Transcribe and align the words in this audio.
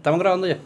¿Estamos 0.00 0.18
grabando 0.20 0.46
ya? 0.46 0.56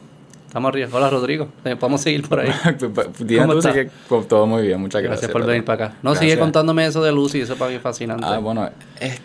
Estamos 0.47 0.69
arriba. 0.69 0.89
Hola, 0.93 1.11
Rodrigo. 1.11 1.49
Eh, 1.65 1.75
Podemos 1.75 2.01
seguir 2.01 2.29
por 2.29 2.39
ahí. 2.41 2.51
¿Cómo 2.79 3.55
estás? 3.55 3.73
sigue 3.73 3.91
con 4.09 4.25
todo 4.27 4.47
muy 4.47 4.63
bien, 4.63 4.81
muchas 4.81 5.03
gracias. 5.03 5.23
Gracias 5.23 5.33
por 5.33 5.45
venir 5.47 5.65
para 5.65 5.87
acá. 5.87 5.95
No, 6.03 6.11
Gracias. 6.11 6.31
sigue 6.31 6.41
contándome 6.41 6.87
eso 6.87 7.03
de 7.03 7.11
Lucy, 7.13 7.41
eso 7.41 7.57
para 7.57 7.71
mí 7.71 7.77
es 7.77 7.83
fascinante. 7.83 8.25
Ah, 8.25 8.39
bueno, 8.39 8.71
es, 9.01 9.21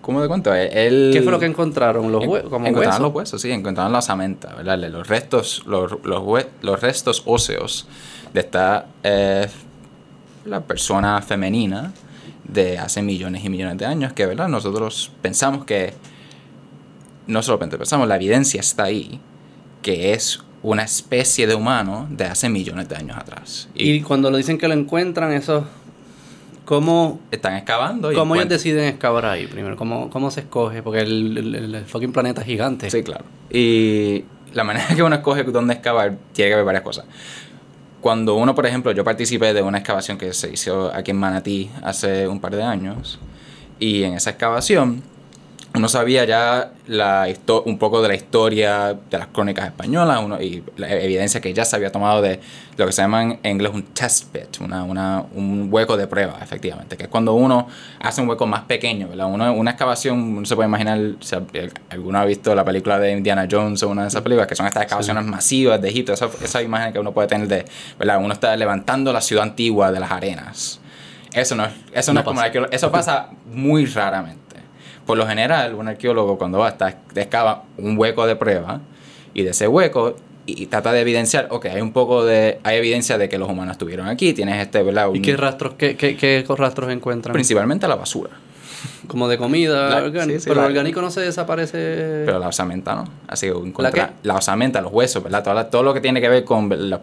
¿cómo 0.00 0.22
te 0.22 0.28
cuento? 0.28 0.54
Él, 0.54 1.10
¿Qué 1.12 1.20
fue 1.20 1.30
lo 1.32 1.38
que 1.38 1.44
encontraron? 1.46 2.10
¿Los 2.10 2.24
huesos? 2.26 2.48
¿Como 2.48 2.66
encontraron 2.66 2.88
huesos? 2.88 3.02
los 3.02 3.12
huesos, 3.14 3.42
sí, 3.42 3.50
encontraron 3.52 3.92
la 3.92 3.98
osamenta, 3.98 4.54
¿verdad? 4.54 4.78
Los 4.90 5.06
restos, 5.06 5.62
los, 5.66 5.92
los, 6.04 6.22
hue- 6.22 6.46
los 6.62 6.80
restos 6.80 7.22
óseos 7.26 7.86
de 8.32 8.40
esta 8.40 8.86
eh, 9.02 9.46
la 10.46 10.60
persona 10.62 11.20
femenina 11.20 11.92
de 12.44 12.78
hace 12.78 13.02
millones 13.02 13.44
y 13.44 13.50
millones 13.50 13.76
de 13.76 13.84
años, 13.84 14.14
que, 14.14 14.24
¿verdad? 14.24 14.48
Nosotros 14.48 15.10
pensamos 15.20 15.66
que, 15.66 15.92
no 17.26 17.42
solamente 17.42 17.76
pensamos, 17.78 18.06
la 18.08 18.16
evidencia 18.16 18.60
está 18.60 18.84
ahí, 18.84 19.20
que 19.82 20.12
es 20.12 20.40
una 20.62 20.82
especie 20.82 21.46
de 21.46 21.54
humano 21.54 22.06
de 22.10 22.24
hace 22.24 22.48
millones 22.48 22.88
de 22.88 22.96
años 22.96 23.16
atrás. 23.16 23.68
Y 23.74 24.00
cuando 24.00 24.30
lo 24.30 24.36
dicen 24.36 24.58
que 24.58 24.68
lo 24.68 24.74
encuentran, 24.74 25.32
eso... 25.32 25.66
¿Cómo, 26.64 27.20
están 27.30 27.54
excavando 27.54 28.10
y 28.10 28.16
cómo 28.16 28.34
ellos 28.34 28.48
deciden 28.48 28.86
excavar 28.88 29.24
ahí 29.26 29.46
primero? 29.46 29.76
¿Cómo, 29.76 30.10
cómo 30.10 30.32
se 30.32 30.40
escoge? 30.40 30.82
Porque 30.82 30.98
el, 31.02 31.38
el, 31.38 31.54
el- 31.54 31.74
el 31.76 31.84
fucking 31.84 32.10
planeta 32.12 32.40
es 32.40 32.46
gigante. 32.48 32.90
Sí, 32.90 33.04
claro. 33.04 33.24
Y 33.50 34.24
la 34.52 34.64
manera 34.64 34.84
que 34.96 35.00
uno 35.00 35.14
escoge 35.14 35.44
dónde 35.44 35.74
excavar 35.74 36.16
tiene 36.32 36.48
que 36.48 36.54
haber 36.54 36.66
varias 36.66 36.82
cosas. 36.82 37.04
Cuando 38.00 38.34
uno, 38.34 38.52
por 38.56 38.66
ejemplo, 38.66 38.90
yo 38.90 39.04
participé 39.04 39.54
de 39.54 39.62
una 39.62 39.78
excavación 39.78 40.18
que 40.18 40.32
se 40.32 40.52
hizo 40.52 40.92
aquí 40.92 41.12
en 41.12 41.18
Manatí 41.18 41.70
hace 41.84 42.26
un 42.26 42.40
par 42.40 42.56
de 42.56 42.64
años, 42.64 43.20
y 43.78 44.02
en 44.02 44.14
esa 44.14 44.30
excavación 44.30 45.02
uno 45.76 45.88
sabía 45.88 46.24
ya 46.24 46.72
la 46.86 47.28
un 47.64 47.78
poco 47.78 48.00
de 48.02 48.08
la 48.08 48.14
historia 48.14 48.96
de 49.10 49.18
las 49.18 49.26
crónicas 49.28 49.66
españolas 49.66 50.20
uno, 50.24 50.40
y 50.40 50.62
la 50.76 50.90
evidencia 50.90 51.40
que 51.40 51.52
ya 51.52 51.64
se 51.64 51.76
había 51.76 51.92
tomado 51.92 52.22
de 52.22 52.40
lo 52.76 52.86
que 52.86 52.92
se 52.92 53.02
llama 53.02 53.22
en 53.22 53.38
inglés 53.44 53.72
un 53.74 53.82
test 53.82 54.24
pit, 54.32 54.60
una, 54.60 54.84
una- 54.84 55.24
un 55.34 55.68
hueco 55.70 55.96
de 55.96 56.06
prueba, 56.06 56.38
efectivamente, 56.42 56.96
que 56.96 57.04
es 57.04 57.08
cuando 57.08 57.34
uno 57.34 57.68
hace 58.00 58.20
un 58.20 58.28
hueco 58.28 58.46
más 58.46 58.62
pequeño, 58.62 59.08
¿verdad? 59.08 59.26
Uno, 59.26 59.52
una 59.52 59.70
excavación, 59.72 60.18
uno 60.38 60.46
se 60.46 60.54
puede 60.56 60.68
imaginar, 60.68 60.98
si 61.20 61.36
alguno 61.90 62.18
ha 62.18 62.24
visto 62.24 62.54
la 62.54 62.64
película 62.64 62.98
de 62.98 63.12
Indiana 63.12 63.46
Jones 63.50 63.82
o 63.82 63.88
una 63.88 64.02
de 64.02 64.08
esas 64.08 64.22
películas, 64.22 64.46
que 64.46 64.56
son 64.56 64.66
estas 64.66 64.82
excavaciones 64.84 65.24
masivas 65.24 65.80
de 65.80 65.88
Egipto, 65.88 66.12
esa, 66.12 66.28
esa 66.42 66.62
imagen 66.62 66.92
que 66.92 66.98
uno 66.98 67.12
puede 67.12 67.28
tener 67.28 67.48
de, 67.48 67.64
¿verdad? 67.98 68.18
Uno 68.22 68.32
está 68.32 68.54
levantando 68.56 69.12
la 69.12 69.20
ciudad 69.20 69.42
antigua 69.44 69.90
de 69.92 70.00
las 70.00 70.10
arenas. 70.10 70.80
Eso 71.32 71.54
no 71.54 71.64
es, 71.66 71.72
eso 71.92 72.12
no 72.12 72.14
No 72.14 72.20
es 72.20 72.24
como 72.24 72.40
la 72.40 72.46
arqueolo- 72.52 72.68
eso 72.70 72.90
pasa 72.90 73.28
muy 73.52 73.84
raramente. 73.86 74.45
Por 75.06 75.16
lo 75.18 75.26
general, 75.26 75.74
un 75.74 75.88
arqueólogo 75.88 76.36
cuando 76.36 76.58
va, 76.58 76.68
está, 76.68 76.98
excava 77.14 77.62
un 77.78 77.96
hueco 77.96 78.26
de 78.26 78.36
prueba 78.36 78.80
y 79.34 79.42
de 79.42 79.50
ese 79.50 79.68
hueco 79.68 80.16
y, 80.46 80.62
y 80.62 80.66
trata 80.66 80.92
de 80.92 81.00
evidenciar, 81.00 81.48
ok, 81.50 81.66
hay 81.66 81.80
un 81.80 81.92
poco 81.92 82.24
de, 82.24 82.58
hay 82.64 82.76
evidencia 82.78 83.16
de 83.18 83.28
que 83.28 83.38
los 83.38 83.48
humanos 83.48 83.72
estuvieron 83.72 84.08
aquí, 84.08 84.32
tienes 84.32 84.60
este, 84.60 84.82
¿verdad? 84.82 85.06
¿Y 85.12 85.18
Un- 85.18 85.22
qué 85.22 85.36
rastros, 85.36 85.74
qué, 85.74 85.96
qué, 85.96 86.16
qué 86.16 86.44
rastros 86.56 86.90
encuentran? 86.90 87.32
principalmente 87.32 87.86
la 87.88 87.94
basura, 87.96 88.30
Como 89.08 89.28
de 89.28 89.38
comida, 89.38 89.88
La- 89.90 89.96
orgánico. 90.04 90.38
sí, 90.38 90.44
sí, 90.44 90.48
pero 90.48 90.60
el 90.62 90.66
orgánico 90.66 91.00
no 91.00 91.10
se 91.10 91.20
desaparece. 91.20 92.22
pero 92.26 92.38
la 92.38 92.48
osamenta, 92.48 92.94
¿no? 92.94 93.04
Así 93.28 93.46
que 93.46 93.52
¿La 93.52 93.58
encontrar 93.66 94.12
la, 94.22 94.34
osamenta, 94.34 94.80
los 94.80 94.92
huesos, 94.92 95.22
¿verdad? 95.22 95.42
Todo, 95.44 95.66
todo 95.66 95.82
lo 95.82 95.94
que 95.94 96.00
tiene 96.00 96.20
que 96.20 96.28
ver 96.28 96.44
con 96.44 96.68
la- 96.90 97.00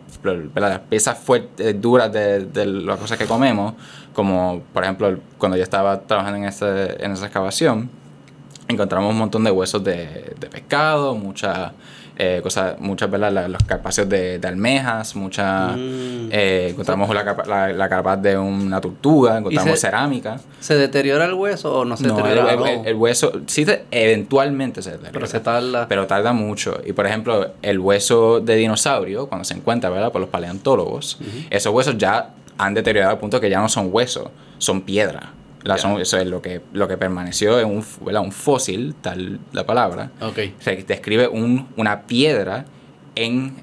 las 0.56 0.80
piezas 0.80 1.18
fuertes, 1.18 1.80
duras 1.82 2.12
de, 2.12 2.46
de 2.46 2.66
las 2.66 2.98
cosas 3.00 3.18
que 3.18 3.26
comemos, 3.26 3.74
como 4.14 4.62
por 4.74 4.84
ejemplo 4.84 5.18
cuando 5.38 5.58
yo 5.58 5.64
estaba 5.64 6.02
trabajando 6.02 6.38
en, 6.38 6.46
ese, 6.46 7.04
en 7.04 7.12
esa 7.14 7.26
excavación, 7.26 7.90
encontramos 8.68 9.12
un 9.12 9.18
montón 9.18 9.44
de 9.44 9.52
huesos 9.52 9.84
de, 9.84 10.34
de 10.40 10.48
pescado, 10.48 11.16
muchas 11.16 11.72
eh, 12.18 12.42
cosas, 12.44 12.80
muchas, 12.80 13.10
¿verdad? 13.10 13.32
La- 13.32 13.48
los 13.48 13.64
carpacios 13.64 14.08
de, 14.08 14.38
de 14.40 14.48
almejas, 14.48 15.16
muchas, 15.16 15.76
Mm. 15.76 16.30
eh, 16.32 16.68
encontramos 16.72 17.10
la, 17.14 17.24
la, 17.48 17.74
la 17.74 17.90
carpaz 17.90 18.22
de 18.22 18.38
una 18.38 18.80
tortuga, 18.80 19.38
encontramos 19.40 19.80
se- 19.80 19.88
cerámica. 19.88 20.40
¿Se 20.60 20.76
deteriora 20.76 21.26
el 21.26 21.34
hueso 21.34 21.80
o 21.80 21.86
no 21.86 21.98
se 21.98 22.06
No, 22.08 22.16
deteriora? 22.18 22.54
el- 22.54 22.62
el- 22.82 22.88
el 22.88 22.96
hueso, 22.96 23.32
sí, 23.48 23.66
te- 23.66 23.86
eventualmente 23.92 24.82
se 24.82 24.92
deteriora. 24.92 25.14
pero 25.14 25.28
se 25.28 25.40
tarda. 25.40 25.88
Pero 25.88 26.06
tarda 26.08 26.34
mucho. 26.34 26.80
Y 26.86 26.94
por 26.94 27.08
ejemplo, 27.08 27.54
el 27.62 27.80
hueso 27.80 28.40
de 28.40 28.56
dinosaurio, 28.56 29.28
cuando 29.28 29.44
se 29.46 29.56
encuentra, 29.56 29.90
¿verdad? 29.90 30.12
Por 30.12 30.22
los 30.22 30.30
paleontólogos, 30.30 31.18
esos 31.50 31.74
huesos 31.74 31.98
ya 31.98 32.30
han 32.58 32.74
deteriorado 32.76 33.14
al 33.14 33.20
punto 33.20 33.42
que 33.42 33.50
ya 33.50 33.60
no 33.60 33.70
son 33.70 33.90
huesos, 33.92 34.28
son 34.60 34.82
piedra. 34.82 35.32
La- 35.64 35.78
son- 35.78 36.00
eso 36.02 36.18
es 36.18 36.28
lo 36.28 36.42
que, 36.42 36.62
lo 36.74 36.88
que 36.88 36.98
permaneció 36.98 37.60
en 37.60 37.68
un, 37.70 37.86
un 38.02 38.32
fósil, 38.32 38.96
tal 39.02 39.40
la 39.52 39.66
palabra. 39.66 40.12
ok. 40.22 40.40
Se 40.60 40.76
describe 40.84 41.28
un- 41.28 41.68
una 41.78 42.02
piedra 42.04 42.66
en 43.16 43.54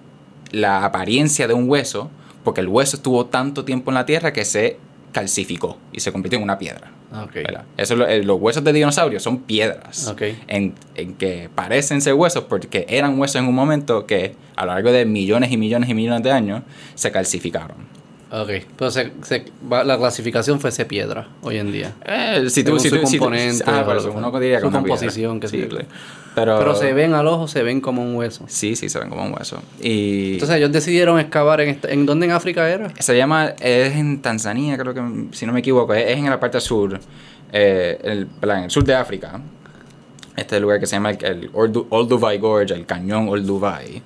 la 0.51 0.85
apariencia 0.85 1.47
de 1.47 1.55
un 1.55 1.69
hueso, 1.69 2.11
porque 2.45 2.61
el 2.63 2.69
hueso 2.69 2.97
estuvo 2.97 3.27
tanto 3.27 3.65
tiempo 3.65 3.91
en 3.91 3.95
la 3.97 4.07
tierra 4.07 4.33
que 4.33 4.45
se 4.45 4.79
calcificó 5.13 5.77
y 5.93 6.01
se 6.01 6.13
convirtió 6.13 6.39
en 6.39 6.45
una 6.45 6.59
piedra. 6.59 6.93
Ok. 7.13 7.35
¿verdad? 7.35 7.65
Eso 7.77 7.95
es 7.95 7.99
lo- 8.25 8.33
los 8.35 8.41
huesos 8.41 8.63
de 8.63 8.73
dinosaurios 8.73 9.23
son 9.23 9.41
piedras. 9.41 10.07
Ok. 10.09 10.23
En, 10.47 10.75
en 10.95 11.15
que 11.15 11.51
parecen 11.55 12.01
ser 12.01 12.15
huesos 12.15 12.45
porque 12.45 12.87
eran 12.89 13.19
huesos 13.19 13.37
en 13.37 13.47
un 13.49 13.55
momento 13.55 14.07
que 14.07 14.37
a 14.57 14.65
lo 14.65 14.73
largo 14.73 14.93
de 14.93 15.05
millones 15.05 15.51
y 15.51 15.57
millones 15.57 15.91
y 15.91 15.95
millones 15.95 16.23
de 16.23 16.31
años 16.31 16.63
se 16.95 17.11
calcificaron. 17.11 17.77
Ok. 18.33 18.49
Pero 18.79 18.91
se, 18.93 19.13
se- 19.23 19.45
va- 19.71 19.83
la 19.83 19.99
clasificación 19.99 20.61
fuese 20.61 20.85
piedra 20.85 21.27
hoy 21.43 21.59
en 21.59 21.73
día. 21.73 21.95
Eh, 22.05 22.45
si 22.49 22.63
tú, 22.63 22.79
si 22.79 22.89
su 22.89 23.01
tú, 23.01 23.07
si 23.07 23.17
tú- 23.19 23.25
componente, 23.25 23.65
ah, 23.67 23.83
por 23.85 23.97
o- 23.97 23.99
eso, 23.99 24.13
uno 24.15 24.31
diría 24.39 24.59
que 24.59 24.67
su 24.67 24.71
composición, 24.71 25.41
sé 25.43 25.49
Sí. 25.49 25.69
Pero, 26.37 26.59
Pero 26.61 26.77
se 26.77 26.93
ven 26.93 27.13
al 27.15 27.27
ojo, 27.27 27.49
se 27.49 27.65
ven 27.65 27.81
como 27.81 28.03
un 28.03 28.15
hueso. 28.15 28.45
Sí, 28.47 28.77
sí, 28.77 28.89
se 28.89 29.01
ven 29.01 29.09
como 29.09 29.25
un 29.25 29.33
hueso. 29.33 29.61
Y 29.83 30.35
Entonces 30.35 30.59
ellos 30.59 30.71
decidieron 30.71 31.19
excavar 31.19 31.61
en, 31.61 31.71
esta- 31.71 31.89
¿en 31.91 32.07
dónde 32.07 32.27
en 32.27 32.33
África 32.33 32.69
era? 32.71 32.93
se 33.01 33.17
llama, 33.17 33.47
es 33.61 33.97
en 33.97 34.23
Tanzania, 34.23 34.79
creo 34.79 34.95
que, 34.95 35.03
si 35.33 35.45
no 35.45 35.53
me 35.53 35.59
equivoco, 35.59 35.93
es, 35.93 36.07
es 36.09 36.19
en 36.19 36.31
la 36.31 36.39
parte 36.39 36.61
sur, 36.61 37.01
eh, 37.53 37.99
el, 38.05 38.29
en 38.43 38.51
el 38.65 38.71
sur 38.71 38.85
de 38.85 38.95
África. 38.95 39.41
Este 40.37 40.61
lugar 40.61 40.79
que 40.79 40.87
se 40.87 40.95
llama 40.95 41.11
el, 41.11 41.25
el 41.25 41.53
Oldu- 41.53 41.87
Olduvai 41.91 42.39
Gorge, 42.39 42.75
el 42.75 42.87
cañón 42.87 43.29
Olduvai. 43.29 44.01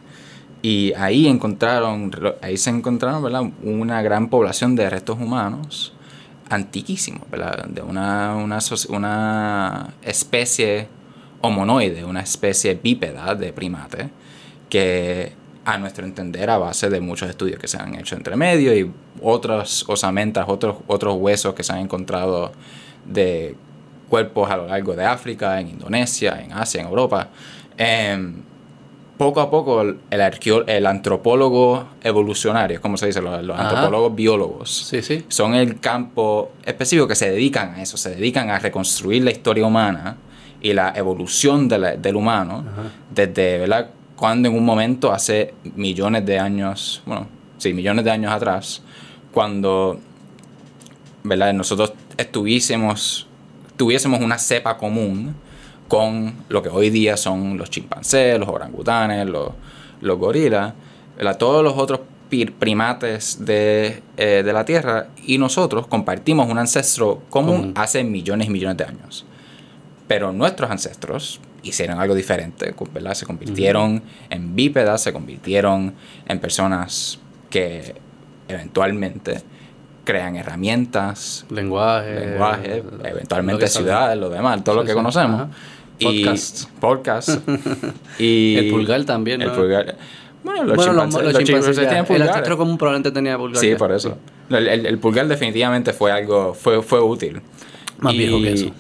Y 0.65 0.95
ahí 0.95 1.27
encontraron, 1.27 2.11
ahí 2.41 2.57
se 2.57 2.71
encontraron. 2.71 3.53
Una 3.63 4.01
gran 4.01 4.31
población 4.31 4.75
de 4.75 4.89
restos 4.89 5.19
humanos 5.21 5.93
antiquísimos. 6.49 7.31
De 7.69 7.83
una, 7.83 8.35
una, 8.37 8.59
una 8.89 9.95
especie 10.01 10.89
homonoide, 11.43 12.03
una 12.03 12.23
especie 12.23 12.81
bípeda 12.83 13.35
de 13.35 13.53
primate, 13.53 14.09
que 14.71 15.35
a 15.67 15.77
nuestro 15.77 16.07
entender, 16.07 16.49
a 16.49 16.57
base 16.57 16.89
de 16.89 16.99
muchos 17.03 17.29
estudios 17.29 17.59
que 17.59 17.69
se 17.69 17.77
han 17.77 17.97
hecho 17.97 18.17
entre 18.17 18.35
medio 18.35 18.75
y 18.75 18.91
otras 19.21 19.87
osamentas, 19.87 20.47
otros, 20.49 20.77
otros 20.87 21.15
huesos 21.19 21.53
que 21.53 21.63
se 21.63 21.75
han 21.75 21.81
encontrado 21.81 22.53
de 23.05 23.55
cuerpos 24.09 24.51
a 24.51 24.57
lo 24.57 24.67
largo 24.67 24.97
de 24.97 25.05
África, 25.05 25.61
en 25.61 25.69
Indonesia, 25.69 26.41
en 26.43 26.55
Asia, 26.55 26.81
en 26.81 26.87
Europa. 26.87 27.29
em, 27.77 28.54
poco 29.17 29.41
a 29.41 29.51
poco 29.51 29.83
el, 29.83 29.99
el, 30.11 30.21
arqueo- 30.21 30.65
el 30.67 30.87
antropólogo 30.87 31.87
evolucionario, 32.03 32.81
como 32.81 32.97
se 32.97 33.07
dice, 33.07 33.23
los, 33.23 33.33
antropólogos 33.59 34.15
biólogos, 34.15 34.71
Sí, 34.89 35.03
sí. 35.03 35.25
son 35.29 35.55
el 35.55 35.79
campo 35.81 36.51
específico 36.65 37.07
que 37.07 37.15
se 37.15 37.31
dedican 37.31 37.75
a 37.75 37.83
eso, 37.83 37.97
se 37.97 38.11
dedican 38.15 38.51
a 38.51 38.59
reconstruir 38.59 39.23
la 39.23 39.31
historia 39.31 39.67
humana 39.67 40.17
y 40.61 40.73
la 40.73 40.93
evolución 40.97 41.69
de 41.69 41.79
la- 41.79 41.97
del 41.97 42.17
humano 42.17 42.65
Ajá. 42.73 42.83
desde, 43.15 43.59
¿verdad? 43.59 43.91
Cuando 44.17 44.49
en 44.49 44.57
un 44.57 44.65
momento, 44.65 45.13
hace 45.13 45.55
millones 45.77 46.25
de 46.27 46.39
años, 46.39 47.03
bueno, 47.07 47.27
sí, 47.59 47.73
millones 47.73 48.05
de 48.05 48.11
años 48.11 48.33
atrás, 48.33 48.83
cuando, 49.33 49.99
¿verdad? 51.23 51.53
Nosotros 51.53 51.93
estuviésemos, 52.17 53.27
tuviésemos 53.77 54.21
una 54.21 54.39
cepa 54.39 54.77
común 54.77 55.35
con 55.89 56.35
lo 56.49 56.63
que 56.63 56.69
hoy 56.69 56.91
día 56.91 57.17
son 57.17 57.57
los 57.59 57.71
chimpancés, 57.71 58.39
los 58.39 58.49
orangutanes, 58.49 59.27
los, 59.27 59.51
los 60.01 60.19
gorilas, 60.19 60.75
¿verdad? 61.17 61.37
todos 61.39 61.63
los 61.63 61.75
otros 61.77 62.01
primates 62.59 63.45
de, 63.45 64.03
eh, 64.17 64.43
de 64.45 64.53
la 64.53 64.65
Tierra 64.65 65.09
y 65.25 65.39
nosotros 65.39 65.87
compartimos 65.87 66.49
un 66.51 66.59
ancestro 66.59 67.23
común 67.31 67.57
Común. 67.57 67.73
hace 67.77 68.03
millones 68.03 68.49
y 68.49 68.51
millones 68.51 68.77
de 68.77 68.85
años. 68.85 69.25
Pero 70.09 70.33
nuestros 70.33 70.71
ancestros 70.71 71.41
hicieron 71.63 71.99
algo 72.01 72.15
diferente, 72.15 72.75
¿verdad? 72.93 73.15
Se 73.15 73.25
convirtieron 73.25 74.03
en 74.31 74.55
bípedas, 74.55 75.03
se 75.03 75.13
convirtieron 75.13 75.95
en 76.27 76.41
personas 76.41 77.19
que 77.51 77.95
eventualmente 78.49 79.43
crean 80.05 80.37
herramientas, 80.37 81.47
Lenguaje. 81.49 82.21
lenguaje, 82.21 82.83
eventualmente 83.05 83.67
ciudades, 83.69 84.19
lo 84.19 84.29
demás, 84.29 84.63
todo 84.63 84.75
lo 84.77 84.83
que 84.83 84.91
sí. 84.91 84.95
conocemos. 84.95 85.43
Ajá. 85.43 85.51
Y 85.99 86.25
Podcast. 86.25 86.69
podcast. 86.81 87.29
y 88.19 88.57
El 88.57 88.71
pulgar 88.71 89.05
también, 89.05 89.41
El 89.43 89.49
¿no? 89.49 89.55
pulgar. 89.55 89.97
Bueno, 90.43 90.65
los 90.65 90.77
bueno, 90.77 90.93
los, 90.93 91.05
chimpancés, 91.05 91.23
los 91.25 91.33
los 91.35 91.45
chimpancés 91.45 91.77
ya. 91.77 92.01
El 92.17 92.23
ancestro 92.23 92.57
común 92.59 92.77
probablemente 92.77 93.11
tenía 93.13 93.39
pulgar. 93.39 93.61
Sí, 93.61 93.71
ya. 93.71 93.77
por 93.77 93.93
eso. 93.93 94.19
El, 94.51 94.69
el- 94.69 94.87
el 94.87 94.99
pulgar 94.99 95.27
definitivamente 95.29 95.93
fue 95.93 96.13
algo, 96.13 96.53
fue, 96.55 96.83
fue 96.83 97.01
útil. 97.01 97.41
Más 97.99 98.13
Y- 98.15 98.19
viejo 98.19 98.41
que 98.43 98.53
eso. 98.53 98.71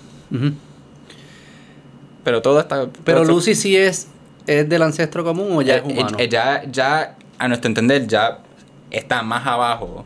Pero 2.25 2.43
todo 2.43 2.61
está... 2.61 2.87
Pero 3.05 3.22
todo- 3.22 3.32
Lucy 3.32 3.55
sí 3.55 3.76
es 3.76 4.08
es 4.46 4.69
del 4.69 4.82
ancestro 4.82 5.25
común 5.25 5.49
o 5.56 5.62
ya 5.62 5.76
es 5.76 5.82
Eh, 5.82 5.87
humano? 5.87 6.19
eh, 6.20 6.28
ya, 6.28 6.64
ya, 6.70 7.16
a 7.38 7.49
nuestro 7.49 7.69
entender, 7.69 8.06
ya 8.06 8.40
está 8.90 9.22
más 9.22 9.46
abajo 9.46 10.05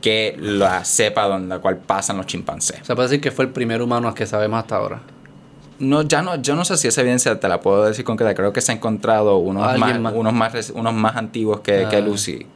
que 0.00 0.36
la 0.38 0.84
cepa 0.84 1.26
donde 1.26 1.48
la 1.56 1.60
cual 1.60 1.78
pasan 1.78 2.16
los 2.16 2.26
chimpancés. 2.26 2.80
O 2.82 2.84
sea, 2.84 2.94
puede 2.94 3.08
decir 3.08 3.20
que 3.20 3.32
fue 3.32 3.44
el 3.46 3.50
primer 3.50 3.82
humano 3.82 4.14
que 4.14 4.24
sabemos 4.24 4.60
hasta 4.60 4.76
ahora. 4.76 5.02
No, 5.80 6.02
ya 6.02 6.22
no, 6.22 6.36
yo 6.40 6.54
no 6.54 6.64
sé 6.64 6.76
si 6.76 6.86
esa 6.88 7.00
evidencia 7.00 7.40
te 7.40 7.48
la 7.48 7.60
puedo 7.60 7.84
decir 7.84 8.04
concreta. 8.04 8.34
Creo 8.34 8.52
que 8.52 8.60
se 8.60 8.70
han 8.72 8.78
encontrado 8.78 9.38
unos 9.38 9.76
más, 9.78 9.98
más. 10.00 10.12
Unos 10.14 10.32
más, 10.32 10.70
unos 10.74 10.94
más 10.94 11.16
antiguos 11.16 11.60
que, 11.60 11.86
que 11.90 11.96
Ah. 11.96 12.00
Lucy. 12.00 12.46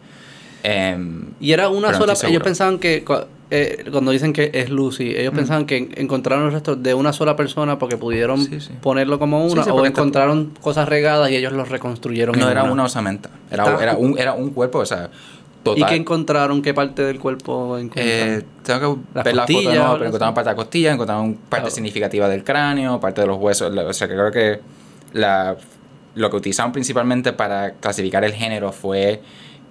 Em, 0.62 1.26
Y 1.40 1.52
era 1.52 1.68
una 1.68 1.90
no 1.90 1.98
sola. 1.98 2.12
estoy 2.14 2.30
Ellos 2.30 2.42
pensaban 2.42 2.78
que. 2.78 3.04
eh, 3.50 3.84
cuando 3.92 4.10
dicen 4.10 4.32
que 4.32 4.50
es 4.54 4.70
Lucy, 4.70 5.14
ellos 5.14 5.34
pensaban 5.34 5.66
que 5.66 5.76
en- 5.76 5.90
encontraron 5.96 6.44
los 6.46 6.54
restos 6.54 6.82
de 6.82 6.94
una 6.94 7.12
sola 7.12 7.36
persona 7.36 7.78
porque 7.78 7.96
pudieron 7.98 8.42
Sí, 8.42 8.60
sí. 8.60 8.70
ponerlo 8.80 9.18
como 9.18 9.44
una, 9.46 9.62
sí, 9.64 9.70
o 9.70 9.84
encontraron 9.84 10.52
cosas 10.62 10.88
regadas 10.88 11.30
y 11.30 11.36
ellos 11.36 11.52
los 11.52 11.68
reconstruyeron. 11.68 12.38
no 12.38 12.46
en 12.46 12.50
era 12.50 12.64
una. 12.64 12.84
osamenta. 12.84 13.28
Era, 13.50 13.78
era, 13.82 13.96
un, 13.96 14.18
era 14.18 14.32
un 14.32 14.50
cuerpo, 14.50 14.78
o 14.78 14.86
sea, 14.86 15.10
¿Y 15.76 15.84
qué 15.84 15.94
encontraron? 15.96 16.60
¿Qué 16.62 16.74
parte 16.74 17.02
del 17.02 17.18
cuerpo 17.18 17.78
encontraron? 17.78 18.10
Eh, 18.10 18.42
tengo 18.62 18.96
que 18.96 19.00
Las 19.14 19.24
ver 19.24 19.34
la 19.34 19.42
foto 19.42 19.52
de 19.52 19.54
costillas, 19.54 19.64
nuevo, 19.74 19.84
algo 19.84 19.98
pero 19.98 20.06
encontraron 20.08 20.34
parte 20.34 20.48
de 20.50 20.52
la 20.52 20.56
costilla, 20.56 20.92
encontraron 20.92 21.34
parte 21.48 21.70
significativa 21.70 22.28
del 22.28 22.44
cráneo, 22.44 23.00
parte 23.00 23.20
de 23.22 23.26
los 23.26 23.38
huesos. 23.38 23.74
O 23.76 23.92
sea, 23.92 24.08
que 24.08 24.14
creo 24.14 24.30
que 24.30 24.60
la, 25.12 25.56
lo 26.14 26.30
que 26.30 26.36
utilizaron 26.36 26.72
principalmente 26.72 27.32
para 27.32 27.72
clasificar 27.74 28.24
el 28.24 28.32
género 28.34 28.72
fue 28.72 29.22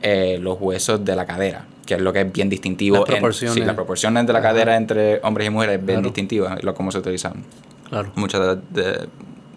eh, 0.02 0.38
los 0.42 0.58
huesos 0.60 1.04
de 1.06 1.16
la 1.16 1.26
cadera, 1.26 1.66
que 1.86 1.94
es 1.96 2.02
lo 2.02 2.12
que 2.12 2.22
es 2.22 2.32
bien 2.34 2.50
distintivo. 2.50 2.98
Las 2.98 3.06
en- 3.10 3.12
proporciones. 3.16 3.54
sí, 3.56 3.62
las 3.62 3.76
proporciones 3.76 4.26
de 4.28 4.34
la 4.34 4.40
Ajá. 4.40 4.50
cadera 4.50 4.76
entre 4.76 5.20
hombres 5.24 5.48
y 5.48 5.50
mujeres 5.50 5.76
es 5.80 5.86
bien 5.86 5.98
Claro. 6.00 6.10
distintiva, 6.10 6.58
lo 6.62 6.74
como 6.74 6.92
se 6.92 6.98
utilizan. 6.98 7.44
claro. 7.90 8.12
Muchas 8.16 8.42
de, 8.72 8.82
de- 8.82 9.08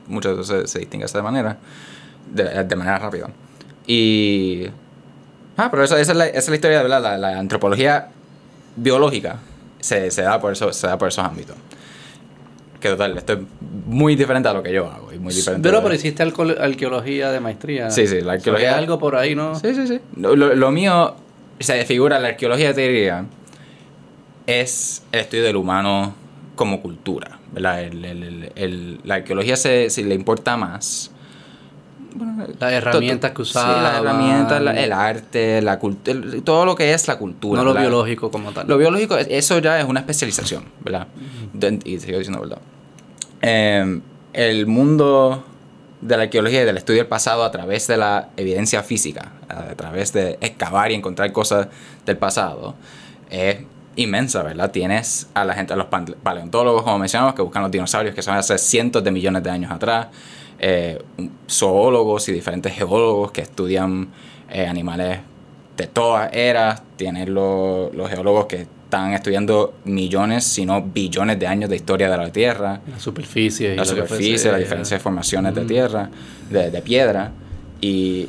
muchas 0.06 0.47
se, 0.47 0.67
se 0.67 0.79
distingue 0.81 1.05
de 1.05 1.06
esa 1.06 1.23
manera, 1.23 1.56
de, 2.33 2.62
de 2.65 2.77
manera 2.77 2.99
rápida. 2.99 3.29
Y. 3.87 4.67
Ah, 5.56 5.69
pero 5.70 5.85
esa, 5.85 6.00
esa 6.00 6.12
es, 6.12 6.19
la, 6.19 6.26
esa 6.26 6.38
es 6.38 6.49
la 6.49 6.55
historia, 6.56 6.82
¿verdad? 6.82 7.03
La, 7.03 7.17
la 7.19 7.38
antropología 7.38 8.08
biológica 8.76 9.38
se, 9.81 10.11
se, 10.11 10.23
da 10.23 10.41
por 10.41 10.53
eso, 10.53 10.73
se 10.73 10.87
da 10.87 10.99
por 10.99 11.08
esos 11.08 11.25
ámbitos. 11.25 11.56
Que 12.81 12.91
total, 12.91 13.17
esto 13.17 13.32
es 13.32 13.38
muy 13.87 14.17
diferente 14.17 14.49
a 14.49 14.53
lo 14.53 14.62
que 14.62 14.73
yo 14.73 14.87
hago. 14.91 15.12
Y 15.12 15.19
muy 15.19 15.32
diferente 15.32 15.62
Pero, 15.67 15.79
de- 15.79 15.82
pero 15.82 15.94
hiciste 15.94 16.23
arqueología 16.23 17.31
de 17.31 17.41
maestría. 17.41 17.91
Sí, 17.91 18.06
sí, 18.06 18.20
la 18.20 18.35
arqueología- 18.35 18.73
Hay 18.75 18.79
algo 18.81 18.99
por 18.99 19.17
ahí, 19.17 19.35
¿no? 19.35 19.55
Sí, 19.58 19.75
sí, 19.75 19.87
sí. 19.87 20.00
Lo, 20.17 20.37
lo- 20.37 20.55
mío 20.70 21.14
se 21.59 21.85
figura, 21.87 22.19
la 22.20 22.29
arqueología 22.29 22.75
te 22.75 22.82
diría, 22.82 23.25
es 24.47 25.02
el 25.12 25.20
estudio 25.20 25.44
del 25.44 25.56
humano 25.56 26.14
como 26.55 26.81
cultura. 26.82 27.38
¿verdad? 27.52 27.82
El- 27.85 28.05
el- 28.05 28.52
el- 28.55 29.00
la 29.05 29.14
arqueología 29.14 29.56
se, 29.56 29.88
se 29.88 30.02
le 30.02 30.14
importa 30.14 30.59
más. 30.59 31.11
Bueno, 32.19 32.47
Las 32.59 32.73
herramientas 32.73 33.31
que 33.33 33.45
Sí, 33.45 33.53
las 33.55 33.65
usaban. 33.65 33.95
herramientas, 33.97 34.63
la- 34.63 34.73
el 34.73 34.93
arte, 34.93 35.61
la 35.63 35.79
cultura, 35.79 36.21
todo 36.45 36.65
lo 36.65 36.75
que 36.75 36.93
es 36.93 37.07
la 37.09 37.17
cultura. 37.19 37.63
No 37.63 37.73
lo 37.73 37.79
biológico 37.79 38.31
como 38.31 38.53
tal. 38.53 38.67
Lo 38.69 38.79
biológico, 38.79 39.17
es- 39.17 39.29
eso 39.31 39.59
ya 39.59 39.79
es 39.81 39.85
una 39.87 40.01
especialización, 40.01 40.65
¿verdad? 40.81 41.07
Y 41.85 41.99
sigo 42.01 42.19
diciendo 42.19 42.41
verdad. 42.41 42.59
Eh, 43.43 44.01
el 44.33 44.67
mundo 44.67 45.45
de 46.01 46.17
la 46.17 46.25
arqueología 46.25 46.63
y 46.63 46.65
del 46.65 46.77
estudio 46.77 47.01
del 47.01 47.07
pasado 47.09 47.45
a 47.45 47.51
través 47.51 47.87
de 47.87 47.97
la 47.97 48.29
evidencia 48.37 48.83
física, 48.83 49.33
a 49.49 49.75
través 49.75 50.12
de 50.12 50.39
excavar 50.41 50.93
y 50.93 50.95
encontrar 50.95 51.33
cosas 51.33 51.69
del 52.05 52.17
pasado, 52.19 52.75
es 53.31 53.59
inmensa, 53.97 54.43
¿verdad? 54.43 54.71
Tienes 54.71 55.29
a 55.33 55.45
la 55.45 55.55
gente, 55.55 55.73
a 55.73 55.77
los 55.77 55.87
paleontólogos, 56.23 56.83
como 56.83 56.99
mencionamos, 56.99 57.35
que 57.35 57.41
buscan 57.43 57.62
los 57.62 57.71
dinosaurios 57.71 58.15
que 58.15 58.21
son 58.23 58.37
hace 58.37 58.59
cientos 58.59 59.03
de 59.03 59.11
millones 59.11 59.43
de 59.43 59.51
años 59.51 59.71
atrás, 59.73 60.09
eh, 60.58 60.99
zoólogos 61.50 62.29
y 62.29 62.32
diferentes 62.32 62.73
geólogos 62.75 63.31
que 63.32 63.43
estudian 63.43 64.08
eh, 64.50 64.67
animales 64.67 65.19
de 65.76 65.87
todas 65.87 66.32
eras, 66.32 66.82
tienes 66.97 67.29
lo- 67.29 67.91
los 67.93 68.08
geólogos 68.08 68.47
que 68.47 68.62
están 68.87 69.12
estudiando 69.12 69.75
millones, 69.85 70.44
si 70.44 70.64
no 70.64 70.81
billones 70.81 71.38
de 71.38 71.47
años 71.47 71.69
de 71.69 71.76
historia 71.76 72.08
de 72.08 72.17
la 72.17 72.31
Tierra, 72.31 72.81
La 72.91 72.99
superficie. 72.99 73.75
la 73.76 73.82
que 73.82 73.88
superficie, 73.88 74.31
fuese, 74.32 74.50
las 74.53 74.61
diferentes 74.61 75.03
formaciones 75.03 75.55
de 75.55 75.61
Ujú. 75.61 75.69
tierra, 75.69 76.08
de, 76.49 76.70
de 76.70 76.82
piedra. 76.82 77.32
Y 77.81 78.29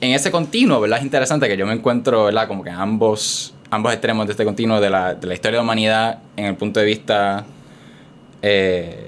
en 0.00 0.12
ese 0.12 0.30
continuo, 0.30 0.80
¿verdad? 0.80 0.98
Es 1.00 1.04
interesante 1.04 1.48
que 1.48 1.56
yo 1.56 1.66
me 1.66 1.72
encuentro, 1.74 2.24
¿verdad? 2.24 2.46
Como 2.48 2.62
que 2.62 2.70
ambos, 2.70 3.52
ambos 3.68 3.92
extremos 3.92 4.26
de 4.26 4.32
este 4.32 4.44
continuo 4.44 4.80
de 4.80 4.88
la, 4.90 5.14
de 5.14 5.26
la 5.26 5.34
historia 5.34 5.56
de 5.58 5.58
la 5.58 5.62
humanidad 5.64 6.18
en 6.36 6.44
el 6.46 6.54
punto 6.56 6.78
de 6.80 6.86
vista 6.86 7.44
eh, 8.42 9.07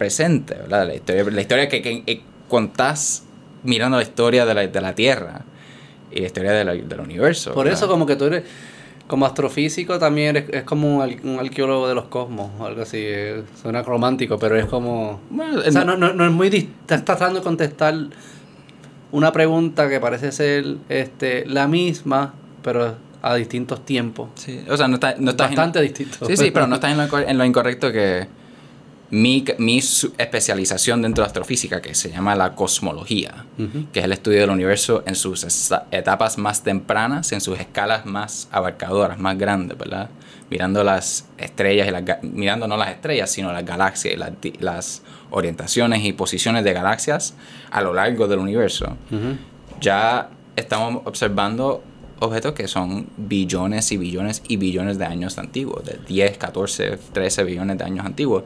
presente, 0.00 0.54
¿verdad? 0.54 0.86
La 0.86 0.94
historia, 0.94 1.24
la 1.24 1.40
historia 1.42 1.68
que, 1.68 1.82
que, 1.82 2.02
que 2.04 2.22
contás 2.48 3.22
mirando 3.64 3.98
la 3.98 4.02
historia 4.02 4.46
de 4.46 4.54
la, 4.54 4.66
de 4.66 4.80
la 4.80 4.94
Tierra 4.94 5.42
y 6.10 6.20
la 6.20 6.26
historia 6.26 6.52
de 6.52 6.64
la- 6.64 6.72
del 6.74 7.00
universo. 7.00 7.52
Por 7.52 7.66
¿verdad? 7.66 7.78
eso 7.78 7.86
como 7.86 8.06
que 8.06 8.16
tú 8.16 8.24
eres, 8.24 8.44
como 9.06 9.26
astrofísico 9.26 9.98
también 9.98 10.36
eres, 10.36 10.48
es 10.54 10.62
como 10.62 10.96
un, 11.04 11.20
un 11.24 11.38
arqueólogo 11.38 11.86
de 11.86 11.94
los 11.94 12.04
cosmos, 12.06 12.50
o 12.58 12.64
algo 12.64 12.80
así, 12.80 12.96
eh, 12.98 13.42
suena 13.60 13.82
romántico, 13.82 14.38
pero 14.38 14.56
es 14.56 14.64
como... 14.64 15.20
Bueno, 15.28 15.58
O 15.66 15.70
sea, 15.70 15.84
no, 15.84 15.98
no, 15.98 16.14
no 16.14 16.24
es 16.24 16.32
muy... 16.32 16.48
Estás 16.48 17.04
tratando 17.04 17.40
de 17.40 17.44
contestar 17.44 17.94
una 19.12 19.32
pregunta 19.32 19.86
que 19.90 20.00
parece 20.00 20.32
ser 20.32 20.76
este, 20.88 21.44
la 21.44 21.68
misma, 21.68 22.32
pero 22.62 22.94
a 23.20 23.34
distintos 23.34 23.84
tiempos. 23.84 24.30
sí, 24.36 24.64
o 24.66 24.78
sea, 24.78 24.88
no, 24.88 24.94
está, 24.94 25.14
no 25.18 25.32
estás 25.32 25.50
en- 25.50 25.56
Bastante 25.56 25.82
distintos. 25.82 26.26
Sí, 26.26 26.38
sí, 26.38 26.50
pero 26.52 26.66
no 26.66 26.76
estás 26.76 26.92
en 26.92 26.96
lo, 26.96 27.18
en 27.18 27.36
lo 27.36 27.44
incorrecto 27.44 27.92
que 27.92 28.26
mi, 29.10 29.44
mi 29.58 29.78
especialización 29.78 31.02
dentro 31.02 31.22
de 31.24 31.26
astrofísica, 31.26 31.80
que 31.82 31.94
se 31.94 32.10
llama 32.10 32.34
la 32.36 32.54
cosmología, 32.54 33.44
Ujú. 33.58 33.86
que 33.92 33.98
es 34.00 34.04
el 34.04 34.12
estudio 34.12 34.40
del 34.40 34.50
universo 34.50 35.02
en 35.06 35.14
sus 35.14 35.44
etapas 35.90 36.38
más 36.38 36.62
tempranas, 36.62 37.32
en 37.32 37.40
sus 37.40 37.58
escalas 37.58 38.06
más 38.06 38.48
abarcadoras, 38.52 39.18
más 39.18 39.36
grandes, 39.36 39.76
¿verdad? 39.76 40.10
Mirando 40.48 40.82
las 40.84 41.26
estrellas 41.38 41.86
y 41.88 41.90
las 41.90 42.02
mirando 42.22 42.66
no 42.68 42.76
las 42.76 42.90
estrellas, 42.90 43.30
sino 43.30 43.52
las 43.52 43.64
galaxias 43.64 44.14
y 44.14 44.16
las, 44.16 44.32
las 44.60 45.02
orientaciones 45.30 46.04
y 46.04 46.12
posiciones 46.12 46.64
de 46.64 46.72
galaxias 46.72 47.34
a 47.70 47.80
lo 47.82 47.92
largo 47.94 48.26
del 48.28 48.38
universo. 48.40 48.96
Ujú. 49.10 49.36
Ya 49.80 50.28
estamos 50.56 51.02
observando 51.04 51.82
objetos 52.18 52.52
que 52.52 52.68
son 52.68 53.06
billones 53.16 53.92
y 53.92 53.96
billones 53.96 54.42
y 54.46 54.56
billones 54.56 54.98
de 54.98 55.06
años 55.06 55.38
antiguos, 55.38 55.84
de 55.84 55.98
10, 56.06 56.36
14, 56.36 56.98
13 57.12 57.44
billones 57.44 57.78
de 57.78 57.84
años 57.84 58.04
antiguos. 58.04 58.44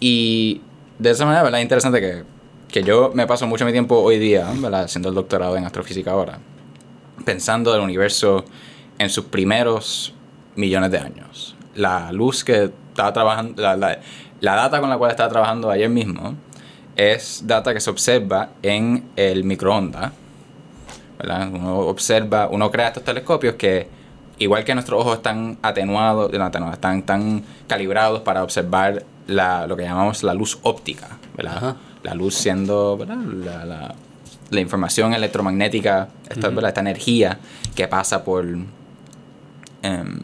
Y 0.00 0.60
de 0.98 1.10
esa 1.10 1.24
manera, 1.24 1.42
¿verdad? 1.42 1.60
Es 1.60 1.64
interesante 1.64 2.00
que, 2.00 2.24
que 2.68 2.82
yo 2.82 3.10
me 3.14 3.26
paso 3.26 3.46
mucho 3.46 3.64
mi 3.64 3.72
tiempo 3.72 3.96
hoy 3.98 4.18
día. 4.18 4.48
Haciendo 4.72 5.08
el 5.08 5.14
doctorado 5.14 5.56
en 5.56 5.64
astrofísica 5.64 6.10
ahora, 6.12 6.38
pensando 7.24 7.72
del 7.72 7.80
universo 7.82 8.44
en 8.98 9.08
sus 9.10 9.24
primeros 9.26 10.14
millones 10.56 10.90
de 10.90 10.98
años. 10.98 11.56
La 11.74 12.12
luz 12.12 12.44
que 12.44 12.70
estaba 12.90 13.12
trabajando, 13.12 13.60
la, 13.62 13.76
la- 13.76 13.98
la 14.40 14.54
data 14.56 14.80
con 14.80 14.90
la 14.90 14.98
cual 14.98 15.10
estaba 15.10 15.28
trabajando 15.30 15.70
ayer 15.70 15.88
mismo, 15.88 16.34
es 16.96 17.42
data 17.46 17.72
que 17.72 17.80
se 17.80 17.88
observa 17.90 18.50
en 18.62 19.08
el 19.16 19.42
microondas. 19.44 20.12
Uno 21.52 21.78
observa, 21.78 22.48
uno 22.50 22.70
crea 22.70 22.88
estos 22.88 23.04
telescopios 23.04 23.54
que, 23.54 23.88
igual 24.38 24.64
que 24.64 24.74
nuestros 24.74 25.00
ojos 25.00 25.16
están 25.16 25.56
atenuados, 25.62 26.30
no, 26.32 26.72
están, 26.72 26.98
están 26.98 27.42
calibrados 27.66 28.20
para 28.20 28.42
observar 28.42 29.04
la, 29.26 29.66
lo 29.66 29.76
que 29.76 29.82
llamamos 29.84 30.22
la 30.22 30.34
luz 30.34 30.58
óptica, 30.62 31.18
¿verdad? 31.36 31.56
Ajá. 31.56 31.76
La 32.02 32.14
luz 32.14 32.34
siendo 32.34 32.96
¿verdad? 32.98 33.16
La, 33.18 33.64
la- 33.64 33.94
la 34.50 34.60
información 34.60 35.14
electromagnética, 35.14 36.08
esta, 36.28 36.48
¿verdad? 36.50 36.68
esta 36.68 36.80
energía 36.82 37.38
que 37.74 37.88
pasa 37.88 38.22
por 38.24 38.44
em, 39.82 40.20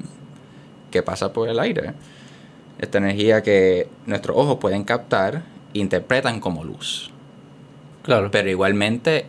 que 0.91 1.03
pasa 1.03 1.33
por 1.33 1.49
el 1.49 1.59
aire. 1.59 1.95
Esta 2.79 2.99
energía 2.99 3.43
que 3.43 3.89
nuestros 4.07 4.37
ojos 4.37 4.59
pueden 4.61 4.85
captar 4.85 5.43
e 5.75 5.79
interpretan 5.79 6.39
como 6.41 6.65
luz. 6.65 7.11
Claro. 8.03 8.31
Pero 8.31 8.49
igualmente, 8.51 9.27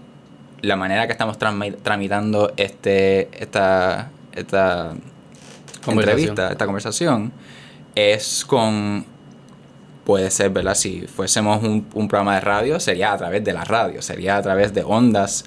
la 0.61 0.75
manera 0.75 1.05
que 1.07 1.13
estamos 1.13 1.37
trami- 1.39 1.75
tramitando 1.81 2.51
este, 2.57 3.29
esta, 3.41 4.09
esta 4.33 4.93
entrevista, 5.87 6.51
esta 6.51 6.65
conversación, 6.65 7.31
es 7.95 8.45
con. 8.45 9.05
Puede 10.11 10.29
ser, 10.29 10.49
¿verdad? 10.49 10.75
Si 10.75 11.07
fuésemos 11.07 11.63
un, 11.63 11.87
un 11.93 12.07
programa 12.09 12.35
de 12.35 12.41
radio, 12.41 12.79
sería 12.81 13.13
a 13.13 13.17
través 13.17 13.43
de 13.43 13.53
la 13.53 13.63
radio, 13.63 14.01
sería 14.01 14.35
a 14.35 14.41
través 14.41 14.73
de 14.73 14.83
ondas 14.83 15.45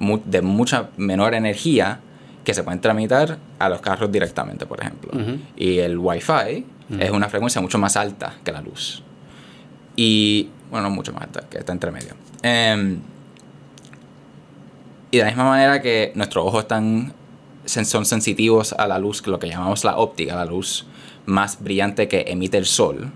mu- 0.00 0.20
de 0.24 0.42
mucha 0.42 0.88
menor 0.96 1.34
energía 1.34 2.00
que 2.42 2.52
se 2.52 2.64
pueden 2.64 2.80
tramitar 2.80 3.38
a 3.60 3.68
los 3.68 3.80
carros 3.80 4.10
directamente, 4.10 4.66
por 4.66 4.80
ejemplo. 4.80 5.12
Y 5.56 5.78
el 5.78 5.96
Wi-Fi 5.98 6.66
es 6.98 7.10
una 7.12 7.28
frecuencia 7.28 7.60
mucho 7.60 7.78
más 7.78 7.96
alta 7.96 8.34
que 8.42 8.50
la 8.50 8.60
luz. 8.62 9.02
Y, 9.94 10.48
bueno, 10.72 10.88
no 10.88 10.94
mucho 10.96 11.12
más 11.12 11.22
alta, 11.24 11.42
que 11.48 11.58
está 11.58 11.72
entre 11.72 11.92
medio. 11.92 12.14
Em, 12.42 12.98
y 15.12 15.16
de 15.18 15.22
la 15.22 15.28
misma 15.30 15.44
manera 15.44 15.80
que 15.82 16.10
nuestros 16.16 16.44
ojos 16.46 16.62
están, 16.62 17.12
son 17.64 18.04
sensitivos 18.06 18.72
a 18.72 18.86
la 18.88 18.98
luz, 18.98 19.24
lo 19.26 19.38
que 19.38 19.48
llamamos 19.48 19.84
la 19.84 19.96
óptica, 19.98 20.34
la 20.34 20.46
luz 20.46 20.86
más 21.26 21.62
brillante 21.62 22.08
que 22.08 22.24
emite 22.28 22.58
el 22.58 22.66
sol, 22.66 23.10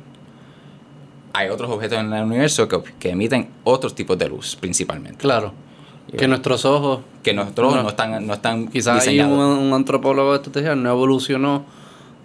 hay 1.34 1.48
otros 1.50 1.70
objetos 1.70 1.98
en 1.98 2.12
el 2.12 2.24
universo 2.24 2.66
que, 2.68 2.80
que 2.98 3.10
emiten 3.10 3.50
otros 3.64 3.94
tipos 3.94 4.16
de 4.18 4.28
luz, 4.28 4.56
principalmente. 4.56 5.18
Claro. 5.18 5.52
Que 6.16 6.28
nuestros 6.28 6.64
ojos. 6.64 7.00
Que 7.22 7.32
nosotros 7.34 7.74
No. 7.74 7.82
no, 7.82 7.88
están, 7.88 8.26
no 8.26 8.34
están 8.34 8.68
Quizás 8.68 9.06
hay 9.08 9.20
un, 9.20 9.30
un 9.32 9.72
antropólogo 9.72 10.38
decía, 10.38 10.74
no 10.76 10.90
evolucionó 10.90 11.64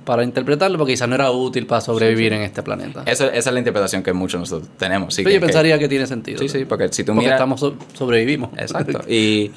para 0.05 0.23
interpretarlo 0.23 0.77
porque 0.77 0.93
quizás 0.93 1.07
no 1.07 1.15
era 1.15 1.29
útil 1.31 1.65
para 1.67 1.81
sobrevivir 1.81 2.33
en 2.33 2.41
este 2.41 2.61
planeta. 2.63 3.03
Esa, 3.05 3.27
esa 3.27 3.49
es 3.49 3.53
la 3.53 3.59
interpretación 3.59 4.01
que 4.03 4.11
muchos 4.13 4.39
nosotros 4.39 4.69
tenemos. 4.77 5.13
Sí, 5.13 5.23
Pero 5.23 5.29
que- 5.31 5.35
yo 5.35 5.39
que- 5.41 5.45
pensaría 5.47 5.79
que, 5.79 5.87
tiene 5.87 6.07
sentido. 6.07 6.39
Sí, 6.39 6.49
sí, 6.49 6.65
porque 6.65 6.89
si 6.89 7.03
tú 7.03 7.13
Porque 7.13 7.25
miras... 7.25 7.37
estamos 7.37 7.59
so- 7.59 7.75
sobrevivimos. 7.93 8.49
Exacto. 8.57 9.01
Y, 9.09 9.51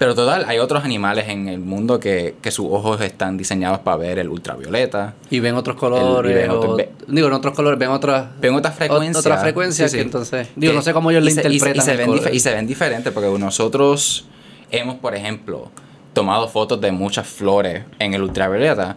pero 0.00 0.14
total, 0.14 0.46
hay 0.48 0.58
otros 0.58 0.82
animales 0.82 1.28
en 1.28 1.46
el 1.48 1.58
mundo 1.58 2.00
que, 2.00 2.34
que 2.40 2.50
sus 2.50 2.64
ojos 2.70 3.02
están 3.02 3.36
diseñados 3.36 3.80
para 3.80 3.98
ver 3.98 4.18
el 4.18 4.30
ultravioleta. 4.30 5.12
Y 5.28 5.40
ven 5.40 5.54
otros 5.56 5.76
colores. 5.76 6.32
El- 6.32 6.38
y 6.38 6.40
ven 6.40 6.50
otro- 6.50 6.70
o- 6.72 6.76
ve- 6.76 6.90
digo, 7.06 7.26
en 7.28 7.34
otros 7.34 7.54
colores, 7.54 7.78
ven 7.78 7.90
otras. 7.90 8.28
Ven 8.40 8.54
otras 8.54 8.74
frecuencias. 8.76 9.16
Otras 9.18 9.42
frecuencias 9.42 9.90
Sí, 9.90 9.98
que 9.98 10.02
entonces. 10.02 10.48
Digo, 10.56 10.72
Que- 10.72 10.76
no 10.76 10.82
sé 10.82 10.94
cómo 10.94 11.10
ellos 11.10 11.22
y 11.24 11.30
se- 11.32 11.40
interpretan. 11.42 11.76
Y 11.76 11.80
se, 11.82 11.96
ven 11.96 12.34
y 12.34 12.40
se 12.40 12.54
ven 12.54 12.66
diferentes 12.66 13.12
porque 13.12 13.28
nosotros 13.38 14.26
hemos, 14.70 14.94
por 14.96 15.14
ejemplo, 15.14 15.70
tomado 16.14 16.48
fotos 16.48 16.80
de 16.80 16.92
muchas 16.92 17.26
flores 17.28 17.84
en 17.98 18.14
el 18.14 18.22
ultravioleta. 18.22 18.96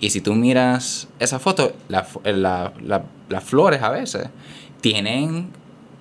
Y 0.00 0.10
si 0.10 0.20
tú 0.20 0.34
miras 0.34 1.08
esa 1.18 1.38
foto, 1.38 1.72
la 1.88 2.06
la- 2.24 2.72
la- 2.84 3.02
las 3.30 3.42
flores 3.42 3.80
a 3.82 3.88
veces 3.88 4.28
tienen, 4.82 5.48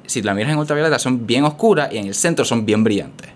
si 0.08 0.22
la 0.22 0.34
miras 0.34 0.52
en 0.52 0.58
ultravioleta, 0.60 1.00
son 1.00 1.26
bien 1.26 1.46
oscuras 1.46 1.90
y 1.94 1.98
en 2.00 2.08
el 2.08 2.16
centro 2.16 2.44
son 2.44 2.66
bien 2.66 2.84
brillantes. 2.84 3.30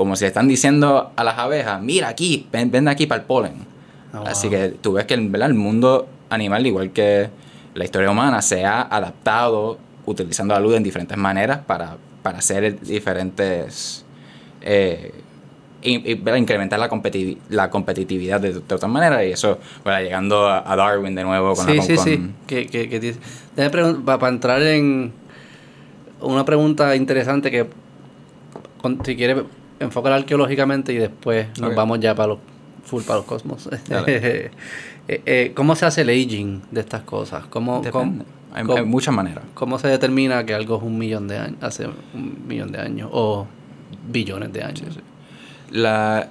Como 0.00 0.16
si 0.16 0.24
están 0.24 0.48
diciendo 0.48 1.12
a 1.14 1.24
las 1.24 1.36
abejas, 1.36 1.82
mira 1.82 2.08
aquí, 2.08 2.46
ven, 2.50 2.70
ven 2.70 2.88
aquí 2.88 3.06
para 3.06 3.20
el 3.20 3.26
polen. 3.26 3.52
Ah, 4.14 4.22
Así 4.28 4.48
wow. 4.48 4.56
que 4.56 4.68
tú 4.80 4.92
ves 4.94 5.04
que 5.04 5.14
¿verdad? 5.14 5.48
el 5.50 5.54
mundo 5.54 6.08
animal, 6.30 6.66
igual 6.66 6.90
que 6.90 7.28
la 7.74 7.84
historia 7.84 8.10
humana, 8.10 8.40
se 8.40 8.64
ha 8.64 8.80
adaptado 8.80 9.76
utilizando 10.06 10.54
la 10.54 10.60
luz 10.60 10.74
en 10.76 10.82
diferentes 10.82 11.18
maneras 11.18 11.58
para, 11.66 11.98
para 12.22 12.38
hacer 12.38 12.80
diferentes... 12.80 14.06
eh, 14.62 15.12
y- 15.82 16.12
y, 16.12 16.22
incrementar 16.38 16.78
la, 16.80 16.88
competi- 16.88 17.36
la 17.50 17.68
competitividad 17.68 18.40
de, 18.40 18.54
de 18.54 18.58
otras 18.74 18.90
maneras 18.90 19.22
y 19.24 19.32
eso, 19.32 19.58
¿verdad? 19.84 20.00
llegando 20.00 20.46
a, 20.48 20.64
a 20.72 20.76
Darwin 20.76 21.14
de 21.14 21.24
nuevo 21.24 21.54
con 21.54 21.66
sí, 21.66 21.76
la 21.76 21.82
sí, 21.82 21.94
con- 21.96 22.04
sí. 22.06 22.30
Que, 22.46 22.66
que, 22.68 22.88
que 22.88 23.00
dice- 23.00 23.20
Déjame 23.54 23.74
pregun- 23.76 24.04
pa- 24.04 24.18
para 24.18 24.32
entrar 24.32 24.62
en 24.62 25.12
una 26.22 26.46
pregunta 26.46 26.96
interesante 26.96 27.50
que, 27.50 27.66
con- 28.80 29.04
si 29.04 29.14
quieres, 29.14 29.42
enfocar 29.80 30.12
arqueológicamente 30.12 30.92
y 30.92 30.98
después 30.98 31.48
nos 31.58 31.74
vamos 31.74 31.98
ya 32.00 32.14
para 32.14 32.28
los 32.28 32.38
full 32.84 33.02
para 33.02 33.16
los 33.18 33.26
cosmos. 33.26 33.68
Eh, 35.12 35.22
eh, 35.26 35.52
¿Cómo 35.56 35.74
se 35.74 35.86
hace 35.86 36.02
el 36.02 36.08
aging 36.10 36.60
de 36.70 36.82
estas 36.82 37.02
cosas? 37.02 37.44
¿Cómo, 37.46 37.80
Depende. 37.82 38.22
cómo, 38.22 38.24
Hay, 38.54 38.62
cómo- 38.64 38.78
hay 38.78 38.84
muchas 38.84 39.12
maneras. 39.12 39.42
cómo 39.54 39.76
se 39.76 39.88
determina 39.88 40.46
que 40.46 40.54
algo 40.54 40.76
es 40.76 40.82
un 40.84 40.96
millón 40.98 41.26
de 41.26 41.36
años, 41.36 41.56
hace 41.62 41.86
un 42.14 42.44
millón 42.46 42.70
de 42.70 42.78
años 42.78 43.08
o 43.12 43.44
billones 44.08 44.52
de 44.52 44.62
años? 44.62 45.00
La, 45.72 46.28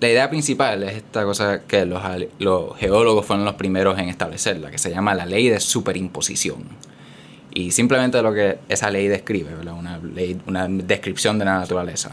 la 0.00 0.08
idea 0.08 0.28
principal 0.28 0.82
es 0.82 0.96
esta 0.96 1.24
cosa 1.24 1.60
que 1.68 1.84
los, 1.86 2.02
los 2.40 2.76
geólogos 2.78 3.26
fueron 3.26 3.44
los 3.44 3.54
primeros 3.54 3.96
en 4.00 4.08
establecerla, 4.08 4.72
que 4.72 4.78
se 4.78 4.90
llama 4.90 5.14
la 5.14 5.26
ley 5.26 5.48
de 5.48 5.60
superimposición. 5.60 6.64
Y 7.52 7.72
simplemente 7.72 8.20
lo 8.22 8.32
que 8.32 8.58
esa 8.68 8.90
ley 8.90 9.08
describe, 9.08 9.54
¿verdad? 9.54 9.74
Una, 9.74 9.98
ley, 9.98 10.40
una 10.46 10.66
descripción 10.68 11.38
de 11.38 11.44
la 11.44 11.58
naturaleza. 11.58 12.10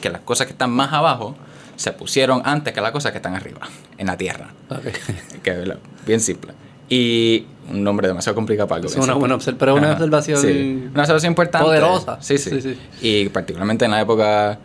Que 0.00 0.08
las 0.10 0.22
cosas 0.22 0.46
que 0.46 0.52
están 0.52 0.70
más 0.70 0.92
abajo 0.92 1.36
se 1.76 1.92
pusieron 1.92 2.42
antes 2.44 2.72
que 2.72 2.80
las 2.80 2.90
cosas 2.92 3.12
que 3.12 3.18
están 3.18 3.34
arriba, 3.34 3.60
en 3.98 4.06
la 4.06 4.16
Tierra. 4.16 4.48
Ok. 4.70 4.86
Que, 5.42 5.50
¿verdad? 5.52 5.78
Bien 6.06 6.20
simple. 6.20 6.52
Y 6.88 7.46
un 7.70 7.84
nombre 7.84 8.08
demasiado 8.08 8.34
complicado 8.34 8.66
para 8.68 8.78
algo 8.78 8.88
Es 8.90 8.96
una 8.96 9.14
buena 9.14 9.34
observación, 9.36 9.58
pero 9.58 9.74
una 9.76 9.92
observación 9.92 10.38
sí. 10.38 10.88
Una 10.92 11.02
observación 11.02 11.30
importante. 11.32 11.64
poderosa. 11.66 12.18
Sí, 12.20 12.36
sí, 12.38 12.50
Sí, 12.50 12.60
sí. 12.62 12.78
Y 13.00 13.28
particularmente 13.28 13.84
en 13.84 13.90
la 13.92 14.00
época... 14.00 14.58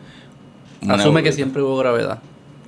Asume 0.88 1.22
que 1.24 1.32
siempre 1.32 1.62
hubo 1.62 1.78
gravedad, 1.78 2.20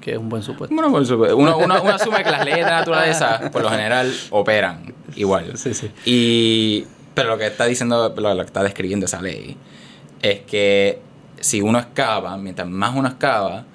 que 0.02 0.12
es 0.14 0.18
un 0.18 0.28
buen 0.30 0.42
supuesto. 0.44 0.74
Bueno, 0.76 0.92
por 0.92 1.06
supuesto. 1.06 1.36
Uno, 1.38 1.58
uno- 1.58 1.82
uno 1.84 1.92
asume 1.94 2.24
que 2.24 2.32
las 2.32 2.44
leyes 2.46 2.60
de 2.66 2.72
la 2.72 2.80
naturaleza, 2.80 3.50
por 3.52 3.62
lo 3.64 3.70
general, 3.70 4.12
operan 4.32 4.94
igual. 5.16 5.58
Sí, 5.58 5.74
sí. 5.74 5.92
Y, 6.06 6.86
pero 7.18 7.30
lo 7.30 7.40
que 7.40 7.48
está 7.48 7.66
diciendo, 7.66 8.14
lo, 8.16 8.36
que 8.36 8.46
está 8.46 8.62
describiendo 8.62 9.08
esa 9.08 9.20
ley, 9.24 9.58
es 10.22 10.42
que 10.42 11.02
si 11.40 11.62
uno 11.62 11.80
excava, 11.80 12.38
mientras 12.38 12.68
más 12.68 12.96
uno 12.96 13.08
excava, 13.08 13.66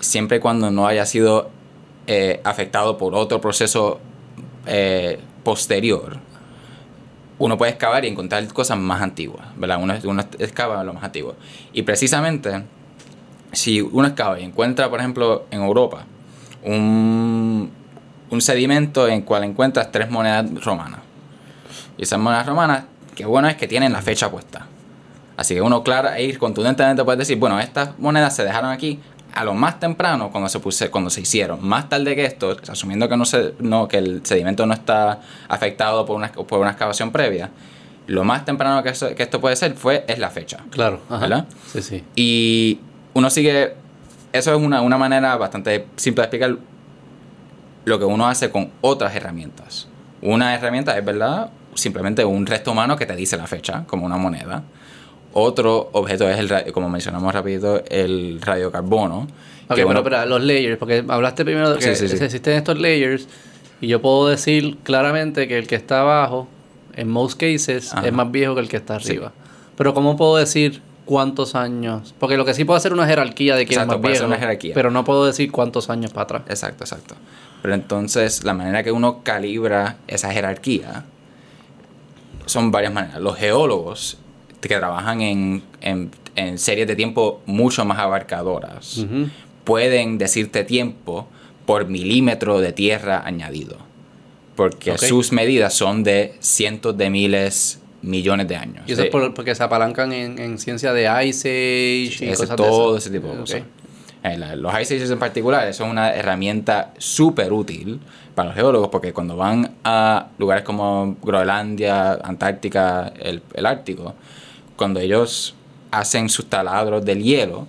siempre 0.00 0.38
y 0.38 0.40
cuando 0.40 0.70
no 0.70 0.86
haya 0.86 1.04
sido 1.04 1.50
eh, 2.06 2.40
afectado 2.44 2.96
por 2.96 3.14
otro 3.14 3.42
proceso 3.42 4.00
eh, 4.64 5.20
posterior, 5.44 6.16
uno 7.38 7.58
puede 7.58 7.72
excavar 7.72 8.06
y 8.06 8.08
encontrar 8.08 8.50
cosas 8.54 8.78
más 8.78 9.02
antiguas, 9.02 9.46
¿verdad? 9.58 9.82
Uno, 9.82 9.94
uno 10.04 10.24
excava 10.38 10.82
lo 10.82 10.94
más 10.94 11.04
antiguo. 11.04 11.34
Y 11.74 11.82
precisamente, 11.82 12.62
si 13.52 13.82
uno 13.82 14.08
excava 14.08 14.40
y 14.40 14.44
encuentra, 14.44 14.88
por 14.88 15.00
ejemplo, 15.00 15.44
en 15.50 15.60
Europa, 15.60 16.06
un, 16.62 17.70
un 18.30 18.40
sedimento 18.40 19.08
en 19.08 19.20
cual 19.20 19.44
encuentras 19.44 19.92
tres 19.92 20.10
monedas 20.10 20.64
romanas. 20.64 21.00
Y 21.98 22.04
esas 22.04 22.18
monedas 22.18 22.46
romanas, 22.46 22.84
qué 23.14 23.26
bueno 23.26 23.48
es 23.48 23.56
que 23.56 23.68
tienen 23.68 23.92
la 23.92 24.00
fecha 24.00 24.30
puesta. 24.30 24.66
Así 25.36 25.54
que 25.54 25.60
uno, 25.62 25.82
claro, 25.82 26.10
e 26.12 26.24
ir 26.24 26.38
contundentemente 26.38 27.04
puede 27.04 27.18
decir, 27.18 27.38
bueno, 27.38 27.60
estas 27.60 27.98
monedas 27.98 28.34
se 28.34 28.44
dejaron 28.44 28.70
aquí 28.70 28.98
a 29.34 29.44
lo 29.44 29.54
más 29.54 29.78
temprano 29.78 30.30
cuando 30.30 30.48
se 30.48 30.58
puse, 30.58 30.90
cuando 30.90 31.10
se 31.10 31.20
hicieron. 31.20 31.64
Más 31.66 31.88
tarde 31.88 32.16
que 32.16 32.24
esto, 32.24 32.56
asumiendo 32.68 33.08
que 33.08 33.16
no 33.16 33.24
se, 33.24 33.54
no, 33.60 33.86
que 33.86 33.98
el 33.98 34.20
sedimento 34.24 34.66
no 34.66 34.74
está 34.74 35.20
afectado 35.48 36.04
por 36.06 36.16
una, 36.16 36.32
por 36.32 36.58
una 36.60 36.70
excavación 36.70 37.12
previa, 37.12 37.50
lo 38.08 38.24
más 38.24 38.44
temprano 38.44 38.82
que, 38.82 38.88
eso- 38.88 39.14
que 39.14 39.22
esto 39.22 39.40
puede 39.40 39.54
ser 39.54 39.74
fue 39.74 40.04
es 40.08 40.18
la 40.18 40.30
fecha. 40.30 40.58
Claro, 40.70 41.00
ajá. 41.08 41.18
¿Verdad? 41.20 41.46
Sí, 41.72 41.82
sí. 41.82 42.04
Y 42.16 42.80
uno 43.14 43.28
sigue. 43.30 43.74
Eso 44.32 44.54
es 44.54 44.60
una, 44.60 44.80
una 44.82 44.96
manera 44.98 45.36
bastante 45.36 45.86
simple 45.96 46.22
de 46.22 46.24
explicar 46.26 46.56
lo 47.84 47.98
que 47.98 48.04
uno 48.04 48.26
hace 48.26 48.50
con 48.50 48.70
otras 48.80 49.14
herramientas. 49.14 49.88
Una 50.20 50.54
herramienta 50.54 50.96
es, 50.98 51.04
¿verdad? 51.04 51.50
Simplemente 51.78 52.24
un 52.24 52.44
resto 52.46 52.72
humano 52.72 52.96
que 52.96 53.06
te 53.06 53.14
dice 53.14 53.36
la 53.36 53.46
fecha, 53.46 53.84
como 53.86 54.04
una 54.04 54.16
moneda. 54.16 54.62
Otro 55.32 55.90
objeto 55.92 56.28
es, 56.28 56.38
el, 56.38 56.72
como 56.72 56.88
mencionamos 56.88 57.32
rapidito, 57.32 57.82
el 57.88 58.40
radiocarbono. 58.42 59.28
Ok, 59.68 59.76
que 59.76 59.84
bueno, 59.84 60.00
uno- 60.00 60.10
pero 60.10 60.26
los 60.26 60.42
layers, 60.42 60.78
porque 60.78 61.04
hablaste 61.06 61.44
primero 61.44 61.70
de 61.70 61.78
que 61.78 61.94
Sí, 61.94 62.08
sí, 62.08 62.16
sí. 62.16 62.24
existen 62.24 62.54
estos 62.54 62.78
layers 62.78 63.28
y 63.80 63.86
yo 63.86 64.00
puedo 64.02 64.28
decir 64.28 64.78
claramente 64.82 65.46
que 65.46 65.58
el 65.58 65.66
que 65.66 65.76
está 65.76 66.00
abajo, 66.00 66.48
en 66.96 67.08
most 67.08 67.38
cases, 67.38 67.92
Ajá. 67.94 68.06
es 68.06 68.12
más 68.12 68.30
viejo 68.32 68.54
que 68.56 68.62
el 68.62 68.68
que 68.68 68.78
está 68.78 68.96
arriba. 68.96 69.32
Pero 69.76 69.94
¿cómo 69.94 70.16
puedo 70.16 70.36
decir 70.36 70.82
cuántos 71.04 71.54
años? 71.54 72.14
Porque 72.18 72.36
lo 72.36 72.44
que 72.44 72.54
sí 72.54 72.64
puedo 72.64 72.76
hacer 72.78 72.90
es 72.90 72.98
una 72.98 73.06
jerarquía 73.06 73.54
de 73.54 73.66
quién 73.66 73.78
Exacto, 73.80 73.94
es 73.96 74.00
más 74.02 74.10
viejo, 74.10 74.26
una 74.26 74.36
jerarquía. 74.36 74.74
pero 74.74 74.90
no 74.90 75.04
puedo 75.04 75.26
decir 75.26 75.52
cuántos 75.52 75.90
años 75.90 76.10
para 76.12 76.24
atrás. 76.24 76.42
Exacto, 76.48 76.82
exacto. 76.82 77.14
Pero 77.62 77.74
entonces 77.74 78.42
la 78.42 78.54
manera 78.54 78.82
que 78.82 78.90
uno 78.90 79.22
calibra 79.22 79.98
esa 80.08 80.32
jerarquía 80.32 81.04
son 82.48 82.70
varias 82.70 82.92
maneras. 82.92 83.20
Los 83.20 83.36
geólogos 83.36 84.18
que 84.60 84.68
trabajan 84.76 85.20
en, 85.20 85.62
en, 85.80 86.10
en 86.34 86.58
series 86.58 86.86
de 86.88 86.96
tiempo 86.96 87.40
mucho 87.46 87.84
más 87.84 87.98
abarcadoras 87.98 89.04
pueden 89.64 90.18
decirte 90.18 90.64
tiempo 90.64 91.28
por 91.66 91.86
milímetro 91.86 92.60
de 92.60 92.72
tierra 92.72 93.22
añadido. 93.24 93.76
Porque 94.56 94.90
sus 95.08 95.30
medidas 95.32 95.74
son 95.74 96.02
de 96.02 96.34
cientos 96.40 96.96
de 96.98 97.10
miles, 97.10 97.80
millones 98.02 98.48
de 98.48 98.56
años. 98.56 98.84
Y 98.88 98.92
eso 98.92 99.02
es 99.02 99.10
por- 99.10 99.34
porque 99.34 99.54
se 99.54 99.62
apalancan 99.62 100.12
en, 100.12 100.38
en 100.38 100.58
ciencia 100.58 100.92
de 100.92 101.02
Ice 101.26 101.48
Age 101.48 102.24
y 102.24 102.28
ese- 102.28 102.42
cosas 102.42 102.56
todo 102.56 102.92
de 102.94 102.98
ese 102.98 103.10
tipo 103.10 103.28
de 103.28 103.36
cosas. 103.38 103.60
Eh, 104.24 104.36
los 104.56 104.72
Ice 104.80 104.96
Ages 104.96 105.10
en 105.10 105.18
particular 105.18 105.72
son 105.74 105.90
una 105.90 106.12
herramienta 106.12 106.92
súper 106.98 107.52
útil 107.52 108.00
para 108.34 108.48
los 108.48 108.56
geólogos 108.56 108.88
porque 108.88 109.12
cuando 109.12 109.36
van 109.36 109.72
a 109.84 110.26
lugares 110.38 110.64
como 110.64 111.16
Groenlandia, 111.22 112.14
Antártica, 112.24 113.12
el, 113.20 113.42
el 113.54 113.66
Ártico, 113.66 114.14
cuando 114.76 114.98
ellos 115.00 115.54
hacen 115.90 116.28
sus 116.28 116.46
taladros 116.46 117.04
del 117.04 117.22
hielo, 117.22 117.66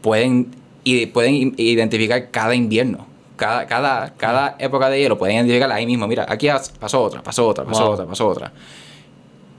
pueden, 0.00 0.48
y 0.84 1.06
pueden 1.06 1.54
identificar 1.56 2.30
cada 2.30 2.54
invierno. 2.54 3.06
Cada, 3.36 3.66
cada, 3.66 4.14
cada 4.16 4.56
época 4.58 4.90
de 4.90 5.00
hielo 5.00 5.16
pueden 5.16 5.36
identificar 5.36 5.70
ahí 5.72 5.86
mismo. 5.86 6.06
Mira, 6.06 6.26
aquí 6.28 6.48
pasó 6.78 7.02
otra, 7.02 7.22
pasó 7.22 7.46
otra, 7.48 7.64
pasó 7.64 7.84
Wow. 7.84 7.92
otra, 7.92 8.06
pasó 8.06 8.28
otra. 8.28 8.52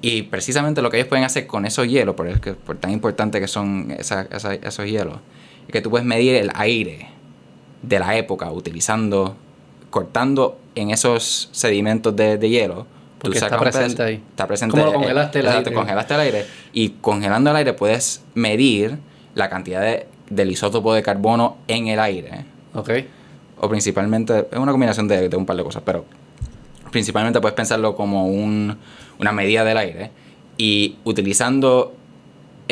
Y 0.01 0.23
precisamente 0.23 0.81
lo 0.81 0.89
que 0.89 0.97
ellos 0.97 1.07
pueden 1.07 1.25
hacer 1.25 1.45
con 1.47 1.65
esos 1.65 1.87
hielos, 1.87 2.15
por, 2.15 2.27
eso 2.27 2.41
que- 2.41 2.53
por 2.53 2.77
tan 2.77 2.91
importante 2.91 3.39
que 3.39 3.47
son 3.47 3.91
esa- 3.97 4.27
esa- 4.31 4.53
esos 4.55 4.85
hielos, 4.85 5.17
es 5.71 5.73
que 5.73 5.81
tú 5.81 5.89
puedes 5.89 6.05
medir 6.05 6.35
el 6.35 6.51
aire 6.55 7.07
de 7.81 7.97
la 7.99 8.17
época 8.17 8.51
utilizando, 8.51 9.37
cortando 9.89 10.59
en 10.75 10.91
esos 10.91 11.47
sedimentos 11.53 12.13
de, 12.15 12.37
de 12.37 12.49
hielo. 12.49 12.85
tú 13.19 13.23
Porque 13.29 13.37
está 13.37 13.47
un 13.57 13.63
pedazo- 13.63 13.77
presente 13.79 14.03
ahí. 14.03 14.15
Está 14.15 14.47
presente. 14.47 14.71
Como 14.73 14.85
lo 14.85 14.93
congelaste 14.93 15.39
el 15.39 15.45
exacto, 15.45 15.69
aire. 15.69 15.79
congelaste 15.79 16.13
el 16.13 16.19
aire. 16.19 16.45
Y 16.73 16.89
congelando 17.01 17.49
el 17.51 17.55
aire 17.55 17.73
puedes 17.73 18.21
medir 18.35 18.97
la 19.35 19.49
cantidad 19.49 19.81
de- 19.81 20.07
del 20.29 20.51
isótopo 20.51 20.93
de 20.93 21.01
carbono 21.03 21.57
en 21.67 21.87
el 21.87 21.99
aire 21.99 22.45
Ok. 22.73 22.89
o 23.59 23.69
principalmente, 23.69 24.47
es 24.51 24.57
una 24.59 24.71
combinación 24.71 25.07
de, 25.07 25.27
de 25.29 25.37
un 25.37 25.45
par 25.45 25.55
de 25.57 25.63
cosas, 25.63 25.83
pero 25.85 26.05
principalmente 26.91 27.39
puedes 27.41 27.55
pensarlo 27.55 27.95
como 27.95 28.27
un, 28.27 28.77
una 29.19 29.31
medida 29.31 29.63
del 29.63 29.77
aire 29.77 30.11
y 30.57 30.97
utilizando 31.03 31.93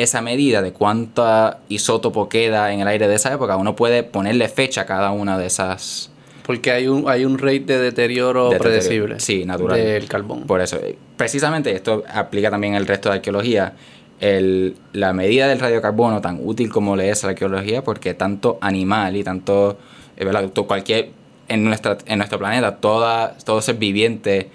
esa 0.02 0.20
medida 0.20 0.62
de 0.62 0.72
cuánto 0.72 1.56
isótopo 1.68 2.28
queda 2.28 2.72
en 2.72 2.80
el 2.80 2.88
aire 2.88 3.08
de 3.08 3.14
esa 3.14 3.32
época, 3.32 3.56
uno 3.56 3.76
puede 3.76 4.02
ponerle 4.02 4.48
fecha 4.48 4.82
a 4.82 4.86
cada 4.86 5.10
una 5.10 5.38
de 5.38 5.46
esas... 5.46 6.10
Porque 6.44 6.72
hay 6.72 6.88
un, 6.88 7.08
hay 7.08 7.24
un 7.24 7.38
rate 7.38 7.60
de 7.60 7.78
deterioro 7.78 8.50
de 8.50 8.58
predecible. 8.58 9.20
Sí, 9.20 9.44
natural. 9.44 9.78
Del 9.78 10.08
carbón. 10.08 10.42
Por 10.44 10.60
eso, 10.60 10.78
precisamente 11.16 11.72
esto 11.72 12.02
aplica 12.12 12.50
también 12.50 12.74
al 12.74 12.86
resto 12.86 13.08
de 13.08 13.16
arqueología. 13.16 13.74
El, 14.18 14.76
la 14.92 15.12
medida 15.12 15.46
del 15.48 15.60
radiocarbono 15.60 16.20
tan 16.20 16.40
útil 16.42 16.70
como 16.70 16.96
le 16.96 17.10
es 17.10 17.22
a 17.22 17.28
la 17.28 17.32
arqueología, 17.32 17.84
porque 17.84 18.14
tanto 18.14 18.58
animal 18.60 19.16
y 19.16 19.22
tanto, 19.22 19.78
eh, 20.16 20.50
cualquier, 20.66 21.10
en, 21.48 21.64
nuestra, 21.64 21.98
en 22.06 22.18
nuestro 22.18 22.38
planeta, 22.38 22.76
toda, 22.76 23.36
todo 23.44 23.62
ser 23.62 23.76
viviente 23.76 24.50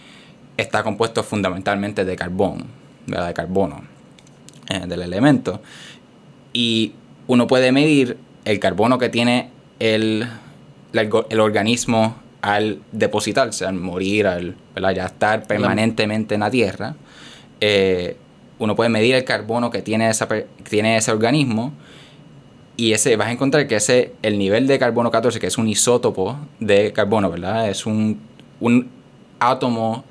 está 0.57 0.83
compuesto 0.83 1.23
fundamentalmente 1.23 2.05
de 2.05 2.15
carbón, 2.15 2.65
¿verdad? 3.07 3.27
de 3.27 3.33
carbono, 3.33 3.83
eh, 4.69 4.84
del 4.88 5.01
elemento. 5.01 5.62
Y 6.53 6.93
uno 7.27 7.48
puede 7.48 7.72
medir 7.72 8.17
el 8.45 8.60
carbono 8.60 8.98
que 8.98 9.10
tiene 9.10 9.50
el, 9.79 10.27
el, 10.93 11.39
organismo 11.39 12.15
al 12.41 12.79
depositarse, 12.91 13.65
al 13.65 13.74
morir, 13.74 14.27
al 14.27 14.55
¿verdad? 14.74 14.91
ya 14.91 15.05
estar 15.05 15.48
permanentemente 15.48 16.36
en 16.36 16.41
la 16.41 16.51
Tierra. 16.51 16.95
Eh, 17.60 18.17
uno 18.60 18.75
puede 18.75 18.89
medir 18.89 19.15
el 19.15 19.24
carbono 19.24 19.69
que 19.69 19.81
tiene, 19.81 20.10
esa, 20.10 20.27
que 20.27 20.45
tiene 20.63 20.98
ese 20.98 21.12
organismo 21.12 21.74
y 22.77 22.93
ese 22.93 23.15
vas 23.15 23.27
a 23.27 23.31
encontrar 23.31 23.67
que 23.67 23.75
ese 23.77 24.13
el 24.22 24.38
nivel 24.38 24.67
de 24.67 24.79
carbono 24.79 25.12
14 25.12 25.39
que 25.39 25.48
es 25.48 25.57
un 25.57 25.67
isótopo 25.67 26.38
de 26.60 26.91
carbono 26.91 27.29
verdad 27.29 27.69
es 27.69 27.86
un, 27.86 28.19
un 28.60 28.89
átomo 29.39 30.03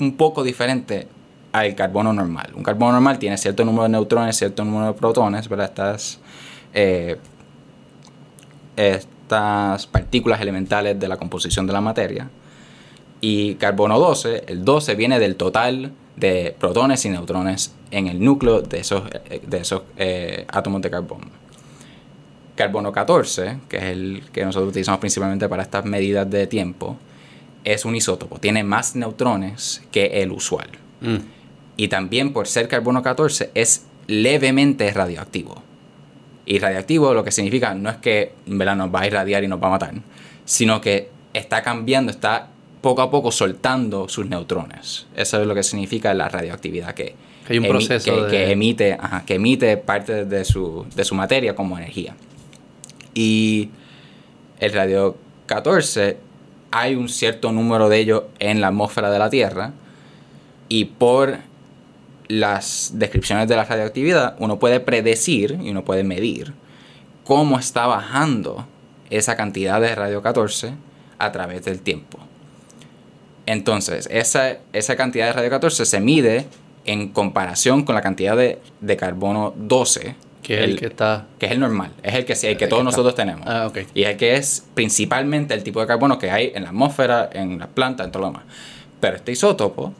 un 0.00 0.16
poco 0.16 0.44
diferente 0.44 1.08
al 1.52 1.74
carbono 1.74 2.12
normal 2.12 2.52
un 2.54 2.62
carbono 2.62 2.92
normal 2.92 3.18
tiene 3.18 3.36
cierto 3.38 3.64
número 3.64 3.84
de 3.84 3.90
neutrones 3.90 4.36
cierto 4.36 4.64
número 4.64 4.86
de 4.86 4.92
protones 4.94 5.48
verdad 5.48 5.66
estas 5.66 6.20
eh, 6.74 7.16
estas 8.76 9.86
partículas 9.86 10.40
elementales 10.40 10.98
de 10.98 11.08
la 11.08 11.16
composición 11.16 11.66
de 11.66 11.72
la 11.72 11.80
materia 11.80 12.28
y 13.20 13.54
carbono 13.54 13.98
12 13.98 14.44
el 14.46 14.64
12 14.64 14.94
viene 14.94 15.18
del 15.18 15.36
total 15.36 15.92
de 16.16 16.54
protones 16.58 17.04
y 17.04 17.10
neutrones 17.10 17.74
en 17.90 18.08
el 18.08 18.22
núcleo 18.22 18.60
de 18.60 18.80
esos, 18.80 19.04
eh, 19.30 19.40
de 19.46 19.58
esos 19.58 19.82
eh, 19.96 20.44
átomos 20.48 20.82
de 20.82 20.90
carbono 20.90 21.28
carbono 22.58 22.90
14, 22.90 23.60
que 23.68 23.76
es 23.76 23.82
el 23.84 24.22
que 24.32 24.44
nosotros 24.44 24.70
utilizamos 24.70 24.98
principalmente 24.98 25.48
para 25.48 25.62
estas 25.62 25.84
medidas 25.84 26.28
de 26.28 26.48
tiempo, 26.48 26.98
es 27.62 27.84
un 27.84 27.94
isótopo. 27.94 28.38
Tiene 28.38 28.64
más 28.64 28.96
neutrones 28.96 29.82
que 29.92 30.22
el 30.22 30.32
usual. 30.32 30.68
Mm. 31.00 31.37
Y 31.78 31.88
también 31.88 32.32
por 32.34 32.46
ser 32.46 32.68
carbono 32.68 33.02
14 33.02 33.50
es 33.54 33.86
levemente 34.06 34.92
radioactivo. 34.92 35.62
Y 36.44 36.58
radioactivo 36.58 37.14
lo 37.14 37.24
que 37.24 37.30
significa 37.30 37.72
no 37.74 37.88
es 37.88 37.96
que 37.96 38.32
verdad, 38.46 38.76
nos 38.76 38.94
va 38.94 39.00
a 39.02 39.06
irradiar 39.06 39.44
y 39.44 39.48
nos 39.48 39.62
va 39.62 39.68
a 39.68 39.70
matar, 39.70 39.94
sino 40.44 40.80
que 40.80 41.08
está 41.34 41.62
cambiando, 41.62 42.10
está 42.10 42.48
poco 42.80 43.02
a 43.02 43.10
poco 43.10 43.30
soltando 43.30 44.08
sus 44.08 44.26
neutrones. 44.28 45.06
Eso 45.16 45.40
es 45.40 45.46
lo 45.46 45.54
que 45.54 45.62
significa 45.62 46.12
la 46.14 46.28
radioactividad 46.28 46.94
que, 46.94 47.14
Que 47.46 47.52
hay 47.54 47.58
un 47.58 47.64
emi- 47.66 47.68
proceso 47.68 48.14
que, 48.14 48.20
de- 48.22 48.28
que 48.30 48.50
emite, 48.52 48.92
ajá, 48.94 49.24
que 49.26 49.34
emite 49.34 49.76
parte 49.76 50.24
de 50.24 50.44
su, 50.44 50.86
de 50.94 51.04
su 51.04 51.14
materia 51.14 51.54
como 51.54 51.76
energía. 51.78 52.14
Y 53.14 53.70
el 54.58 54.72
radio 54.72 55.16
14 55.46 56.16
hay 56.70 56.94
un 56.94 57.08
cierto 57.08 57.52
número 57.52 57.88
de 57.88 57.98
ellos 57.98 58.22
en 58.38 58.60
la 58.60 58.68
atmósfera 58.68 59.10
de 59.10 59.18
la 59.18 59.30
Tierra 59.30 59.72
y 60.68 60.84
por 60.86 61.38
las 62.28 62.92
descripciones 62.94 63.48
de 63.48 63.56
la 63.56 63.64
radioactividad 63.64 64.36
uno 64.38 64.58
puede 64.58 64.80
predecir 64.80 65.58
y 65.62 65.70
uno 65.70 65.84
puede 65.84 66.04
medir 66.04 66.52
cómo 67.24 67.58
está 67.58 67.86
bajando 67.86 68.66
esa 69.10 69.36
cantidad 69.36 69.80
de 69.80 69.94
radio 69.94 70.22
14 70.22 70.72
a 71.18 71.32
través 71.32 71.64
del 71.64 71.80
tiempo. 71.80 72.18
Entonces, 73.46 74.08
esa, 74.10 74.58
esa 74.72 74.96
cantidad 74.96 75.26
de 75.26 75.32
radio 75.32 75.50
14 75.50 75.86
se 75.86 76.00
mide 76.00 76.46
en 76.84 77.08
comparación 77.08 77.84
con 77.84 77.94
la 77.94 78.02
cantidad 78.02 78.36
de, 78.36 78.58
de 78.80 78.96
carbono 78.96 79.54
12, 79.56 80.14
Que 80.42 80.54
es 80.54 80.60
el, 80.64 80.78
que 80.78 80.86
está. 80.86 81.26
que 81.38 81.46
es 81.46 81.52
el 81.52 81.60
normal, 81.60 81.92
es 82.02 82.14
el 82.14 82.24
que, 82.24 82.32
el 82.32 82.56
que 82.56 82.64
El 82.64 82.70
todos 82.70 82.80
que 82.80 82.84
nosotros 82.84 83.14
tenemos. 83.14 83.46
Ah. 83.46 83.70
Y 83.94 84.02
es 84.02 84.08
el 84.10 84.16
que 84.16 84.36
es 84.36 84.66
principalmente 84.74 85.54
el 85.54 85.62
tipo 85.62 85.80
de 85.80 85.86
carbono 85.86 86.18
que 86.18 86.30
hay 86.30 86.52
en 86.54 86.64
la 86.64 86.70
atmósfera, 86.70 87.30
en 87.32 87.58
las 87.58 87.68
plantas, 87.68 88.06
en 88.06 88.12
todo 88.12 88.22
lo 88.22 88.28
demás. 88.28 88.44
Pero 89.00 89.16
este 89.16 89.32
isótopo, 89.32 89.92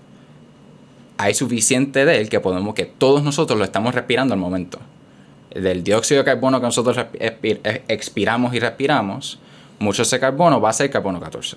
hay 1.18 1.34
suficiente 1.34 2.04
de 2.04 2.20
él 2.20 2.28
que 2.28 2.40
podemos, 2.40 2.74
que 2.74 2.86
todos 2.86 3.22
nosotros 3.22 3.58
lo 3.58 3.64
estamos 3.64 3.94
respirando 3.94 4.34
al 4.34 4.40
momento. 4.40 4.78
Del 5.50 5.82
dióxido 5.82 6.20
de 6.20 6.24
carbono 6.24 6.60
que 6.60 6.66
nosotros 6.66 6.96
eh, 7.14 7.82
expiramos 7.88 8.54
y 8.54 8.60
respiramos, 8.60 9.40
mucho 9.80 10.02
de 10.02 10.06
ese 10.06 10.20
carbono 10.20 10.60
va 10.60 10.70
a 10.70 10.72
ser 10.72 10.90
carbono 10.90 11.20
14. 11.20 11.56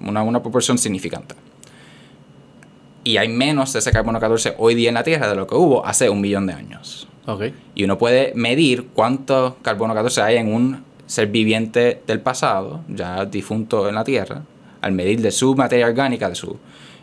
Una, 0.00 0.22
una 0.22 0.40
proporción 0.40 0.78
significante. 0.78 1.34
Y 3.04 3.18
hay 3.18 3.28
menos 3.28 3.72
de 3.74 3.80
ese 3.80 3.92
carbono 3.92 4.18
14 4.18 4.54
hoy 4.58 4.74
día 4.74 4.88
en 4.88 4.94
la 4.94 5.02
Tierra 5.02 5.28
de 5.28 5.34
lo 5.34 5.46
que 5.46 5.56
hubo 5.56 5.84
hace 5.84 6.08
un 6.08 6.20
millón 6.20 6.46
de 6.46 6.54
años. 6.54 7.06
Y 7.74 7.84
uno 7.84 7.98
puede 7.98 8.32
medir 8.34 8.88
cuánto 8.94 9.58
carbono 9.60 9.94
14 9.94 10.22
hay 10.22 10.36
en 10.38 10.52
un 10.52 10.84
ser 11.06 11.26
viviente 11.28 12.02
del 12.06 12.20
pasado, 12.20 12.80
ya 12.88 13.26
difunto 13.26 13.88
en 13.88 13.94
la 13.94 14.04
Tierra, 14.04 14.42
al 14.80 14.92
medir 14.92 15.20
de 15.20 15.30
su 15.30 15.54
materia 15.54 15.86
orgánica, 15.86 16.28
de 16.28 16.34
su 16.34 16.58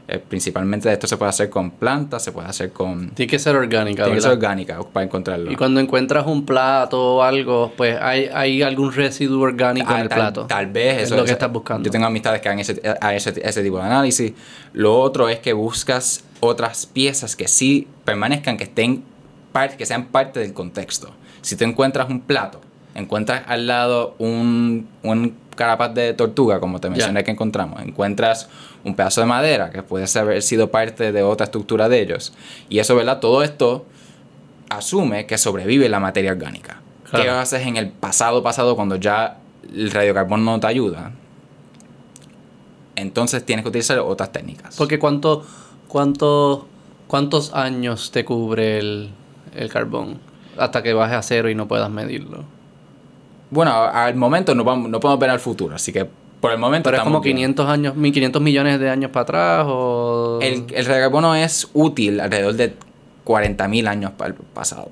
eh, 0.10 0.20
principalmente 0.20 0.92
esto 0.92 1.08
se 1.08 1.18
puede 1.18 1.30
hacer 1.30 1.50
con 1.50 1.72
plantas, 1.72 2.24
se 2.24 2.32
puede 2.32 2.48
hacer 2.48 2.72
con 2.72 3.10
Tiene 3.12 3.30
que 3.30 3.40
ser 3.40 3.56
orgánica, 3.56 4.04
tiene 4.04 4.18
que 4.18 4.22
ser 4.22 4.32
orgánica 4.32 4.80
para 4.92 5.06
encontrarlo. 5.06 5.52
Y 5.52 5.56
cuando 5.56 5.80
encuentras 5.80 6.26
un 6.26 6.46
plato 6.46 7.16
o 7.16 7.24
algo, 7.24 7.72
pues 7.78 7.98
hay, 8.02 8.30
hay 8.34 8.62
algún 8.62 8.92
residuo 8.92 9.42
orgánico 9.44 9.88
Ah, 9.90 9.96
en 9.96 10.02
el 10.02 10.10
tal, 10.10 10.18
plato. 10.18 10.46
Tal 10.48 10.68
vez 10.68 10.98
Es 10.98 11.04
eso 11.04 11.16
lo 11.16 11.26
que 11.26 11.32
estás 11.32 11.52
buscando. 11.52 11.86
Yo 11.86 11.92
tengo 11.92 12.06
amistades 12.06 12.42
que 12.42 12.50
hagan 12.50 12.60
ese, 12.60 12.82
a 13.00 13.14
ese, 13.14 13.34
ese 13.44 13.64
tipo 13.64 13.78
de 13.78 13.84
análisis. 13.84 14.34
Lo 14.74 15.00
otro 15.00 15.30
es 15.30 15.40
que 15.40 15.54
buscas 15.54 16.24
otras 16.40 16.86
piezas 16.86 17.36
que 17.36 17.48
sí 17.48 17.88
permanezcan, 18.06 18.58
que 18.58 18.64
estén 18.64 19.04
que 19.78 19.86
sean 19.86 20.06
parte 20.06 20.40
del 20.40 20.54
contexto. 20.54 21.12
Si 21.42 21.56
tú 21.56 21.66
encuentras 21.66 22.10
un 22.10 22.22
plato, 22.22 22.62
encuentras 22.96 23.44
al 23.48 23.68
lado 23.68 24.16
un, 24.18 24.88
un 25.04 25.36
carapaz 25.56 25.94
de 25.94 26.14
tortuga, 26.14 26.60
como 26.60 26.80
te 26.80 26.90
mencioné 26.90 27.24
que 27.24 27.32
encontramos, 27.32 27.82
encuentras 27.82 28.50
un 28.84 28.96
pedazo 28.96 29.22
de 29.22 29.28
madera 29.28 29.70
que 29.72 29.84
puede 29.84 30.06
haber 30.20 30.42
sido 30.42 30.72
parte 30.72 31.12
de 31.12 31.24
otra 31.24 31.46
estructura 31.46 31.90
de 31.90 32.02
ellos. 32.02 32.34
Y 32.70 32.80
eso, 32.80 32.96
¿verdad? 32.96 33.20
Todo 33.20 33.44
esto 33.44 33.86
asume 34.70 35.26
que 35.26 35.38
sobrevive 35.38 35.90
la 35.90 36.00
materia 36.00 36.32
orgánica. 36.32 36.82
Claro. 37.10 37.26
¿Qué 37.26 37.30
haces 37.32 37.68
en 37.68 37.78
el 37.78 37.90
pasado 37.90 38.44
pasado 38.44 38.76
cuando 38.76 38.96
ya 38.96 39.38
el 39.74 39.92
radiocarbono 39.92 40.44
no 40.44 40.60
te 40.60 40.68
ayuda? 40.68 41.12
Entonces 42.96 43.46
tienes 43.46 43.64
que 43.64 43.70
utilizar 43.70 44.00
otras 44.00 44.32
técnicas. 44.32 44.76
Porque 44.78 45.00
cuánto, 45.00 45.46
cuánto, 45.88 46.68
¿cuántos 47.08 47.54
años 47.54 48.12
te 48.12 48.26
cubre 48.26 48.80
el, 48.80 49.12
el 49.56 49.70
carbón? 49.70 50.20
Hasta 50.58 50.84
que 50.84 50.94
baje 50.94 51.16
a 51.16 51.22
cero 51.22 51.50
y 51.50 51.56
no 51.56 51.68
puedas 51.68 51.90
medirlo. 51.90 52.44
bueno, 53.50 53.72
al 53.72 54.16
momento 54.16 54.54
no, 54.54 54.64
vamos, 54.64 54.90
no 54.90 55.00
podemos 55.00 55.20
ver 55.20 55.30
al 55.30 55.40
futuro, 55.40 55.76
así 55.76 55.92
que 55.94 56.10
por 56.40 56.52
el 56.52 56.58
momento 56.58 56.90
Pero 56.90 56.98
es 56.98 57.04
como 57.04 57.22
bien. 57.22 57.36
500 57.38 57.68
años, 57.70 57.96
1500 57.96 58.42
millones 58.42 58.80
de 58.80 58.90
años 58.90 59.12
para 59.12 59.24
atrás 59.24 59.66
o... 59.68 60.40
El, 60.42 60.66
el 60.74 60.86
radiocarbono 60.86 61.36
es 61.36 61.70
útil 61.74 62.20
alrededor 62.20 62.54
de 62.56 62.74
40.000 63.26 63.88
años 63.88 64.12
para 64.18 64.30
el 64.30 64.34
pasado. 64.36 64.90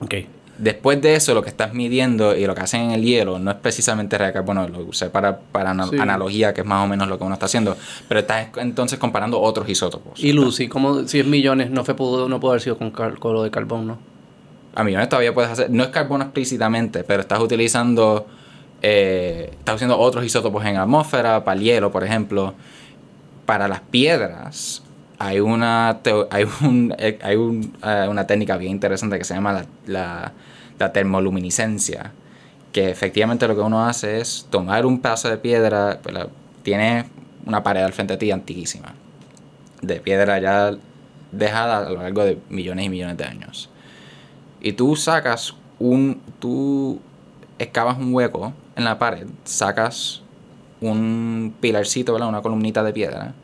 Ok. 0.00 0.14
Después 0.58 1.00
de 1.00 1.14
eso, 1.14 1.32
lo 1.32 1.42
que 1.42 1.48
estás 1.48 1.72
midiendo 1.72 2.36
y 2.36 2.44
lo 2.46 2.54
que 2.54 2.60
hacen 2.60 2.82
en 2.82 2.90
el 2.90 3.02
hielo 3.02 3.38
no 3.38 3.50
es 3.50 3.56
precisamente 3.56 4.18
radiocarbono, 4.18 4.68
lo 4.68 4.80
usé 4.80 5.08
para, 5.08 5.38
para 5.38 5.70
ana- 5.70 5.86
Sí. 5.88 5.98
analogía, 5.98 6.52
que 6.52 6.60
es 6.60 6.66
más 6.66 6.84
o 6.84 6.86
menos 6.88 7.08
lo 7.08 7.16
que 7.16 7.24
uno 7.24 7.32
está 7.32 7.46
haciendo, 7.46 7.76
pero 8.08 8.20
estás 8.20 8.48
entonces 8.56 8.98
comparando 8.98 9.40
otros 9.40 9.66
isótopos. 9.70 10.22
Y 10.22 10.32
Lucy, 10.34 10.68
como 10.68 11.06
si 11.08 11.20
es 11.20 11.26
millones, 11.26 11.70
no 11.70 11.82
fue 11.84 11.94
pudo, 11.94 12.28
no 12.28 12.40
pudo 12.40 12.50
haber 12.52 12.60
sido 12.62 12.76
con, 12.76 12.90
con 12.90 13.32
lo 13.32 13.42
de 13.42 13.50
carbón, 13.50 13.86
¿no? 13.86 13.98
A 14.74 14.84
millones 14.84 15.08
todavía 15.08 15.32
puedes 15.32 15.50
hacer, 15.50 15.70
no 15.70 15.82
es 15.84 15.88
carbono 15.88 16.24
explícitamente, 16.24 17.04
pero 17.04 17.22
estás 17.22 17.40
utilizando, 17.40 18.26
eh, 18.82 19.50
estás 19.58 19.76
usando 19.76 19.98
otros 19.98 20.24
isótopos 20.24 20.64
en 20.64 20.76
atmósfera, 20.76 21.44
para 21.44 21.58
el 21.58 21.64
hielo, 21.64 21.90
por 21.90 22.04
ejemplo. 22.04 22.54
Para 23.46 23.66
las 23.66 23.80
piedras, 23.80 24.82
hay 25.18 25.40
una, 25.40 26.00
hay 26.30 26.46
un, 26.62 26.94
eh, 26.98 27.18
hay 27.22 27.36
eh, 27.36 28.06
una 28.08 28.26
técnica 28.26 28.56
bien 28.56 28.72
interesante 28.72 29.18
que 29.18 29.24
se 29.24 29.34
llama 29.34 29.52
la, 29.52 29.66
la, 29.86 30.32
la 30.78 30.92
termoluminiscencia, 30.92 32.12
que 32.72 32.90
efectivamente 32.90 33.48
lo 33.48 33.56
que 33.56 33.62
uno 33.62 33.84
hace 33.84 34.20
es 34.20 34.46
tomar 34.50 34.86
un 34.86 35.00
pedazo 35.00 35.28
de 35.28 35.38
piedra, 35.38 35.98
pues 36.00 36.16
tiene 36.62 37.06
una 37.44 37.62
pared 37.62 37.82
al 37.82 37.92
frente 37.92 38.14
de 38.14 38.18
ti 38.18 38.30
antiquísima, 38.30 38.94
de 39.82 39.96
piedra 39.96 40.38
ya 40.38 40.76
dejada 41.32 41.86
a 41.86 41.90
lo 41.90 42.02
largo 42.02 42.24
de 42.24 42.38
millones 42.48 42.86
y 42.86 42.88
millones 42.88 43.16
de 43.16 43.24
años 43.24 43.70
y 44.60 44.72
tú 44.72 44.94
sacas 44.96 45.54
un. 45.78 46.20
Tú 46.38 47.00
excavas 47.58 47.98
un 47.98 48.14
hueco 48.14 48.52
en 48.80 48.84
la 48.84 48.98
pared, 48.98 49.26
sacas 49.44 50.22
un 50.80 51.54
pilarcito, 51.60 52.12
¿verdad? 52.12 52.28
Una 52.28 52.42
columnita 52.42 52.82
de 52.82 52.92
piedra 52.92 53.34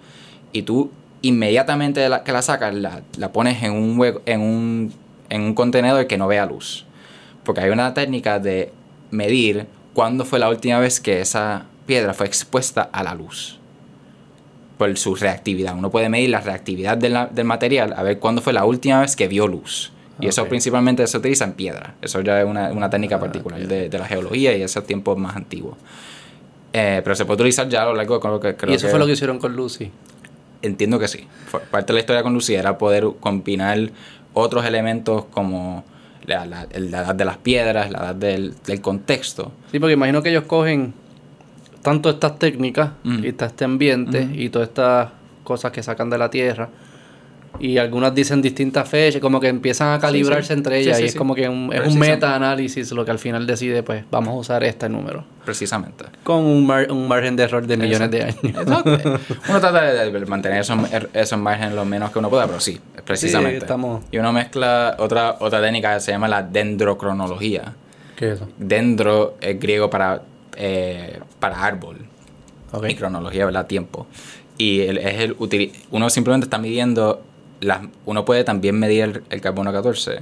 y 0.53 0.63
tú 0.63 0.91
inmediatamente 1.23 2.09
que 2.25 2.33
la 2.33 2.43
sacas 2.43 2.75
la, 2.75 3.03
pones 3.33 3.63
en 3.63 3.73
un, 3.73 3.99
hue- 3.99 4.21
en, 4.27 4.41
un, 4.41 4.93
en 5.29 5.43
un 5.43 5.55
contenedor 5.55 6.07
que 6.07 6.19
no 6.19 6.27
vea 6.29 6.47
luz. 6.47 6.85
Porque 7.45 7.61
hay 7.61 7.71
una 7.71 7.95
técnica 7.95 8.39
de 8.39 8.73
medir 9.11 9.67
cuándo 9.95 10.25
fue 10.25 10.39
la 10.39 10.49
última 10.49 10.79
vez 10.79 11.01
que 11.01 11.21
esa 11.21 11.67
piedra 11.87 12.15
fue 12.15 12.27
expuesta 12.27 12.89
a 12.93 13.03
la 13.03 13.15
luz. 13.15 13.59
Por 14.79 14.97
su 14.99 15.15
reactividad. 15.15 15.75
Uno 15.77 15.91
puede 15.91 16.09
medir 16.09 16.31
la 16.31 16.41
reactividad 16.41 16.99
del 16.99 17.45
material 17.45 17.95
a 17.97 18.03
ver 18.03 18.19
cuándo 18.19 18.43
fue 18.43 18.53
la 18.53 18.65
última 18.65 19.01
vez 19.01 19.17
que 19.17 19.27
vio 19.29 19.47
luz. 19.47 19.93
Y 20.21 20.29
eso 20.29 20.47
principalmente 20.47 21.07
se 21.07 21.19
utiliza 21.19 21.45
en 21.45 21.53
piedra. 21.53 21.95
Eso 22.01 22.21
ya 22.23 22.41
es 22.41 22.47
una, 22.47 22.71
una 22.73 22.89
técnica 22.89 23.17
Ah, 23.17 23.21
particular 23.21 23.61
de, 23.61 23.89
de 23.89 23.99
la 23.99 24.07
geología 24.07 24.57
y 24.57 24.63
esos 24.63 24.85
tiempos 24.87 25.19
más 25.19 25.37
antiguos. 25.37 25.77
Eh, 26.73 27.01
pero 27.05 27.15
se 27.17 27.25
puede 27.25 27.37
utilizar 27.37 27.69
ya 27.69 27.83
a 27.83 27.87
lo 27.87 27.95
largo 27.95 28.15
de 28.15 28.21
creo 28.21 28.41
que 28.41 28.57
creo 28.57 28.73
y 28.73 28.77
eso 28.77 28.89
fue 28.89 28.99
lo 28.99 29.07
que 29.07 29.13
hicieron 29.13 29.39
con 29.39 29.55
Lucy. 29.57 29.91
Entiendo 30.63 30.99
que 30.99 31.09
sí. 31.09 31.27
Parte 31.71 31.89
de 31.89 31.95
la 31.95 32.01
historia 32.01 32.23
con 32.23 32.33
Lucía 32.35 32.59
era 32.59 32.77
poder 32.79 33.07
combinar 33.21 33.79
otros 34.33 34.65
elementos 34.65 35.25
como 35.27 35.85
la, 36.25 36.45
la- 36.47 36.67
edad 36.73 37.15
de 37.15 37.25
las 37.25 37.37
piedras, 37.39 37.91
la 37.91 37.99
edad 37.99 38.15
del, 38.15 38.55
del 38.67 38.81
contexto. 38.81 39.53
Sí, 39.71 39.79
porque 39.79 39.95
imagino 39.95 40.23
que 40.23 40.31
ellos 40.31 40.45
cogen 40.45 40.93
tanto 41.83 42.11
estas 42.11 42.39
técnicas 42.39 42.91
y 43.05 43.29
está 43.29 43.47
este 43.47 43.65
ambiente 43.65 44.29
y 44.35 44.49
todas 44.49 44.69
estas 44.69 45.11
cosas 45.45 45.71
que 45.73 45.83
sacan 45.83 46.11
de 46.11 46.19
la 46.19 46.31
tierra. 46.31 46.69
Y 47.61 47.79
algunas 47.79 48.15
dicen 48.15 48.43
distintas 48.43 48.89
fechas, 48.89 49.21
como 49.21 49.41
que 49.41 49.49
empiezan 49.49 49.93
a 49.95 49.99
calibrarse 49.99 50.49
sí. 50.49 50.53
entre 50.55 50.79
ellas. 50.81 50.97
sí, 50.99 51.05
y 51.05 51.07
es 51.07 51.15
como 51.15 51.35
que 51.35 51.49
un, 51.49 51.73
es 51.73 51.93
un 51.93 51.99
meta-análisis 51.99 52.91
lo 52.93 53.05
que 53.05 53.11
al 53.11 53.19
final 53.19 53.47
decide, 53.47 53.83
pues 53.83 54.05
vamos 54.11 54.35
a 54.35 54.37
usar 54.39 54.65
este 54.65 54.89
número. 54.89 55.25
Precisamente. 55.45 56.05
Con 56.25 56.39
un, 56.45 56.67
mar- 56.67 56.91
un 56.91 57.07
margen 57.09 57.37
de 57.37 57.45
error 57.45 57.67
de 57.67 57.77
millones 57.77 58.11
de 58.11 58.23
años. 58.23 58.37
Exacto. 58.43 58.91
Uno 59.49 59.61
trata 59.61 59.83
de, 59.83 60.11
de 60.11 60.27
mantener 60.27 60.61
esos, 60.61 60.79
esos 61.13 61.39
márgenes 61.39 61.75
lo 61.75 61.85
menos 61.85 62.11
que 62.11 62.19
uno 62.19 62.29
pueda, 62.31 62.47
pero 62.47 62.61
sí, 62.61 62.81
precisamente. 63.05 63.59
Estamos- 63.59 64.05
Y 64.11 64.19
uno 64.19 64.33
mezcla 64.33 64.97
otra, 64.99 65.37
otra 65.41 65.61
técnica 65.63 65.95
que 65.95 66.01
se 66.01 66.13
llama 66.13 66.29
la 66.29 66.43
dendrocronología. 66.43 67.75
¿Qué 68.17 68.29
es 68.29 68.35
eso? 68.37 68.49
Dendro 68.59 69.37
es 69.41 69.59
griego 69.61 69.91
para, 69.91 70.23
eh, 70.57 71.21
para 71.39 71.65
árbol. 71.65 71.99
Ok. 72.73 72.87
y 72.91 72.95
cronología, 72.97 73.45
¿verdad? 73.47 73.67
Tiempo. 73.67 74.07
Y 74.59 74.81
el- 74.81 74.99
es 74.99 75.21
el 75.21 75.37
utili- 75.39 75.73
uno 75.91 76.11
simplemente 76.11 76.47
está 76.47 76.59
midiendo, 76.59 77.23
las, 77.61 77.81
uno 78.05 78.25
puede 78.25 78.45
también 78.45 78.79
medir 78.79 79.03
el, 79.05 79.23
el 79.31 79.41
carbono 79.41 79.73
14 79.73 80.21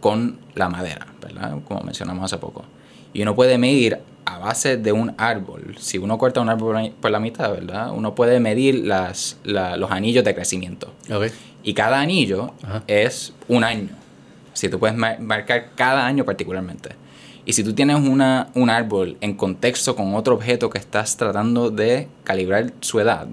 con 0.00 0.38
la 0.54 0.68
madera, 0.68 1.06
¿verdad? 1.20 1.56
Como 1.66 1.80
mencionamos 1.82 2.24
hace 2.24 2.38
poco. 2.38 2.64
Y 3.12 3.22
uno 3.22 3.34
puede 3.34 3.58
medir 3.58 3.98
a 4.26 4.38
base 4.38 4.76
de 4.76 4.92
un 4.92 5.14
árbol. 5.18 5.76
Si 5.78 5.98
uno 5.98 6.18
corta 6.18 6.40
un 6.40 6.48
árbol 6.48 6.92
por 7.00 7.10
la- 7.10 7.20
mitad, 7.20 7.50
¿verdad? 7.52 7.90
Uno 7.92 8.14
puede 8.14 8.40
medir 8.40 8.84
las, 8.86 9.38
la- 9.44 9.76
los 9.76 9.90
anillos 9.90 10.24
de 10.24 10.34
crecimiento. 10.34 10.92
Ok. 11.12 11.26
Y 11.62 11.74
cada 11.74 12.00
anillo 12.00 12.52
Ajá. 12.62 12.82
es 12.86 13.32
un 13.48 13.64
año. 13.64 13.88
Si 14.52 14.68
tú 14.68 14.78
puedes 14.78 14.96
mar- 14.96 15.20
marcar 15.20 15.70
cada 15.74 16.06
año 16.06 16.24
particularmente. 16.24 16.90
Y 17.46 17.52
si 17.52 17.62
tú 17.62 17.74
tienes 17.74 17.96
una, 17.96 18.48
un 18.54 18.70
árbol 18.70 19.16
en 19.20 19.34
contexto 19.34 19.94
con 19.94 20.14
otro 20.14 20.34
objeto 20.34 20.70
que 20.70 20.78
estás 20.78 21.16
tratando 21.16 21.70
de 21.70 22.08
calibrar 22.24 22.72
su 22.80 23.00
edad, 23.00 23.26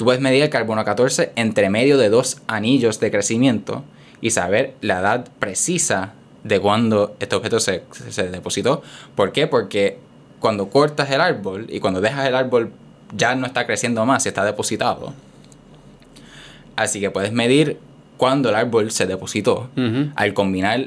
tú 0.00 0.06
puedes 0.06 0.22
medir 0.22 0.42
el 0.42 0.48
carbono 0.48 0.82
14 0.82 1.32
entre 1.36 1.68
medio 1.68 1.98
de 1.98 2.08
dos 2.08 2.40
anillos 2.46 3.00
de 3.00 3.10
crecimiento 3.10 3.84
y 4.22 4.30
saber 4.30 4.72
la 4.80 5.00
edad 5.00 5.28
precisa 5.38 6.14
de 6.42 6.58
cuando 6.58 7.14
este 7.20 7.36
objeto 7.36 7.60
se, 7.60 7.82
se 8.08 8.30
depositó. 8.30 8.80
¿Por 9.14 9.32
qué? 9.32 9.46
Porque 9.46 9.98
cuando 10.38 10.70
cortas 10.70 11.10
el 11.10 11.20
árbol 11.20 11.66
y 11.68 11.80
cuando 11.80 12.00
dejas 12.00 12.26
el 12.26 12.34
árbol 12.34 12.72
ya 13.14 13.34
no 13.34 13.46
está 13.46 13.66
creciendo 13.66 14.06
más, 14.06 14.24
está 14.24 14.42
depositado. 14.42 15.12
Así 16.76 16.98
que 16.98 17.10
puedes 17.10 17.32
medir 17.32 17.78
cuándo 18.16 18.48
el 18.48 18.54
árbol 18.54 18.92
se 18.92 19.04
depositó 19.04 19.68
al 20.16 20.32
combinar 20.32 20.86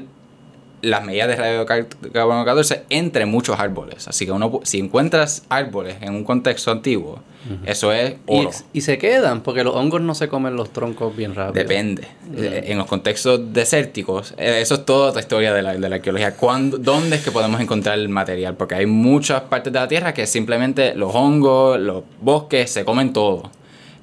las 0.84 1.04
medidas 1.04 1.28
de 1.28 1.36
radiocarbono 1.36 2.44
14 2.44 2.84
entre 2.90 3.26
muchos 3.26 3.58
árboles. 3.58 4.06
Así 4.08 4.26
que 4.26 4.32
uno, 4.32 4.60
si 4.64 4.78
encuentras 4.78 5.44
árboles 5.48 5.96
en 6.00 6.14
un 6.14 6.24
contexto 6.24 6.70
antiguo, 6.70 7.20
eso 7.66 7.92
es 7.92 8.14
Y, 8.26 8.38
oro. 8.40 8.50
y 8.72 8.80
se 8.80 8.96
quedan, 8.96 9.42
porque 9.42 9.64
los 9.64 9.74
hongos 9.74 10.00
no 10.00 10.14
se 10.14 10.28
comen 10.28 10.56
los 10.56 10.72
troncos 10.72 11.14
bien 11.14 11.34
rápido. 11.34 11.62
Depende. 11.62 12.08
Eh, 12.36 12.64
En 12.68 12.78
los 12.78 12.86
contextos 12.86 13.52
desérticos, 13.52 14.32
eh, 14.38 14.60
eso 14.62 14.76
es 14.76 14.86
toda 14.86 15.10
otra 15.10 15.20
historia 15.20 15.52
de 15.52 15.60
la, 15.62 15.74
de 15.74 15.88
la 15.88 15.96
arqueología. 15.96 16.36
¿Cuándo, 16.36 16.78
¿Dónde 16.78 17.16
es 17.16 17.22
que 17.24 17.30
podemos 17.30 17.60
encontrar 17.60 17.98
el 17.98 18.08
material? 18.08 18.56
Porque 18.56 18.76
hay 18.76 18.86
muchas 18.86 19.42
partes 19.42 19.72
de 19.72 19.78
la 19.78 19.88
Tierra 19.88 20.14
que 20.14 20.26
simplemente 20.26 20.94
los 20.94 21.14
hongos, 21.14 21.78
los 21.78 22.02
bosques, 22.20 22.70
se 22.70 22.84
comen 22.84 23.12
todo. 23.12 23.50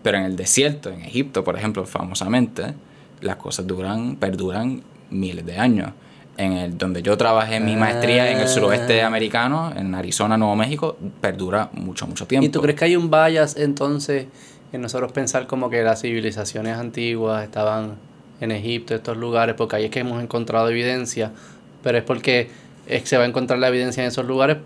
Pero 0.04 0.18
en 0.18 0.26
el 0.26 0.36
desierto, 0.36 0.90
en 0.90 1.02
Egipto, 1.02 1.44
por 1.44 1.56
ejemplo, 1.58 1.86
famosamente, 1.86 2.74
las 3.22 3.36
cosas 3.38 3.66
duran, 3.68 4.16
perduran 4.18 4.82
miles 5.10 5.46
de 5.46 5.58
años. 5.58 5.92
En 6.42 6.54
el 6.54 6.76
donde 6.76 7.04
yo 7.04 7.16
trabajé 7.18 7.60
mi 7.60 7.76
maestría 7.76 8.32
en 8.32 8.40
el 8.40 8.48
suroeste 8.48 9.04
Ah. 9.04 9.08
americano, 9.08 9.72
en 9.76 9.94
Arizona, 9.94 10.38
Nuevo 10.38 10.56
México, 10.56 10.98
perdura 11.22 11.70
mucho, 11.74 12.08
mucho 12.08 12.26
tiempo. 12.26 12.46
¿Y 12.46 12.50
tú 12.50 12.62
crees 12.62 12.80
que 12.80 12.86
hay 12.86 12.96
un 12.96 13.12
bias 13.12 13.56
entonces 13.58 14.26
en 14.74 14.82
nosotros 14.82 15.12
pensar 15.12 15.46
como 15.46 15.70
que 15.70 15.84
las 15.84 16.02
civilizaciones 16.02 16.78
antiguas 16.78 17.44
estaban 17.44 17.96
en 18.40 18.52
Egipto, 18.52 18.96
estos 18.96 19.18
lugares, 19.18 19.54
porque 19.56 19.76
ahí 19.76 19.86
es 19.86 19.92
que 19.92 20.00
hemos 20.00 20.24
encontrado 20.24 20.68
evidencia, 20.70 21.30
pero 21.84 22.00
es 22.00 22.04
porque 22.04 22.50
es 22.88 23.02
que 23.04 23.08
se 23.08 23.18
va 23.18 23.24
a 23.26 23.28
encontrar 23.28 23.60
la 23.60 23.68
evidencia 23.68 24.02
en 24.02 24.08
esos 24.08 24.26
lugares 24.26 24.58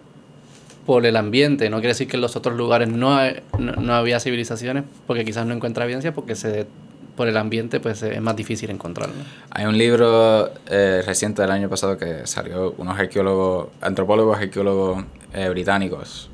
por 0.85 1.05
el 1.05 1.17
ambiente, 1.17 1.69
no 1.69 1.77
quiere 1.77 1.89
decir 1.89 2.07
que 2.07 2.15
en 2.15 2.21
los 2.21 2.37
otros 2.37 2.55
lugares 2.55 2.87
no, 2.87 3.17
hay- 3.17 3.41
no, 3.59 3.73
no 3.73 3.93
había 3.95 4.21
civilizaciones, 4.21 4.83
porque 5.07 5.25
quizás 5.25 5.45
no 5.45 5.53
encuentra 5.53 5.83
evidencia 5.83 6.13
porque 6.13 6.35
se 6.35 6.67
por 7.15 7.27
el 7.27 7.37
ambiente 7.37 7.79
pues 7.79 8.01
es 8.03 8.21
más 8.21 8.35
difícil 8.35 8.69
encontrarlo. 8.69 9.15
Hay 9.51 9.65
un 9.65 9.77
libro 9.77 10.51
eh, 10.67 11.01
reciente 11.05 11.41
del 11.41 11.51
año 11.51 11.69
pasado 11.69 11.97
que 11.97 12.27
salió 12.27 12.73
unos 12.77 12.97
arqueólogos, 12.99 13.69
antropólogos, 13.81 14.37
arqueólogos 14.37 15.05
eh, 15.33 15.49
británicos. 15.49 16.29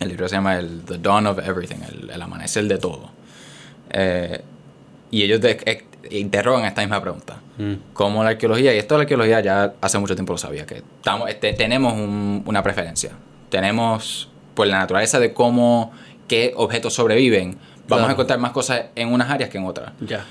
El 0.00 0.08
libro 0.08 0.28
se 0.28 0.36
llama 0.36 0.58
el 0.58 0.82
The 0.84 0.98
Dawn 0.98 1.26
of 1.26 1.38
Everything, 1.40 1.78
el, 1.90 2.10
el 2.10 2.22
amanecer 2.22 2.64
de 2.68 2.78
todo. 2.78 3.10
Eh, 3.90 4.40
y 5.10 5.22
ellos 5.22 5.40
de- 5.40 5.58
eh, 5.64 5.84
interrogan 6.10 6.64
esta 6.64 6.80
misma 6.82 7.00
pregunta. 7.00 7.40
Cómo 7.92 8.22
la 8.22 8.30
arqueología, 8.30 8.72
y 8.72 8.78
esto 8.78 8.94
de 8.94 8.98
la 8.98 9.02
arqueología 9.02 9.40
ya 9.40 9.74
hace 9.80 9.98
mucho 9.98 10.14
tiempo 10.14 10.32
lo 10.32 10.38
sabía, 10.38 10.64
que 10.64 10.76
estamos, 10.76 11.28
este, 11.28 11.52
tenemos 11.54 11.92
un- 11.94 12.44
una 12.46 12.62
preferencia. 12.62 13.10
Tenemos, 13.50 14.28
por 14.54 14.68
la 14.68 14.78
naturaleza 14.78 15.18
de 15.18 15.32
cómo, 15.32 15.90
qué 16.28 16.52
objetos 16.56 16.94
sobreviven, 16.94 17.58
vamos 17.88 18.00
Claro. 18.02 18.08
a 18.08 18.12
encontrar 18.12 18.38
más 18.38 18.52
cosas 18.52 18.82
en 18.94 19.12
unas 19.12 19.30
áreas 19.30 19.50
que 19.50 19.58
en 19.58 19.64
otras. 19.66 19.92
Ya. 20.00 20.24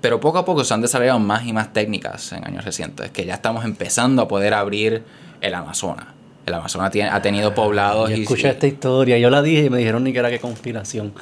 Pero 0.00 0.20
poco 0.20 0.38
a 0.38 0.44
poco 0.44 0.62
se 0.64 0.72
han 0.74 0.80
desarrollado 0.80 1.18
más 1.18 1.44
y 1.46 1.52
más 1.52 1.72
técnicas 1.72 2.32
en 2.32 2.46
años 2.46 2.64
recientes, 2.64 3.10
que 3.10 3.24
ya 3.24 3.34
estamos 3.34 3.64
empezando 3.64 4.22
a 4.22 4.28
poder 4.28 4.54
abrir 4.54 5.02
el 5.40 5.54
Amazonas. 5.54 6.06
El 6.46 6.54
Amazonas 6.54 6.90
tiene, 6.90 7.10
ha 7.10 7.20
tenido 7.20 7.54
poblados 7.54 8.08
Yo 8.10 8.16
y, 8.16 8.22
escuché 8.22 8.48
esta 8.48 8.66
historia, 8.66 9.18
yo 9.18 9.28
la 9.28 9.42
dije 9.42 9.64
y 9.64 9.70
me 9.70 9.78
dijeron 9.78 10.04
ni 10.04 10.12
que 10.12 10.18
era 10.20 10.30
que 10.30 10.38
conspiración, 10.38 11.12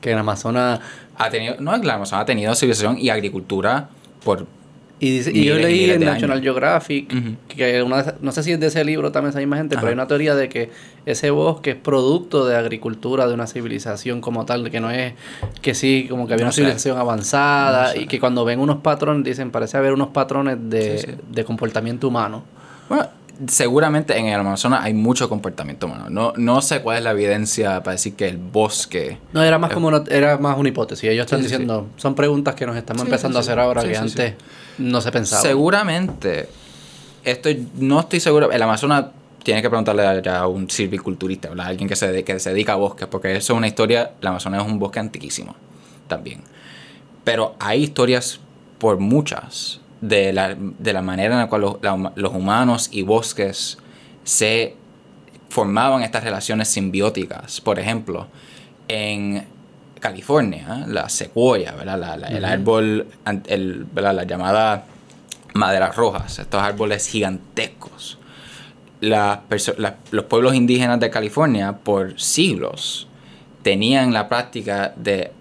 que 0.00 0.10
en 0.10 0.18
Amazonas 0.18 0.80
ha 1.16 1.30
tenido, 1.30 1.54
no, 1.60 1.74
el 1.74 1.88
Amazonas 1.88 2.22
ha 2.22 2.26
tenido 2.26 2.54
civilización 2.54 2.98
y 2.98 3.08
agricultura 3.10 3.88
por 4.24 4.46
Y, 5.04 5.10
dice- 5.18 5.32
y 5.34 5.44
yo 5.44 5.56
leí 5.56 5.90
en 5.90 6.00
National 6.04 6.38
años. 6.38 6.42
Geographic, 6.44 7.12
que 7.48 7.82
una 7.82 8.14
no 8.22 8.32
sé 8.32 8.42
si 8.42 8.52
es 8.52 8.60
de 8.60 8.68
ese 8.68 8.84
libro 8.84 9.12
también 9.12 9.30
esa 9.30 9.38
misma 9.40 9.56
gente, 9.58 9.74
Ajá. 9.74 9.80
pero 9.82 9.90
hay 9.90 9.94
una 9.94 10.06
teoría 10.06 10.34
de 10.34 10.48
que 10.48 10.70
ese 11.04 11.30
bosque 11.30 11.70
es 11.72 11.76
producto 11.76 12.46
de 12.46 12.56
agricultura 12.56 13.26
de 13.26 13.34
una 13.34 13.46
civilización 13.46 14.20
como 14.22 14.46
tal, 14.46 14.70
que 14.70 14.80
no 14.80 14.90
es 14.90 15.12
que 15.60 15.74
sí, 15.74 16.06
como 16.08 16.26
que 16.26 16.32
había 16.34 16.44
No 16.44 16.48
una 16.48 16.52
civilización 16.54 16.96
avanzada 16.96 17.92
No 17.94 18.00
y 18.00 18.06
que 18.06 18.18
cuando 18.18 18.44
ven 18.46 18.60
unos 18.60 18.78
patrones, 18.78 19.24
dicen, 19.24 19.50
parece 19.50 19.76
haber 19.76 19.92
unos 19.92 20.08
patrones 20.08 20.56
de, 20.60 20.98
Sí, 20.98 21.06
sí. 21.10 21.14
de 21.30 21.44
comportamiento 21.44 22.08
humano. 22.08 22.44
Bueno, 22.88 23.06
seguramente 23.46 24.16
en 24.16 24.26
el 24.26 24.40
Amazonas 24.40 24.80
hay 24.84 24.94
mucho 24.94 25.28
comportamiento 25.28 25.86
humano. 25.86 26.06
No, 26.08 26.32
no 26.36 26.62
sé 26.62 26.80
cuál 26.80 26.98
es 26.98 27.04
la 27.04 27.10
evidencia 27.10 27.82
para 27.82 27.92
decir 27.92 28.14
que 28.14 28.28
el 28.28 28.38
bosque... 28.38 29.18
No, 29.32 29.42
era 29.42 29.58
más 29.58 29.72
como 29.72 29.88
una, 29.88 30.02
era 30.08 30.38
más 30.38 30.56
una 30.56 30.68
hipótesis. 30.68 31.10
Ellos 31.10 31.24
están 31.26 31.40
Sí, 31.40 31.44
sí, 31.44 31.48
sí. 31.50 31.54
diciendo, 31.56 31.88
son 31.96 32.14
preguntas 32.14 32.54
que 32.54 32.64
nos 32.66 32.76
estamos 32.76 33.02
Sí, 33.02 33.06
empezando 33.08 33.38
a 33.38 33.40
hacer 33.40 33.58
ahora 33.58 33.82
que 33.82 33.96
antes 33.96 34.34
no 34.78 35.00
se 35.00 35.12
pensaba. 35.12 35.42
Seguramente, 35.42 36.48
estoy, 37.24 37.68
no 37.76 38.00
estoy 38.00 38.20
seguro, 38.20 38.52
el 38.52 38.62
Amazonas 38.62 39.06
tiene 39.42 39.62
que 39.62 39.68
preguntarle 39.68 40.30
a, 40.30 40.40
a 40.40 40.46
un 40.48 40.70
silviculturista, 40.70 41.50
¿verdad? 41.50 41.66
alguien 41.66 41.88
que 41.88 41.96
se, 41.96 42.24
que 42.24 42.38
se 42.40 42.50
dedica 42.50 42.72
a 42.72 42.76
bosques, 42.76 43.06
porque 43.08 43.36
eso 43.36 43.52
es 43.52 43.56
una 43.56 43.66
historia, 43.66 44.12
el 44.20 44.26
Amazonas 44.26 44.64
es 44.64 44.70
un 44.70 44.78
bosque 44.78 45.00
antiquísimo 45.00 45.54
también. 46.08 46.40
Pero 47.24 47.54
hay 47.58 47.82
historias 47.84 48.40
por 48.78 48.98
muchas 48.98 49.80
de 50.00 50.32
la, 50.32 50.54
de 50.58 50.92
la 50.92 51.02
manera 51.02 51.34
en 51.34 51.40
la 51.40 51.48
cual 51.48 51.78
los 52.14 52.34
humanos 52.34 52.88
y 52.92 53.02
bosques 53.02 53.78
se 54.24 54.76
formaban 55.48 56.02
estas 56.02 56.24
relaciones 56.24 56.68
simbióticas. 56.68 57.60
Por 57.60 57.78
ejemplo, 57.78 58.26
en 58.88 59.46
California, 60.08 60.84
la 60.86 61.08
secuoya, 61.08 61.72
¿verdad? 61.72 61.98
La- 61.98 62.16
la- 62.18 62.28
el 62.28 62.44
árbol, 62.44 63.06
el, 63.46 63.86
¿verdad? 63.90 64.14
la 64.14 64.24
llamada 64.24 64.84
maderas 65.54 65.96
rojas, 65.96 66.38
estos 66.38 66.60
árboles 66.62 67.08
gigantescos. 67.08 68.18
Las 69.00 69.38
perso- 69.48 69.74
las- 69.78 69.94
los 70.10 70.26
pueblos 70.26 70.54
indígenas 70.54 71.00
de 71.00 71.08
California 71.08 71.78
por 71.78 72.20
siglos 72.20 73.08
tenían 73.62 74.12
la 74.12 74.28
práctica 74.28 74.92
de 74.94 75.32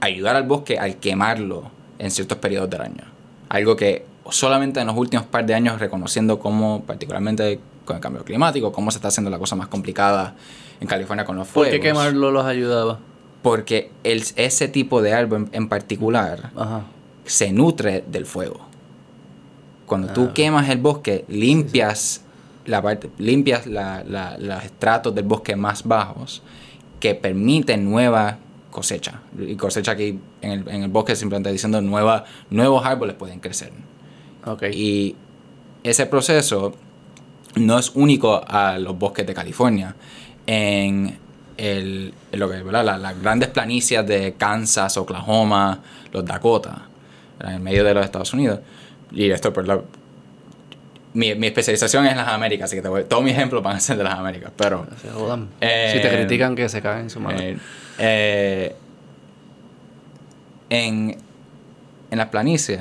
ayudar 0.00 0.36
al 0.36 0.42
bosque 0.42 0.78
al 0.78 0.96
quemarlo 0.96 1.70
en 1.98 2.10
ciertos 2.10 2.36
periodos 2.36 2.68
del 2.68 2.82
año. 2.82 3.04
Algo 3.48 3.76
que 3.76 4.04
solamente 4.30 4.80
en 4.80 4.88
los 4.88 4.96
últimos 4.98 5.24
par 5.24 5.46
de 5.46 5.54
años 5.54 5.80
reconociendo 5.80 6.38
cómo, 6.38 6.82
particularmente 6.86 7.60
con 7.86 7.96
el 7.96 8.02
cambio 8.02 8.24
climático, 8.24 8.72
cómo 8.72 8.90
se 8.90 8.98
está 8.98 9.08
haciendo 9.08 9.30
la 9.30 9.38
cosa 9.38 9.56
más 9.56 9.68
complicada 9.68 10.34
en 10.80 10.86
California 10.86 11.24
con 11.24 11.36
los 11.36 11.46
¿Por 11.48 11.64
fuegos. 11.64 11.72
qué 11.72 11.80
quemarlo 11.80 12.30
los 12.30 12.44
ayudaba? 12.44 12.98
Porque 13.42 13.90
el, 14.04 14.22
ese 14.36 14.68
tipo 14.68 15.02
de 15.02 15.12
árbol 15.14 15.48
en, 15.52 15.62
en 15.62 15.68
particular 15.68 16.50
Ajá. 16.56 16.84
se 17.24 17.52
nutre 17.52 18.04
del 18.06 18.24
fuego. 18.26 18.60
Cuando 19.86 20.12
tú 20.12 20.28
Ah. 20.30 20.34
quemas 20.34 20.68
el 20.68 20.78
bosque, 20.78 21.24
limpias 21.28 22.22
la 22.66 22.80
parte, 22.80 23.10
limpias 23.18 23.66
la- 23.66 24.04
la- 24.04 24.38
los 24.38 24.64
estratos 24.64 25.14
del 25.14 25.24
bosque 25.24 25.56
más 25.56 25.82
bajos 25.82 26.42
que 27.00 27.14
permiten 27.16 27.84
nueva 27.90 28.38
cosecha. 28.70 29.20
Y 29.38 29.56
cosecha 29.56 29.92
aquí 29.92 30.18
en 30.40 30.50
el, 30.52 30.68
en 30.68 30.82
el 30.84 30.88
bosque 30.88 31.16
simplemente 31.16 31.50
diciendo 31.50 31.80
nueva, 31.82 32.24
nuevos 32.50 32.86
árboles 32.86 33.16
pueden 33.16 33.40
crecer. 33.40 33.72
Y 34.72 35.16
ese 35.82 36.06
proceso 36.06 36.72
no 37.56 37.78
es 37.78 37.90
único 37.94 38.40
a 38.46 38.78
los 38.78 38.96
bosques 38.98 39.26
de 39.26 39.34
California. 39.34 39.94
En, 40.46 41.18
el, 41.62 42.14
en 42.32 42.38
lo 42.40 42.50
que, 42.50 42.62
¿verdad? 42.62 42.84
La- 42.84 42.98
las 42.98 43.20
grandes 43.22 43.48
planicies 43.50 44.06
de 44.06 44.34
Kansas, 44.36 44.96
Oklahoma, 44.96 45.80
los 46.12 46.24
Dakota, 46.24 46.86
¿verdad? 47.38 47.54
en 47.54 47.58
el 47.58 47.60
medio 47.62 47.84
de 47.84 47.94
los 47.94 48.04
Estados 48.04 48.32
Unidos. 48.34 48.60
Y 49.12 49.30
esto, 49.30 49.52
por 49.52 49.66
la, 49.66 49.80
mi, 51.14 51.34
mi 51.34 51.46
especialización 51.48 52.06
es 52.06 52.16
las 52.16 52.28
Américas, 52.28 52.64
así 52.66 52.76
que 52.76 52.82
te 52.82 52.88
voy- 52.88 53.04
todos 53.04 53.22
mis 53.22 53.32
ejemplos 53.34 53.62
van 53.62 53.76
a 53.76 53.80
ser 53.80 53.96
de 53.98 54.04
las 54.04 54.14
Américas. 54.14 54.50
Pero 54.56 54.86
Se 55.00 55.10
jodan. 55.10 55.48
Eh, 55.60 55.90
si 55.94 56.00
te 56.02 56.08
critican, 56.10 56.54
que 56.56 56.68
se 56.68 56.80
caen 56.82 57.00
en 57.02 57.10
su 57.10 57.20
madre. 57.20 57.50
eh, 57.50 57.58
eh, 57.98 58.76
en, 60.70 61.16
en 62.10 62.18
las 62.18 62.28
planicies 62.28 62.80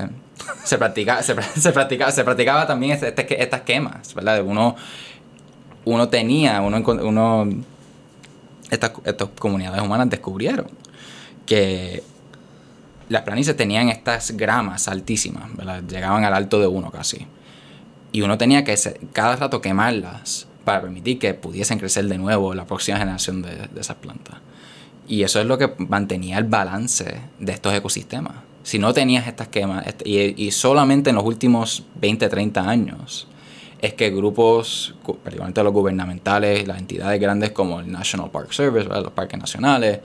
se 0.63 0.77
practica, 0.77 1.21
se, 1.21 1.35
se 1.59 1.71
practica- 1.73 2.11
se 2.11 2.23
practicaba 2.23 2.65
también 2.65 2.93
este- 2.93 3.09
este- 3.09 3.43
estas 3.43 3.61
quemas, 3.61 4.13
¿verdad? 4.15 4.41
Uno, 4.43 4.75
uno 5.85 6.09
tenía, 6.09 6.61
uno, 6.61 6.77
uno 6.77 7.49
estas, 8.71 8.93
estas 9.05 9.29
comunidades 9.37 9.81
humanas 9.81 10.09
descubrieron 10.09 10.67
que 11.45 12.01
las 13.09 13.23
planicies 13.23 13.57
tenían 13.57 13.89
estas 13.89 14.31
gramas 14.31 14.87
altísimas, 14.87 15.53
¿verdad? 15.55 15.83
Llegaban 15.87 16.23
al 16.23 16.33
alto 16.33 16.59
de 16.59 16.67
uno 16.67 16.91
casi. 16.91 17.27
Y 18.13 18.21
uno 18.21 18.37
tenía 18.37 18.63
que 18.63 18.75
cada 19.13 19.35
rato 19.35 19.61
quemarlas 19.61 20.47
para 20.63 20.81
permitir 20.81 21.19
que 21.19 21.33
pudiesen 21.33 21.79
crecer 21.79 22.05
de 22.07 22.17
nuevo 22.17 22.53
la 22.53 22.65
próxima 22.65 22.97
generación 22.97 23.41
de, 23.41 23.69
esas 23.79 23.97
plantas. 23.97 24.35
Y 25.07 25.23
eso 25.23 25.41
es 25.41 25.45
lo 25.45 25.57
que 25.57 25.73
mantenía 25.77 26.37
el 26.37 26.45
balance 26.45 27.19
de 27.39 27.51
estos 27.51 27.73
ecosistemas. 27.73 28.35
Si 28.63 28.79
no 28.79 28.93
tenías 28.93 29.27
estas 29.27 29.47
quemas, 29.49 29.87
est- 29.87 30.05
y, 30.05 30.35
y 30.41 30.51
solamente 30.51 31.09
en 31.09 31.17
los 31.17 31.25
últimos 31.25 31.83
20, 31.95 32.29
30 32.29 32.61
años, 32.69 33.27
es 33.81 33.93
que 33.95 34.09
grupos, 34.11 34.93
particularmente 35.05 35.63
los 35.63 35.73
gubernamentales, 35.73 36.67
las 36.67 36.77
entidades 36.79 37.19
grandes 37.19 37.51
como 37.51 37.79
el 37.79 37.91
National 37.91 38.29
Park 38.29 38.51
Service, 38.51 38.87
¿verdad? 38.87 39.03
los 39.03 39.13
parques 39.13 39.39
nacionales, 39.39 39.99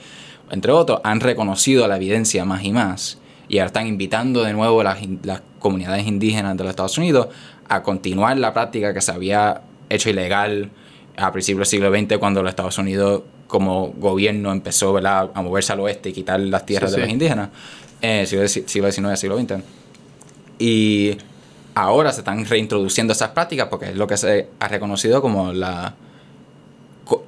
entre 0.50 0.72
otros, 0.72 1.00
han 1.04 1.20
reconocido 1.20 1.86
la 1.86 1.96
evidencia 1.96 2.44
más 2.44 2.64
y 2.64 2.72
más. 2.72 3.18
Y 3.48 3.58
ahora 3.58 3.66
están 3.66 3.86
invitando 3.86 4.42
de 4.42 4.52
nuevo 4.52 4.82
las, 4.82 4.98
las 5.24 5.42
comunidades 5.58 6.06
indígenas 6.06 6.56
de 6.56 6.64
los 6.64 6.70
Estados 6.70 6.96
Unidos 6.98 7.28
a 7.68 7.82
continuar 7.82 8.38
la 8.38 8.52
práctica 8.54 8.94
que 8.94 9.00
se 9.00 9.12
había 9.12 9.60
hecho 9.88 10.08
ilegal 10.10 10.70
a 11.16 11.32
principios 11.32 11.70
del 11.70 11.80
siglo 11.80 11.90
XX 11.96 12.18
cuando 12.18 12.42
los 12.42 12.50
Estados 12.50 12.78
Unidos 12.78 13.22
como 13.46 13.88
gobierno 13.96 14.52
empezó 14.52 14.92
¿verdad? 14.92 15.30
a 15.34 15.42
moverse 15.42 15.72
al 15.72 15.80
oeste 15.80 16.08
y 16.08 16.12
quitar 16.12 16.40
las 16.40 16.66
tierras 16.66 16.90
Sí, 16.90 16.96
de 16.96 17.02
sí. 17.02 17.06
los 17.06 17.12
indígenas, 17.12 17.48
eh, 18.02 18.26
siglo, 18.26 18.48
siglo 18.48 18.90
XIX, 18.90 19.18
siglo 19.20 19.38
XX. 19.38 19.62
Y 20.58 21.16
ahora 21.76 22.10
se 22.12 22.20
están 22.22 22.44
reintroduciendo 22.46 23.12
esas 23.12 23.28
prácticas 23.30 23.68
porque 23.68 23.90
es 23.90 23.96
lo 23.96 24.06
que 24.06 24.16
se 24.16 24.48
ha 24.58 24.66
reconocido 24.68 25.20
como 25.22 25.52
la 25.52 25.94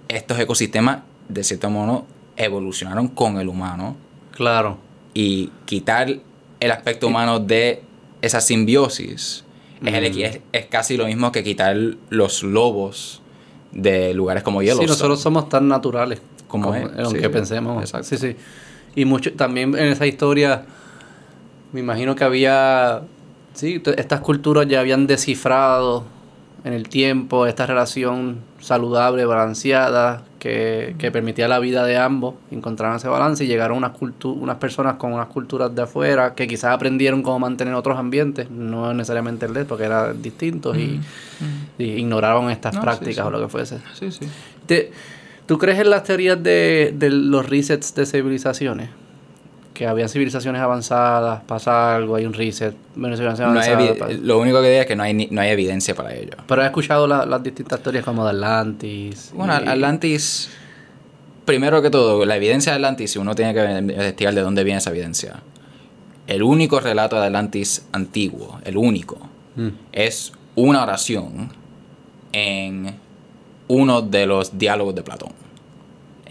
estos 0.09 0.39
ecosistemas 0.41 1.01
de 1.29 1.45
cierto 1.45 1.69
modo 1.71 2.07
evolucionaron 2.37 3.09
con 3.09 3.39
el 3.39 3.49
humano 3.49 3.95
Claro. 4.33 4.79
y 5.15 5.51
quitar 5.67 6.09
el 6.61 6.71
aspecto 6.71 7.07
humano 7.09 7.39
de 7.41 7.83
esa 8.23 8.41
simbiosis 8.41 9.45
es, 9.85 9.95
el 9.95 10.13
Mm. 10.13 10.19
es, 10.21 10.41
es 10.53 10.67
casi 10.67 10.97
lo 10.97 11.07
mismo 11.07 11.31
que 11.31 11.45
quitar 11.45 11.77
los 12.09 12.43
lobos 12.43 13.21
de 13.71 14.15
lugares 14.15 14.43
como 14.43 14.61
Sí, 14.61 14.67
Yellowstone. 14.67 14.89
nosotros 14.89 15.21
somos 15.21 15.49
tan 15.51 15.69
naturales 15.69 16.21
Como 16.49 16.75
es, 16.75 16.89
aunque 17.05 17.21
sí, 17.21 17.29
pensemos. 17.29 17.83
exacto. 17.83 18.07
Sí, 18.09 18.17
sí. 18.17 18.35
Y 18.97 19.05
mucho, 19.05 19.35
también 19.35 19.77
en 19.77 19.89
esa 19.89 20.07
historia, 20.07 20.65
me 21.73 21.81
imagino 21.81 22.17
que 22.17 22.25
había, 22.25 23.03
sí, 23.59 23.83
estas 23.97 24.21
culturas 24.21 24.66
ya 24.68 24.81
habían 24.81 25.07
descifrado 25.07 26.05
en 26.64 26.73
el 26.73 26.88
tiempo 26.88 27.47
esta 27.47 27.66
relación 27.66 28.38
saludable, 28.61 29.25
balanceada, 29.25 30.23
que, 30.38 30.94
que 30.99 31.11
permitía 31.11 31.49
la 31.49 31.59
vida 31.59 31.85
de 31.85 31.97
ambos, 31.97 32.35
encontraron 32.51 32.97
ese 32.97 33.09
balance 33.09 33.44
y 33.44 33.47
llegaron 33.49 33.79
unas, 33.79 33.92
unas 34.25 34.57
personas 34.57 34.94
con 34.94 35.12
unas 35.12 35.27
culturas 35.27 35.75
de 35.75 35.83
afuera 35.83 36.35
que 36.35 36.47
quizás 36.47 36.73
aprendieron 36.73 37.23
cómo 37.23 37.38
mantener 37.40 37.75
otros 37.75 37.99
ambientes, 37.99 38.51
no 38.51 38.92
necesariamente 38.94 39.47
el 39.47 39.55
de, 39.55 39.64
porque 39.64 39.85
eran 39.85 40.21
distintos 40.23 40.77
y, 40.77 41.01
y 41.79 41.85
ignoraron 41.85 42.51
estas 42.51 42.75
No, 42.75 42.81
prácticas 42.81 43.16
sí. 43.16 43.21
o 43.23 43.31
lo 43.31 43.40
que 43.40 43.49
fuese. 43.49 43.79
Sí, 43.99 44.11
¿Tú 45.47 45.57
crees 45.59 45.79
en 45.81 45.88
las 45.90 46.05
teorías 46.05 46.40
de, 46.42 46.94
de 46.97 47.11
los 47.11 47.49
resets 47.49 47.94
de 47.94 48.05
civilizaciones? 48.05 48.90
Que 49.79 49.87
había 49.87 50.09
civilizaciones 50.09 50.61
avanzadas, 50.61 51.43
pasa 51.47 51.95
algo, 51.95 52.17
hay 52.17 52.27
un 52.27 52.33
reset, 52.33 52.75
No 52.97 53.07
hay 53.07 53.14
lo 54.21 54.41
único 54.41 54.61
que 54.61 54.71
digo 54.71 54.81
es 54.81 54.87
que 54.88 54.97
no 54.97 55.05
hay, 55.05 55.14
ni- 55.14 55.29
no 55.31 55.41
hay 55.41 55.51
evidencia 55.51 55.95
para 55.95 56.12
ello. 56.17 56.33
Pero 56.49 56.62
he 56.62 56.67
escuchado 56.67 57.07
la- 57.07 57.25
las 57.25 57.41
distintas 57.45 57.81
teorías 57.81 58.05
como 58.05 58.25
de 58.25 58.31
Atlantis. 58.31 59.31
Bueno, 59.33 59.53
y- 59.64 59.69
Atlantis, 59.69 60.51
primero 61.45 61.81
que 61.81 61.91
todo, 61.91 62.25
la 62.27 62.35
evidencia 62.35 62.73
de 62.73 62.77
Atlantis, 62.77 63.12
si 63.12 63.21
uno 63.21 63.37
tiene 63.37 63.55
que 63.55 63.79
investigar 63.79 64.35
de 64.35 64.41
dónde 64.41 64.64
viene 64.64 64.79
esa 64.79 64.91
evidencia, 64.91 65.37
el 66.27 66.43
único 66.43 66.81
relato 66.81 67.14
de 67.21 67.27
Atlantis 67.27 67.87
antiguo, 67.93 68.59
el 68.64 68.77
único, 68.77 69.29
Mm. 69.55 69.69
es 69.93 70.33
una 70.57 70.83
oración 70.83 71.51
en 72.33 72.97
uno 73.69 74.03
de 74.03 74.27
los 74.27 74.59
diálogos 74.59 74.97
de 74.97 75.03
Platón. 75.05 75.31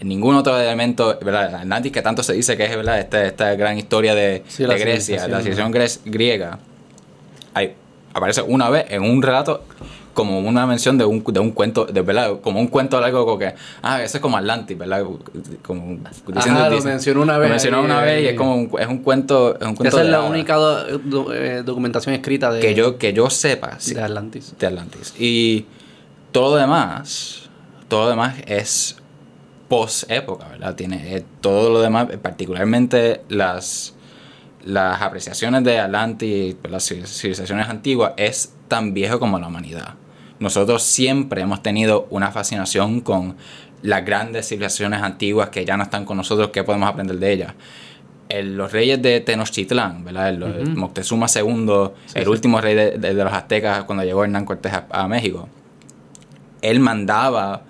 Ningún 0.02 0.34
otro 0.36 0.58
elemento, 0.58 1.18
¿verdad? 1.22 1.54
Atlantis 1.54 1.92
que 1.92 2.02
tanto 2.02 2.22
se 2.22 2.32
dice 2.32 2.56
que 2.56 2.64
es 2.64 2.76
¿verdad? 2.76 2.98
Esta, 3.00 3.24
esta 3.24 3.54
gran 3.54 3.78
historia 3.78 4.14
de, 4.14 4.42
Sí, 4.48 4.64
de 4.64 4.78
Grecia, 4.78 5.26
la 5.28 5.40
civilización, 5.40 5.72
griega, 6.04 6.58
hay, 7.54 7.74
aparece 8.14 8.42
una 8.42 8.70
vez 8.70 8.86
en 8.90 9.02
un 9.02 9.22
relato 9.22 9.64
como 10.14 10.40
una 10.40 10.66
mención 10.66 10.98
de 10.98 11.04
un, 11.04 11.22
de 11.22 11.38
un 11.38 11.52
cuento, 11.52 11.84
de 11.84 12.02
verdad, 12.02 12.40
como 12.40 12.58
un 12.58 12.66
cuento 12.66 13.00
largo 13.00 13.24
como 13.24 13.38
que, 13.38 13.54
ah, 13.82 14.02
eso 14.02 14.16
es 14.16 14.20
como 14.20 14.36
Atlantis, 14.36 14.76
¿verdad? 14.76 15.04
Como 15.62 15.98
diciendo, 16.26 16.60
Ajá, 16.60 16.70
lo 16.70 16.82
mencionó 16.82 17.22
una 17.22 17.38
vez 17.38 17.48
Lo 17.48 17.52
mencionó 17.54 17.82
una 17.82 18.00
vez 18.00 18.24
y 18.24 18.26
es 18.26 18.34
como 18.34 18.56
un, 18.56 18.70
es 18.80 18.86
un 18.88 18.98
cuento, 18.98 19.56
es 19.60 19.64
un 19.66 19.76
cuento 19.76 19.96
Esa 19.96 20.04
es 20.04 20.10
la 20.10 20.22
única 20.22 20.56
do- 20.56 20.98
do- 20.98 21.32
eh, 21.32 21.62
documentación 21.62 22.16
escrita 22.16 22.50
de, 22.50 22.58
que 22.60 22.74
yo 22.74 22.98
que 22.98 23.12
yo 23.12 23.30
sepa 23.30 23.76
sí, 23.78 23.94
de 23.94 24.02
Atlantis. 24.02 24.54
de 24.58 24.66
Atlantis. 24.66 25.14
Y 25.20 25.66
todo 26.32 26.56
lo 26.56 26.60
demás, 26.62 27.48
todo 27.86 28.04
lo 28.04 28.10
demás 28.10 28.34
es 28.46 28.96
post 29.68 30.10
época, 30.10 30.48
¿verdad? 30.48 30.74
Tiene 30.74 31.16
eh, 31.16 31.24
todo 31.40 31.70
lo 31.70 31.80
demás, 31.80 32.08
eh, 32.10 32.18
particularmente 32.18 33.22
las 33.28 33.94
las 34.64 35.00
apreciaciones 35.00 35.64
de 35.64 35.78
Atlantis, 35.78 36.54
pues, 36.60 36.70
las 36.72 36.82
civil- 36.84 37.06
civilizaciones 37.06 37.68
antiguas, 37.68 38.12
es 38.16 38.52
tan 38.66 38.92
viejo 38.92 39.18
como 39.18 39.38
la 39.38 39.46
humanidad. 39.46 39.94
Nosotros 40.40 40.82
siempre 40.82 41.40
hemos 41.42 41.62
tenido 41.62 42.06
una 42.10 42.30
fascinación 42.32 43.00
con 43.00 43.36
las 43.82 44.04
grandes 44.04 44.48
civilizaciones 44.48 45.00
antiguas 45.02 45.48
que 45.50 45.64
ya 45.64 45.76
no 45.76 45.84
están 45.84 46.04
con 46.04 46.16
nosotros, 46.18 46.48
que 46.50 46.64
podemos 46.64 46.88
aprender 46.88 47.18
de 47.18 47.32
ellas. 47.32 47.54
El- 48.28 48.56
los 48.56 48.72
reyes 48.72 49.00
de 49.00 49.20
Tenochtitlán, 49.20 50.04
¿verdad? 50.04 50.28
El. 50.30 50.74
Moctezuma 50.76 51.26
II, 51.34 51.90
Sí, 52.06 52.12
el 52.18 52.24
sí. 52.24 52.28
último 52.28 52.60
rey 52.60 52.74
de, 52.74 52.98
de- 52.98 53.14
de 53.14 53.24
los 53.24 53.32
aztecas 53.32 53.84
cuando 53.84 54.04
llegó 54.04 54.22
Hernán 54.24 54.44
Cortés 54.44 54.72
a, 54.72 54.86
a 54.90 55.08
México, 55.08 55.48
él 56.60 56.80
mandaba 56.80 57.62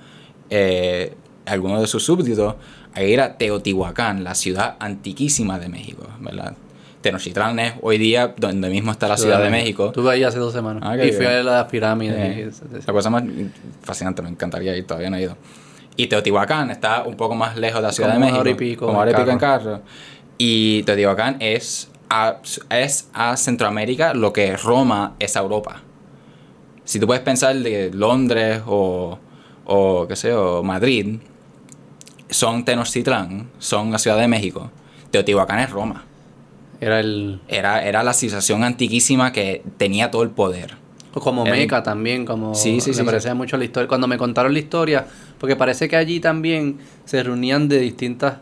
eh, 0.50 1.14
algunos 1.50 1.80
de 1.80 1.86
sus 1.86 2.04
súbditos 2.04 2.54
a 2.94 3.02
ir 3.02 3.20
a 3.20 3.36
Teotihuacán, 3.36 4.24
la 4.24 4.34
ciudad 4.34 4.76
antiquísima 4.80 5.58
de 5.58 5.68
México, 5.68 6.06
¿verdad? 6.20 6.54
Tenochtitlán 7.00 7.58
es 7.60 7.74
hoy 7.80 7.96
día 7.96 8.34
donde 8.36 8.68
mismo 8.68 8.90
está 8.90 9.06
la 9.06 9.16
Ciudad 9.16 9.40
de 9.40 9.50
México. 9.50 9.86
Estuve 9.86 10.10
ahí 10.10 10.24
hace 10.24 10.38
dos 10.38 10.52
semanas. 10.52 10.82
Ah, 10.84 10.96
y 10.96 11.12
fui 11.12 11.20
bien. 11.26 11.32
a 11.38 11.42
las 11.44 11.64
pirámides. 11.66 12.16
Eh, 12.18 12.50
y- 12.72 12.86
la 12.86 12.92
cosa 12.92 13.08
más 13.08 13.22
fascinante, 13.82 14.20
me 14.20 14.28
encantaría 14.30 14.76
ir, 14.76 14.84
todavía 14.84 15.08
no 15.08 15.16
he 15.16 15.22
ido. 15.22 15.36
Y 15.96 16.08
Teotihuacán 16.08 16.70
está 16.72 17.04
un 17.04 17.14
poco 17.16 17.36
más 17.36 17.56
lejos 17.56 17.80
de 17.80 17.86
la 17.86 17.92
Ciudad 17.92 18.10
Como 18.14 18.20
de 18.26 18.26
México. 18.32 18.40
hora 18.40 18.50
y 18.50 18.54
pico 18.54 18.86
Como 18.86 18.98
hora 18.98 19.10
y 19.12 19.14
pico 19.14 19.30
en 19.30 19.38
carro. 19.38 19.80
Y 20.38 20.82
Teotihuacán 20.82 21.36
es 21.40 21.88
a, 22.10 22.38
es 22.70 23.08
a 23.14 23.36
Centroamérica 23.36 24.12
lo 24.14 24.32
que 24.32 24.56
Roma 24.56 25.14
es 25.20 25.36
a 25.36 25.40
Europa. 25.40 25.82
Si 26.84 26.98
tú 26.98 27.06
puedes 27.06 27.22
pensar 27.22 27.54
de 27.56 27.90
Londres 27.92 28.62
o, 28.66 29.18
o 29.66 30.06
qué 30.08 30.16
sé, 30.16 30.32
o 30.32 30.62
Madrid, 30.64 31.18
son 32.30 32.64
Tenochtitlán, 32.64 33.48
son 33.58 33.90
la 33.90 33.98
Ciudad 33.98 34.18
de 34.18 34.28
México. 34.28 34.70
Teotihuacán 35.10 35.60
es 35.60 35.70
Roma. 35.70 36.04
Era 36.80 37.00
el. 37.00 37.40
Era, 37.48 37.84
era 37.84 38.02
la 38.02 38.12
civilización 38.12 38.62
antiquísima 38.64 39.32
que 39.32 39.62
tenía 39.78 40.10
todo 40.10 40.22
el 40.22 40.30
poder. 40.30 40.76
Como 41.12 41.44
Era- 41.44 41.56
Meca 41.56 41.82
también, 41.82 42.24
como. 42.24 42.54
Sí, 42.54 42.80
sí, 42.80 42.90
me 42.90 42.96
sí, 42.96 43.02
parecía 43.02 43.34
mucho 43.34 43.56
la 43.56 43.64
historia. 43.64 43.88
Cuando 43.88 44.06
me 44.06 44.16
contaron 44.18 44.52
la 44.52 44.58
historia, 44.60 45.06
porque 45.38 45.56
parece 45.56 45.88
que 45.88 45.96
allí 45.96 46.20
también 46.20 46.78
se 47.04 47.22
reunían 47.22 47.68
de 47.68 47.80
distintas. 47.80 48.36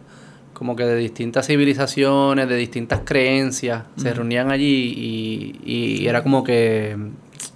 Como 0.53 0.75
que 0.75 0.85
de 0.85 0.97
distintas 0.97 1.47
civilizaciones, 1.47 2.49
de 2.49 2.57
distintas 2.57 3.01
creencias. 3.05 3.85
Se 3.97 4.13
reunían 4.15 4.51
allí 4.51 5.55
y, 5.65 6.01
y 6.03 6.07
era 6.07 6.23
como 6.23 6.43
que. 6.45 6.97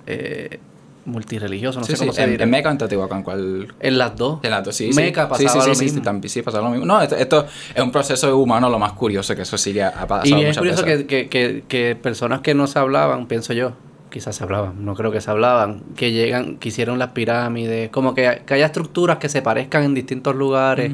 Eh, 0.07 0.61
multirreligioso, 1.05 1.81
no 1.81 1.85
Sí, 1.87 1.93
sé 1.93 1.97
sí, 1.97 2.01
cómo 2.05 2.13
se 2.13 2.23
en, 2.25 2.31
dirá. 2.31 2.45
en 2.45 2.51
Meca 2.51 2.69
o 2.69 2.73
en 2.73 2.79
Teotihuacán, 2.79 3.23
¿cuál? 3.23 3.69
En 3.81 3.99
las 3.99 4.17
dos. 4.17 4.39
En 4.43 4.51
las 4.51 4.65
dos, 4.65 4.75
sí, 4.75 4.91
Meca 4.95 5.25
sí. 5.25 5.29
pasaba 5.31 5.49
sí, 5.51 5.61
sí, 5.61 5.69
lo 5.69 5.75
sí, 5.75 5.85
mismo. 5.85 5.99
Sí, 5.99 6.05
también, 6.05 6.31
sí, 6.31 6.43
pasaba 6.43 6.65
lo 6.65 6.71
mismo. 6.71 6.87
No, 6.87 7.01
esto, 7.01 7.17
esto 7.17 7.47
es 7.75 7.83
un 7.83 7.91
proceso 7.91 8.37
humano 8.39 8.69
lo 8.69 8.79
más 8.79 8.93
curioso 8.93 9.35
que 9.35 9.43
eso 9.43 9.57
sí 9.59 9.79
ha 9.81 9.93
pasado 10.07 10.27
Y 10.27 10.45
es 10.45 10.57
curioso 10.59 10.85
que, 10.85 11.07
que, 11.07 11.29
que, 11.29 11.65
que 11.69 11.97
personas 11.97 12.41
que 12.41 12.55
no 12.55 12.67
se 12.67 12.79
hablaban, 12.79 13.27
pienso 13.27 13.53
yo, 13.53 13.73
quizás 14.11 14.35
se 14.37 14.45
hablaban, 14.45 14.85
no 14.85 14.95
creo 14.95 15.11
que 15.13 15.21
se 15.21 15.31
hablaban, 15.31 15.83
que 15.97 16.13
llegan, 16.13 16.57
que 16.57 16.69
hicieron 16.69 16.99
las 16.99 17.11
pirámides, 17.11 17.91
como 17.91 18.15
que, 18.15 18.43
que 18.45 18.55
haya 18.55 18.67
estructuras 18.67 19.19
que 19.19 19.29
se 19.29 19.41
parezcan 19.43 19.85
en 19.85 19.95
distintos 19.95 20.35
lugares. 20.37 20.93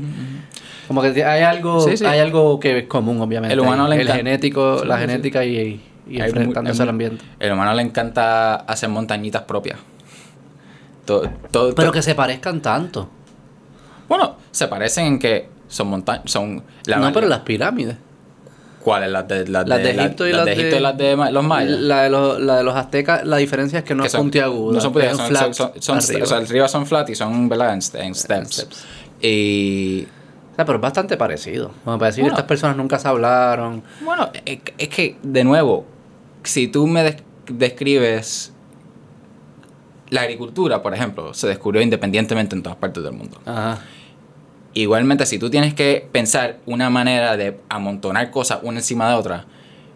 Como 0.86 1.02
que 1.02 1.24
hay 1.24 1.42
algo, 1.42 1.80
Sí, 1.80 1.96
sí. 1.96 2.04
hay 2.04 2.20
algo 2.20 2.60
que 2.60 2.78
es 2.78 2.84
común, 2.86 3.20
obviamente. 3.20 3.54
El 3.54 3.60
humano 3.60 3.88
le 3.88 3.96
el 3.96 4.02
encanta- 4.02 4.16
genético, 4.18 4.78
Sí, 4.80 4.86
la 4.86 4.98
genética 4.98 5.44
y, 5.44 5.80
enfrentándose 6.08 6.80
al 6.82 6.90
ambiente. 6.90 7.24
El 7.40 7.52
humano 7.52 7.74
le 7.74 7.82
encanta 7.82 8.54
hacer 8.54 8.88
montañitas 8.88 9.42
propias. 9.42 9.78
Pero 11.76 11.92
que 11.92 12.02
se 12.02 12.14
parezcan 12.14 12.60
tanto. 12.60 13.08
Bueno, 14.08 14.36
se 14.50 14.68
parecen 14.68 15.06
en 15.06 15.18
que 15.18 15.48
son 15.68 15.88
montañas. 15.88 16.22
Son. 16.30 16.62
La, 16.84 16.98
no, 16.98 17.12
pero 17.12 17.26
las 17.28 17.40
pirámides. 17.40 17.96
¿Cuáles? 18.82 19.10
Las 19.10 19.26
de, 19.26 19.48
las 19.48 19.66
Las 19.66 19.78
de 19.82 19.90
Egipto 19.90 20.28
y 20.28 20.32
las 20.32 20.44
de 20.44 20.50
de- 20.52 20.56
Egipto 20.60 20.76
y 20.76 20.80
las 20.80 20.96
de 20.96 21.16
ma- 21.16 21.30
los 21.32 21.42
mayas. 21.44 21.80
La 21.80 22.02
de, 22.04 22.10
los, 22.10 22.40
la 22.40 22.56
de 22.58 22.62
los 22.62 22.76
aztecas, 22.76 23.26
la 23.26 23.36
diferencia 23.38 23.80
es 23.80 23.84
que 23.84 23.96
no 23.96 24.02
que 24.04 24.06
es 24.06 24.14
puntiaguda. 24.14 24.74
No 24.76 24.80
son 24.80 24.92
puntiagudas, 24.92 25.28
un 25.28 25.34
son, 25.34 25.36
flat 25.36 25.54
son, 25.54 25.72
son, 25.82 25.82
son- 26.02 26.10
arriba. 26.12 26.24
o 26.24 26.26
sea, 26.28 26.36
arriba 26.38 26.68
son 26.68 26.86
flat 26.86 27.10
y 27.10 27.14
son, 27.16 27.48
¿verdad? 27.48 27.72
En, 27.74 27.80
en 28.06 28.14
steps. 28.14 28.54
steps. 28.54 28.84
Y. 29.20 30.06
O 30.52 30.54
sea, 30.56 30.64
pero 30.64 30.76
es 30.78 30.82
bastante 30.82 31.16
parecido. 31.16 31.72
Como 31.84 31.98
para 31.98 32.10
decir, 32.10 32.22
Bueno. 32.22 32.34
estas 32.36 32.46
personas 32.46 32.76
nunca 32.76 32.98
se 33.00 33.08
hablaron. 33.08 33.82
Bueno, 34.02 34.30
es, 34.44 34.60
es 34.78 34.88
que, 34.88 35.18
de 35.22 35.42
nuevo, 35.42 35.84
si 36.44 36.68
tú 36.68 36.86
me 36.86 37.02
des- 37.02 37.22
describes. 37.50 38.52
La 40.10 40.22
agricultura, 40.22 40.82
por 40.82 40.94
ejemplo, 40.94 41.34
se 41.34 41.48
descubrió 41.48 41.82
independientemente 41.82 42.54
en 42.54 42.62
todas 42.62 42.76
partes 42.78 43.02
del 43.02 43.12
mundo. 43.12 43.40
Ajá. 43.44 43.78
Igualmente, 44.74 45.24
si 45.26 45.38
tú 45.38 45.48
tienes 45.50 45.74
que 45.74 46.06
pensar 46.12 46.58
una 46.66 46.90
manera 46.90 47.36
de 47.36 47.58
amontonar 47.68 48.30
cosas 48.30 48.58
una 48.62 48.78
encima 48.80 49.08
de 49.08 49.14
otra, 49.14 49.46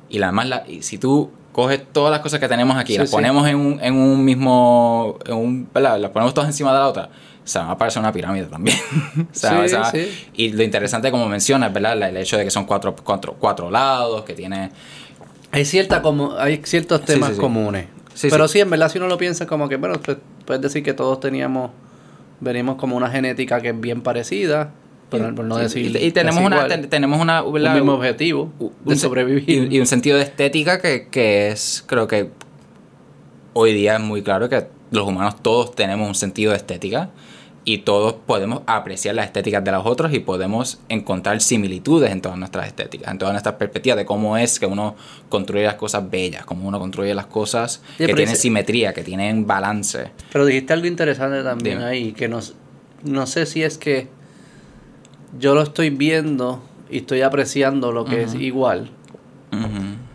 y 0.08 0.18
la 0.18 0.32
más 0.32 0.48
la, 0.48 0.64
y 0.66 0.82
si 0.82 0.96
tú 0.98 1.30
coges 1.52 1.82
todas 1.92 2.10
las 2.10 2.20
cosas 2.20 2.40
que 2.40 2.48
tenemos 2.48 2.76
aquí, 2.76 2.94
Sí, 2.94 2.98
las 2.98 3.10
sí. 3.10 3.14
ponemos 3.14 3.46
en 3.46 3.56
un, 3.56 3.80
en 3.82 3.94
un 3.94 4.24
mismo, 4.24 5.18
en 5.26 5.34
un. 5.36 5.68
Las 5.74 6.10
ponemos 6.10 6.32
todas 6.32 6.48
encima 6.48 6.72
de 6.72 6.78
la 6.78 6.88
otra, 6.88 7.10
se 7.44 7.58
va 7.58 7.72
a 7.72 7.78
parecer 7.78 8.00
una 8.00 8.10
pirámide 8.12 8.46
también. 8.46 8.78
O 9.32 9.34
sea, 9.34 9.50
Sí, 9.68 9.74
o 9.76 9.84
sea. 9.84 9.92
Y 10.34 10.48
lo 10.52 10.62
interesante, 10.62 11.10
como 11.10 11.28
mencionas, 11.28 11.72
¿verdad? 11.72 12.00
El 12.08 12.16
hecho 12.16 12.38
de 12.38 12.44
que 12.44 12.50
son 12.50 12.64
cuatro, 12.64 12.96
cuatro, 13.04 13.36
cuatro 13.38 13.70
lados, 13.70 14.24
que 14.24 14.32
tiene... 14.32 14.70
Hay 15.52 15.64
cierta 15.64 16.00
como 16.00 16.36
hay 16.38 16.60
ciertos 16.64 17.04
temas 17.04 17.32
comunes. 17.32 17.86
Sí, 18.14 18.28
pero 18.30 18.48
sí. 18.48 18.54
sí. 18.54 18.60
en 18.60 18.70
verdad 18.70 18.90
si 18.90 18.98
uno 18.98 19.06
lo 19.08 19.16
piensa 19.18 19.46
como 19.46 19.68
que, 19.68 19.76
bueno, 19.76 20.00
pues, 20.04 20.18
puedes 20.44 20.60
decir 20.62 20.82
que 20.82 20.92
todos 20.94 21.20
teníamos, 21.20 21.70
venimos 22.40 22.76
como 22.76 22.96
una 22.96 23.08
genética 23.10 23.60
que 23.60 23.68
es 23.70 23.80
bien 23.80 24.02
parecida, 24.02 24.72
por, 25.08 25.34
por 25.34 25.44
no 25.44 25.56
decir 25.56 25.96
y, 25.96 26.04
y 26.06 26.12
tenemos 26.12 26.40
una, 26.44 26.56
igual. 26.56 26.68
ten- 26.68 26.88
tenemos 26.88 27.20
una, 27.20 27.42
un 27.42 27.60
mismo 27.74 27.94
objetivo 27.94 28.52
un 28.60 28.72
de 28.84 28.96
sobrevivir. 28.96 29.48
Y, 29.72 29.76
y 29.76 29.80
un 29.80 29.86
sentido 29.86 30.16
de 30.16 30.22
estética 30.24 30.80
que, 30.80 31.08
que 31.10 31.48
es, 31.48 31.82
creo 31.86 32.06
que 32.06 32.30
hoy 33.54 33.72
día 33.74 33.94
es 33.96 34.00
muy 34.00 34.22
claro 34.22 34.48
que 34.48 34.66
los 34.92 35.06
humanos 35.06 35.42
todos 35.42 35.74
tenemos 35.74 36.06
un 36.06 36.14
sentido 36.14 36.52
de 36.52 36.58
estética 36.58 37.10
y 37.64 37.78
todos 37.78 38.14
podemos 38.26 38.62
apreciar 38.66 39.14
las 39.14 39.26
estéticas 39.26 39.62
de 39.62 39.72
los 39.72 39.84
otros 39.84 40.12
y 40.14 40.20
podemos 40.20 40.80
encontrar 40.88 41.40
similitudes 41.40 42.10
en 42.10 42.20
todas 42.22 42.38
nuestras 42.38 42.66
estéticas, 42.66 43.10
en 43.10 43.18
todas 43.18 43.34
nuestras 43.34 43.56
perspectivas 43.56 43.98
de 43.98 44.06
cómo 44.06 44.36
es 44.36 44.58
que 44.58 44.66
uno 44.66 44.96
construye 45.28 45.64
las 45.64 45.74
cosas 45.74 46.08
bellas, 46.10 46.44
cómo 46.44 46.66
uno 46.66 46.78
construye 46.78 47.14
las 47.14 47.26
cosas 47.26 47.82
Sí, 47.98 48.06
que 48.06 48.14
tienen 48.14 48.36
simetría, 48.36 48.92
que 48.94 49.04
tienen 49.04 49.46
balance. 49.46 50.10
Pero 50.32 50.46
dijiste 50.46 50.72
algo 50.72 50.86
interesante 50.86 51.42
también 51.42 51.78
Dime. 51.78 51.90
ahí, 51.90 52.12
que 52.12 52.28
no, 52.28 52.40
no 53.04 53.26
sé 53.26 53.46
si 53.46 53.62
es 53.62 53.76
que 53.76 54.08
yo 55.38 55.54
lo 55.54 55.62
estoy 55.62 55.90
viendo 55.90 56.62
y 56.90 56.98
estoy 56.98 57.22
apreciando 57.22 57.92
lo 57.92 58.04
que 58.04 58.22
es 58.22 58.34
igual. 58.34 58.90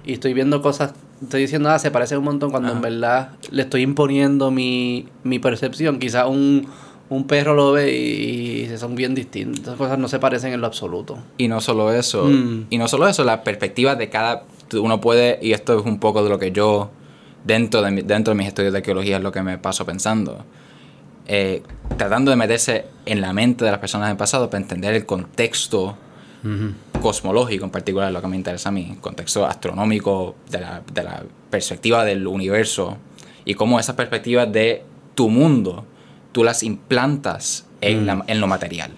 Y 0.05 0.13
estoy 0.13 0.33
viendo 0.33 0.61
cosas, 0.61 0.93
estoy 1.21 1.41
diciendo, 1.41 1.69
ah, 1.69 1.79
se 1.79 1.91
parece 1.91 2.17
un 2.17 2.23
montón 2.23 2.51
cuando 2.51 2.71
en 2.71 2.81
verdad 2.81 3.31
le 3.49 3.63
estoy 3.63 3.81
imponiendo 3.81 4.51
mi, 4.51 5.07
mi 5.23 5.39
percepción. 5.39 5.99
Quizás 5.99 6.27
un, 6.27 6.67
un 7.09 7.27
perro 7.27 7.53
lo 7.53 7.71
ve 7.73 7.95
y, 7.95 8.61
y 8.71 8.77
son 8.77 8.95
bien 8.95 9.13
distintas. 9.13 9.61
Esas 9.63 9.75
cosas 9.75 9.99
no 9.99 10.07
se 10.07 10.19
parecen 10.19 10.53
en 10.53 10.61
lo 10.61 10.67
absoluto. 10.67 11.17
Y 11.37 11.47
no 11.47 11.61
solo 11.61 11.91
eso, 11.93 12.25
Mm. 12.25 12.65
y 12.69 12.77
no 12.77 12.87
solo 12.87 13.07
eso, 13.07 13.23
la 13.23 13.43
perspectiva 13.43 13.95
de 13.95 14.09
cada, 14.09 14.43
uno 14.73 14.99
puede, 15.01 15.37
y 15.41 15.53
esto 15.53 15.79
es 15.79 15.85
un 15.85 15.99
poco 15.99 16.23
de 16.23 16.29
lo 16.29 16.39
que 16.39 16.51
yo, 16.51 16.89
dentro 17.43 17.81
de, 17.83 17.91
mi- 17.91 18.01
dentro 18.01 18.33
de 18.33 18.37
mis 18.37 18.47
estudios 18.47 18.71
de 18.73 18.79
arqueología, 18.79 19.17
es 19.17 19.23
lo 19.23 19.31
que 19.31 19.43
me 19.43 19.57
paso 19.59 19.85
pensando, 19.85 20.43
eh, 21.27 21.61
tratando 21.97 22.31
de 22.31 22.37
meterse 22.37 22.85
en 23.05 23.21
la 23.21 23.33
mente 23.33 23.65
de 23.65 23.71
las 23.71 23.79
personas 23.79 24.07
del 24.09 24.17
pasado 24.17 24.49
para 24.49 24.61
entender 24.61 24.93
el 24.95 25.05
contexto 25.05 25.97
cosmológico 27.01 27.65
en 27.65 27.71
particular, 27.71 28.11
lo 28.11 28.21
que 28.21 28.27
me 28.27 28.35
interesa 28.35 28.69
a 28.69 28.71
mí, 28.71 28.89
el 28.91 28.99
contexto 28.99 29.45
astronómico 29.45 30.35
de 30.49 30.59
la, 30.61 30.81
de 30.93 31.03
la 31.03 31.23
perspectiva 31.49 32.03
del 32.05 32.25
universo 32.27 32.97
y 33.45 33.53
cómo 33.55 33.79
esas 33.79 33.95
perspectivas 33.95 34.51
de 34.51 34.83
tu 35.15 35.29
mundo 35.29 35.85
tú 36.35 36.43
las 36.43 36.63
implantas 36.63 37.65
en, 37.79 38.03
Mm. 38.03 38.05
la- 38.05 38.23
en 38.27 38.41
lo 38.41 38.47
material. 38.47 38.91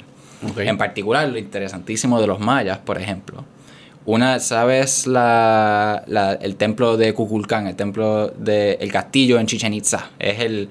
En 0.58 0.76
particular, 0.80 1.30
lo 1.30 1.38
interesantísimo 1.38 2.19
de 2.19 2.26
los 2.26 2.39
mayas, 2.39 2.80
por 2.80 3.00
ejemplo. 3.00 3.43
Una, 4.08 4.39
¿sabes 4.39 5.06
la, 5.06 6.04
la- 6.08 6.34
el 6.34 6.56
templo 6.56 6.97
de 6.97 7.13
Kukulcán, 7.13 7.67
el 7.67 7.76
templo 7.76 8.30
de 8.30 8.73
el 8.82 8.91
castillo 8.91 9.38
en 9.39 9.45
Chichen 9.45 9.71
Itza? 9.76 10.10
Es 10.17 10.39
el, 10.39 10.69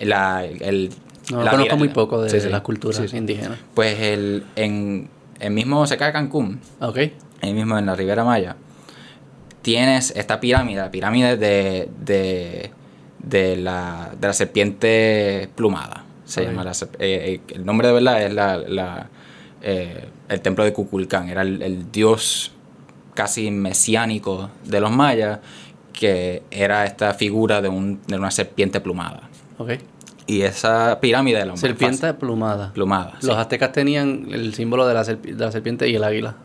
la, 0.00 0.44
el 0.44 0.90
No, 1.30 1.44
la 1.44 1.52
conozco 1.52 1.76
muy 1.76 1.88
poco 1.90 2.20
de, 2.22 2.30
Sí, 2.30 2.40
sí. 2.40 2.48
las 2.48 2.62
culturas 2.62 2.96
Sí, 3.08 3.16
indígenas. 3.16 3.58
Pues 3.74 4.00
el, 4.00 4.42
en 4.56 5.08
el 5.38 5.52
mismo 5.52 5.86
cerca 5.86 6.06
de 6.06 6.12
Cancún, 6.14 6.60
Ok. 6.80 6.98
ahí 7.42 7.52
mismo 7.54 7.78
en 7.78 7.86
la 7.86 7.94
Ribera 7.94 8.24
Maya, 8.24 8.56
tienes 9.62 10.12
esta 10.16 10.40
pirámide, 10.40 10.80
la 10.80 10.90
pirámide 10.90 11.36
de, 11.36 11.88
de, 12.04 12.70
de 13.20 13.56
la, 13.56 14.10
de 14.18 14.26
la 14.26 14.32
serpiente 14.32 15.48
plumada. 15.54 16.04
Se 16.28 16.44
llama 16.44 16.62
la 16.62 16.72
eh, 16.72 16.76
eh, 16.98 17.40
el 17.54 17.64
nombre 17.64 17.88
de 17.88 17.94
verdad 17.94 18.22
es 18.22 18.34
la, 18.34 18.58
la, 18.58 19.08
eh, 19.62 20.08
el 20.28 20.40
templo 20.42 20.62
de 20.62 20.72
Kukulcán. 20.74 21.28
Era 21.30 21.40
el, 21.42 21.62
el 21.62 21.90
dios 21.90 22.52
casi 23.14 23.50
mesiánico 23.50 24.50
de 24.64 24.80
los 24.80 24.90
mayas, 24.90 25.40
que 25.92 26.42
era 26.50 26.84
esta 26.84 27.14
figura 27.14 27.62
de, 27.62 27.68
un, 27.68 28.00
de 28.06 28.16
una 28.16 28.30
serpiente 28.30 28.80
plumada. 28.80 29.22
Ok. 29.56 29.72
Y 30.26 30.42
esa 30.42 31.00
pirámide 31.00 31.38
de 31.38 31.46
la 31.46 31.56
Serpiente 31.56 32.12
plumada. 32.12 32.72
plumada. 32.74 33.14
sí. 33.20 33.26
Los 33.26 33.36
aztecas 33.38 33.72
tenían 33.72 34.26
el 34.30 34.52
símbolo 34.52 34.86
de 34.86 34.92
la, 34.92 35.02
de 35.02 35.32
la 35.34 35.50
serpiente 35.50 35.88
y 35.88 35.96
el 35.96 36.04
águila. 36.04 36.36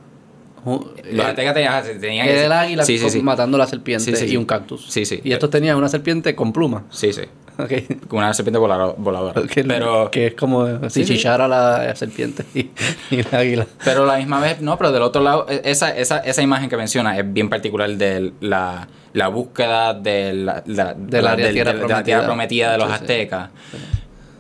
Eh, 0.66 1.22
aztecas 1.22 1.54
tenían, 1.54 1.84
tenían 2.00 2.28
el 2.28 2.52
águila 2.52 2.84
sí, 2.86 2.98
sí, 2.98 3.04
con- 3.04 3.12
sí. 3.12 3.22
matando 3.22 3.58
la 3.58 3.68
serpiente 3.68 4.26
y 4.28 4.38
un 4.38 4.46
cactus. 4.46 4.86
Sí, 4.90 5.06
sí. 5.06 5.20
Y 5.24 5.34
estos 5.34 5.50
tenían 5.50 5.78
una 5.78 5.90
serpiente 5.90 6.34
con 6.36 6.54
pluma. 6.54 6.84
Sí, 6.90 7.12
sí. 7.14 7.22
Ok. 7.56 7.72
Como 8.08 8.18
una 8.20 8.34
serpiente 8.34 8.58
voladora. 8.58 8.96
voladora. 8.98 9.44
Que, 9.44 9.64
Pero, 9.64 10.10
que 10.10 10.28
es 10.28 10.34
como 10.34 10.66
si 10.90 11.02
Sí, 11.02 11.06
sí. 11.06 11.18
chillara 11.18 11.48
la 11.48 11.96
serpiente 11.96 12.44
y, 12.56 12.72
y 13.12 13.20
el 13.20 13.28
águila. 13.32 13.68
pero 13.86 14.04
a 14.04 14.08
la 14.08 14.18
misma 14.18 14.40
vez, 14.40 14.60
no, 14.60 14.76
pero 14.78 14.92
del 14.92 15.04
otro 15.04 15.22
lado, 15.22 15.46
e- 15.48 15.62
esa, 15.66 15.96
esa, 15.96 16.18
esa 16.18 16.42
imagen 16.42 16.68
que 16.68 16.78
menciona 16.78 17.16
es 17.16 17.32
bien 17.32 17.50
particular 17.50 17.92
de 17.92 18.34
la, 18.42 18.88
la 19.14 19.28
búsqueda 19.28 19.94
de 19.94 20.34
la, 20.34 20.64
la- 20.66 20.96
Del 20.96 21.28
área 21.28 21.46
del- 21.46 21.54
tierra 21.54 21.74
de 21.74 21.80
la 21.80 21.86
tierra 22.04 22.22
prometida. 22.22 22.26
prometida 22.26 22.72
de 22.72 22.78
los 22.80 22.92
aztecas. 22.92 23.50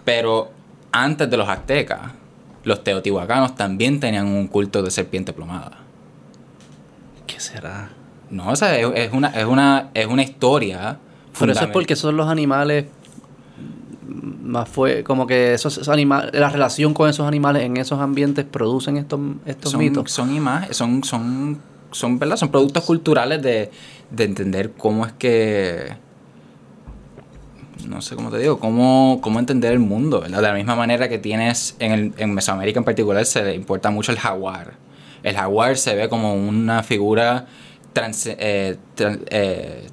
Pero 0.05 0.51
antes 0.91 1.30
de 1.30 1.38
los 1.38 1.47
aztecas, 1.47 1.99
los 2.63 2.84
teotihuacanos 2.84 3.55
también 3.55 3.99
tenían 3.99 4.26
un 4.26 4.47
culto 4.47 4.82
de 4.82 4.89
serpiente 4.89 5.34
plumada. 5.34 5.82
¿Qué 7.49 7.55
será? 7.55 7.89
No, 8.29 8.49
o 8.49 8.55
sea, 8.55 8.77
es, 8.77 8.87
es 8.95 9.13
una, 9.13 9.29
es, 9.29 9.45
una, 9.45 9.89
es 9.93 10.07
una 10.07 10.23
historia. 10.23 10.97
Pero 11.37 11.51
eso 11.51 11.65
es 11.65 11.71
porque 11.71 11.95
son 11.95 12.17
los 12.17 12.27
animales 12.27 12.85
más 14.43 14.69
fue 14.69 15.03
como 15.03 15.25
que 15.25 15.53
esos, 15.53 15.77
esos 15.77 15.89
animales 15.89 16.31
la 16.33 16.49
relación 16.49 16.93
con 16.93 17.09
esos 17.09 17.27
animales 17.27 17.63
en 17.63 17.77
esos 17.77 17.99
ambientes 17.99 18.45
producen 18.45 18.97
estos 18.97 19.19
estos 19.45 19.71
son, 19.71 19.79
mitos 19.79 20.11
son 20.11 20.35
imágenes, 20.35 20.77
son, 20.77 21.03
son, 21.03 21.59
son, 21.91 22.19
¿verdad? 22.19 22.37
Son 22.37 22.49
productos 22.49 22.83
culturales 22.83 23.41
de, 23.41 23.71
de 24.11 24.23
entender 24.23 24.71
cómo 24.77 25.05
es 25.05 25.13
que. 25.13 25.95
No 27.87 28.01
sé 28.01 28.15
cómo 28.15 28.29
te 28.29 28.37
digo, 28.37 28.59
cómo, 28.59 29.19
cómo 29.21 29.39
entender 29.39 29.73
el 29.73 29.79
mundo, 29.79 30.21
¿verdad? 30.21 30.37
De 30.37 30.47
la 30.47 30.53
misma 30.53 30.75
manera 30.75 31.09
que 31.09 31.17
tienes 31.17 31.75
en, 31.79 31.91
el, 31.91 32.13
en 32.17 32.33
Mesoamérica 32.33 32.79
en 32.79 32.85
particular 32.85 33.25
se 33.25 33.43
le 33.43 33.55
importa 33.55 33.89
mucho 33.89 34.11
el 34.11 34.19
jaguar. 34.19 34.75
El 35.24 35.36
jaguar 35.36 35.78
se 35.78 35.95
ve 35.95 36.09
como 36.09 36.36
una 36.36 36.84
figura 36.84 37.47
trans- 37.93 38.28
eh, 38.28 38.78
eh, 38.97 39.88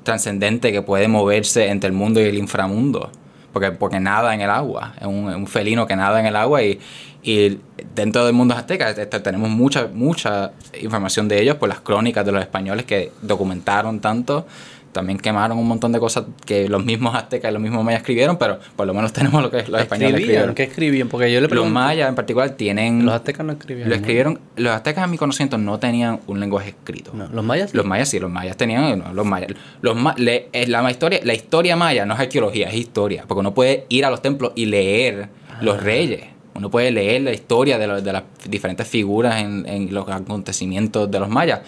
que 0.60 0.82
puede 0.82 1.08
moverse 1.08 1.68
entre 1.68 1.88
el 1.88 1.94
mundo 1.94 2.20
y 2.20 2.24
el 2.24 2.36
inframundo. 2.36 3.10
Porque, 3.52 3.72
porque 3.72 3.98
nada 3.98 4.34
en 4.34 4.40
el 4.42 4.50
agua. 4.50 4.94
Es 5.00 5.06
un, 5.06 5.46
felino 5.46 5.86
que 5.86 5.96
nada 5.96 6.20
en 6.20 6.26
el 6.26 6.36
agua 6.36 6.62
y, 6.62 6.78
y 7.22 7.58
dentro 7.94 8.24
del 8.24 8.32
mundo 8.32 8.54
azteca 8.54 8.90
este, 8.90 9.06
tenemos 9.20 9.50
mucha, 9.50 9.88
mucha 9.92 10.52
información 10.80 11.26
de 11.26 11.42
ellos 11.42 11.56
por 11.56 11.68
las 11.68 11.80
crónicas 11.80 12.24
de 12.24 12.32
los 12.32 12.40
españoles 12.42 12.84
que 12.86 13.10
documentaron 13.22 14.00
tanto. 14.00 14.46
También 14.92 15.18
quemaron 15.18 15.56
un 15.56 15.68
montón 15.68 15.92
de 15.92 16.00
cosas 16.00 16.24
que 16.44 16.68
los 16.68 16.84
mismos 16.84 17.14
aztecas 17.14 17.50
y 17.50 17.54
los 17.54 17.62
mismos 17.62 17.84
mayas 17.84 18.00
escribieron, 18.00 18.36
pero 18.38 18.58
por 18.74 18.86
lo 18.88 18.94
menos 18.94 19.12
tenemos 19.14 19.40
lo 19.42 19.50
que 19.50 19.58
los 19.68 19.80
españoles 19.80 20.14
¿Escribían? 20.14 20.14
escribieron. 20.16 20.54
¿Qué 20.56 20.62
escribían? 20.64 21.08
Porque 21.08 21.28
yo 21.32 21.36
le 21.38 21.42
Los 21.42 21.50
pregunto. 21.50 21.72
mayas 21.74 22.08
en 22.08 22.14
particular 22.16 22.50
tienen... 22.50 23.04
Los 23.06 23.14
aztecas 23.14 23.46
no 23.46 23.52
escribían. 23.52 23.88
lo 23.88 23.94
¿no? 23.94 24.00
escribieron... 24.00 24.40
Los 24.56 24.72
aztecas, 24.72 25.04
a 25.04 25.06
mi 25.06 25.16
conocimiento, 25.16 25.58
no 25.58 25.78
tenían 25.78 26.20
un 26.26 26.40
lenguaje 26.40 26.70
escrito. 26.70 27.12
No, 27.14 27.28
los 27.28 27.44
mayas. 27.44 27.70
sí. 27.70 27.76
Los 27.76 27.86
mayas 27.86 28.08
sí, 28.08 28.18
los 28.18 28.30
mayas 28.30 28.56
tenían, 28.56 28.98
no, 28.98 29.12
los 29.14 29.24
mayas, 29.26 29.52
los 29.80 29.94
ma- 29.96 30.14
le- 30.18 30.48
es 30.52 30.68
la, 30.68 30.90
historia, 30.90 31.20
la 31.22 31.34
historia 31.34 31.76
maya 31.76 32.04
no 32.04 32.14
es 32.14 32.20
arqueología, 32.20 32.68
es 32.68 32.74
historia, 32.74 33.24
porque 33.28 33.40
uno 33.40 33.54
puede 33.54 33.86
ir 33.90 34.04
a 34.04 34.10
los 34.10 34.20
templos 34.22 34.52
y 34.56 34.66
leer 34.66 35.28
los 35.60 35.80
reyes, 35.82 36.24
uno 36.54 36.68
puede 36.70 36.90
leer 36.90 37.22
la 37.22 37.32
historia 37.32 37.78
de, 37.78 37.86
los- 37.86 38.02
de 38.02 38.12
las 38.12 38.24
diferentes 38.48 38.88
figuras 38.88 39.40
en, 39.40 39.66
en 39.68 39.94
los 39.94 40.08
acontecimientos 40.08 41.08
de 41.10 41.20
los 41.20 41.28
mayas. 41.28 41.60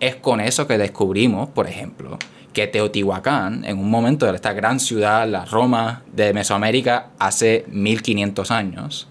Es 0.00 0.16
con 0.16 0.40
eso 0.40 0.66
que 0.66 0.76
descubrimos, 0.78 1.48
por 1.50 1.66
ejemplo, 1.68 2.18
que 2.54 2.66
Teotihuacán, 2.66 3.64
en 3.66 3.78
un 3.78 3.90
momento 3.90 4.24
de 4.24 4.34
esta 4.34 4.54
gran 4.54 4.80
ciudad, 4.80 5.28
la 5.28 5.44
Roma 5.44 6.02
de 6.12 6.32
Mesoamérica, 6.32 7.08
hace 7.18 7.66
1500 7.68 8.50
años, 8.50 9.08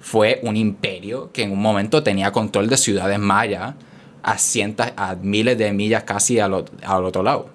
fue 0.00 0.40
un 0.42 0.56
imperio 0.56 1.30
que 1.32 1.44
en 1.44 1.52
un 1.52 1.62
momento 1.62 2.02
tenía 2.02 2.30
control 2.32 2.68
de 2.68 2.76
ciudades 2.76 3.18
mayas 3.18 3.74
a 4.22 4.36
cientos, 4.38 4.86
a 4.96 5.14
miles 5.14 5.56
de 5.56 5.72
millas 5.72 6.02
casi 6.04 6.38
al, 6.40 6.52
ot- 6.52 6.70
al 6.84 7.04
otro 7.04 7.22
lado 7.22 7.48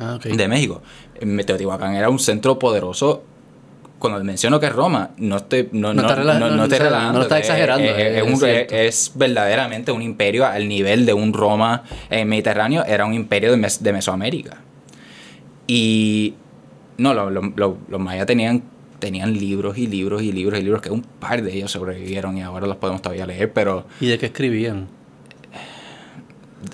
Ah, 0.00 0.18
de 0.22 0.48
México. 0.48 0.82
En 1.20 1.36
Teotihuacán 1.44 1.94
era 1.94 2.08
un 2.08 2.18
centro 2.18 2.58
poderoso. 2.58 3.22
Cuando 4.02 4.22
menciono 4.24 4.58
que 4.58 4.66
es 4.66 4.72
Roma, 4.72 5.10
no 5.16 5.36
estoy 5.36 5.68
no, 5.70 5.94
No 5.94 6.02
no, 6.02 6.08
está 6.08 6.16
no- 6.24 6.24
no- 6.56 6.64
estoy 6.64 7.22
está 7.22 7.38
es- 7.38 7.44
exagerando, 7.44 7.84
Es, 7.88 7.98
es 7.98 8.16
es 8.16 8.22
un- 8.32 8.36
cierto. 8.36 8.74
es 8.74 9.12
verdaderamente 9.14 9.92
un 9.92 10.02
imperio 10.02 10.44
al 10.44 10.66
nivel 10.68 11.06
de 11.06 11.12
un 11.14 11.32
Roma 11.32 11.84
en 12.10 12.18
el 12.18 12.26
Mediterráneo. 12.26 12.84
Era 12.84 13.04
un 13.06 13.14
imperio 13.14 13.52
de, 13.52 13.58
Mes- 13.58 13.80
de 13.80 13.92
Mesoamérica. 13.92 14.56
Y 15.68 16.34
no, 16.98 17.14
lo- 17.14 17.30
lo- 17.30 17.52
lo- 17.54 17.78
los 17.88 18.00
mayas 18.00 18.26
tenían, 18.26 18.64
tenían 18.98 19.34
libros 19.34 19.78
y 19.78 19.86
libros 19.86 20.20
y 20.22 20.32
libros 20.32 20.58
y 20.58 20.62
libros 20.64 20.82
que 20.82 20.90
un 20.90 21.02
par 21.02 21.40
de 21.40 21.54
ellos 21.56 21.70
sobrevivieron 21.70 22.36
y 22.36 22.42
ahora 22.42 22.66
los 22.66 22.76
podemos 22.78 23.02
todavía 23.02 23.26
leer, 23.26 23.52
pero 23.52 23.86
¿Y 24.00 24.06
de 24.08 24.18
qué 24.18 24.26
escribían? 24.26 24.88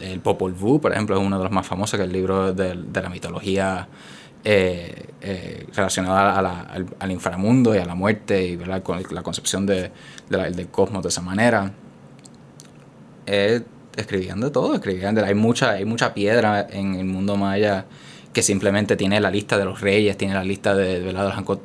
el 0.02 0.20
Popol 0.20 0.52
Vuh, 0.52 0.80
por 0.80 0.92
ejemplo, 0.92 1.16
es 1.18 1.22
uno 1.24 1.36
de 1.38 1.44
los 1.44 1.52
más 1.52 1.66
famosos, 1.66 1.96
que 1.98 2.04
es 2.04 2.08
el 2.08 2.12
libro 2.12 2.52
de, 2.52 2.74
de 2.74 3.02
la 3.02 3.08
mitología 3.08 3.88
eh, 4.44 5.06
eh, 5.20 5.66
relacionada 5.74 6.38
a 6.38 6.42
la- 6.42 6.60
al, 6.60 6.86
al 6.98 7.10
inframundo 7.10 7.74
y 7.74 7.78
a 7.78 7.84
la 7.84 7.94
muerte 7.94 8.44
y 8.46 8.56
¿verdad? 8.56 8.82
con 8.82 9.02
la 9.10 9.22
concepción 9.22 9.66
de, 9.66 9.90
de 10.30 10.36
la- 10.36 10.50
del 10.50 10.68
cosmos 10.68 11.02
de 11.02 11.08
esa 11.08 11.20
manera. 11.22 11.72
Eh, 13.26 13.60
escribían 13.96 14.40
de 14.40 14.50
todo, 14.50 14.74
escribían 14.74 15.14
de, 15.14 15.24
hay 15.24 15.34
mucha 15.34 15.70
hay 15.72 15.84
mucha 15.84 16.14
piedra 16.14 16.66
en 16.70 16.94
el 16.94 17.04
mundo 17.04 17.36
maya 17.36 17.84
que 18.32 18.42
simplemente 18.42 18.96
tiene 18.96 19.20
la 19.20 19.30
lista 19.30 19.58
de 19.58 19.64
los 19.64 19.80
reyes, 19.80 20.16
tiene 20.16 20.34
la 20.34 20.44
lista 20.44 20.74
de, 20.74 21.12
los, 21.12 21.14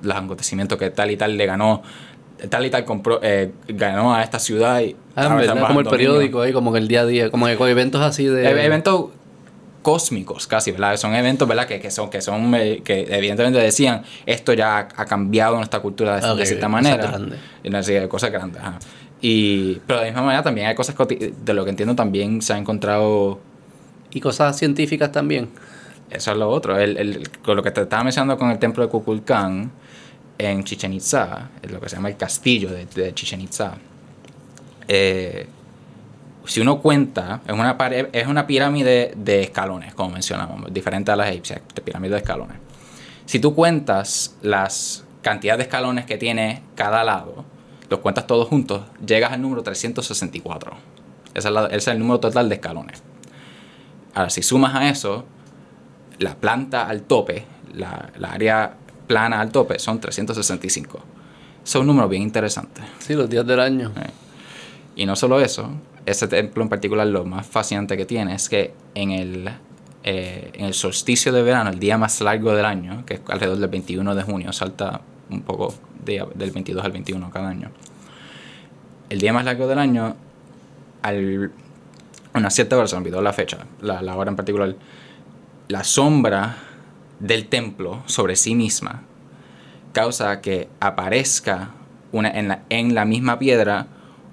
los 0.01 0.15
acontecimientos 0.15 0.77
que 0.79 0.89
tal 0.89 1.11
y 1.11 1.17
tal 1.17 1.37
le 1.37 1.45
ganó, 1.45 1.83
tal 2.49 2.65
y 2.65 2.69
tal 2.71 2.85
compró, 2.85 3.19
eh, 3.21 3.51
ganó 3.67 4.15
a 4.15 4.23
esta 4.23 4.39
ciudad 4.39 4.81
y 4.81 4.95
Ah, 5.15 5.27
verdad, 5.35 5.53
como 5.67 5.79
el 5.81 5.85
periódico 5.97 6.41
ahí, 6.41 6.51
como 6.53 6.73
que 6.73 6.79
el 6.79 6.87
día 6.87 7.01
a 7.01 7.05
día, 7.05 7.29
como 7.29 7.45
que 7.45 7.55
con 7.55 7.69
eventos 7.69 8.01
así 8.01 8.25
de... 8.25 8.49
Eventos 8.65 9.11
cósmicos 9.83 10.47
casi, 10.47 10.71
¿verdad? 10.71 10.97
Son 10.97 11.13
eventos, 11.13 11.47
¿verdad? 11.47 11.67
Que, 11.67 11.79
que 11.79 11.91
son, 11.91 12.09
que 12.09 12.21
son, 12.21 12.55
eh, 12.55 12.81
que 12.83 13.05
evidentemente 13.15 13.59
decían, 13.59 14.01
esto 14.25 14.53
ya 14.53 14.79
ha, 14.79 15.05
cambiado 15.05 15.57
nuestra 15.57 15.79
cultura 15.81 16.15
de, 16.19 16.25
Ah, 16.25 16.33
ok, 16.33 16.39
de 16.39 16.45
cierta 16.47 16.67
manera. 16.67 17.05
grandes. 17.07 17.39
Y 17.63 18.07
cosas 18.07 18.31
grandes, 18.31 18.61
ajá. 18.61 18.79
Y, 19.21 19.75
pero 19.85 19.99
de 19.99 20.05
la 20.05 20.11
misma 20.11 20.23
manera 20.23 20.41
también 20.43 20.67
hay 20.67 20.75
cosas, 20.75 20.95
de 21.07 21.53
lo 21.53 21.63
que 21.63 21.69
entiendo 21.69 21.95
también 21.95 22.41
se 22.41 22.53
ha 22.53 22.57
encontrado, 22.57 23.39
Y 24.11 24.19
cosas 24.19 24.57
científicas 24.57 25.11
también. 25.11 25.49
eso 26.09 26.31
es 26.31 26.37
lo 26.37 26.49
otro, 26.49 26.77
el, 26.79 26.97
el- 26.97 27.29
con 27.43 27.55
lo 27.55 27.61
que 27.63 27.71
te 27.71 27.81
estaba 27.81 28.03
mencionando 28.03 28.37
con 28.37 28.49
el 28.51 28.57
templo 28.59 28.83
de 28.83 28.89
Kukulcán 28.89 29.71
en 30.37 30.63
Chichen 30.63 30.93
Itza, 30.93 31.49
es 31.61 31.71
lo 31.71 31.79
que 31.79 31.87
se 31.89 31.95
llama 31.95 32.09
el 32.09 32.17
castillo 32.17 32.69
de, 32.71 32.85
de 32.85 33.13
Chichen 33.13 33.39
Itza. 33.41 33.75
Eh, 34.87 35.47
si 36.45 36.59
uno 36.61 36.79
cuenta, 36.81 37.41
es 37.47 37.53
una, 37.53 37.77
pared, 37.77 38.07
es 38.11 38.27
una 38.27 38.45
pirámide 38.47 39.13
de 39.15 39.41
escalones, 39.43 39.93
como 39.93 40.09
mencionamos, 40.11 40.73
diferente 40.73 41.11
a 41.11 41.15
las 41.15 41.29
egipcias, 41.29 41.61
de 41.73 41.81
pirámide 41.81 42.11
de 42.13 42.17
escalones. 42.17 42.57
Si 43.25 43.39
tú 43.39 43.55
cuentas 43.55 44.35
las 44.41 45.05
cantidades 45.21 45.59
de 45.59 45.63
escalones 45.63 46.05
que 46.05 46.17
tiene 46.17 46.61
cada 46.75 47.03
lado, 47.03 47.45
los 47.89 47.99
cuentas 48.01 48.27
todos 48.27 48.47
juntos, 48.49 48.81
llegas 49.05 49.31
al 49.31 49.41
número 49.41 49.63
364. 49.63 50.71
Ese 51.33 51.47
es, 51.47 51.53
la- 51.53 51.65
ese 51.67 51.75
es 51.77 51.87
el 51.87 51.99
número 51.99 52.19
total 52.19 52.49
de 52.49 52.55
escalones. 52.55 53.01
Ahora, 54.13 54.29
si 54.29 54.43
sumas 54.43 54.75
a 54.75 54.89
eso, 54.89 55.25
la 56.19 56.35
planta 56.35 56.87
al 56.87 57.03
tope, 57.03 57.45
la, 57.73 58.09
la 58.17 58.31
área 58.31 58.73
plana 59.07 59.39
al 59.41 59.51
tope, 59.51 59.79
son 59.79 59.99
365. 59.99 60.99
Son 61.63 61.81
un 61.81 61.87
número 61.87 62.09
bien 62.09 62.21
interesante. 62.23 62.81
Sí, 62.99 63.13
los 63.13 63.29
días 63.29 63.45
del 63.47 63.59
año. 63.59 63.91
Y 64.95 65.05
no 65.05 65.15
solo 65.15 65.39
eso, 65.39 65.69
ese 66.05 66.27
templo 66.27 66.63
en 66.63 66.69
particular 66.69 67.07
lo 67.07 67.25
más 67.25 67.45
fascinante 67.47 67.95
que 67.97 68.05
tiene 68.05 68.35
es 68.35 68.49
que 68.49 68.73
en 68.95 69.11
el, 69.11 69.49
eh, 70.03 70.51
en 70.53 70.65
el 70.65 70.73
solsticio 70.73 71.31
de 71.31 71.41
verano, 71.43 71.69
el 71.69 71.79
día 71.79 71.97
más 71.97 72.19
largo 72.21 72.53
del 72.55 72.65
año, 72.65 73.05
que 73.05 73.15
es 73.15 73.21
alrededor 73.29 73.57
del 73.59 73.69
21 73.69 74.13
de 74.15 74.23
junio, 74.23 74.51
salta 74.53 75.01
un 75.29 75.41
poco 75.41 75.73
de- 76.03 76.25
del 76.35 76.51
22 76.51 76.83
al 76.83 76.91
21 76.91 77.29
cada 77.31 77.49
año. 77.49 77.69
El 79.09 79.19
día 79.19 79.31
más 79.33 79.45
largo 79.45 79.67
del 79.67 79.79
año, 79.79 80.15
al 81.01 81.51
una 82.35 82.49
cierta 82.49 82.77
hora, 82.77 82.87
se 82.87 82.95
me 82.95 83.01
olvidó 83.01 83.21
la 83.21 83.31
fecha, 83.31 83.59
la, 83.81 84.01
la 84.01 84.15
hora 84.15 84.29
en 84.31 84.35
particular, 84.35 84.75
la 85.67 85.83
sombra 85.83 86.57
del 87.19 87.47
templo 87.47 88.01
sobre 88.07 88.35
sí 88.35 88.55
misma 88.55 89.03
causa 89.93 90.41
que 90.41 90.67
aparezca 90.79 91.69
una, 92.11 92.29
en, 92.31 92.47
la, 92.47 92.63
en 92.69 92.95
la 92.95 93.05
misma 93.05 93.37
piedra 93.37 93.85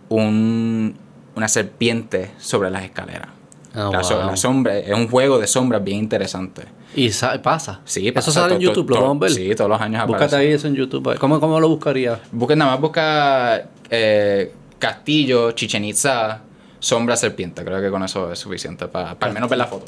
un- 0.08 0.96
una 1.36 1.48
serpiente 1.48 2.30
sobre 2.38 2.70
las 2.70 2.84
escaleras. 2.84 3.28
Ah, 3.74 3.90
la, 3.92 4.02
so- 4.02 4.16
wow. 4.18 4.26
la 4.26 4.36
sombra 4.36 4.76
es 4.78 4.92
un 4.92 5.08
juego 5.08 5.38
de 5.38 5.46
sombras 5.46 5.82
bien 5.84 5.98
interesante. 5.98 6.62
Y 6.96 7.10
sa- 7.10 7.40
pasa. 7.40 7.80
Sí, 7.84 8.12
Eso 8.14 8.32
sale 8.32 8.54
en 8.56 8.60
YouTube, 8.60 8.88
lo 8.90 8.94
to- 8.96 9.00
podemos 9.02 9.18
ver. 9.20 9.30
Sí, 9.30 9.54
todos 9.54 9.70
los 9.70 9.80
años 9.80 10.04
Búscate 10.06 10.24
aparece. 10.34 10.48
ahí 10.48 10.52
eso 10.54 10.66
en 10.66 10.74
YouTube. 10.74 11.16
¿Cómo, 11.18 11.38
cómo 11.38 11.60
lo 11.60 11.68
buscaría? 11.68 12.18
Busca, 12.32 12.56
nada 12.56 12.72
más 12.72 12.80
busca 12.80 13.62
eh, 13.88 14.52
Castillo, 14.78 15.52
Chichen 15.52 15.84
Itza, 15.84 16.40
Sombra 16.80 17.16
Serpiente. 17.16 17.64
Creo 17.64 17.80
que 17.80 17.90
con 17.90 18.02
eso 18.02 18.32
es 18.32 18.38
suficiente 18.40 18.88
para, 18.88 19.14
para 19.14 19.30
al 19.30 19.34
menos 19.34 19.48
ver 19.48 19.58
la 19.58 19.66
foto. 19.66 19.84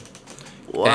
Wow. 0.73 0.87
Eh, 0.87 0.91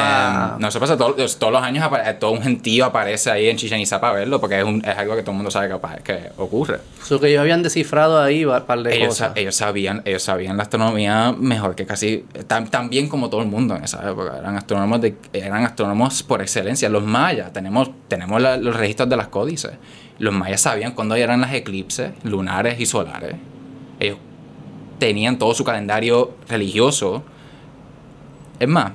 no 0.58 0.72
se 0.72 0.80
pasa, 0.80 0.98
todos, 0.98 1.38
todos 1.38 1.54
los 1.54 1.62
años 1.62 1.84
apare- 1.86 2.18
todo 2.18 2.32
un 2.32 2.42
gentío 2.42 2.84
aparece 2.86 3.30
ahí 3.30 3.48
en 3.48 3.58
Chichen 3.58 3.80
Itza 3.80 4.02
para 4.02 4.14
verlo, 4.14 4.40
porque 4.42 4.58
es, 4.58 4.64
un- 4.66 4.84
es 4.84 4.98
algo 4.98 5.16
que 5.16 5.22
todo 5.22 5.32
el 5.32 5.38
mundo 5.38 5.52
sabe 5.52 5.70
que, 6.04 6.32
ocurre. 6.38 6.80
Eso 7.00 7.20
que 7.20 7.28
ellos 7.28 7.42
habían 7.42 7.62
descifrado 7.62 8.20
ahí 8.20 8.44
un 8.44 8.60
par 8.64 8.82
de 8.82 8.96
Ellos, 8.96 9.10
cosas. 9.10 9.34
sa- 9.36 9.40
ellos 9.40 9.56
sabían 9.56 10.02
ellos 10.06 10.24
sabían 10.24 10.58
la 10.58 10.64
astronomía 10.64 11.32
mejor 11.38 11.76
que 11.76 11.86
casi 11.86 12.26
tan, 12.48 12.68
tan 12.70 12.90
bien 12.90 13.08
como 13.08 13.30
todo 13.30 13.42
el 13.42 13.48
mundo 13.48 13.76
en 13.76 13.84
esa 13.84 14.00
época 14.10 14.36
eran 14.40 14.56
astrónomos 14.58 15.00
de, 15.00 15.16
eran 15.34 15.64
astrónomos 15.64 16.24
por 16.24 16.42
excelencia 16.42 16.90
los 16.90 17.04
mayas 17.04 17.54
tenemos 17.54 17.92
tenemos 18.08 18.42
la- 18.42 18.58
los 18.58 18.76
registros 18.76 19.08
de 19.10 19.16
las 19.18 19.28
códices 19.28 19.74
los 20.18 20.34
mayas 20.34 20.62
sabían 20.62 20.94
cuándo 20.94 21.14
eran 21.16 21.40
las 21.42 21.54
eclipses 21.54 22.12
lunares 22.24 22.80
y 22.80 22.86
solares 22.88 23.36
ellos 24.00 24.18
tenían 24.98 25.38
todo 25.38 25.54
su 25.54 25.64
calendario 25.64 26.32
religioso 26.50 27.24
es 28.60 28.68
más 28.68 28.92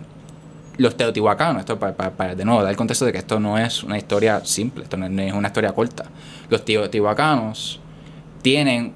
los 0.82 0.96
teotihuacanos, 0.96 1.60
esto 1.60 1.78
para, 1.78 1.94
para- 1.94 2.34
de 2.34 2.44
nuevo 2.44 2.60
dar 2.62 2.70
el 2.70 2.76
contexto 2.76 3.04
de 3.04 3.12
que 3.12 3.18
esto 3.18 3.38
no 3.40 3.56
es 3.58 3.82
una 3.84 3.96
historia 3.96 4.44
simple, 4.44 4.82
esto 4.84 4.96
no 4.96 5.06
es- 5.06 5.32
una 5.32 5.48
historia 5.48 5.72
corta. 5.72 6.04
Los 6.50 6.64
teotihuacanos 6.64 7.80
tienen 8.42 8.92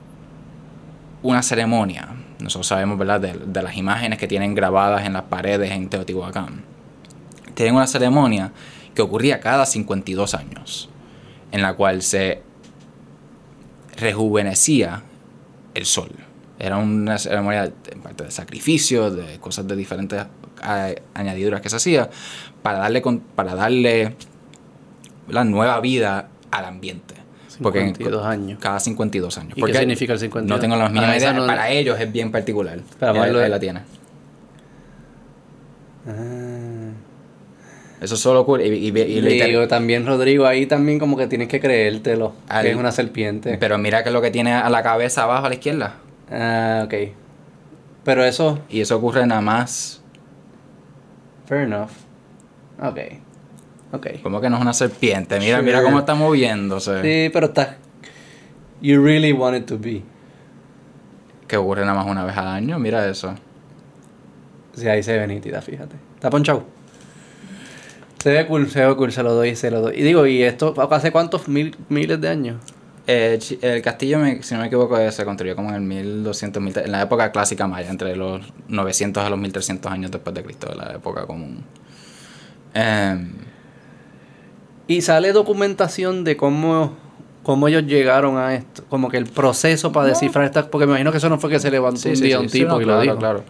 una 1.22 1.42
ceremonia. 1.42 2.08
Nosotros 2.40 2.66
sabemos, 2.66 2.98
¿verdad?, 2.98 3.20
de, 3.20 3.32
de 3.34 3.62
las 3.62 3.76
imágenes 3.76 4.18
que 4.18 4.28
tienen 4.28 4.54
grabadas 4.54 5.06
en 5.06 5.14
las 5.14 5.22
paredes 5.22 5.70
en 5.70 5.88
Teotihuacán. 5.88 6.62
Tienen 7.54 7.74
una 7.74 7.86
ceremonia 7.86 8.52
que 8.94 9.00
ocurría 9.02 9.40
cada 9.40 9.64
52 9.64 10.34
años, 10.34 10.90
en 11.52 11.62
la 11.62 11.74
cual 11.74 12.02
se 12.02 12.42
rejuvenecía 13.96 15.02
el 15.74 15.86
sol. 15.86 16.10
Era 16.58 16.76
una 16.76 17.18
ceremonia 17.18 17.70
parte 18.02 18.24
de 18.24 18.30
sacrificio, 18.30 19.10
de 19.10 19.38
cosas 19.38 19.66
de 19.66 19.76
diferentes 19.76 20.22
añadiduras 21.14 21.60
que 21.60 21.68
se 21.70 21.76
hacía, 21.76 22.10
para 22.62 22.78
darle, 22.78 23.02
con- 23.02 23.20
para 23.20 23.54
darle 23.54 24.14
la 25.28 25.44
nueva 25.44 25.80
vida 25.80 26.28
al 26.50 26.64
ambiente. 26.64 27.14
Porque 27.62 27.78
en- 27.80 27.86
52 27.94 28.26
años. 28.26 28.58
Cada 28.60 28.78
52 28.80 29.38
años. 29.38 29.54
¿Y 29.56 29.60
Porque 29.60 29.72
qué 29.72 29.78
significa 29.78 30.12
el 30.12 30.18
52? 30.18 30.56
No 30.56 30.60
tengo 30.60 30.76
la 30.76 30.88
mínima 30.90 31.12
Ah, 31.12 31.16
idea. 31.16 31.32
no- 31.32 31.46
Para 31.46 31.70
ellos 31.70 31.98
es 31.98 32.12
bien 32.12 32.30
particular. 32.30 32.78
Pero 33.00 33.12
vamos 33.12 33.16
a 33.16 33.24
Ahí- 33.24 33.28
verlo 33.30 33.38
de- 33.40 33.48
la 33.48 33.58
tiene. 33.60 33.80
Ah. 36.06 36.92
Eso 38.00 38.16
solo 38.16 38.40
ocurre. 38.42 38.66
Y, 38.68 38.88
y- 38.88 39.20
digo, 39.20 39.66
también 39.68 40.06
Rodrigo, 40.06 40.46
ahí 40.46 40.66
también 40.66 40.98
como 40.98 41.16
que 41.16 41.26
tienes 41.26 41.48
que 41.48 41.60
creértelo, 41.60 42.34
Al- 42.48 42.64
que 42.64 42.70
es 42.72 42.76
una 42.76 42.92
serpiente. 42.92 43.56
Pero 43.58 43.78
mira 43.78 44.02
que 44.02 44.10
es 44.10 44.12
lo 44.12 44.20
que 44.20 44.30
tiene 44.30 44.52
a 44.52 44.68
la 44.68 44.82
cabeza 44.82 45.22
abajo 45.22 45.46
a 45.46 45.48
la 45.48 45.54
izquierda. 45.54 45.94
Ah, 46.30 46.82
ok. 46.84 46.94
Pero 48.04 48.22
eso, 48.24 48.58
Y 48.68 48.80
eso 48.82 48.96
ocurre 48.96 49.26
nada 49.26 49.40
más. 49.40 50.02
Fair 51.46 51.62
enough. 51.62 51.90
Ok. 52.80 52.98
Ok. 53.92 54.06
Como 54.22 54.40
que 54.40 54.50
no 54.50 54.56
es 54.56 54.62
una 54.62 54.72
serpiente. 54.74 55.38
Mira, 55.38 55.58
Sure. 55.58 55.66
mira 55.66 55.82
cómo 55.82 55.98
está 56.00 56.14
moviéndose. 56.14 57.02
Sí, 57.02 57.30
pero 57.32 57.46
está... 57.46 57.76
You 58.82 59.02
really 59.02 59.32
want 59.32 59.56
it 59.56 59.66
to 59.66 59.78
be. 59.78 60.02
Que 61.48 61.56
ocurre 61.56 61.82
nada 61.82 61.94
más 61.94 62.06
una 62.06 62.24
vez 62.24 62.36
al 62.36 62.48
año. 62.48 62.78
Mira 62.78 63.08
eso. 63.08 63.34
Sí, 64.74 64.86
ahí 64.88 65.02
se 65.02 65.16
ve 65.18 65.26
nítida, 65.26 65.62
fíjate. 65.62 65.96
Está 66.14 66.28
ponchado. 66.28 66.64
Se 68.22 68.30
ve 68.32 68.46
cool, 68.46 68.68
se 68.68 68.84
ve 68.84 68.94
cool, 68.96 69.12
se 69.12 69.22
lo 69.22 69.32
doy, 69.32 69.54
se 69.56 69.70
lo 69.70 69.80
doy. 69.80 69.94
Y 69.98 70.02
digo, 70.02 70.26
¿y 70.26 70.42
esto 70.42 70.74
hace 70.90 71.12
cuántos 71.12 71.48
mil, 71.48 71.74
miles 71.88 72.20
de 72.20 72.28
años? 72.28 72.56
Eh, 73.08 73.38
el 73.62 73.82
castillo, 73.82 74.18
me- 74.18 74.42
si 74.42 74.54
no 74.54 74.60
me 74.60 74.66
equivoco, 74.66 74.96
se 75.12 75.24
construyó 75.24 75.54
como 75.54 75.68
en 75.70 75.76
el 75.76 75.80
1200, 75.82 76.60
1300, 76.62 76.86
en 76.86 76.92
la 76.92 77.02
época 77.02 77.30
clásica 77.30 77.66
maya, 77.68 77.88
entre 77.88 78.16
los 78.16 78.40
900 78.68 79.22
a 79.24 79.30
los 79.30 79.38
1300 79.38 79.92
años 79.92 80.10
después 80.10 80.34
de 80.34 80.42
Cristo, 80.42 80.72
la 80.74 80.94
época 80.94 81.24
común. 81.26 81.62
Em, 82.74 83.28
Y 84.88 85.00
sale 85.02 85.32
documentación 85.32 86.22
de 86.24 86.36
cómo, 86.36 86.96
cómo 87.42 87.66
ellos 87.68 87.84
llegaron 87.86 88.38
a 88.38 88.54
esto. 88.54 88.84
Como 88.88 89.08
que 89.08 89.16
el 89.16 89.26
proceso 89.26 89.90
para 89.92 90.08
descifrar 90.08 90.44
estas... 90.44 90.66
Porque 90.66 90.86
me 90.86 90.92
imagino 90.92 91.10
que 91.10 91.18
eso 91.18 91.28
no 91.28 91.38
fue 91.38 91.50
que 91.50 91.58
se 91.58 91.70
levantó 91.72 92.00
sí, 92.00 92.10
un 92.10 92.16
sí, 92.16 92.22
día 92.24 92.36
sí, 92.38 92.42
un 92.44 92.48
sí, 92.50 92.58
tipo 92.60 92.72
no, 92.74 92.80
y 92.80 92.84
claro, 92.84 92.96
lo 92.98 93.02
dijo. 93.02 93.16
claro. 93.18 93.44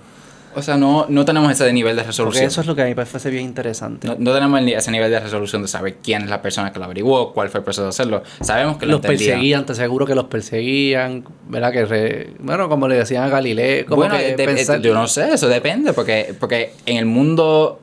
O 0.57 0.63
sea, 0.63 0.77
no, 0.79 1.05
no 1.09 1.25
tenemos 1.27 1.53
ese 1.53 1.71
nivel 1.73 1.95
de 1.97 2.03
Porque 2.03 2.07
resolución. 2.09 2.45
eso 2.47 2.61
es 2.63 2.67
lo 2.67 2.75
que 2.75 2.81
a 2.81 2.85
mí 2.87 2.91
me 2.93 2.97
parece 2.97 3.29
bien 3.31 3.45
interesante. 3.45 4.09
No, 4.09 4.17
no 4.19 4.33
tenemos 4.33 4.61
ese 4.63 4.91
nivel 4.91 5.11
de 5.11 5.21
resolución 5.21 5.61
de 5.63 5.69
saber 5.69 5.97
quién 6.03 6.23
es 6.23 6.31
la 6.31 6.41
persona 6.41 6.73
que 6.73 6.79
lo 6.79 6.87
averiguó, 6.87 7.33
cuál 7.35 7.51
fue 7.51 7.59
el 7.59 7.65
proceso 7.65 7.83
de 7.83 7.89
hacerlo. 7.91 8.23
Sabemos 8.41 8.79
que 8.79 8.87
lo 8.87 8.93
los 8.93 9.01
entendían. 9.05 9.31
perseguían, 9.33 9.67
te 9.67 9.75
seguro 9.75 10.07
que 10.07 10.15
los 10.15 10.25
perseguían, 10.25 11.25
¿verdad? 11.49 11.73
Que 11.73 11.85
re- 11.85 12.31
bueno, 12.39 12.69
como 12.71 12.89
le 12.89 12.97
decían 12.97 13.25
a 13.25 13.29
Galileo, 13.29 13.85
como 13.87 13.97
bueno, 13.97 14.17
que 14.17 14.23
de- 14.23 14.37
de- 14.37 14.45
pensar- 14.47 14.81
yo 14.81 14.95
no 14.95 15.07
sé, 15.07 15.35
eso 15.35 15.47
depende, 15.49 15.93
porque, 15.93 16.35
porque 16.41 16.73
en 16.87 16.97
el 16.97 17.05
mundo 17.07 17.79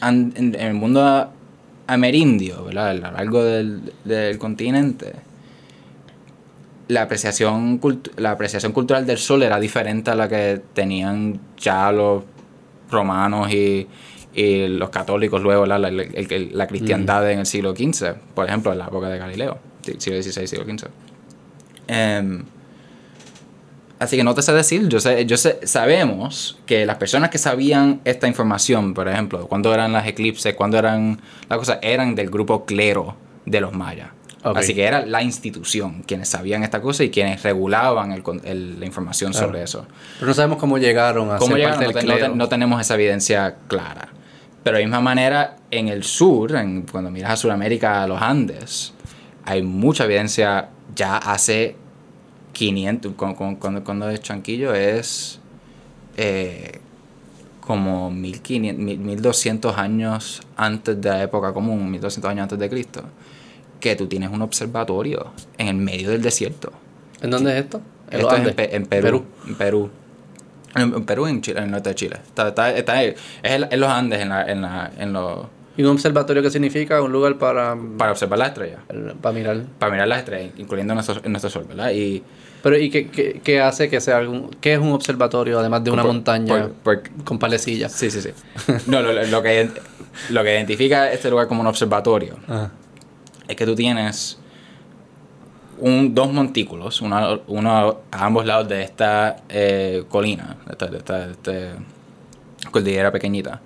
an- 0.00 0.32
en, 0.36 0.54
en 0.54 0.60
el 0.68 0.74
mundo 0.74 1.28
amerindio, 1.86 2.64
¿verdad? 2.64 2.90
A 2.90 2.94
lo 2.94 3.00
largo 3.12 3.44
del, 3.44 3.92
del 4.04 4.38
continente, 4.38 5.12
la 6.88 7.02
apreciación, 7.02 7.80
la 8.16 8.32
apreciación 8.32 8.72
cultural 8.72 9.06
del 9.06 9.18
sol 9.18 9.42
era 9.42 9.58
diferente 9.60 10.10
a 10.10 10.14
la 10.14 10.28
que 10.28 10.60
tenían 10.74 11.40
ya 11.58 11.90
los 11.92 12.24
romanos 12.90 13.50
y, 13.52 13.86
y 14.34 14.68
los 14.68 14.90
católicos 14.90 15.42
luego. 15.42 15.64
La, 15.66 15.78
la- 15.78 15.88
el- 15.88 16.50
la 16.52 16.66
cristiandad 16.66 17.30
en 17.30 17.38
el 17.40 17.46
siglo 17.46 17.74
XV, 17.74 18.14
por 18.34 18.46
ejemplo, 18.46 18.72
en 18.72 18.78
la 18.78 18.86
época 18.86 19.08
de 19.08 19.18
Galileo, 19.18 19.58
siglo 19.98 20.22
XVI, 20.22 20.46
siglo 20.46 20.64
XV. 20.64 20.88
Em, 21.88 22.44
Así 23.98 24.16
que 24.16 24.24
no 24.24 24.34
te 24.34 24.42
sé 24.42 24.52
decir, 24.52 24.88
yo 24.88 24.98
sé, 25.00 25.24
yo 25.24 25.36
sé, 25.36 25.60
sabemos 25.66 26.58
que 26.66 26.84
las 26.84 26.96
personas 26.96 27.30
que 27.30 27.38
sabían 27.38 28.00
esta 28.04 28.26
información, 28.26 28.92
por 28.92 29.08
ejemplo, 29.08 29.46
cuando 29.46 29.72
eran 29.72 29.92
las 29.92 30.06
eclipses, 30.06 30.54
cuando 30.54 30.76
eran 30.78 31.20
las 31.48 31.58
cosas, 31.58 31.78
eran 31.80 32.14
del 32.16 32.28
grupo 32.28 32.66
clero 32.66 33.16
de 33.46 33.60
los 33.60 33.72
mayas. 33.72 34.08
Ok. 34.44 34.58
Así 34.58 34.74
que 34.74 34.84
era 34.84 35.06
la 35.06 35.22
institución 35.22 36.02
quienes 36.06 36.28
sabían 36.28 36.62
esta 36.62 36.80
cosa 36.82 37.02
y 37.02 37.10
quienes 37.10 37.42
regulaban 37.42 38.12
el 38.12 38.22
el- 38.44 38.78
la 38.78 38.86
información 38.86 39.32
Claro. 39.32 39.46
sobre 39.48 39.62
eso. 39.62 39.86
Pero 40.18 40.26
no 40.28 40.34
sabemos 40.34 40.58
cómo 40.58 40.76
llegaron 40.78 41.30
a 41.30 41.36
¿Cómo 41.38 41.52
ser 41.52 41.56
llegaron? 41.56 41.78
parte 41.92 42.06
No, 42.06 42.14
del 42.14 42.28
no 42.30 42.36
no 42.36 42.48
tenemos 42.48 42.80
esa 42.80 42.94
evidencia 42.94 43.56
clara. 43.68 44.08
Pero 44.62 44.76
de 44.76 44.82
la 44.82 44.88
misma 44.88 45.00
manera, 45.00 45.56
en 45.70 45.88
el 45.88 46.04
sur, 46.04 46.54
en- 46.56 46.82
cuando 46.82 47.10
miras 47.10 47.30
a 47.32 47.36
Sudamérica, 47.36 48.02
a 48.02 48.06
los 48.06 48.20
Andes, 48.20 48.92
hay 49.44 49.62
mucha 49.62 50.04
evidencia 50.04 50.68
ya 50.94 51.16
hace 51.16 51.76
500, 52.52 53.12
cu- 53.14 53.34
cu- 53.34 53.58
cuando, 53.58 53.82
cuando 53.82 54.08
es 54.10 54.20
Chanquillo 54.20 54.74
es 54.74 55.40
eh, 56.16 56.80
como 57.60 58.10
1500, 58.10 58.84
mil- 58.84 58.98
1200 58.98 59.76
años 59.78 60.42
antes 60.56 61.00
de 61.00 61.08
la 61.08 61.22
época 61.22 61.52
común, 61.52 61.90
1200 61.90 62.30
años 62.30 62.42
antes 62.44 62.58
de 62.58 62.68
Cristo, 62.68 63.02
que 63.84 63.96
tú 63.96 64.06
tienes 64.06 64.30
un 64.30 64.40
observatorio 64.40 65.32
en 65.58 65.68
el 65.68 65.74
medio 65.76 66.08
del 66.10 66.22
desierto. 66.22 66.72
¿En 67.20 67.30
dónde 67.30 67.52
es 67.58 67.64
esto? 67.64 67.82
En 68.10 68.20
Esto 68.20 68.34
es 68.36 68.48
en. 68.48 68.54
Pe- 68.54 68.76
en 68.76 68.86
Perú. 68.86 69.24
En 69.46 69.54
Perú. 69.56 69.90
En, 70.74 71.04
Perú, 71.04 71.26
en 71.26 71.40
Chile, 71.42 71.58
en 71.58 71.64
el 71.66 71.70
norte 71.70 71.90
de 71.90 71.94
Chile. 71.94 72.16
Está, 72.26 72.48
está, 72.48 72.70
está 72.74 73.02
es 73.04 73.14
en, 73.42 73.78
los 73.80 73.88
Andes, 73.90 74.20
en, 74.20 74.28
la, 74.30 74.42
en, 74.50 74.62
la, 74.62 74.90
en 74.98 75.12
los, 75.12 75.46
¿Y 75.76 75.82
un 75.82 75.90
observatorio 75.90 76.42
qué 76.42 76.50
significa? 76.50 77.02
Un 77.02 77.12
lugar 77.12 77.36
para, 77.36 77.76
para 77.98 78.12
observar 78.12 78.38
las 78.38 78.48
estrellas. 78.48 78.80
para 79.20 79.34
mirar. 79.34 79.62
Para 79.78 79.92
mirar 79.92 80.08
las 80.08 80.18
estrellas, 80.20 80.52
incluyendo 80.56 80.94
nuestro, 80.94 81.20
nuestro 81.28 81.50
sol, 81.50 81.64
¿verdad? 81.68 81.90
Y 81.92 82.22
Pero 82.62 82.78
¿y 82.78 82.88
qué, 82.90 83.08
qué, 83.08 83.40
qué 83.44 83.60
hace 83.60 83.88
que 83.90 84.00
sea 84.00 84.16
algún... 84.16 84.50
¿Qué 84.60 84.72
es 84.74 84.78
un 84.80 84.92
observatorio 84.92 85.58
además 85.60 85.84
de 85.84 85.90
una 85.90 86.02
por- 86.02 86.12
montaña 86.12 86.68
por- 86.82 87.00
por- 87.02 87.24
con 87.24 87.38
palecillas? 87.38 87.92
sí, 87.92 88.10
sí, 88.10 88.20
sí. 88.22 88.30
No, 88.86 89.00
lo, 89.02 89.12
lo 89.12 89.42
que, 89.42 89.68
lo 90.30 90.42
que 90.42 90.54
identifica 90.54 91.12
este 91.12 91.28
lugar 91.30 91.46
como 91.48 91.60
un 91.60 91.66
observatorio 91.68 92.36
Ah. 92.48 92.68
Es 93.48 93.56
que 93.56 93.66
tú 93.66 93.74
tienes 93.74 94.38
un, 95.78 96.14
dos 96.14 96.32
montículos, 96.32 97.00
uno, 97.02 97.40
uno 97.48 97.98
a 98.10 98.24
ambos 98.24 98.46
lados 98.46 98.68
de 98.68 98.82
esta 98.82 99.36
eh, 99.48 100.04
colina, 100.08 100.56
de 100.66 100.72
esta, 100.72 100.86
de 100.86 100.98
esta- 100.98 101.26
de 101.26 101.32
esta 101.32 102.70
cordillera 102.70 103.10
pequeñita. 103.12 103.60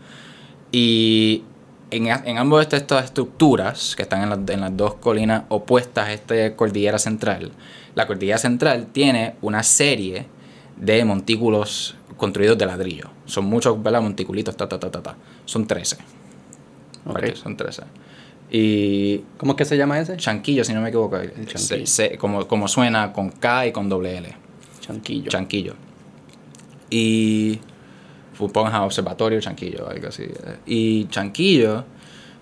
Y 0.72 1.43
en, 1.91 2.07
en 2.09 2.39
ambos 2.39 2.68
de 2.68 2.76
estas, 2.76 3.05
estructuras, 3.05 3.95
que 3.95 4.03
están 4.03 4.22
en, 4.22 4.31
las- 4.31 4.51
en 4.51 4.61
las 4.61 4.76
dos 4.76 4.95
colinas 4.95 5.45
opuestas 5.49 6.09
a 6.09 6.12
esta 6.12 6.57
cordillera 6.57 6.99
central, 6.99 7.53
la 7.95 8.07
cordillera 8.07 8.39
central 8.39 8.87
tiene 8.93 9.35
una 9.43 9.62
serie 9.62 10.26
de 10.76 11.05
montículos 11.05 11.97
construidos 12.16 12.57
de 12.59 12.66
ladrillo. 12.66 13.11
Son 13.26 13.45
muchos, 13.45 13.81
¿verdad? 13.83 14.01
Monticulitos, 14.01 14.57
ta, 14.57 14.68
ta, 14.68 14.79
ta, 14.79 14.91
ta, 14.91 15.03
ta. 15.03 15.16
Son 15.45 15.66
13. 15.66 15.97
Ok. 17.07 17.14
¿vale? 17.14 17.37
Son 17.37 17.57
13. 17.57 17.83
Y 18.51 19.19
¿Cómo 19.37 19.53
es 19.53 19.57
que 19.59 19.65
se 19.65 19.77
llama 19.77 19.99
ese? 20.01 20.17
Chanquillo, 20.17 20.65
si 20.65 20.73
no 20.73 20.81
me 20.81 20.89
equivoco. 20.89 21.19
chanquillo. 21.19 21.59
Se- 21.59 21.87
se- 21.87 22.17
como, 22.19 22.47
como 22.49 22.67
suena 22.69 23.13
con 23.13 23.31
K 23.31 23.67
y 23.67 23.73
con 23.73 23.89
doble 23.89 24.17
L. 24.19 24.35
Chanquillo. 24.81 25.29
Chanquillo. 25.29 25.75
Y 26.91 27.61
pongas 28.53 28.75
observatorio, 28.81 29.41
Chanquillo, 29.41 29.89
algo 29.89 30.09
así. 30.09 30.25
Y 30.67 31.07
Chanquillo, 31.09 31.85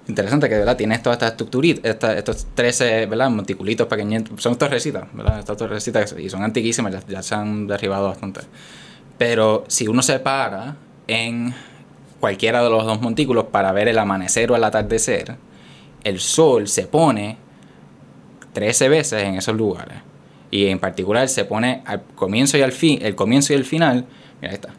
interesante 0.08 0.48
que 0.48 0.56
verdad 0.58 0.76
tiene 0.76 0.98
todas 0.98 1.16
estas 1.16 1.32
estructuritas, 1.32 1.84
esta- 1.84 2.16
estos 2.16 2.46
13 2.54 3.06
¿verdad? 3.06 3.30
monticulitos 3.30 3.86
pequeñitos. 3.88 4.40
Son 4.40 4.56
torrecitas, 4.56 5.04
¿verdad? 5.12 5.40
Estas 5.40 5.56
torrecitas 5.56 6.14
y 6.18 6.28
son 6.30 6.42
antiquísimas, 6.44 6.92
ya, 6.92 7.02
ya 7.08 7.22
se 7.22 7.34
han 7.34 7.66
derribado 7.66 8.08
bastante. 8.08 8.42
Pero 9.18 9.64
si 9.68 9.88
uno 9.88 10.02
se 10.02 10.18
para 10.20 10.76
en 11.08 11.54
cualquiera 12.20 12.62
de 12.62 12.70
los 12.70 12.84
dos 12.84 13.00
montículos 13.00 13.46
para 13.46 13.72
ver 13.72 13.88
el 13.88 13.98
amanecer 13.98 14.52
o 14.52 14.56
el 14.56 14.62
atardecer, 14.64 15.36
el 16.06 16.20
sol 16.20 16.68
se 16.68 16.86
pone 16.86 17.36
13 18.52 18.88
veces 18.88 19.22
en 19.24 19.34
esos 19.34 19.56
lugares. 19.56 19.98
Y 20.52 20.66
en 20.68 20.78
particular 20.78 21.28
se 21.28 21.44
pone 21.44 21.82
al 21.84 22.02
comienzo 22.14 22.56
y 22.56 22.62
al 22.62 22.70
fin, 22.72 23.00
el 23.02 23.16
comienzo 23.16 23.52
y 23.52 23.56
el 23.56 23.64
final. 23.64 24.06
Mira, 24.40 24.52
ahí 24.52 24.54
está. 24.54 24.70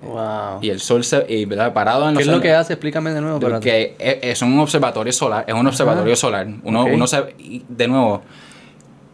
Wow. 0.00 0.60
Y 0.62 0.70
el 0.70 0.80
sol 0.80 1.04
se, 1.04 1.26
y, 1.28 1.44
¿verdad? 1.44 1.74
parado 1.74 2.08
en 2.08 2.16
¿Qué 2.16 2.22
es 2.22 2.28
lo 2.28 2.40
que 2.40 2.52
hace? 2.52 2.72
Explícame 2.72 3.12
de 3.12 3.20
nuevo. 3.20 3.38
para 3.40 3.60
que 3.60 3.94
es, 3.98 4.18
es 4.22 4.42
un 4.42 4.58
observatorio 4.58 5.12
solar, 5.12 5.44
es 5.46 5.54
un 5.54 5.66
observatorio 5.66 6.16
solar. 6.16 6.46
Uno, 6.62 6.82
Ok. 6.84 6.90
uno 6.94 7.06
se, 7.06 7.34
de 7.68 7.88
nuevo, 7.88 8.22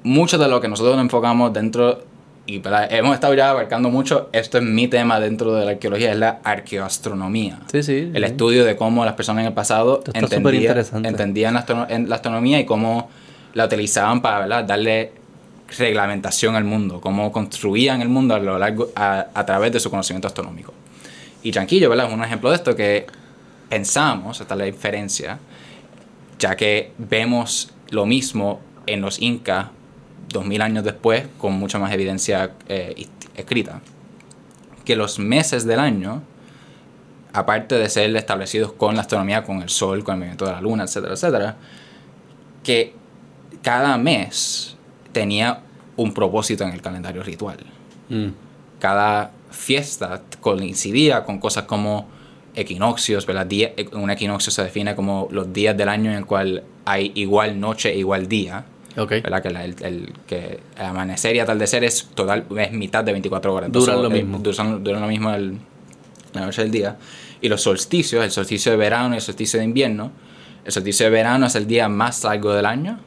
mucho 0.04 0.38
de 0.38 0.46
lo 0.46 0.60
que 0.60 0.68
nosotros 0.68 0.94
nos 0.94 1.02
enfocamos 1.04 1.52
dentro, 1.52 2.02
y 2.46 2.58
¿verdad? 2.58 2.88
hemos 2.92 3.14
estado 3.14 3.32
ya 3.34 3.50
abarcando 3.50 3.88
mucho, 3.90 4.28
esto 4.32 4.58
es 4.58 4.64
mi 4.64 4.86
tema 4.88 5.18
dentro 5.20 5.54
de 5.54 5.64
la 5.64 5.70
arqueología, 5.72 6.10
es 6.12 6.18
la 6.18 6.40
arqueoastronomía. 6.44 7.60
Sí, 7.72 7.82
sí. 7.82 8.10
El 8.12 8.24
sí. 8.24 8.30
estudio 8.30 8.64
de 8.64 8.76
cómo 8.76 9.04
las 9.04 9.14
personas 9.14 9.42
en 9.42 9.46
el 9.48 9.54
pasado 9.54 10.02
entendía- 10.12 10.74
entendían 11.04 11.54
la, 11.54 11.60
astrono- 11.64 11.86
en 11.88 12.08
la 12.08 12.16
astronomía 12.16 12.60
y 12.60 12.66
cómo 12.66 13.08
la 13.54 13.64
utilizaban 13.64 14.20
para 14.20 14.40
¿verdad? 14.40 14.64
darle 14.64 15.12
reglamentación 15.78 16.54
al 16.56 16.64
mundo, 16.64 17.00
cómo 17.00 17.32
construían 17.32 18.02
el 18.02 18.08
mundo 18.08 18.34
a, 18.34 18.38
lo 18.38 18.58
largo, 18.58 18.88
a, 18.94 19.26
a 19.34 19.46
través 19.46 19.72
de 19.72 19.80
su 19.80 19.90
conocimiento 19.90 20.28
astronómico. 20.28 20.72
Y 21.42 21.50
Chanquillo 21.50 21.88
¿verdad? 21.90 22.08
es 22.08 22.12
un 22.12 22.22
ejemplo 22.22 22.50
de 22.50 22.56
esto 22.56 22.76
que 22.76 23.06
pensamos, 23.68 24.40
esta 24.40 24.54
es 24.54 24.58
la 24.58 24.64
diferencia, 24.66 25.38
ya 26.38 26.56
que 26.56 26.92
vemos 26.98 27.70
lo 27.90 28.06
mismo 28.06 28.60
en 28.86 29.00
los 29.00 29.20
incas 29.20 29.68
2000 30.28 30.62
años 30.62 30.84
después 30.84 31.26
con 31.38 31.54
mucha 31.54 31.78
más 31.78 31.92
evidencia 31.92 32.52
eh, 32.68 33.06
escrita, 33.36 33.80
que 34.84 34.96
los 34.96 35.18
meses 35.18 35.64
del 35.64 35.80
año 35.80 36.22
aparte 37.34 37.74
de 37.74 37.90
ser 37.90 38.14
establecidos 38.16 38.72
con 38.72 38.94
la 38.94 39.02
astronomía, 39.02 39.42
con 39.42 39.60
el 39.60 39.68
sol, 39.68 40.04
con 40.04 40.14
el 40.14 40.18
movimiento 40.20 40.46
de 40.46 40.52
la 40.52 40.60
luna, 40.60 40.84
etcétera, 40.84 41.14
etcétera, 41.14 41.56
que 42.62 42.94
cada 43.60 43.98
mes 43.98 44.76
tenía 45.12 45.60
un 45.96 46.14
propósito 46.14 46.62
en 46.62 46.70
el 46.70 46.80
calendario 46.80 47.24
ritual. 47.24 47.58
Mm. 48.08 48.28
Cada 48.78 49.32
fiesta 49.50 50.22
coincidía 50.40 51.24
con 51.24 51.40
cosas 51.40 51.64
como 51.64 52.06
equinoccios, 52.54 53.26
un 53.92 54.10
equinoccio 54.10 54.52
se 54.52 54.62
define 54.62 54.94
como 54.94 55.26
los 55.32 55.52
días 55.52 55.76
del 55.76 55.88
año 55.88 56.12
en 56.12 56.18
el 56.18 56.26
cual 56.26 56.62
hay 56.84 57.10
igual 57.16 57.58
noche 57.58 57.90
e 57.90 57.98
igual 57.98 58.28
día. 58.28 58.64
Ok. 58.96 59.10
¿verdad? 59.10 59.42
Que, 59.42 59.50
la- 59.50 59.64
el, 59.64 59.74
el- 59.82 60.12
que 60.26 60.60
amanecer 60.78 61.34
y 61.36 61.40
atardecer 61.40 61.84
es 61.84 62.06
total 62.14 62.44
es 62.58 62.72
mitad 62.72 63.02
de 63.04 63.12
24 63.12 63.54
horas. 63.54 63.72
Duran 63.72 64.02
lo 64.02 64.10
eh, 64.10 64.14
mismo. 64.22 64.38
Duran, 64.38 64.82
duran 64.84 65.00
lo 65.02 65.08
mismo 65.08 65.32
el- 65.32 65.58
la 66.32 66.46
noche 66.46 66.62
del 66.62 66.70
día. 66.70 66.96
Y 67.40 67.48
los 67.48 67.60
solsticios, 67.62 68.24
el 68.24 68.30
solsticio 68.30 68.72
de 68.72 68.78
verano 68.78 69.14
y 69.14 69.16
el 69.16 69.22
solsticio 69.22 69.58
de 69.58 69.64
invierno. 69.64 70.10
El 70.64 70.72
solsticio 70.72 71.06
de 71.06 71.10
verano 71.10 71.46
es 71.46 71.54
el 71.56 71.66
día 71.66 71.88
más 71.88 72.24
largo 72.24 72.54
del 72.54 72.66
año. 72.66 72.98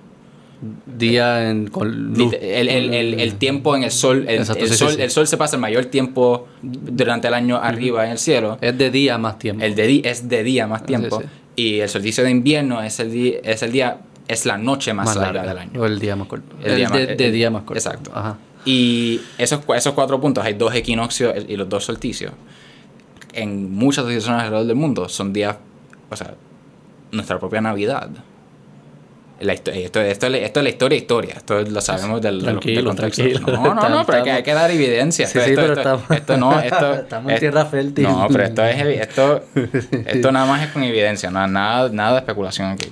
Día 0.85 1.49
en, 1.49 1.67
con 1.67 2.13
luz. 2.13 2.33
El, 2.41 3.35
tiempo 3.35 3.75
en 3.75 3.83
el 3.83 3.91
sol, 3.91 4.25
el, 4.27 4.39
Exacto, 4.39 4.65
sí, 4.65 4.73
sol, 4.73 4.93
sí. 4.93 5.01
el 5.01 5.11
sol 5.11 5.27
se 5.27 5.37
pasa 5.37 5.55
el 5.55 5.61
mayor 5.61 5.85
tiempo 5.85 6.47
durante 6.61 7.27
el 7.27 7.33
año 7.35 7.57
arriba 7.57 8.05
en 8.05 8.11
el 8.11 8.17
cielo. 8.17 8.57
Es 8.61 8.75
de 8.77 8.89
día 8.89 9.17
más 9.19 9.37
tiempo. 9.37 9.63
El 9.63 9.75
de 9.75 10.01
es 10.03 10.27
de 10.27 10.43
día 10.43 10.65
más 10.67 10.83
tiempo. 10.85 11.21
Y 11.55 11.79
el 11.79 11.89
solsticio 11.89 12.23
de 12.23 12.31
invierno 12.31 12.81
es 12.81 12.99
el, 12.99 13.39
es 13.43 13.61
el 13.63 13.71
día, 13.71 13.97
es 14.27 14.45
la 14.45 14.57
noche 14.57 14.93
más, 14.93 15.15
larga, 15.15 15.43
del 15.43 15.57
año. 15.57 15.81
O 15.81 15.85
el 15.85 15.99
día 15.99 16.15
más 16.15 16.27
corto. 16.27 16.55
El 16.63 16.71
El, 16.71 16.75
día 16.77 16.89
de, 16.89 17.07
más- 17.07 17.17
de 17.17 17.31
día 17.31 17.49
más 17.49 17.61
corto. 17.63 17.75
exacto. 17.79 18.11
Ajá. 18.13 18.37
Y 18.65 19.21
esos, 19.37 19.61
esos 19.75 19.93
cuatro 19.93 20.19
puntos, 20.19 20.43
hay 20.43 20.53
dos 20.53 20.73
equinoccios 20.75 21.33
y 21.47 21.55
los 21.55 21.69
dos 21.69 21.85
solsticios. 21.85 22.33
En 23.33 23.71
muchas 23.73 24.03
tradiciones 24.05 24.41
alrededor 24.43 24.67
del 24.67 24.75
mundo 24.75 25.07
son 25.09 25.31
días, 25.31 25.55
o 26.09 26.15
sea, 26.15 26.33
nuestra 27.11 27.39
propia 27.39 27.61
Navidad. 27.61 28.09
La 29.39 29.53
esto, 29.53 29.69
esto, 29.69 30.01
es 30.01 30.19
la- 30.23 30.37
esto 30.39 30.59
es 30.59 30.63
la 30.63 30.69
historia, 30.69 30.97
historia. 30.97 31.33
Esto 31.37 31.61
lo 31.61 31.79
sabemos 31.79 32.19
del, 32.21 32.41
del- 32.41 32.83
contexto. 32.83 33.23
No, 33.45 33.75
no, 33.75 33.89
no, 33.89 34.05
pero 34.05 34.17
hay 34.17 34.23
que, 34.23 34.31
hay 34.31 34.43
que 34.43 34.53
dar 34.55 34.71
evidencia. 34.71 35.27
Sí, 35.27 35.37
Esto- 35.37 35.45
sí, 35.45 35.51
esto- 35.51 35.61
pero 35.61 35.73
esto- 35.73 35.81
estamos- 35.95 36.11
esto 36.19 36.37
no, 36.37 36.59
esto, 36.59 36.93
estamos 37.03 37.31
en 37.31 37.39
tierra 37.39 37.65
fértil. 37.67 38.03
No, 38.05 38.27
pero 38.31 38.43
esto 38.45 38.63
es 38.65 38.99
esto, 39.07 39.43
esto 40.07 40.31
nada 40.31 40.47
más 40.47 40.63
es 40.63 40.71
con 40.71 40.83
evidencia, 40.83 41.29
no, 41.29 41.45
nada, 41.47 41.87
nada 41.89 42.13
de 42.13 42.17
especulación 42.19 42.71
aquí. 42.71 42.89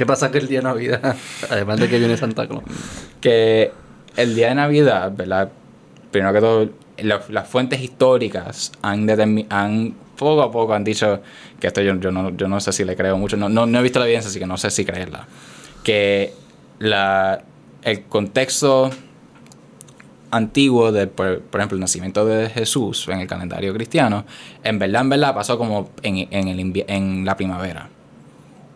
¿Qué 0.00 0.06
pasa 0.06 0.30
que 0.30 0.38
el 0.38 0.48
día 0.48 0.60
de 0.60 0.64
Navidad? 0.64 1.14
Además 1.50 1.78
de 1.78 1.86
que 1.90 1.98
viene 1.98 2.16
Santa 2.16 2.48
Claus. 2.48 2.64
que 3.20 3.70
el 4.16 4.34
día 4.34 4.48
de 4.48 4.54
Navidad, 4.54 5.12
¿verdad? 5.14 5.50
Primero 6.10 6.32
que 6.32 6.40
todo, 6.40 6.70
la- 6.96 7.20
las 7.28 7.46
fuentes 7.46 7.82
históricas 7.82 8.72
han, 8.80 9.94
poco 10.16 10.40
a 10.40 10.50
poco 10.50 10.72
han 10.72 10.84
dicho 10.84 11.20
que 11.60 11.66
esto 11.66 11.82
yo, 11.82 11.92
no, 11.92 12.60
sé 12.60 12.72
si 12.72 12.86
le 12.86 12.96
creo 12.96 13.18
mucho, 13.18 13.36
no, 13.36 13.78
he 13.78 13.82
visto 13.82 13.98
la 13.98 14.06
evidencia, 14.06 14.30
así 14.30 14.38
que 14.38 14.46
no 14.46 14.56
sé 14.56 14.70
si 14.70 14.86
creerla. 14.86 15.26
Que 15.84 16.32
el 16.80 18.02
contexto 18.04 18.90
antiguo 20.30 20.92
de, 20.92 21.08
por, 21.08 21.42
ejemplo, 21.52 21.74
el 21.74 21.80
nacimiento 21.80 22.24
de 22.24 22.48
Jesús 22.48 23.06
en 23.08 23.20
el 23.20 23.26
calendario 23.26 23.74
cristiano, 23.74 24.24
en 24.64 24.78
verdad, 24.78 25.02
en 25.02 25.10
verdad 25.10 25.34
pasó 25.34 25.58
como 25.58 25.90
en 26.02 27.26
la 27.26 27.36
primavera. 27.36 27.90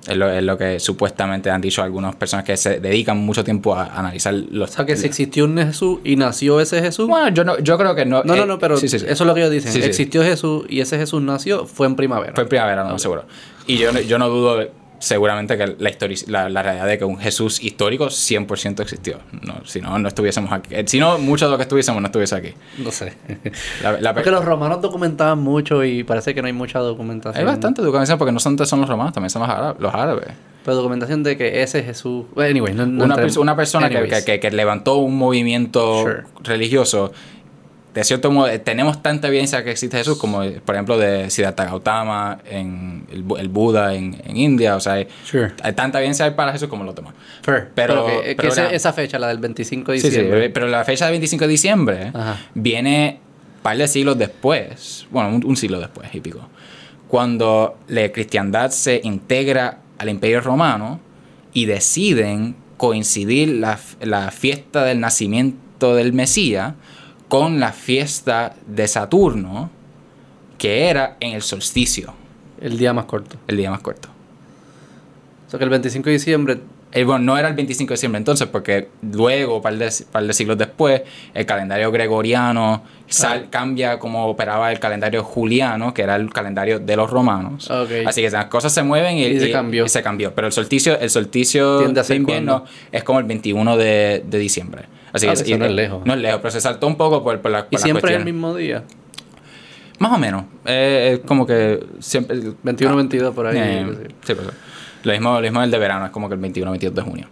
Es 0.06 0.16
lo, 0.16 0.30
es 0.30 0.42
lo 0.42 0.58
que 0.58 0.78
supuestamente 0.80 1.50
han 1.50 1.60
dicho 1.62 1.82
algunas 1.82 2.14
personas 2.14 2.44
que 2.44 2.56
se 2.58 2.78
dedican 2.78 3.16
mucho 3.18 3.42
tiempo 3.42 3.74
a 3.74 3.86
analizar 3.98 4.34
los... 4.34 4.70
O 4.70 4.72
sea, 4.74 4.84
que 4.84 4.96
si 4.96 5.06
existió 5.06 5.44
un 5.46 5.56
Jesús 5.56 6.00
y 6.04 6.16
nació 6.16 6.60
ese 6.60 6.80
Jesús. 6.82 7.08
Bueno, 7.08 7.28
yo, 7.30 7.42
no, 7.44 7.58
yo 7.58 7.78
creo 7.78 7.94
que 7.94 8.04
no... 8.04 8.22
no, 8.22 8.34
eh, 8.34 8.36
no, 8.36 8.44
no, 8.46 8.58
pero 8.58 8.76
sí, 8.76 8.88
sí, 8.88 8.98
sí. 8.98 9.06
eso 9.08 9.24
es 9.24 9.26
lo 9.26 9.32
que 9.34 9.40
ellos 9.40 9.52
dicen. 9.52 9.82
Existió 9.82 10.22
Jesús 10.22 10.66
y 10.68 10.80
ese 10.80 10.98
Jesús 10.98 11.22
nació, 11.22 11.64
fue 11.66 11.86
en 11.86 11.96
primavera. 11.96 12.34
Fue 12.34 12.42
en 12.42 12.48
primavera, 12.50 12.84
no 12.84 12.98
seguro. 12.98 13.24
Y 13.66 13.78
yo, 13.78 13.92
no- 13.92 14.00
yo 14.00 14.18
no 14.18 14.28
dudo 14.28 14.68
seguramente 15.04 15.56
que 15.58 15.66
la, 15.78 15.90
histori- 15.90 16.26
la, 16.28 16.48
la 16.48 16.62
realidad 16.62 16.86
de 16.86 16.98
que 16.98 17.04
un 17.04 17.18
Jesús 17.18 17.62
histórico 17.62 18.06
100% 18.06 18.80
existió. 18.80 19.18
No, 19.42 19.54
si 19.64 19.80
no, 19.80 19.98
no 19.98 20.08
estuviésemos 20.08 20.50
aquí. 20.52 20.74
Eh, 20.74 20.84
Si 20.86 20.98
no, 20.98 21.18
mucho 21.18 21.44
de 21.44 21.50
lo 21.50 21.56
que 21.58 21.62
estuviésemos 21.62 22.00
no 22.00 22.06
estuviese 22.06 22.34
aquí. 22.36 22.54
No 22.78 22.90
sé. 22.90 23.12
La, 23.82 24.00
la- 24.00 24.14
Porque 24.14 24.30
los 24.30 24.44
romanos 24.44 24.80
documentaban 24.80 25.38
mucho 25.40 25.84
y 25.84 26.04
parece 26.04 26.34
que 26.34 26.40
no 26.40 26.46
hay 26.46 26.52
mucha 26.52 26.78
documentación. 26.78 27.38
hay 27.40 27.44
bastante 27.46 27.82
documentación 27.82 28.18
porque 28.18 28.32
no 28.32 28.40
son, 28.40 28.58
son 28.66 28.80
los 28.80 28.88
romanos, 28.88 29.12
también 29.12 29.30
son 29.30 29.42
los 29.42 29.50
árabes. 29.50 29.80
Los 29.80 29.94
árabes. 29.94 30.28
Pero 30.64 30.76
documentación 30.78 31.22
de 31.22 31.36
que 31.36 31.62
ese 31.62 31.82
Jesús. 31.82 32.24
Anyway, 32.36 32.72
no, 32.72 32.86
no 32.86 33.04
una, 33.04 33.54
persona 33.54 33.90
que, 33.90 34.08
que- 34.08 34.24
que- 34.24 34.40
que 34.40 34.50
levantó 34.50 34.96
un 34.96 35.16
movimiento 35.18 36.00
Sure. 36.02 36.22
religioso, 36.42 37.12
de 37.94 38.02
cierto 38.04 38.30
modo, 38.32 38.48
eh, 38.48 38.58
tenemos 38.58 39.00
tanta 39.02 39.28
evidencia 39.28 39.62
que 39.62 39.70
existe 39.70 39.96
Jesús, 39.96 40.18
como 40.18 40.42
eh, 40.42 40.60
por 40.64 40.74
ejemplo 40.74 40.98
de 40.98 41.30
Siddhartha 41.30 41.64
Gautama, 41.66 42.38
en 42.44 43.06
el, 43.12 43.24
el 43.38 43.48
Buda 43.48 43.94
en, 43.94 44.20
en 44.26 44.36
India, 44.36 44.74
o 44.76 44.80
sea, 44.80 44.94
hay, 44.94 45.06
Sure. 45.24 45.52
hay 45.62 45.72
tanta 45.74 45.98
evidencia 45.98 46.34
para 46.34 46.52
Jesús 46.52 46.68
como 46.68 46.82
los 46.84 46.94
demás. 46.94 47.14
Fair. 47.42 47.68
Pero- 47.74 48.04
Pero, 48.06 48.22
que, 48.22 48.34
pero 48.36 48.54
la- 48.54 48.70
esa 48.72 48.92
fecha, 48.92 49.18
la 49.18 49.28
del 49.28 49.38
25 49.38 49.92
de 49.92 49.98
Sí, 49.98 50.02
sí, 50.02 50.08
diciembre. 50.10 50.50
pero 50.50 50.66
la 50.66 50.84
fecha 50.84 51.04
de 51.06 51.12
25 51.12 51.44
de 51.44 51.48
diciembre 51.50 52.10
Ajá. 52.12 52.36
viene 52.54 53.20
un 53.56 53.62
par 53.62 53.76
de 53.76 53.86
siglos 53.88 54.18
después, 54.18 55.06
bueno, 55.10 55.28
un, 55.30 55.44
un 55.46 55.56
siglo 55.56 55.78
después 55.78 56.08
y 56.14 56.20
pico, 56.20 56.48
cuando 57.08 57.78
la 57.88 58.10
cristiandad 58.10 58.70
se 58.70 59.00
integra 59.04 59.78
al 59.98 60.08
imperio 60.08 60.40
romano 60.40 61.00
y 61.52 61.66
deciden 61.66 62.56
coincidir 62.76 63.48
la, 63.50 63.78
la 64.00 64.30
fiesta 64.32 64.84
del 64.84 64.98
nacimiento 65.00 65.94
del 65.94 66.12
Mesías 66.12 66.74
con 67.34 67.58
la 67.58 67.72
fiesta 67.72 68.54
de 68.66 68.86
Saturno, 68.86 69.68
que 70.56 70.88
era 70.88 71.16
en 71.18 71.32
el 71.34 71.42
solsticio, 71.42 72.14
El 72.60 72.78
día 72.78 72.92
más 72.92 73.06
corto. 73.06 73.36
el 73.48 73.56
día 73.56 73.70
más 73.70 73.80
corto. 73.80 74.08
O 75.46 75.50
sea 75.50 75.58
que 75.58 75.64
el 75.64 75.70
25 75.70 76.04
de 76.06 76.12
diciembre. 76.12 76.58
Eh, 76.92 77.02
bueno, 77.02 77.24
no 77.24 77.36
era 77.36 77.48
el 77.48 77.54
25 77.54 77.88
de 77.88 77.94
diciembre 77.96 78.18
entonces, 78.18 78.46
porque 78.46 78.88
luego, 79.02 79.56
un 79.56 79.62
par 79.62 79.76
de, 79.76 79.92
par 80.12 80.24
de 80.24 80.32
siglos 80.32 80.56
después, 80.56 81.02
el 81.34 81.44
calendario 81.44 81.90
gregoriano 81.90 82.84
sal- 83.08 83.48
cambia 83.50 83.98
como 83.98 84.28
operaba 84.28 84.70
el 84.70 84.78
calendario 84.78 85.24
juliano, 85.24 85.92
que 85.92 86.02
era 86.02 86.14
el 86.14 86.32
calendario 86.32 86.78
de 86.78 86.94
los 86.96 87.10
romanos. 87.10 87.68
Ok. 87.68 87.90
Así 88.06 88.22
que 88.22 88.30
las 88.30 88.44
cosas 88.44 88.72
se 88.72 88.84
mueven 88.84 89.18
y, 89.18 89.24
Y 89.24 89.40
se 89.40 89.50
cambió. 89.50 89.84
y 89.84 89.88
se 89.88 90.04
cambió. 90.04 90.32
Pero 90.36 90.46
el 90.46 90.52
solsticio, 90.52 90.96
el 91.00 91.10
solsticio 91.10 91.80
de 91.80 92.14
invierno 92.14 92.64
es 92.92 93.02
como 93.02 93.18
el 93.18 93.24
21 93.24 93.76
de, 93.76 94.22
de 94.24 94.38
diciembre. 94.38 94.84
Así 95.14 95.26
Ah, 95.26 95.32
que 95.34 95.42
eso 95.52 95.58
no 95.58 95.64
es 95.64 95.72
lejos. 95.72 96.04
No 96.04 96.12
es 96.12 96.20
lejos, 96.20 96.40
pero 96.42 96.50
se 96.50 96.60
saltó 96.60 96.86
un 96.86 96.96
poco 96.96 97.22
por, 97.24 97.40
por 97.40 97.50
la, 97.50 97.64
por 97.64 97.72
Y 97.78 97.78
siempre 97.82 98.12
es 98.12 98.18
el 98.18 98.24
mismo 98.24 98.54
día. 98.54 98.82
Más 100.00 100.12
o 100.12 100.18
menos. 100.18 100.44
Eh, 100.66 101.12
es 101.20 101.26
como 101.26 101.46
que 101.46 101.82
siempre... 102.00 102.36
21, 102.62 102.96
22 102.96 103.34
por 103.34 103.46
ahí. 103.46 103.56
Eh, 103.58 104.08
sí, 104.24 104.34
pues, 104.34 104.48
lo 105.04 105.12
mismo, 105.12 105.34
lo 105.36 105.40
mismo 105.40 105.62
el 105.62 105.70
de 105.70 105.78
verano, 105.78 106.04
es 106.06 106.10
como 106.10 106.28
que 106.28 106.34
el 106.34 106.40
21 106.40 106.70
22 106.72 106.94
de 106.96 107.02
junio. 107.02 107.28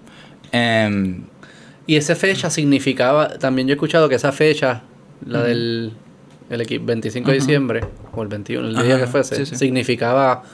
Em, 0.52 1.24
Y 1.86 1.96
esa 1.96 2.14
fecha 2.14 2.48
significaba. 2.50 3.36
También 3.38 3.66
yo 3.66 3.72
he 3.72 3.74
escuchado 3.74 4.08
que 4.08 4.14
esa 4.14 4.30
fecha, 4.30 4.82
la 5.26 5.42
del 5.42 5.92
el 6.50 6.60
equi- 6.60 6.84
25 6.84 7.30
de 7.30 7.36
Ujú. 7.38 7.44
diciembre, 7.46 7.80
o 8.14 8.22
el 8.22 8.28
21, 8.28 8.68
el 8.68 8.74
día 8.74 8.94
Ajá, 8.94 9.04
que 9.04 9.10
fuese, 9.10 9.36
sí, 9.36 9.46
sí. 9.46 9.56
significaba. 9.56 10.44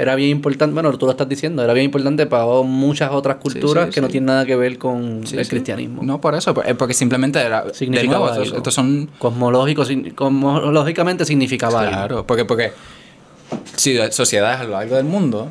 Era 0.00 0.14
bien 0.14 0.30
importante, 0.30 0.72
bueno, 0.74 0.96
tú 0.96 1.06
lo 1.06 1.10
estás 1.12 1.28
diciendo, 1.28 1.60
era 1.62 1.72
bien 1.72 1.86
importante 1.86 2.24
para 2.26 2.44
muchas 2.62 3.10
otras 3.10 3.38
culturas 3.38 3.86
sí, 3.86 3.90
que 3.94 4.00
no 4.00 4.06
tienen 4.06 4.26
nada 4.26 4.46
que 4.46 4.54
ver 4.54 4.78
con 4.78 5.24
el 5.30 5.48
cristianismo. 5.48 6.02
No 6.04 6.20
por 6.20 6.36
eso, 6.36 6.54
eh, 6.64 6.74
porque 6.76 6.94
simplemente 6.94 7.40
era. 7.40 7.64
Significaba 7.74 8.36
nuevo, 8.36 8.56
estos, 8.56 8.72
son. 8.72 9.10
Cosmológico, 9.18 9.84
sin- 9.84 10.10
cosmológicamente 10.10 11.24
significaba 11.24 11.80
algo. 11.80 11.90
Claro, 11.92 12.26
porque, 12.26 12.44
porque 12.44 12.72
si 13.76 13.98
sociedades 14.10 14.60
a 14.60 14.64
lo 14.64 14.70
largo 14.70 14.96
del 14.96 15.04
mundo, 15.04 15.48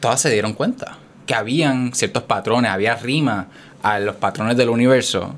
todas 0.00 0.20
se 0.20 0.30
dieron 0.30 0.52
cuenta 0.52 0.98
que 1.26 1.34
habían 1.34 1.92
ciertos 1.92 2.22
patrones, 2.22 2.70
había 2.70 2.94
rima 2.94 3.48
a 3.82 3.98
los 3.98 4.14
patrones 4.16 4.56
del 4.56 4.68
universo. 4.68 5.34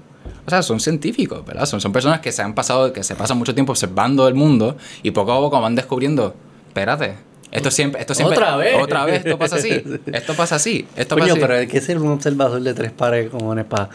O 0.46 0.50
sea, 0.50 0.62
son 0.62 0.80
científicos, 0.80 1.44
¿verdad? 1.46 1.66
Son, 1.66 1.80
son 1.80 1.92
personas 1.92 2.20
que 2.20 2.30
se 2.32 2.42
han 2.42 2.54
pasado, 2.54 2.92
que 2.92 3.02
se 3.04 3.14
pasan 3.14 3.38
mucho 3.38 3.54
tiempo 3.54 3.72
observando 3.72 4.26
el 4.28 4.34
mundo 4.34 4.76
y 5.02 5.10
poco 5.12 5.32
a 5.32 5.36
poco 5.38 5.60
van 5.60 5.74
descubriendo, 5.74 6.34
espérate, 6.68 7.14
esto 7.52 7.70
siempre, 7.70 8.00
esto 8.00 8.14
siempre, 8.14 8.36
Otra 8.36 8.56
vez. 8.56 8.76
otra 8.80 9.04
vez, 9.04 9.24
esto 9.24 9.38
pasa 9.38 9.56
así, 9.56 9.82
esto 10.12 10.34
pasa 10.34 10.56
así, 10.56 10.86
esto 10.96 11.14
Coño, 11.16 11.24
pasa 11.26 11.32
así. 11.32 11.40
pero 11.40 11.54
hay 11.54 11.66
que 11.66 11.80
ser 11.80 11.98
un 11.98 12.08
observador 12.12 12.60
de 12.60 12.74
tres 12.74 12.92
pares 12.92 13.24
de 13.24 13.30
cojones 13.30 13.64
para 13.64 13.88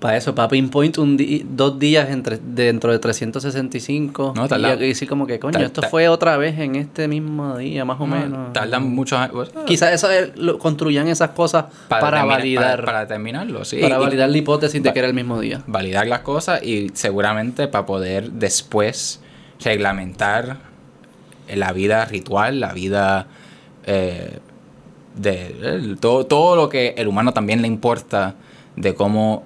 para 0.00 0.18
eso, 0.18 0.34
para 0.34 0.48
pinpoint 0.48 0.98
un 0.98 1.16
di- 1.16 1.46
dos 1.48 1.78
días 1.78 2.10
entre, 2.10 2.36
dentro 2.38 2.92
de 2.92 2.98
365. 2.98 4.34
No, 4.36 4.46
tarda- 4.48 4.74
y, 4.78 4.84
y 4.84 4.88
decir 4.88 5.08
como 5.08 5.26
que, 5.26 5.38
coño, 5.38 5.58
esto 5.60 5.80
fue 5.80 6.10
otra 6.10 6.36
vez 6.36 6.58
en 6.58 6.74
este 6.74 7.08
mismo 7.08 7.56
día, 7.56 7.86
más 7.86 7.98
o 7.98 8.06
No, 8.06 8.14
menos. 8.16 8.52
Tardan 8.52 8.82
muchos 8.90 9.18
años. 9.18 9.50
Quizás 9.66 9.94
eso 9.94 10.10
es- 10.10 10.36
lo- 10.36 10.58
construyan 10.58 11.08
esas 11.08 11.30
cosas 11.30 11.66
para, 11.88 12.22
validar, 12.22 12.62
Para, 12.62 12.76
para, 12.76 12.84
para 12.84 13.00
determinarlo, 13.00 13.64
sí. 13.64 13.78
Y- 13.78 13.88
validar 13.90 14.28
la 14.28 14.36
hipótesis 14.36 14.82
de 14.82 14.90
va- 14.90 14.92
que 14.92 14.98
era 14.98 15.08
el 15.08 15.14
mismo 15.14 15.40
día. 15.40 15.62
validar 15.66 16.06
las 16.06 16.20
cosas 16.20 16.62
y 16.62 16.90
seguramente 16.92 17.66
para 17.68 17.86
poder 17.86 18.30
después 18.30 19.20
reglamentar 19.62 20.58
la 21.52 21.72
vida 21.72 22.04
ritual, 22.04 22.60
la 22.60 22.72
vida 22.72 23.26
eh, 23.86 24.38
de 25.16 25.54
eh, 25.62 25.96
todo, 26.00 26.26
todo 26.26 26.56
lo 26.56 26.68
que 26.68 26.94
el 26.96 27.06
humano 27.08 27.32
también 27.32 27.62
le 27.62 27.68
importa 27.68 28.34
de 28.76 28.94
cómo 28.94 29.44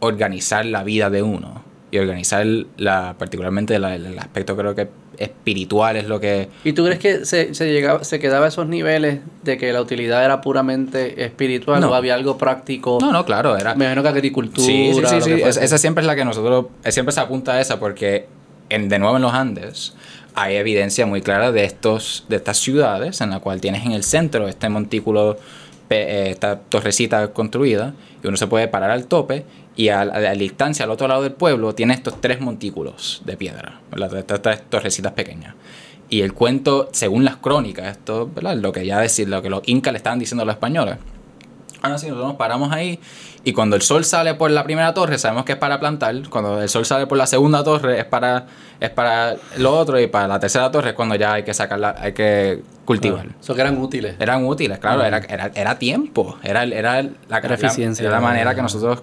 organizar 0.00 0.64
la 0.66 0.84
vida 0.84 1.10
de 1.10 1.22
uno. 1.22 1.66
y 1.90 1.96
organizar 1.96 2.44
la, 2.76 3.14
particularmente 3.18 3.78
la- 3.78 3.94
el 3.94 4.18
aspecto 4.18 4.54
creo 4.58 4.74
que 4.74 4.88
espiritual 5.16 5.96
es 5.96 6.06
lo 6.06 6.20
que 6.20 6.50
¿Y 6.62 6.74
tú 6.74 6.84
crees 6.84 6.98
que 6.98 7.24
se, 7.24 7.54
se, 7.54 7.72
llegaba, 7.72 8.04
se 8.04 8.18
quedaba 8.18 8.44
a 8.44 8.48
esos 8.48 8.68
niveles 8.68 9.20
de 9.42 9.56
que 9.56 9.72
la 9.72 9.80
utilidad 9.80 10.22
era 10.22 10.42
puramente 10.42 11.24
espiritual 11.24 11.80
No. 11.80 11.88
o 11.90 11.94
había 11.94 12.12
algo 12.14 12.36
práctico? 12.36 12.98
no 13.00 13.10
no 13.10 13.24
claro 13.24 13.56
era 13.56 13.74
Me 13.74 13.86
imagino 13.86 14.02
que 14.02 14.08
agricultura. 14.10 14.66
Sí, 14.66 14.92
sí, 14.92 15.00
sí, 15.08 15.20
sí. 15.22 15.42
Es- 15.42 15.56
esa 15.56 15.78
siempre 15.78 16.02
es 16.02 16.06
la 16.06 16.14
que 16.14 16.26
nosotros, 16.26 16.66
siempre 16.90 17.12
se 17.12 17.20
apunta 17.20 17.52
a 17.54 17.60
esa 17.62 17.80
porque 17.80 18.26
en, 18.68 18.90
de 18.90 18.98
nuevo 18.98 19.16
en 19.16 19.22
los 19.22 19.32
Andes 19.32 19.94
hay 20.40 20.54
evidencia 20.56 21.04
muy 21.04 21.20
clara 21.20 21.50
de 21.50 21.64
estos, 21.64 22.24
de 22.28 22.36
estas 22.36 22.58
ciudades 22.58 23.20
en 23.20 23.30
la 23.30 23.40
cual 23.40 23.60
tienes 23.60 23.84
en 23.84 23.92
el 23.92 24.04
centro 24.04 24.46
este 24.46 24.68
montículo, 24.68 25.36
eh, 25.90 26.28
esta 26.30 26.60
torrecita 26.60 27.32
construida 27.32 27.94
y 28.22 28.28
uno 28.28 28.36
se 28.36 28.46
puede 28.46 28.68
parar 28.68 28.90
al 28.90 29.06
tope 29.06 29.44
y 29.74 29.88
a, 29.88 30.04
la- 30.04 30.32
distancia 30.34 30.84
al 30.84 30.90
otro 30.92 31.08
lado 31.08 31.22
del 31.22 31.32
pueblo 31.32 31.74
tiene 31.74 31.94
estos 31.94 32.20
tres 32.20 32.40
montículos 32.40 33.22
de 33.24 33.36
piedra, 33.36 33.80
estas 34.16 34.40
tres 34.42 34.62
torrecitas 34.70 35.12
pequeñas. 35.12 35.54
Y 36.08 36.22
el 36.22 36.32
cuento, 36.34 36.88
según 36.92 37.24
las 37.24 37.36
crónicas, 37.36 37.88
esto, 37.96 38.30
¿verdad? 38.32 38.56
Lo 38.56 38.70
que 38.72 38.86
ya 38.86 38.98
decir, 39.00 39.28
lo 39.28 39.42
que 39.42 39.50
los 39.50 39.62
incas 39.66 39.92
le 39.92 39.96
estaban 39.98 40.18
diciendo 40.20 40.42
a 40.42 40.46
los 40.46 40.54
españoles. 40.54 40.96
Ahora 41.82 41.98
sí, 41.98 42.06
nosotros 42.06 42.28
nos 42.28 42.36
paramos 42.36 42.72
ahí 42.72 42.98
y 43.48 43.52
cuando 43.52 43.76
el 43.76 43.82
sol 43.82 44.04
sale 44.04 44.34
por 44.34 44.50
la 44.50 44.62
primera 44.64 44.92
torre 44.94 45.16
sabemos 45.18 45.44
que 45.44 45.52
es 45.52 45.58
para 45.58 45.78
plantar, 45.80 46.14
cuando 46.28 46.60
el 46.60 46.68
sol 46.68 46.84
sale 46.84 47.06
por 47.06 47.16
la 47.16 47.26
segunda 47.26 47.64
torre 47.64 47.98
es 48.00 48.04
para 48.04 48.46
es 48.80 48.90
para 48.90 49.36
lo 49.56 49.76
otro 49.78 49.98
y 50.00 50.06
para 50.06 50.28
la 50.28 50.38
tercera 50.38 50.70
torre 50.70 50.90
es 50.90 50.94
cuando 50.94 51.14
ya 51.14 51.32
hay 51.34 51.42
que 51.44 51.54
sacarla, 51.54 51.94
hay 51.98 52.12
que 52.12 52.62
cultivar. 52.84 53.26
Eso 53.40 53.54
que 53.54 53.60
eran 53.60 53.78
útiles. 53.78 54.16
Eran 54.18 54.44
útiles, 54.46 54.78
claro, 54.78 55.02
era, 55.02 55.18
era, 55.18 55.50
era 55.54 55.78
tiempo, 55.78 56.36
era, 56.42 56.62
era 56.64 57.02
la, 57.02 57.38
Era 57.38 57.54
eficiencia. 57.54 58.02
era 58.06 58.12
la 58.16 58.20
manera 58.20 58.54
que 58.54 58.62
nosotros 58.62 59.02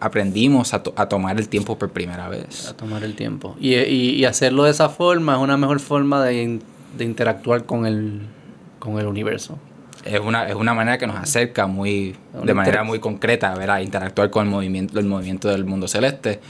aprendimos 0.00 0.74
a, 0.74 0.82
to- 0.82 0.92
a 0.96 1.08
tomar 1.08 1.38
el 1.38 1.48
tiempo 1.48 1.78
por 1.78 1.90
primera 1.90 2.26
A 2.26 2.28
vez. 2.28 2.74
tomar 2.76 3.04
el 3.04 3.14
tiempo. 3.14 3.56
Y, 3.60 3.74
y, 3.76 4.10
y 4.16 4.24
hacerlo 4.24 4.64
de 4.64 4.70
esa 4.70 4.88
forma 4.88 5.34
es 5.34 5.38
una 5.40 5.56
mejor 5.56 5.80
forma 5.80 6.22
de, 6.24 6.60
de 6.98 7.04
interactuar 7.04 7.64
con 7.64 7.86
el, 7.86 8.22
con 8.78 8.98
el 8.98 9.06
universo. 9.06 9.58
Es 10.04 10.20
una, 10.20 10.48
es 10.48 10.54
una 10.54 10.74
manera 10.74 10.98
que 10.98 11.06
nos 11.06 11.16
acerca 11.16 11.66
muy, 11.66 12.14
de 12.42 12.54
manera 12.54 12.84
muy 12.84 13.00
concreta 13.00 13.54
¿verdad? 13.54 13.76
a 13.76 13.82
interactuar 13.82 14.30
con 14.30 14.46
el 14.46 14.50
movimiento, 14.50 14.98
el 14.98 15.06
movimiento 15.06 15.48
del 15.48 15.64
mundo 15.64 15.88
celeste. 15.88 16.40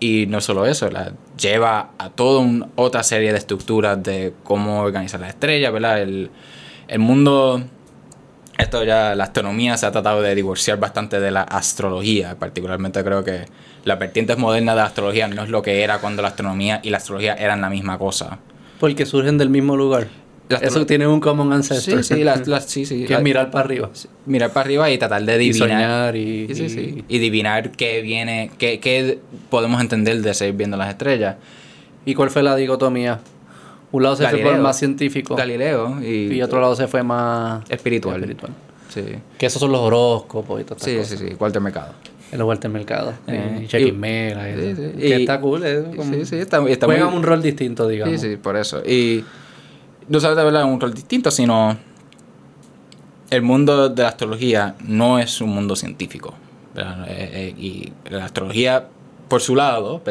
Y 0.00 0.26
no 0.26 0.40
solo 0.40 0.66
eso, 0.66 0.90
la 0.90 1.12
lleva 1.38 1.90
a 1.98 2.10
toda 2.10 2.66
otra 2.74 3.02
serie 3.02 3.32
de 3.32 3.38
estructuras 3.38 4.02
de 4.02 4.32
cómo 4.42 4.80
organizar 4.80 5.20
las 5.20 5.30
estrellas, 5.30 5.72
¿verdad? 5.72 6.00
El, 6.00 6.30
el 6.88 6.98
mundo, 6.98 7.62
esto 8.58 8.82
ya, 8.82 9.14
la 9.14 9.24
astronomía 9.24 9.76
se 9.76 9.86
ha 9.86 9.92
tratado 9.92 10.22
de 10.22 10.34
divorciar 10.34 10.80
bastante 10.80 11.20
de 11.20 11.30
la 11.30 11.42
astrología, 11.42 12.36
particularmente 12.38 13.04
creo 13.04 13.22
que 13.22 13.44
las 13.84 13.98
vertientes 13.98 14.38
modernas 14.38 14.74
de 14.74 14.80
la 14.80 14.86
astrología 14.86 15.28
no 15.28 15.42
es 15.42 15.50
lo 15.50 15.62
que 15.62 15.82
era 15.82 15.98
cuando 15.98 16.22
la 16.22 16.28
astronomía 16.28 16.80
y 16.82 16.90
la 16.90 16.96
astrología 16.96 17.34
eran 17.34 17.60
la 17.60 17.70
misma 17.70 17.98
cosa. 17.98 18.38
Porque 18.78 19.06
surgen 19.06 19.38
del 19.38 19.50
mismo 19.50 19.76
lugar. 19.76 20.08
Eso 20.60 20.84
tiene 20.86 21.06
un 21.06 21.20
common 21.20 21.52
ancestor. 21.52 22.02
Sí, 22.02 22.14
sí, 22.16 22.24
las- 22.24 22.46
las- 22.48 22.66
sí, 22.66 22.84
sí. 22.86 22.98
que 23.00 23.04
es 23.04 23.10
La- 23.10 23.20
mirar 23.20 23.50
para 23.50 23.64
arriba. 23.64 23.90
mirar 24.26 24.52
para 24.52 24.64
arriba 24.66 24.90
y 24.90 24.98
tratar 24.98 25.22
de 25.24 25.32
Y 25.32 25.36
adivinar. 25.36 25.68
soñar 25.68 26.16
y, 26.16 26.46
Sí, 26.48 26.54
sí, 26.54 26.68
sí. 26.68 27.04
y- 27.08 27.14
Y 27.14 27.18
adivinar 27.18 27.70
qué 27.72 28.00
viene, 28.02 28.50
qué, 28.58 28.80
qué 28.80 29.18
podemos 29.48 29.80
entender 29.80 30.20
de 30.22 30.34
seguir 30.34 30.54
viendo 30.56 30.76
las 30.76 30.88
estrellas. 30.90 31.36
¿Y 32.04 32.14
cuál 32.14 32.30
fue 32.30 32.42
la 32.42 32.56
dicotomía? 32.56 33.20
Un 33.92 34.02
lado 34.04 34.16
se 34.16 34.22
fue 34.24 34.32
por 34.38 34.40
Galileo. 34.42 34.62
más 34.62 34.78
científico 34.78 35.34
Galileo 35.36 36.00
y, 36.00 36.32
y 36.32 36.42
otro 36.42 36.60
lado 36.60 36.74
se 36.76 36.86
fue 36.86 37.02
más 37.02 37.68
espiritual. 37.70 38.16
espiritual. 38.20 38.52
Sí, 38.88 39.02
Que 39.38 39.46
esos 39.46 39.60
son 39.60 39.70
los 39.72 39.80
horóscopos 39.80 40.60
y 40.60 40.64
todas 40.64 40.82
sí, 40.82 40.92
estas 40.92 41.08
sí, 41.08 41.14
cosas. 41.16 41.28
sí, 41.30 41.36
Walter 41.38 41.60
Mercado. 41.62 41.94
El 42.32 42.42
Walter 42.44 42.70
Mercado. 42.70 43.14
Eh, 43.26 43.66
y 43.72 43.76
y- 43.76 43.92
Mera. 43.92 44.48
y 44.48 44.54
sí, 44.54 44.74
sí. 44.76 44.98
Que 45.00 45.08
Y- 45.08 45.12
está 45.22 45.40
cool. 45.40 45.64
Es 45.64 45.84
como- 45.96 46.14
Sí, 46.14 46.24
sí, 46.24 46.36
está, 46.36 46.64
está 46.68 46.86
juegan 46.86 47.08
muy... 47.08 47.16
un 47.16 47.22
rol 47.24 47.42
distinto, 47.42 47.88
digamos. 47.88 48.20
Sí, 48.20 48.30
sí, 48.30 48.36
por 48.36 48.56
eso. 48.56 48.80
Y 48.86 49.24
no 50.10 50.18
sabes 50.18 50.36
de 50.36 50.44
verdad 50.44 50.64
un 50.64 50.80
rol 50.80 50.92
distinto, 50.92 51.30
sino 51.30 51.76
el 53.30 53.42
mundo 53.42 53.88
de 53.88 54.02
la 54.02 54.08
astrología 54.08 54.74
no 54.80 55.20
es 55.20 55.40
un 55.40 55.50
mundo 55.50 55.76
científico. 55.76 56.34
Eh, 56.74 56.84
eh, 57.08 57.54
y 57.56 57.92
la 58.10 58.24
astrología, 58.24 58.88
por 59.30 59.40
su 59.40 59.54
lado, 59.56 60.02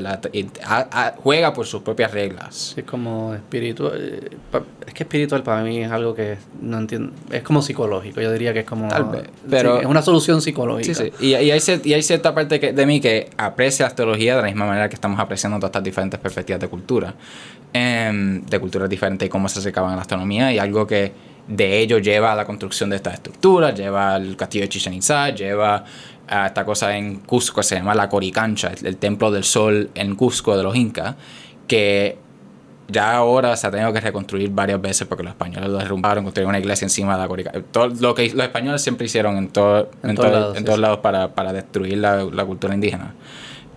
ha- 0.66 1.14
juega 1.22 1.54
por 1.54 1.68
sus 1.68 1.82
propias 1.84 2.12
reglas. 2.12 2.74
Es 2.76 2.86
como 2.86 3.36
espiritual. 3.36 3.92
eh, 3.96 4.30
Es 4.88 4.94
que 4.96 5.04
espiritual 5.04 5.44
para 5.44 5.62
mí 5.62 5.84
es 5.84 5.92
algo 5.92 6.16
que 6.16 6.38
no 6.62 6.80
entiendo. 6.80 7.12
Es 7.30 7.44
como 7.44 7.62
psicológico. 7.62 8.22
Yo 8.22 8.32
diría 8.32 8.54
que 8.54 8.60
es 8.62 8.66
como. 8.66 8.88
Tal 8.88 9.04
vez, 9.06 9.24
sí, 9.26 9.32
pero- 9.50 9.80
es 9.82 9.86
una 9.86 10.02
solución 10.02 10.42
psicológica. 10.42 10.94
Sí, 10.96 11.12
sí. 11.20 11.26
Y, 11.28 11.36
y 11.36 11.52
hay, 11.52 11.60
y 11.84 11.94
hay 11.94 12.02
cierta 12.02 12.34
parte 12.34 12.60
que- 12.60 12.74
de 12.74 12.86
mí 12.88 13.00
que 13.02 13.30
aprecia 13.38 13.84
la 13.84 13.90
astrología 13.90 14.36
de 14.38 14.42
la 14.42 14.48
misma 14.48 14.66
manera 14.66 14.90
que 14.90 14.96
estamos 14.96 15.20
apreciando 15.20 15.58
todas 15.60 15.70
estas 15.70 15.84
diferentes 15.84 16.20
perspectivas 16.20 16.60
de 16.62 16.68
cultura. 16.68 17.14
em, 17.72 18.44
de 18.46 18.60
culturas 18.60 18.90
diferentes 18.90 19.28
y 19.28 19.30
cómo 19.30 19.48
se 19.48 19.60
acercaban 19.60 19.94
a 19.94 19.96
la 19.98 20.02
astronomía. 20.02 20.52
Y 20.52 20.58
algo 20.58 20.88
que 20.88 21.12
de 21.48 21.80
ello 21.80 22.00
lleva 22.00 22.32
a 22.32 22.36
la 22.36 22.46
construcción 22.46 22.90
de 22.90 22.96
estas 22.96 23.14
estructuras, 23.16 23.76
lleva 23.76 24.16
al 24.16 24.36
castillo 24.36 24.64
de 24.64 24.70
Chichen 24.70 24.94
Itza, 24.96 25.30
lleva 25.30 25.84
a 26.30 26.48
esta 26.48 26.64
cosa 26.66 26.96
en 26.96 27.16
Cusco 27.22 27.64
se 27.64 27.76
llama 27.76 27.96
la 27.96 28.08
Coricancha, 28.10 28.68
el, 28.80 28.86
el 28.86 28.98
templo 28.98 29.32
del 29.32 29.44
sol 29.44 29.90
en 29.96 30.16
Cusco 30.16 30.56
de 30.56 30.64
los 30.64 30.76
incas, 30.76 31.16
que 31.68 32.18
ya 32.88 33.14
ahora 33.16 33.56
se 33.56 33.68
ha 33.68 33.72
tenido 33.72 33.94
que 33.94 34.00
reconstruir 34.02 34.50
varias 34.50 34.82
veces 34.82 35.08
porque 35.08 35.24
los 35.24 35.32
españoles 35.32 35.70
lo 35.70 35.78
derrumbaron, 35.78 36.24
construyeron 36.24 36.50
una 36.50 36.60
iglesia 36.60 36.86
encima 36.86 37.14
de 37.16 37.22
la 37.22 37.28
Coricancha. 37.28 37.62
Todo 37.72 37.88
lo 37.88 38.16
que 38.16 38.30
los 38.34 38.44
españoles 38.46 38.82
siempre 38.82 39.06
hicieron 39.06 39.38
en, 39.38 39.50
todo, 39.50 39.90
En 40.04 40.12
en, 40.12 40.16
todos 40.16 40.30
todo- 40.30 40.40
lados, 40.40 40.54
en 40.56 40.60
sí, 40.60 40.66
todos 40.66 40.76
sí. 40.78 40.82
lados 40.82 40.98
para, 41.00 41.34
para 41.36 41.54
destruir 41.54 41.98
la, 42.00 42.24
la 42.24 42.46
cultura 42.46 42.74
indígena. 42.74 43.14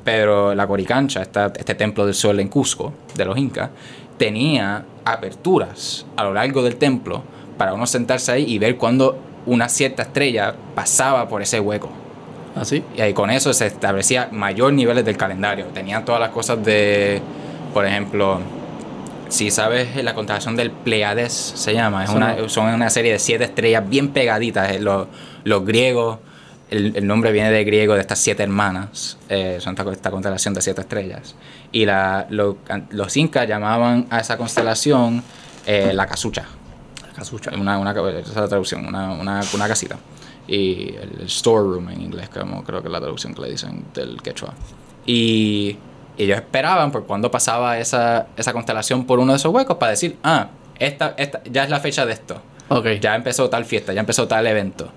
Pero 0.05 0.55
la 0.55 0.66
Coricancha, 0.66 1.22
esta- 1.22 1.53
este 1.57 1.74
templo 1.74 2.07
del 2.07 2.14
sol 2.14 2.40
en 2.40 2.48
Cusco, 2.48 2.92
de 3.14 3.24
los 3.24 3.36
incas, 3.38 3.70
tenía 4.18 4.84
aperturas 5.05 6.07
a 6.16 6.24
lo 6.24 6.32
largo 6.34 6.62
del 6.62 6.76
templo 6.76 7.22
para 7.59 7.74
uno 7.74 7.86
sentarse 7.86 8.32
ahí 8.32 8.44
y 8.46 8.59
ver 8.59 8.76
cuando 8.76 9.18
una 9.46 9.68
cierta 9.68 10.03
estrella 10.03 10.55
pasaba 10.74 11.28
por 11.28 11.42
ese 11.42 11.61
hueco. 11.61 11.90
¿Así? 12.55 12.84
Y 12.96 13.00
ahí 13.00 13.14
con 13.14 13.30
eso 13.30 13.53
se 13.55 13.66
establecía 13.66 14.28
mayor 14.30 14.72
niveles 14.72 15.05
del 15.05 15.16
calendario. 15.16 15.66
Tenían 15.66 16.05
todas 16.05 16.20
las 16.20 16.30
cosas 16.30 16.62
de, 16.64 17.20
por 17.72 17.86
ejemplo, 17.86 18.40
si 19.28 19.50
sabes 19.50 19.96
la 20.05 20.14
constelación 20.14 20.57
del 20.57 20.70
Pleiades, 20.70 21.32
se 21.32 21.72
llama, 21.72 22.05
es 22.05 22.11
una, 22.11 22.48
son 22.48 22.66
una 22.66 22.90
serie 22.90 23.12
de 23.12 23.18
siete 23.18 23.44
estrellas 23.44 23.88
bien 23.88 24.09
pegaditas. 24.11 24.72
Eh, 24.72 24.80
Los, 24.80 25.07
los 25.44 25.64
griegos, 25.64 26.18
el, 26.70 26.94
el 26.96 27.07
nombre 27.07 27.32
viene 27.32 27.50
de 27.50 27.64
griego 27.64 27.94
de 27.94 28.00
estas 28.03 28.18
siete 28.18 28.42
hermanas, 28.42 29.16
eh, 29.30 29.57
son 29.61 29.74
esta, 29.78 29.90
esta 29.90 30.11
constelación 30.11 30.53
de 30.53 30.61
siete 30.61 30.82
estrellas. 30.82 31.34
Y 31.72 31.86
la, 31.86 32.26
lo- 32.28 32.59
los 32.90 33.16
incas 33.16 33.48
llamaban 33.48 34.07
a 34.11 34.20
esa 34.20 34.36
constelación 34.36 35.22
eh, 35.64 35.92
la 35.94 36.07
casucha. 36.07 36.44
Casucha. 37.16 37.50
Una, 37.59 37.78
una, 37.78 37.92
esa 37.92 38.18
es 38.20 38.36
la 38.36 38.48
traducción, 38.48 38.84
una, 38.86 39.12
una, 39.12 39.40
una 39.55 39.68
casita. 39.68 39.96
Y 40.49 40.95
el, 40.97 41.28
storeroom 41.28 41.90
en 41.90 42.03
inglés, 42.03 42.28
como 42.28 42.64
creo 42.64 42.82
que 42.82 42.88
es 42.88 42.93
la 42.93 43.01
traducción 43.01 43.34
que 43.34 43.43
le 43.43 43.51
dicen 43.51 43.84
del 43.95 44.20
quechua. 44.22 44.55
Y 45.07 45.76
ellos 46.18 46.36
esperaban 46.36 46.90
por 46.90 47.07
cuando 47.07 47.30
pasaba 47.30 47.78
esa, 47.78 48.26
esa 48.36 48.53
constelación 48.53 49.05
por 49.05 49.18
uno 49.18 49.32
de 49.32 49.36
esos 49.36 49.53
huecos 49.53 49.76
para 49.76 49.90
decir, 49.90 50.18
ah, 50.22 50.49
esta, 50.78 51.14
esta, 51.16 51.43
ya 51.45 51.64
es 51.64 51.70
la 51.70 51.80
fecha 51.80 52.05
de 52.05 52.12
esto. 52.12 52.43
Ok. 52.68 52.86
Ya 53.01 53.14
empezó 53.14 53.49
tal 53.49 53.64
fiesta, 53.64 53.93
ya 53.93 54.01
empezó 54.01 54.26
tal 54.26 54.47
evento. 54.47 54.90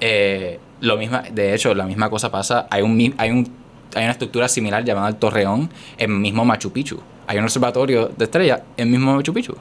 Eh, 0.00 0.58
lo 0.80 0.96
misma, 0.96 1.22
de 1.30 1.54
hecho, 1.54 1.74
la 1.74 1.84
misma 1.84 2.10
cosa 2.10 2.30
pasa. 2.30 2.66
Hay 2.70 2.82
un, 2.82 3.14
hay 3.18 3.30
un 3.30 3.68
hay 3.94 4.04
una 4.04 4.12
estructura 4.12 4.48
similar 4.48 4.84
llamada 4.84 5.08
el 5.08 5.16
Torreón 5.16 5.70
en 5.96 6.20
mismo 6.20 6.44
Machu 6.44 6.72
Picchu. 6.72 7.00
Hay 7.26 7.38
un 7.38 7.44
observatorio 7.44 8.08
de 8.08 8.24
estrellas 8.24 8.62
en 8.76 8.90
mismo 8.90 9.14
Machu 9.14 9.32
Picchu. 9.32 9.54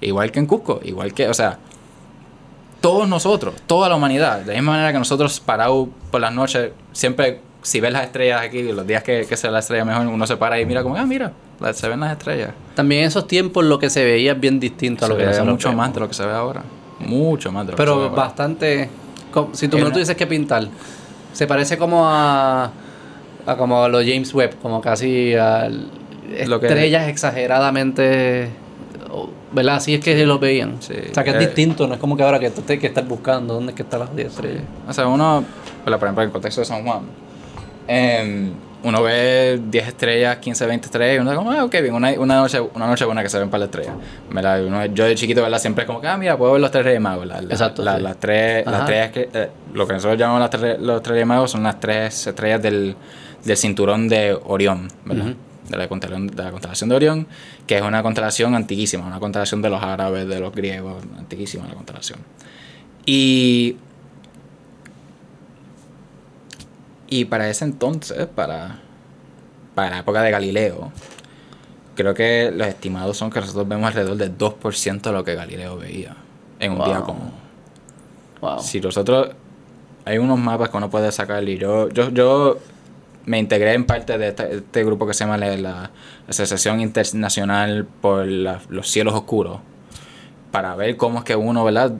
Igual 0.00 0.32
que 0.32 0.40
en 0.40 0.46
Cusco, 0.46 0.80
igual 0.82 1.14
que, 1.14 1.28
o 1.28 1.34
sea, 1.34 1.58
todos 2.82 3.08
nosotros, 3.08 3.54
toda 3.66 3.88
la 3.88 3.94
humanidad, 3.96 4.40
de 4.40 4.48
la 4.48 4.52
misma 4.54 4.72
manera 4.72 4.92
que 4.92 4.98
nosotros 4.98 5.40
parados 5.40 5.88
por 6.10 6.20
las 6.20 6.32
noches, 6.34 6.72
siempre, 6.92 7.40
si 7.62 7.80
ves 7.80 7.92
las 7.92 8.04
estrellas 8.04 8.42
aquí, 8.42 8.62
los 8.64 8.86
días 8.86 9.02
que, 9.02 9.24
que 9.26 9.36
se 9.38 9.46
ve 9.46 9.52
la 9.54 9.60
estrella 9.60 9.84
mejor, 9.86 10.06
uno 10.06 10.26
se 10.26 10.36
para 10.36 10.60
y 10.60 10.66
mira 10.66 10.82
como, 10.82 10.96
ah, 10.96 11.06
mira, 11.06 11.32
se 11.72 11.88
ven 11.88 12.00
las 12.00 12.12
estrellas. 12.12 12.50
También 12.74 13.02
en 13.02 13.08
esos 13.08 13.26
tiempos 13.26 13.64
lo 13.64 13.78
que 13.78 13.88
se 13.88 14.04
veía 14.04 14.32
es 14.32 14.40
bien 14.40 14.60
distinto 14.60 15.04
a 15.04 15.08
Se 15.08 15.12
lo 15.14 15.16
que 15.16 15.22
ve 15.24 15.28
nosotros 15.30 15.52
mucho 15.54 15.68
vemos. 15.70 15.86
más 15.86 15.94
de 15.94 16.00
lo 16.00 16.08
que 16.08 16.14
se 16.14 16.26
ve 16.26 16.32
ahora. 16.32 16.62
Mucho 16.98 17.50
más 17.52 17.66
de 17.66 17.72
lo 17.72 17.76
que 17.76 17.82
se 17.82 17.88
ve 17.88 17.92
Pero 17.94 18.02
ahora. 18.08 18.14
bastante. 18.22 18.90
Si 19.52 19.68
tú 19.68 19.76
una- 19.78 19.90
tú 19.92 19.98
dices 19.98 20.14
que 20.16 20.26
pintar, 20.26 20.66
se 21.32 21.46
parece 21.46 21.78
como 21.78 22.06
a. 22.08 22.70
a 23.46 23.56
como 23.56 23.82
a 23.84 23.88
los 23.88 24.02
James 24.04 24.34
Webb, 24.34 24.58
como 24.60 24.80
casi 24.80 25.34
a 25.34 25.68
Lo 26.46 26.58
que- 26.60 26.66
estrellas 26.66 27.08
exageradamente. 27.08 28.50
¿Verdad? 29.52 29.76
Así 29.76 29.94
es 29.94 30.00
que 30.00 30.24
los 30.26 30.40
veían. 30.40 30.76
Sí. 30.80 30.94
O 31.10 31.14
sea 31.14 31.22
que 31.24 31.30
es 31.30 31.36
Eh, 31.36 31.38
distinto, 31.40 31.86
no 31.86 31.94
es 31.94 32.00
como 32.00 32.16
que 32.16 32.22
ahora 32.22 32.38
que 32.38 32.50
tú 32.50 32.62
tienes 32.62 32.80
que 32.80 32.86
estar 32.86 33.04
buscando 33.04 33.54
dónde 33.54 33.72
es 33.72 33.76
que 33.76 33.82
están 33.82 34.00
las 34.00 34.14
10 34.16 34.28
estrellas. 34.28 34.62
O 34.88 34.92
sea, 34.92 35.06
uno, 35.06 35.44
por 35.84 35.92
ejemplo, 35.94 36.22
en 36.22 36.28
el 36.28 36.32
contexto 36.32 36.60
de 36.62 36.64
San 36.64 36.82
Juan, 36.84 37.02
em, 37.88 38.52
uno 38.84 39.02
ve 39.02 39.60
10 39.70 39.86
estrellas, 39.88 40.38
15, 40.38 40.66
20 40.66 40.86
estrellas, 40.86 41.16
y 41.16 41.18
uno 41.20 41.30
dice 41.30 41.38
como, 41.44 41.52
ah, 41.52 41.64
ok, 41.64 41.72
bien, 41.82 41.94
una, 41.94 42.10
una, 42.18 42.36
noche, 42.40 42.60
una 42.60 42.86
noche 42.86 43.04
buena 43.04 43.22
que 43.22 43.28
se 43.28 43.38
ven 43.38 43.48
para 43.48 43.60
la 43.60 43.64
estrella. 43.66 43.92
¿verdad? 44.30 44.64
Uno- 44.64 44.86
yo 44.86 45.04
de 45.04 45.14
chiquito, 45.14 45.42
¿verdad? 45.42 45.58
Siempre 45.58 45.82
es 45.82 45.86
como 45.86 46.00
que, 46.00 46.08
ah, 46.08 46.16
mira, 46.16 46.36
puedo 46.36 46.52
ver 46.52 46.60
los 46.60 46.70
tres 46.70 46.84
reyes 46.84 47.00
magos. 47.00 47.26
La- 47.26 47.40
la- 47.40 47.52
Exacto, 47.52 47.82
la- 47.82 47.96
sí. 47.98 48.02
Las 48.02 48.16
tres, 48.18 48.64
las 48.66 48.74
Ajá. 48.74 48.84
estrellas 48.84 49.10
que, 49.12 49.28
eh, 49.32 49.48
lo 49.74 49.86
que 49.86 49.92
nosotros 49.92 50.18
llamamos 50.18 50.40
las 50.40 50.50
tres, 50.50 50.80
los 50.80 51.02
tres 51.02 51.12
reyes 51.12 51.26
magos 51.28 51.50
son 51.52 51.62
las 51.62 51.78
tres 51.78 52.26
estrellas 52.26 52.60
del, 52.62 52.96
del 53.44 53.56
cinturón 53.56 54.08
de 54.08 54.36
Orión, 54.46 54.88
¿verdad? 55.04 55.34
De, 55.68 55.76
la 55.76 55.88
constelación, 55.88 56.26
de 56.28 56.42
la 56.42 56.50
constelación 56.50 56.88
de 56.90 56.96
Orión, 56.96 57.26
que 57.66 57.76
es 57.76 57.82
una 57.82 58.02
constelación 58.02 58.54
antiquísima, 58.54 59.06
una 59.06 59.20
constelación 59.20 59.62
de 59.62 59.70
los 59.70 59.82
árabes, 59.82 60.28
de 60.28 60.40
los 60.40 60.52
griegos, 60.54 61.02
antiquísima 61.18 61.66
la 61.66 61.74
constelación. 61.74 62.18
Y 63.06 63.76
Y 67.12 67.26
para 67.26 67.46
ese 67.50 67.66
entonces, 67.66 68.26
para, 68.26 68.78
para 69.74 69.90
la 69.90 69.98
época 69.98 70.22
de 70.22 70.30
Galileo, 70.30 70.90
creo 71.94 72.14
que 72.14 72.50
los 72.50 72.66
estimados 72.66 73.18
son 73.18 73.28
que 73.28 73.38
nosotros 73.38 73.68
vemos 73.68 73.88
alrededor 73.88 74.16
del 74.16 74.38
2% 74.38 75.02
de 75.02 75.12
lo 75.12 75.22
que 75.22 75.34
Galileo 75.34 75.76
veía 75.76 76.16
en 76.58 76.72
un 76.72 76.78
Wow. 76.78 76.86
día 76.86 77.00
común. 77.02 77.30
Wow. 78.40 78.60
Si 78.60 78.80
nosotros... 78.80 79.28
Hay 80.06 80.16
unos 80.16 80.38
mapas 80.38 80.70
que 80.70 80.76
uno 80.78 80.88
puede 80.88 81.12
sacar 81.12 81.46
y 81.46 81.58
yo, 81.58 81.90
yo, 81.90 82.08
yo 82.08 82.58
me 83.26 83.38
integré 83.38 83.74
en 83.74 83.84
parte 83.84 84.18
de 84.18 84.28
este, 84.28 84.84
grupo 84.84 85.06
que 85.06 85.14
se 85.14 85.24
llama 85.24 85.36
la, 85.38 85.90
Asociación 86.28 86.80
Internacional 86.80 87.86
por 88.00 88.26
los 88.26 88.88
Cielos 88.88 89.14
Oscuros 89.14 89.58
para 90.50 90.74
ver 90.76 90.96
cómo 90.96 91.18
es 91.18 91.24
que 91.24 91.36
uno, 91.36 91.64
¿verdad? 91.64 91.92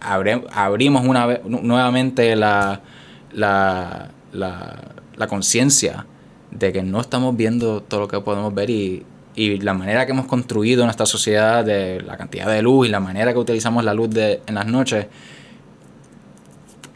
Abre- 0.00 0.44
abrimos 0.52 1.04
una 1.06 1.40
nuevamente 1.44 2.36
la, 2.36 2.80
la, 3.32 4.10
la, 4.32 4.76
la 5.16 5.26
conciencia 5.26 6.06
de 6.50 6.72
que 6.72 6.82
no 6.82 7.00
estamos 7.00 7.36
viendo 7.36 7.82
todo 7.82 8.00
lo 8.00 8.08
que 8.08 8.20
podemos 8.20 8.54
ver 8.54 8.70
y, 8.70 9.04
y 9.34 9.58
la 9.58 9.74
manera 9.74 10.06
que 10.06 10.12
hemos 10.12 10.26
construido 10.26 10.84
nuestra 10.84 11.06
sociedad, 11.06 11.64
de 11.64 12.00
la 12.00 12.16
cantidad 12.16 12.46
de 12.46 12.62
luz 12.62 12.88
y 12.88 12.90
la 12.90 13.00
manera 13.00 13.32
que 13.32 13.38
utilizamos 13.38 13.84
la 13.84 13.94
luz 13.94 14.10
de, 14.10 14.40
en 14.46 14.54
las 14.54 14.66
noches, 14.66 15.06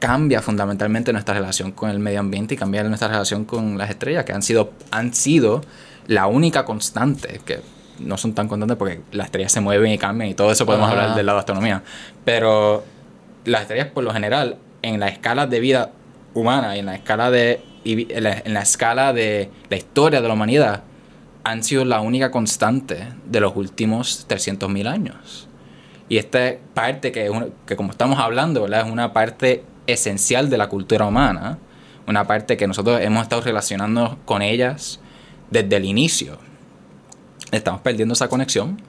cambia 0.03 0.43
fundamentalmente 0.43 1.13
nuestra 1.13 1.33
relación 1.33 1.71
con 1.71 1.89
el 1.89 2.01
medio 2.01 2.19
ambiente 2.19 2.55
y 2.55 2.57
cambia 2.57 2.83
nuestra 2.83 3.07
relación 3.07 3.45
con 3.45 3.79
las 3.79 3.89
estrellas, 3.89 4.25
que 4.25 4.33
han 4.33 4.43
sido, 4.43 4.73
han 4.91 5.15
sido 5.15 5.61
la 6.09 6.27
única 6.27 6.65
constante, 6.65 7.41
que 7.45 7.61
no 8.01 8.19
son 8.19 8.35
tan 8.35 8.49
constantes 8.49 8.77
porque 8.77 9.01
las 9.13 9.27
estrellas 9.27 9.53
se 9.53 9.61
mueven 9.61 9.93
y 9.93 9.99
cambian 9.99 10.29
y 10.29 10.35
todo 10.35 10.51
eso 10.51 10.67
podemos 10.67 10.89
Ajá. 10.91 11.01
hablar 11.03 11.17
del 11.17 11.25
lado 11.27 11.37
de 11.37 11.41
astronomía. 11.43 11.85
Pero 12.25 12.83
las 13.45 13.63
estrellas, 13.63 13.87
por 13.95 14.03
lo 14.03 14.13
general, 14.13 14.57
en 14.83 14.99
la 14.99 15.07
escala 15.07 15.47
de 15.47 15.61
vida 15.61 15.93
humana 16.35 16.75
y 16.75 16.81
en 16.81 16.87
la 16.87 16.97
escala 16.97 17.31
de, 17.31 17.63
la, 17.85 18.43
en 18.45 18.55
la 18.55 18.63
escala 18.63 19.13
de 19.13 19.51
la 19.71 19.77
historia 19.77 20.21
de 20.21 20.27
la 20.27 20.35
humanidad, 20.35 20.83
han 21.45 21.63
sido 21.63 21.85
la 21.85 22.01
única 22.01 22.33
constante 22.33 23.07
de 23.25 23.39
los 23.39 23.55
últimos 23.55 24.27
300.000 24.29 24.89
años. 24.89 25.47
Y 26.09 26.19
esta 26.19 26.55
parte 26.75 27.13
que, 27.13 27.27
es 27.27 27.31
una- 27.31 27.47
que 27.67 27.77
como 27.77 27.93
estamos 27.93 28.19
hablando, 28.19 28.63
¿verdad? 28.63 28.85
es 28.85 28.93
una 28.93 29.13
parte 29.13 29.63
esencial 29.93 30.51
de 30.51 30.59
la 30.59 30.69
cultura 30.69 31.07
humana, 31.07 31.59
una 32.07 32.27
parte 32.27 32.57
que 32.57 32.67
nosotros 32.67 33.01
hemos 33.01 33.23
estado 33.23 33.43
relacionando 33.43 34.19
con 34.25 34.43
ellas 34.43 35.01
desde 35.51 35.77
el 35.77 35.85
inicio. 35.85 36.39
Estamos 37.51 37.81
perdiendo 37.81 38.15
esa 38.15 38.29
conexión. 38.29 38.81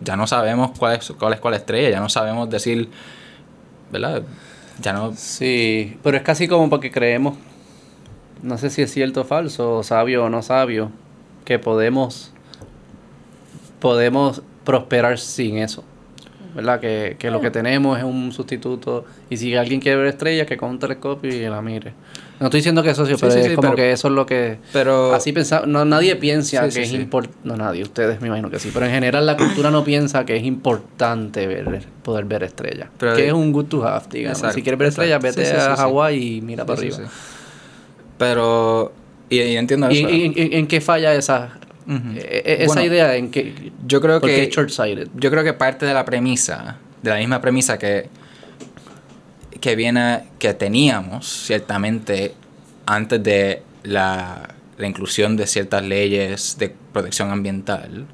Ya 0.00 0.16
no 0.16 0.26
sabemos 0.26 0.76
cuál 0.78 0.96
es 0.96 1.12
cuál, 1.18 1.34
es 1.34 1.40
cuál 1.40 1.54
estrella, 1.54 1.90
ya 1.90 2.00
no 2.00 2.08
sabemos 2.08 2.50
decir, 2.50 2.88
¿verdad? 3.92 4.22
Ya 4.80 4.92
no... 4.92 5.12
Sí, 5.14 5.96
pero 6.02 6.16
es 6.16 6.22
casi 6.22 6.48
como 6.48 6.68
porque 6.68 6.90
creemos, 6.90 7.36
no 8.42 8.58
sé 8.58 8.70
si 8.70 8.82
es 8.82 8.92
cierto 8.92 9.20
o 9.20 9.24
falso, 9.24 9.76
o 9.76 9.82
sabio 9.84 10.24
o 10.24 10.28
no 10.28 10.42
sabio, 10.42 10.90
que 11.44 11.58
podemos, 11.60 12.32
podemos 13.78 14.42
prosperar 14.64 15.18
sin 15.18 15.58
eso. 15.58 15.84
¿Verdad? 16.54 16.80
Que, 16.80 17.16
que 17.18 17.30
lo 17.30 17.40
que 17.40 17.50
tenemos 17.50 17.96
es 17.98 18.04
un 18.04 18.30
sustituto. 18.32 19.04
Y 19.30 19.36
si 19.38 19.54
alguien 19.56 19.80
quiere 19.80 19.96
ver 19.96 20.06
estrellas, 20.08 20.46
que 20.46 20.56
con 20.56 20.70
un 20.70 20.78
telescopio 20.78 21.34
y 21.34 21.40
la 21.48 21.62
mire. 21.62 21.94
No 22.40 22.46
estoy 22.48 22.58
diciendo 22.58 22.82
que 22.82 22.90
eso 22.90 23.06
sí, 23.06 23.12
Sí, 23.14 23.18
pero 23.20 23.32
sí, 23.32 23.38
es 23.38 23.46
sí, 23.46 23.54
como 23.54 23.68
pero- 23.68 23.76
que 23.76 23.92
eso 23.92 24.08
es 24.08 24.14
lo 24.14 24.26
que... 24.26 24.58
Pero... 24.72 25.14
Así 25.14 25.32
pensaba, 25.32 25.64
no, 25.64 25.84
nadie 25.84 26.16
piensa 26.16 26.68
que 26.68 26.82
es 26.82 26.92
importante, 26.92 27.38
no 27.44 27.56
nadie, 27.56 27.84
ustedes 27.84 28.20
me 28.20 28.26
imagino 28.26 28.50
que 28.50 28.58
sí, 28.58 28.70
pero 28.74 28.84
en 28.84 28.90
general 28.92 29.24
la 29.26 29.36
cultura 29.36 29.70
no 29.70 29.84
piensa 29.84 30.24
que 30.26 30.36
es 30.36 30.42
importante 30.42 31.46
ver, 31.46 31.82
poder 32.02 32.24
ver 32.24 32.42
estrellas, 32.42 32.88
Pero- 32.98 33.14
que 33.14 33.28
es 33.28 33.32
un 33.32 33.52
good 33.52 33.66
to 33.66 33.86
have, 33.86 34.06
digamos. 34.10 34.38
Exacto, 34.38 34.56
si 34.56 34.62
quieres 34.62 34.78
ver 34.78 34.88
estrellas, 34.88 35.22
vete 35.22 35.46
a. 35.52 35.76
Hawái 35.76 36.36
y 36.38 36.40
mira 36.40 36.66
para 36.66 36.80
arriba. 36.80 36.98
Pero... 38.18 38.92
Y, 39.30 39.40
y 39.40 39.56
entiendo 39.56 39.90
¿Y 39.90 39.98
eso. 39.98 40.08
en, 40.08 40.32
en- 40.36 40.52
en 40.52 40.66
qué 40.66 40.80
falla 40.80 41.14
esa, 41.14 41.58
Eh, 41.88 42.42
eh, 42.44 42.56
esa 42.60 42.66
Bueno, 42.74 42.82
idea? 42.84 43.16
¿En 43.16 43.30
qué, 43.30 43.72
Yo 43.86 44.00
creo 44.00 44.20
¿Por 44.20 44.30
qué 44.30 44.48
que... 44.48 44.54
short-sighted? 44.54 45.08
Yo 45.14 45.30
creo 45.30 45.44
que 45.44 45.52
parte 45.52 45.86
de 45.86 45.94
la 45.94 46.04
premisa, 46.04 46.78
de 47.02 47.10
la 47.10 47.16
misma 47.16 47.40
premisa 47.40 47.78
que, 47.78 48.08
que 49.60 49.76
viene, 49.76 50.24
que 50.38 50.54
teníamos 50.54 51.26
ciertamente 51.26 52.34
antes 52.86 53.22
de 53.22 53.62
la, 53.84 54.54
la 54.78 54.86
inclusión 54.86 55.36
de 55.36 55.46
ciertas 55.46 55.82
leyes 55.82 56.56
de 56.58 56.74
protección 56.92 57.30
ambiental, 57.30 58.06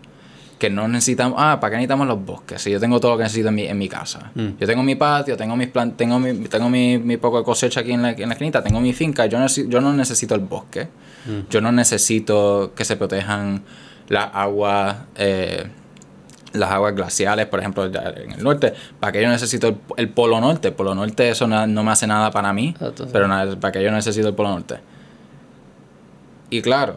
que 0.59 0.70
no 0.70 0.88
necesitamos, 0.88 1.36
ah, 1.40 1.59
¿para 1.61 1.70
qué 1.70 1.76
necesitamos 1.76 2.06
los 2.09 2.24
bosques? 2.24 2.61
Si 2.61 2.70
yo 2.70 2.80
tengo 2.80 2.98
todo 3.00 3.12
lo 3.12 3.16
que 3.18 3.22
necesito 3.24 3.48
en 3.48 3.54
mi, 3.54 3.62
en 3.66 3.78
mi 3.78 3.88
casa. 3.88 4.32
Mm. 4.34 4.48
Yo 4.59 4.66
tengo 4.66 4.82
mi 4.82 4.96
patio, 4.96 5.36
tengo 5.36 5.54
mis 5.56 5.68
plan, 5.68 5.92
tengo 5.92 6.18
mi, 6.18 6.32
tengo 6.48 6.68
mi, 6.68 6.98
mi 6.98 7.16
poco 7.16 7.38
de 7.38 7.44
cosecha 7.44 7.80
aquí 7.80 7.92
en 7.92 8.02
la, 8.02 8.11
en 8.11 8.28
la 8.28 8.34
esquinita, 8.34 8.62
tengo 8.62 8.80
mi 8.80 8.92
finca, 8.92 9.26
yo, 9.26 9.38
necesi- 9.38 9.68
yo 9.68 9.80
no 9.80 9.92
necesito 9.92 10.34
el 10.34 10.40
bosque. 10.40 10.88
Mm. 11.26 11.48
Yo 11.50 11.61
no 11.61 11.70
necesito 11.72 12.72
que 12.74 12.84
se 12.84 12.96
protejan 12.96 13.62
las 14.09 14.30
aguas, 14.34 14.96
eh, 15.16 15.66
las 16.54 16.70
aguas 16.70 16.94
glaciales, 16.94 17.46
por 17.46 17.61
ejemplo, 17.61 17.84
en 17.84 18.32
el 18.32 18.42
norte. 18.42 18.72
¿Para 18.98 19.12
que 19.12 19.22
yo 19.22 19.28
necesito 19.28 19.68
el, 19.68 19.76
el 19.96 20.09
polo 20.09 20.40
norte? 20.40 20.68
El 20.68 20.74
polo 20.74 20.94
norte 20.94 21.28
eso 21.28 21.46
na- 21.46 21.66
no 21.66 21.84
me 21.84 21.90
hace 21.92 22.06
nada 22.06 22.30
para 22.30 22.52
mí, 22.52 22.70
Exacto, 22.70 23.06
pero 23.12 23.28
¿para 23.61 23.70
que 23.72 23.82
yo 23.82 23.90
necesito 23.92 24.26
el 24.28 24.34
polo 24.34 24.48
norte? 24.50 24.76
Y 26.50 26.62
claro, 26.62 26.96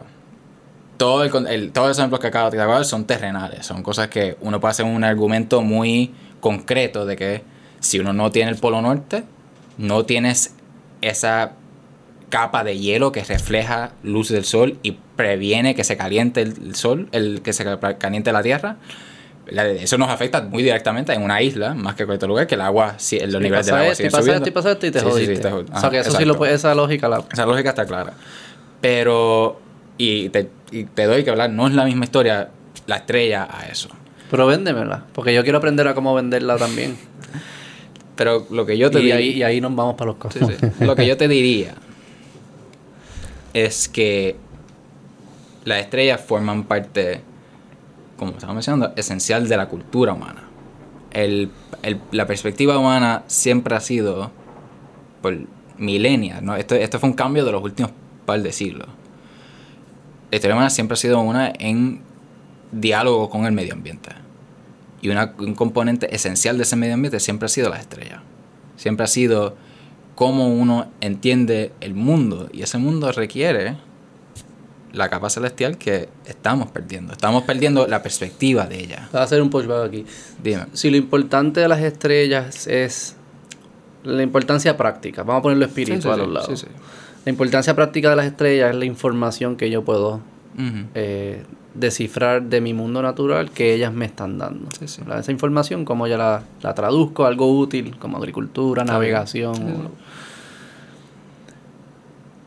todo 1.02 1.24
el, 1.24 1.46
el- 1.48 1.72
todos 1.72 1.88
los 1.88 1.98
ejemplos 1.98 2.20
que 2.20 2.28
acabo 2.28 2.48
de 2.48 2.58
dar 2.58 2.84
son 2.84 3.06
terrenales, 3.06 3.66
son 3.66 3.82
cosas 3.82 4.06
que 4.06 4.36
uno 4.40 4.60
puede 4.60 4.70
hacer 4.70 4.86
un 4.86 5.02
argumento 5.02 5.60
muy 5.60 6.12
concreto 6.38 7.06
de 7.06 7.16
que 7.16 7.42
si 7.80 7.98
uno 7.98 8.12
no 8.12 8.30
tiene 8.30 8.52
el 8.52 8.56
polo 8.58 8.80
norte, 8.80 9.24
no 9.78 10.04
tienes 10.04 10.54
esa 11.00 11.54
capa 12.28 12.62
de 12.62 12.78
hielo 12.78 13.10
que 13.10 13.24
refleja 13.24 13.90
luz 14.04 14.28
del 14.28 14.44
sol 14.44 14.78
y 14.84 14.92
previene 15.16 15.74
que 15.74 15.82
se 15.82 15.96
caliente 15.96 16.40
el 16.42 16.76
sol, 16.76 17.08
el 17.10 17.42
que 17.42 17.52
se 17.52 17.64
ca- 17.64 17.98
caliente 17.98 18.30
la 18.30 18.44
tierra. 18.44 18.76
Eso 19.80 19.98
nos 19.98 20.08
afecta 20.08 20.40
muy 20.42 20.62
directamente 20.62 21.12
en 21.12 21.22
una 21.22 21.42
isla, 21.42 21.74
más 21.74 21.96
que 21.96 22.04
en 22.04 22.06
cualquier 22.06 22.28
lugar, 22.28 22.46
que 22.46 22.54
el 22.54 22.60
agua, 22.60 22.94
si, 22.98 23.18
los 23.18 23.42
niveles 23.42 23.66
del 23.66 23.74
agua 23.74 23.88
esto, 23.90 24.04
y 24.04 24.06
siguen 24.06 24.22
subiendo. 24.22 24.34
esto, 24.44 24.48
y 24.48 24.52
pasa 24.52 24.70
esto, 24.70 24.86
y 24.86 24.90
te 24.92 25.00
Sí, 25.00 25.04
sí, 25.06 25.10
sí, 25.10 25.24
jodiste. 25.26 25.42
te 25.42 25.50
jod- 25.50 25.64
o 25.64 25.66
sea, 25.66 25.76
ajá, 25.78 25.90
que 25.90 25.98
eso 25.98 26.10
sí 26.10 26.14
exacto. 26.14 26.28
lo 26.32 26.38
puede, 26.38 26.54
esa 26.54 26.74
lógica 26.76 27.08
la... 27.08 27.24
Esa 27.32 27.44
lógica 27.44 27.70
está 27.70 27.84
clara. 27.86 28.12
Pero, 28.80 29.60
y 29.98 30.28
te, 30.28 30.48
y 30.72 30.84
te 30.84 31.04
doy 31.04 31.22
que 31.24 31.30
hablar, 31.30 31.50
no 31.50 31.66
es 31.68 31.74
la 31.74 31.84
misma 31.84 32.04
historia 32.04 32.50
la 32.86 32.96
estrella 32.96 33.46
a 33.50 33.66
eso. 33.68 33.88
Pero 34.30 34.46
véndemela, 34.46 35.04
porque 35.12 35.34
yo 35.34 35.42
quiero 35.42 35.58
aprender 35.58 35.86
a 35.86 35.94
cómo 35.94 36.14
venderla 36.14 36.56
también. 36.56 36.96
Pero 38.16 38.46
lo 38.50 38.66
que 38.66 38.76
yo 38.78 38.90
te 38.90 38.98
y, 38.98 39.02
diría- 39.02 39.16
ahí, 39.16 39.28
y 39.30 39.42
ahí 39.42 39.60
nos 39.60 39.74
vamos 39.74 39.94
para 39.94 40.12
los 40.12 40.32
Sí, 40.32 40.40
sí. 40.40 40.84
Lo 40.84 40.94
que 40.96 41.06
yo 41.06 41.16
te 41.16 41.28
diría 41.28 41.74
es 43.54 43.88
que 43.88 44.36
las 45.64 45.80
estrellas 45.80 46.20
forman 46.20 46.64
parte, 46.64 47.20
como 48.18 48.32
estaba 48.32 48.52
mencionando, 48.54 48.92
esencial 48.96 49.48
de 49.48 49.56
la 49.56 49.68
cultura 49.68 50.12
humana. 50.12 50.42
El- 51.12 51.50
el- 51.82 52.00
la 52.10 52.26
perspectiva 52.26 52.78
humana 52.78 53.22
siempre 53.26 53.74
ha 53.76 53.80
sido, 53.80 54.30
por 55.20 55.36
milenias, 55.78 56.42
¿no? 56.42 56.56
esto, 56.56 56.74
esto 56.74 56.98
fue 56.98 57.08
un 57.10 57.14
cambio 57.14 57.44
de 57.44 57.52
los 57.52 57.62
últimos 57.62 57.92
par 58.26 58.40
de 58.42 58.52
siglos. 58.52 58.88
La 60.32 60.36
historia 60.36 60.54
humana 60.54 60.70
siempre 60.70 60.94
ha 60.94 60.96
sido 60.96 61.20
una 61.20 61.52
en 61.58 62.00
diálogo 62.72 63.28
con 63.28 63.44
el 63.44 63.52
medio 63.52 63.74
ambiente. 63.74 64.08
Y 65.02 65.10
una- 65.10 65.34
un 65.38 65.54
componente 65.54 66.14
esencial 66.14 66.56
de 66.56 66.62
ese 66.62 66.74
medio 66.74 66.94
ambiente 66.94 67.20
siempre 67.20 67.46
ha 67.46 67.48
sido 67.50 67.68
la 67.68 67.76
estrella. 67.78 68.22
Siempre 68.78 69.04
ha 69.04 69.08
sido 69.08 69.54
cómo 70.14 70.48
uno 70.48 70.86
entiende 71.02 71.72
el 71.82 71.92
mundo. 71.92 72.48
Y 72.50 72.62
ese 72.62 72.78
mundo 72.78 73.12
requiere 73.12 73.76
la 74.94 75.10
capa 75.10 75.28
celestial 75.28 75.76
que 75.76 76.08
estamos 76.24 76.70
perdiendo. 76.70 77.12
Estamos 77.12 77.42
perdiendo 77.42 77.86
la 77.86 78.02
perspectiva 78.02 78.64
de 78.64 78.80
ella. 78.80 79.10
Voy 79.12 79.20
a 79.20 79.24
hacer 79.24 79.42
un 79.42 79.50
pushback 79.50 79.86
aquí. 79.86 80.06
Dime. 80.42 80.64
Si 80.72 80.90
lo 80.90 80.96
importante 80.96 81.60
de 81.60 81.68
las 81.68 81.80
estrellas 81.82 82.66
es 82.66 83.16
la 84.02 84.22
importancia 84.22 84.78
práctica, 84.78 85.24
vamos 85.24 85.40
a 85.40 85.42
ponerlo 85.42 85.66
espiritual 85.66 86.14
a 86.20 86.24
los 86.24 86.32
lados. 86.32 86.66
La 87.24 87.30
importancia 87.30 87.74
práctica 87.76 88.10
de 88.10 88.16
las 88.16 88.26
estrellas 88.26 88.70
es 88.70 88.76
la 88.76 88.84
información 88.84 89.56
que 89.56 89.70
yo 89.70 89.84
puedo 89.84 90.20
eh, 90.94 91.42
descifrar 91.74 92.42
de 92.42 92.60
mi 92.60 92.74
mundo 92.74 93.00
natural 93.02 93.50
que 93.50 93.74
ellas 93.74 93.92
me 93.92 94.04
están 94.04 94.38
dando. 94.38 94.68
Sí, 94.78 94.88
sí. 94.88 95.02
¿Verdad? 95.02 95.20
Esa 95.20 95.32
información, 95.32 95.84
como 95.84 96.06
ya 96.06 96.16
la, 96.16 96.42
la 96.62 96.74
traduzco 96.74 97.24
a 97.24 97.28
algo 97.28 97.56
útil, 97.56 97.96
como 97.98 98.18
agricultura, 98.18 98.82
Está 98.82 98.94
navegación. 98.94 99.54
Sí, 99.54 99.62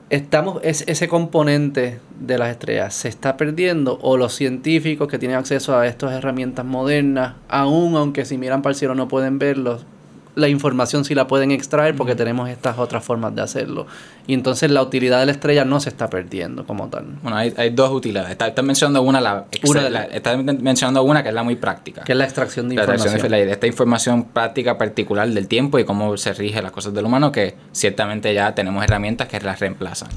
estamos, 0.09 0.59
es, 0.63 0.84
ese 0.88 1.07
componente 1.07 1.99
de 2.19 2.38
las 2.38 2.49
estrellas 2.49 2.93
se 2.93 3.09
está 3.09 3.38
perdiendo 3.38 3.99
o 4.01 4.17
los 4.17 4.34
científicos 4.34 5.07
que 5.07 5.19
tienen 5.19 5.38
acceso 5.38 5.78
a 5.78 5.88
estas 5.88 6.13
herramientas 6.13 6.65
modernas, 6.65 7.36
aún 7.49 7.95
aunque 7.95 8.26
si 8.26 8.38
miran 8.38 8.61
para 8.61 8.71
el 8.71 8.78
cielo 8.78 8.95
no 8.95 9.07
pueden 9.07 9.39
verlo, 9.39 9.80
la 10.36 10.49
información 10.49 11.05
sí 11.05 11.15
la 11.15 11.27
pueden 11.27 11.51
extraer 11.51 11.95
porque 11.95 12.13
tenemos 12.13 12.49
estas 12.49 12.77
otras 12.77 13.03
formas 13.05 13.33
de 13.36 13.41
hacerlo. 13.41 13.88
Y 14.27 14.33
entonces 14.33 14.69
la 14.69 14.81
utilidad 14.81 15.19
de 15.21 15.27
la 15.27 15.31
estrella 15.31 15.63
no 15.63 15.79
se 15.79 15.88
está 15.89 16.09
perdiendo 16.09 16.65
como 16.65 16.89
tal. 16.89 17.05
Bueno, 17.23 17.38
hay, 17.38 17.53
hay 17.55 17.69
dos 17.69 17.89
utilidades. 17.91 18.31
Estás 18.31 18.49
está 18.49 18.61
mencionando 18.61 19.01
una, 19.01 19.21
la, 19.21 19.45
Una 19.63 19.89
la- 19.89 20.03
estás 20.03 20.38
mencionando 20.43 21.03
una 21.03 21.23
que 21.23 21.29
es 21.29 21.36
la 21.36 21.43
muy 21.43 21.55
práctica. 21.55 22.03
Que 22.03 22.11
es 22.11 22.17
la 22.17 22.25
extracción 22.25 22.67
de 22.67 22.75
La 22.75 22.81
información. 22.81 23.15
atracción 23.15 23.31
de- 23.47 23.51
esta 23.51 23.67
información 23.67 24.23
práctica 24.25 24.77
particular 24.77 25.27
del 25.29 25.47
tiempo 25.47 25.79
y 25.79 25.86
cómo 25.86 26.17
se 26.17 26.33
rige 26.33 26.61
las 26.61 26.71
cosas 26.71 26.93
del 26.93 27.05
humano, 27.05 27.31
que 27.31 27.55
ciertamente 27.71 28.33
ya 28.33 28.53
tenemos 28.53 28.83
herramientas 28.83 29.27
que 29.29 29.39
las 29.39 29.59
reemplazan. 29.59 30.09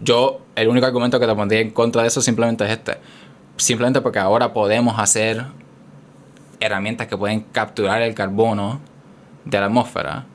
Yo, 0.00 0.40
el 0.56 0.66
único 0.68 0.86
argumento 0.86 1.20
que 1.20 1.26
te 1.28 1.34
pondría 1.34 1.60
en 1.60 1.70
contra 1.70 2.02
de 2.02 2.08
eso 2.08 2.20
simplemente 2.20 2.64
es 2.64 2.70
este. 2.72 2.98
Simplemente 3.56 4.00
porque 4.00 4.18
ahora 4.18 4.52
podemos 4.52 4.98
hacer 4.98 5.44
herramientas 6.60 7.06
que 7.06 7.16
pueden 7.16 7.40
capturar 7.52 8.02
el 8.02 8.14
carbono 8.14 8.80
de 9.44 9.60
la 9.60 9.66
atmósfera, 9.66 10.26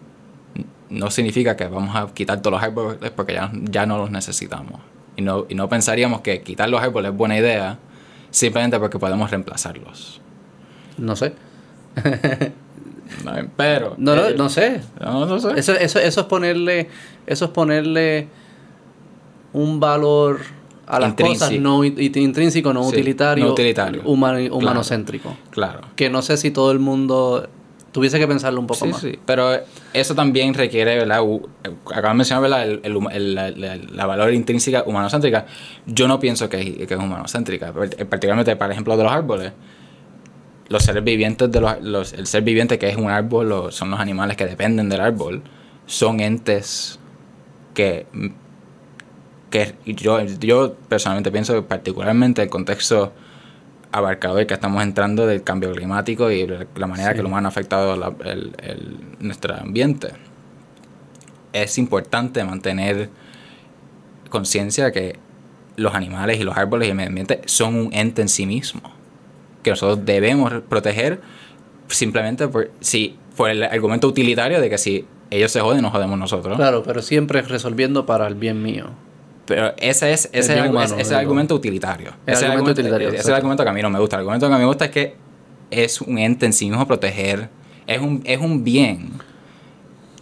no 0.90 1.12
significa 1.12 1.56
que 1.56 1.66
vamos 1.68 1.96
a 1.96 2.08
quitar 2.14 2.42
todos 2.42 2.54
los 2.54 2.64
árboles 2.64 3.12
porque 3.16 3.34
ya, 3.34 3.52
ya 3.54 3.86
no 3.86 3.98
los 3.98 4.12
necesitamos. 4.12 4.80
Y 5.16 5.22
no, 5.22 5.46
y 5.50 5.56
no 5.56 5.68
pensaríamos 5.70 6.22
que 6.22 6.42
quitar 6.42 6.70
los 6.70 6.82
árboles 6.82 7.12
es 7.12 7.18
buena 7.18 7.38
idea 7.38 7.78
simplemente 8.32 8.80
porque 8.80 8.98
podemos 9.00 9.30
reemplazarlos. 9.30 10.22
No 10.98 11.16
sé. 11.16 11.34
Pero. 13.58 13.96
No, 13.98 14.16
no, 14.16 14.28
eh, 14.28 14.36
no 14.38 14.50
sé. 14.50 14.82
no, 15.02 15.26
no 15.26 15.40
sé. 15.40 15.60
Eso, 15.60 15.74
eso, 15.74 16.00
eso 16.00 16.22
es 16.22 16.26
ponerle. 16.28 16.90
Eso 17.28 17.46
es 17.46 17.52
ponerle 17.52 18.28
un 19.54 19.80
valor 19.80 20.40
a 20.88 21.00
las 21.00 21.10
Intrínseco. 21.12 21.46
cosas 21.46 21.60
no 21.62 21.84
intrínseco, 21.84 22.74
no 22.74 22.84
Sí, 22.84 22.90
utilitario, 22.96 23.46
no 23.46 23.52
utilitario. 23.52 24.02
humano- 24.06 24.56
humanocéntrico. 24.56 25.36
Claro. 25.52 25.82
Que 25.96 26.10
no 26.10 26.22
sé 26.22 26.38
si 26.38 26.50
todo 26.52 26.72
el 26.72 26.80
mundo 26.80 27.48
tuviese 27.92 28.20
que 28.20 28.28
pensarlo 28.28 28.60
un 28.60 28.68
poco 28.68 28.86
Sí, 28.86 28.92
más. 28.92 29.02
sí. 29.02 29.20
Pero 29.26 29.50
eso 29.94 30.16
también 30.16 30.54
requiere, 30.54 30.98
¿verdad? 30.98 31.18
Acabo 31.18 32.08
de 32.10 32.14
mencionar, 32.14 32.42
¿verdad? 32.44 32.64
El, 32.70 32.80
el 32.84 32.96
huma- 32.96 33.12
el- 33.14 33.36
la, 33.36 33.50
la- 33.52 33.76
la 33.78 34.06
valor 34.06 34.34
intrínseca 34.34 34.84
humanocéntrica. 34.86 35.46
Yo 35.86 36.08
no 36.08 36.20
pienso 36.20 36.50
que, 36.50 36.60
es- 36.62 36.88
que 36.88 36.94
es 36.94 37.00
humanocéntrica. 37.00 37.74
Part- 37.74 38.06
Particularmente 38.08 38.56
para 38.56 38.68
el 38.68 38.72
ejemplo 38.74 38.96
de 38.98 39.04
los 39.04 39.12
árboles. 39.12 39.52
Los 40.68 40.84
seres 40.84 41.04
vivientes, 41.04 41.52
de 41.52 41.62
los, 41.62 41.82
los- 41.82 42.14
el 42.14 42.28
ser 42.28 42.44
viviente 42.44 42.78
que 42.78 42.90
es 42.90 42.96
un 42.98 43.10
árbol, 43.10 43.52
o 43.52 43.72
son 43.72 43.90
los 43.90 44.00
animales 44.00 44.38
que 44.38 44.46
dependen 44.46 44.88
del 44.90 45.02
árbol, 45.02 45.42
son 45.88 46.20
entes 46.20 47.00
que, 47.74 48.06
que 49.50 49.74
yo, 49.86 50.22
yo 50.24 50.76
personalmente 50.88 51.32
pienso 51.32 51.54
que 51.56 51.62
particularmente 51.64 52.44
el 52.44 52.50
contexto 52.50 53.14
abarcador 53.92 54.46
que 54.46 54.54
estamos 54.54 54.84
entrando 54.84 55.26
del 55.26 55.44
cambio 55.44 55.72
climático 55.72 56.30
y 56.32 56.46
la 56.76 56.88
manera 56.88 57.10
Sí. 57.10 57.14
que 57.16 57.20
el 57.22 57.26
humano 57.26 57.48
ha 57.48 57.50
afectado 57.50 57.96
la- 57.96 58.14
el, 58.26 58.54
el- 58.62 58.98
nuestro 59.20 59.56
ambiente. 59.56 60.10
Es 61.54 61.78
importante 61.78 62.44
mantener 62.44 63.10
conciencia 64.30 64.92
que 64.92 65.18
los 65.76 65.96
animales 65.96 66.40
y 66.40 66.44
los 66.44 66.56
árboles 66.58 66.88
y 66.88 66.92
el 66.92 66.98
medio 66.98 67.10
ambiente 67.10 67.42
son 67.46 67.76
un 67.76 67.90
ente 67.94 68.22
en 68.22 68.30
sí 68.30 68.46
mismo. 68.46 68.82
Que 69.64 69.72
nosotros 69.72 70.06
debemos 70.06 70.54
proteger 70.70 71.22
simplemente 71.88 72.48
por, 72.48 72.70
si, 72.82 73.18
por 73.36 73.50
el 73.50 73.64
argumento 73.64 74.08
utilitario 74.08 74.62
de 74.62 74.70
que 74.70 74.78
si 74.78 75.06
ellos 75.32 75.52
se 75.52 75.62
joden, 75.62 75.82
nos 75.82 75.92
jodemos 75.92 76.18
nosotros. 76.20 76.58
Claro, 76.58 76.84
pero 76.84 77.02
siempre 77.02 77.42
resolviendo 77.42 78.06
para 78.06 78.28
el 78.28 78.36
bien 78.36 78.62
mío. 78.62 78.88
Pero 79.50 79.74
ese 79.78 80.14
es, 80.14 80.30
ese 80.32 80.54
es, 80.60 80.70
humano, 80.70 80.86
ese 80.86 80.94
es 80.96 81.02
el 81.02 81.08
digo. 81.08 81.20
argumento 81.20 81.56
utilitario. 81.56 82.14
El 82.26 82.34
ese 82.34 82.46
es 82.46 82.52
argumento 82.52 82.72
utilitario, 82.80 83.08
ese 83.10 83.18
es 83.18 83.28
el 83.28 83.34
argumento 83.34 83.64
que 83.64 83.70
a 83.70 83.74
mí 83.74 83.82
no 83.82 83.90
me 83.90 84.00
gusta. 84.00 84.16
El 84.16 84.20
argumento 84.22 84.48
que 84.48 84.54
a 84.54 84.58
mí 84.58 84.62
me 84.62 84.68
gusta 84.68 84.86
es 84.86 84.92
que 84.92 85.16
es 85.72 86.00
un 86.02 86.18
ente 86.18 86.46
en 86.46 86.54
sí 86.54 86.70
mismo 86.70 86.86
proteger. 86.88 87.50
Es 87.88 88.00
un, 88.00 88.22
es 88.24 88.40
un 88.40 88.64
bien. 88.64 89.10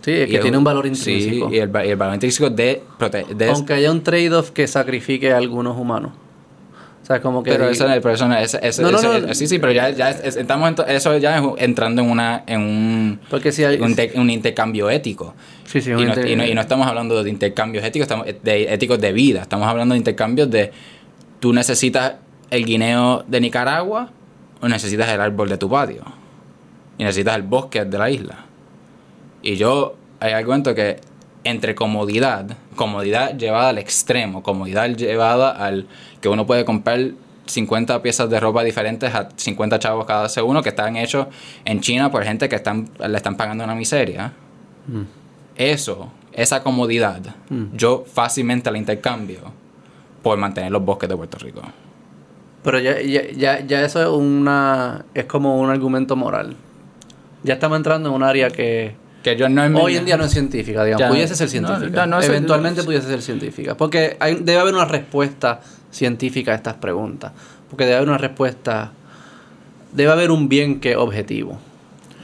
Sí, 0.01 0.11
es 0.11 0.30
que 0.30 0.36
es 0.38 0.41
tiene 0.41 0.57
un 0.57 0.63
valor 0.63 0.86
Sí, 0.95 1.11
intrínseco. 1.11 1.53
y 1.53 1.57
el, 1.59 1.69
y 1.86 1.89
el 1.89 1.95
valor 1.97 2.13
intrínseco 2.15 2.49
de 2.49 2.82
proteger. 2.97 3.49
Aunque 3.49 3.73
haya 3.73 3.91
un 3.91 4.01
trade-off 4.01 4.51
que 4.51 4.65
sacrifique 4.67 5.32
a 5.34 5.38
algunos 5.38 5.78
humanos. 5.78 6.13
O 7.08 7.10
sea, 7.10 7.22
como 7.22 7.41
que... 7.41 7.51
pero 7.51 7.70
eso, 7.70 7.86
pero 8.01 8.12
eso 8.16 8.28
no- 8.28 8.36
No, 8.91 9.01
no. 9.22 9.34
sí, 9.34 9.47
sí, 9.47 9.60
pero 9.60 9.72
ya, 9.72 9.91
ya 9.91 10.10
es- 10.10 10.20
es- 10.26 10.36
estamos 10.36 10.68
en- 10.68 10.89
eso 10.93 11.18
ya 11.18 11.38
es 11.38 11.43
entrando 11.60 12.01
en 12.01 12.10
una 12.10 12.43
en 12.45 12.60
un, 12.60 13.20
Porque 13.30 13.53
si 13.53 13.64
hay... 13.64 13.80
un, 13.80 13.95
te- 13.95 14.12
un 14.16 14.30
intercambio 14.30 14.89
ético. 14.89 15.34
sí, 15.64 15.80
sí, 15.80 15.91
no, 15.91 16.01
y 16.01 16.36
no- 16.36 16.45
y 16.45 16.53
no 16.53 16.60
estamos 16.60 16.86
hablando 16.86 17.24
de 17.24 17.30
intercambios 17.30 17.86
éticos, 17.86 18.03
estamos 18.03 18.26
de 18.43 18.74
éticos 18.74 18.99
de 18.99 19.14
vida. 19.14 19.41
Estamos 19.43 19.68
hablando 19.70 19.93
de 19.93 19.99
intercambios 19.99 20.49
de 20.51 20.74
tú 21.39 21.53
necesitas 21.53 22.16
el 22.49 22.66
guineo 22.66 23.24
de 23.26 23.39
Nicaragua 23.39 24.10
o 24.62 24.68
necesitas 24.68 25.08
el 25.08 25.22
árbol 25.22 25.47
de 25.47 25.58
tu 25.58 25.70
patio. 25.70 26.03
Y 26.97 27.03
necesitas 27.05 27.38
el 27.38 27.43
bosque 27.43 27.86
de 27.86 27.97
la 27.97 28.10
isla. 28.10 28.39
Y 29.41 29.55
yo 29.55 29.95
hay 30.20 30.34
argumento 30.34 30.76
que 30.76 30.97
entre 31.43 31.75
comodidad, 31.75 32.57
comodidad 32.75 33.38
llevada 33.38 33.69
al 33.69 33.77
extremo, 33.77 34.43
comodidad 34.43 34.89
llevada 34.89 35.51
al 35.51 35.88
que 36.21 36.29
uno 36.29 36.45
puede 36.45 36.65
comprar 36.65 37.11
50 37.45 38.01
piezas 38.01 38.29
de 38.29 38.39
ropa 38.39 38.63
diferentes 38.63 39.13
a 39.15 39.29
50 39.35 39.79
chavos 39.79 40.05
cada 40.05 40.27
uno 40.43 40.61
que 40.61 40.69
están 40.69 40.97
hechos 40.97 41.27
en 41.63 41.79
China 41.79 42.11
por 42.11 42.23
gente 42.23 42.49
que 42.49 42.55
están, 42.57 42.89
le 42.99 43.15
están 43.15 43.35
pagando 43.38 43.63
una 43.63 43.75
miseria 43.75 44.33
Mm. 44.88 45.01
eso, 45.57 46.11
esa 46.31 46.63
comodidad, 46.63 47.21
Mm. 47.49 47.75
yo 47.75 48.05
fácilmente 48.11 48.71
la 48.71 48.77
intercambio 48.77 49.39
por 50.23 50.38
mantener 50.38 50.71
los 50.71 50.83
bosques 50.83 51.09
de 51.09 51.15
Puerto 51.17 51.38
Rico. 51.39 51.61
Pero 52.63 52.79
ya, 52.79 53.01
ya, 53.01 53.21
ya, 53.31 53.59
ya 53.65 53.81
eso 53.81 54.01
es 54.01 54.07
una... 54.07 55.05
Es 55.13 55.25
como 55.25 55.59
un 55.59 55.69
argumento 55.69 56.15
moral. 56.15 56.55
Ya 57.43 57.53
estamos 57.53 57.77
entrando 57.77 58.09
en 58.09 58.15
un 58.15 58.23
área 58.23 58.49
que... 58.49 58.95
Que 59.28 59.36
yo 59.36 59.49
no 59.49 59.82
Hoy 59.82 59.97
en 59.97 60.05
día 60.05 60.15
no 60.15 60.23
es 60.23 60.32
científica, 60.32 60.86
digamos. 60.86 61.01
Ya. 61.01 61.09
pudiese 61.09 61.36
ser 61.36 61.49
científica. 61.49 62.05
no, 62.05 62.15
no 62.15 62.19
es- 62.19 62.28
Eventualmente 62.30 62.84
pudiese 62.84 63.07
ser 63.07 63.21
científica. 63.21 63.75
Porque 63.75 64.15
hay- 64.21 64.36
debe 64.36 64.59
haber 64.59 64.73
una 64.73 64.86
respuesta 64.86 65.59
científica 65.91 66.53
a 66.53 66.55
estas 66.55 66.75
preguntas. 66.75 67.34
Porque 67.69 67.84
debe 67.84 67.97
haber 67.97 68.07
una 68.07 68.17
respuesta. 68.17 68.91
Debe 69.91 70.11
haber 70.11 70.32
un 70.32 70.47
bien 70.47 70.80
que 70.80 70.95
objetivo. 70.95 71.59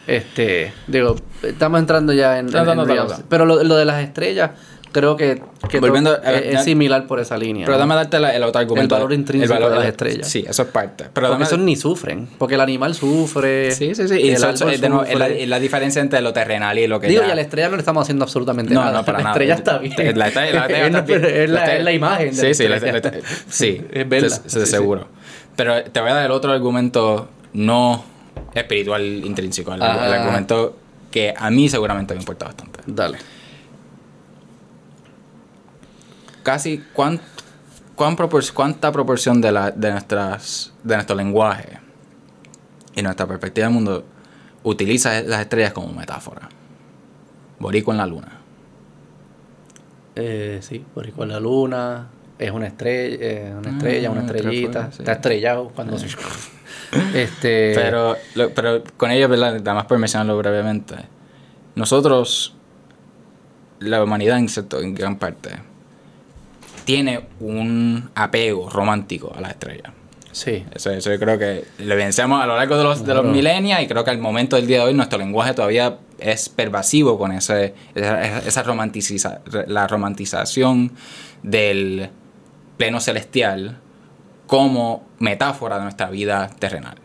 Este. 0.08 0.74
Digo, 0.88 1.16
estamos 1.42 1.80
entrando 1.80 2.14
ya 2.14 2.40
en. 2.40 2.48
en- 2.48 2.80
en 2.84 2.88
pero 3.30 3.46
lo, 3.46 3.64
lo 3.64 3.76
de 3.76 3.86
las 3.86 4.02
estrellas, 4.02 4.52
creo 4.94 5.18
que, 5.18 5.42
que 5.70 5.80
Volviendo, 5.82 6.16
es, 6.24 6.54
ya- 6.54 6.64
similar 6.64 7.06
por 7.08 7.20
esa 7.20 7.38
línea. 7.38 7.66
Pero 7.66 7.76
¿no? 7.76 7.80
dame 7.80 7.96
darte 7.96 8.20
la- 8.22 8.34
el 8.34 8.44
otro 8.44 8.62
argumento. 8.62 8.96
valor 8.96 9.12
intrínseco 9.12 9.70
de 9.70 9.76
las 9.76 9.86
estrellas. 9.86 10.30
Sí, 10.30 10.46
eso 10.48 10.62
es 10.62 10.68
parte. 10.70 11.06
Pero 11.12 11.28
porque 11.30 11.44
esos 11.44 11.60
ni 11.60 11.76
sufren. 11.76 12.30
Porque 12.38 12.56
el 12.56 12.62
animal 12.62 12.96
sufre. 12.96 13.72
Sí, 13.74 13.94
sí, 13.96 14.08
sí. 14.08 14.16
Y 14.22 14.30
el 14.30 14.36
eso- 14.36 14.48
árbol 14.48 14.72
es, 14.72 14.80
de 14.80 14.88
nuevo, 14.90 15.04
es 15.04 15.50
la, 15.50 15.60
diferencia 15.60 16.02
entre 16.02 16.22
lo 16.22 16.32
terrenal 16.32 16.80
y 16.80 16.88
lo 16.88 17.00
que 17.02 17.08
Digo, 17.08 17.24
ya- 17.24 17.28
y 17.28 17.32
a 17.32 17.36
la 17.36 17.42
estrella 17.42 17.68
no 17.70 17.76
le 17.76 17.82
estamos 17.82 18.04
haciendo 18.04 18.24
absolutamente 18.24 18.74
No, 18.74 18.82
nada. 18.82 19.00
no, 19.00 19.06
para 19.06 19.18
la 19.18 19.24
nada. 19.26 19.34
estrella 19.36 19.54
está 19.56 19.78
bien. 19.80 20.18
La 20.18 20.28
estrella- 20.28 20.54
la 20.54 20.62
estrella 20.68 20.86
es, 20.88 20.92
la, 20.94 21.00
está 21.00 21.18
bien. 21.20 21.26
es 21.44 21.50
la- 21.50 21.76
es 21.78 21.84
la 21.84 21.92
imagen 21.92 22.34
Sí, 22.34 22.54
sí, 22.54 22.66
sí. 23.50 23.82
Es 24.14 24.42
sí. 24.48 24.66
seguro. 24.66 25.08
Pero 25.56 25.84
te 25.84 26.00
voy 26.00 26.10
a 26.12 26.14
dar 26.14 26.26
el 26.26 26.32
otro 26.32 26.52
argumento 26.52 27.30
no 27.54 28.04
espiritual 28.54 29.02
intrínseco. 29.04 29.74
El, 29.74 29.82
Ah. 29.82 30.06
el 30.08 30.14
argumento 30.14 30.78
que 31.12 31.34
a 31.38 31.50
mí 31.52 31.70
seguramente 31.70 32.14
me 32.14 32.20
importa 32.20 32.46
bastante. 32.46 32.80
Dale. 32.88 33.18
Casi 36.44 36.84
cuán, 36.94 37.20
cuán 37.96 38.16
propor- 38.18 38.52
cuánta 38.54 38.92
proporción 38.92 39.42
de, 39.42 39.52
la, 39.52 39.72
de, 39.72 39.92
nuestras, 39.92 40.74
de 40.84 40.96
nuestro 40.96 41.16
lenguaje 41.16 41.80
y 42.96 43.02
nuestra 43.02 43.26
perspectiva 43.26 43.68
del 43.68 43.74
mundo 43.74 44.06
utiliza 44.64 45.22
las 45.24 45.42
estrellas 45.42 45.74
como 45.74 45.92
metáfora. 45.94 46.50
Borico 47.60 47.92
en 47.92 47.98
la 47.98 48.06
luna. 48.06 48.40
Eh, 50.16 50.60
sí, 50.62 50.86
ahí 51.02 51.12
con 51.12 51.30
la 51.30 51.40
luna. 51.40 52.08
Es 52.38 52.52
una 52.52 52.68
estrella, 52.68 53.18
eh, 53.22 53.54
una 53.58 53.70
estrella, 53.72 54.10
Ah, 54.10 54.12
una 54.12 54.22
estrellita. 54.22 54.92
sí. 54.92 54.98
Está 55.00 55.14
estrellado 55.14 55.70
cuando 55.70 55.98
se... 55.98 56.08
Este... 57.14 57.72
Pero, 57.74 58.16
lo- 58.36 58.50
pero 58.52 58.84
con 58.98 59.10
ello, 59.12 59.28
¿verdad? 59.30 59.54
Nada 59.60 59.74
más 59.76 59.86
por 59.86 59.98
mencionarlo 59.98 60.38
brevemente. 60.38 60.96
Nosotros, 61.76 62.56
la 63.80 64.04
humanidad 64.04 64.38
en, 64.38 64.50
cierto- 64.50 64.80
en 64.82 64.94
gran 64.94 65.18
parte, 65.18 65.52
tiene 66.86 67.28
un 67.40 68.10
apego 68.16 68.70
romántico 68.70 69.32
a 69.36 69.42
las 69.42 69.52
estrellas. 69.52 69.92
Sí. 70.32 70.66
Eso, 70.74 70.90
eso 70.90 71.12
yo 71.12 71.20
creo 71.20 71.38
que 71.38 71.64
lo 71.78 71.94
evidenciamos 71.94 72.42
a 72.42 72.48
lo 72.48 72.56
largo 72.56 72.76
de 72.78 72.84
los, 72.84 73.06
de 73.06 73.14
los 73.14 73.22
Claro. 73.22 73.36
milenios 73.36 73.80
y 73.82 73.88
creo 73.88 74.04
que 74.04 74.10
al 74.10 74.18
momento 74.18 74.56
del 74.56 74.66
día 74.66 74.80
de 74.80 74.86
hoy 74.86 74.94
nuestro 74.96 75.20
lenguaje 75.20 75.54
todavía 75.54 76.00
es 76.18 76.50
pervasivo 76.50 77.20
con 77.20 77.32
ese, 77.32 77.76
esa, 77.94 78.40
esa 78.40 78.64
romanticiza- 78.64 79.42
la 79.68 79.88
romantización 79.88 80.92
del 81.44 82.10
pleno 82.78 83.00
celestial 83.00 83.78
como 84.48 85.06
metáfora 85.20 85.78
de 85.78 85.84
nuestra 85.84 86.10
vida 86.10 86.50
terrenal. 86.60 86.96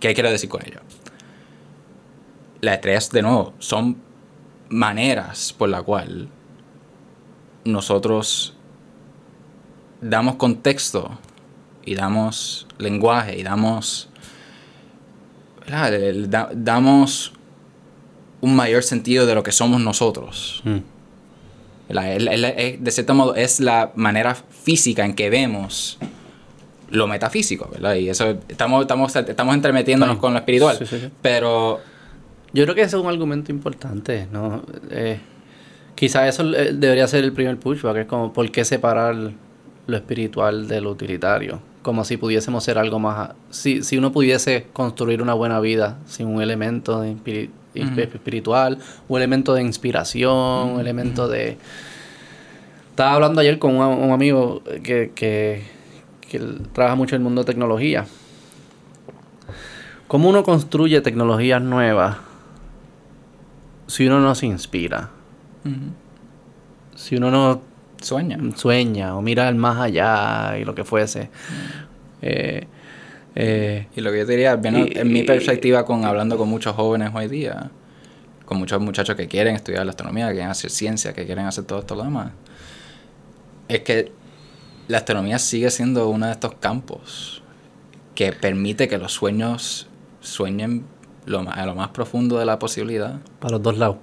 ¿Qué 0.00 0.12
quiero 0.14 0.30
decir 0.30 0.48
con 0.48 0.66
ello? 0.66 0.80
Las 2.60 2.74
estrellas, 2.76 3.10
de 3.10 3.22
nuevo, 3.22 3.54
son 3.58 3.96
maneras 4.68 5.54
por 5.56 5.68
la 5.68 5.82
cual 5.82 6.28
nosotros 7.64 8.54
damos 10.00 10.36
contexto 10.36 11.18
y 11.84 11.94
damos 11.94 12.66
lenguaje 12.78 13.38
y 13.38 13.42
damos 13.42 14.08
damos 16.54 17.32
un 18.40 18.56
mayor 18.56 18.82
sentido 18.82 19.26
de 19.26 19.34
lo 19.34 19.42
que 19.42 19.52
somos 19.52 19.80
nosotros. 19.80 20.62
Mm. 20.64 20.78
de 21.88 22.90
cierto 22.90 23.14
modo 23.14 23.34
es 23.34 23.60
la 23.60 23.92
manera 23.94 24.34
física 24.34 25.04
en 25.04 25.14
que 25.14 25.28
vemos 25.30 25.98
lo 26.90 27.06
metafísico, 27.06 27.68
¿verdad? 27.70 27.94
Y 27.94 28.08
eso 28.08 28.38
estamos, 28.48 28.82
estamos, 28.82 29.14
estamos 29.14 29.54
entremetiéndonos 29.54 30.16
Sí. 30.16 30.20
con 30.20 30.32
lo 30.32 30.38
espiritual. 30.40 30.76
Sí, 30.78 30.86
sí, 30.86 30.98
sí. 31.00 31.08
Pero 31.22 31.80
Yo 32.52 32.64
creo 32.64 32.74
que 32.74 32.80
ese 32.82 32.96
es 32.96 33.02
un 33.02 33.08
argumento 33.08 33.52
importante, 33.52 34.26
¿no? 34.32 34.62
Eh, 34.90 35.20
quizás 36.00 36.30
eso 36.30 36.54
eh, 36.54 36.72
debería 36.72 37.06
ser 37.06 37.24
el 37.24 37.32
primer 37.34 37.58
pushback, 37.58 37.96
es 37.98 38.06
como, 38.06 38.32
¿por 38.32 38.50
qué 38.50 38.64
separar 38.64 39.14
lo 39.86 39.96
espiritual 39.96 40.66
de 40.66 40.80
lo 40.80 40.92
utilitario? 40.92 41.60
Como 41.82 42.04
si 42.04 42.16
pudiésemos 42.16 42.64
ser 42.64 42.78
algo 42.78 42.98
más... 42.98 43.32
Si, 43.50 43.82
si 43.82 43.98
uno 43.98 44.10
pudiese 44.10 44.66
construir 44.72 45.20
una 45.20 45.34
buena 45.34 45.60
vida 45.60 45.98
sin 46.06 46.26
un 46.26 46.40
elemento 46.40 47.02
de 47.02 47.18
espiritual, 47.74 48.78
un 49.08 49.18
elemento 49.18 49.52
de 49.52 49.60
inspiración, 49.60 50.70
un 50.70 50.80
elemento 50.80 51.28
de... 51.28 51.58
Estaba 52.88 53.12
hablando 53.12 53.42
ayer 53.42 53.58
con 53.58 53.76
un, 53.76 53.82
un 53.82 54.12
amigo 54.12 54.62
que, 54.82 55.12
que, 55.14 55.64
que 56.26 56.38
trabaja 56.72 56.96
mucho 56.96 57.14
en 57.14 57.20
el 57.20 57.24
mundo 57.24 57.42
de 57.42 57.46
tecnología. 57.46 58.06
¿Cómo 60.08 60.30
uno 60.30 60.44
construye 60.44 61.02
tecnologías 61.02 61.60
nuevas 61.60 62.16
si 63.86 64.06
uno 64.06 64.18
no 64.20 64.34
se 64.34 64.46
inspira? 64.46 65.10
Si 66.94 67.16
uno 67.16 67.30
no 67.30 67.60
sueña. 68.00 68.38
sueña 68.56 69.16
o 69.16 69.22
mira 69.22 69.48
al 69.48 69.54
más 69.54 69.78
allá 69.80 70.56
y 70.58 70.64
lo 70.64 70.74
que 70.74 70.84
fuese. 70.84 71.30
Eh, 72.22 72.66
eh, 73.34 73.86
Y 73.96 74.00
lo 74.00 74.10
que 74.12 74.18
yo 74.18 74.26
te 74.26 74.32
diría, 74.32 74.58
Y- 74.62 74.98
en 74.98 75.12
mi 75.12 75.22
perspectiva, 75.22 75.84
con 75.84 76.04
hablando 76.04 76.36
con 76.36 76.48
muchos 76.48 76.74
jóvenes 76.74 77.10
hoy 77.14 77.28
día, 77.28 77.70
con 78.44 78.58
muchos 78.58 78.80
muchachos 78.80 79.14
que 79.16 79.28
quieren 79.28 79.54
estudiar 79.54 79.84
la 79.86 79.90
astronomía, 79.90 80.26
que 80.28 80.32
quieren 80.34 80.50
hacer 80.50 80.70
ciencia, 80.70 81.12
que 81.12 81.24
quieren 81.26 81.46
hacer 81.46 81.64
todo 81.64 81.78
esto 81.80 81.94
lo 81.94 82.02
demás, 82.04 82.32
es 83.68 83.80
que 83.80 84.12
la 84.88 84.98
astronomía 84.98 85.38
sigue 85.38 85.70
siendo 85.70 86.08
uno 86.08 86.26
de 86.26 86.32
estos 86.32 86.54
campos 86.54 87.42
que 88.16 88.32
permite 88.32 88.88
que 88.88 88.98
los 88.98 89.12
sueños 89.12 89.88
sueñen 90.20 90.84
lo 91.26 91.40
a 91.48 91.64
lo 91.66 91.74
más 91.76 91.90
profundo 91.90 92.38
de 92.38 92.44
la 92.46 92.58
posibilidad, 92.58 93.20
para 93.38 93.52
los 93.52 93.62
dos 93.62 93.78
lados. 93.78 93.96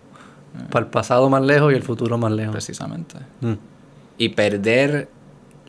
Para 0.71 0.85
el 0.85 0.91
pasado 0.91 1.29
más 1.29 1.41
lejos 1.43 1.71
y 1.71 1.75
el 1.75 1.83
futuro 1.83 2.17
más 2.17 2.31
lejos. 2.31 2.51
precisamente. 2.53 3.15
Mm. 3.41 3.53
y 4.19 4.29
perder 4.29 5.09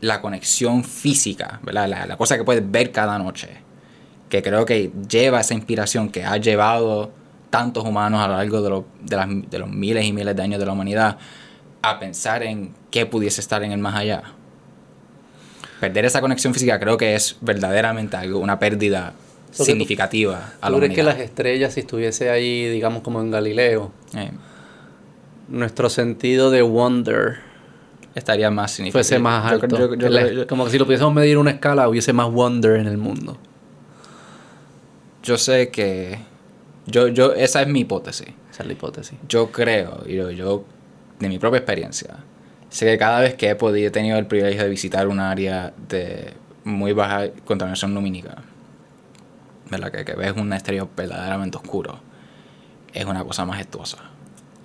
la 0.01 0.21
conexión 0.21 0.83
física, 0.83 1.59
¿verdad? 1.61 1.87
La, 1.87 2.05
la 2.07 2.17
cosa 2.17 2.35
que 2.37 2.43
puedes 2.43 2.63
ver 2.71 2.91
cada 2.91 3.19
noche, 3.19 3.49
que 4.29 4.41
creo 4.41 4.65
que 4.65 4.91
lleva 5.07 5.41
esa 5.41 5.53
inspiración 5.53 6.09
que 6.09 6.23
ha 6.25 6.35
llevado 6.37 7.11
tantos 7.51 7.83
humanos 7.85 8.21
a 8.21 8.27
lo 8.27 8.37
largo 8.37 8.61
de, 8.61 8.69
lo- 8.69 8.85
de, 9.01 9.15
las- 9.15 9.27
de 9.51 9.59
los 9.59 9.69
miles 9.69 10.03
y 10.05 10.13
miles 10.13 10.35
de 10.35 10.41
años 10.41 10.59
de 10.59 10.65
la 10.65 10.71
humanidad 10.71 11.17
a 11.81 11.99
pensar 11.99 12.41
en 12.43 12.73
qué 12.91 13.05
pudiese 13.05 13.39
estar 13.41 13.61
en 13.63 13.71
el 13.71 13.79
más 13.79 13.95
allá. 13.95 14.23
Perder 15.79 16.05
esa 16.05 16.19
conexión 16.21 16.53
física 16.53 16.79
creo 16.79 16.97
que 16.97 17.15
es 17.15 17.37
verdaderamente 17.41 18.17
algo, 18.17 18.39
una 18.39 18.59
pérdida 18.59 19.13
que 19.51 19.57
tú- 19.57 19.65
significativa 19.65 20.53
a 20.61 20.67
¿Tú 20.67 20.73
la 20.73 20.79
crees 20.79 20.93
que 20.95 21.03
las 21.03 21.19
estrellas, 21.19 21.73
si 21.73 21.81
estuviese 21.81 22.29
ahí, 22.29 22.67
digamos 22.69 23.01
como 23.03 23.21
en 23.21 23.31
Galileo, 23.31 23.91
Eh, 24.15 24.31
nuestro 25.49 25.89
sentido 25.89 26.51
de 26.51 26.61
wonder 26.61 27.37
estaría 28.15 28.49
más 28.51 28.71
significativo. 28.71 28.97
fuese 29.03 29.19
más 29.19 29.51
Yo- 29.51 29.61
alto? 29.61 29.77
yo- 29.77 29.89
yo- 29.95 29.97
Que 29.97 30.09
la- 30.09 30.31
yo- 30.31 30.47
como 30.47 30.65
que 30.65 30.71
si 30.71 30.77
lo 30.79 30.85
pudiésemos 30.85 31.13
medir 31.13 31.33
en 31.33 31.37
una 31.39 31.51
escala, 31.51 31.87
hubiese 31.89 32.13
más 32.13 32.29
wonder 32.31 32.75
en 32.77 32.87
el 32.87 32.97
mundo. 32.97 33.37
yo 35.23 35.37
sé 35.37 35.69
que... 35.69 36.19
Yo, 36.87 37.07
yo, 37.09 37.33
esa 37.33 37.61
es 37.61 37.67
mi 37.67 37.81
hipótesis. 37.81 38.29
Esa 38.51 38.63
es 38.63 38.67
la 38.67 38.73
hipótesis. 38.73 39.17
Yo 39.27 39.51
creo, 39.51 40.03
y 40.07 40.15
yo, 40.15 40.31
yo, 40.31 40.65
de 41.19 41.29
mi 41.29 41.37
propia 41.37 41.57
experiencia, 41.59 42.15
sé 42.69 42.85
que 42.87 42.97
cada 42.97 43.19
vez 43.19 43.35
que 43.35 43.49
he 43.49 43.55
podido, 43.55 43.87
he 43.89 43.91
tenido 43.91 44.17
el 44.17 44.25
privilegio 44.25 44.63
de 44.63 44.69
visitar 44.69 45.07
un 45.07 45.19
área 45.19 45.73
de 45.87 46.33
muy 46.63 46.93
baja 46.93 47.27
contaminación 47.45 47.93
lumínica, 47.93 48.37
¿verdad? 49.69 49.91
Que, 49.91 50.03
que 50.05 50.13
ves 50.13 50.33
un 50.35 50.51
exterior 50.51 50.87
verdaderamente 50.97 51.57
oscuro, 51.57 51.99
es 52.93 53.05
una 53.05 53.23
cosa 53.23 53.45
majestuosa. 53.45 53.97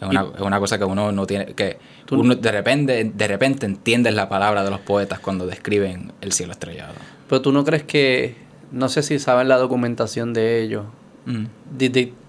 Es 0.05 0.11
una, 0.11 0.27
es 0.35 0.41
una 0.41 0.59
cosa 0.61 0.79
que 0.79 0.85
uno 0.85 1.13
no 1.13 1.27
tiene, 1.27 1.47
que 1.47 1.79
Tú- 2.07 2.21
uno 2.21 2.35
de 2.35 2.53
repente, 2.53 3.11
de 3.15 3.29
repente 3.29 3.67
entiendes 3.67 4.15
la 4.15 4.29
palabra 4.29 4.63
de 4.65 4.71
los 4.71 4.81
poetas 4.81 5.19
cuando 5.21 5.47
describen 5.47 6.13
el 6.21 6.33
cielo 6.33 6.53
estrellado. 6.53 6.95
Pero 7.29 7.41
tú 7.43 7.53
no 7.53 7.65
crees 7.65 7.83
que, 7.85 8.37
no 8.73 8.89
sé 8.89 9.03
si 9.03 9.19
saben 9.19 9.49
la 9.49 9.57
documentación 9.57 10.33
de 10.35 10.63
ellos, 10.63 10.85
Mm. 11.27 11.45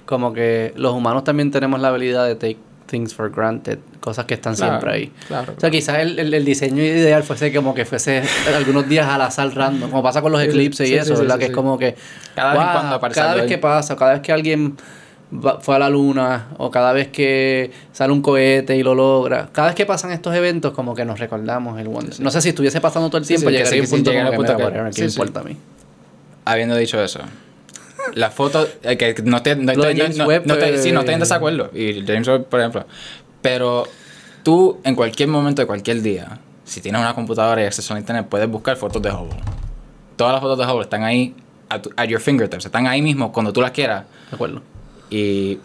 como 0.05 0.34
que 0.34 0.73
los 0.78 0.93
humanos 0.93 1.23
también 1.23 1.51
tenemos 1.51 1.80
la 1.82 1.89
habilidad 1.89 2.26
de 2.28 2.36
take 2.36 2.57
things 2.86 3.15
for 3.15 3.32
granted, 3.32 3.80
cosas 3.99 4.26
que 4.26 4.36
están 4.36 4.55
Claro, 4.55 4.73
siempre 4.73 4.91
ahí. 4.93 5.11
claro, 5.28 5.53
O 5.57 5.59
sea, 5.59 5.71
quizás 5.71 5.97
el, 5.99 6.19
el- 6.19 6.34
el 6.34 6.45
diseño 6.45 6.84
ideal 6.84 7.23
fuese 7.23 7.51
como 7.51 7.73
que 7.73 7.84
fuese 7.84 8.21
algunos 8.55 8.88
días 8.88 9.07
al 9.07 9.21
azar 9.23 9.53
random, 9.55 9.89
como 9.89 10.03
pasa 10.03 10.21
con 10.21 10.32
los 10.32 10.41
eclipses 10.41 10.88
sí, 10.88 10.93
y 10.93 10.95
sí, 10.97 11.01
eso, 11.01 11.15
sí, 11.15 11.21
¿verdad? 11.23 11.39
que 11.39 11.45
es 11.45 11.51
como 11.51 11.80
que 11.80 11.95
Cada 12.36 12.53
vez 12.53 12.61
wow, 12.63 12.71
cuando 12.73 12.95
aparece 12.97 13.19
cada 13.19 13.34
vez 13.36 13.45
que 13.47 13.57
pasa, 13.57 13.95
cada 13.95 14.13
vez 14.13 14.21
que 14.21 14.32
alguien 14.32 14.78
va- 15.34 15.59
fue 15.59 15.76
a 15.76 15.80
la 15.80 15.89
luna 15.89 16.47
o 16.57 16.69
cada 16.71 16.93
vez 16.93 17.07
que 17.09 17.71
sale 17.91 18.11
un 18.13 18.21
cohete 18.21 18.76
y 18.78 18.84
lo 18.84 18.93
logra, 18.95 19.49
cada 19.51 19.67
vez 19.69 19.76
que 19.76 19.86
pasan 19.86 20.11
estos 20.11 20.34
eventos 20.36 20.73
como 20.73 20.93
que 20.95 21.05
nos 21.05 21.19
recordamos 21.19 21.80
el 21.80 21.88
wonder. 21.88 22.19
No 22.19 22.32
sé 22.32 22.41
si 22.41 22.49
estuviese 22.49 22.82
pasando 22.82 23.09
todo 23.09 23.17
el 23.19 23.28
tiempo, 23.28 23.47
sí, 23.49 23.55
llegaría 23.55 23.82
un 23.82 23.89
punto 23.89 24.11
que, 24.11 24.17
punto 24.17 24.41
mira, 24.41 24.55
que- 24.57 24.63
whatever, 24.63 24.86
¿qué 24.89 24.93
sí, 24.93 25.01
me 25.01 25.07
importa 25.07 25.39
a 25.39 25.43
mí? 25.43 25.57
Habiendo 26.45 26.76
dicho 26.76 27.01
eso, 27.03 27.19
la 28.13 28.30
foto, 28.30 28.67
eh, 28.84 28.97
que 28.97 29.15
no 29.23 29.38
estoy, 29.38 29.55
no, 29.55 29.71
estoy- 29.71 29.93
no- 29.95 30.01
James 30.03 30.17
no- 30.17 30.26
Webb, 30.28 30.45
no 30.45 30.53
estoy- 30.53 30.78
sí, 30.78 30.91
no 30.91 30.99
estoy 30.99 31.13
en 31.15 31.19
desacuerdo. 31.21 31.71
Y 31.73 32.05
James 32.05 32.28
Webb, 32.28 32.45
por 32.45 32.59
ejemplo. 32.59 32.86
Pero 33.41 33.88
tú, 34.43 34.80
en 34.84 34.95
cualquier 34.95 35.28
momento 35.30 35.61
de 35.61 35.65
cualquier 35.65 36.01
día, 36.01 36.39
si 36.65 36.82
tienes 36.82 37.01
una 37.01 37.13
computadora 37.15 37.61
y 37.63 37.65
acceso 37.65 37.93
a 37.95 37.99
internet, 37.99 38.28
puedes 38.30 38.47
buscar 38.49 38.76
fotos 38.78 39.01
de 39.01 39.09
Hubble. 39.11 39.38
Todas 40.15 40.34
las 40.34 40.41
fotos 40.41 40.57
de 40.59 40.71
Hubble 40.71 40.84
están 40.84 41.03
ahí, 41.03 41.36
at, 41.69 41.82
tu- 41.82 41.89
at 41.97 42.05
your 42.07 42.21
fingertips, 42.21 42.65
están 42.65 42.86
ahí 42.88 43.01
mismo 43.01 43.32
cuando 43.32 43.51
tú 43.51 43.61
las 43.61 43.71
quieras. 43.71 44.05
De 44.30 44.36
acuerdo. 44.36 44.61
Y. 45.10 45.60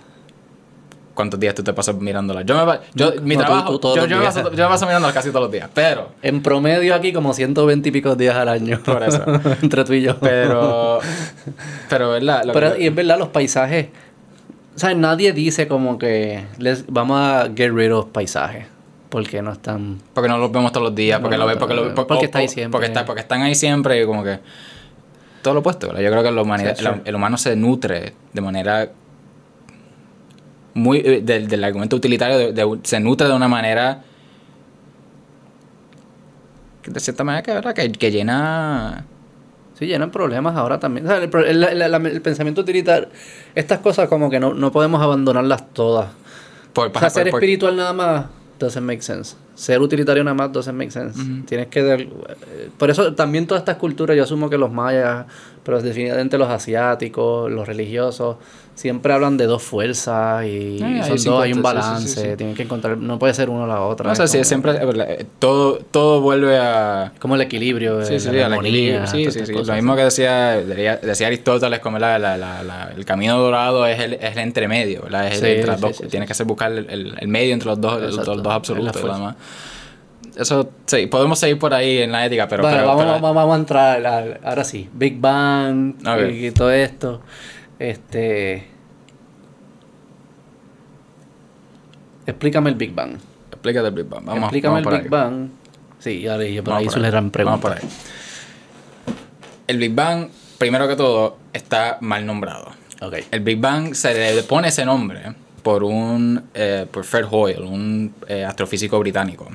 ¿Cuántos 1.14 1.38
días 1.38 1.54
tú 1.54 1.62
te 1.62 1.72
pasas 1.74 1.96
mirándolas? 1.96 2.46
Yo 2.46 2.54
me, 2.64 2.78
yo, 2.94 3.12
mi 3.22 3.34
No, 3.36 3.40
tú- 3.42 3.46
trabajo, 3.46 3.80
tú 3.80 3.94
yo, 3.96 4.06
yo 4.06 4.18
me 4.18 4.24
paso, 4.24 4.42
yo 4.52 4.64
me 4.64 4.68
paso 4.70 4.86
mirándolas 4.86 5.12
casi 5.12 5.28
todos 5.30 5.42
los 5.42 5.52
días. 5.52 5.68
Pero. 5.74 6.10
En 6.22 6.40
promedio 6.42 6.94
aquí 6.94 7.12
como 7.12 7.34
120 7.34 7.88
y 7.88 7.92
pico 7.92 8.14
días 8.16 8.36
al 8.36 8.48
año. 8.48 8.80
Por 8.84 9.02
eso. 9.02 9.22
Entre 9.62 9.84
tú 9.84 9.92
y 9.92 10.02
yo. 10.02 10.16
Pero. 10.18 11.00
Pero, 11.90 12.10
¿verdad? 12.10 12.44
Lo 12.44 12.52
Pero, 12.54 12.74
que- 12.74 12.82
y 12.84 12.86
es 12.86 12.94
verdad, 12.94 13.18
los 13.18 13.28
paisajes. 13.28 13.88
O 14.74 14.78
sea, 14.78 14.94
nadie 14.94 15.32
dice 15.32 15.68
como 15.68 15.98
que 15.98 16.44
les, 16.58 16.86
vamos 16.86 17.20
a 17.20 17.50
get 17.54 17.70
rid 17.72 17.94
of 17.94 18.06
paisajes. 18.06 18.66
Porque 19.10 19.42
no 19.42 19.52
están. 19.52 19.98
Porque 20.14 20.28
no 20.28 20.38
los 20.38 20.50
vemos 20.52 20.70
todos 20.72 20.86
los 20.86 20.94
días, 20.94 21.18
porque 21.20 21.36
no, 21.36 21.42
lo 21.42 21.48
ves, 21.48 21.56
porque, 21.58 21.74
lo, 21.74 21.94
porque 21.94 22.14
o- 22.14 22.22
está 22.22 22.38
ahí 22.38 22.48
siempre. 22.48 22.70
Porque, 22.72 22.86
está, 22.86 23.04
porque 23.04 23.20
están 23.22 23.42
ahí 23.42 23.54
siempre 23.56 24.00
y 24.00 24.06
como 24.06 24.22
que. 24.24 24.38
Todo 25.42 25.54
lo 25.54 25.60
opuesto, 25.60 25.88
¿verdad? 25.88 26.00
Yo 26.02 26.10
creo 26.12 26.22
que 26.22 26.30
la 26.30 26.40
humanidad, 26.42 26.76
Sí, 26.78 26.84
el 27.04 27.14
humano 27.14 27.36
se 27.36 27.56
nutre 27.56 28.14
de 28.32 28.40
manera. 28.40 28.88
Muy. 30.74 30.98
eh, 31.04 31.20
Del, 31.22 31.48
del 31.48 31.64
argumento 31.64 31.96
utilitario, 31.96 32.38
de- 32.38 32.52
de- 32.52 32.78
se 32.84 33.00
nutre 33.00 33.26
de 33.28 33.34
una 33.34 33.48
manera. 33.48 34.02
De 36.86 37.00
cierta 37.00 37.24
manera 37.24 37.42
que, 37.42 37.52
¿verdad? 37.52 37.74
que, 37.74 37.92
que 37.92 38.10
llena. 38.10 39.04
Sí, 39.78 39.86
llenan 39.86 40.10
problemas 40.10 40.56
ahora 40.56 40.78
también. 40.80 41.06
O 41.06 41.08
sea, 41.08 41.18
el, 41.18 41.64
el- 41.64 41.82
el- 41.82 42.22
pensamiento 42.22 42.60
utilitario. 42.62 43.08
Estas 43.54 43.78
cosas 43.80 44.08
como 44.08 44.30
que 44.30 44.40
no, 44.40 44.54
no 44.54 44.72
podemos 44.72 45.00
abandonarlas 45.02 45.72
todas. 45.72 46.08
Por, 46.72 46.88
O 46.94 46.98
sea, 47.00 47.10
ser 47.10 47.30
por- 47.30 47.40
espiritual 47.42 47.76
nada 47.76 47.92
más 47.92 48.26
doesn't 48.58 48.84
make 48.86 49.02
sense. 49.02 49.36
Ser 49.60 49.78
utilitario 49.82 50.24
nada 50.24 50.32
más 50.34 50.50
doesn't 50.52 50.74
make 50.74 50.90
sense. 50.90 51.20
Tienes 51.46 51.66
que... 51.66 51.82
dar- 51.82 52.00
eh, 52.00 52.08
Por 52.78 52.88
eso 52.88 53.12
también 53.14 53.46
todas 53.46 53.60
estas 53.60 53.76
culturas, 53.76 54.16
yo 54.16 54.22
asumo 54.22 54.48
que 54.48 54.56
los 54.56 54.72
mayas, 54.72 55.26
pero 55.62 55.82
definitivamente 55.82 56.38
los 56.38 56.48
asiáticos, 56.48 57.50
los 57.50 57.68
religiosos, 57.68 58.36
siempre 58.74 59.12
hablan 59.12 59.36
de 59.36 59.44
dos 59.44 59.62
fuerzas 59.62 60.46
y 60.46 60.78
Ah, 60.82 60.86
hay 60.86 61.00
son 61.02 61.10
dos, 61.10 61.20
50, 61.22 61.42
hay 61.42 61.50
un 61.52 61.58
sí, 61.58 61.62
balance, 61.62 62.36
sí, 62.38 62.54
que 62.54 62.62
encontrar, 62.62 62.96
no 62.96 63.18
puede 63.18 63.34
ser 63.34 63.50
uno 63.50 63.64
o 63.64 63.66
la 63.66 63.82
otra. 63.82 64.06
No, 64.06 64.12
o 64.12 64.16
sea, 64.16 64.26
sí, 64.26 64.42
siempre. 64.42 64.72
eh, 64.80 65.26
Todo, 65.38 65.76
todo 65.90 66.22
vuelve 66.22 66.56
a. 66.56 67.12
como 67.18 67.34
el 67.34 67.42
equilibrio, 67.42 68.02
Sí, 68.06 68.14
eh, 68.14 68.20
sí, 68.20 68.30
la 68.30 68.46
armonía, 68.46 69.06
Sí. 69.06 69.26
Lo 69.52 69.74
mismo 69.74 69.94
que 69.96 70.04
decía, 70.04 70.52
decía, 70.56 71.26
Aristóteles, 71.26 71.80
como 71.80 71.98
la, 71.98 72.18
la- 72.18 72.38
la- 72.38 72.62
la- 72.62 72.92
el 72.96 73.04
camino 73.04 73.38
dorado 73.38 73.84
es 73.84 74.00
el, 74.00 74.14
es 74.14 74.32
el 74.32 74.38
entremedio, 74.38 75.02
¿verdad? 75.02 75.26
Es 75.28 75.42
el 75.42 75.50
entre 75.50 75.66
las 75.72 75.80
dos. 75.82 76.02
Tienes 76.08 76.26
que 76.26 76.32
hacer 76.32 76.46
buscar 76.46 76.72
el, 76.72 77.14
el- 77.20 77.28
medio 77.28 77.52
entre 77.52 77.68
los 77.68 77.78
dos, 77.78 78.00
los 78.00 78.24
dos 78.42 78.46
absolutos 78.46 78.96
es 78.96 79.02
la 79.02 79.02
y 79.02 79.04
lo 79.04 79.12
fuerza. 79.12 79.18
demás. 79.18 79.36
Eso, 80.40 80.70
sí, 80.86 81.06
podemos 81.06 81.38
seguir 81.38 81.58
por 81.58 81.74
ahí 81.74 81.98
en 81.98 82.12
la 82.12 82.24
ética, 82.24 82.48
pero... 82.48 82.62
Bueno, 82.62 82.76
pero- 82.78 82.88
vamos, 82.88 83.02
pero- 83.04 83.12
vamos, 83.20 83.34
vamos 83.34 83.54
a 83.54 83.58
entrar, 83.60 84.06
al- 84.06 84.40
ahora 84.42 84.64
sí, 84.64 84.88
Big 84.92 85.20
Bang 85.20 85.94
Ok. 86.06 86.30
y, 86.32 86.50
todo 86.52 86.70
esto. 86.70 87.20
Este... 87.78 88.66
Explícame 92.26 92.70
el 92.70 92.76
Big 92.76 92.94
Bang. 92.94 93.16
explícate 93.50 93.88
el 93.88 93.94
Big 93.94 94.06
Bang. 94.06 94.24
Vamos, 94.24 94.42
Explícame 94.44 94.74
vamos 94.80 94.86
el 94.92 94.94
ahí. 94.96 95.02
Big 95.02 95.10
Bang. 95.10 95.48
Sí, 95.98 96.20
ya 96.22 96.38
dije, 96.38 96.62
por 96.62 96.72
Vamos 96.74 96.78
ahí 96.80 96.84
por 96.86 96.92
se 96.94 97.00
le 97.00 97.06
ahí. 97.06 97.10
eran 97.12 97.32
Vamos 97.32 97.60
por 97.60 97.72
ahí. 97.72 97.80
El 99.66 99.78
Big 99.78 99.94
Bang, 99.94 100.28
primero 100.58 100.88
que 100.88 100.96
todo, 100.96 101.36
está 101.52 101.98
mal 102.00 102.24
nombrado. 102.24 102.70
Ok. 103.02 103.14
El 103.30 103.40
Big 103.40 103.60
Bang 103.60 103.94
se 103.94 104.14
le 104.34 104.42
pone 104.44 104.68
ese 104.68 104.84
nombre 104.84 105.20
por 105.62 105.84
un 105.84 106.42
eh, 106.54 106.86
por 106.90 107.04
Fred 107.04 107.26
Hoyle, 107.30 107.60
un 107.62 108.14
eh, 108.28 108.44
astrofísico 108.44 108.98
británico, 108.98 109.48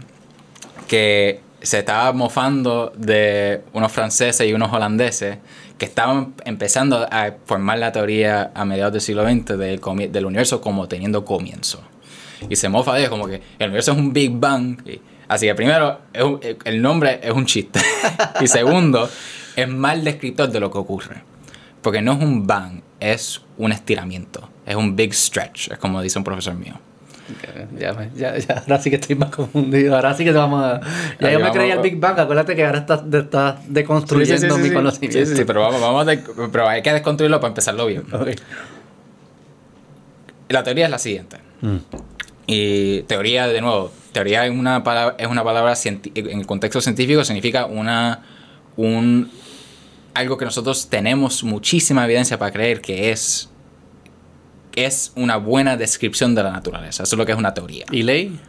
que 0.87 1.41
se 1.61 1.79
estaba 1.79 2.11
mofando 2.13 2.91
de 2.95 3.61
unos 3.73 3.91
franceses 3.91 4.47
y 4.47 4.53
unos 4.53 4.71
holandeses 4.71 5.37
que 5.77 5.85
estaban 5.85 6.33
empezando 6.45 7.07
a 7.11 7.31
formar 7.45 7.79
la 7.79 7.91
teoría 7.91 8.51
a 8.53 8.65
mediados 8.65 8.93
del 8.93 9.01
siglo 9.01 9.23
XX 9.27 9.57
del, 9.57 9.81
del 10.11 10.25
universo 10.25 10.61
como 10.61 10.87
teniendo 10.87 11.25
comienzo. 11.25 11.81
Y 12.49 12.55
se 12.55 12.69
mofa 12.69 12.93
de 12.93 12.99
ellos 12.99 13.09
como 13.09 13.27
que 13.27 13.41
el 13.59 13.67
universo 13.67 13.93
es 13.93 13.97
un 13.97 14.13
Big 14.13 14.31
Bang. 14.31 14.77
Así 15.27 15.47
que 15.47 15.55
primero, 15.55 15.99
un- 16.23 16.39
el 16.65 16.81
nombre 16.81 17.19
es 17.23 17.31
un 17.31 17.45
chiste. 17.45 17.79
y 18.41 18.47
segundo, 18.47 19.09
es 19.55 19.67
mal 19.67 20.03
descriptor 20.03 20.49
de 20.49 20.59
lo 20.59 20.69
que 20.71 20.77
ocurre. 20.77 21.23
Porque 21.81 22.01
no 22.01 22.13
es 22.13 22.19
un 22.23 22.45
bang, 22.47 22.81
es 22.99 23.41
un 23.57 23.71
estiramiento. 23.71 24.49
Es 24.65 24.75
un 24.75 24.95
big 24.95 25.13
stretch, 25.13 25.71
es 25.71 25.77
como 25.77 26.01
dice 26.01 26.17
un 26.19 26.23
profesor 26.23 26.53
mío. 26.55 26.73
Ya, 27.77 28.09
ya, 28.15 28.37
ya, 28.37 28.53
ahora 28.59 28.79
sí 28.79 28.89
que 28.89 28.97
estoy 28.97 29.15
más 29.15 29.29
confundido. 29.29 29.95
Ahora 29.95 30.13
sí 30.13 30.23
que 30.23 30.31
te 30.31 30.37
vamos 30.37 30.63
a. 30.63 30.79
Ya 31.19 31.27
Ahí 31.27 31.33
yo 31.33 31.39
me 31.39 31.51
creía 31.51 31.73
el 31.73 31.79
Big 31.79 31.99
Bang. 31.99 32.19
Acuérdate 32.19 32.55
que 32.55 32.65
ahora 32.65 32.79
estás, 32.79 33.01
estás 33.11 33.55
deconstruyendo 33.67 34.41
Sí, 34.41 34.47
sí, 34.49 34.55
sí, 34.55 34.69
mi 34.69 34.75
conocimiento. 34.75 35.25
Sí, 35.25 35.35
sí, 35.35 35.43
pero 35.45 35.61
vamos, 35.61 35.81
vamos 35.81 36.05
de- 36.05 36.19
pero 36.51 36.67
hay 36.69 36.81
que 36.83 36.93
desconstruirlo 36.93 37.39
para 37.39 37.49
empezarlo 37.49 37.87
bien. 37.87 38.03
La 40.49 40.63
teoría 40.63 40.85
es 40.85 40.91
la 40.91 40.99
siguiente. 40.99 41.37
Mm. 41.61 41.77
Y 42.47 43.01
teoría, 43.03 43.47
de 43.47 43.59
nuevo, 43.61 43.91
teoría 44.11 44.45
es 44.45 44.51
una 44.51 44.83
palabra, 44.83 45.15
es 45.17 45.27
una 45.27 45.43
palabra 45.43 45.73
en 45.83 46.39
el 46.39 46.45
contexto 46.45 46.79
científico 46.81 47.23
significa 47.25 47.65
una 47.65 48.23
un 48.77 49.31
algo 50.13 50.37
que 50.37 50.45
nosotros 50.45 50.87
tenemos 50.89 51.43
muchísima 51.43 52.05
evidencia 52.05 52.37
para 52.37 52.51
creer 52.51 52.81
que 52.81 53.11
es 53.11 53.49
es 54.75 55.11
una 55.15 55.37
buena 55.37 55.77
descripción 55.77 56.35
de 56.35 56.43
la 56.43 56.51
naturaleza. 56.51 57.03
Eso 57.03 57.15
es 57.15 57.17
lo 57.17 57.25
que 57.25 57.31
es 57.31 57.37
una 57.37 57.53
teoría. 57.53 57.85
¿Y 57.91 58.03
ley? 58.03 58.39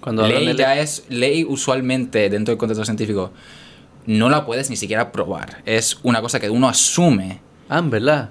Cuando 0.00 0.26
Ley 0.26 0.46
de 0.46 0.54
ya 0.56 0.76
es 0.78 1.04
ley 1.08 1.44
usualmente 1.44 2.28
dentro 2.28 2.52
del 2.52 2.58
contexto 2.58 2.84
científico 2.84 3.32
no 4.06 4.28
la 4.28 4.44
puedes 4.44 4.68
ni 4.68 4.76
siquiera 4.76 5.12
probar. 5.12 5.62
Es 5.64 5.98
una 6.02 6.20
cosa 6.20 6.40
que 6.40 6.50
uno 6.50 6.68
asume 6.68 7.40
Ah, 7.68 7.78
en 7.78 7.90
verdad. 7.90 8.30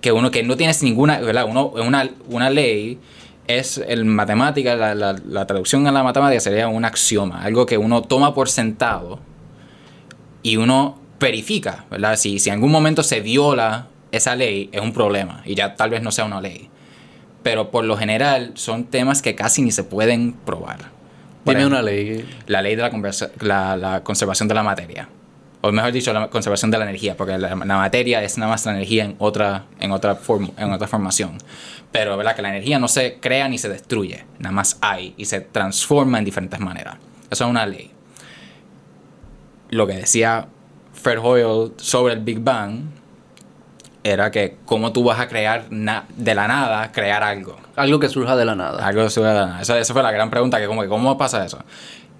que 0.00 0.10
uno 0.10 0.30
que 0.32 0.42
no 0.42 0.56
tienes 0.56 0.82
ninguna, 0.82 1.20
¿verdad? 1.20 1.46
Uno, 1.48 1.68
una, 1.68 2.10
una 2.28 2.50
ley 2.50 2.98
es 3.46 3.78
el 3.78 4.04
matemática, 4.06 4.74
la, 4.74 4.94
la- 4.94 5.12
la 5.24 5.46
traducción 5.46 5.86
a 5.86 5.92
la 5.92 6.02
matemática 6.02 6.40
sería 6.40 6.66
un 6.68 6.84
axioma, 6.84 7.42
algo 7.44 7.64
que 7.64 7.78
uno 7.78 8.02
toma 8.02 8.34
por 8.34 8.48
sentado 8.48 9.20
y 10.42 10.56
uno 10.56 10.98
verifica, 11.20 11.84
¿verdad? 11.90 12.16
Si, 12.16 12.38
si 12.38 12.50
en 12.50 12.54
algún 12.56 12.70
momento 12.72 13.02
se 13.02 13.20
viola 13.20 13.86
esa 14.12 14.34
ley, 14.36 14.68
es 14.72 14.80
un 14.80 14.92
problema 14.92 15.42
y 15.44 15.54
ya 15.54 15.74
tal 15.76 15.90
vez 15.90 16.02
no 16.02 16.10
sea 16.10 16.24
una 16.24 16.40
ley. 16.40 16.68
Pero 17.44 17.70
por 17.70 17.84
lo 17.84 17.96
general 17.96 18.50
son 18.54 18.84
temas 18.86 19.22
que 19.22 19.36
casi 19.36 19.62
ni 19.62 19.70
se 19.70 19.84
pueden 19.84 20.32
probar. 20.32 20.78
Por 21.44 21.54
Dime 21.54 21.60
ejemplo, 21.60 21.78
una 21.78 21.82
ley. 21.82 22.28
la 22.48 22.60
ley 22.62 22.74
de 22.74 22.82
la, 22.82 22.90
conversa- 22.90 23.30
la, 23.40 23.76
la 23.76 24.02
conservación 24.02 24.48
de 24.48 24.54
la 24.54 24.62
materia. 24.64 25.08
O 25.60 25.70
mejor 25.72 25.92
dicho, 25.92 26.12
la 26.12 26.28
conservación 26.28 26.70
de 26.70 26.78
la 26.78 26.84
energía, 26.84 27.16
porque 27.16 27.38
la, 27.38 27.50
la 27.54 27.76
materia 27.76 28.22
es 28.22 28.36
nada 28.36 28.50
más 28.50 28.66
la 28.66 28.72
energía 28.72 29.04
en 29.04 29.14
otra, 29.18 29.64
en 29.78 29.92
otra, 29.92 30.18
form- 30.20 30.52
en 30.58 30.72
otra 30.72 30.88
formación. 30.88 31.38
Pero 31.92 32.16
¿verdad? 32.16 32.34
que 32.34 32.42
la 32.42 32.48
energía 32.48 32.78
no 32.78 32.88
se 32.88 33.18
crea 33.20 33.48
ni 33.48 33.56
se 33.58 33.68
destruye, 33.68 34.24
nada 34.40 34.52
más 34.52 34.78
hay 34.80 35.14
y 35.16 35.26
se 35.26 35.40
transforma 35.40 36.18
en 36.18 36.24
diferentes 36.24 36.58
maneras. 36.60 36.96
Eso 37.30 37.44
es 37.44 37.50
una 37.50 37.64
ley. 37.66 37.90
Lo 39.70 39.86
que 39.86 39.94
decía 39.94 40.48
Fred 40.92 41.18
Hoyle 41.22 41.72
sobre 41.76 42.14
el 42.14 42.20
Big 42.20 42.40
Bang 42.40 42.84
era 44.04 44.30
que 44.30 44.58
cómo 44.66 44.92
tú 44.92 45.02
vas 45.02 45.18
a 45.18 45.28
crear 45.28 45.68
de 45.70 46.34
la 46.34 46.46
nada, 46.46 46.92
crear 46.92 47.22
algo. 47.22 47.56
Algo 47.74 47.98
que 47.98 48.10
surja 48.10 48.36
de 48.36 48.44
la 48.44 48.54
nada. 48.54 48.86
Algo 48.86 49.08
ciudadana. 49.08 49.62
Esa, 49.62 49.78
esa 49.78 49.92
fue 49.94 50.02
la 50.02 50.12
gran 50.12 50.30
pregunta, 50.30 50.60
que 50.60 50.66
como 50.66 50.82
que 50.82 50.88
¿cómo 50.88 51.16
pasa 51.16 51.44
eso? 51.44 51.58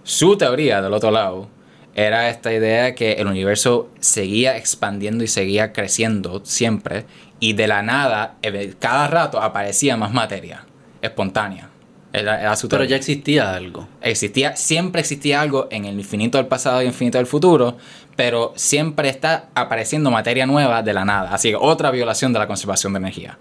Su 0.03 0.37
teoría, 0.37 0.81
del 0.81 0.95
otro 0.95 1.11
lado, 1.11 1.49
era 1.95 2.31
esta 2.31 2.53
idea 2.53 2.85
de 2.85 2.95
que 2.95 3.13
el 3.13 3.27
universo 3.27 3.91
seguía 4.01 4.57
expandiendo 4.57 5.23
y 5.25 5.29
seguía 5.29 5.73
creciendo 5.73 6.41
siempre, 6.45 7.05
y 7.39 7.53
de 7.53 7.69
la 7.69 7.83
nada, 7.83 8.37
cada 8.79 9.07
rato 9.07 9.41
aparecía 9.41 9.97
más 9.99 10.13
materia, 10.13 10.65
espontánea. 11.03 11.69
Era, 12.15 12.41
era 12.41 12.57
su 12.57 12.69
Pero 12.69 12.85
ya 12.85 12.97
existía 12.97 13.55
algo. 13.55 13.89
Existía, 14.01 14.57
siempre 14.57 15.01
existía 15.01 15.41
algo 15.41 15.67
en 15.71 15.85
el 15.85 15.99
infinito 15.99 16.39
del 16.39 16.47
pasado 16.47 16.81
y 16.81 16.87
infinito 16.87 17.19
del 17.19 17.27
futuro, 17.27 17.77
pero 18.17 18.53
siempre 18.57 19.09
está 19.09 19.47
apareciendo 19.55 20.11
materia 20.11 20.47
nueva 20.47 20.83
de 20.83 20.93
la 20.93 21.05
nada. 21.05 21.33
Así 21.35 21.51
que 21.51 21.57
otra 21.57 21.91
violación 21.91 22.33
de 22.33 22.39
la 22.39 22.47
conservación 22.47 22.93
de 22.93 22.99
energía. 22.99 23.39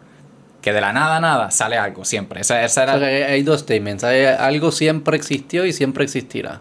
Que 0.61 0.71
de 0.73 0.81
la 0.81 0.93
nada 0.93 1.17
a 1.17 1.19
nada 1.19 1.51
sale 1.51 1.77
algo 1.77 2.05
siempre. 2.05 2.41
Esa, 2.41 2.63
esa 2.63 2.81
O 2.81 2.83
era 2.83 2.99
sea, 2.99 3.07
que 3.09 3.23
hay, 3.25 3.43
dos 3.43 3.61
statements. 3.61 4.03
Hay- 4.03 4.25
algo 4.25 4.71
siempre 4.71 5.17
existió 5.17 5.65
y 5.65 5.73
siempre 5.73 6.05
existirá. 6.05 6.59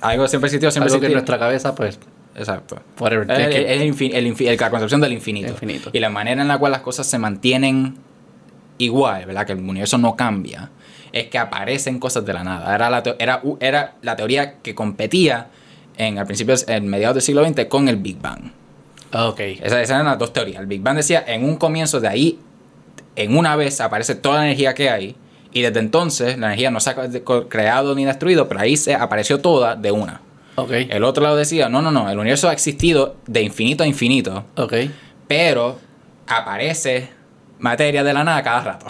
algo 0.00 0.26
siempre 0.28 0.48
existió, 0.48 0.70
siempre 0.70 0.90
algo 0.90 1.00
que 1.00 1.06
en 1.06 1.12
nuestra 1.12 1.38
cabeza, 1.38 1.74
pues, 1.74 1.98
Exacto. 2.36 2.80
whatever. 2.98 3.30
El 3.30 4.56
la 4.58 4.70
concepción 4.70 5.00
del 5.00 5.12
infinito. 5.12 5.50
Infinito. 5.52 5.90
Y 5.92 6.00
la 6.00 6.10
manera 6.10 6.42
en 6.42 6.48
la 6.48 6.58
cual 6.58 6.72
las 6.72 6.80
cosas 6.80 7.06
se 7.06 7.18
mantienen 7.18 7.96
igual, 8.78 9.26
¿verdad? 9.26 9.46
Que 9.46 9.52
el 9.52 9.58
universo 9.60 9.98
no 9.98 10.16
cambia, 10.16 10.70
es 11.12 11.28
que 11.28 11.38
aparecen 11.38 12.00
cosas 12.00 12.24
de 12.26 12.32
la 12.32 12.44
nada. 12.44 12.74
Era 12.74 12.90
la, 12.90 13.02
era, 13.18 13.42
era 13.60 13.94
la 14.02 14.16
teoría 14.16 14.54
que 14.62 14.74
competía 14.74 15.48
en, 15.96 16.18
al 16.18 16.26
principio, 16.26 16.54
en 16.66 16.86
mediados 16.88 17.14
del 17.16 17.22
siglo 17.22 17.44
XX 17.44 17.66
con 17.66 17.88
el 17.88 17.96
Big 17.96 18.20
Bang. 18.20 18.50
Ah, 19.12 19.28
ok. 19.28 19.40
Esas, 19.40 19.72
esas 19.78 19.90
eran 19.90 20.06
las 20.06 20.18
dos 20.18 20.32
teorías. 20.32 20.60
El 20.60 20.66
Big 20.66 20.80
Bang 20.82 20.96
decía, 20.96 21.22
en 21.26 21.44
un 21.44 21.56
comienzo 21.56 22.00
de 22.00 22.08
ahí, 22.08 22.38
en 23.16 23.36
una 23.36 23.54
vez 23.56 23.80
aparece 23.80 24.14
toda 24.16 24.38
la 24.38 24.44
energía 24.46 24.74
que 24.74 24.90
hay, 24.90 25.14
y 25.52 25.62
desde 25.62 25.78
entonces 25.78 26.36
la 26.38 26.46
energía 26.48 26.70
no 26.72 26.80
se 26.80 26.90
ha 26.90 26.96
creado 27.48 27.94
ni 27.94 28.04
destruido, 28.04 28.48
pero 28.48 28.60
ahí 28.60 28.76
se 28.76 28.94
apareció 28.94 29.40
toda 29.40 29.76
de 29.76 29.92
una. 29.92 30.20
Ok. 30.56 30.70
El 30.72 31.04
otro 31.04 31.22
lado 31.22 31.36
decía, 31.36 31.68
no, 31.68 31.80
no, 31.80 31.90
no, 31.92 32.10
el 32.10 32.18
universo 32.18 32.48
ha 32.48 32.52
existido 32.52 33.16
de 33.26 33.42
infinito 33.42 33.84
a 33.84 33.86
infinito, 33.86 34.44
Ok. 34.56 34.74
pero 35.28 35.78
aparece 36.26 37.08
materia 37.60 38.02
de 38.02 38.12
la 38.12 38.24
nada 38.24 38.42
cada 38.42 38.60
rato. 38.62 38.86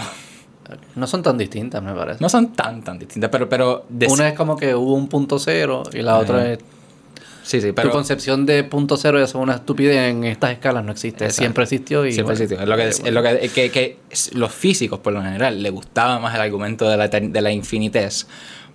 No 0.94 1.06
son 1.06 1.22
tan 1.22 1.36
distintas, 1.36 1.82
me 1.82 1.92
parece. 1.92 2.20
No 2.22 2.28
son 2.30 2.52
tan, 2.54 2.82
tan 2.82 2.98
distintas, 2.98 3.28
pero... 3.30 3.48
pero 3.48 3.84
de- 3.88 4.06
Una 4.06 4.28
es 4.28 4.34
como 4.34 4.56
que 4.56 4.74
hubo 4.74 4.94
un 4.94 5.08
punto 5.08 5.38
cero 5.38 5.82
y 5.92 6.00
la 6.00 6.18
otra 6.18 6.52
es... 6.52 6.58
Sí, 7.44 7.60
sí, 7.60 7.72
pero... 7.72 7.88
tu 7.90 7.94
concepción 7.94 8.46
de 8.46 8.64
punto 8.64 8.96
cero 8.96 9.22
es 9.22 9.34
una 9.34 9.54
estupidez 9.56 10.10
en 10.10 10.24
estas 10.24 10.52
escalas, 10.52 10.82
no 10.84 10.92
existe. 10.92 11.24
Exacto. 11.24 11.42
Siempre 11.42 11.62
existió 11.64 12.06
y... 12.06 12.12
Siempre 12.12 12.34
bueno, 12.34 12.42
existió. 12.44 12.62
Es 12.62 12.68
lo 12.68 12.76
que, 12.76 12.88
es 12.88 13.12
lo 13.14 13.22
que, 13.22 13.48
que- 13.50 13.70
que 13.70 13.98
s- 14.10 14.30
los 14.34 14.50
físicos, 14.52 14.98
por 15.00 15.12
lo 15.12 15.22
general, 15.22 15.62
les 15.62 15.70
gustaba 15.70 16.18
más 16.18 16.34
el 16.34 16.40
argumento 16.40 16.88
de 16.88 16.96
la, 16.96 17.08
de 17.08 17.40
la 17.40 17.52
infinitez 17.52 18.26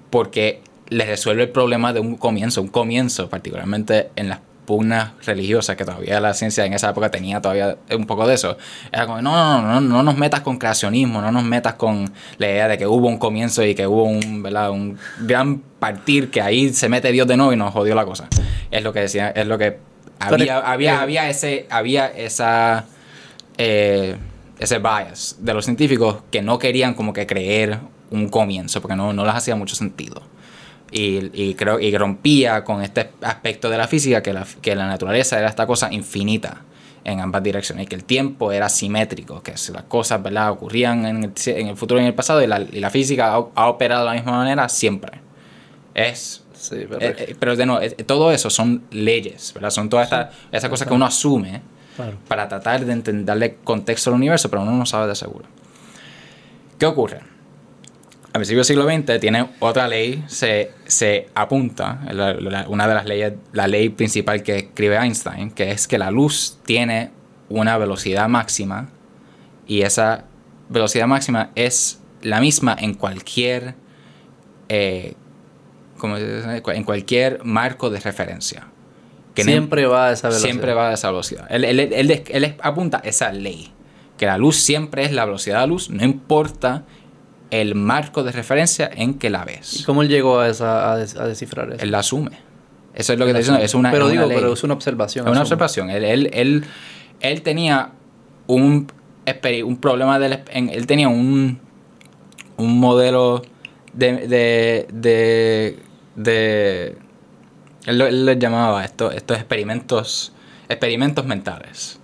porque 0.10 0.62
les 0.90 1.08
resuelve 1.08 1.44
el 1.44 1.50
problema 1.50 1.94
de 1.94 2.00
un 2.00 2.16
comienzo. 2.16 2.62
Un 2.62 2.68
comienzo, 2.70 3.28
particularmente 3.30 4.10
en 4.16 4.30
las 4.30 4.40
pugnas 4.70 5.14
religiosas, 5.26 5.76
que 5.76 5.84
todavía 5.84 6.20
la 6.20 6.36
ciencia 6.36 6.64
en 6.64 6.74
esa 6.74 6.92
época 6.92 7.10
tenía 7.10 7.42
todavía 7.42 7.76
un 7.90 8.06
poco 8.06 8.28
de 8.28 8.36
eso. 8.36 8.56
Era 8.92 9.08
como, 9.08 9.20
no, 9.20 9.34
no, 9.34 9.62
no, 9.64 9.82
no, 9.82 9.82
no 9.82 10.04
nos 10.04 10.16
metas 10.16 10.42
con 10.42 10.60
creacionismo, 10.60 11.22
no 11.22 11.32
nos 11.32 11.44
metas 11.44 11.74
con 11.74 12.14
la 12.38 12.48
idea 12.48 12.68
de 12.68 12.78
que 12.78 12.86
hubo 12.86 13.08
un 13.08 13.18
comienzo 13.18 13.66
y 13.66 13.74
que 13.74 13.88
hubo 13.88 14.04
un, 14.04 14.44
¿verdad? 14.44 14.70
un 14.70 15.00
gran 15.22 15.58
partir, 15.58 16.30
que 16.30 16.40
ahí 16.40 16.72
se 16.72 16.88
mete 16.88 17.12
Dios 17.12 17.28
de 17.28 17.36
nuevo 17.36 17.52
y 17.52 17.56
nos 17.56 17.74
jodió 17.74 17.96
la 17.96 18.06
cosa. 18.06 18.28
Es 18.70 18.84
lo 18.84 18.94
que 18.94 19.00
decía, 19.00 19.30
es 19.30 19.48
lo 19.48 19.58
que 19.58 19.80
había, 20.20 20.60
había, 20.60 21.02
había 21.02 21.30
ese, 21.32 21.66
había 21.72 22.06
esa 22.06 22.86
eh, 23.58 24.18
ese 24.60 24.78
bias 24.78 25.38
de 25.40 25.52
los 25.56 25.66
científicos 25.66 26.18
que 26.30 26.44
no 26.44 26.60
querían 26.60 26.94
como 26.94 27.12
que 27.12 27.26
creer 27.26 27.80
un 28.12 28.30
comienzo, 28.30 28.82
porque 28.82 28.96
no, 28.96 29.14
no 29.14 29.26
les 29.26 29.34
hacía 29.34 29.56
mucho 29.56 29.76
sentido. 29.76 30.22
Y, 30.92 31.30
y 31.34 31.54
creo 31.54 31.80
y 31.80 31.96
rompía 31.96 32.64
con 32.64 32.82
este 32.82 33.12
aspecto 33.22 33.70
de 33.70 33.78
la 33.78 33.88
física 33.88 34.24
que 34.24 34.34
la, 34.34 34.46
que 34.62 34.76
la 34.76 34.88
naturaleza 34.88 35.38
era 35.38 35.48
esta 35.48 35.68
cosa 35.68 35.92
infinita 35.94 36.64
en 37.04 37.20
ambas 37.20 37.44
direcciones 37.44 37.86
y 37.86 37.88
que 37.88 37.96
el 37.96 38.04
tiempo 38.04 38.52
era 38.52 38.70
simétrico, 38.70 39.42
que 39.42 39.52
las 39.52 39.84
cosas 39.84 40.22
¿verdad? 40.22 40.52
ocurrían 40.52 41.06
en 41.06 41.24
el, 41.26 41.34
en 41.46 41.68
el 41.68 41.78
futuro 41.78 42.00
y 42.00 42.04
en 42.04 42.08
el 42.08 42.16
pasado 42.16 42.42
y 42.44 42.48
la, 42.48 42.60
y 42.60 42.80
la 42.80 42.90
física 42.90 43.36
ha, 43.36 43.46
ha 43.56 43.70
operado 43.70 44.02
de 44.02 44.10
la 44.10 44.16
misma 44.16 44.32
manera 44.34 44.68
siempre. 44.68 45.20
Es 45.94 46.44
Sí, 46.60 46.86
pero... 46.90 47.00
eh, 47.00 47.16
eh, 47.20 47.36
pero 47.40 47.56
de 47.56 47.66
nuevo, 47.66 47.82
eh, 47.82 47.92
todo 48.06 48.32
eso 48.32 48.50
son 48.50 48.84
leyes, 48.92 49.54
¿verdad? 49.54 49.70
Son 49.70 49.90
todas 49.90 50.06
estas 50.06 50.36
esas 50.52 50.70
cosas 50.70 50.88
que 50.88 50.94
uno 50.94 51.06
asume 51.06 51.62
claro. 51.96 52.18
para 52.28 52.50
tratar 52.50 52.86
de 52.86 53.24
darle 53.24 53.56
contexto 53.64 54.10
al 54.10 54.18
universo, 54.18 54.50
pero 54.50 54.64
uno 54.64 54.74
no 54.74 54.86
sabe 54.86 55.08
de 55.08 55.16
seguro. 55.16 55.46
¿Qué 56.78 56.86
ocurre? 56.86 57.22
A 58.30 58.34
principios 58.34 58.68
del 58.68 58.78
siglo 58.78 58.88
XX 58.90 59.20
tiene 59.20 59.48
otra 59.60 59.88
ley, 59.88 60.24
se, 60.28 60.72
se 60.86 61.30
apunta, 61.34 62.02
la- 62.12 62.34
la- 62.36 62.70
una 62.70 62.88
de 62.88 62.94
las 62.94 63.06
leyes, 63.06 63.34
la 63.54 63.68
ley 63.68 63.90
principal 63.90 64.44
que 64.44 64.58
escribe 64.58 64.98
Einstein, 64.98 65.50
que 65.52 65.72
es 65.72 65.88
que 65.88 65.98
la 65.98 66.12
luz 66.12 66.60
tiene 66.64 67.12
una 67.50 67.78
velocidad 67.80 68.28
máxima 68.30 68.90
y 69.66 69.82
esa 69.82 70.26
velocidad 70.70 71.08
máxima 71.08 71.50
es 71.56 72.02
la 72.22 72.40
misma 72.40 72.76
en 72.80 72.94
cualquier 72.94 73.74
eh, 74.70 75.16
como 75.98 76.18
en 76.18 76.84
cualquier 76.84 77.44
marco 77.44 77.90
de 77.90 78.00
referencia. 78.00 78.68
Que 79.34 79.44
no- 79.44 79.52
Siempre 79.52 79.86
va 79.88 80.08
a 80.10 80.12
esa 80.14 80.28
velocidad. 80.30 80.50
siempre 80.52 80.74
va 80.76 80.90
a 80.90 80.94
esa 80.94 81.10
velocidad. 81.10 81.48
Él- 81.50 81.66
él- 81.66 82.24
él 82.30 82.56
apunta 82.62 83.02
esa 83.04 83.32
ley, 83.34 83.72
que 84.18 84.28
la 84.28 84.38
luz 84.38 84.58
siempre 84.58 85.04
es 85.04 85.12
la 85.12 85.26
velocidad 85.26 85.56
de 85.56 85.62
la 85.62 85.68
luz, 85.68 85.90
no 85.90 86.04
importa 86.06 86.86
el 87.52 87.76
marco 87.76 88.24
de 88.24 88.32
referencia 88.32 88.90
en 88.94 89.16
que 89.16 89.30
la 89.30 89.44
¿Y 89.44 89.56
ves. 89.58 89.84
cómo 89.86 90.02
él 90.04 90.08
llegó 90.10 90.40
a, 90.40 90.50
esa, 90.50 90.92
a, 90.92 90.98
des- 90.98 91.16
a 91.16 91.26
descifrar 91.28 91.72
eso? 91.74 91.84
Él 91.84 91.92
la 91.92 92.00
asume. 92.00 92.32
Eso 92.94 93.14
es 93.14 93.20
lo 93.20 93.26
que 93.26 93.32
te 93.34 93.40
diciendo, 93.40 93.62
es 93.64 93.74
una, 93.76 93.92
pero 93.92 94.06
es 94.08 94.12
una 94.14 94.22
digo, 94.22 94.30
ley. 94.30 94.38
pero 94.40 94.54
es 94.54 94.64
una 94.64 94.74
observación. 94.74 95.26
Es 95.26 95.32
una 95.32 95.42
observación. 95.42 95.90
Él, 95.90 96.04
él, 96.04 96.30
él, 96.34 96.66
él 97.22 97.42
tenía 97.42 97.92
un, 98.48 98.88
un 99.66 99.78
problema 99.78 100.20
del... 100.20 100.40
él 100.52 100.86
tenía 100.88 101.08
un, 101.08 101.60
un 102.58 102.80
modelo 102.80 103.42
de... 103.94 104.14
de, 104.28 104.88
de, 104.92 105.80
de- 106.16 106.98
él, 107.86 107.98
lo- 107.98 108.08
él 108.08 108.26
les 108.26 108.38
llamaba 108.40 108.84
esto, 108.84 109.12
estos 109.12 109.38
experimentos, 109.38 110.34
experimentos 110.68 111.26
mentales. 111.26 111.99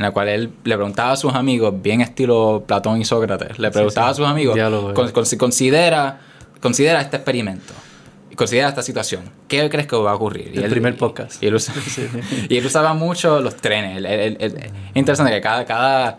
En 0.00 0.04
la 0.06 0.12
cual 0.12 0.28
él 0.30 0.50
le 0.64 0.76
preguntaba 0.76 1.12
a 1.12 1.16
sus 1.16 1.34
amigos, 1.34 1.74
bien 1.82 2.00
estilo 2.00 2.64
Platón 2.66 2.98
y 3.02 3.04
Sócrates, 3.04 3.58
le 3.58 3.70
preguntaba 3.70 4.06
sí. 4.08 4.12
a 4.12 4.14
sus 4.14 4.26
amigos, 4.26 4.58
con- 4.94 5.10
con- 5.12 5.24
considera, 5.36 6.20
considera 6.58 7.02
este 7.02 7.16
experimento. 7.18 7.74
Considera 8.34 8.70
esta 8.70 8.80
situación. 8.82 9.24
¿Qué 9.46 9.68
crees 9.68 9.86
que 9.86 9.96
va 9.96 10.12
a 10.12 10.14
ocurrir? 10.14 10.52
Y 10.54 10.56
El 10.58 10.64
él- 10.64 10.70
primer 10.70 10.96
podcast. 10.96 11.42
Y 11.42 11.48
él, 11.48 11.54
usa- 11.54 11.74
y 12.48 12.56
él 12.56 12.64
usaba 12.64 12.94
mucho 12.94 13.40
los 13.40 13.56
trenes. 13.56 13.98
Él- 13.98 14.06
él- 14.06 14.36
es 14.40 14.72
interesante 14.94 15.32
que 15.32 15.40
cada... 15.42 15.66
cada 15.66 16.16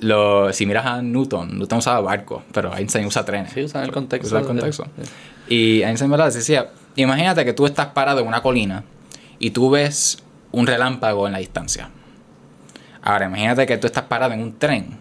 lo, 0.00 0.52
si 0.52 0.66
miras 0.66 0.84
a 0.84 1.00
Newton, 1.00 1.56
Newton 1.58 1.78
usaba 1.78 2.00
barcos, 2.02 2.42
pero 2.52 2.76
Einstein 2.76 3.06
usa 3.06 3.24
trenes. 3.24 3.52
Sí, 3.52 3.62
usan 3.64 3.84
el 3.84 3.92
contexto. 3.92 4.26
Usa 4.26 4.40
el 4.40 4.44
de- 4.44 4.48
contexto. 4.48 4.86
Y 5.48 5.80
Einstein 5.80 6.10
¿verdad? 6.10 6.30
decía, 6.30 6.68
imagínate 6.96 7.42
que 7.46 7.54
tú 7.54 7.64
estás 7.64 7.86
parado 7.86 8.20
en 8.20 8.26
una 8.26 8.42
colina 8.42 8.84
y 9.38 9.52
tú 9.52 9.70
ves 9.70 10.18
un 10.52 10.66
relámpago 10.66 11.26
en 11.26 11.32
la 11.32 11.38
distancia. 11.38 11.88
Ahora, 13.06 13.26
imagínate 13.26 13.66
que 13.66 13.76
tú 13.76 13.86
estás 13.86 14.04
parado 14.04 14.32
en 14.32 14.40
un 14.42 14.58
tren 14.58 14.96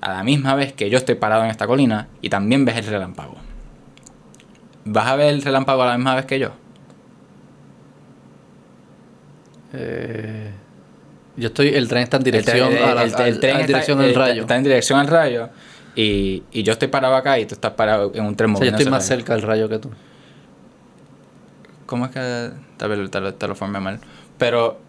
a 0.00 0.12
la 0.14 0.24
misma 0.24 0.54
vez 0.56 0.72
que 0.72 0.90
yo 0.90 0.98
estoy 0.98 1.14
parado 1.14 1.44
en 1.44 1.50
esta 1.50 1.66
colina 1.66 2.08
y 2.20 2.28
también 2.28 2.64
ves 2.64 2.76
el 2.76 2.86
relámpago. 2.86 3.36
¿Vas 4.84 5.06
a 5.06 5.14
ver 5.16 5.32
el 5.34 5.40
relámpago 5.42 5.82
a 5.82 5.86
la 5.86 5.96
misma 5.96 6.16
vez 6.16 6.26
que 6.26 6.38
yo? 6.40 6.50
Eh, 9.72 10.50
yo 11.36 11.48
estoy, 11.48 11.68
el 11.68 11.86
tren 11.88 12.02
está 12.02 12.16
en 12.16 12.24
dirección 12.24 12.72
al- 12.76 13.12
tren 13.14 13.56
a 13.56 13.60
está- 13.60 13.66
dirección 13.66 14.00
al 14.00 14.14
rayo. 14.14 14.40
Está 14.42 14.56
en 14.56 14.62
dirección 14.64 14.98
al 14.98 15.06
rayo 15.06 15.48
y, 15.94 16.42
y 16.50 16.62
yo 16.64 16.72
estoy 16.72 16.88
parado 16.88 17.14
acá 17.14 17.38
y 17.38 17.46
tú 17.46 17.54
estás 17.54 17.72
parado 17.72 18.10
en 18.14 18.24
un 18.24 18.34
tren 18.34 18.50
o 18.54 18.56
sea, 18.56 18.66
yo 18.66 18.70
estoy 18.76 18.90
más 18.90 19.02
rayo. 19.08 19.16
cerca 19.16 19.34
del 19.34 19.42
rayo 19.42 19.68
que 19.68 19.78
tú. 19.78 19.90
¿Cómo 21.86 22.06
es 22.06 22.10
que 22.10 22.50
tal 22.76 22.88
vez 22.88 23.10
te 23.10 23.20
lo, 23.20 23.34
te 23.34 23.46
lo 23.48 23.54
formé 23.54 23.78
mal? 23.80 24.00
Pero 24.38 24.80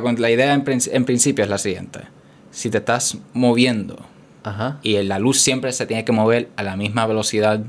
la, 0.00 0.12
la 0.12 0.30
idea 0.30 0.54
en, 0.54 0.64
en 0.66 1.04
principio 1.04 1.44
es 1.44 1.50
la 1.50 1.58
siguiente. 1.58 2.00
Si 2.50 2.70
te 2.70 2.78
estás 2.78 3.18
moviendo 3.32 3.98
Ajá. 4.42 4.78
y 4.82 5.02
la 5.02 5.18
luz 5.18 5.40
siempre 5.40 5.72
se 5.72 5.86
tiene 5.86 6.04
que 6.04 6.12
mover 6.12 6.50
a 6.56 6.62
la 6.62 6.76
misma 6.76 7.06
velocidad 7.06 7.60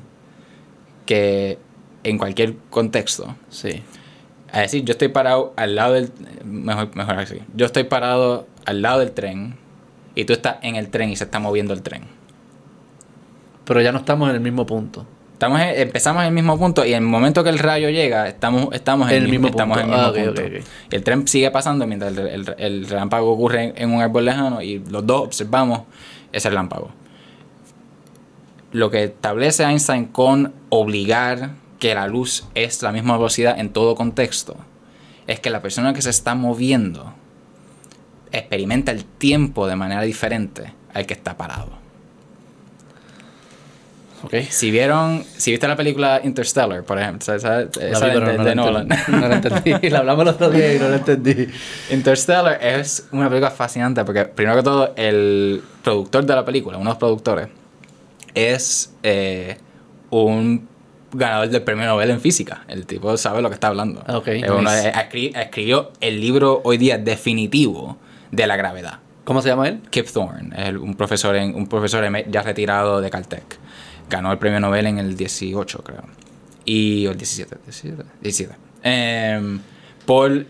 que 1.05 1.57
en 2.03 2.17
cualquier 2.17 2.55
contexto. 2.69 3.35
Sí. 3.49 3.81
Es 4.53 4.61
decir, 4.61 4.85
yo 4.85 4.91
estoy 4.91 5.09
parado 5.09 5.53
al 5.57 5.75
lado 5.75 5.93
del... 5.93 6.11
Mejor, 6.45 6.95
mejor 6.95 7.19
así. 7.19 7.39
Yo 7.55 7.65
estoy 7.65 7.85
parado 7.85 8.47
al 8.65 8.81
lado 8.81 8.99
del 8.99 9.11
tren 9.11 9.57
y 10.13 10.25
tú 10.25 10.33
estás 10.33 10.57
en 10.61 10.75
el 10.75 10.89
tren 10.89 11.09
y 11.09 11.15
se 11.15 11.25
está 11.25 11.39
moviendo 11.39 11.73
el 11.73 11.81
tren. 11.81 12.03
Pero 13.65 13.81
ya 13.81 13.91
no 13.91 13.99
estamos 13.99 14.29
en 14.29 14.35
el 14.35 14.41
mismo 14.41 14.65
punto. 14.65 15.05
Estamos 15.35 15.59
en- 15.59 15.79
empezamos 15.81 16.21
en 16.21 16.27
el 16.29 16.33
mismo 16.33 16.57
punto 16.57 16.85
y 16.85 16.93
en 16.93 17.03
el 17.03 17.09
momento 17.09 17.43
que 17.43 17.49
el 17.49 17.59
rayo 17.59 17.89
llega, 17.89 18.27
estamos, 18.29 18.69
estamos 18.71 19.11
en 19.11 19.23
el 19.23 19.27
mismo, 19.29 19.47
estamos 19.49 19.77
en 19.79 19.89
el 19.89 19.89
punto. 19.91 20.13
mismo 20.13 20.23
Ah, 20.23 20.25
punto. 20.33 20.41
ok, 20.41 20.47
ok. 20.61 20.65
Y 20.91 20.95
el 20.95 21.03
tren 21.03 21.27
sigue 21.27 21.51
pasando 21.51 21.85
mientras 21.85 22.17
el, 22.17 22.27
el- 22.27 22.55
el 22.57 22.87
relámpago 22.87 23.31
ocurre 23.33 23.63
en, 23.65 23.73
en 23.75 23.93
un 23.93 24.01
árbol 24.01 24.23
lejano 24.23 24.61
y 24.61 24.79
los 24.89 25.05
dos 25.05 25.23
observamos 25.27 25.81
ese 26.31 26.49
relámpago. 26.49 26.89
Lo 28.71 28.89
que 28.89 29.03
establece 29.05 29.63
Einstein 29.63 30.05
con 30.05 30.53
obligar 30.69 31.51
que 31.79 31.93
la 31.95 32.07
luz 32.07 32.45
es 32.55 32.81
la 32.81 32.91
misma 32.93 33.17
velocidad 33.17 33.59
en 33.59 33.69
todo 33.69 33.95
contexto 33.95 34.55
es 35.27 35.39
que 35.41 35.49
la 35.49 35.61
persona 35.61 35.93
que 35.93 36.01
se 36.01 36.09
está 36.11 36.33
moviendo 36.35 37.13
experimenta 38.31 38.91
el 38.93 39.03
tiempo 39.05 39.67
de 39.67 39.75
manera 39.75 40.01
diferente 40.01 40.73
al 40.93 41.05
que 41.05 41.13
está 41.13 41.35
parado. 41.37 41.83
Ok. 44.25 44.33
Si 44.49 44.71
vieron, 44.71 45.23
si 45.37 45.51
viste 45.51 45.67
la 45.67 45.75
película 45.75 46.21
Interstellar, 46.23 46.83
por 46.83 46.99
ejemplo, 46.99 47.33
Esa 47.33 47.59
vi, 47.59 47.65
de, 47.69 48.55
no, 48.55 48.65
Nolan. 48.65 48.87
no 49.07 49.27
la 49.27 49.35
entendí. 49.35 49.89
La 49.89 49.99
hablamos 49.99 50.23
el 50.23 50.29
otro 50.29 50.49
día 50.49 50.73
y 50.73 50.79
no 50.79 50.89
la 50.89 50.97
entendí. 50.97 51.47
Interstellar 51.91 52.59
es 52.61 53.07
una 53.11 53.29
película 53.29 53.51
fascinante 53.51 54.03
porque, 54.03 54.25
primero 54.25 54.57
que 54.57 54.63
todo, 54.63 54.93
el 54.95 55.61
productor 55.83 56.25
de 56.25 56.35
la 56.35 56.43
película, 56.45 56.77
uno 56.77 56.85
de 56.89 56.91
los 56.91 56.97
productores, 56.99 57.47
es 58.33 58.93
eh, 59.03 59.57
un 60.09 60.67
ganador 61.13 61.47
del 61.49 61.61
premio 61.61 61.85
Nobel 61.85 62.09
en 62.09 62.19
física. 62.19 62.63
El 62.67 62.85
tipo 62.85 63.15
sabe 63.17 63.41
lo 63.41 63.49
que 63.49 63.53
está 63.53 63.67
hablando. 63.67 64.03
Ah, 64.05 64.17
ok, 64.17 64.27
Es 64.27 64.49
uno- 64.49 64.61
nice. 64.61 64.89
eh, 64.89 64.93
escri- 64.93 65.37
escribió 65.37 65.91
el 66.01 66.19
libro 66.19 66.61
hoy 66.63 66.77
día 66.77 66.97
definitivo 66.97 67.97
de 68.31 68.47
la 68.47 68.55
gravedad. 68.57 68.99
¿Cómo 69.23 69.41
se 69.41 69.49
llama 69.49 69.67
él? 69.69 69.79
Kip 69.89 70.07
Thorne, 70.07 70.49
es 70.55 70.75
un 70.75 70.93
profesor, 70.95 71.35
en, 71.35 71.55
un 71.55 71.67
profesor 71.67 72.05
ya 72.29 72.41
retirado 72.43 73.01
de 73.01 73.09
Caltech. 73.09 73.57
Ganó 74.09 74.31
el 74.31 74.37
premio 74.37 74.59
Nobel 74.59 74.87
en 74.87 74.99
el 74.99 75.15
18, 75.15 75.83
creo. 75.83 76.03
Y, 76.65 77.05
o 77.07 77.11
el 77.11 77.17
17, 77.17 77.57
17, 77.65 78.03
17. 78.21 78.55
Em, 78.83 79.59
por 80.05 80.45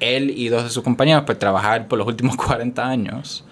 él 0.00 0.30
y 0.30 0.48
dos 0.48 0.64
de 0.64 0.70
sus 0.70 0.82
compañeros, 0.82 1.24
pues 1.26 1.38
trabajar 1.38 1.88
por 1.88 1.98
los 1.98 2.06
últimos 2.06 2.36
40 2.38 2.86
años 2.86 3.44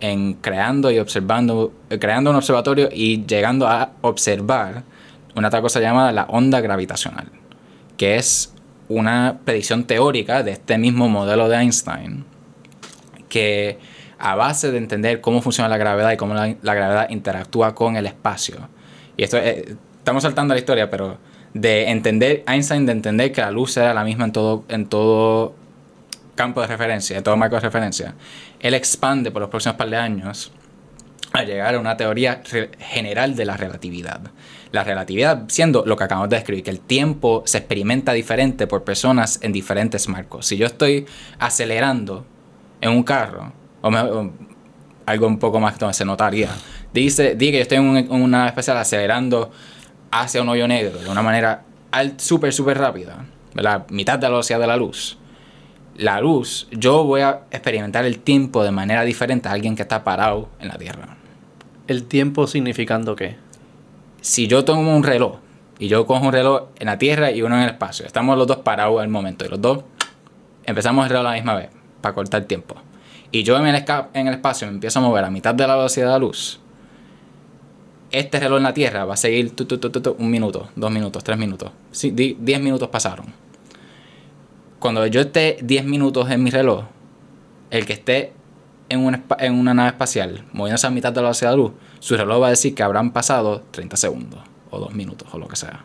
en 0.00 0.34
creando 0.34 0.90
y 0.90 0.98
observando, 0.98 1.72
eh, 1.90 1.98
creando 1.98 2.30
un 2.30 2.36
observatorio 2.36 2.88
y 2.92 3.24
llegando 3.24 3.66
a 3.68 3.92
observar 4.02 4.82
una 5.34 5.48
otra 5.48 5.60
cosa 5.62 5.80
llamada 5.80 6.12
la 6.12 6.24
onda 6.24 6.60
gravitacional, 6.60 7.30
que 7.96 8.16
es 8.16 8.52
una 8.88 9.38
predicción 9.44 9.84
teórica 9.84 10.42
de 10.42 10.52
este 10.52 10.78
mismo 10.78 11.08
modelo 11.08 11.48
de 11.48 11.56
Einstein, 11.56 12.24
que 13.28 13.78
a 14.18 14.34
base 14.34 14.70
de 14.70 14.78
entender 14.78 15.20
cómo 15.20 15.42
funciona 15.42 15.68
la 15.68 15.76
gravedad 15.76 16.12
y 16.12 16.16
cómo 16.16 16.34
la 16.34 16.74
gravedad 16.74 17.10
interactúa 17.10 17.74
con 17.74 17.96
el 17.96 18.06
espacio. 18.06 18.68
Y 19.16 19.22
esto 19.24 19.38
eh, 19.38 19.76
estamos 19.98 20.22
saltando 20.22 20.52
a 20.52 20.56
la 20.56 20.58
historia, 20.60 20.90
pero 20.90 21.18
de 21.52 21.88
entender, 21.90 22.42
Einstein 22.46 22.84
de 22.86 22.92
entender 22.92 23.32
que 23.32 23.40
la 23.40 23.50
luz 23.50 23.76
era 23.76 23.94
la 23.94 24.04
misma 24.04 24.24
en 24.24 24.32
todo, 24.32 24.64
en 24.68 24.86
todo 24.86 25.54
campo 26.34 26.60
de 26.60 26.66
referencia, 26.66 27.16
en 27.16 27.22
todo 27.22 27.36
marco 27.36 27.54
de 27.54 27.60
referencia, 27.60 28.14
él 28.60 28.74
expande 28.74 29.30
por 29.30 29.40
los 29.40 29.50
próximos 29.50 29.76
par 29.76 29.88
de 29.88 29.96
años 29.96 30.50
a 31.32 31.42
llegar 31.44 31.74
a 31.74 31.78
una 31.80 31.96
teoría 31.96 32.42
general 32.78 33.36
de 33.36 33.44
la 33.44 33.56
relatividad. 33.56 34.20
La 34.72 34.82
relatividad 34.82 35.44
siendo 35.48 35.84
lo 35.86 35.96
que 35.96 36.04
acabamos 36.04 36.28
de 36.30 36.36
describir, 36.36 36.64
que 36.64 36.70
el 36.70 36.80
tiempo 36.80 37.42
se 37.46 37.58
experimenta 37.58 38.12
diferente 38.12 38.66
por 38.66 38.82
personas 38.82 39.38
en 39.42 39.52
diferentes 39.52 40.08
marcos. 40.08 40.46
Si 40.46 40.56
yo 40.56 40.66
estoy 40.66 41.06
acelerando 41.38 42.24
en 42.80 42.90
un 42.90 43.04
carro, 43.04 43.52
o, 43.80 43.90
me- 43.90 44.30
algo 45.06 45.26
un 45.26 45.38
poco 45.38 45.60
más 45.60 45.78
donde 45.78 45.94
se 45.94 46.04
notaría, 46.04 46.48
dice, 47.02 47.34
di 47.34 47.50
que 47.50 47.56
yo 47.58 47.62
estoy 47.62 47.78
en, 47.78 47.84
un- 47.84 47.96
en 47.96 48.10
una 48.12 48.38
nave 48.38 48.48
espacial 48.50 48.76
acelerando 48.76 49.50
hacia 50.10 50.42
un 50.42 50.48
hoyo 50.48 50.68
negro 50.68 50.98
de 50.98 51.08
una 51.10 51.22
manera 51.22 51.62
súper, 52.18 52.52
súper 52.52 52.78
rápida, 52.78 53.24
¿verdad? 53.54 53.86
mitad 53.90 54.18
de 54.18 54.22
la 54.24 54.30
velocidad 54.30 54.60
de 54.60 54.66
la 54.66 54.76
luz. 54.76 55.18
La 55.96 56.20
luz, 56.20 56.66
yo 56.72 57.04
voy 57.04 57.20
a 57.20 57.42
experimentar 57.52 58.04
el 58.04 58.18
tiempo 58.18 58.64
de 58.64 58.72
manera 58.72 59.02
diferente 59.02 59.48
a 59.48 59.52
alguien 59.52 59.76
que 59.76 59.82
está 59.82 60.02
parado 60.02 60.48
en 60.58 60.68
la 60.68 60.74
Tierra. 60.76 61.16
El 61.86 62.04
tiempo 62.04 62.46
significando 62.48 63.14
qué. 63.14 63.36
Si 64.20 64.48
yo 64.48 64.64
tomo 64.64 64.96
un 64.96 65.04
reloj 65.04 65.36
y 65.78 65.86
yo 65.88 66.04
cojo 66.06 66.26
un 66.26 66.32
reloj 66.32 66.68
en 66.80 66.86
la 66.86 66.98
Tierra 66.98 67.30
y 67.30 67.42
uno 67.42 67.56
en 67.56 67.62
el 67.62 67.70
espacio, 67.70 68.06
estamos 68.06 68.36
los 68.36 68.46
dos 68.46 68.56
parados 68.58 69.00
al 69.00 69.08
momento 69.08 69.44
y 69.44 69.48
los 69.48 69.60
dos 69.60 69.84
empezamos 70.64 71.04
el 71.04 71.10
reloj 71.10 71.26
a 71.26 71.30
la 71.30 71.34
misma 71.36 71.54
vez 71.54 71.68
para 72.00 72.14
cortar 72.14 72.42
tiempo. 72.44 72.74
Y 73.30 73.42
yo 73.44 73.56
en 73.58 73.66
el, 73.66 73.84
en 74.14 74.26
el 74.28 74.34
espacio 74.34 74.66
me 74.66 74.74
empiezo 74.74 74.98
a 74.98 75.02
mover 75.02 75.24
a 75.24 75.30
mitad 75.30 75.54
de 75.54 75.66
la 75.66 75.76
velocidad 75.76 76.06
de 76.06 76.12
la 76.12 76.18
luz. 76.18 76.58
Este 78.14 78.38
reloj 78.38 78.58
en 78.58 78.62
la 78.62 78.72
Tierra 78.72 79.04
va 79.04 79.14
a 79.14 79.16
seguir 79.16 79.56
tu, 79.56 79.64
tu, 79.64 79.78
tu, 79.78 79.90
tu, 79.90 80.00
tu, 80.00 80.14
un 80.20 80.30
minuto, 80.30 80.68
dos 80.76 80.88
minutos, 80.92 81.24
tres 81.24 81.36
minutos. 81.36 81.72
Sí, 81.90 82.12
di- 82.12 82.36
diez 82.38 82.60
minutos 82.60 82.88
pasaron. 82.88 83.26
Cuando 84.78 85.04
yo 85.08 85.22
esté 85.22 85.56
10 85.62 85.84
minutos 85.84 86.30
en 86.30 86.42
mi 86.42 86.50
reloj, 86.50 86.84
el 87.70 87.86
que 87.86 87.94
esté 87.94 88.32
en 88.88 89.00
una, 89.00 89.18
espa- 89.18 89.38
en 89.40 89.54
una 89.54 89.74
nave 89.74 89.88
espacial 89.88 90.44
moviéndose 90.52 90.86
a 90.86 90.90
mitad 90.90 91.10
de 91.10 91.16
la 91.16 91.22
velocidad 91.28 91.50
de 91.50 91.56
la 91.56 91.62
luz, 91.64 91.72
su 91.98 92.16
reloj 92.16 92.40
va 92.42 92.46
a 92.46 92.50
decir 92.50 92.72
que 92.74 92.84
habrán 92.84 93.10
pasado 93.12 93.62
30 93.72 93.96
segundos 93.96 94.40
o 94.70 94.78
2 94.78 94.92
minutos 94.94 95.26
o 95.32 95.38
lo 95.38 95.48
que 95.48 95.56
sea. 95.56 95.80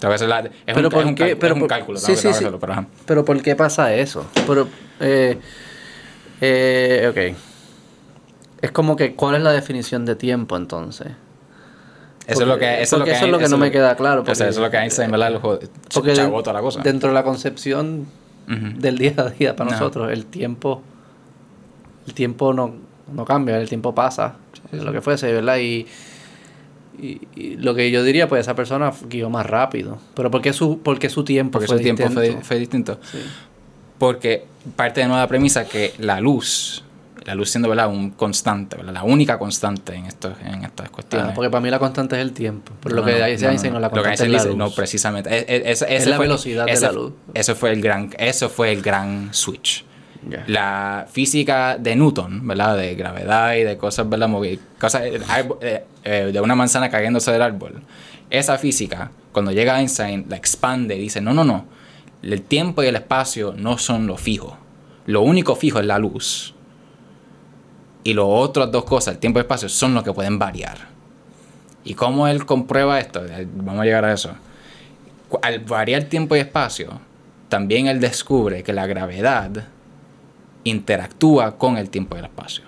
La- 0.00 0.40
es 0.40 0.50
Pero 0.66 0.88
un, 0.88 0.92
¿por 0.92 1.00
es 1.02 1.06
un 1.06 1.14
qué? 1.14 1.22
cálculo, 1.22 1.38
Pero 1.38 1.46
es 1.46 1.54
un 1.54 1.60
por- 1.60 1.68
cálculo, 1.68 1.98
sí, 2.00 2.06
tengo 2.06 2.16
que- 2.16 2.20
sí, 2.20 2.22
tengo 2.22 2.32
que 2.32 2.38
sí. 2.38 2.44
hacerlo, 2.44 2.58
pero 2.58 2.72
ajá. 2.72 2.86
Pero 3.06 3.24
¿por 3.24 3.40
qué 3.42 3.54
pasa 3.54 3.94
eso? 3.94 4.26
Pero, 4.46 4.68
eh, 5.00 5.38
eh, 6.40 7.08
ok. 7.10 7.53
Es 8.64 8.72
como 8.72 8.96
que, 8.96 9.14
¿cuál 9.14 9.34
es 9.34 9.42
la 9.42 9.52
definición 9.52 10.06
de 10.06 10.16
tiempo 10.16 10.56
entonces? 10.56 11.08
Eso 12.26 12.42
es 12.42 12.48
lo 12.48 12.58
que, 12.58 12.80
eso 12.80 12.96
es 12.96 13.00
lo 13.00 13.04
que, 13.04 13.12
eso 13.12 13.26
es 13.26 13.30
lo 13.30 13.38
que 13.38 13.48
no 13.48 13.58
me 13.58 13.70
queda 13.70 13.94
claro. 13.94 14.22
o 14.22 14.34
sea, 14.34 14.48
eso 14.48 14.60
es 14.60 14.64
lo 14.64 14.70
que 14.70 14.78
Einstein, 14.78 15.10
¿verdad? 15.10 15.32
Lo 15.32 15.42
Porque 15.42 16.14
toda 16.14 16.52
la 16.54 16.60
cosa. 16.60 16.80
dentro 16.80 17.10
de 17.10 17.14
la 17.14 17.22
concepción 17.22 18.06
del 18.46 18.96
día 18.96 19.14
a 19.18 19.28
día 19.30 19.54
para 19.54 19.70
nosotros, 19.70 20.10
el 20.10 20.24
tiempo 20.26 20.82
el 22.06 22.14
tiempo 22.14 22.52
no, 22.52 22.74
no 23.12 23.24
cambia, 23.24 23.58
el 23.58 23.68
tiempo 23.68 23.94
pasa, 23.94 24.36
lo 24.72 24.92
que 24.92 25.00
fuese, 25.00 25.32
¿verdad? 25.32 25.58
Y, 25.58 25.86
y, 26.98 27.20
y 27.34 27.56
lo 27.56 27.74
que 27.74 27.90
yo 27.90 28.02
diría, 28.02 28.28
pues 28.28 28.40
esa 28.40 28.54
persona 28.54 28.92
guió 29.08 29.28
más 29.30 29.46
rápido. 29.46 29.98
Pero 30.14 30.30
¿por 30.30 30.40
qué 30.42 30.52
su, 30.52 30.78
porque 30.78 31.08
su 31.10 31.24
tiempo 31.24 31.52
Porque 31.52 31.66
fue 31.66 31.78
su 31.78 31.82
tiempo 31.82 32.08
fue, 32.08 32.22
distinto? 32.22 32.46
fue 32.46 32.58
distinto. 32.58 32.98
Sí. 33.10 33.18
Porque 33.98 34.46
parte 34.76 35.00
de 35.00 35.08
nueva 35.08 35.26
premisa 35.26 35.66
que 35.66 35.94
la 35.98 36.20
luz, 36.20 36.83
la 37.24 37.34
luz 37.34 37.50
siendo 37.50 37.68
¿verdad? 37.68 37.88
un 37.88 38.10
constante, 38.10 38.76
¿verdad? 38.76 38.92
la 38.92 39.02
única 39.02 39.38
constante 39.38 39.94
en, 39.94 40.06
estos, 40.06 40.34
en 40.44 40.64
estas 40.64 40.90
cuestiones. 40.90 41.30
Ah, 41.30 41.34
porque 41.34 41.50
para 41.50 41.60
mí 41.62 41.70
la 41.70 41.78
constante 41.78 42.16
es 42.16 42.22
el 42.22 42.32
tiempo. 42.32 42.72
Pero 42.82 42.96
lo 42.96 43.04
que 43.04 43.18
no, 43.18 43.26
dice 43.26 43.44
no, 43.46 43.50
Einstein 43.50 43.72
no, 43.72 43.80
la 43.80 43.88
Lo 43.88 43.94
que 43.94 44.00
constante 44.02 44.24
es 44.24 44.30
la 44.30 44.38
dice, 44.38 44.48
luz. 44.50 44.56
no, 44.58 44.70
precisamente. 44.70 45.36
Es, 45.36 45.44
es- 45.48 45.82
es- 45.82 45.82
Es 45.90 46.00
ese 46.02 46.10
la 46.10 46.16
fue- 46.16 46.26
velocidad 46.26 46.66
de 46.66 46.72
ese- 46.72 46.86
la 46.86 46.92
luz. 46.92 47.12
Eso 47.32 47.54
fue 47.56 47.72
el 47.72 47.80
gran, 47.80 48.10
eso 48.18 48.48
fue 48.48 48.72
el 48.72 48.82
gran 48.82 49.32
switch. 49.32 49.84
La 50.46 51.06
física 51.10 51.76
de 51.78 51.96
Newton, 51.96 52.46
¿verdad? 52.46 52.76
De 52.78 52.94
gravedad 52.94 53.54
y 53.56 53.62
de 53.62 53.76
cosas, 53.76 54.08
¿verdad? 54.08 54.28
Movi- 54.28 54.58
Cosas, 54.80 55.02
eh, 55.04 55.20
eh, 55.60 55.84
eh, 56.02 56.30
de 56.32 56.40
una 56.40 56.54
manzana 56.54 56.88
cayéndose 56.88 57.30
del 57.30 57.42
árbol. 57.42 57.82
Esa 58.30 58.56
física, 58.56 59.10
cuando 59.32 59.52
llega 59.52 59.78
Einstein, 59.78 60.24
la 60.28 60.36
expande 60.36 60.96
y 60.96 61.00
dice, 61.00 61.20
no, 61.20 61.34
no, 61.34 61.44
no. 61.44 61.66
El 62.22 62.40
tiempo 62.40 62.82
y 62.82 62.86
el 62.86 62.96
espacio 62.96 63.54
no 63.56 63.76
son 63.76 64.06
lo 64.06 64.16
fijo. 64.16 64.56
Lo 65.04 65.20
único 65.20 65.56
fijo 65.56 65.78
es 65.78 65.84
la 65.86 65.98
luz. 65.98 66.53
Y 68.04 68.14
las 68.14 68.24
otras 68.26 68.70
dos 68.70 68.84
cosas, 68.84 69.14
el 69.14 69.20
tiempo 69.20 69.38
y 69.38 69.40
el 69.40 69.44
espacio, 69.44 69.68
son 69.68 69.94
lo 69.94 70.04
que 70.04 70.12
pueden 70.12 70.38
variar. 70.38 70.76
¿Y 71.84 71.94
cómo 71.94 72.28
él 72.28 72.46
comprueba 72.46 73.00
esto? 73.00 73.24
Eh, 73.24 73.46
Vamos 73.54 73.80
a 73.80 73.84
llegar 73.84 74.04
a 74.04 74.12
eso. 74.12 74.30
Al 75.42 75.58
variar 75.60 76.04
tiempo 76.04 76.36
y 76.36 76.38
espacio, 76.38 77.00
también 77.48 77.86
él 77.86 78.00
descubre 78.00 78.62
que 78.62 78.72
la 78.72 78.86
gravedad 78.86 79.50
interactúa 80.64 81.56
con 81.56 81.76
el 81.76 81.90
tiempo 81.90 82.16
y 82.16 82.20
el 82.20 82.26
espacio. 82.26 82.64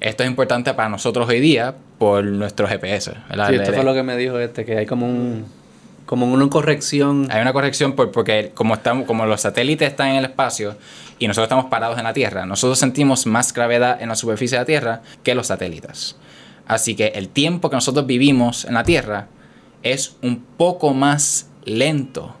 Esto 0.00 0.22
es 0.22 0.28
importante 0.28 0.72
para 0.74 0.88
nosotros 0.88 1.28
hoy 1.28 1.40
día 1.40 1.74
por 1.98 2.24
nuestros 2.24 2.70
GPS. 2.70 3.14
¿verdad? 3.28 3.48
Sí, 3.48 3.54
esto 3.56 3.72
fue 3.72 3.84
lo 3.84 3.94
que 3.94 4.02
me 4.02 4.16
dijo 4.16 4.38
este, 4.38 4.64
que 4.64 4.78
hay 4.78 4.86
como 4.86 5.06
un 5.06 5.46
como 6.06 6.26
una 6.26 6.48
corrección. 6.48 7.28
Hay 7.30 7.42
una 7.42 7.52
corrección 7.52 7.92
por- 7.94 8.10
porque 8.12 8.52
como, 8.54 8.74
estamos, 8.74 9.06
como 9.06 9.26
los 9.26 9.40
satélites 9.42 9.88
están 9.90 10.08
en 10.08 10.16
el 10.16 10.24
espacio 10.24 10.76
y 11.18 11.26
nosotros 11.28 11.46
estamos 11.46 11.66
parados 11.66 11.98
en 11.98 12.04
la 12.04 12.12
Tierra, 12.12 12.46
nosotros 12.46 12.78
sentimos 12.78 13.26
más 13.26 13.52
gravedad 13.52 14.00
en 14.00 14.08
la 14.08 14.14
superficie 14.16 14.56
de 14.56 14.62
la 14.62 14.66
Tierra 14.66 15.02
que 15.22 15.34
los 15.34 15.48
satélites. 15.48 16.16
Así 16.66 16.94
que 16.96 17.08
el 17.08 17.28
tiempo 17.28 17.68
que 17.70 17.76
nosotros 17.76 18.06
vivimos 18.06 18.64
en 18.64 18.74
la 18.74 18.82
Tierra 18.84 19.28
es 19.82 20.16
un 20.22 20.44
poco 20.56 20.94
más 20.94 21.48
lento 21.64 22.34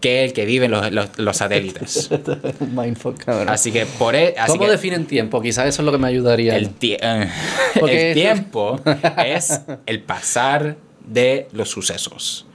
que 0.00 0.24
el 0.24 0.32
que 0.32 0.44
viven 0.46 0.70
los, 0.70 0.92
los- 0.92 1.18
los 1.18 1.36
satélites. 1.38 2.08
Un 2.60 2.74
mindfuck, 2.76 3.18
cabrón. 3.24 3.48
Así 3.48 3.72
que 3.72 3.84
por 3.84 4.14
e- 4.14 4.34
así 4.38 4.52
¿Cómo 4.52 4.64
que 4.66 4.70
definen 4.70 5.06
tiempo? 5.06 5.40
Quizás 5.42 5.66
eso 5.66 5.82
es 5.82 5.86
lo 5.86 5.90
que 5.92 5.98
me 5.98 6.06
ayudaría. 6.08 6.56
el, 6.56 6.78
tie- 6.78 6.98
eh, 7.02 7.28
el 7.74 8.14
tiempo 8.14 8.78
es 9.26 9.60
el 9.86 10.00
pasar 10.02 10.76
de 11.04 11.48
los 11.52 11.68
sucesos. 11.70 12.46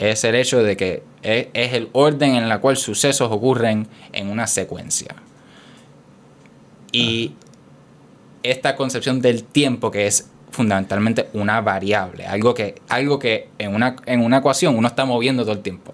Es 0.00 0.24
el 0.24 0.34
hecho 0.34 0.62
de 0.62 0.76
que 0.76 1.02
es, 1.22 1.48
es 1.52 1.74
el 1.74 1.90
orden 1.92 2.34
en 2.34 2.44
el 2.44 2.60
cual 2.60 2.76
sucesos 2.76 3.30
ocurren 3.30 3.86
en 4.12 4.30
una 4.30 4.46
secuencia. 4.46 5.14
Y 6.90 7.34
esta 8.42 8.74
concepción 8.76 9.20
del 9.20 9.44
tiempo 9.44 9.90
que 9.90 10.06
es 10.06 10.30
fundamentalmente 10.50 11.28
una 11.32 11.60
variable, 11.60 12.26
algo 12.26 12.54
que, 12.54 12.80
algo 12.88 13.18
que 13.18 13.48
en, 13.58 13.74
una, 13.74 13.96
en 14.06 14.22
una 14.24 14.38
ecuación 14.38 14.76
uno 14.76 14.88
está 14.88 15.04
moviendo 15.04 15.44
todo 15.44 15.52
el 15.52 15.60
tiempo. 15.60 15.92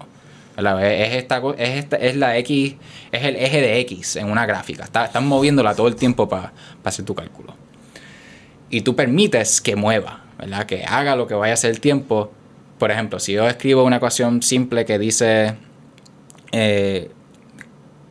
Es, 0.57 1.13
esta, 1.13 1.41
es, 1.57 1.69
esta, 1.69 1.97
es 1.97 2.15
la 2.15 2.35
X, 2.37 2.75
es 3.11 3.23
el 3.23 3.35
eje 3.35 3.61
de 3.61 3.79
X 3.81 4.15
en 4.15 4.31
una 4.31 4.47
gráfica. 4.47 4.85
Está, 4.85 5.05
están 5.05 5.27
moviéndola 5.27 5.75
todo 5.75 5.87
el 5.87 5.95
tiempo 5.95 6.27
para 6.27 6.51
hacer 6.83 7.05
tu 7.05 7.13
cálculo. 7.13 7.53
Y 8.69 8.81
tú 8.81 8.95
permites 8.95 9.61
que 9.61 9.75
mueva, 9.75 10.25
¿verdad? 10.39 10.65
Que 10.65 10.83
haga 10.83 11.15
lo 11.15 11.27
que 11.27 11.35
vaya 11.35 11.51
a 11.51 11.53
hacer 11.53 11.69
el 11.69 11.79
tiempo. 11.79 12.31
Por 12.77 12.91
ejemplo, 12.91 13.19
si 13.19 13.33
yo 13.33 13.47
escribo 13.47 13.83
una 13.83 13.97
ecuación 13.97 14.41
simple 14.43 14.85
que 14.85 14.99
dice 14.99 15.55
eh, 16.51 17.11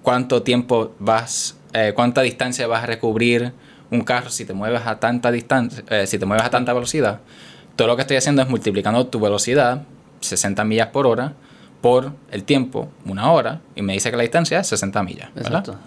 cuánto 0.03 0.43
tiempo 0.43 0.95
vas, 0.99 1.57
eh, 1.73 1.93
cuánta 1.95 2.23
distancia 2.23 2.67
vas 2.67 2.83
a 2.83 2.87
recubrir 2.87 3.53
un 3.91 4.01
carro 4.03 4.31
si 4.31 4.45
te 4.45 4.55
mueves 4.55 4.83
a 4.85 4.99
tanta 4.99 5.31
distancia, 5.31 5.85
eh, 5.89 6.07
si 6.07 6.19
te 6.19 6.27
mueves 6.27 6.45
a 6.45 6.51
tanta 6.51 6.73
velocidad, 6.73 7.21
todo 7.77 7.89
lo 7.89 7.97
que 7.97 8.03
estoy 8.03 8.17
haciendo 8.17 8.43
es 8.43 8.49
multiplicando 8.49 9.07
tu 9.07 9.21
velocidad, 9.21 9.85
60 10.21 10.65
millas 10.65 10.89
por 10.89 11.07
hora, 11.07 11.35
por 11.81 12.13
el 12.33 12.43
tiempo, 12.43 12.89
una 13.05 13.31
hora, 13.31 13.61
y 13.77 13.83
me 13.83 13.93
dice 13.93 14.11
que 14.11 14.17
la 14.17 14.23
distancia 14.23 14.61
es 14.61 14.67
60 14.67 15.03
millas. 15.03 15.33
¿verdad? 15.35 15.59
Exacto. 15.61 15.79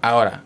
Ahora, 0.00 0.42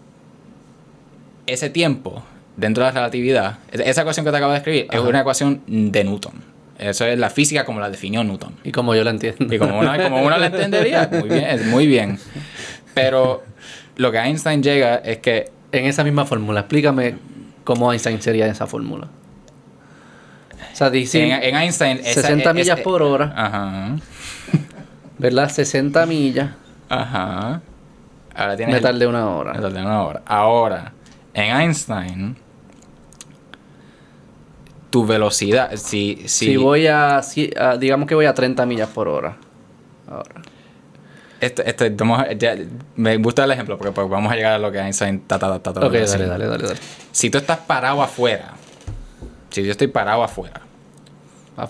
ese 1.47 1.71
tiempo 1.71 2.25
dentro 2.57 2.83
de 2.83 2.91
la 2.91 2.95
relatividad, 2.95 3.59
esa 3.71 4.01
ecuación 4.01 4.25
que 4.25 4.33
te 4.33 4.37
acabo 4.39 4.53
de 4.53 4.59
escribir 4.59 4.89
es 4.91 5.01
una 5.01 5.21
ecuación 5.21 5.63
de 5.67 6.03
Newton. 6.03 6.56
Eso 6.79 7.07
es 7.07 7.19
la 7.19 7.31
física 7.31 7.65
como 7.65 7.81
la 7.81 7.89
definió 7.91 8.23
Newton. 8.25 8.55
Y 8.65 8.73
como 8.73 8.95
yo 8.95 9.03
lo 9.05 9.11
entiendo. 9.11 9.53
Y 9.55 9.59
como 9.59 9.79
uno, 9.79 9.93
como 10.03 10.23
uno 10.23 10.37
la 10.39 10.47
entendería, 10.47 11.09
muy 11.13 11.29
bien, 11.29 11.71
muy 11.71 11.87
bien. 11.87 12.19
Pero 12.95 13.43
lo 13.97 14.13
que 14.13 14.19
Einstein 14.19 14.63
llega 14.63 14.97
es 14.97 15.19
que 15.19 15.51
En 15.73 15.85
esa 15.87 16.05
misma 16.05 16.25
fórmula, 16.27 16.61
explícame 16.61 17.17
cómo 17.65 17.93
Einstein 17.93 18.21
sería 18.23 18.47
esa 18.47 18.67
fórmula. 18.67 19.09
O 20.73 20.77
sea, 20.77 20.91
dice 20.91 21.23
en, 21.25 21.33
en 21.43 21.57
Einstein... 21.57 21.99
esa- 22.05 22.21
60 22.23 22.51
es- 22.51 22.55
millas 22.55 22.79
es- 22.79 22.85
por 22.85 23.03
hora, 23.03 23.33
Ajá, 23.37 23.97
¿verdad? 25.19 25.49
60 25.49 26.07
millas, 26.07 26.51
ajá. 26.89 27.61
Ahora 28.35 28.57
tienes... 28.57 28.75
me 28.75 28.81
tardé 28.81 29.07
una 29.07 29.29
hora. 29.31 29.55
me 29.55 29.61
tardé 29.61 29.81
una 29.81 30.03
hora. 30.03 30.23
Ahora, 30.27 30.93
en 31.35 31.57
Einstein, 31.57 32.37
tu 34.97 35.05
velocidad, 35.07 35.77
si... 35.77 36.23
si, 36.23 36.47
Si 36.47 36.57
voy 36.57 36.87
a, 36.87 37.23
si- 37.23 37.51
a- 37.55 37.77
digamos 37.77 38.09
que 38.09 38.15
voy 38.15 38.25
a 38.25 38.33
30 38.33 38.65
millas 38.65 38.89
por 38.89 39.09
hora. 39.09 39.37
Ahora. 40.09 40.41
Esto, 41.39 41.61
esto, 41.67 41.85
vamos 41.97 42.21
a- 42.21 42.33
ya- 42.33 42.57
me 42.95 43.19
gusta 43.19 43.45
el 43.45 43.51
ejemplo 43.51 43.77
porque, 43.77 43.93
porque 43.93 44.11
vamos 44.11 44.33
a 44.33 44.37
llegar 44.37 44.55
a 44.55 44.59
lo 44.59 44.73
que 44.73 44.79
Einstein 44.79 45.17
está 45.17 45.39
tratando 45.39 45.87
Ok, 45.87 45.93
de 45.93 46.01
decir. 46.01 46.19
dale, 46.21 46.31
dale, 46.31 46.47
dale, 46.47 46.65
dale. 46.69 46.81
Si 47.13 47.29
tú 47.29 47.37
estás 47.37 47.59
parado 47.59 48.03
afuera, 48.03 48.55
si 49.51 49.63
yo 49.65 49.71
estoy 49.71 49.89
parado 49.89 50.23
afuera, 50.23 50.63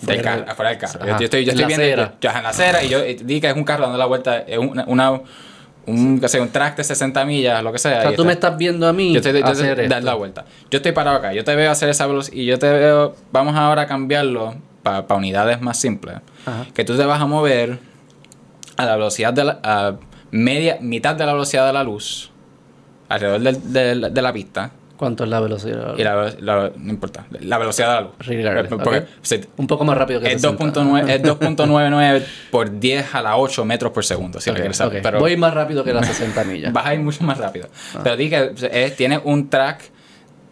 del 0.03 0.23
carro, 0.23 0.45
afuera 0.49 0.71
del 0.71 0.79
carro, 0.79 1.01
yo, 1.01 1.11
Ajá, 1.11 1.19
yo 1.19 1.25
estoy, 1.25 1.45
yo 1.45 1.51
estoy 1.51 1.67
viendo 1.67 1.85
yo- 2.03 2.13
yo 2.21 2.31
en 2.31 2.43
la 2.45 2.49
acera 2.51 2.85
y 2.85 2.89
yo 2.89 3.01
di 3.03 3.41
que 3.41 3.49
es 3.51 3.57
un 3.57 3.65
carro 3.65 3.83
dando 3.83 3.99
la 3.99 4.07
vuelta, 4.07 4.39
es 4.39 4.57
una, 4.59 4.85
una- 4.87 5.21
un, 5.87 6.19
qué 6.21 6.29
sé, 6.29 6.41
un 6.41 6.49
track 6.49 6.77
de 6.77 6.85
60 6.85 7.25
millas, 7.25 7.63
lo 7.63 7.73
que 7.73 7.79
sea. 7.79 7.99
O 7.99 8.03
sea, 8.03 8.15
tú 8.17 8.25
me 8.25 8.33
está- 8.33 8.49
estás 8.49 8.59
viendo 8.59 8.87
a 8.89 8.93
mí 8.93 9.13
yo 9.13 9.19
estoy, 9.21 9.33
yo 9.33 9.39
estoy- 9.39 9.53
hacer 9.53 9.89
dar 9.89 10.03
la 10.05 10.15
vuelta. 10.15 10.45
Yo 10.71 10.79
estoy 10.79 10.93
parado 10.93 11.17
acá, 11.19 11.33
yo 11.33 11.45
te 11.45 11.55
veo 11.55 11.71
hacer 11.71 11.89
esa 11.89 12.07
velocidad 12.07 12.37
y 12.37 12.45
yo 12.47 12.59
te 12.59 12.69
veo, 12.71 13.15
vamos 13.33 13.55
ahora 13.57 13.83
a 13.83 13.87
cambiarlo 13.87 14.55
para 14.83 15.05
unidades 15.15 15.61
más 15.61 15.79
simples. 15.79 16.17
Ajá. 16.45 16.67
Que 16.75 16.85
tú 16.85 16.97
te 16.97 17.05
vas 17.05 17.21
a 17.21 17.27
mover 17.27 17.79
a 18.77 18.85
la 18.85 18.97
velocidad 18.97 19.33
de 19.33 19.45
la 19.45 19.59
a 19.63 19.95
media, 20.31 20.79
mitad 20.81 21.15
de 21.15 21.25
la 21.25 21.33
velocidad 21.33 21.67
de 21.67 21.73
la 21.73 21.83
luz, 21.85 22.31
alrededor 23.09 23.41
del- 23.41 24.13
de 24.13 24.23
la 24.23 24.33
pista. 24.33 24.73
¿Cuánto 24.97 25.25
es 25.25 25.31
la 25.31 25.41
velocidad? 25.41 25.95
Y 25.99 26.03
la, 26.05 26.33
la- 26.41 26.73
no 26.77 26.91
importa, 26.91 27.27
la 27.41 27.59
velocidad 27.59 27.89
de 27.89 27.95
la 27.95 28.01
luz. 28.01 28.13
Regardless, 28.21 28.69
Porque, 28.69 28.99
ok. 28.99 29.05
sí, 29.23 29.41
Un 29.59 29.67
poco 29.67 29.85
más 29.85 29.97
rápido 29.99 30.21
que 30.21 30.33
es 30.33 30.41
60. 30.41 30.83
2.9 30.83 31.09
es 31.11 31.23
2.99 31.25 32.23
por 32.51 32.79
10 32.81 33.15
a 33.15 33.23
la 33.23 33.37
8 33.37 33.65
metros 33.65 33.93
por 33.93 34.05
segundo, 34.05 34.41
si 34.41 34.51
Ok, 34.51 34.57
lo 34.57 34.61
quieres 34.63 34.77
saber. 34.77 34.99
ok. 34.99 35.03
Pero 35.03 35.19
Voy 35.21 35.37
más 35.37 35.53
rápido 35.55 35.85
que 35.85 35.93
las 35.93 36.07
60 36.17 36.45
millas. 36.45 36.73
vas 36.73 36.87
a 36.87 36.95
ir 36.95 37.01
mucho 37.01 37.23
más 37.25 37.39
rápido. 37.39 37.69
Ah. 37.95 38.01
Pero 38.03 38.17
di 38.17 38.31
que 38.31 38.53
eh, 38.73 38.95
tienes 38.97 39.21
un 39.25 39.51
track, 39.51 39.83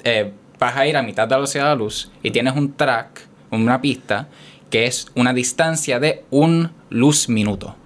eh, 0.04 0.32
vas 0.58 0.76
a 0.76 0.86
ir 0.86 0.96
a 0.96 1.02
mitad 1.02 1.24
de 1.26 1.30
la 1.30 1.36
velocidad 1.38 1.64
de 1.64 1.68
la 1.70 1.74
luz 1.76 2.10
y 2.22 2.30
tienes 2.30 2.54
un 2.54 2.74
track, 2.74 3.22
una 3.50 3.80
pista, 3.80 4.28
que 4.70 4.86
es 4.86 5.06
una 5.14 5.32
distancia 5.32 5.98
de 6.00 6.24
un 6.30 6.70
luz 6.90 7.28
minuto. 7.28 7.76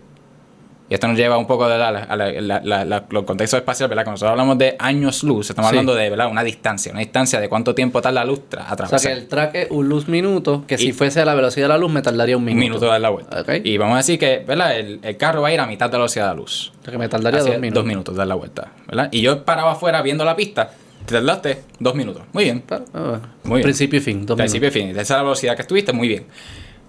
Y 0.90 0.94
esto 0.94 1.06
nos 1.06 1.18
lleva 1.18 1.36
un 1.36 1.46
poco 1.46 1.68
de 1.68 1.76
la, 1.76 1.88
a 1.88 2.16
la- 2.16 2.60
la- 2.84 3.04
los 3.10 3.24
contextos 3.24 3.58
espaciales, 3.58 3.90
¿verdad? 3.90 4.04
Cuando 4.04 4.14
nosotros 4.14 4.30
hablamos 4.30 4.56
de 4.56 4.74
años 4.78 5.22
luz, 5.22 5.50
estamos 5.50 5.68
Sí. 5.70 5.76
hablando 5.76 5.94
de 5.94 6.08
¿verdad? 6.08 6.28
una 6.30 6.42
distancia, 6.42 6.90
una 6.92 7.00
distancia 7.00 7.40
de 7.40 7.48
cuánto 7.50 7.74
tiempo 7.74 8.00
tarda 8.00 8.20
la 8.20 8.24
luz 8.24 8.40
a 8.56 8.70
O 8.70 8.72
atravesar. 8.72 8.98
sea, 9.00 9.12
que 9.12 9.18
el 9.20 9.28
track 9.28 9.54
es 9.54 9.70
un 9.70 9.86
luz 9.88 10.08
minuto, 10.08 10.64
que 10.66 10.76
Y- 10.76 10.78
si 10.78 10.92
fuese 10.92 11.20
a 11.20 11.26
la 11.26 11.34
velocidad 11.34 11.66
de 11.66 11.74
la 11.74 11.78
luz 11.78 11.92
me 11.92 12.00
tardaría 12.00 12.36
un 12.38 12.42
un 12.42 12.46
minuto. 12.46 12.60
minuto 12.60 12.84
de 12.86 12.90
dar 12.92 13.00
la 13.02 13.10
vuelta. 13.10 13.44
Y 13.64 13.76
vamos 13.76 13.94
a 13.94 13.96
decir 13.98 14.18
que 14.18 14.44
¿verdad? 14.46 14.76
El, 14.78 15.00
el 15.02 15.16
carro 15.18 15.42
va 15.42 15.48
a 15.48 15.52
ir 15.52 15.60
a 15.60 15.66
mitad 15.66 15.86
de 15.86 15.92
la 15.92 15.98
velocidad 15.98 16.24
de 16.24 16.30
la 16.30 16.34
luz. 16.40 16.72
O 16.80 16.84
sea, 16.84 16.92
que 16.92 16.98
me 16.98 17.08
tardaría 17.08 17.40
Así 17.40 17.50
dos 17.50 17.58
minutos. 17.60 17.82
Dos 17.82 17.86
minutos 17.86 18.14
de 18.14 18.18
dar 18.18 18.26
la 18.28 18.34
vuelta. 18.36 18.68
¿verdad? 18.86 19.08
Y 19.12 19.20
yo 19.20 19.44
paraba 19.44 19.72
afuera 19.72 20.00
viendo 20.00 20.24
la 20.24 20.34
pista. 20.36 20.70
Te 21.04 21.14
tardaste 21.14 21.64
dos 21.78 21.94
minutos. 21.94 22.22
Muy 22.32 22.44
bien. 22.44 22.62
Ah. 22.70 23.18
Muy 23.44 23.56
bien. 23.58 23.62
Principio 23.64 23.98
y 23.98 24.02
fin, 24.02 24.24
dos 24.24 24.36
Principio 24.38 24.68
y 24.68 24.72
fin. 24.72 24.88
Esa 24.90 25.00
es 25.00 25.10
la 25.10 25.22
velocidad 25.22 25.54
que 25.54 25.62
estuviste. 25.62 25.92
Muy 25.92 26.08
bien. 26.08 26.26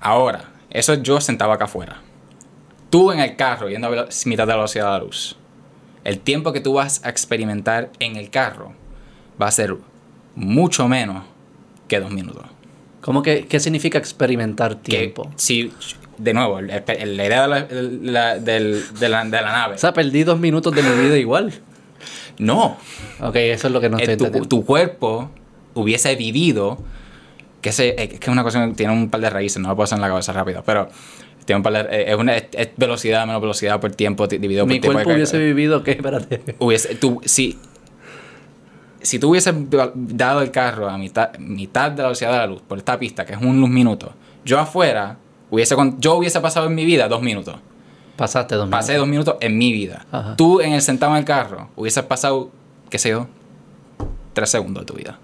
Ahora, 0.02 0.46
eso 0.70 0.94
es 0.94 1.02
yo 1.04 1.20
sentado 1.20 1.52
acá 1.52 1.66
afuera. 1.66 2.02
Tú 2.90 3.12
en 3.12 3.20
el 3.20 3.36
carro 3.36 3.70
yendo 3.70 3.88
a 3.88 4.08
mitad 4.26 4.44
de 4.44 4.48
la 4.48 4.56
velocidad 4.56 4.86
de 4.86 4.92
la 4.92 5.00
luz. 5.06 5.36
El 6.04 6.20
tiempo 6.20 6.54
que 6.54 6.60
tú 6.62 6.74
vas 6.74 7.04
a 7.06 7.10
experimentar 7.10 7.92
en 8.00 8.16
el 8.16 8.30
carro 8.30 8.74
va 9.42 9.48
a 9.48 9.52
ser 9.52 9.76
mucho 10.36 10.88
menos 10.88 11.24
que 11.88 12.00
dos 12.00 12.12
minutos. 12.12 12.46
¿Cómo 13.02 13.22
que 13.22 13.46
qué 13.48 13.60
significa 13.60 13.98
experimentar 13.98 14.78
Que 14.78 14.98
tiempo? 14.98 15.30
si, 15.36 15.72
de 16.18 16.34
nuevo, 16.34 16.60
el- 16.60 16.70
el- 16.70 17.18
la 17.18 17.26
idea 17.26 17.42
de 17.44 17.48
la, 17.48 17.62
de 18.40 19.10
la, 19.10 19.24
de 19.26 19.42
la 19.42 19.52
nave. 19.52 19.76
O 19.76 19.78
sea, 19.78 19.94
perdí 19.94 20.24
dos 20.24 20.40
minutos 20.40 20.74
de 20.74 20.82
mi 20.84 21.02
vida 21.04 21.18
igual. 21.18 21.54
no, 22.38 22.78
Ok, 23.22 23.36
eso 23.36 23.68
es 23.68 23.74
lo 23.74 23.82
que 23.82 23.90
no 23.90 23.98
estoy 23.98 24.14
Eh, 24.14 24.18
tu, 24.18 24.26
entendiendo. 24.26 24.48
tu 24.50 24.66
cuerpo 24.66 25.30
hubiese 25.74 26.16
vivido, 26.16 26.82
que 27.62 27.70
es 27.70 27.76
que 27.78 28.18
es 28.22 28.28
una 28.30 28.44
cosa 28.44 28.66
que 28.66 28.74
tiene 28.74 28.94
un 28.94 29.10
par 29.10 29.20
de 29.22 29.30
raíces, 29.30 29.62
no 29.62 29.68
lo 29.70 29.76
puedo 29.76 29.84
hacer 29.84 29.98
en 29.98 30.02
la 30.02 30.08
cabeza 30.08 30.32
rápido, 30.32 30.64
pero 30.66 30.88
tiene 31.50 31.58
un 31.58 31.64
par 31.64 31.74
de, 31.74 31.80
eh, 31.98 32.12
es, 32.12 32.16
una, 32.16 32.38
es, 32.38 32.46
es 32.54 32.70
velocidad 32.78 33.26
menos 33.26 33.42
velocidad 33.42 33.80
por 33.80 33.90
tiempo 33.90 34.28
ti- 34.28 34.38
dividido 34.38 34.66
por 34.66 34.70
Mi 34.72 34.80
tiempo. 34.80 34.94
cuerpo 34.98 35.10
de 35.10 35.16
hubiese 35.16 35.40
vivido, 35.40 35.82
¿qué? 35.82 35.92
Espérate. 35.94 36.56
Hubiese, 36.60 36.94
tú, 36.94 37.20
si, 37.26 37.58
si 39.02 39.18
tú 39.18 39.30
hubieses 39.32 39.56
dado 39.96 40.42
el 40.44 40.52
carro 40.52 40.88
a 40.90 41.00
mitad, 41.00 41.36
mitad 41.40 41.90
de 41.90 41.98
la 41.98 42.10
velocidad 42.10 42.32
de 42.34 42.38
la 42.38 42.46
luz 42.46 42.62
por 42.62 42.78
esta 42.78 43.00
pista, 43.00 43.26
que 43.26 43.34
es 43.34 43.42
un 43.42 43.68
minuto, 43.74 44.14
yo 44.46 44.60
afuera, 44.60 45.18
hubiese, 45.50 45.76
yo 45.98 46.16
hubiese 46.18 46.40
pasado 46.40 46.68
en 46.68 46.76
mi 46.76 46.86
vida 46.86 47.08
dos 47.08 47.24
minutos. 47.24 47.56
Pasaste 48.16 48.54
dos 48.54 48.66
minutos. 48.68 48.80
Pasé 48.80 48.96
dos 48.98 49.08
minutos 49.08 49.36
en 49.40 49.58
mi 49.58 49.72
vida. 49.74 50.06
Ajá. 50.12 50.36
Tú 50.36 50.62
en 50.62 50.74
el 50.74 50.82
sentado 50.84 51.14
en 51.14 51.18
el 51.20 51.26
carro 51.26 51.70
hubieses 51.76 52.04
pasado, 52.04 52.52
qué 52.92 53.00
sé 53.00 53.10
yo, 53.10 53.28
tres 54.34 54.52
segundos 54.52 54.84
de 54.84 54.86
tu 54.86 54.94
vida. 54.94 55.18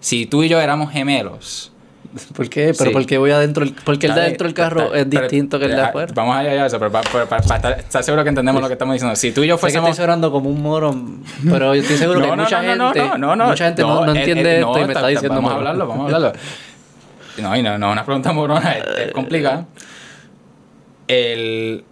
Si 0.00 0.26
tú 0.26 0.42
y 0.42 0.48
yo 0.48 0.58
éramos 0.60 0.90
gemelos. 0.90 1.70
¿Por 2.36 2.48
qué? 2.48 2.72
Pero 2.76 2.90
Sí. 2.90 2.90
¿por 2.90 3.06
qué 3.06 3.18
voy 3.18 3.30
adentro? 3.30 3.64
Porque 3.84 4.06
el 4.06 4.14
de 4.14 4.20
adentro 4.20 4.46
del 4.46 4.54
carro 4.54 4.94
es 4.94 5.04
pero- 5.06 5.22
distinto 5.22 5.58
que 5.58 5.64
el 5.66 5.72
de 5.76 5.82
afuera. 5.82 6.12
Vamos 6.14 6.36
allá 6.36 6.50
a 6.62 6.66
eso, 6.66 6.78
pero 6.78 6.90
para, 6.92 7.10
para- 7.10 7.26
para- 7.26 7.42
para 7.42 7.76
estar, 7.76 8.02
seguro 8.04 8.22
que 8.22 8.28
entendemos 8.28 8.60
lo 8.62 8.68
que 8.68 8.74
estamos 8.74 8.94
diciendo. 8.94 9.16
Si 9.16 9.32
tú 9.32 9.42
y 9.42 9.48
yo 9.48 9.56
estoy 9.56 9.70
fuésemos. 9.72 9.96
sonando 9.96 10.30
como 10.30 10.48
un 10.50 10.62
morón, 10.62 11.22
pero 11.48 11.74
yo 11.74 11.80
estoy 11.82 11.96
seguro 11.96 12.20
que 12.20 12.26
hay 12.30 12.36
mucha 12.36 12.62
gente, 12.62 13.02
mucha 13.02 13.64
gente 13.66 13.82
no, 13.82 14.06
no 14.06 14.14
eh, 14.14 14.18
entiende 14.18 14.56
eh, 14.56 14.60
esto 14.60 14.78
y 14.78 14.84
me 14.86 14.92
está- 14.92 15.06
diciendo 15.08 15.34
Vamos 15.36 15.52
a 15.52 15.56
hablarlo, 15.56 15.86
vamos 15.86 16.12
a 16.12 16.16
hablarlo. 16.16 16.38
No, 17.36 17.56
y 17.56 17.64
no, 17.64 17.76
no, 17.78 17.90
una 17.90 18.04
pregunta 18.04 18.32
morona, 18.32 18.74
es, 18.78 18.84
es 19.08 19.12
complicada. 19.12 19.66
El. 21.08 21.84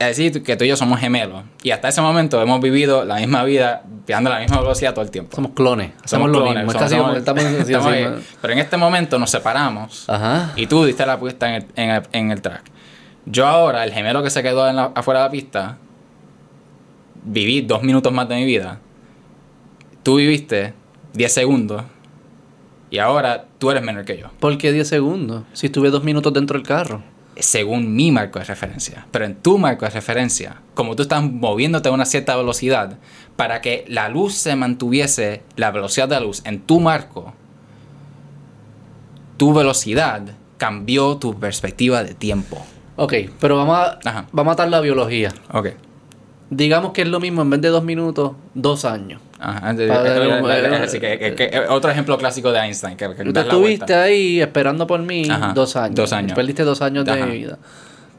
Es 0.00 0.16
decir, 0.16 0.42
que 0.42 0.56
tú 0.56 0.64
y 0.64 0.68
yo 0.68 0.76
somos 0.76 0.98
gemelos. 0.98 1.42
Y 1.62 1.70
hasta 1.72 1.88
ese 1.88 2.00
momento 2.00 2.40
hemos 2.42 2.60
vivido 2.60 3.04
la 3.04 3.16
misma 3.16 3.44
vida, 3.44 3.82
viajando 4.06 4.30
a 4.30 4.34
la 4.36 4.40
misma 4.40 4.58
velocidad 4.60 4.94
todo 4.94 5.04
el 5.04 5.10
tiempo. 5.10 5.36
Somos 5.36 5.52
clones, 5.52 5.92
clones, 6.32 6.64
mismo. 6.64 6.72
Somos- 7.02 7.16
estamos, 7.18 7.44
estamos 7.44 7.86
ahí. 7.92 8.04
¿no? 8.04 8.22
Pero 8.40 8.52
en 8.54 8.58
este 8.60 8.76
momento 8.78 9.18
nos 9.18 9.30
separamos. 9.30 10.08
Ajá. 10.08 10.52
Y 10.56 10.66
tú 10.66 10.84
diste 10.86 11.04
la 11.04 11.18
puesta 11.20 11.48
en 11.50 11.54
el, 11.56 11.66
en 11.76 11.90
el, 11.90 12.02
en 12.12 12.30
el 12.30 12.40
track. 12.40 12.62
Yo 13.26 13.46
ahora, 13.46 13.84
el 13.84 13.92
gemelo 13.92 14.22
que 14.22 14.30
se 14.30 14.42
quedó 14.42 14.66
en 14.68 14.76
la- 14.76 14.90
afuera 14.94 15.20
de 15.20 15.26
la 15.26 15.30
pista, 15.30 15.76
viví 17.22 17.60
dos 17.60 17.82
minutos 17.82 18.12
más 18.12 18.28
de 18.28 18.36
mi 18.36 18.44
vida. 18.46 18.78
Tú 20.02 20.16
viviste 20.16 20.72
10 21.12 21.32
segundos. 21.32 21.82
Y 22.90 22.98
ahora 22.98 23.44
tú 23.58 23.70
eres 23.70 23.82
menor 23.82 24.04
que 24.04 24.16
yo. 24.18 24.28
¿Por 24.40 24.56
qué 24.58 24.72
10 24.72 24.88
segundos? 24.88 25.44
Si 25.52 25.66
estuve 25.66 25.90
dos 25.90 26.02
minutos 26.02 26.32
dentro 26.32 26.58
del 26.58 26.66
carro. 26.66 27.02
Según 27.42 27.94
mi 27.94 28.12
marco 28.12 28.38
de 28.38 28.44
referencia. 28.44 29.06
Pero 29.10 29.24
en 29.24 29.34
tu 29.36 29.58
marco 29.58 29.84
de 29.84 29.90
referencia, 29.90 30.56
como 30.74 30.96
tú 30.96 31.02
estás 31.02 31.22
moviéndote 31.22 31.88
a 31.88 31.92
una 31.92 32.04
cierta 32.04 32.36
velocidad, 32.36 32.98
para 33.36 33.60
que 33.60 33.84
la 33.88 34.08
luz 34.08 34.34
se 34.34 34.54
mantuviese, 34.56 35.42
la 35.56 35.70
velocidad 35.70 36.08
de 36.08 36.16
la 36.16 36.20
luz 36.20 36.42
en 36.44 36.60
tu 36.60 36.80
marco, 36.80 37.32
tu 39.36 39.54
velocidad 39.54 40.22
cambió 40.58 41.16
tu 41.16 41.38
perspectiva 41.38 42.04
de 42.04 42.14
tiempo. 42.14 42.64
Ok, 42.96 43.14
pero 43.40 43.56
vamos 43.56 43.78
a, 43.78 43.98
Ajá. 44.04 44.26
vamos 44.30 44.50
a 44.50 44.54
atar 44.54 44.68
la 44.68 44.80
biología. 44.80 45.32
Ok. 45.52 45.68
Digamos 46.50 46.92
que 46.92 47.02
es 47.02 47.08
lo 47.08 47.20
mismo, 47.20 47.40
en 47.40 47.48
vez 47.48 47.62
de 47.62 47.68
dos 47.68 47.82
minutos, 47.82 48.32
dos 48.54 48.84
años. 48.84 49.22
Ajá, 49.42 49.72
de- 49.72 49.86
de- 49.86 49.92
de- 49.92 50.68
de- 50.68 50.76
así 50.76 51.00
que- 51.00 51.18
que- 51.18 51.34
que- 51.34 51.58
otro 51.70 51.90
ejemplo 51.90 52.18
clásico 52.18 52.52
de 52.52 52.58
Einstein. 52.60 52.96
Que, 52.96 53.08
que 53.14 53.24
Tú 53.24 53.40
estuviste 53.40 53.94
ahí 53.94 54.40
esperando 54.40 54.86
por 54.86 55.00
mí 55.00 55.28
Ajá, 55.30 55.52
dos 55.54 55.74
años. 55.76 55.94
dos 55.96 56.12
años. 56.12 56.32
Perdiste 56.34 56.62
dos 56.62 56.82
años 56.82 57.04
de 57.04 57.12
Ajá. 57.12 57.26
mi 57.26 57.38
vida. 57.38 57.58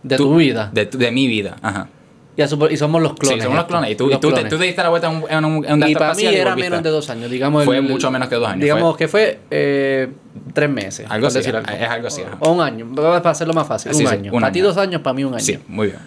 De 0.02 0.18
Tú- 0.18 0.23
tu 0.23 0.35
vida. 0.38 0.69
De, 0.73 0.85
de 0.85 1.11
mi 1.11 1.27
vida. 1.27 1.56
Ajá. 1.61 1.88
Y, 2.35 2.41
y 2.43 2.77
somos 2.77 3.02
los 3.03 3.14
clones. 3.14 3.38
sí, 3.39 3.43
somos 3.43 3.57
los 3.57 3.65
clones. 3.68 3.91
Y 3.91 3.95
tú, 3.95 4.07
y 4.10 4.14
tú, 4.14 4.30
te, 4.30 4.34
clones. 4.35 4.49
tú 4.49 4.57
te 4.57 4.64
diste 4.64 4.81
la 4.81 4.89
vuelta 4.89 5.11
en 5.11 5.18
un, 5.18 5.23
en 5.30 5.45
un, 5.45 5.65
en 5.65 5.73
un 5.84 5.88
Y 5.89 5.93
para 5.93 6.14
mí 6.15 6.23
era 6.26 6.56
menos 6.56 6.81
de 6.81 6.89
dos 6.89 7.07
años. 7.10 7.30
Digamos, 7.30 7.65
Fue 7.65 7.77
el- 7.77 7.84
mucho 7.84 8.10
menos 8.10 8.27
que 8.30 8.35
dos 8.35 8.48
años, 8.48 8.61
Digamos 8.61 8.91
fue- 8.93 8.98
que 8.98 9.07
fue 9.07 9.39
eh, 9.52 10.10
tres 10.53 10.69
meses. 10.69 11.06
Algo 11.10 11.27
así, 11.27 11.38
decir 11.39 11.53
es 11.56 11.89
algo 11.89 12.07
así. 12.07 12.23
O 12.39 12.52
un 12.53 12.61
año. 12.61 12.88
Para 12.95 13.30
hacerlo 13.30 13.53
más 13.53 13.68
fácil. 13.68 13.93
Sí, 13.93 14.03
un 14.06 14.10
sí, 14.10 14.15
año. 14.15 14.31
un 14.34 14.39
para 14.41 14.52
ti 14.52 14.60
año. 14.60 14.68
dos 14.69 14.77
años, 14.77 15.02
para 15.02 15.14
mí 15.14 15.23
un 15.23 15.34
año. 15.35 15.43
Sí, 15.43 15.60
muy 15.68 15.88
bien. 15.88 15.99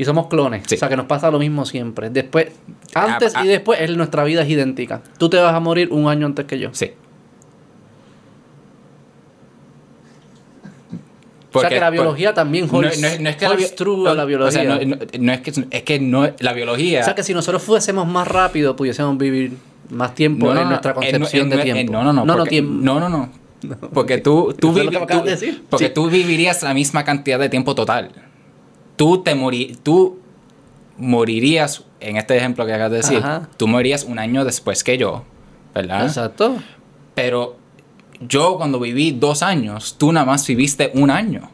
Y 0.00 0.04
somos 0.06 0.28
clones. 0.28 0.62
Sí. 0.66 0.76
O 0.76 0.78
sea 0.78 0.88
que 0.88 0.96
nos 0.96 1.04
pasa 1.04 1.30
lo 1.30 1.38
mismo 1.38 1.66
siempre. 1.66 2.08
Después, 2.08 2.46
antes 2.94 3.34
Ah, 3.36 3.40
ah. 3.40 3.44
y 3.44 3.48
después, 3.48 3.78
es- 3.82 3.94
nuestra 3.96 4.24
vida 4.24 4.40
es 4.42 4.48
idéntica. 4.48 5.02
Tú 5.18 5.28
te 5.28 5.36
vas 5.36 5.54
a 5.54 5.60
morir 5.60 5.88
un 5.92 6.08
año 6.08 6.24
antes 6.26 6.46
que 6.46 6.58
yo. 6.58 6.70
Sí. 6.72 6.92
o 11.52 11.60
sea 11.60 11.68
que 11.68 11.80
la 11.80 11.86
por- 11.88 11.92
biología 11.94 12.32
también 12.32 12.66
no, 12.70 12.78
holds, 12.78 12.98
no 13.00 13.08
es- 13.08 13.20
no 13.20 13.28
es 13.28 13.36
que 13.36 13.44
la, 13.44 13.50
a 13.50 14.24
biología. 14.24 14.46
O 14.46 14.50
sea, 14.50 14.64
no, 15.18 15.32
es 15.32 15.40
que, 15.40 15.52
es 15.70 15.82
que 15.82 15.98
no, 16.00 16.30
la 16.38 16.52
biología. 16.52 17.00
O 17.00 17.04
sea 17.04 17.14
que 17.14 17.22
si 17.24 17.34
nosotros 17.34 17.62
fuésemos 17.62 18.06
más 18.06 18.26
rápido, 18.28 18.76
pudiésemos 18.76 19.18
vivir 19.18 19.52
más 19.90 20.14
tiempo 20.14 20.54
en 20.54 20.68
nuestra 20.68 20.94
concepción 20.94 21.50
de 21.50 21.58
tiempo. 21.58 21.92
No, 21.92 22.04
no, 22.04 22.12
no. 22.12 22.24
No, 22.24 22.24
no, 22.24 22.36
porque- 22.38 22.50
tiempo. 22.50 22.72
no, 22.82 23.00
no, 23.00 23.08
no. 23.08 23.30
Porque 23.92 24.16
tú, 24.18 24.54
tú, 24.58 24.70
¿Eso 24.70 24.78
es 24.80 24.84
lo 24.86 25.00
vivi- 25.00 25.06
tú- 25.18 25.22
de 25.24 25.30
decir? 25.32 25.64
porque 25.68 25.88
Sí. 25.88 25.92
tú 25.94 26.08
vivirías 26.08 26.62
la 26.62 26.72
misma 26.72 27.04
cantidad 27.04 27.38
de 27.38 27.50
tiempo 27.50 27.74
total. 27.74 28.10
Tú 29.00 29.22
te 29.22 29.34
morí, 29.34 29.78
tú 29.82 30.18
morirías, 30.98 31.84
en 32.00 32.18
este 32.18 32.36
ejemplo 32.36 32.66
que 32.66 32.74
acabas 32.74 32.90
de 32.90 32.96
decir, 32.98 33.16
Ajá. 33.16 33.48
tú 33.56 33.66
morirías 33.66 34.04
un 34.04 34.18
año 34.18 34.44
después 34.44 34.84
que 34.84 34.98
yo, 34.98 35.24
¿verdad? 35.74 36.04
Exacto. 36.04 36.58
Pero 37.14 37.56
yo 38.20 38.58
cuando 38.58 38.78
viví 38.78 39.12
dos 39.12 39.42
años, 39.42 39.96
tú 39.96 40.12
nada 40.12 40.26
más 40.26 40.46
viviste 40.46 40.90
un 40.92 41.08
año. 41.08 41.48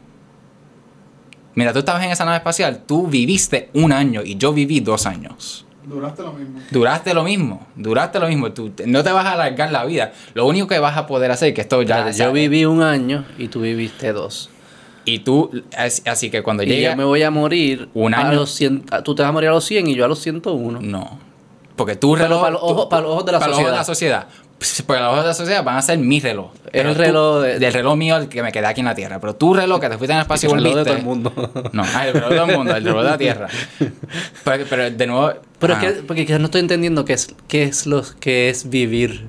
Mira, 1.55 1.71
tú 1.71 1.79
estabas 1.79 2.03
en 2.03 2.11
esa 2.11 2.25
nave 2.25 2.35
espacial, 2.35 2.83
tú 2.85 3.07
viviste 3.07 3.69
un 3.73 3.93
año 3.93 4.23
y 4.25 4.35
yo 4.35 4.51
viví 4.51 4.81
dos 4.81 5.05
años. 5.05 5.65
Duraste 5.85 6.23
lo 6.23 6.33
mismo. 6.33 6.59
Duraste 6.69 7.13
lo 7.13 7.23
mismo, 7.23 7.67
duraste 7.77 8.19
lo 8.19 8.27
mismo. 8.27 8.51
Tú 8.51 8.73
no 8.85 9.03
te 9.05 9.11
vas 9.13 9.25
a 9.25 9.31
alargar 9.31 9.71
la 9.71 9.85
vida. 9.85 10.11
Lo 10.33 10.45
único 10.47 10.67
que 10.67 10.79
vas 10.79 10.97
a 10.97 11.07
poder 11.07 11.31
hacer, 11.31 11.53
que 11.53 11.61
esto 11.61 11.81
ya. 11.81 12.11
Yo 12.11 12.33
viví 12.33 12.65
un 12.65 12.83
año 12.83 13.23
y 13.37 13.47
tú 13.47 13.61
viviste 13.61 14.11
dos. 14.11 14.49
Y 15.07 15.19
tú, 15.19 15.49
as- 15.75 16.01
así 16.05 16.29
que 16.29 16.43
cuando 16.43 16.63
Y 16.63 16.67
llegue. 16.67 16.83
yo 16.83 16.95
me 16.97 17.03
voy 17.05 17.23
a 17.23 17.31
morir 17.31 17.87
Un 17.93 18.13
a 18.13 18.27
año. 18.27 18.33
los 18.39 18.51
100. 18.51 18.83
Tú 19.05 19.15
te 19.15 19.21
vas 19.23 19.29
a 19.29 19.31
morir 19.31 19.49
a 19.49 19.53
los 19.53 19.63
100 19.63 19.87
y 19.87 19.95
yo 19.95 20.03
a 20.03 20.07
los 20.07 20.19
101. 20.19 20.79
No. 20.81 21.17
Porque 21.77 21.95
tu 21.95 22.13
Pero 22.13 22.25
reloj. 22.25 22.39
para 22.41 22.51
los 22.51 22.61
ojos- 22.61 22.83
tú- 22.83 22.89
para 22.89 23.01
los 23.03 23.11
ojos 23.11 23.25
de 23.25 23.31
la 23.31 23.39
para 23.39 23.49
los 23.51 23.59
ojos 23.59 23.71
de 23.71 23.77
la 23.77 23.83
sociedad. 23.85 24.21
sociedad. 24.23 24.43
Pues, 24.57 24.83
Porque 24.87 24.99
los 25.01 25.11
ojos 25.11 25.21
de 25.23 25.27
la 25.27 25.33
sociedad 25.35 25.63
van 25.63 25.77
a 25.77 25.81
ser 25.83 25.99
mi 25.99 26.19
reloj. 26.19 26.47
Pero 26.71 26.89
el 26.89 26.95
tú- 26.95 27.01
reloj 27.03 27.41
de- 27.43 27.59
del 27.59 27.73
reloj 27.73 27.95
mío, 27.95 28.17
el 28.17 28.27
que 28.27 28.41
me 28.43 28.51
quedé 28.51 28.65
aquí 28.65 28.81
en 28.81 28.85
la 28.87 28.95
Tierra. 28.95 29.19
Pero 29.21 29.35
tu 29.35 29.53
reloj 29.53 29.79
que 29.79 29.87
te 29.87 29.97
fuiste 29.97 30.11
en 30.13 30.17
el 30.17 30.21
espacio 30.23 30.49
y 30.49 30.53
El 30.53 30.57
reloj 30.63 30.75
de 30.79 30.83
todo 30.83 30.93
el 30.97 31.03
mundo. 31.03 31.31
No, 31.73 31.83
ah, 31.83 32.07
el 32.07 32.13
reloj 32.15 32.29
de 32.29 32.35
todo 32.35 32.45
el 32.49 32.57
mundo, 32.57 32.75
el 32.75 32.83
reloj 32.83 33.03
de 33.03 33.09
la 33.09 33.17
Tierra. 33.17 33.47
Pero, 34.43 34.65
pero 34.69 34.89
de 34.91 35.07
nuevo. 35.07 35.31
Pero 35.59 35.73
ajá. 35.75 35.87
es 35.87 35.93
que, 35.93 36.01
porque 36.03 36.25
quizás 36.25 36.39
no 36.39 36.45
estoy 36.45 36.61
entendiendo 36.61 37.05
qué 37.05 37.13
es, 37.13 37.33
qué 37.47 37.63
es 37.63 37.85
lo 37.85 38.01
que 38.19 38.49
es 38.49 38.69
vivir 38.69 39.27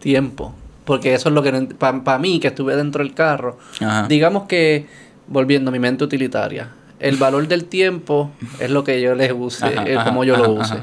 tiempo. 0.00 0.54
Porque 0.88 1.12
eso 1.12 1.28
es 1.28 1.34
lo 1.34 1.42
que 1.42 1.52
para 1.78 2.18
mí, 2.18 2.40
que 2.40 2.48
estuve 2.48 2.74
dentro 2.74 3.04
del 3.04 3.12
carro. 3.12 3.58
Ajá. 3.78 4.08
Digamos 4.08 4.44
que, 4.44 4.86
volviendo 5.26 5.68
a 5.68 5.72
mi 5.72 5.78
mente 5.78 6.02
utilitaria, 6.02 6.70
el 6.98 7.18
valor 7.18 7.46
del 7.46 7.66
tiempo 7.66 8.30
es 8.58 8.70
lo 8.70 8.84
que 8.84 8.98
yo 9.02 9.14
les 9.14 9.30
use, 9.32 9.66
Ajá, 9.66 9.84
eh, 9.86 9.98
como 10.02 10.24
yo 10.24 10.38
lo 10.38 10.50
use. 10.50 10.76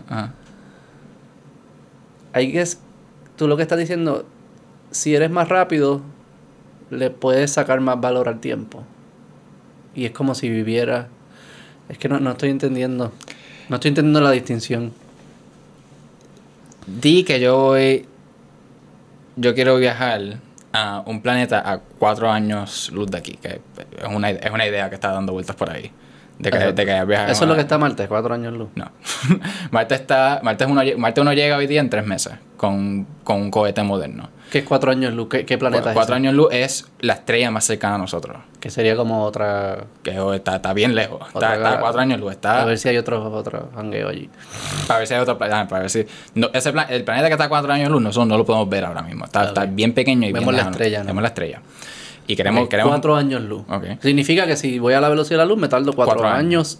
Ahí 2.33 2.55
es, 2.55 2.79
tú 3.35 3.47
lo 3.47 3.57
que 3.57 3.63
estás 3.63 3.79
diciendo, 3.79 4.27
si 4.91 5.15
eres 5.15 5.31
más 5.31 5.49
rápido, 5.49 6.01
le 6.91 7.09
puedes 7.09 7.53
sacar 7.53 7.81
más 7.81 7.99
valor 7.99 8.29
al 8.29 8.39
tiempo. 8.39 8.83
Y 9.95 10.05
es 10.05 10.11
como 10.11 10.35
si 10.35 10.49
viviera. 10.49 11.07
Es 11.89 11.97
que 11.97 12.09
no, 12.09 12.19
no 12.19 12.29
estoy 12.29 12.51
entendiendo. 12.51 13.11
No 13.69 13.77
estoy 13.77 13.89
entendiendo 13.89 14.21
la 14.21 14.29
distinción. 14.29 14.93
Di 16.85 17.23
que 17.23 17.39
yo 17.39 17.57
voy. 17.57 18.05
Yo 19.37 19.53
quiero 19.53 19.75
viajar 19.77 20.39
a 20.71 21.03
un 21.05 21.21
planeta 21.21 21.61
a 21.69 21.79
cuatro 21.79 22.31
años 22.31 22.89
luz 22.91 23.11
de 23.11 23.17
aquí, 23.17 23.33
que 23.33 23.61
es 23.97 24.07
una, 24.09 24.29
es 24.29 24.51
una 24.51 24.65
idea 24.65 24.89
que 24.89 24.95
está 24.95 25.11
dando 25.11 25.33
vueltas 25.33 25.55
por 25.55 25.69
ahí. 25.69 25.91
De 26.39 26.51
que, 26.51 26.57
Eso- 26.57 26.73
de 26.73 26.85
que 26.85 27.05
viajar 27.05 27.29
Eso 27.29 27.43
es 27.45 27.49
lo 27.49 27.55
que 27.55 27.61
está 27.61 27.77
Marte, 27.77 28.07
cuatro 28.07 28.33
años 28.33 28.53
luz. 28.53 28.69
No. 28.75 28.91
Marte 29.71 29.95
está. 29.95 30.39
Marte, 30.43 30.65
es 30.65 30.69
uno, 30.69 30.81
Marte 30.97 31.21
uno 31.21 31.33
llega 31.33 31.55
hoy 31.57 31.67
día 31.67 31.79
en 31.79 31.89
tres 31.89 32.05
meses 32.05 32.33
con, 32.57 33.07
con 33.23 33.37
un 33.41 33.51
cohete 33.51 33.83
moderno. 33.83 34.29
¿Qué 34.51 34.59
es 34.59 34.65
cuatro 34.65 34.91
años 34.91 35.13
luz? 35.13 35.27
¿Qué, 35.29 35.45
qué 35.45 35.57
planeta 35.57 35.83
Cu- 35.83 35.89
es 35.89 35.93
cuatro 35.95 36.15
ese? 36.15 36.21
años 36.21 36.33
luz 36.35 36.49
es 36.51 36.85
la 36.99 37.13
estrella 37.13 37.51
más 37.51 37.65
cercana 37.65 37.95
a 37.95 37.97
nosotros. 37.97 38.37
Que 38.59 38.69
sería 38.69 38.95
como 38.95 39.23
otra... 39.23 39.85
Que 40.03 40.19
oh, 40.19 40.33
está, 40.33 40.57
está 40.57 40.73
bien 40.73 40.93
lejos. 40.95 41.21
Otra 41.33 41.55
Está, 41.55 41.67
está 41.69 41.79
cuatro 41.79 42.01
años 42.01 42.19
luz. 42.19 42.31
Está, 42.31 42.61
A 42.61 42.65
ver 42.65 42.77
si 42.77 42.89
hay 42.89 42.97
otro, 42.97 43.31
otro 43.31 43.69
jangueo 43.75 44.09
allí. 44.09 44.29
Para 44.87 44.99
ver 44.99 45.07
si 45.07 45.13
hay 45.13 45.19
otro 45.21 45.37
planeta. 45.37 45.67
Para 45.67 45.81
ver 45.81 45.89
si. 45.89 46.05
No, 46.35 46.49
ese 46.53 46.71
plan- 46.71 46.87
el 46.89 47.03
planeta 47.03 47.27
que 47.27 47.33
está 47.33 47.45
a 47.45 47.49
cuatro 47.49 47.71
años 47.73 47.89
luz, 47.91 48.01
nosotros 48.01 48.27
no 48.27 48.37
lo 48.37 48.45
podemos 48.45 48.69
ver 48.69 48.85
ahora 48.85 49.01
mismo. 49.01 49.25
Está, 49.25 49.45
está 49.45 49.65
bien 49.65 49.93
pequeño 49.93 50.27
y 50.27 50.31
Vemos 50.31 50.45
bien 50.47 50.51
la 50.53 50.57
lejano. 50.57 50.71
estrella, 50.71 50.99
¿no? 50.99 51.05
Vemos 51.07 51.21
la 51.23 51.27
estrella. 51.29 51.61
Y 52.27 52.35
queremos. 52.35 52.67
Queremos 52.69 52.91
Cuatro 52.91 53.15
años 53.15 53.41
luz. 53.43 53.63
Ok. 53.69 53.85
Significa 54.01 54.45
que 54.47 54.55
si 54.55 54.79
voy 54.79 54.93
a 54.93 55.01
la 55.01 55.09
velocidad 55.09 55.39
de 55.39 55.45
la 55.45 55.49
luz 55.49 55.57
me 55.57 55.67
tardo 55.67 55.93
cuatro, 55.93 56.15
Cuatro 56.15 56.27
años. 56.27 56.79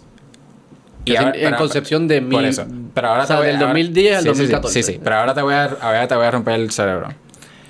Y 1.04 1.12
Es 1.14 1.20
ahora- 1.20 1.32
en, 1.38 1.54
concepción 1.54 2.08
de 2.08 2.20
Por 2.20 2.40
mil. 2.40 2.44
eso. 2.46 2.66
Pero 2.94 3.08
ahora 3.08 3.22
o 3.22 3.26
sea, 3.26 3.36
te 3.36 3.40
voy- 3.42 3.46
del 3.46 3.56
ahora- 3.56 3.66
2010 3.68 4.16
al 4.16 4.22
sí, 4.24 4.28
sí, 4.30 4.34
sí, 4.34 4.40
2014. 4.42 4.82
Sí, 4.82 4.92
sí, 4.94 5.00
pero 5.02 5.16
ahora 5.16 5.34
te 5.34 5.42
voy 5.42 5.54
a, 5.54 5.64
ahora 5.80 6.08
te 6.08 6.16
voy 6.16 6.24
a 6.26 6.30
romper 6.32 6.54
el 6.54 6.70
cerebro. 6.72 7.08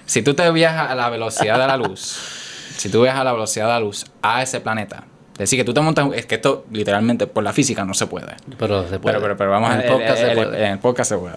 Si 0.07 0.23
tú 0.23 0.32
te 0.35 0.51
viajas 0.53 0.90
a 0.90 0.94
la 0.94 1.11
velocidad 1.11 1.59
de 1.61 1.66
la 1.66 1.77
luz, 1.77 2.01
si 2.78 2.89
tú 2.89 3.03
viajas 3.03 3.20
a 3.20 3.24
la 3.24 3.32
velocidad 3.32 3.66
de 3.66 3.73
la 3.73 3.81
luz 3.81 4.07
a 4.23 4.43
ese 4.43 4.61
planeta, 4.61 5.05
decir 5.36 5.59
que 5.59 5.65
tú 5.65 5.74
te 5.74 5.82
montas, 5.82 6.09
es 6.15 6.24
que 6.24 6.36
esto 6.36 6.65
literalmente 6.73 7.27
por 7.27 7.44
la 7.44 7.53
física 7.53 7.85
no 7.85 7.93
se 7.93 8.07
puede. 8.07 8.36
Pero 8.59 8.89
se 8.89 8.98
puede. 9.01 9.16
Pero, 9.16 9.20
pero, 9.20 9.36
pero 9.36 9.51
vamos 9.51 9.70
en 9.74 9.81
a 9.81 9.82
el 9.82 9.93
podcast 9.93 10.19
se 10.19 10.31
el- 10.31 10.36
puede. 10.39 10.65
En 10.65 10.73
el 10.73 10.78
podcast 10.78 11.11
se 11.11 11.19
puede. 11.19 11.35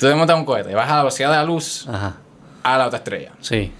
Tú 0.00 0.06
te 0.08 0.14
montas 0.16 0.36
un 0.36 0.44
cohete, 0.44 0.74
vas 0.74 0.88
a 0.90 0.96
la 0.96 1.02
velocidad 1.02 1.30
de 1.30 1.36
la 1.36 1.44
luz 1.44 1.86
Ajá. 1.88 2.16
a 2.64 2.78
la 2.78 2.86
otra 2.88 2.96
estrella. 2.98 3.30
Sí. 3.40 3.70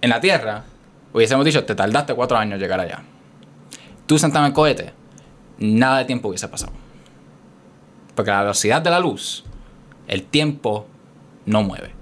En 0.00 0.10
la 0.10 0.20
Tierra, 0.20 0.64
hubiésemos 1.12 1.44
dicho, 1.44 1.64
te 1.64 1.74
tardaste 1.74 2.14
cuatro 2.14 2.36
años 2.36 2.54
en 2.54 2.60
llegar 2.60 2.80
allá. 2.80 3.02
Tú 4.06 4.18
sentado 4.18 4.44
en 4.44 4.50
el 4.50 4.54
cohete, 4.54 4.92
nada 5.58 5.98
de 5.98 6.04
tiempo 6.04 6.28
hubiese 6.28 6.48
pasado. 6.48 6.72
Porque 8.14 8.30
la 8.30 8.40
velocidad 8.40 8.82
de 8.82 8.90
la 8.90 9.00
luz, 9.00 9.44
el 10.08 10.22
tiempo 10.24 10.86
no 11.46 11.62
mueve. 11.62 11.92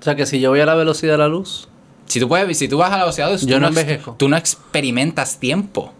O 0.00 0.04
sea 0.04 0.14
que 0.16 0.26
si 0.26 0.40
yo 0.40 0.50
voy 0.50 0.60
a 0.60 0.66
la 0.66 0.74
velocidad 0.74 1.12
de 1.14 1.18
la 1.18 1.28
luz, 1.28 1.68
Si 2.06 2.20
tú, 2.20 2.28
puedes, 2.28 2.58
si 2.58 2.68
tú 2.68 2.76
vas 2.78 2.88
a 2.92 2.96
la 2.98 3.04
velocidad 3.04 3.26
de 3.26 3.32
la 3.32 3.36
luz, 3.38 3.46
Yo 3.46 3.56
tú, 3.56 3.60
no 3.60 3.68
ex- 3.68 3.78
envejezco. 3.78 4.14
tú 4.18 4.28
no 4.28 4.36
experimentas 4.36 5.38
tiempo. 5.38 5.92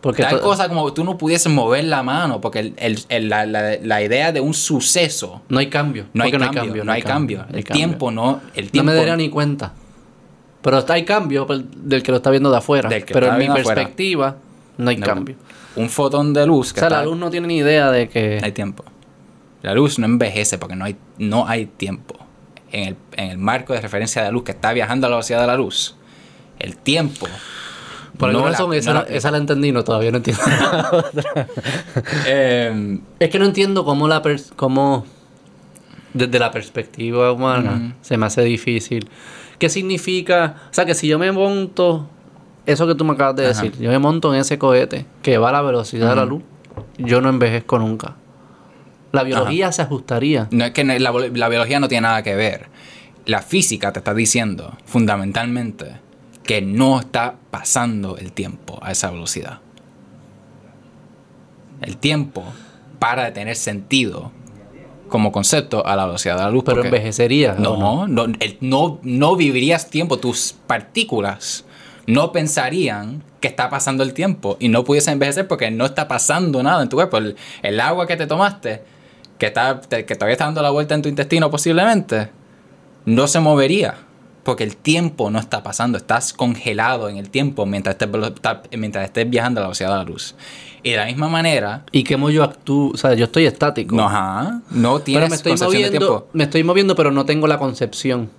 porque 0.00 0.22
Tal 0.22 0.40
cosa 0.40 0.68
como 0.68 0.92
tú 0.92 1.02
no 1.04 1.16
pudieses 1.18 1.50
mover 1.50 1.84
la 1.84 2.02
mano, 2.02 2.40
porque 2.40 2.58
el- 2.60 2.74
el- 2.76 2.98
el- 3.08 3.28
la, 3.28 3.46
la- 3.46 3.76
la 3.82 4.02
idea 4.02 4.30
de 4.32 4.40
un 4.40 4.52
suceso, 4.54 5.40
no 5.48 5.58
hay 5.58 5.68
cambio. 5.70 6.06
no 6.12 6.22
hay, 6.24 6.30
cambio, 6.32 6.84
no 6.84 6.92
hay 6.92 7.02
cambio. 7.02 7.38
no 7.38 7.44
hay 7.48 7.58
El 7.60 7.64
tiempo 7.64 8.10
no... 8.10 8.40
El 8.54 8.66
No 8.66 8.70
tiempo 8.70 8.90
me 8.90 8.96
daría 8.96 9.16
ni 9.16 9.30
cuenta. 9.30 9.72
Pero 10.70 10.78
está- 10.80 10.94
hay 10.94 11.04
cambio 11.04 11.46
del 11.76 12.02
que 12.02 12.10
lo 12.10 12.16
está 12.18 12.30
viendo 12.30 12.50
de 12.50 12.58
afuera. 12.58 12.88
Pero 12.88 13.26
en 13.32 13.38
mi 13.38 13.46
afuera. 13.46 13.64
perspectiva, 13.74 14.36
no 14.76 14.90
hay 14.90 14.96
no- 14.96 15.06
cambio. 15.06 15.36
Un 15.76 15.88
fotón 15.90 16.32
de 16.34 16.44
luz 16.46 16.72
O 16.72 16.74
que 16.74 16.80
sea, 16.80 16.90
la 16.90 17.04
luz 17.04 17.16
no 17.16 17.30
tiene 17.30 17.46
ni 17.46 17.58
idea 17.58 17.90
de 17.90 18.08
que. 18.08 18.38
No 18.40 18.46
hay 18.46 18.52
tiempo. 18.52 18.84
La 19.62 19.74
luz 19.74 19.98
no 19.98 20.06
envejece 20.06 20.58
porque 20.58 20.76
no 20.76 20.84
hay, 20.84 20.96
no 21.18 21.46
hay 21.48 21.66
tiempo. 21.66 22.16
En 22.72 22.88
el, 22.88 22.96
en 23.16 23.30
el 23.30 23.38
marco 23.38 23.72
de 23.72 23.80
referencia 23.80 24.22
de 24.22 24.28
la 24.28 24.32
luz 24.32 24.44
que 24.44 24.52
está 24.52 24.72
viajando 24.72 25.06
a 25.06 25.10
la 25.10 25.16
velocidad 25.16 25.40
de 25.40 25.46
la 25.46 25.56
luz, 25.56 25.96
el 26.58 26.76
tiempo. 26.76 27.26
Por 28.18 28.28
alguna 28.30 28.46
no 28.46 28.50
la- 28.50 28.52
razón, 28.58 28.70
no 28.70 28.74
esa, 28.74 28.92
la 28.94 29.00
la, 29.02 29.06
esa 29.08 29.30
la 29.30 29.38
entendí, 29.38 29.70
no, 29.72 29.84
todavía 29.84 30.10
no 30.10 30.16
entiendo. 30.18 30.42
Eh, 32.26 32.98
es 33.18 33.30
que 33.30 33.38
no 33.38 33.44
entiendo 33.46 33.84
cómo 33.84 34.08
la 34.08 34.22
pers- 34.22 34.52
cómo 34.54 35.06
desde 36.14 36.38
la 36.38 36.50
perspectiva 36.50 37.32
humana 37.32 37.94
se 38.02 38.16
me 38.16 38.26
hace 38.26 38.42
difícil. 38.42 39.08
¿Qué 39.58 39.68
significa? 39.68 40.56
O 40.70 40.74
sea, 40.74 40.84
que 40.84 40.94
si 40.94 41.08
yo 41.08 41.18
me 41.18 41.32
monto, 41.32 42.08
eso 42.66 42.86
que 42.86 42.94
tú 42.94 43.04
me 43.04 43.12
acabas 43.12 43.36
de 43.36 43.50
Ajá. 43.50 43.62
decir, 43.62 43.80
yo 43.80 43.90
me 43.90 43.98
monto 43.98 44.32
en 44.34 44.40
ese 44.40 44.58
cohete 44.58 45.06
que 45.22 45.38
va 45.38 45.48
a 45.50 45.52
la 45.52 45.62
velocidad 45.62 46.10
de 46.10 46.16
la 46.16 46.24
luz, 46.24 46.42
yo 46.98 47.20
no 47.20 47.28
envejezco 47.28 47.78
nunca. 47.78 48.16
La 49.12 49.22
biología 49.22 49.72
se 49.72 49.82
ajustaría. 49.82 50.48
no 50.50 50.64
es 50.64 50.72
que 50.72 50.84
la, 50.84 51.10
la 51.10 51.48
biología 51.48 51.80
no 51.80 51.88
tiene 51.88 52.02
nada 52.02 52.22
que 52.22 52.34
ver. 52.34 52.66
La 53.24 53.42
física 53.42 53.92
te 53.92 53.98
está 54.00 54.14
diciendo, 54.14 54.76
fundamentalmente, 54.84 56.00
que 56.44 56.62
no 56.62 57.00
está 57.00 57.34
pasando 57.50 58.16
el 58.16 58.32
tiempo 58.32 58.78
a 58.82 58.92
esa 58.92 59.10
velocidad. 59.10 59.60
El 61.80 61.96
tiempo 61.96 62.44
para 62.98 63.24
de 63.24 63.32
tener 63.32 63.56
sentido 63.56 64.32
como 65.08 65.32
concepto 65.32 65.84
a 65.86 65.96
la 65.96 66.06
velocidad 66.06 66.36
de 66.36 66.42
la 66.42 66.50
luz. 66.50 66.62
Pero 66.64 66.82
envejecería. 66.84 67.54
¿o 67.54 67.60
No, 67.60 68.06
no, 68.06 68.26
no, 68.60 68.98
no 69.02 69.36
vivirías 69.36 69.90
tiempo. 69.90 70.18
Tus 70.18 70.54
partículas 70.66 71.64
no 72.06 72.32
pensarían 72.32 73.22
que 73.40 73.48
está 73.48 73.68
pasando 73.70 74.02
el 74.02 74.14
tiempo 74.14 74.56
y 74.60 74.68
no 74.68 74.84
pudiesen 74.84 75.12
envejecer 75.14 75.46
porque 75.46 75.70
no 75.70 75.84
está 75.86 76.08
pasando 76.08 76.62
nada 76.62 76.82
en 76.82 76.88
tu 76.88 76.96
cuerpo. 76.96 77.18
El, 77.18 77.36
el 77.62 77.80
agua 77.80 78.06
que 78.06 78.16
te 78.16 78.26
tomaste, 78.26 78.82
que, 79.38 79.46
está, 79.46 79.80
te- 79.80 80.04
que 80.04 80.14
todavía 80.14 80.32
está 80.32 80.46
dando 80.46 80.62
la 80.62 80.70
vuelta 80.70 80.94
en 80.94 81.02
tu 81.02 81.08
intestino 81.08 81.50
posiblemente, 81.50 82.30
no 83.04 83.26
se 83.26 83.40
movería 83.40 83.94
porque 84.42 84.64
el 84.64 84.76
tiempo 84.76 85.30
no 85.30 85.38
está 85.38 85.62
pasando. 85.62 85.98
Estás 85.98 86.32
congelado 86.32 87.08
en 87.08 87.18
el 87.18 87.28
tiempo 87.30 87.66
mientras 87.66 87.94
estés, 87.94 88.08
mientras 88.76 89.04
estés 89.04 89.28
viajando 89.28 89.60
a 89.60 89.62
la 89.62 89.66
velocidad 89.68 89.90
de 89.90 89.96
la 89.96 90.04
luz. 90.04 90.34
Y 90.82 90.90
de 90.92 90.96
la 90.96 91.06
misma 91.06 91.28
manera, 91.28 91.82
¿Y 91.92 92.04
cómo 92.04 92.30
yo 92.30 92.44
actúo? 92.44 92.92
O 92.92 92.96
sea, 92.96 93.14
yo 93.14 93.24
estoy 93.24 93.46
estático. 93.46 93.96
no, 93.96 94.06
ajá, 94.06 94.60
no 94.70 95.00
tienes 95.00 95.22
pero 95.22 95.30
me 95.30 95.36
estoy 95.36 95.50
concepción 95.52 95.82
de 95.82 95.88
moviendo, 95.88 96.06
tiempo. 96.06 96.28
me 96.32 96.44
estoy 96.44 96.62
moviendo, 96.64 96.94
pero 96.96 97.10
no 97.10 97.24
tengo 97.24 97.46
la 97.46 97.58
concepción. 97.58 98.30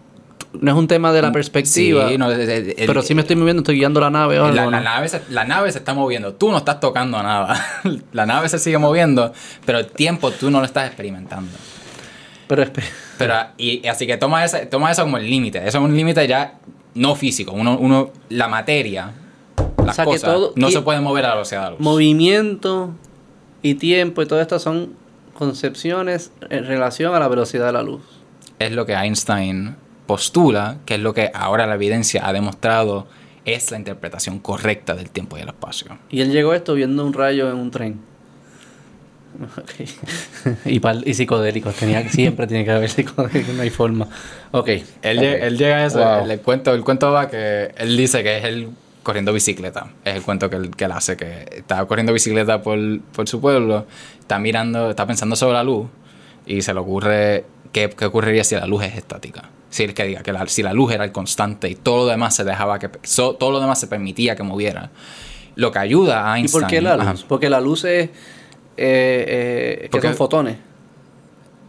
No 0.60 0.72
es 0.72 0.78
un 0.78 0.88
tema 0.88 1.12
de 1.14 1.22
la 1.22 1.32
perspectiva. 1.32 2.06
Mm, 2.06 2.10
Sí, 2.10 2.18
no, 2.18 2.32
el- 2.32 2.50
el- 2.50 2.74
pero 2.88 3.02
sí 3.04 3.14
me 3.14 3.22
estoy 3.22 3.36
moviendo, 3.36 3.62
estoy 3.62 3.76
guiando 3.76 4.00
la 4.00 4.10
nave 4.10 4.40
o 4.40 4.46
algo, 4.46 4.56
La, 4.56 4.66
la 4.66 4.78
¿no? 4.78 4.84
nave 4.84 5.08
se, 5.08 5.22
la 5.30 5.44
nave 5.46 5.72
se 5.72 5.78
está 5.78 5.94
moviendo, 5.94 6.34
tú 6.34 6.50
no 6.50 6.58
estás 6.58 6.80
tocando 6.80 7.22
nada. 7.22 7.64
la 8.14 8.26
nave 8.26 8.50
se 8.50 8.58
sigue 8.58 8.78
moviendo, 8.80 9.32
pero 9.66 9.78
el 9.80 9.88
tiempo 9.88 10.32
tú 10.32 10.50
no 10.50 10.60
lo 10.60 10.66
estás 10.66 10.88
experimentando. 10.88 11.52
Pero 12.48 12.64
Pero, 13.20 13.34
y, 13.58 13.86
así 13.88 14.08
que 14.08 14.18
toma, 14.18 14.44
ese, 14.44 14.66
toma 14.66 14.90
eso 14.92 15.04
como 15.04 15.18
el 15.18 15.30
límite. 15.30 15.60
Eso 15.60 15.78
es 15.78 15.84
un 15.84 15.96
límite 15.96 16.28
ya 16.28 16.56
no 16.96 17.16
físico. 17.16 17.52
Uno, 17.52 17.78
uno, 17.78 18.10
la 18.30 18.48
materia, 18.48 19.12
las 19.90 19.96
sea, 19.96 20.06
que 20.06 20.12
cosas, 20.12 20.34
todo- 20.34 20.54
no 20.56 20.72
se 20.72 20.82
pueden 20.82 21.04
mover 21.04 21.26
a 21.26 21.30
la 21.30 21.34
velocidad 21.36 21.60
de 21.62 21.66
la 21.66 21.72
luz. 21.72 21.80
movimiento 21.82 22.92
y 23.62 23.76
tiempo 23.76 24.22
y 24.22 24.26
todo 24.26 24.40
esto 24.42 24.58
son 24.60 24.94
concepciones 25.34 26.32
en 26.50 26.66
relación 26.66 27.14
a 27.16 27.20
la 27.20 27.28
velocidad 27.28 27.66
de 27.68 27.74
la 27.74 27.84
luz. 27.84 28.02
es 28.60 28.72
lo 28.74 28.86
que 28.86 28.94
Einstein 28.94 29.76
postula, 30.06 30.78
que 30.86 30.96
es 30.96 31.00
lo 31.00 31.14
que 31.14 31.32
ahora 31.34 31.66
la 31.68 31.76
evidencia 31.76 32.28
ha 32.28 32.34
demostrado 32.34 33.08
es 33.46 33.72
la 33.72 33.78
interpretación 33.78 34.40
correcta 34.40 34.96
del 34.96 35.10
tiempo 35.10 35.38
y 35.38 35.42
el 35.42 35.48
espacio. 35.48 35.98
Y 36.10 36.22
él 36.22 36.32
llegó 36.32 36.52
a 36.52 36.56
esto 36.58 36.74
viendo 36.74 37.06
un 37.06 37.14
rayo 37.14 37.50
en 37.50 37.58
un 37.58 37.72
tren. 37.72 38.00
Ok. 39.58 40.56
y, 40.66 40.80
pal- 40.80 41.04
y 41.06 41.14
psicodélicos. 41.14 41.74
Tenía, 41.76 42.08
siempre 42.10 42.48
tiene 42.48 42.66
que 42.66 42.72
haber 42.72 42.90
psicodélicos, 42.90 43.56
no 43.56 43.62
hay 43.62 43.70
forma. 43.70 44.08
Ok. 44.52 44.68
Él, 45.02 45.18
ok. 45.20 45.24
lle- 45.24 45.40
él 45.44 45.58
llega 45.58 45.78
a 45.78 45.86
eso, 45.86 46.00
Wow. 46.00 46.26
el, 46.26 46.32
el 46.32 46.42
cuento, 46.42 46.74
el 46.74 46.84
cuento 46.84 47.12
va 47.12 47.30
que 47.30 47.72
él 47.78 47.96
dice 47.96 48.22
que 48.24 48.40
es 48.40 48.44
él 48.46 48.70
corriendo 49.04 49.34
bicicleta. 49.34 49.88
Es 50.06 50.16
el 50.16 50.22
cuento 50.24 50.50
que 50.50 50.56
él, 50.58 50.76
que 50.76 50.86
él 50.86 50.92
hace, 50.92 51.16
que 51.18 51.46
está 51.52 51.86
corriendo 51.86 52.14
bicicleta 52.14 52.62
por, 52.62 52.78
por 53.14 53.28
su 53.28 53.40
pueblo, 53.42 53.86
está 54.20 54.40
mirando, 54.40 54.90
está 54.90 55.06
pensando 55.08 55.36
sobre 55.36 55.54
la 55.54 55.64
luz 55.64 55.88
y 56.46 56.62
se 56.62 56.74
le 56.74 56.80
ocurre 56.80 57.46
qué, 57.72 57.90
qué 57.90 58.06
ocurriría 58.06 58.44
si 58.44 58.56
la 58.56 58.66
luz 58.68 58.84
es 58.84 58.96
estática. 58.96 59.50
Si 59.70 59.84
él 59.84 59.94
que 59.94 60.04
diga 60.04 60.24
que 60.24 60.34
la, 60.34 60.48
si 60.48 60.64
la 60.64 60.74
luz 60.74 60.92
era 60.92 61.04
el 61.04 61.12
constante 61.12 61.70
y 61.70 61.76
todo 61.76 62.06
lo 62.06 62.12
demás 62.12 62.36
se 62.36 62.44
dejaba 62.44 62.80
que 62.80 62.90
so- 63.04 63.36
todo 63.36 63.52
lo 63.52 63.60
demás 63.60 63.80
se 63.80 63.88
permitía 63.88 64.36
que 64.36 64.42
moviera. 64.44 64.90
Lo 65.56 65.72
que 65.72 65.80
ayuda 65.80 66.32
a 66.32 66.38
¿Y 66.38 66.42
Einstein. 66.42 66.62
por 66.62 66.70
qué 66.70 66.82
la 66.82 66.96
luz? 66.96 67.06
Ajá. 67.06 67.16
Porque 67.28 67.50
la 67.50 67.60
luz 67.62 67.84
es. 67.84 68.06
Eh, 68.06 68.12
eh, 68.78 69.80
que 69.84 69.90
Porque- 69.90 70.08
son 70.08 70.16
fotones. 70.16 70.58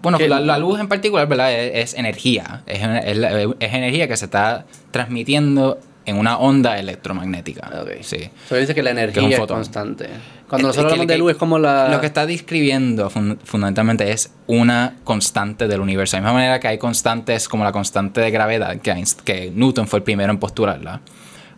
Bueno, 0.02 0.18
la, 0.18 0.40
la 0.40 0.58
luz 0.58 0.80
en 0.80 0.88
particular, 0.88 1.28
¿verdad? 1.28 1.52
Es, 1.52 1.92
es 1.92 1.98
energía. 1.98 2.62
Es, 2.66 2.80
es 2.80 3.48
es 3.60 3.74
energía 3.74 4.08
que 4.08 4.16
se 4.16 4.24
está 4.24 4.64
transmitiendo 4.92 5.78
en 6.10 6.18
una 6.18 6.38
onda 6.38 6.78
electromagnética. 6.78 7.70
Ok. 7.82 7.90
Sí. 8.02 8.30
So, 8.48 8.56
dice 8.56 8.74
que 8.74 8.82
la 8.82 8.90
Que 8.94 9.00
es 9.02 9.16
un 9.16 9.24
energía 9.24 9.38
es, 9.38 9.46
constante. 9.46 10.08
Cuando 10.48 10.68
nosotros 10.68 10.92
hablamos 10.92 11.06
de 11.06 11.18
luz 11.18 11.32
es 11.32 11.36
como 11.38 11.58
la. 11.58 11.88
Lo 11.88 12.00
que 12.00 12.06
está 12.06 12.26
describiendo 12.26 13.08
fun- 13.08 13.38
fundamentalmente 13.44 14.10
es 14.10 14.32
una 14.46 14.96
constante 15.04 15.68
del 15.68 15.80
universo. 15.80 16.16
De 16.16 16.22
la 16.22 16.28
misma 16.28 16.38
manera 16.40 16.60
que 16.60 16.68
hay 16.68 16.78
constantes 16.78 17.48
como 17.48 17.64
la 17.64 17.72
constante 17.72 18.20
de 18.20 18.30
gravedad, 18.30 18.76
que 18.80 19.52
Newton 19.54 19.86
fue 19.86 20.00
el 20.00 20.02
primero 20.02 20.30
en 20.32 20.38
postularla. 20.38 21.00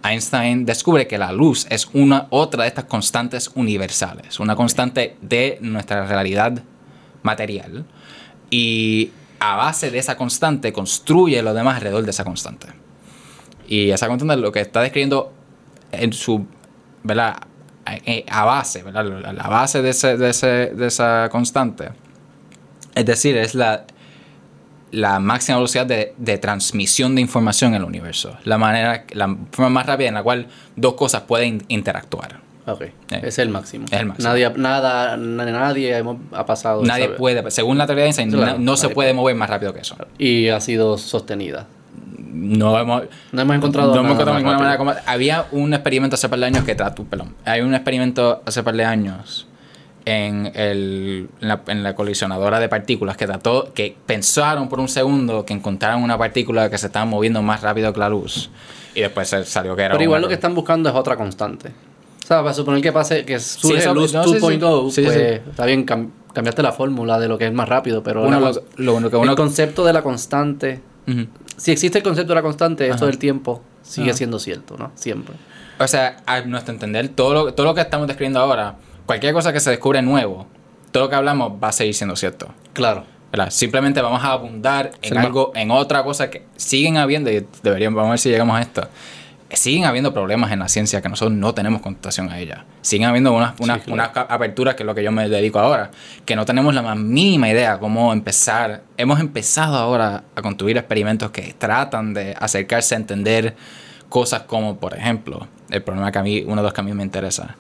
Einstein 0.05 0.67
descubre 0.67 1.07
que 1.07 1.17
la 1.17 1.31
luz 1.33 1.67
es 1.71 1.89
una 1.93 2.27
otra 2.31 2.63
de 2.65 2.69
estas 2.69 2.85
constantes 2.87 3.51
universales, 3.55 4.41
una 4.41 4.57
constante 4.57 5.17
de 5.23 5.59
nuestra 5.61 6.07
realidad 6.07 6.61
material 7.23 7.85
y 8.51 9.11
a 9.39 9.55
base 9.57 9.91
de 9.93 9.99
esa 9.99 10.17
constante 10.17 10.73
construye 10.73 11.41
lo 11.41 11.55
demás 11.55 11.77
alrededor 11.77 12.05
de 12.05 12.11
esa 12.11 12.25
constante. 12.25 12.67
Y 13.73 13.91
esa 13.91 14.07
constante 14.09 14.37
lo 14.37 14.53
que 14.53 14.61
está 14.61 14.81
describiendo 14.83 15.33
en 15.93 16.13
su, 16.13 16.45
¿verdad? 17.03 17.37
Eh, 18.05 18.25
A 18.29 18.45
base, 18.45 18.83
¿verdad? 18.83 19.05
La 19.33 19.49
base 19.49 19.81
de, 19.81 19.91
ese- 19.91 20.17
de, 20.19 20.29
ese- 20.31 20.73
de 20.75 20.87
esa 20.87 21.29
constante. 21.31 21.89
Es 22.95 23.07
decir, 23.07 23.37
es 23.39 23.55
la, 23.55 23.85
la 24.91 25.19
máxima 25.21 25.57
velocidad 25.57 25.87
de, 25.87 26.13
de 26.19 26.37
transmisión 26.37 27.15
de 27.15 27.23
información 27.23 27.71
en 27.75 27.81
el 27.81 27.85
universo. 27.85 28.37
La 28.45 28.59
manera, 28.59 29.05
la 29.13 29.35
forma 29.53 29.71
más 29.71 29.87
rápida 29.87 30.09
en 30.09 30.15
la 30.15 30.23
cual 30.23 30.49
dos 30.77 30.93
cosas 30.95 31.23
pueden 31.23 31.65
interactuar. 31.69 32.41
Ok. 32.67 32.83
Eh. 32.83 32.93
Es 33.23 33.39
el 33.39 33.49
máximo. 33.49 33.87
Es 33.91 33.99
el 34.01 34.07
máximo. 34.07 34.29
Nadie, 34.29 34.51
nada, 34.57 35.17
na- 35.17 35.47
nadie 35.47 36.05
ha 36.33 36.45
pasado. 36.47 36.85
Nadie 36.85 37.09
puede, 37.09 37.51
según 37.51 37.79
la 37.79 37.87
teoría 37.87 38.03
de 38.05 38.09
Einstein, 38.09 38.31
Claro, 38.33 38.53
no, 38.53 38.59
no 38.59 38.77
se 38.77 38.91
puede. 38.91 39.15
mover 39.15 39.35
más 39.35 39.49
rápido 39.49 39.73
que 39.73 39.81
eso. 39.81 39.97
Y 40.19 40.49
ha 40.49 40.61
sido 40.61 40.99
sostenida. 40.99 41.67
No 42.33 42.79
hemos, 42.79 43.03
No 43.33 43.43
hemos 43.43 43.57
encontrado 43.57 43.95
no 43.95 44.01
hemos 44.01 44.13
encontrado 44.13 44.39
ninguna 44.39 44.59
manera 44.59 44.79
como- 44.79 44.95
Había 45.07 45.47
un 45.53 45.75
experimento 45.75 46.15
hace 46.15 46.29
par 46.29 46.39
de 46.39 46.47
años 46.47 46.65
que 46.65 46.75
trató, 46.75 47.05
perdón, 47.05 47.35
hay 47.45 47.61
un 47.61 47.75
experimento 47.75 48.43
hace 48.47 48.63
par 48.63 48.75
de 48.75 48.85
años 48.85 49.47
en, 50.05 50.51
el, 50.55 51.29
en, 51.41 51.49
la, 51.49 51.61
en 51.69 51.83
la 51.83 51.95
colisionadora 51.95 52.59
de 52.59 52.69
partículas 52.69 53.17
que 53.17 53.27
trató, 53.27 53.73
que 53.75 53.97
pensaron 54.07 54.69
por 54.69 54.81
un 54.81 54.89
segundo 54.89 55.45
que 55.45 55.53
encontraron 55.55 56.03
una 56.03 56.19
partícula 56.19 56.69
que 56.71 56.79
se 56.79 56.87
estaba 56.87 57.05
moviendo 57.05 57.43
más 57.43 57.61
rápido 57.63 57.93
que 57.93 58.01
la 58.01 58.09
luz. 58.09 58.51
Y 58.95 59.01
después 59.01 59.29
salió 59.45 59.77
que 59.77 59.83
era 59.83 59.93
Pero 59.93 60.05
igual 60.05 60.23
lo 60.23 60.29
que 60.29 60.35
están 60.35 60.55
buscando 60.55 60.89
es 60.89 60.95
otra 60.95 61.17
constante. 61.17 61.69
O 61.69 62.27
sea, 62.27 62.39
para 62.43 62.53
suponer 62.55 62.81
que 62.83 62.93
pase, 62.93 63.25
que 63.25 63.39
surge 63.41 63.79
eso- 63.79 63.95
luz 63.95 64.13
no, 64.13 64.25
sí, 64.25 64.35
sí. 64.35 64.39
2.0, 64.41 64.91
Sí, 64.91 64.95
sí, 64.97 65.03
pues 65.03 65.17
sí. 65.17 65.51
está 65.51 65.67
bien, 65.67 65.87
cam- 65.87 66.11
cambiaste 66.33 66.63
la 66.63 66.73
fórmula 66.73 67.19
de 67.19 67.29
lo 67.29 67.37
que 67.39 67.47
es 67.47 67.53
más 67.53 67.69
rápido, 67.69 68.03
pero 68.03 68.25
Uno 68.27 68.41
lo- 68.41 68.63
lo 68.77 68.95
único 68.95 69.11
que 69.11 69.17
el 69.17 69.23
uno- 69.23 69.37
concepto 69.37 69.85
de 69.85 69.93
la 69.93 70.03
constante, 70.03 70.81
Ujú. 71.09 71.27
Si 71.63 71.71
existe 71.71 71.99
el 71.99 72.03
concepto 72.03 72.33
de 72.33 72.35
la 72.35 72.43
constante, 72.43 72.89
esto 72.89 72.97
Ajá. 72.97 73.07
del 73.07 73.19
tiempo 73.19 73.63
sigue 73.83 74.11
Ajá. 74.11 74.17
siendo 74.17 74.41
cierto, 74.41 74.77
¿no? 74.77 74.91
Siempre. 74.97 75.37
O 75.79 75.87
sea, 75.87 76.17
a 76.27 76.41
nuestro 76.41 76.75
entender, 76.75 77.09
todo 77.11 77.35
lo, 77.35 77.55
todo 77.55 77.67
lo 77.67 77.73
que 77.73 77.83
estamos 77.83 78.09
describiendo 78.09 78.41
ahora, 78.41 78.75
cualquier 79.07 79.33
cosa 79.33 79.53
que 79.53 79.61
se 79.61 79.71
descubre 79.71 80.03
nuevo, 80.03 80.49
todo 80.91 81.05
lo 81.05 81.09
que 81.09 81.15
hablamos 81.15 81.53
va 81.63 81.69
a 81.69 81.73
seguir 81.73 81.95
siendo 81.95 82.17
cierto. 82.17 82.49
Claro. 82.73 83.05
¿verdad? 83.31 83.51
Simplemente 83.51 84.03
vamos 84.03 84.25
a 84.25 84.33
abundar 84.33 84.91
en 85.03 85.17
algo, 85.17 85.53
en 85.55 85.71
otra 85.71 86.03
cosa 86.03 86.31
que 86.31 86.45
siguen 86.57 86.97
habiendo, 86.97 87.31
y 87.31 87.47
deberíamos, 87.63 87.97
vamos 87.97 88.09
a 88.09 88.13
ver 88.15 88.19
si 88.19 88.29
llegamos 88.31 88.57
a 88.59 88.61
esto. 88.63 88.89
Siguen 89.55 89.85
habiendo 89.85 90.13
problemas 90.15 90.51
en 90.53 90.59
la 90.61 90.69
ciencia 90.69 91.03
que 91.03 91.09
nosotros 91.09 91.37
no 91.37 91.53
tenemos 91.55 91.83
contestación 91.83 92.31
a 92.31 92.39
ellas. 92.39 92.61
Siguen 92.81 93.09
habiendo 93.09 93.33
unas, 93.33 93.55
unas, 93.61 93.79
claro. 93.79 93.93
unas 93.95 94.09
ca- 94.11 94.23
aperturas, 94.29 94.75
que 94.75 94.83
es 94.83 94.87
lo 94.87 94.95
que 94.95 95.03
yo 95.03 95.13
me 95.13 95.29
dedico 95.29 95.59
ahora, 95.59 95.91
que 96.25 96.35
no 96.37 96.45
tenemos 96.45 96.75
la 96.75 96.83
más 96.83 96.97
mínima 96.97 97.49
idea 97.51 97.79
cómo 97.79 98.13
empezar. 98.13 98.83
Hemos 98.97 99.21
empezado 99.21 99.77
ahora 99.77 100.25
a 100.35 100.43
construir 100.43 100.77
experimentos 100.79 101.31
que 101.31 101.55
tratan 101.59 102.15
de 102.15 102.35
acercarse 102.39 102.95
a 102.95 102.99
entender 102.99 103.55
cosas 104.09 104.43
como, 104.43 104.77
por 104.79 104.95
ejemplo, 104.97 105.47
el 105.71 105.83
problema 105.83 106.11
que 106.13 106.19
a 106.19 106.23
mí, 106.23 106.43
uno 106.47 106.57
de 106.57 106.63
los 106.63 106.73
que 106.73 106.81
a 106.81 106.85
mí 106.85 106.93
me 106.93 107.03
interesa. 107.03 107.57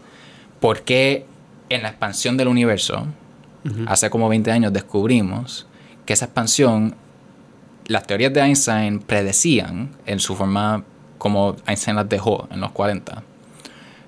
¿Por 0.61 0.83
qué 0.83 1.27
en 1.69 1.83
la 1.83 1.89
expansión 1.89 2.37
del 2.37 2.49
universo, 2.49 3.07
hace 3.87 4.11
como 4.11 4.29
20 4.29 4.51
años 4.51 4.73
descubrimos 4.73 5.67
que 6.05 6.13
esa 6.15 6.25
expansión, 6.27 6.95
las 7.87 8.07
teorías 8.07 8.33
de 8.33 8.41
Einstein 8.41 8.99
predecían 9.01 9.91
en 10.07 10.21
su 10.21 10.35
forma 10.37 10.85
como 11.23 11.55
Einstein 11.69 11.95
las 11.97 12.09
dejó 12.09 12.49
en 12.51 12.61
los 12.61 12.73
40, 12.73 13.23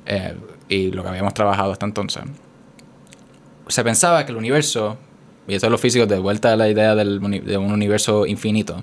eh, 0.06 0.36
y 0.68 0.90
lo 0.90 1.04
que 1.04 1.10
habíamos 1.10 1.32
trabajado 1.32 1.70
hasta 1.70 1.86
entonces, 1.86 2.24
se 3.68 3.84
pensaba 3.84 4.26
que 4.26 4.32
el 4.32 4.38
universo, 4.38 4.96
y 5.46 5.54
eso 5.54 5.66
es 5.66 5.70
los 5.70 5.80
físicos 5.80 6.08
de 6.08 6.18
vuelta 6.18 6.52
a 6.52 6.56
la 6.56 6.68
idea 6.68 6.96
del 6.96 7.20
de 7.44 7.56
un 7.56 7.72
universo 7.72 8.26
infinito, 8.26 8.82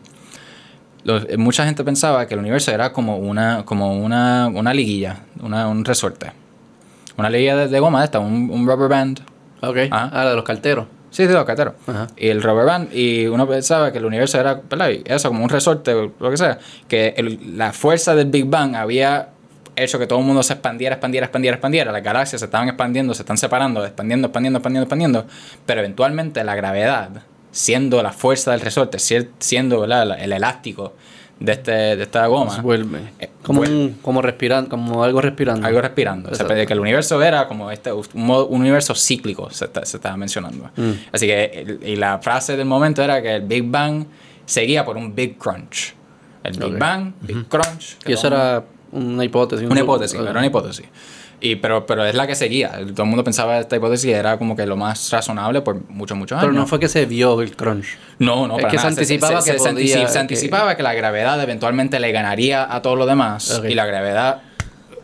eh, 1.06 1.36
mucha 1.38 1.66
gente 1.66 1.84
pensaba 1.84 2.26
que 2.26 2.36
el 2.36 2.40
universo 2.40 2.72
era 2.72 2.94
como 2.94 3.18
una, 3.18 3.66
como 3.66 3.94
una, 3.98 4.48
una 4.48 4.74
liguilla, 4.74 5.24
una- 5.42 5.68
un 5.68 5.84
resorte. 5.84 6.32
Una 7.18 7.30
liguilla 7.30 7.58
de, 7.58 7.68
de 7.68 7.80
goma 7.82 8.04
esta, 8.04 8.20
un, 8.20 8.50
un 8.50 8.66
rubber 8.66 8.88
band. 8.88 9.20
Ok. 9.62 9.78
Ajá. 9.92 10.10
Ah, 10.14 10.24
la 10.24 10.30
de 10.30 10.36
los 10.38 10.46
carteros. 10.46 10.86
Sí, 11.12 11.28
sí, 11.28 11.32
los 11.34 11.46
carteros. 11.46 11.74
Ajá. 11.88 12.08
Y 12.18 12.30
el 12.30 12.42
rubber 12.42 12.66
band, 12.66 12.94
y 12.94 13.28
uno 13.28 13.48
pensaba 13.48 13.92
que 13.92 13.98
el 14.00 14.06
universo 14.06 14.40
era, 14.40 14.62
¿verdad? 14.70 14.90
Eso, 15.06 15.28
como 15.30 15.44
un 15.44 15.50
resorte, 15.50 15.94
lo 16.20 16.32
que 16.32 16.38
sea. 16.38 16.58
Que 16.88 17.14
el- 17.18 17.58
la 17.58 17.74
fuerza 17.74 18.16
del 18.16 18.28
Big 18.32 18.46
Bang 18.46 18.76
había 18.76 19.30
hecho 19.76 20.00
que 20.00 20.08
todo 20.08 20.20
el 20.20 20.26
mundo 20.26 20.42
se 20.42 20.54
expandiera, 20.54 20.96
expandiera, 20.96 21.26
expandiera, 21.26 21.56
expandiera. 21.56 21.92
Las 21.92 22.02
galaxias 22.04 22.40
se 22.40 22.46
estaban 22.46 22.68
expandiendo, 22.70 23.14
se 23.14 23.24
están 23.24 23.38
separando, 23.38 23.86
expandiendo, 23.86 24.28
expandiendo, 24.28 24.58
expandiendo, 24.60 24.84
expandiendo. 24.86 25.26
Pero 25.66 25.80
eventualmente 25.82 26.44
la 26.44 26.56
gravedad, 26.56 27.10
siendo 27.52 28.02
la 28.02 28.12
fuerza 28.14 28.52
del 28.52 28.62
resorte, 28.62 28.98
siendo 29.00 29.84
el 29.84 30.32
elástico 30.34 30.94
de, 31.42 31.52
este, 31.54 31.72
de 31.72 32.04
esta 32.04 32.26
goma, 32.28 32.62
vuelve. 32.62 33.00
Eh, 33.20 33.30
Como, 33.44 33.60
vuelve. 33.60 33.76
un, 33.76 33.94
como 34.02 34.22
respirando, 34.22 34.70
como 34.70 35.04
algo 35.04 35.20
respirando. 35.22 35.66
algo 35.68 35.82
respirando. 35.82 36.30
O 36.32 36.36
sea, 36.36 36.46
que 36.48 36.72
el 36.74 36.80
universo 36.80 37.22
era 37.22 37.48
como 37.48 37.72
este, 37.72 37.92
un, 37.92 38.06
modo- 38.14 38.48
un 38.48 38.62
universo 38.62 38.94
cíclico, 38.96 39.50
se, 39.50 39.66
está- 39.66 39.84
se 39.86 39.98
estaba 39.98 40.16
mencionando. 40.18 40.70
Mm. 40.78 40.92
Así 41.12 41.26
que, 41.28 41.80
y 41.84 41.96
la 41.96 42.20
frase 42.20 42.56
del 42.56 42.68
momento 42.68 43.02
era 43.04 43.22
que 43.22 43.36
el 43.38 43.42
Big 43.42 43.64
Bang 43.70 44.06
seguía 44.46 44.86
por 44.86 44.96
un 44.98 45.14
Big 45.16 45.38
Crunch. 45.38 45.94
El 46.44 46.54
Big 46.58 46.74
Ok. 46.74 46.78
Bang, 46.80 47.14
Big 47.22 47.48
Crunch. 47.48 47.98
Y 48.06 48.14
eso 48.14 48.28
era 48.28 48.64
una 48.92 49.24
hipótesis. 49.26 49.66
un- 49.66 49.72
Una 49.72 49.82
hipótesis, 49.82 50.20
Ok. 50.20 50.24
era 50.30 50.38
una 50.38 50.46
hipótesis. 50.48 50.86
Y, 51.44 51.56
pero, 51.56 51.88
pero 51.88 52.06
es 52.06 52.14
la 52.14 52.28
que 52.28 52.36
seguía. 52.36 52.70
Todo 52.94 53.02
el 53.04 53.10
mundo 53.10 53.24
pensaba 53.24 53.58
esta 53.58 53.76
hipótesis 53.76 54.14
era 54.14 54.38
como 54.38 54.56
que 54.56 54.66
lo 54.68 54.78
más 54.78 55.10
razonable 55.10 55.62
por 55.62 55.90
muchos, 55.90 56.16
muchos 56.16 56.38
años. 56.38 56.48
Pero 56.48 56.54
no 56.60 56.68
fue 56.68 56.80
que 56.80 56.88
se 56.88 57.06
vio 57.08 57.42
el 57.42 57.56
crunch. 57.56 57.98
No, 58.20 58.48
no, 58.48 58.58
Es 58.58 58.62
para 58.62 58.72
que 58.72 58.78
se 58.78 58.88
anticipaba 58.88 59.44
que 59.44 59.58
se, 59.58 59.58
podía- 59.58 60.20
anticipaba 60.20 60.76
que 60.78 60.84
la 60.84 60.94
gravedad 60.94 61.42
eventualmente 61.42 62.00
le 62.00 62.12
ganaría 62.12 62.72
a 62.74 62.82
todo 62.84 62.96
lo 62.96 63.08
demás 63.08 63.60
y 63.68 63.74
la 63.74 63.86
gravedad 63.88 64.42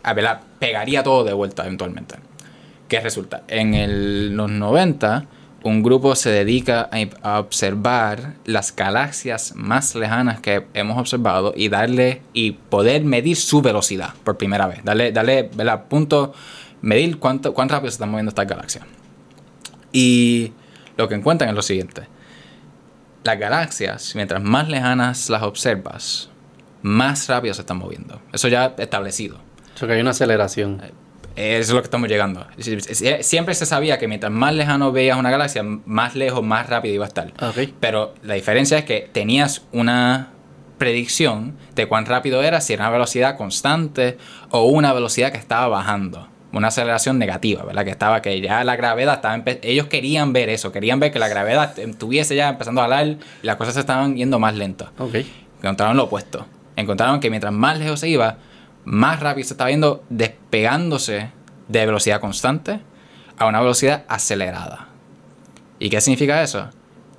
a 0.04 0.12
ver, 0.14 0.28
pegaría 0.60 1.02
todo 1.02 1.24
de 1.24 1.32
vuelta 1.32 1.64
eventualmente. 1.64 2.14
¿Qué 2.86 3.00
resulta? 3.00 3.42
En 3.48 3.74
el- 3.74 4.36
los 4.36 4.48
90, 4.50 5.24
un 5.62 5.82
grupo 5.82 6.14
se 6.14 6.30
dedica 6.30 6.88
a, 6.92 7.28
a 7.34 7.40
observar 7.40 8.34
las 8.44 8.74
galaxias 8.74 9.54
más 9.56 9.94
lejanas 9.94 10.40
que 10.40 10.66
hemos 10.74 10.98
observado 10.98 11.52
y 11.56 11.68
darle 11.68 12.22
y 12.32 12.52
poder 12.52 13.04
medir 13.04 13.36
su 13.36 13.60
velocidad 13.60 14.14
por 14.24 14.38
primera 14.38 14.66
vez. 14.66 14.84
Darle, 14.84 15.12
darle 15.12 15.50
¿verdad? 15.54 15.84
punto, 15.88 16.32
medir 16.80 17.18
cuánto, 17.18 17.54
cuán 17.54 17.68
rápido 17.68 17.90
se 17.90 17.96
están 17.96 18.10
moviendo 18.10 18.30
estas 18.30 18.46
galaxias. 18.46 18.84
Y 19.92 20.52
lo 20.96 21.08
que 21.08 21.14
encuentran 21.14 21.50
es 21.50 21.56
lo 21.56 21.62
siguiente. 21.62 22.06
Las 23.24 23.38
galaxias, 23.38 24.14
mientras 24.14 24.42
más 24.42 24.68
lejanas 24.68 25.28
las 25.28 25.42
observas, 25.42 26.30
más 26.82 27.28
rápido 27.28 27.54
se 27.54 27.62
están 27.62 27.78
moviendo. 27.78 28.20
Eso 28.32 28.48
ya 28.48 28.74
establecido. 28.78 29.36
O 29.74 29.78
sea, 29.78 29.88
que 29.88 29.94
hay 29.94 30.00
una 30.00 30.10
aceleración. 30.10 30.82
Eso 31.38 31.60
es 31.60 31.70
lo 31.70 31.80
que 31.80 31.84
estamos 31.86 32.08
llegando. 32.08 32.46
Sie- 32.58 33.22
Siempre 33.22 33.54
se 33.54 33.64
sabía 33.64 33.98
que 33.98 34.08
mientras 34.08 34.32
más 34.32 34.52
lejano 34.54 34.90
veías 34.92 35.16
una 35.16 35.30
galaxia, 35.30 35.62
más 35.62 36.14
lejos, 36.16 36.42
más 36.42 36.68
rápido 36.68 36.94
iba 36.94 37.04
a 37.04 37.08
estar. 37.08 37.28
Ok. 37.40 37.70
Pero 37.80 38.14
la 38.24 38.34
diferencia 38.34 38.76
es 38.78 38.84
que 38.84 39.08
tenías 39.12 39.62
una 39.72 40.30
predicción 40.78 41.56
de 41.74 41.86
cuán 41.86 42.06
rápido 42.06 42.42
era, 42.42 42.60
si 42.60 42.72
era 42.72 42.84
una 42.84 42.90
velocidad 42.92 43.36
constante 43.36 44.16
o 44.50 44.64
una 44.64 44.92
velocidad 44.92 45.32
que 45.32 45.38
estaba 45.38 45.68
bajando. 45.68 46.28
Una 46.52 46.68
aceleración 46.68 47.18
negativa, 47.18 47.62
¿verdad? 47.64 47.84
Que 47.84 47.90
estaba, 47.90 48.22
que 48.22 48.40
ya 48.40 48.64
la 48.64 48.76
gravedad 48.76 49.14
estaba... 49.16 49.42
Ellos 49.62 49.86
querían 49.86 50.32
ver 50.32 50.48
eso, 50.48 50.72
querían 50.72 50.98
ver 50.98 51.12
que 51.12 51.18
la 51.18 51.28
gravedad 51.28 51.78
estuviese 51.78 52.34
ya 52.36 52.48
empezando 52.48 52.80
a 52.80 52.84
hablar 52.84 53.06
y 53.06 53.18
las 53.42 53.56
cosas 53.56 53.74
se 53.74 53.80
estaban 53.80 54.16
yendo 54.16 54.38
más 54.38 54.54
lentas 54.54 54.88
encontraron 55.62 55.96
lo 55.96 56.04
opuesto. 56.04 56.46
Encontraron 56.76 57.20
que 57.20 57.28
mientras 57.28 57.52
más 57.52 57.78
lejos 57.78 58.00
se 58.00 58.08
iba, 58.08 58.38
más 58.88 59.20
rápido 59.20 59.46
se 59.46 59.52
estaba 59.54 59.68
viendo 59.68 60.02
despegándose 60.08 61.30
de 61.68 61.86
velocidad 61.86 62.20
constante 62.20 62.80
a 63.36 63.46
una 63.46 63.60
velocidad 63.60 64.04
acelerada. 64.08 64.88
¿Y 65.78 65.90
qué 65.90 66.00
significa 66.00 66.42
eso? 66.42 66.70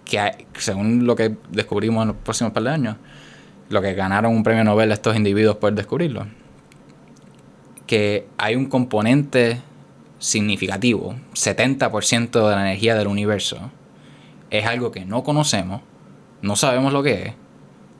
Que 0.04 0.20
hay- 0.20 0.48
según 0.56 1.06
lo 1.06 1.16
que 1.16 1.36
descubrimos 1.52 2.02
en 2.02 2.08
los 2.10 2.18
próximos 2.18 2.54
par 2.54 2.64
de 2.64 2.72
años, 2.72 2.96
lo 3.70 3.82
que 3.84 3.94
ganaron 3.94 4.36
un 4.36 4.42
premio 4.42 4.64
Nobel 4.64 4.92
estos 4.92 5.16
individuos 5.16 5.58
por 5.58 5.72
descubrirlo, 5.74 6.26
que 7.86 8.28
hay 8.38 8.56
un 8.56 8.66
componente 8.66 9.62
significativo, 10.18 11.16
70% 11.34 12.50
de 12.50 12.56
la 12.56 12.62
energía 12.62 12.96
del 12.96 13.08
universo, 13.08 13.72
es 14.50 14.66
algo 14.66 14.92
que 14.92 15.06
no 15.06 15.24
conocemos, 15.24 15.82
no 16.42 16.56
sabemos 16.56 16.92
lo 16.94 17.04
que 17.04 17.28
es, 17.28 17.34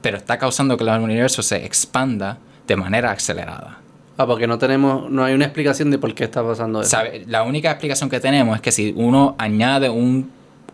pero 0.02 0.18
está 0.18 0.40
causando 0.40 0.76
que 0.76 0.84
el 0.84 0.90
universo 1.02 1.44
se 1.44 1.66
expanda 1.66 2.40
de 2.70 2.76
manera 2.76 3.12
acelerada. 3.12 3.80
Ah, 4.16 4.28
porque 4.28 4.46
no 4.48 4.58
tenemos, 4.58 5.10
no 5.10 5.24
hay 5.24 5.34
una 5.34 5.46
explicación 5.46 5.90
de 5.90 5.98
por 5.98 6.14
qué 6.14 6.26
está 6.26 6.44
pasando 6.44 6.82
eso. 6.82 6.92
¿Sabe? 6.92 7.24
La 7.26 7.44
única 7.44 7.72
explicación 7.72 8.10
que 8.10 8.20
tenemos 8.20 8.56
es 8.56 8.62
que 8.62 8.72
si 8.72 8.94
uno 8.96 9.36
añade 9.40 9.90
un 9.90 10.32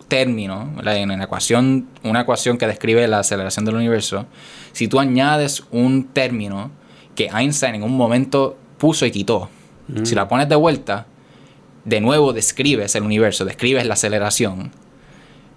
término 0.10 0.72
¿verdad? 0.76 0.98
en 0.98 1.18
la 1.18 1.24
ecuación, 1.24 1.88
una 2.04 2.22
ecuación 2.22 2.58
que 2.58 2.68
describe 2.68 3.08
la 3.08 3.20
aceleración 3.20 3.64
del 3.66 3.76
universo, 3.76 4.26
si 4.74 4.88
tú 4.88 5.00
añades 5.00 5.64
un 5.72 6.08
término 6.08 6.70
que 7.16 7.28
Einstein 7.28 7.76
en 7.76 7.84
un 7.84 7.96
momento 7.96 8.58
puso 8.78 9.06
y 9.06 9.12
quitó, 9.12 9.50
si 10.04 10.16
la 10.16 10.28
pones 10.28 10.50
de 10.50 10.56
vuelta, 10.56 11.06
de 11.86 12.02
nuevo 12.02 12.34
describes 12.34 12.96
el 12.96 13.04
universo, 13.04 13.46
describes 13.46 13.86
la 13.86 13.94
aceleración, 13.94 14.72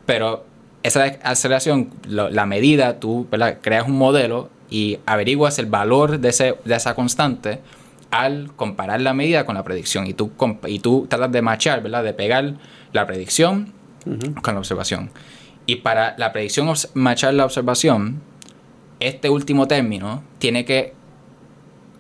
pero 0.07 0.45
esa 0.83 1.05
aceleración, 1.23 1.91
la 2.07 2.47
medida, 2.47 3.01
tú 3.01 3.27
¿verdad? 3.31 3.59
creas 3.61 3.89
un 3.89 3.97
modelo 3.97 4.51
y 4.71 4.99
averiguas 5.07 5.59
el 5.59 5.67
valor 5.67 6.19
de, 6.19 6.29
ese, 6.29 6.57
de 6.65 6.75
esa 6.75 6.95
constante 6.95 7.61
al 8.11 8.53
comparar 8.57 9.01
la 9.01 9.15
medida 9.15 9.45
con 9.45 9.55
la 9.55 9.65
predicción. 9.65 10.07
Y 10.07 10.15
tú, 10.15 10.31
y 10.67 10.79
tú 10.79 11.07
tratas 11.09 11.33
de 11.33 11.43
machar, 11.43 11.83
¿verdad? 11.83 12.05
de 12.05 12.15
pegar 12.15 12.55
la 12.93 13.07
predicción 13.07 13.73
con 14.43 14.55
la 14.55 14.61
observación. 14.61 15.11
Y 15.67 15.77
para 15.77 16.17
la 16.17 16.33
predicción 16.33 16.73
machar 16.95 17.35
la 17.35 17.45
observación, 17.45 18.23
este 19.01 19.29
último 19.29 19.69
término 19.69 20.23
tiene 20.39 20.65
que 20.65 20.95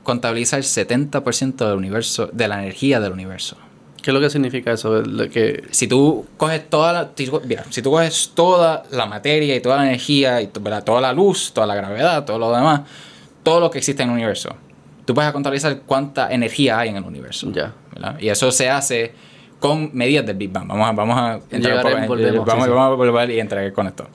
contabilizar 0.03 0.61
el 0.61 0.65
70% 0.65 1.57
del 1.57 1.77
universo, 1.77 2.31
de 2.32 2.49
la 2.49 2.62
energía 2.62 2.99
del 3.01 3.12
universo. 3.12 3.59
¿Qué 4.02 4.10
es 4.10 4.14
lo 4.14 4.20
que 4.20 4.30
significa 4.30 4.72
eso? 4.72 5.02
Que, 5.32 5.64
Si 5.70 5.88
tú 5.88 6.24
coges 6.36 6.68
toda 6.70 6.92
la, 6.92 7.10
si 7.16 7.26
tú- 7.26 7.42
mira, 7.44 7.64
si 7.70 7.82
tú 7.82 7.90
coges 7.90 8.30
toda 8.34 8.84
la 8.90 9.06
materia 9.06 9.56
y 9.56 9.60
toda 9.60 9.76
la 9.78 9.86
energía 9.86 10.40
y 10.40 10.48
¿verdad? 10.60 10.84
toda 10.84 11.00
la 11.00 11.12
luz, 11.12 11.52
toda 11.52 11.66
la 11.66 11.74
gravedad, 11.74 12.24
todo 12.24 12.38
lo 12.38 12.52
demás, 12.52 12.82
todo 13.42 13.60
lo 13.60 13.70
que 13.70 13.78
existe 13.78 14.02
en 14.04 14.10
el 14.10 14.14
universo, 14.14 14.54
tú 15.04 15.14
puedes 15.14 15.32
contabilizar 15.32 15.80
cuánta 15.84 16.32
energía 16.32 16.78
hay 16.78 16.90
en 16.90 16.96
el 16.96 17.04
universo. 17.04 17.50
Ya. 17.52 17.72
¿verdad? 17.92 18.16
Y 18.20 18.28
eso 18.28 18.52
se 18.52 18.70
hace 18.70 19.12
con 19.58 19.90
medidas 19.92 20.24
del 20.24 20.36
Big 20.36 20.52
Bang. 20.52 20.68
Vamos 20.68 20.88
a, 20.88 20.92
vamos 20.92 21.18
a 21.18 21.40
entrar 21.50 21.84
en- 21.86 22.06
volvemos, 22.06 22.46
vamos, 22.46 22.64
sí, 22.64 22.70
sí. 22.70 22.74
vamos 22.76 22.92
a 22.92 22.94
volver 22.94 23.30
y 23.30 23.40
entrar 23.40 23.72
con 23.72 23.88
esto. 23.88 24.06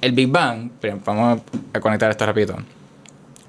El 0.00 0.12
Big 0.12 0.28
Bang, 0.28 0.70
vamos 1.04 1.40
a 1.72 1.80
conectar 1.80 2.10
esto 2.10 2.24
rápido. 2.26 2.56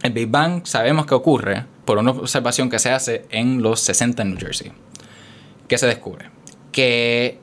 El 0.01 0.11
Big 0.13 0.27
Bang 0.29 0.65
sabemos 0.65 1.05
que 1.05 1.13
ocurre 1.13 1.63
por 1.85 1.97
una 1.97 2.11
observación 2.11 2.69
que 2.69 2.79
se 2.79 2.89
hace 2.89 3.25
en 3.29 3.61
los 3.61 3.79
60 3.81 4.21
en 4.21 4.29
New 4.29 4.39
Jersey. 4.39 4.71
¿Qué 5.67 5.77
se 5.77 5.87
descubre? 5.87 6.29
Que 6.71 7.39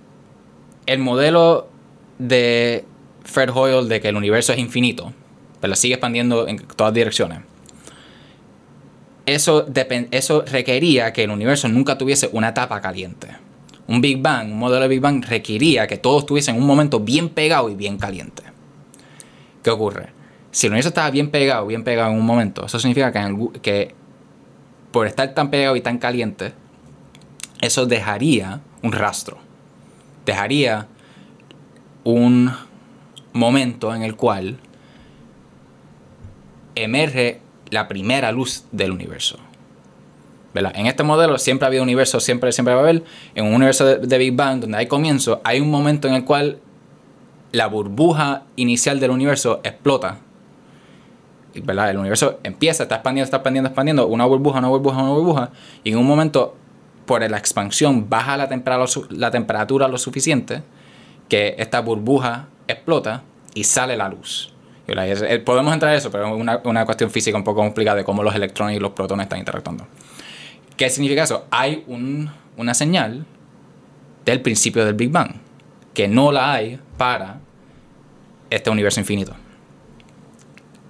el 0.87 0.99
modelo 0.99 1.69
de 2.19 2.85
Fred 3.25 3.51
Hoyle 3.51 3.89
de 3.89 4.01
que 4.01 4.09
el 4.09 4.17
universo 4.17 4.53
es 4.53 4.59
infinito, 4.59 5.13
pero 5.61 5.75
sigue 5.77 5.95
expandiendo 5.95 6.49
en 6.49 6.59
todas 6.59 6.93
direcciones, 6.93 7.41
eso, 9.27 9.67
eso 10.11 10.45
requería 10.51 11.13
que 11.13 11.25
el 11.25 11.31
universo 11.31 11.69
nunca 11.69 11.97
tuviese 11.97 12.29
una 12.33 12.49
etapa 12.49 12.81
caliente. 12.81 13.29
Un 13.87 14.01
Big 14.01 14.21
Bang, 14.21 14.51
un 14.51 14.59
modelo 14.59 14.83
de 14.83 14.89
Big 14.89 15.01
Bang 15.01 15.25
requería 15.25 15.87
que 15.87 15.99
todo 15.99 16.21
estuviese 16.21 16.51
en 16.51 16.57
un 16.57 16.67
momento 16.67 17.01
bien 17.01 17.29
pegado 17.29 17.69
y 17.69 17.75
bien 17.75 17.99
caliente. 17.99 18.43
¿Qué 19.63 19.71
ocurre? 19.71 20.09
Si 20.51 20.67
el 20.67 20.73
universo 20.73 20.89
estaba 20.89 21.11
bien 21.11 21.31
pegado, 21.31 21.67
bien 21.67 21.85
pegado 21.85 22.11
en 22.11 22.19
un 22.19 22.27
momento, 22.27 22.67
eso 22.67 22.79
significa 22.79 23.13
que 23.63 23.95
por 24.93 25.07
estar 25.07 25.35
tan 25.35 25.51
pegado 25.51 25.75
y 25.77 25.81
tan 25.81 25.99
caliente, 25.99 26.53
eso 27.61 27.87
dejaría 27.87 28.61
un 28.83 28.93
rastro. 28.93 29.39
Dejaría 30.25 30.87
un 32.05 32.53
momento 33.33 33.95
en 33.95 34.03
el 34.03 34.17
cual 34.17 34.59
emerge 36.75 37.41
la 37.71 37.89
primera 37.89 38.33
luz 38.33 38.65
del 38.71 38.93
universo. 38.93 39.39
En 40.55 40.87
este 40.87 41.03
modelo 41.03 41.39
siempre 41.39 41.65
ha 41.65 41.69
habido 41.69 41.83
universo, 41.83 42.21
siempre, 42.21 42.53
siempre 42.53 42.75
va 42.75 42.81
a 42.81 42.83
haber. 42.83 43.05
En 43.35 43.47
un 43.47 43.55
universo 43.55 43.87
de, 43.87 44.19
Big 44.19 44.35
Bang, 44.37 44.61
donde 44.61 44.77
hay 44.77 44.87
comienzo, 44.87 45.41
hay 45.45 45.61
un 45.61 45.71
momento 45.71 46.09
en 46.09 46.15
el 46.15 46.25
cual 46.25 46.59
la 47.53 47.67
burbuja 47.69 48.43
inicial 48.57 49.01
del 49.01 49.11
universo 49.11 49.61
explota. 49.65 50.19
¿Verdad? 51.63 51.91
El 51.91 51.99
universo 51.99 52.41
empieza, 52.43 52.85
está 52.85 52.97
expandiendo, 52.97 53.25
está 53.25 53.39
expandiendo, 53.39 53.69
expandiendo, 53.69 54.07
una 54.07 54.25
burbuja, 54.25 54.59
una 54.59 54.69
burbuja, 54.69 55.03
una 55.03 55.13
burbuja, 55.13 55.51
y 55.85 55.93
en 55.93 55.99
un 55.99 56.07
momento, 56.07 56.57
por 57.07 57.29
la 57.29 57.39
expansión, 57.39 58.09
baja 58.09 58.37
la, 58.37 58.49
la 59.11 59.31
temperatura 59.31 59.89
lo 59.89 59.99
suficiente 59.99 60.63
que 61.29 61.55
esta 61.59 61.81
burbuja 61.81 62.49
explota 62.69 63.23
y 63.55 63.65
sale 63.65 63.97
la 63.97 64.09
luz. 64.09 64.53
Eh, 64.87 65.39
podemos 65.45 65.73
entrar 65.73 65.93
en 65.93 65.99
eso, 65.99 66.11
pero 66.11 66.27
es 66.27 66.41
una, 66.41 66.61
una, 66.65 66.85
cuestión 66.85 67.11
física 67.11 67.37
un 67.37 67.45
poco 67.45 67.61
complicada 67.61 67.99
de 67.99 68.05
cómo 68.05 68.23
los 68.23 68.35
electrones 68.35 68.77
y 68.77 68.81
los 68.81 68.93
protones 68.93 69.25
están 69.25 69.39
interactuando. 69.39 69.87
¿Qué 70.77 70.91
significa 70.91 71.23
eso? 71.23 71.47
Hay 71.51 71.85
un, 71.87 72.31
una 72.57 72.75
señal 72.75 73.25
del 74.25 74.41
principio 74.41 74.85
del 74.85 74.95
Big 74.95 75.11
Bang 75.11 75.35
que 75.95 76.09
no 76.09 76.33
la 76.33 76.53
hay 76.53 76.81
para 76.97 77.41
este 78.51 78.71
universo 78.71 79.01
infinito. 79.01 79.35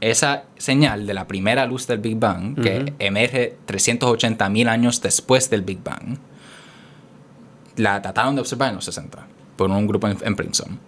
Esa 0.03 0.47
señal 0.59 1.07
de 1.07 1.15
la 1.15 1.29
primera 1.29 1.65
luz 1.65 1.87
del 1.87 2.01
Big 2.01 2.16
Bang, 2.16 2.61
que 2.61 2.93
emerge 2.99 3.57
380.000 3.69 4.69
años 4.69 5.01
después 5.01 5.49
del 5.49 5.62
Big 5.62 5.79
Bang, 5.81 6.19
la 7.77 8.03
trataron 8.03 8.35
de 8.35 8.41
observar 8.41 8.70
en 8.70 8.74
los 8.74 8.85
60 8.85 9.24
por 9.55 9.70
un 9.70 9.87
grupo 9.87 10.09
en 10.09 10.35
Princeton. 10.35 10.81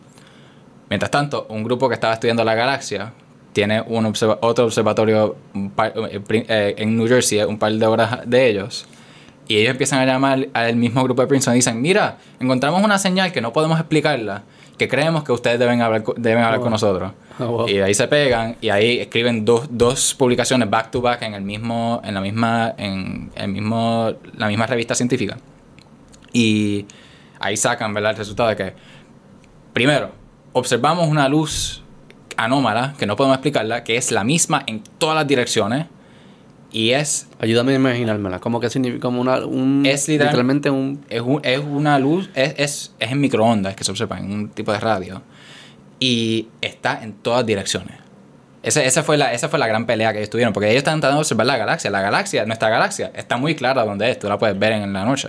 Mientras 0.90 1.12
tanto, 1.12 1.46
un 1.48 1.62
grupo 1.62 1.88
que 1.88 1.94
estaba 1.94 2.14
estudiando 2.14 2.42
la 2.42 2.56
galaxia 2.56 3.12
tiene 3.52 3.80
un 3.82 4.04
otro 4.40 4.64
observatorio 4.64 5.36
eh, 5.54 6.20
eh, 6.28 6.74
en 6.76 6.96
New 6.96 7.06
Jersey, 7.06 7.40
un 7.44 7.56
par 7.56 7.72
de 7.72 7.86
horas 7.86 8.28
de 8.28 8.48
ellos, 8.48 8.84
y 9.46 9.58
ellos 9.58 9.70
empiezan 9.70 10.00
a 10.00 10.06
llamar 10.06 10.48
al 10.54 10.74
mismo 10.74 11.04
grupo 11.04 11.22
de 11.22 11.28
Princeton 11.28 11.54
y 11.54 11.58
dicen, 11.58 11.80
mira, 11.80 12.18
encontramos 12.40 12.82
una 12.82 12.98
señal 12.98 13.30
que 13.30 13.40
no 13.40 13.52
podemos 13.52 13.78
explicarla, 13.78 14.42
que 14.76 14.88
creemos 14.88 15.24
que 15.24 15.32
ustedes 15.32 15.58
deben 15.58 15.80
hablar, 15.80 16.04
deben 16.16 16.42
hablar 16.42 16.60
con 16.60 16.68
oh. 16.68 16.70
nosotros. 16.70 17.12
Oh, 17.38 17.68
y 17.68 17.78
ahí 17.80 17.94
se 17.94 18.06
pegan 18.06 18.56
y 18.60 18.70
ahí 18.70 19.00
escriben 19.00 19.44
dos, 19.44 19.66
dos, 19.70 20.14
publicaciones 20.14 20.70
back 20.70 20.90
to 20.90 21.00
back 21.00 21.22
en 21.22 21.34
el 21.34 21.42
mismo, 21.42 22.00
en 22.04 22.14
la 22.14 22.20
misma, 22.20 22.74
en 22.78 23.30
el 23.34 23.48
mismo, 23.48 24.12
la 24.36 24.48
misma 24.48 24.66
revista 24.66 24.94
científica. 24.94 25.36
Y 26.32 26.86
ahí 27.40 27.56
sacan, 27.56 27.94
¿verdad? 27.94 28.12
El 28.12 28.16
resultado 28.18 28.48
de 28.48 28.56
que, 28.56 28.74
primero, 29.72 30.10
observamos 30.52 31.08
una 31.08 31.28
luz 31.28 31.82
anómala, 32.36 32.94
que 32.98 33.06
no 33.06 33.16
podemos 33.16 33.36
explicarla, 33.36 33.84
que 33.84 33.96
es 33.96 34.10
la 34.10 34.24
misma 34.24 34.62
en 34.66 34.82
todas 34.98 35.14
las 35.14 35.26
direcciones. 35.26 35.86
Y 36.74 36.90
es. 36.90 37.28
Ayúdame 37.38 37.72
a 37.72 37.76
imaginármela. 37.76 38.40
Como 38.40 38.58
que 38.58 38.68
significa 38.68 39.02
como 39.02 39.20
una. 39.20 39.46
Un, 39.46 39.86
es 39.86 40.08
literalmente 40.08 40.70
un. 40.70 41.04
Es, 41.08 41.20
una 41.60 42.00
luz. 42.00 42.28
Es, 42.34 42.54
es, 42.58 42.94
es 42.98 43.12
en 43.12 43.20
microondas 43.20 43.76
que 43.76 43.84
se 43.84 43.92
observa 43.92 44.18
en 44.18 44.32
un 44.32 44.48
tipo 44.48 44.72
de 44.72 44.80
radio. 44.80 45.22
Y 46.00 46.48
está 46.60 47.00
en 47.04 47.12
todas 47.12 47.46
direcciones. 47.46 47.96
Esa, 48.64 48.82
esa, 48.82 49.04
fue 49.04 49.16
la, 49.16 49.32
esa 49.32 49.48
fue 49.48 49.60
la 49.60 49.68
gran 49.68 49.86
pelea 49.86 50.12
que 50.12 50.18
ellos 50.18 50.30
tuvieron. 50.30 50.52
Porque 50.52 50.68
ellos 50.68 50.78
están 50.78 50.98
tratando 50.98 51.18
de 51.18 51.20
observar 51.20 51.46
la 51.46 51.56
galaxia. 51.56 51.92
La 51.92 52.02
galaxia, 52.02 52.44
nuestra 52.44 52.68
galaxia, 52.70 53.12
está 53.14 53.36
muy 53.36 53.54
clara 53.54 53.84
donde 53.84 54.10
es. 54.10 54.18
Tú 54.18 54.28
la 54.28 54.36
puedes 54.36 54.58
ver 54.58 54.72
en 54.72 54.92
la 54.92 55.04
noche. 55.04 55.28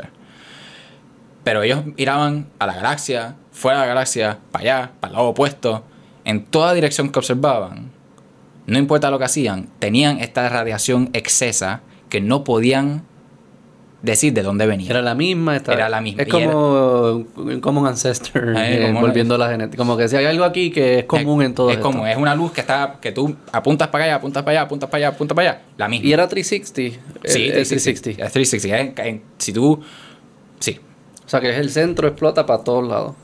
Pero 1.44 1.62
ellos 1.62 1.86
miraban 1.86 2.48
a 2.58 2.66
la 2.66 2.74
galaxia, 2.74 3.36
fuera 3.52 3.82
de 3.82 3.84
la 3.84 3.88
galaxia, 3.90 4.40
para 4.52 4.64
allá, 4.64 4.92
para 5.00 5.12
el 5.12 5.18
lado 5.18 5.28
opuesto, 5.28 5.84
en 6.24 6.44
toda 6.44 6.74
dirección 6.74 7.12
que 7.12 7.20
observaban. 7.20 7.92
No 8.68 8.80
importa 8.80 9.12
lo 9.12 9.20
que 9.20 9.26
hacían, 9.26 9.70
tenían 9.80 10.20
esta 10.20 10.48
radiación 10.50 11.10
excesa 11.14 11.82
que 12.10 12.22
no 12.22 12.44
podían 12.44 13.04
decir 14.06 14.34
de 14.34 14.44
dónde 14.44 14.66
venía. 14.66 14.90
Era 14.90 15.02
la 15.02 15.16
misma. 15.16 15.58
era 15.58 15.90
la 15.90 16.00
misma. 16.00 16.24
Es 16.24 16.30
como 16.30 17.26
un 17.36 17.60
common 17.60 17.88
ancestor, 17.88 18.56
eh, 18.58 18.94
volviendo 19.00 19.38
la 19.38 19.50
genética. 19.50 19.78
Como 19.78 19.98
que 19.98 20.08
si 20.08 20.16
hay 20.16 20.26
algo 20.26 20.46
aquí 20.46 20.72
que 20.72 21.00
es 21.00 21.06
común 21.06 21.42
en 21.42 21.54
todo 21.54 21.72
Es 21.72 21.78
común, 21.78 22.08
es 22.08 22.18
una 22.18 22.36
luz 22.36 22.52
que 22.52 22.62
está 22.62 22.98
que 23.02 23.12
tú 23.12 23.36
apuntas 23.52 23.90
para 23.90 24.06
allá, 24.06 24.16
apuntas 24.16 24.44
para 24.44 24.60
allá, 24.60 24.62
apuntas 24.62 24.90
para 24.90 24.98
allá, 24.98 25.08
apuntas 25.16 25.36
para 25.36 25.50
allá. 25.50 25.62
La 25.78 25.88
misma. 25.88 26.08
¿Y 26.08 26.14
era 26.14 26.28
360? 26.28 27.00
Sí, 27.26 27.48
es 27.48 27.70
360. 27.70 28.26
Es 28.26 28.32
360. 28.32 29.04
si 29.38 29.52
tú... 29.52 29.82
Sí, 30.60 30.80
o 31.26 31.30
sea, 31.30 31.42
que 31.42 31.50
es 31.50 31.58
el 31.58 31.70
centro, 31.70 32.08
explota 32.08 32.46
para 32.46 32.64
todos 32.64 32.88
lados. 32.88 33.16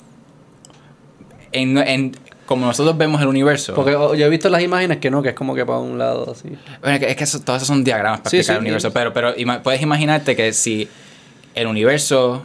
En, 1.52 2.14
como 2.46 2.66
nosotros 2.66 2.98
vemos 2.98 3.22
el 3.22 3.28
universo. 3.28 3.74
Porque 3.74 3.92
yo 3.92 4.14
he 4.14 4.30
visto 4.30 4.50
las 4.50 4.62
imágenes 4.62 4.98
que 4.98 5.10
no, 5.10 5.22
que 5.22 5.30
es 5.30 5.36
como 5.36 5.56
que 5.56 5.66
para 5.66 5.80
un 5.80 5.98
lado 5.98 6.32
así. 6.32 6.50
Bueno, 6.82 7.06
es 7.06 7.16
que, 7.16 7.24
eso, 7.24 7.40
todos 7.42 7.58
esos 7.58 7.68
son 7.68 7.84
diagramas 7.84 8.22
para 8.22 8.30
explicar 8.30 8.58
el 8.58 8.62
universo. 8.62 8.92
Pero, 8.92 9.14
pero 9.14 9.34
puedes 9.64 9.82
imaginarte 9.82 10.36
que 10.36 10.52
si 10.54 10.90
el 11.56 11.68
universo 11.68 12.44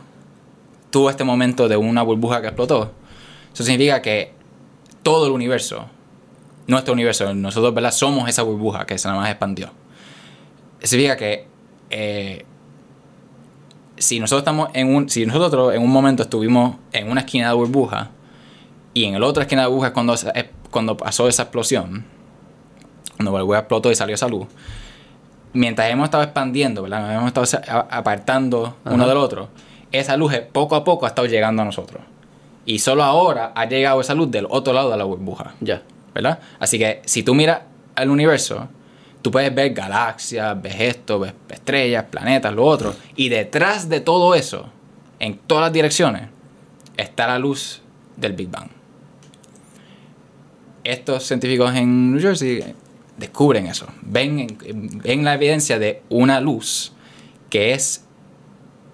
tuvo 0.90 1.10
este 1.10 1.24
momento 1.24 1.68
de 1.68 1.77
una 1.77 2.02
burbuja 2.02 2.40
que 2.40 2.48
explotó, 2.48 2.93
eso 3.52 3.64
significa 3.64 4.02
que 4.02 4.32
todo 5.02 5.27
el 5.27 5.32
universo, 5.32 5.86
nuestro 6.66 6.93
universo, 6.93 7.32
nosotros 7.35 7.74
¿verdad? 7.74 7.90
somos 7.90 8.28
esa 8.28 8.43
burbuja 8.43 8.86
que 8.86 8.98
se 8.98 9.09
nada 9.09 9.20
más 9.20 9.31
expandió. 9.31 9.70
Eso 10.81 10.90
significa 10.90 11.16
que 11.16 11.47
eh, 11.90 12.44
si 13.97 14.20
nosotros 14.20 14.43
estamos 14.43 14.70
en 14.74 14.94
un, 14.94 15.09
si 15.09 15.27
nosotros 15.27 15.74
en 15.74 15.82
un 15.82 15.90
momento 15.90 16.23
estuvimos 16.23 16.77
en 16.93 17.10
una 17.10 17.20
esquina 17.23 17.48
de 17.48 17.55
burbuja 17.55 18.10
y 18.97 19.05
en 19.05 19.14
el 19.14 19.23
otro 19.23 19.43
esquina 19.43 19.60
de 19.60 19.68
burbuja 19.68 19.89
es 19.89 19.93
cuando, 19.93 20.14
cuando 20.70 20.97
pasó 20.97 21.28
esa 21.28 21.43
explosión, 21.43 22.06
cuando 23.16 23.32
la 23.32 23.40
burbuja 23.40 23.59
explotó 23.59 23.90
y 23.90 23.94
salió 23.94 24.14
esa 24.14 24.27
luz, 24.27 24.47
mientras 25.52 25.90
hemos 25.90 26.06
estado 26.06 26.23
expandiendo, 26.23 26.81
¿verdad? 26.81 27.14
hemos 27.14 27.27
estado 27.27 27.62
apartando 27.90 28.78
uno 28.86 29.06
del 29.06 29.18
otro, 29.18 29.51
esa 29.93 30.16
luz 30.16 30.32
poco 30.51 30.77
a 30.77 30.82
poco 30.82 31.05
ha 31.05 31.10
estado 31.10 31.28
llegando 31.28 31.60
a 31.60 31.66
nosotros. 31.66 32.01
Y 32.64 32.78
solo 32.78 33.05
ahora 33.05 33.52
ha 33.55 33.66
llegado 33.66 34.01
esa 34.01 34.14
luz 34.14 34.31
del 34.31 34.47
otro 34.48 34.73
lado 34.73 34.90
de 34.90 34.97
la 34.97 35.05
burbuja. 35.05 35.52
Ya. 35.60 35.82
¿Verdad? 36.14 36.39
Así 36.59 36.78
que 36.78 37.02
si 37.05 37.23
tú 37.23 37.35
miras 37.35 37.60
al 37.97 38.09
universo, 38.09 38.66
Tú 39.20 39.32
puedes 39.32 39.52
ver 39.52 39.74
galaxias, 39.74 40.62
ves 40.62 40.77
esto, 40.78 41.18
ves 41.18 41.35
estrellas, 41.51 42.05
planetas, 42.09 42.55
lo 42.55 42.64
otro. 42.64 42.94
Y 43.16 43.28
detrás 43.28 43.89
de 43.89 43.98
todo 43.98 44.36
eso, 44.36 44.70
en 45.18 45.36
todas 45.36 45.64
las 45.64 45.73
direcciones, 45.73 46.28
está 46.97 47.27
la 47.27 47.40
luz 47.40 47.82
del 48.16 48.35
Big 48.35 48.48
Bang. 48.48 48.76
Estos 50.87 51.25
científicos 51.25 51.75
en 51.75 52.13
New 52.13 52.21
Jersey 52.21 52.63
descubren 53.17 53.67
eso. 53.67 53.87
Ven, 54.03 54.57
ven 55.03 55.25
la 55.25 55.35
evidencia 55.35 55.81
de 55.81 56.03
una 56.11 56.41
luz 56.41 56.93
que 57.51 57.73
es 57.73 58.05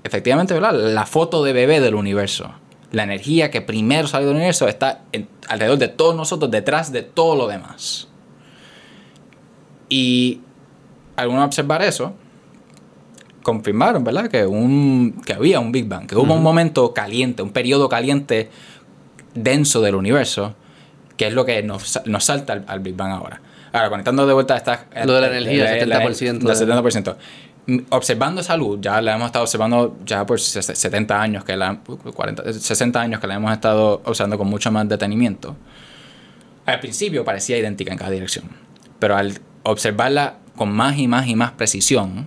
efectivamente 0.03 0.59
la 0.59 1.07
foto 1.07 1.45
de 1.45 1.53
bebé 1.53 1.81
del 1.81 1.95
universo. 1.95 2.51
La 2.93 3.03
energía 3.03 3.51
que 3.51 3.61
primero 3.61 4.09
sale 4.09 4.25
del 4.25 4.37
universo 4.37 4.69
está 4.69 5.03
alrededor 5.49 5.79
de 5.79 5.89
todos 5.89 6.17
nosotros, 6.17 6.51
detrás 6.51 6.93
de 6.93 7.03
todo 7.03 7.37
lo 7.37 7.47
demás. 7.47 8.09
Y 9.91 10.41
al 11.17 11.29
uno 11.29 11.45
observar 11.45 11.83
eso, 11.83 12.15
confirmaron, 13.43 14.03
¿verdad? 14.03 14.29
Que, 14.29 14.47
un, 14.47 15.21
que 15.27 15.35
había 15.35 15.61
un 15.61 15.73
Big 15.73 15.87
Bang, 15.87 16.07
que 16.07 16.17
hubo 16.17 16.33
un 16.33 16.43
momento 16.43 16.95
caliente, 16.95 17.43
un 17.43 17.51
periodo 17.51 17.91
caliente 17.91 18.49
denso 19.35 19.83
del 19.83 19.95
universo, 19.95 20.55
que 21.23 21.29
es 21.29 21.35
lo 21.35 21.45
que 21.45 21.63
nos, 21.63 22.01
nos 22.05 22.25
salta 22.25 22.65
al, 22.67 22.81
Big 22.81 22.97
Bang 22.97 23.13
ahora. 23.13 23.41
Ahora, 23.73 23.91
conectando 23.91 24.27
de 24.27 24.33
vuelta 24.33 24.55
a 24.55 24.57
esta... 24.57 24.87
Lo 25.05 25.15
de 25.15 25.21
la 25.21 25.29
energía, 25.29 25.79
el 25.79 25.89
70%. 25.89 26.41
70%. 26.41 27.17
Observando 27.91 28.41
esa 28.41 28.57
luz, 28.57 28.81
ya 28.81 29.01
la 29.01 29.15
hemos 29.15 29.27
estado 29.27 29.45
observando 29.45 29.99
ya 30.05 30.27
por 30.27 30.41
70 30.41 31.23
años, 31.23 31.45
que 31.45 31.57
la, 31.57 31.79
40, 31.79 32.55
60 32.55 33.01
años 33.01 33.21
que 33.21 33.29
la 33.29 33.37
hemos 33.37 33.53
estado 33.53 34.03
observando 34.05 34.37
con 34.37 34.49
mucho 34.49 34.73
más 34.73 34.89
detenimiento. 34.89 35.55
Al 36.67 36.81
principio 36.81 37.25
parecía 37.25 37.57
idéntica 37.57 37.93
en 37.93 37.99
cada 37.99 38.11
dirección, 38.11 38.47
pero 38.99 39.17
al 39.17 39.39
observarla 39.63 40.39
con 40.57 40.73
más 40.73 40.99
y 40.99 41.07
más 41.07 41.29
y 41.29 41.37
más 41.37 41.53
precisión, 41.53 42.27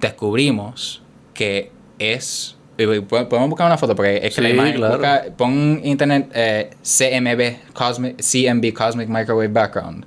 descubrimos 0.00 1.02
que 1.34 1.72
es... 1.98 2.56
eh, 2.82 3.02
Podemos 3.02 3.48
buscar 3.48 3.66
una 3.66 3.78
foto 3.78 3.94
porque 3.94 4.20
es 4.22 4.34
que 4.34 4.40
la 4.42 4.50
imagen... 4.50 4.74
claro. 4.74 4.94
busca- 4.98 5.24
pon 5.36 5.80
internet 5.84 6.30
eh, 6.34 6.70
CMB, 6.82 7.72
Cosmic, 7.72 8.16
CMB, 8.20 8.72
Cosmic 8.72 9.08
Microwave 9.08 9.48
Background. 9.48 10.04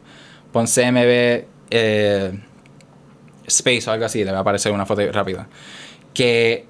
Pon 0.51 0.65
CMB 0.65 1.45
eh, 1.71 2.39
Space 3.47 3.89
o 3.89 3.93
algo 3.93 4.05
así, 4.05 4.23
te 4.23 4.31
va 4.31 4.37
a 4.37 4.41
aparecer 4.41 4.71
una 4.71 4.85
foto 4.85 5.01
rápida. 5.11 5.47
Que 6.13 6.65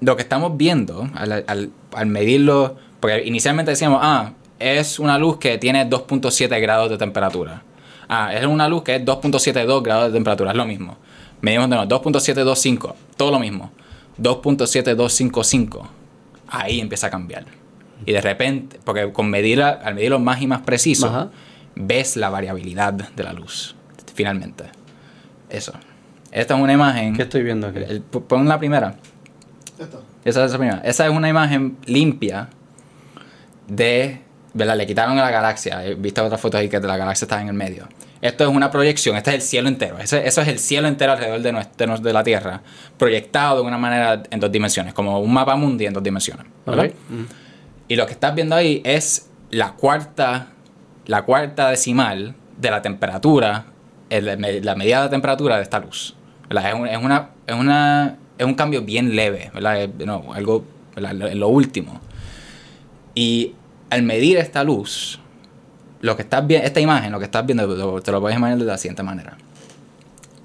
lo 0.00 0.16
que 0.16 0.22
estamos 0.22 0.56
viendo 0.56 1.08
al, 1.14 1.44
al- 1.46 1.70
al 1.94 2.06
medirlo, 2.06 2.76
porque 3.00 3.22
inicialmente 3.24 3.70
decíamos, 3.70 4.00
ah, 4.02 4.32
es 4.58 4.98
una 4.98 5.18
luz 5.18 5.38
que 5.38 5.58
tiene 5.58 5.88
2.7 5.88 6.60
grados 6.60 6.90
de 6.90 6.98
temperatura. 6.98 7.62
Ah, 8.08 8.34
es 8.34 8.44
una 8.44 8.68
luz 8.68 8.82
que 8.82 8.96
es 8.96 9.04
2.72 9.04 9.82
grados 9.82 10.06
de 10.08 10.12
temperatura, 10.12 10.50
es 10.50 10.56
lo 10.56 10.66
mismo. 10.66 10.98
Medimos 11.40 11.68
de 11.70 11.76
nuevo, 11.76 11.88
2.725, 12.02 12.94
todo 13.16 13.30
lo 13.30 13.38
mismo. 13.38 13.72
2.7255, 14.18 15.82
ahí 16.48 16.80
empieza 16.80 17.06
a 17.08 17.10
cambiar. 17.10 17.44
Y 18.04 18.12
de 18.12 18.20
repente, 18.20 18.78
porque 18.84 19.12
con 19.12 19.30
medir, 19.30 19.62
al 19.62 19.94
medirlo 19.94 20.18
más 20.18 20.40
y 20.42 20.46
más 20.46 20.62
preciso, 20.62 21.06
Ajá. 21.08 21.30
ves 21.76 22.16
la 22.16 22.30
variabilidad 22.30 22.92
de 22.92 23.22
la 23.22 23.32
luz, 23.32 23.76
finalmente. 24.14 24.64
Eso. 25.48 25.72
Esta 26.30 26.54
es 26.56 26.60
una 26.60 26.72
imagen. 26.72 27.14
¿Qué 27.14 27.22
estoy 27.22 27.42
viendo 27.42 27.68
aquí? 27.68 27.78
el- 27.78 28.00
pon 28.02 28.48
la 28.48 28.58
primera. 28.58 28.96
Esto. 29.78 30.02
Esa 30.24 30.44
es 30.44 30.52
la 30.52 30.58
primera. 30.58 30.80
Esa 30.84 31.06
es 31.06 31.12
una 31.12 31.28
imagen 31.28 31.76
limpia 31.86 32.48
de. 33.68 34.20
¿Verdad? 34.54 34.76
Le 34.76 34.86
quitaron 34.86 35.18
a 35.18 35.22
la 35.22 35.30
galaxia. 35.30 35.84
He 35.84 35.94
visto 35.94 36.22
otras 36.24 36.40
fotos 36.40 36.60
ahí 36.60 36.68
que 36.68 36.78
la 36.80 36.96
galaxia 36.96 37.24
está 37.24 37.40
en 37.40 37.48
el 37.48 37.54
medio. 37.54 37.86
Esto 38.22 38.44
es 38.44 38.50
una 38.50 38.70
proyección. 38.70 39.16
Este 39.16 39.30
es 39.30 39.36
el 39.36 39.42
cielo 39.42 39.68
entero. 39.68 39.98
Ese- 39.98 40.26
eso 40.26 40.40
es 40.40 40.48
el 40.48 40.58
cielo 40.58 40.88
entero 40.88 41.12
alrededor 41.12 41.40
de, 41.42 41.52
nues- 41.52 42.00
de, 42.00 42.12
la 42.12 42.22
Tierra. 42.24 42.62
Proyectado 42.96 43.56
de 43.56 43.62
una 43.66 43.76
manera 43.78 44.22
en 44.30 44.40
dos 44.40 44.50
dimensiones. 44.50 44.94
Como 44.94 45.18
un 45.20 45.32
mapa 45.32 45.56
mundi 45.56 45.86
en 45.86 45.92
dos 45.92 46.02
dimensiones. 46.02 46.46
Mm. 47.10 47.24
Y 47.88 47.96
lo 47.96 48.06
que 48.06 48.12
estás 48.12 48.34
viendo 48.34 48.54
ahí 48.54 48.80
es 48.84 49.28
la 49.50 49.72
cuarta, 49.72 50.46
la 51.06 51.22
cuarta 51.22 51.68
decimal 51.68 52.34
de 52.56 52.70
la 52.70 52.80
temperatura, 52.80 53.66
el- 54.08 54.64
la 54.64 54.74
medida 54.76 55.02
de 55.02 55.08
temperatura 55.08 55.56
de 55.56 55.62
esta 55.64 55.80
luz. 55.80 56.14
¿verdad? 56.48 56.68
Es, 56.68 56.74
un- 56.74 56.86
es 56.86 56.98
una, 57.02 57.30
es, 57.46 57.54
una, 57.56 58.18
es 58.38 58.46
un 58.46 58.54
cambio 58.54 58.82
bien 58.82 59.16
leve, 59.16 59.50
¿verdad? 59.52 59.82
Es, 59.82 59.90
no, 60.06 60.32
algo 60.32 60.64
¿verdad? 60.94 61.12
Lo, 61.12 61.34
lo 61.34 61.48
último. 61.48 62.00
Y 63.14 63.54
al 63.90 64.02
medir 64.02 64.38
esta 64.38 64.62
luz, 64.64 65.18
lo 66.02 66.14
que 66.16 66.22
estás 66.22 66.46
viendo, 66.46 66.66
esta 66.66 66.78
imagen, 66.80 67.10
lo 67.12 67.18
que 67.18 67.24
estás 67.24 67.44
viendo, 67.46 67.66
lo- 67.66 68.00
te 68.02 68.12
lo 68.12 68.20
puedes 68.20 68.36
imaginar 68.36 68.58
de 68.58 68.64
la 68.66 68.76
siguiente 68.78 69.02
manera. 69.02 69.36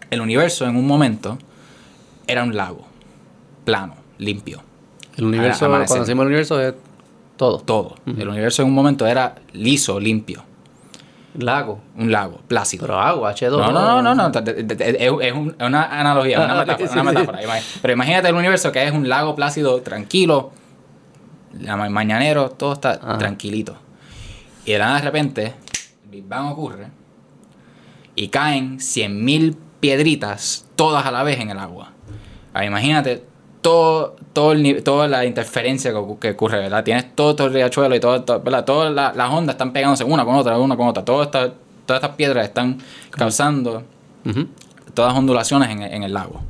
El 0.09 0.21
universo 0.21 0.65
en 0.65 0.75
un 0.77 0.87
momento 0.87 1.37
era 2.25 2.43
un 2.43 2.55
lago, 2.55 2.85
plano, 3.65 3.95
limpio. 4.17 4.61
El 5.17 5.25
universo, 5.25 5.65
amanecer. 5.65 5.87
cuando 5.89 6.05
decimos 6.05 6.23
el 6.23 6.27
universo 6.27 6.61
es 6.61 6.73
todo. 7.35 7.59
todo. 7.59 7.95
El 8.05 8.29
universo 8.29 8.61
en 8.61 8.69
un 8.69 8.73
momento 8.75 9.05
era 9.05 9.35
liso, 9.53 9.99
limpio. 9.99 10.43
Lago. 11.37 11.79
Un 11.97 12.11
lago, 12.11 12.39
plácido. 12.47 12.85
Pero 12.87 12.99
agua, 12.99 13.33
H2. 13.33 13.51
no, 13.51 13.71
no, 13.71 14.01
no, 14.01 14.15
no, 14.15 14.29
no. 14.29 14.39
Es, 14.39 14.65
es 14.79 15.11
un- 15.11 15.21
es 15.57 15.67
una 15.67 15.99
analogía, 15.99 16.39
una 16.39 16.55
metáfora. 16.65 16.87
sí, 16.87 16.93
una 16.99 17.01
sí. 17.01 17.07
metáfora. 17.17 17.43
Ima- 17.43 17.61
Pero 17.81 17.93
imagínate 17.93 18.27
el 18.29 18.35
universo 18.35 18.71
que 18.71 18.83
es 18.85 18.91
un 18.91 19.07
lago 19.09 19.35
plácido, 19.35 19.81
tranquilo, 19.81 20.51
mañanero, 21.89 22.49
todo 22.51 22.73
está 22.73 22.91
Ajá. 22.93 23.17
tranquilito. 23.17 23.75
Y 24.67 24.73
de 24.73 24.79
nada 24.79 24.97
de 24.97 25.01
repente, 25.01 25.43
el 26.03 26.09
Big 26.11 26.27
Bang 26.27 26.51
ocurre 26.51 26.87
y 28.15 28.27
caen 28.27 28.77
100.000 28.79 29.55
piedritas, 29.79 30.65
todas 30.75 31.05
a 31.05 31.11
la 31.11 31.23
vez 31.23 31.39
en 31.39 31.49
el 31.51 31.57
agua. 31.57 31.93
Ahora, 32.53 32.65
imagínate 32.65 33.23
todo, 33.61 34.15
todo 34.33 34.51
el 34.51 34.83
toda 34.83 35.07
la 35.07 35.25
interferencia 35.25 35.91
que, 35.93 35.99
que 36.19 36.29
ocurre, 36.31 36.59
¿verdad? 36.59 36.83
Tienes 36.83 37.15
todo, 37.15 37.35
todo 37.35 37.47
el 37.47 37.53
riachuelo 37.53 37.95
y 37.95 37.99
todo, 37.99 38.23
todo- 38.23 38.41
¿verdad? 38.41 38.65
Todas 38.65 38.93
la- 38.93 39.13
las 39.13 39.29
ondas 39.31 39.53
están 39.55 39.71
pegándose 39.73 40.03
una 40.03 40.25
con 40.25 40.35
otra, 40.35 40.57
una 40.57 40.75
con 40.75 40.87
otra. 40.87 41.03
Todo 41.05 41.23
esta- 41.23 41.53
todas 41.85 42.01
estas 42.03 42.15
piedras 42.17 42.45
están 42.45 42.79
causando 43.11 43.83
Ujú, 44.25 44.47
todas 44.93 45.13
ondulaciones 45.15 45.69
en, 45.69 45.81
en 45.83 46.03
el 46.03 46.13
lago. 46.13 46.41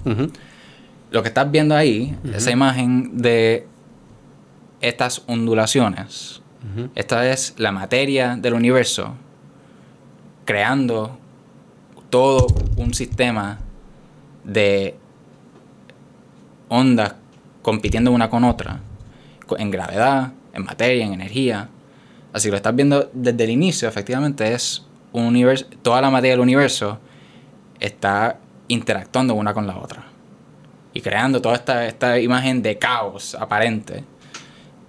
Lo 1.11 1.22
que 1.22 1.27
estás 1.27 1.49
viendo 1.52 1.76
ahí, 1.76 2.18
esa 2.34 2.49
imagen 2.52 3.22
de 3.22 3.68
estas 4.81 5.22
ondulaciones, 5.27 6.41
Esta 6.95 7.30
es 7.31 7.56
la 7.57 7.72
materia 7.72 8.35
del 8.35 8.53
universo 8.53 9.15
creando 10.45 11.18
todo 12.10 12.48
un 12.77 12.94
sistema 12.94 13.60
de 14.44 14.95
ondas 16.69 17.15
compitiendo 17.61 18.11
una 18.11 18.30
con 18.30 18.45
otra, 18.45 18.80
en 19.57 19.72
gravedad, 19.72 20.31
en 20.53 20.64
materia, 20.64 21.06
en 21.06 21.14
energía. 21.14 21.69
Así 22.31 22.48
que 22.48 22.52
lo 22.52 22.57
estás 22.57 22.76
viendo 22.76 23.10
desde 23.14 23.44
el 23.44 23.49
inicio, 23.49 23.89
efectivamente, 23.89 24.53
es 24.53 24.85
un 25.11 25.26
universo, 25.26 25.65
toda 25.81 26.02
la 26.02 26.10
materia 26.10 26.34
del 26.34 26.41
universo 26.41 26.99
está 27.80 28.39
interactuando 28.68 29.34
una 29.34 29.53
con 29.53 29.68
la 29.68 29.77
otra 29.77 30.06
y 30.94 31.02
creando 31.02 31.41
toda 31.41 31.56
esta, 31.56 31.85
esta 31.85 32.19
imagen 32.19 32.61
de 32.61 32.77
caos 32.77 33.35
aparente. 33.35 34.03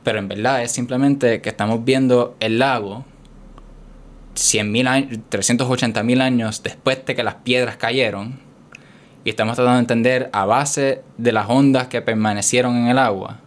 Pero 0.09 0.21
en 0.21 0.29
verdad 0.29 0.63
es 0.63 0.73
simplemente 0.73 1.43
que 1.43 1.51
estamos 1.51 1.85
viendo 1.85 2.35
el 2.41 2.59
lago 2.59 3.05
100.000 4.37 4.89
años, 4.89 5.19
380.000 5.31 6.23
años 6.23 6.63
después 6.63 7.05
de 7.05 7.15
que 7.15 7.23
las 7.23 7.35
piedras 7.35 7.77
cayeron 7.77 8.41
y 9.23 9.29
estamos 9.29 9.57
tratando 9.57 9.75
de 9.75 9.81
entender 9.81 10.31
a 10.33 10.47
base 10.47 11.03
de 11.19 11.33
las 11.33 11.51
ondas 11.51 11.89
que 11.89 12.01
permanecieron 12.01 12.75
en 12.79 12.87
el 12.87 12.97
agua 12.97 13.41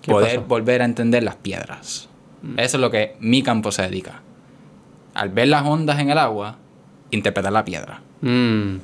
¿Qué 0.00 0.10
poder 0.10 0.36
pasó? 0.36 0.48
volver 0.48 0.80
a 0.80 0.86
entender 0.86 1.22
las 1.22 1.36
piedras. 1.36 2.08
Eso 2.56 2.76
es 2.78 2.80
lo 2.80 2.90
que 2.90 3.16
mi 3.20 3.42
campo 3.42 3.70
se 3.70 3.82
dedica. 3.82 4.22
Al 5.12 5.28
ver 5.28 5.48
las 5.48 5.66
ondas 5.66 6.00
en 6.00 6.08
el 6.08 6.16
agua, 6.16 6.56
interpretar 7.10 7.52
la 7.52 7.66
piedra. 7.66 8.00
Mm. 8.22 8.76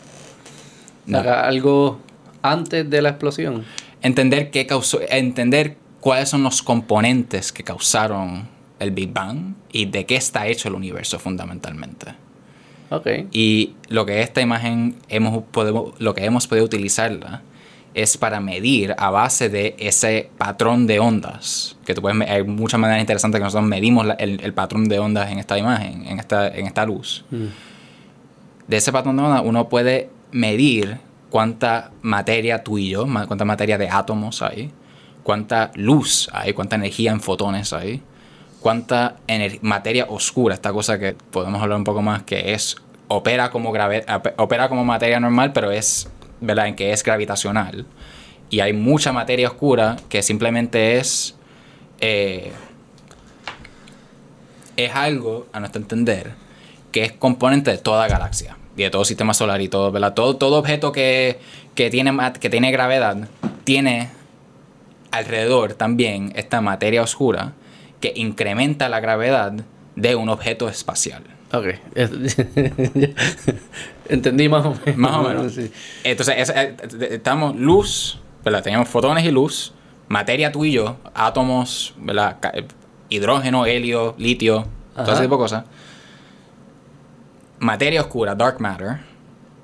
No. 1.06 1.18
Algo 1.18 2.00
antes 2.42 2.90
de 2.90 3.00
la 3.00 3.08
explosión. 3.08 3.64
entender 4.02 4.50
qué 4.50 4.66
causó, 4.66 5.00
entender 5.08 5.78
cuáles 6.04 6.28
son 6.28 6.42
los 6.42 6.60
componentes 6.62 7.50
que 7.50 7.64
causaron 7.64 8.46
el 8.78 8.90
Big 8.90 9.10
Bang 9.10 9.54
y 9.72 9.86
de 9.86 10.04
qué 10.04 10.16
está 10.16 10.46
hecho 10.46 10.68
el 10.68 10.74
universo 10.74 11.18
fundamentalmente. 11.18 12.08
Ok. 12.90 13.06
Y 13.32 13.72
lo 13.88 14.04
que 14.04 14.20
esta 14.20 14.42
imagen 14.42 14.96
hemos 15.08 15.42
podemos, 15.44 15.94
lo 15.98 16.12
que 16.14 16.26
hemos 16.26 16.46
podido 16.46 16.66
utilizarla 16.66 17.40
es 17.94 18.18
para 18.18 18.38
medir 18.40 18.94
a 18.98 19.08
base 19.08 19.48
de 19.48 19.76
ese 19.78 20.28
patrón 20.36 20.86
de 20.86 20.98
ondas. 21.00 21.78
Que 21.86 21.94
tú 21.94 22.02
puedes, 22.02 22.28
hay 22.28 22.42
muchas 22.44 22.78
maneras 22.78 23.00
interesantes 23.00 23.38
que 23.38 23.44
nosotros 23.44 23.66
medimos 23.66 24.04
la- 24.04 24.14
el, 24.14 24.40
el 24.42 24.52
patrón 24.52 24.86
de 24.88 24.98
ondas 24.98 25.30
en 25.32 25.38
esta 25.38 25.56
imagen, 25.56 26.04
en 26.06 26.18
esta, 26.20 26.48
en 26.48 26.66
esta 26.66 26.84
luz. 26.84 27.24
Mm. 27.30 27.44
De 28.68 28.76
ese 28.76 28.92
patrón 28.92 29.16
de 29.16 29.22
ondas 29.22 29.40
uno 29.42 29.70
puede 29.70 30.10
medir 30.32 30.98
cuánta 31.30 31.92
materia 32.02 32.62
tú 32.62 32.76
y 32.76 32.90
yo, 32.90 33.06
cuánta 33.26 33.46
materia 33.46 33.78
de 33.78 33.88
átomos 33.88 34.42
hay, 34.42 34.70
cuánta 35.24 35.72
luz 35.74 36.30
hay, 36.32 36.52
cuánta 36.52 36.76
energía 36.76 37.10
en 37.10 37.20
fotones 37.20 37.72
hay, 37.72 38.00
cuánta 38.60 39.16
materia 39.62 40.06
oscura, 40.08 40.54
esta 40.54 40.72
cosa 40.72 40.98
que 41.00 41.14
podemos 41.32 41.60
hablar 41.60 41.78
un 41.78 41.84
poco 41.84 42.02
más, 42.02 42.22
que 42.22 42.52
es 42.54 42.76
opera 43.08 43.50
como 43.50 43.70
opera 43.70 44.68
como 44.68 44.84
materia 44.84 45.18
normal, 45.18 45.52
pero 45.52 45.72
es, 45.72 46.08
¿verdad? 46.40 46.68
En 46.68 46.76
que 46.76 46.92
es 46.92 47.02
gravitacional. 47.02 47.86
Y 48.50 48.60
hay 48.60 48.72
mucha 48.72 49.12
materia 49.12 49.48
oscura 49.48 49.96
que 50.08 50.22
simplemente 50.22 50.98
es 50.98 51.34
eh, 52.00 52.52
es 54.76 54.94
algo, 54.94 55.46
a 55.52 55.60
nuestro 55.60 55.80
entender, 55.80 56.32
que 56.92 57.04
es 57.04 57.12
componente 57.12 57.70
de 57.70 57.78
toda 57.78 58.08
galaxia 58.08 58.56
y 58.76 58.82
de 58.82 58.90
todo 58.90 59.04
sistema 59.04 59.34
solar 59.34 59.60
y 59.60 59.68
todo, 59.68 59.90
¿verdad? 59.92 60.14
Todo, 60.14 60.36
todo 60.36 60.58
objeto 60.58 60.92
que, 60.92 61.38
que, 61.74 61.90
tiene, 61.90 62.12
que 62.40 62.50
tiene 62.50 62.70
gravedad 62.72 63.28
tiene 63.64 64.10
alrededor 65.16 65.74
también 65.74 66.32
esta 66.36 66.60
materia 66.60 67.02
oscura 67.02 67.52
que 68.00 68.12
incrementa 68.16 68.88
la 68.88 69.00
gravedad 69.00 69.52
de 69.96 70.14
un 70.16 70.28
objeto 70.28 70.68
espacial. 70.68 71.22
Ok. 71.52 71.66
Entendí 74.08 74.48
más 74.48 74.66
o 74.66 74.74
menos. 74.84 74.96
Más 74.98 75.16
o 75.16 75.22
menos. 75.22 75.52
Sí. 75.52 75.70
Entonces, 76.02 76.34
es- 76.38 76.50
eh, 76.50 76.74
estamos 77.12 77.56
luz, 77.56 78.18
¿verdad? 78.44 78.62
Tenemos 78.62 78.88
fotones 78.88 79.24
y 79.24 79.30
luz, 79.30 79.72
materia 80.08 80.52
tú 80.52 80.64
y 80.64 80.72
yo, 80.72 80.96
átomos, 81.14 81.94
¿verdad? 81.98 82.36
Eh, 82.54 82.66
Hidrógeno, 83.08 83.66
helio, 83.66 84.14
litio, 84.18 84.66
todo 84.96 85.12
ese 85.12 85.22
tipo 85.22 85.36
de 85.36 85.42
cosas. 85.42 85.64
Materia 87.60 88.00
oscura, 88.00 88.34
dark 88.34 88.60
matter, 88.60 88.98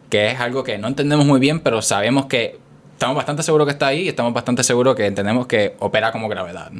que 0.08 0.30
es 0.30 0.40
algo 0.40 0.62
que 0.62 0.78
no 0.78 0.88
entendemos 0.88 1.26
muy 1.26 1.40
bien, 1.40 1.60
pero 1.60 1.82
sabemos 1.82 2.26
que 2.26 2.58
estamos 3.00 3.16
bastante 3.16 3.42
seguros 3.42 3.64
que 3.66 3.72
está 3.72 3.86
ahí 3.86 4.02
y 4.02 4.08
estamos 4.08 4.34
bastante 4.34 4.62
seguros 4.62 4.94
que 4.94 5.06
entendemos 5.06 5.46
que 5.46 5.74
opera 5.78 6.12
como 6.12 6.28
gravedad. 6.28 6.70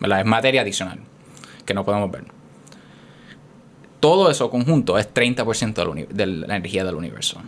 ¿verdad? 0.00 0.18
Es 0.20 0.26
materia 0.26 0.62
adicional 0.62 0.98
que 1.64 1.72
no 1.72 1.84
podemos 1.84 2.10
ver. 2.10 2.24
Todo 4.00 4.28
eso 4.30 4.50
conjunto 4.50 4.98
es 4.98 5.12
30% 5.12 5.74
del 5.74 5.88
uni- 5.88 6.06
de 6.10 6.26
la 6.26 6.56
energía 6.56 6.84
del 6.84 6.96
universo. 6.96 7.40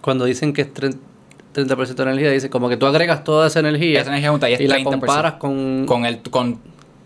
Cuando 0.00 0.24
dicen 0.24 0.52
que 0.52 0.62
es, 0.62 0.74
tre- 0.74 0.96
30% 1.54 1.94
de 1.94 2.02
energía, 2.02 2.30
dice 2.32 2.50
como 2.50 2.68
que 2.68 2.76
tú 2.76 2.86
agregas 2.86 3.22
toda 3.22 3.46
esa 3.46 3.60
energía, 3.60 4.00
Esa 4.00 4.10
energía 4.10 4.30
junta 4.30 4.50
y 4.50 4.54
es 4.54 4.60
la 4.68 4.76
30%. 4.78 4.84
comparas 4.84 5.32
con... 5.34 5.84
con 5.86 6.04
el 6.06 6.20
con, 6.22 6.58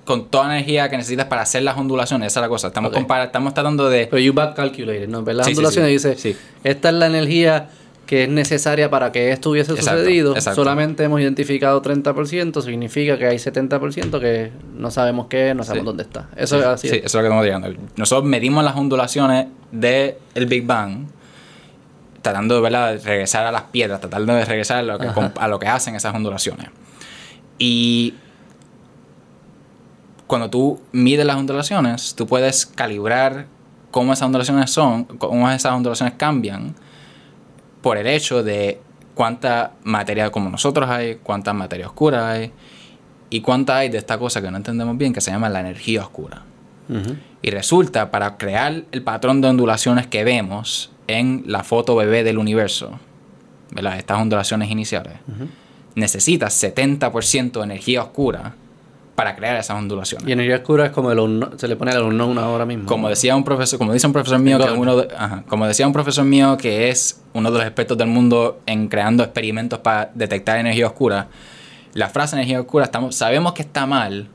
con 0.06 0.28
toda 0.30 0.48
la 0.48 0.54
energía 0.56 0.88
que 0.90 0.96
necesitas 0.98 1.26
para 1.26 1.42
hacer 1.42 1.62
las 1.62 1.76
ondulaciones, 1.78 2.28
esa 2.32 2.40
es 2.40 2.42
la 2.42 2.48
cosa. 2.48 2.68
Estamos 2.68 2.90
Ok. 2.90 2.96
compara- 2.96 3.24
estamos 3.24 3.52
tratando 3.54 3.88
de 3.90 4.06
Pero 4.06 4.18
you 4.20 4.32
back 4.32 4.54
calculated, 4.54 5.08
¿no? 5.08 5.20
Las 5.22 5.46
Sí, 5.46 5.52
ondulaciones 5.52 6.02
sí. 6.02 6.08
dice, 6.10 6.36
esta 6.62 6.88
es 6.88 6.94
la 6.94 7.06
energía 7.06 7.68
que 8.06 8.24
es 8.24 8.28
necesaria 8.28 8.90
para 8.90 9.12
que 9.12 9.30
esto 9.32 9.50
hubiese 9.50 9.72
Exacto, 9.72 10.00
sucedido. 10.00 10.34
exacto. 10.36 10.60
Solamente 10.60 11.04
hemos 11.04 11.20
identificado 11.20 11.80
30%, 11.80 12.60
significa 12.62 13.16
que 13.18 13.26
hay 13.26 13.36
70% 13.38 14.20
que 14.20 14.52
no 14.74 14.90
sabemos 14.90 15.26
qué 15.28 15.50
es, 15.50 15.56
no 15.56 15.64
sabemos 15.64 15.84
Sí. 15.84 15.86
dónde 15.86 16.02
está. 16.02 16.28
Eso 16.36 16.56
Sí, 16.56 16.60
es 16.60 16.66
así. 16.66 16.88
Sí, 16.88 16.96
eso 16.96 17.06
es 17.06 17.14
lo 17.14 17.20
que 17.20 17.26
estamos 17.26 17.44
llegando. 17.44 17.72
Nosotros 17.96 18.28
medimos 18.28 18.62
las 18.62 18.76
ondulaciones 18.76 19.46
del 19.72 20.16
Big 20.46 20.66
Bang, 20.66 21.06
tratando 22.20 22.60
¿verdad? 22.60 22.92
de 22.92 22.98
regresar 22.98 23.46
a 23.46 23.52
las 23.52 23.62
piedras, 23.64 24.00
tratando 24.00 24.34
de 24.34 24.44
regresar 24.44 24.78
a 24.78 24.82
lo, 24.82 24.98
que, 24.98 25.08
a 25.38 25.48
lo 25.48 25.58
que 25.58 25.66
hacen 25.66 25.94
esas 25.94 26.14
ondulaciones. 26.14 26.68
Y 27.58 28.14
cuando 30.26 30.50
tú 30.50 30.80
mides 30.92 31.24
las 31.26 31.36
ondulaciones, 31.36 32.14
tú 32.14 32.26
puedes 32.26 32.66
calibrar 32.66 33.46
cómo 33.90 34.12
esas 34.12 34.26
ondulaciones 34.26 34.70
son, 34.70 35.04
cómo 35.04 35.50
esas 35.50 35.72
ondulaciones 35.72 36.14
cambian 36.16 36.74
por 37.84 37.98
el 37.98 38.06
hecho 38.06 38.42
de 38.42 38.80
cuánta 39.14 39.72
materia 39.84 40.30
como 40.30 40.48
nosotros 40.48 40.88
hay, 40.88 41.16
cuánta 41.16 41.52
materia 41.52 41.86
oscura 41.86 42.30
hay 42.30 42.50
y 43.28 43.42
cuánta 43.42 43.76
hay 43.76 43.90
de 43.90 43.98
esta 43.98 44.16
cosa 44.16 44.40
que 44.40 44.50
no 44.50 44.56
entendemos 44.56 44.96
bien 44.96 45.12
que 45.12 45.20
se 45.20 45.30
llama 45.30 45.50
la 45.50 45.60
energía 45.60 46.00
oscura. 46.00 46.44
Y 47.42 47.50
resulta, 47.50 48.10
para 48.10 48.38
crear 48.38 48.84
el 48.90 49.02
patrón 49.02 49.42
de 49.42 49.48
ondulaciones 49.48 50.06
que 50.06 50.24
vemos 50.24 50.92
en 51.08 51.44
la 51.46 51.62
foto 51.62 51.94
bebé 51.94 52.24
del 52.24 52.38
universo, 52.38 52.98
¿verdad? 53.70 53.98
Estas 53.98 54.18
ondulaciones 54.18 54.70
iniciales, 54.70 55.18
necesitas 55.94 56.62
70% 56.62 57.52
de 57.52 57.64
energía 57.64 58.02
oscura 58.02 58.54
para 59.14 59.36
crear 59.36 59.56
esas 59.56 59.76
ondulaciones. 59.78 60.26
Y 60.28 60.32
energía 60.32 60.56
oscura 60.56 60.86
es 60.86 60.90
como 60.90 61.12
el 61.12 61.18
unknown- 61.18 61.56
se 61.58 61.68
le 61.68 61.76
pone 61.76 61.92
el 61.92 62.02
unknown 62.02 62.36
ahora 62.38 62.66
mismo. 62.66 62.86
Como 62.86 63.08
decía 63.08 63.36
un 63.36 63.44
profesor, 63.44 63.78
como 63.78 63.92
dice 63.92 64.06
un 64.06 64.12
profesor 64.12 64.38
mío 64.40 64.58
que 64.58 64.70
uno 64.72 64.96
de- 64.96 65.08
ajá, 65.16 65.44
como 65.48 65.66
decía 65.68 65.86
un 65.86 65.92
profesor 65.92 66.24
mío 66.24 66.56
que 66.56 66.88
es 66.88 67.20
uno 67.32 67.50
de 67.52 67.58
los 67.58 67.66
expertos 67.66 67.96
del 67.96 68.08
mundo 68.08 68.60
en 68.66 68.88
creando 68.88 69.22
experimentos 69.22 69.78
para 69.78 70.10
detectar 70.14 70.58
energía 70.58 70.86
oscura, 70.88 71.28
la 71.92 72.08
frase 72.08 72.34
energía 72.34 72.60
oscura 72.60 72.86
estamos, 72.86 73.14
sabemos 73.14 73.52
que 73.52 73.62
está 73.62 73.86
mal 73.86 74.28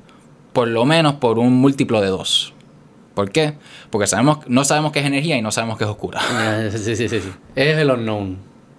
por 0.53 0.67
lo 0.69 0.85
menos 0.85 1.15
por 1.15 1.39
un 1.39 1.53
múltiplo 1.53 1.99
de 2.01 2.07
dos. 2.07 2.53
¿Por 3.15 3.31
qué? 3.31 3.55
Porque 3.89 4.07
sabemos, 4.07 4.39
no 4.47 4.63
sabemos 4.63 4.93
qué 4.93 4.99
es 4.99 5.05
energía 5.05 5.35
y 5.35 5.41
no 5.41 5.51
sabemos 5.51 5.77
qué 5.77 5.83
es 5.83 5.89
oscura. 5.89 6.21
Eh, 6.39 6.71
Sí, 6.71 6.95
sí, 6.95 7.09
sí, 7.09 7.19
sí. 7.19 7.29
Es 7.53 7.77
el 7.77 7.91
unknown, 7.91 8.37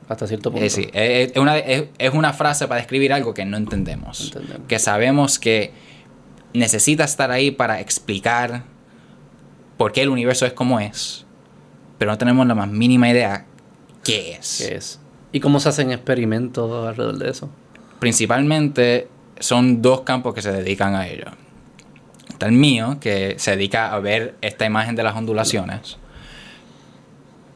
hasta 0.09 0.27
cierto 0.27 0.51
punto. 0.51 0.65
Es, 0.65 0.79
es, 0.79 0.89
es 0.95 1.37
una, 1.37 1.59
es, 1.59 1.85
es 1.99 2.15
una 2.15 2.33
frase 2.33 2.67
para 2.67 2.81
describir 2.81 3.13
algo 3.13 3.35
que 3.35 3.45
no 3.45 3.59
entendemos. 3.59 4.29
Entendemos. 4.29 4.63
Que 4.67 4.79
sabemos 4.79 5.39
que 5.39 5.73
necesita 6.53 7.05
estar 7.05 7.31
ahí 7.31 7.51
para 7.51 7.81
explicar 7.81 8.65
por 9.77 9.93
qué 9.93 10.03
el 10.03 10.09
universo 10.09 10.47
es 10.47 10.53
como 10.53 10.81
es, 10.81 11.25
pero 11.99 12.11
no 12.11 12.19
tenemos 12.19 12.47
la 12.47 12.55
más 12.55 12.69
mínima 12.69 13.09
idea 13.09 13.47
qué 14.05 14.33
es. 14.33 14.65
¿Qué 14.67 14.75
es? 14.77 15.01
¿Y 15.33 15.41
cómo 15.41 15.61
se 15.61 15.69
hacen 15.69 15.93
experimentos 15.93 16.87
alrededor 16.87 17.19
de 17.19 17.31
eso? 17.31 17.51
Principalmente 17.99 19.09
son 19.39 19.81
dos 19.81 20.03
campos 20.03 20.35
que 20.35 20.43
se 20.43 20.53
dedican 20.53 20.95
a 20.95 21.07
ello. 21.07 21.27
Está 22.29 22.47
el 22.47 22.53
mío, 22.53 22.99
que 23.01 23.35
se 23.39 23.53
dedica 23.53 23.93
a 23.93 24.01
ver 24.01 24.35
esta 24.41 24.65
imagen 24.65 24.97
de 24.97 25.03
las 25.03 25.15
ondulaciones, 25.15 25.99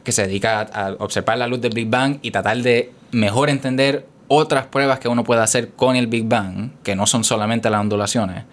que 0.03 0.11
se 0.11 0.27
dedica 0.27 0.61
a, 0.61 0.87
a 0.87 0.93
observar 0.99 1.37
la 1.37 1.47
luz 1.47 1.59
del 1.61 1.73
Big 1.73 1.89
Bang 1.89 2.19
y 2.21 2.31
tratar 2.31 2.57
de 2.57 2.91
mejor 3.11 3.49
entender 3.49 4.05
otras 4.27 4.67
pruebas 4.67 4.99
que 4.99 5.07
uno 5.07 5.23
puede 5.23 5.41
hacer 5.41 5.71
con 5.71 5.95
el 5.95 6.07
Big 6.07 6.25
Bang, 6.25 6.71
que 6.83 6.95
no 6.95 7.07
son 7.07 7.23
solamente 7.23 7.69
las 7.69 7.81
ondulaciones, 7.81 8.45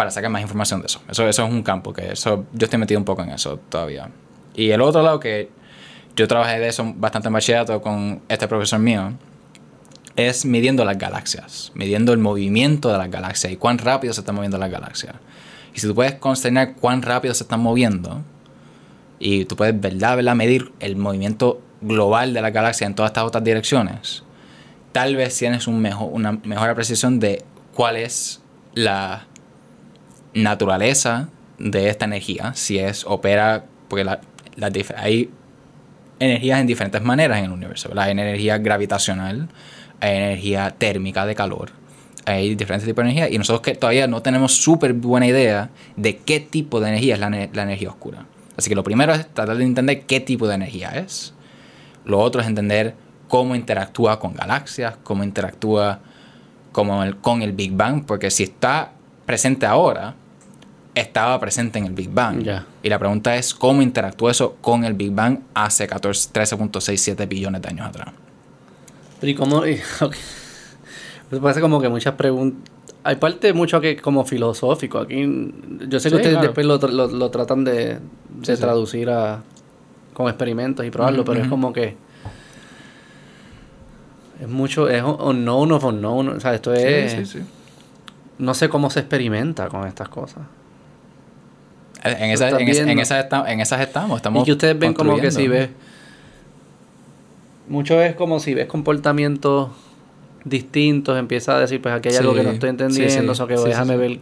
para 0.00 0.10
sacar 0.10 0.30
más 0.30 0.40
información 0.40 0.80
de 0.80 0.86
eso. 0.86 1.02
Eso, 1.10 1.28
es 1.28 1.38
un 1.40 1.62
campo 1.62 1.92
que 1.92 2.14
yo 2.14 2.46
estoy 2.58 2.78
metido 2.78 2.98
un 2.98 3.04
poco 3.04 3.22
en 3.22 3.32
eso 3.32 3.58
todavía. 3.68 4.08
Y 4.54 4.70
el 4.70 4.80
otro 4.80 5.02
lado 5.02 5.20
que 5.20 5.50
yo 6.16 6.26
trabajé 6.26 6.58
de 6.58 6.68
eso 6.68 6.90
bastante 6.96 7.28
en 7.28 7.34
bachillerato 7.34 7.82
con 7.82 8.22
este 8.30 8.48
profesor 8.48 8.78
mío, 8.78 9.12
es 10.16 10.46
midiendo 10.46 10.86
las 10.86 10.96
galaxias, 10.96 11.70
midiendo 11.74 12.14
el 12.14 12.18
movimiento 12.18 12.90
de 12.90 12.96
las 12.96 13.10
galaxias 13.10 13.52
y 13.52 13.56
cuán 13.56 13.76
rápido 13.76 14.14
se 14.14 14.22
están 14.22 14.36
moviendo 14.36 14.56
las 14.56 14.70
galaxias. 14.70 15.16
Y 15.74 15.80
si 15.80 15.86
tú 15.86 15.94
puedes 15.94 16.14
consternar 16.14 16.76
cuán 16.76 17.02
rápido 17.02 17.34
se 17.34 17.44
están 17.44 17.60
moviendo, 17.60 18.22
y 19.18 19.44
tú 19.44 19.54
puedes, 19.54 19.78
¿verdad, 19.78 20.16
verdad, 20.16 20.34
medir 20.34 20.72
el 20.80 20.96
movimiento 20.96 21.60
global 21.82 22.32
de 22.32 22.40
las 22.40 22.54
galaxias 22.54 22.88
en 22.88 22.94
todas 22.94 23.10
estas 23.10 23.24
otras 23.24 23.44
direcciones, 23.44 24.22
tal 24.92 25.14
vez 25.16 25.36
tienes 25.36 25.66
una 25.66 26.32
mejor 26.42 26.74
precisión 26.74 27.20
de 27.20 27.44
cuál 27.74 27.96
es 27.96 28.40
la 28.72 29.26
naturaleza 30.34 31.28
de 31.58 31.88
esta 31.88 32.04
energía, 32.06 32.52
si 32.54 32.78
es, 32.78 33.04
opera, 33.06 33.64
porque 33.88 34.04
la- 34.04 34.20
hay 34.96 35.30
energías 36.18 36.60
en 36.60 36.66
diferentes 36.66 37.02
maneras 37.02 37.38
en 37.38 37.46
el 37.46 37.50
universo. 37.52 37.88
¿verdad? 37.88 38.04
Hay 38.04 38.12
energía 38.12 38.58
gravitacional, 38.58 39.48
hay 40.00 40.16
energía 40.16 40.74
térmica 40.76 41.26
de 41.26 41.34
calor, 41.34 41.70
hay 42.26 42.54
diferentes 42.54 42.86
tipos 42.86 43.04
de 43.04 43.10
energía 43.10 43.34
y 43.34 43.38
nosotros 43.38 43.62
que 43.62 43.74
todavía 43.74 44.06
no 44.06 44.22
tenemos 44.22 44.54
súper 44.54 44.92
buena 44.92 45.26
idea 45.26 45.70
de 45.96 46.16
qué 46.18 46.40
tipo 46.40 46.80
de 46.80 46.88
energía 46.88 47.14
es 47.14 47.20
la, 47.20 47.30
la 47.30 47.62
energía 47.62 47.88
oscura. 47.90 48.26
Así 48.56 48.68
que 48.68 48.74
lo 48.76 48.84
primero 48.84 49.12
es 49.14 49.26
tratar 49.32 49.56
de 49.56 49.64
entender 49.64 50.02
qué 50.02 50.20
tipo 50.20 50.46
de 50.46 50.54
energía 50.54 50.90
es. 50.90 51.32
Lo 52.04 52.18
otro 52.20 52.40
es 52.40 52.46
entender 52.46 52.94
cómo 53.28 53.54
interactúa 53.54 54.18
con 54.20 54.34
galaxias, 54.34 54.96
cómo 55.02 55.24
interactúa 55.24 56.00
como 56.72 57.02
el- 57.02 57.16
con 57.16 57.42
el 57.42 57.52
Big 57.52 57.72
Bang, 57.72 58.04
porque 58.04 58.30
si 58.30 58.42
está 58.44 58.92
presente 59.26 59.64
ahora, 59.66 60.14
estaba 61.00 61.38
presente 61.40 61.78
en 61.78 61.86
el 61.86 61.92
Big 61.92 62.10
Bang. 62.10 62.44
Y 62.82 62.88
la 62.88 62.98
pregunta 62.98 63.36
es 63.36 63.54
cómo 63.54 63.82
interactúa 63.82 64.30
eso 64.30 64.56
con 64.60 64.84
el 64.84 64.94
Big 64.94 65.12
Bang 65.12 65.40
hace 65.54 65.86
14 65.86 66.30
13.67 66.32 67.28
billones 67.28 67.62
de 67.62 67.68
años 67.68 67.86
atrás. 67.88 68.08
Pero 69.20 69.30
¿y 69.30 69.34
cómo? 69.34 69.66
y- 69.66 69.74
ok. 70.00 70.14
Pues 71.30 71.40
parece 71.42 71.60
como 71.60 71.80
que 71.80 71.88
muchas 71.88 72.14
preguntas... 72.14 72.60
Hay 73.04 73.16
parte 73.16 73.52
mucho 73.54 73.80
que 73.80 73.96
como 73.96 74.24
filosófico. 74.24 74.98
Aquí 74.98 75.22
yo 75.88 76.00
sé 76.00 76.08
que 76.10 76.16
Sí, 76.16 76.16
ustedes 76.16 76.30
claro. 76.32 76.42
después 76.48 76.66
lo, 76.66 76.76
lo, 76.78 77.06
lo 77.08 77.30
tratan 77.30 77.64
de, 77.64 77.72
de 77.94 77.98
Sí, 78.42 78.56
sí. 78.56 78.60
traducir 78.60 79.08
a 79.10 79.42
con 80.12 80.28
experimentos 80.28 80.84
y 80.84 80.90
probarlo, 80.90 81.24
pero 81.24 81.40
es 81.40 81.48
como 81.48 81.72
que 81.72 81.96
es 84.40 84.48
mucho, 84.48 84.88
es 84.88 85.02
un 85.02 85.16
unknown 85.20 85.72
of 85.72 85.84
unknown. 85.84 86.28
O 86.28 86.40
sea, 86.40 86.54
esto 86.54 86.72
es... 86.74 87.36
No 88.38 88.54
sé 88.54 88.68
cómo 88.68 88.88
se 88.90 89.00
experimenta 89.00 89.68
con 89.68 89.86
estas 89.86 90.08
cosas. 90.08 90.42
En, 92.02 92.30
esa- 92.30 92.46
estás 92.48 92.60
en, 92.60 92.68
esa- 92.68 92.80
en 92.80 92.86
viendo. 92.86 93.02
esas 93.02 93.24
esta- 93.24 93.52
en 93.52 93.60
esas 93.60 93.80
estamos. 93.80 94.16
estamos 94.16 94.42
y 94.42 94.46
que 94.46 94.52
ustedes 94.52 94.78
ven 94.78 94.94
como 94.94 95.18
que 95.18 95.30
si 95.30 95.48
ves... 95.48 95.68
Mucho 97.68 98.00
es 98.02 98.14
como 98.16 98.40
si 98.40 98.54
ves 98.54 98.66
comportamientos 98.66 99.68
distintos, 100.44 101.18
empieza 101.18 101.56
a 101.56 101.60
decir, 101.60 101.80
pues 101.80 101.94
aquí 101.94 102.08
hay 102.08 102.16
algo 102.16 102.34
que 102.34 102.42
no 102.42 102.50
estoy 102.50 102.70
entendiendo, 102.70 103.34
sí, 103.34 103.42
o 103.42 103.46
que 103.46 103.54
déjame 103.56 103.96
ver 103.96 104.18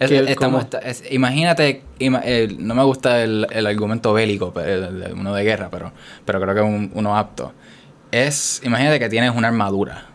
Es- 0.00 0.10
que- 0.10 0.18
estamos- 0.32 0.64
está- 0.64 0.80
es- 0.80 1.04
imagínate, 1.12 1.82
ima- 2.00 2.20
eh, 2.24 2.54
no 2.58 2.74
me 2.74 2.82
gusta 2.82 3.22
el, 3.22 3.46
el 3.52 3.66
argumento 3.66 4.12
bélico, 4.12 4.52
pero 4.52 4.88
el- 4.88 5.02
el- 5.04 5.12
uno 5.14 5.32
de 5.34 5.44
guerra, 5.44 5.68
pero, 5.70 5.92
pero 6.24 6.40
creo 6.40 6.54
que 6.54 6.60
es 6.60 6.66
un- 6.66 6.90
uno 6.94 7.16
apto. 7.16 7.52
Es, 8.10 8.60
imagínate 8.64 8.98
que 8.98 9.08
tienes 9.08 9.34
una 9.34 9.48
armadura, 9.48 10.06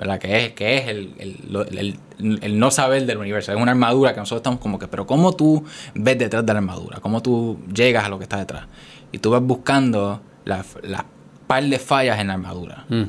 ¿verdad? 0.00 0.18
Que 0.18 0.46
es, 0.46 0.52
que 0.54 0.78
es 0.78 0.88
el, 0.88 1.12
el- 1.18 1.36
lo- 1.50 1.64
el- 1.66 1.98
el 2.18 2.58
no 2.58 2.70
saber 2.70 3.04
del 3.06 3.18
universo. 3.18 3.52
Es 3.52 3.58
una 3.60 3.70
armadura 3.72 4.14
que 4.14 4.20
nosotros 4.20 4.40
estamos 4.40 4.58
como 4.58 4.78
que, 4.78 4.88
pero 4.88 5.06
¿cómo 5.06 5.34
tú 5.34 5.62
ves 5.94 6.18
detrás 6.18 6.44
de 6.44 6.52
la 6.54 6.58
armadura? 6.60 6.98
¿Cómo 7.00 7.20
tú 7.22 7.60
llegas 7.72 8.04
a 8.04 8.08
lo 8.08 8.16
que 8.18 8.24
está 8.24 8.38
detrás? 8.38 8.64
Y 9.12 9.18
tú 9.18 9.30
vas 9.30 9.42
buscando 9.42 10.22
las 10.46 10.66
las 10.82 11.04
par 11.46 11.62
de 11.64 11.78
fallas 11.78 12.18
en 12.18 12.28
la 12.28 12.32
armadura. 12.34 12.86
Mm. 12.88 13.02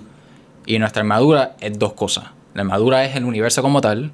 Y 0.65 0.79
nuestra 0.79 1.01
armadura 1.01 1.55
es 1.61 1.79
dos 1.79 1.93
cosas. 1.93 2.25
La 2.53 2.61
armadura 2.63 3.05
es 3.05 3.15
el 3.15 3.23
universo 3.23 3.61
como 3.61 3.79
tal. 3.81 4.11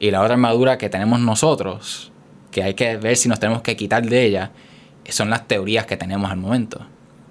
Y 0.00 0.10
la 0.10 0.20
otra 0.20 0.34
armadura 0.34 0.76
que 0.76 0.88
tenemos 0.88 1.20
nosotros, 1.20 2.10
que 2.50 2.62
hay 2.64 2.74
que 2.74 2.96
ver 2.96 3.16
si 3.16 3.28
nos 3.28 3.38
tenemos 3.40 3.62
que 3.62 3.76
quitar 3.76 4.04
de 4.06 4.24
ella, 4.24 4.50
son 5.08 5.30
las 5.30 5.46
teorías 5.48 5.86
que 5.86 5.96
tenemos 5.96 6.30
al 6.30 6.36
momento. 6.38 6.80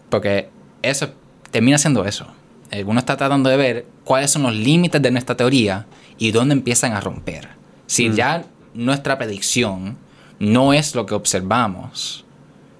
Porque 0.09 0.49
eso 0.81 1.09
termina 1.51 1.77
siendo 1.77 2.05
eso. 2.05 2.27
Eh, 2.71 2.83
Uno 2.85 2.99
está 2.99 3.15
tratando 3.17 3.49
de 3.49 3.57
ver 3.57 3.85
cuáles 4.03 4.31
son 4.31 4.43
los 4.43 4.53
límites 4.55 5.01
de 5.01 5.11
nuestra 5.11 5.35
teoría 5.37 5.85
y 6.17 6.31
dónde 6.31 6.53
empiezan 6.53 6.93
a 6.93 6.99
romper. 7.01 7.49
Si 7.85 8.09
Mm. 8.09 8.13
ya 8.15 8.43
nuestra 8.73 9.17
predicción 9.17 9.97
no 10.39 10.73
es 10.73 10.93
lo 10.95 11.05
que 11.05 11.15
observamos, 11.15 12.25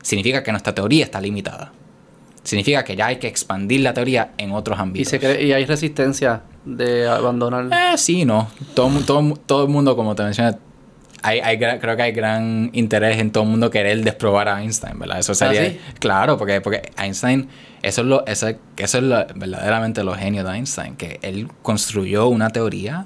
significa 0.02 0.44
que 0.44 0.52
nuestra 0.52 0.76
teoría 0.76 1.04
está 1.06 1.22
limitada. 1.22 1.72
Significa 2.44 2.84
que 2.86 2.96
ya 2.96 3.08
hay 3.08 3.18
que 3.18 3.28
expandir 3.28 3.82
la 3.82 3.94
teoría 3.94 4.32
en 4.38 4.52
otros 4.54 4.78
Y, 4.78 4.82
ámbitos. 4.82 5.10
se 5.10 5.44
y 5.44 5.52
hay 5.52 5.66
resistencia 5.66 6.44
de 6.64 7.08
abandonar. 7.08 7.66
Eh, 7.74 7.98
sí, 7.98 8.24
no. 8.26 8.48
Todo, 8.74 8.90
todo, 9.02 9.34
todo 9.46 9.64
el 9.64 9.70
mundo, 9.70 9.96
como 9.98 10.16
te 10.16 10.24
mencioné, 10.24 10.58
hay, 11.24 11.58
creo 11.60 11.96
que 11.98 12.02
hay 12.04 12.12
gran 12.12 12.70
interés 12.74 13.18
en 13.20 13.32
todo 13.32 13.44
el 13.44 13.50
mundo 13.50 13.70
querer 13.70 14.04
desprobar 14.04 14.48
a 14.50 14.62
Einstein, 14.62 14.98
¿verdad? 15.00 15.20
Eso 15.20 15.34
sería... 15.34 15.70
¿sí? 15.70 15.80
Claro, 16.00 16.38
porque, 16.38 16.62
porque 16.62 16.92
Einstein, 16.98 17.48
eso 17.82 18.02
es, 18.02 18.08
lo, 18.08 18.26
eso, 18.26 18.48
es- 18.48 18.58
eso 18.78 18.98
es 19.00 19.04
lo- 19.04 19.26
verdaderamente 19.36 20.04
lo 20.04 20.14
genio 20.16 20.44
de 20.44 20.56
Einstein, 20.56 20.96
que 20.96 21.20
él 21.22 21.48
construyó 21.62 22.28
una 22.28 22.50
teoría 22.50 23.06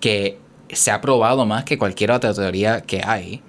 que 0.00 0.38
se 0.70 0.90
ha 0.90 1.00
probado 1.00 1.46
más 1.46 1.64
que 1.64 1.78
cualquier 1.78 2.10
otra 2.10 2.32
teoría 2.34 2.80
que 2.82 3.02
hay 3.04 3.42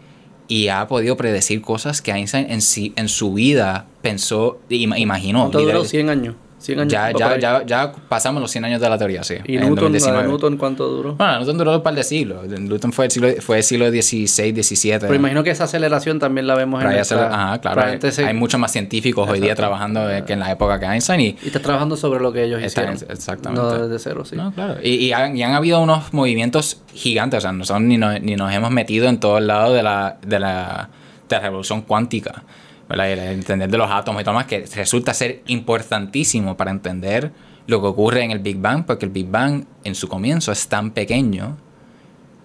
y 0.47 0.67
ha 0.67 0.87
podido 0.87 1.17
predecir 1.17 1.61
cosas 1.61 2.01
que 2.01 2.11
Einstein 2.11 2.47
en, 2.51 2.61
sí, 2.61 2.93
en 2.95 3.09
su 3.09 3.33
vida 3.33 3.85
pensó, 4.01 4.59
ima- 4.69 4.99
imaginó. 4.99 5.39
¿Cuánto 5.41 5.59
duró? 5.59 5.67
literal- 5.83 5.87
100 5.87 6.09
años. 6.09 6.35
100 6.65 6.79
años. 6.81 6.91
ya, 6.91 7.11
ya, 7.11 7.37
ya, 7.37 7.63
ya 7.65 7.91
pasamos 8.09 8.41
los 8.41 8.51
100 8.51 8.65
años 8.65 8.81
de 8.81 8.89
la 8.89 8.97
teoría, 8.97 9.23
sí. 9.23 9.35
¿Y 9.45 9.55
en 9.55 9.61
Newton, 9.61 9.75
la 9.93 9.99
de 9.99 9.99
2019. 9.99 10.27
Newton 10.27 10.57
cuánto 10.57 10.87
duró? 10.87 11.15
Bueno, 11.15 11.39
Newton 11.39 11.57
duró 11.57 11.75
un 11.75 11.83
par 11.83 11.95
de 11.95 12.03
siglos. 12.03 12.47
Newton 12.47 12.91
fue 12.91 13.05
el 13.05 13.11
siglo, 13.11 13.29
fue 13.39 13.57
el 13.57 13.63
siglo 13.63 13.89
XVI, 13.89 14.27
XVII. 14.63 14.99
Pero 14.99 15.15
imagino 15.15 15.43
que 15.43 15.51
esa 15.51 15.65
aceleración 15.65 16.19
también 16.19 16.47
la 16.47 16.55
vemos 16.55 16.83
en 16.83 16.89
nuestra- 16.89 17.27
ajá, 17.33 17.61
claro. 17.61 17.81
Hay, 17.83 18.11
se- 18.11 18.25
hay 18.25 18.33
muchos 18.33 18.59
más 18.59 18.71
científicos 18.71 19.29
hoy 19.29 19.39
día 19.39 19.51
Exacto. 19.53 19.61
trabajando 19.69 20.11
eh, 20.11 20.23
que 20.25 20.33
en 20.33 20.39
la 20.39 20.51
época 20.51 20.79
que 20.79 20.85
Einstein 20.85 21.21
y... 21.21 21.25
Y 21.43 21.47
estás 21.47 21.61
trabajando 21.61 21.95
sobre 21.95 22.19
lo 22.19 22.33
que 22.33 22.43
ellos 22.43 22.61
Está- 22.61 22.91
hicieron. 22.91 23.11
exactamente. 23.11 23.61
No 23.63 23.87
desde 23.87 23.99
cero, 24.09 24.25
sí. 24.25 24.35
No, 24.35 24.51
claro. 24.51 24.75
Y, 24.83 24.89
y 24.95 25.13
han, 25.13 25.37
y 25.37 25.43
han 25.43 25.53
habido 25.53 25.79
unos 25.81 26.13
movimientos 26.13 26.81
gigantes. 26.93 27.37
O 27.37 27.41
sea, 27.41 27.51
nosotros 27.51 27.83
ni 27.83 27.97
nos, 27.97 28.21
ni 28.21 28.35
nos 28.35 28.51
hemos 28.53 28.71
metido 28.71 29.07
en 29.07 29.19
todo 29.19 29.37
el 29.37 29.47
lado 29.47 29.73
de 29.73 29.83
la, 29.83 30.17
de 30.25 30.39
la, 30.39 30.89
de 31.29 31.35
la 31.35 31.39
revolución 31.41 31.81
cuántica. 31.81 32.43
El 32.89 33.19
entender 33.19 33.69
de 33.69 33.77
los 33.77 33.89
átomos 33.89 34.21
y 34.21 34.25
todo 34.25 34.35
más, 34.35 34.45
que 34.45 34.65
resulta 34.75 35.13
ser 35.13 35.41
importantísimo 35.47 36.55
para 36.55 36.71
entender 36.71 37.31
lo 37.67 37.81
que 37.81 37.87
ocurre 37.87 38.23
en 38.23 38.31
el 38.31 38.39
Big 38.39 38.57
Bang, 38.57 38.85
porque 38.85 39.05
el 39.05 39.11
Big 39.11 39.27
Bang 39.27 39.65
en 39.83 39.95
su 39.95 40.07
comienzo 40.07 40.51
es 40.51 40.67
tan 40.67 40.91
pequeño, 40.91 41.57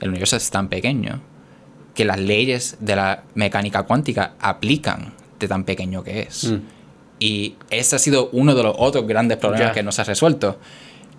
el 0.00 0.08
universo 0.08 0.36
es 0.36 0.50
tan 0.50 0.68
pequeño, 0.68 1.20
que 1.94 2.04
las 2.04 2.18
leyes 2.18 2.78
de 2.80 2.96
la 2.96 3.24
mecánica 3.34 3.82
cuántica 3.82 4.34
aplican 4.40 5.12
de 5.38 5.48
tan 5.48 5.64
pequeño 5.64 6.02
que 6.02 6.20
es. 6.20 6.44
Mm. 6.44 6.58
Y 7.18 7.56
ese 7.68 7.96
ha 7.96 7.98
sido 7.98 8.30
uno 8.32 8.54
de 8.54 8.62
los 8.62 8.74
otros 8.78 9.06
grandes 9.06 9.36
problemas 9.36 9.72
que 9.72 9.82
no 9.82 9.92
se 9.92 10.00
ha 10.00 10.04
resuelto. 10.04 10.58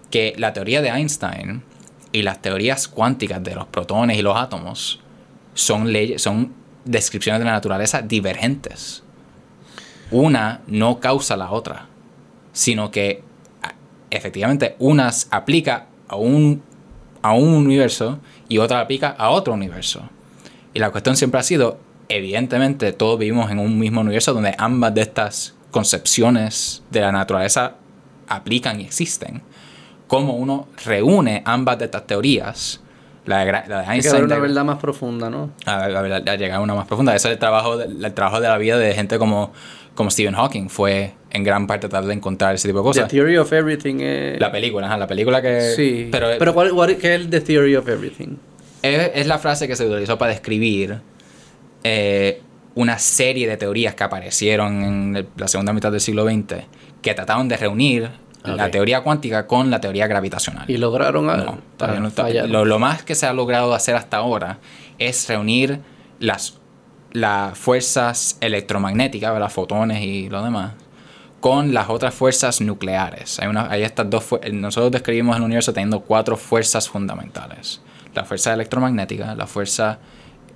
Que 0.09 0.33
la 0.37 0.51
teoría 0.51 0.81
de 0.81 0.89
Einstein 0.89 1.63
y 2.11 2.23
las 2.23 2.41
teorías 2.41 2.87
cuánticas 2.87 3.43
de 3.43 3.53
los 3.53 3.67
protones 3.67 4.17
y 4.17 4.21
los 4.21 4.35
átomos 4.35 4.99
son 5.53 5.91
leyes, 5.91 6.21
son 6.21 6.53
descripciones 6.85 7.39
de 7.39 7.45
la 7.45 7.51
naturaleza 7.51 8.01
divergentes. 8.01 9.00
Una 10.11 10.61
no 10.67 10.99
causa 10.99 11.37
la 11.37 11.51
otra, 11.51 11.85
sino 12.53 12.91
que 12.91 13.23
efectivamente 14.09 14.75
una 14.79 15.09
aplica 15.31 15.85
a 16.07 16.15
un, 16.17 16.61
a 17.21 17.33
un 17.33 17.47
universo 17.49 18.19
y 18.49 18.57
otra 18.57 18.81
aplica 18.81 19.09
a 19.17 19.29
otro 19.29 19.53
universo. 19.53 20.01
Y 20.73 20.79
la 20.79 20.89
cuestión 20.91 21.15
siempre 21.15 21.39
ha 21.39 21.43
sido, 21.43 21.79
evidentemente 22.09 22.91
todos 22.93 23.17
vivimos 23.19 23.49
en 23.51 23.59
un 23.59 23.79
mismo 23.79 24.01
universo 24.01 24.33
donde 24.33 24.53
ambas 24.57 24.93
de 24.93 25.01
estas 25.01 25.55
concepciones 25.71 26.83
de 26.89 27.01
la 27.01 27.11
naturaleza 27.11 27.75
aplican 28.27 28.81
y 28.81 28.83
existen. 28.85 29.41
Cómo 30.07 30.33
uno 30.33 30.67
reúne 30.85 31.41
ambas 31.45 31.79
de 31.79 31.85
estas 31.85 32.05
teorías, 32.05 32.81
la 33.25 33.45
de, 33.45 33.51
la 33.51 33.81
de 33.81 33.93
Einstein, 33.93 34.25
una 34.25 34.39
verdad 34.39 34.65
más 34.65 34.77
profunda, 34.79 35.29
¿no? 35.29 35.51
a, 35.65 35.71
a- 35.71 35.85
a- 35.85 36.15
a 36.15 36.35
llegar 36.35 36.57
a 36.57 36.59
una 36.59 36.75
más 36.75 36.85
profunda. 36.87 37.15
Ese 37.15 37.29
es 37.29 37.33
el 37.33 37.39
trabajo, 37.39 37.77
de, 37.77 37.85
el 37.85 38.13
trabajo 38.13 38.41
de 38.41 38.47
la 38.49 38.57
vida 38.57 38.77
de 38.77 38.93
gente 38.93 39.17
como, 39.17 39.53
como 39.95 40.09
Stephen 40.11 40.35
Hawking. 40.35 40.69
Fue 40.69 41.13
en 41.29 41.43
gran 41.43 41.67
parte 41.67 41.87
tratar 41.87 42.07
de 42.07 42.13
encontrar 42.13 42.55
ese 42.55 42.67
tipo 42.67 42.79
de 42.79 42.83
The 42.83 42.87
cosas. 42.99 43.09
Theory 43.11 43.37
of 43.37 43.51
Everything 43.53 43.99
es... 44.01 44.39
La 44.39 44.51
película, 44.51 44.87
ajá, 44.87 44.97
la 44.97 45.07
película 45.07 45.41
que... 45.41 45.61
Sí. 45.75 46.09
Pero, 46.11 46.27
Pero, 46.37 46.53
¿cuál, 46.53 46.71
cuál- 46.71 46.97
¿qué 46.97 47.15
es 47.15 47.29
The 47.29 47.41
Theory 47.41 47.75
of 47.75 47.87
Everything? 47.87 48.35
es, 48.81 49.11
es 49.15 49.27
la 49.27 49.37
frase 49.39 49.67
que 49.67 49.75
se 49.75 49.85
utilizó 49.85 50.17
para 50.17 50.31
describir 50.31 50.99
eh, 51.83 52.41
una 52.75 52.97
serie 52.99 53.47
de 53.47 53.57
teorías 53.57 53.95
que 53.95 54.03
aparecieron 54.03 54.83
en 54.83 55.15
el- 55.17 55.27
la 55.37 55.47
segunda 55.47 55.73
mitad 55.73 55.91
del 55.91 56.01
siglo 56.01 56.25
XX 56.25 56.63
que 57.01 57.13
trataron 57.13 57.47
de 57.47 57.57
reunir 57.57 58.09
la 58.43 58.71
teoría 58.71 59.01
cuántica 59.01 59.45
con 59.45 59.69
la 59.69 59.79
teoría 59.79 60.07
gravitacional. 60.07 60.65
¿Y 60.67 60.77
lograron 60.77 61.29
algo? 61.29 61.51
No, 61.53 61.59
todavía 61.77 61.99
Ah, 61.99 62.01
no 62.01 62.07
está- 62.07 62.23
fallaron. 62.23 62.51
Lo, 62.51 62.65
lo 62.65 62.79
más 62.79 63.03
que 63.03 63.13
se 63.13 63.27
ha 63.27 63.33
logrado 63.33 63.73
hacer 63.75 63.95
hasta 63.95 64.17
ahora 64.17 64.57
es 64.97 65.27
reunir 65.29 65.79
las, 66.19 66.59
las 67.13 67.57
fuerzas 67.57 68.37
electromagnéticas, 68.41 69.37
las 69.39 69.51
fotones 69.53 70.01
y 70.01 70.29
lo 70.29 70.43
demás, 70.43 70.73
con 71.39 71.73
las 71.73 71.89
otras 71.89 72.13
fuerzas 72.13 72.61
nucleares. 72.61 73.39
Hay, 73.39 73.47
una, 73.47 73.69
hay 73.69 73.83
estas 73.83 74.09
dos 74.09 74.25
Nosotros 74.53 74.91
describimos 74.91 75.35
el 75.37 75.43
universo 75.43 75.73
teniendo 75.73 76.01
cuatro 76.01 76.37
fuerzas 76.37 76.87
fundamentales. 76.89 77.81
La 78.13 78.23
fuerza 78.25 78.53
electromagnética, 78.53 79.35
la 79.35 79.47
fuerza 79.47 79.99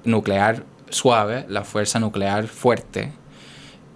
nuclear 0.03 0.64
suave, 0.90 1.45
la 1.49 1.64
fuerza 1.64 1.99
nuclear 1.99 2.48
fuerte, 2.48 3.11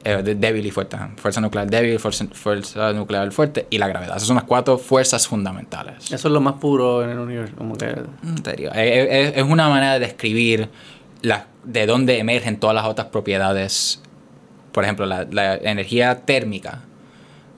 eh, 0.03 0.23
débil 0.37 0.65
y 0.65 0.71
fuerte. 0.71 0.97
Fuerza 1.17 1.41
nuclear 1.41 1.69
débil, 1.69 1.99
fuerza, 1.99 2.25
fuerza 2.31 2.93
nuclear 2.93 3.31
fuerte 3.31 3.67
y 3.69 3.77
la 3.77 3.87
gravedad. 3.87 4.15
Esas 4.15 4.27
son 4.27 4.37
las 4.37 4.45
cuatro 4.45 4.77
fuerzas 4.77 5.27
fundamentales. 5.27 6.11
Eso 6.11 6.27
es 6.27 6.33
lo 6.33 6.41
más 6.41 6.53
puro 6.55 7.03
en 7.03 7.09
el 7.11 7.19
universo. 7.19 7.53
Como 7.57 7.75
que... 7.75 7.87
Mm, 8.23 8.35
Es, 8.47 8.73
es- 8.73 9.37
es 9.37 9.43
una 9.43 9.69
manera 9.69 9.93
de 9.93 9.99
describir 9.99 10.69
la- 11.21 11.47
de 11.71 11.85
dónde 11.85 12.17
emergen 12.17 12.59
todas 12.59 12.75
las 12.75 12.85
otras 12.85 13.07
propiedades. 13.07 14.01
Por 14.71 14.83
ejemplo, 14.83 15.05
la, 15.05 15.25
la 15.29 15.55
energía 15.55 16.21
térmica, 16.25 16.81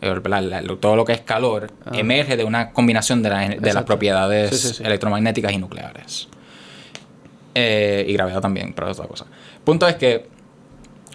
eh, 0.02 0.14
la- 0.26 0.42
la- 0.42 0.62
lo- 0.62 0.78
todo 0.78 0.96
lo 0.96 1.06
que 1.06 1.14
es 1.14 1.22
calor, 1.22 1.72
Ah. 1.86 1.92
emerge 1.94 2.36
de 2.36 2.44
una 2.44 2.72
combinación 2.72 3.24
de, 3.24 3.58
de 3.60 3.74
las 3.74 3.84
propiedades 3.84 4.50
Sí, 4.52 4.68
sí, 4.70 4.74
sí. 4.76 4.84
electromagnéticas 4.84 5.52
y 5.54 5.58
nucleares. 5.58 6.28
Eh, 7.56 8.06
y 8.08 8.14
gravedad 8.14 8.42
también, 8.42 8.74
pero 8.74 8.90
es 8.90 8.98
otra 8.98 9.08
cosa. 9.10 9.26
Punto 9.64 9.88
es 9.88 9.96
que 9.96 10.28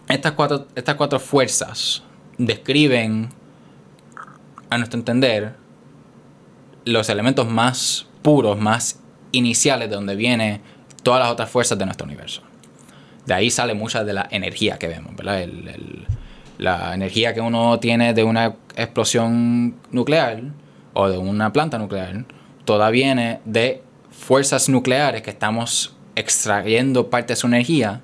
estas 0.08 0.32
cuatro, 0.32 0.66
estas 0.74 0.94
cuatro 0.94 1.18
fuerzas 1.18 2.02
describen, 2.38 3.28
a 4.70 4.78
nuestro 4.78 4.98
entender, 4.98 5.54
los 6.84 7.08
elementos 7.08 7.46
más 7.48 8.06
puros, 8.22 8.58
más 8.58 9.00
iniciales, 9.32 9.88
de 9.90 9.96
donde 9.96 10.14
vienen 10.16 10.60
todas 11.02 11.20
las 11.20 11.30
otras 11.30 11.50
fuerzas 11.50 11.78
de 11.78 11.84
nuestro 11.84 12.06
universo. 12.06 12.42
De 13.26 13.34
ahí 13.34 13.50
sale 13.50 13.74
mucha 13.74 14.04
de 14.04 14.12
la 14.12 14.26
energía 14.30 14.78
que 14.78 14.88
vemos, 14.88 15.14
¿verdad? 15.16 15.42
El- 15.42 15.68
el- 15.68 16.06
la 16.58 16.94
energía 16.94 17.34
que 17.34 17.40
uno 17.40 17.78
tiene 17.80 18.14
de 18.14 18.24
una 18.24 18.54
explosión 18.76 19.76
nuclear 19.90 20.42
o 20.94 21.08
de 21.08 21.18
una 21.18 21.52
planta 21.52 21.78
nuclear, 21.78 22.24
toda 22.64 22.88
viene 22.90 23.40
de 23.44 23.82
fuerzas 24.10 24.68
nucleares 24.68 25.20
que 25.22 25.30
estamos 25.30 25.94
extrayendo 26.14 27.10
parte 27.10 27.34
de 27.34 27.36
su 27.36 27.46
energía 27.46 28.00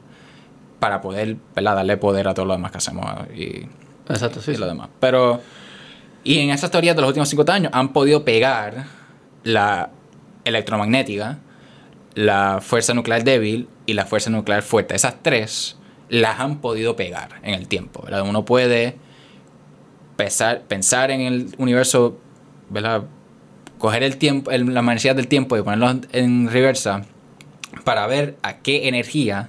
para 0.78 1.00
poder 1.00 1.36
¿verdad? 1.54 1.76
darle 1.76 1.96
poder 1.96 2.28
a 2.28 2.34
todo 2.34 2.44
lo 2.44 2.52
demás 2.52 2.72
que 2.72 2.78
hacemos 2.78 3.06
y, 3.34 3.66
Exacto, 4.08 4.42
sí. 4.42 4.50
y 4.50 4.54
sí. 4.54 4.60
lo 4.60 4.66
demás. 4.66 4.88
Pero, 5.00 5.40
y 6.24 6.40
en 6.40 6.50
esas 6.50 6.70
teorías 6.70 6.94
de 6.94 7.00
los 7.02 7.08
últimos 7.08 7.28
50 7.30 7.54
años 7.54 7.72
han 7.72 7.92
podido 7.94 8.24
pegar 8.24 8.84
la 9.44 9.88
electromagnética, 10.44 11.38
la 12.14 12.60
fuerza 12.62 12.94
nuclear 12.94 13.24
débil 13.24 13.68
y 13.86 13.94
la 13.94 14.04
fuerza 14.06 14.30
nuclear 14.30 14.62
fuerte. 14.62 14.94
Esas 14.94 15.16
tres 15.22 15.76
las 16.08 16.40
han 16.40 16.58
podido 16.60 16.94
pegar 16.96 17.40
en 17.42 17.54
el 17.54 17.68
tiempo. 17.68 18.02
¿verdad? 18.04 18.22
Uno 18.28 18.44
puede 18.44 18.96
pensar, 20.16 20.62
pensar 20.62 21.10
en 21.10 21.20
el 21.22 21.54
universo, 21.58 22.18
¿verdad? 22.70 23.02
coger 23.78 24.04
el 24.04 24.16
tiempo, 24.16 24.52
el- 24.52 24.72
la 24.72 24.78
energía 24.78 25.12
del 25.12 25.26
tiempo 25.26 25.56
y 25.56 25.62
ponerlo 25.62 25.90
en- 26.12 26.48
reversa 26.48 27.02
para 27.82 28.06
ver 28.06 28.36
a 28.44 28.58
qué 28.58 28.86
energía, 28.86 29.48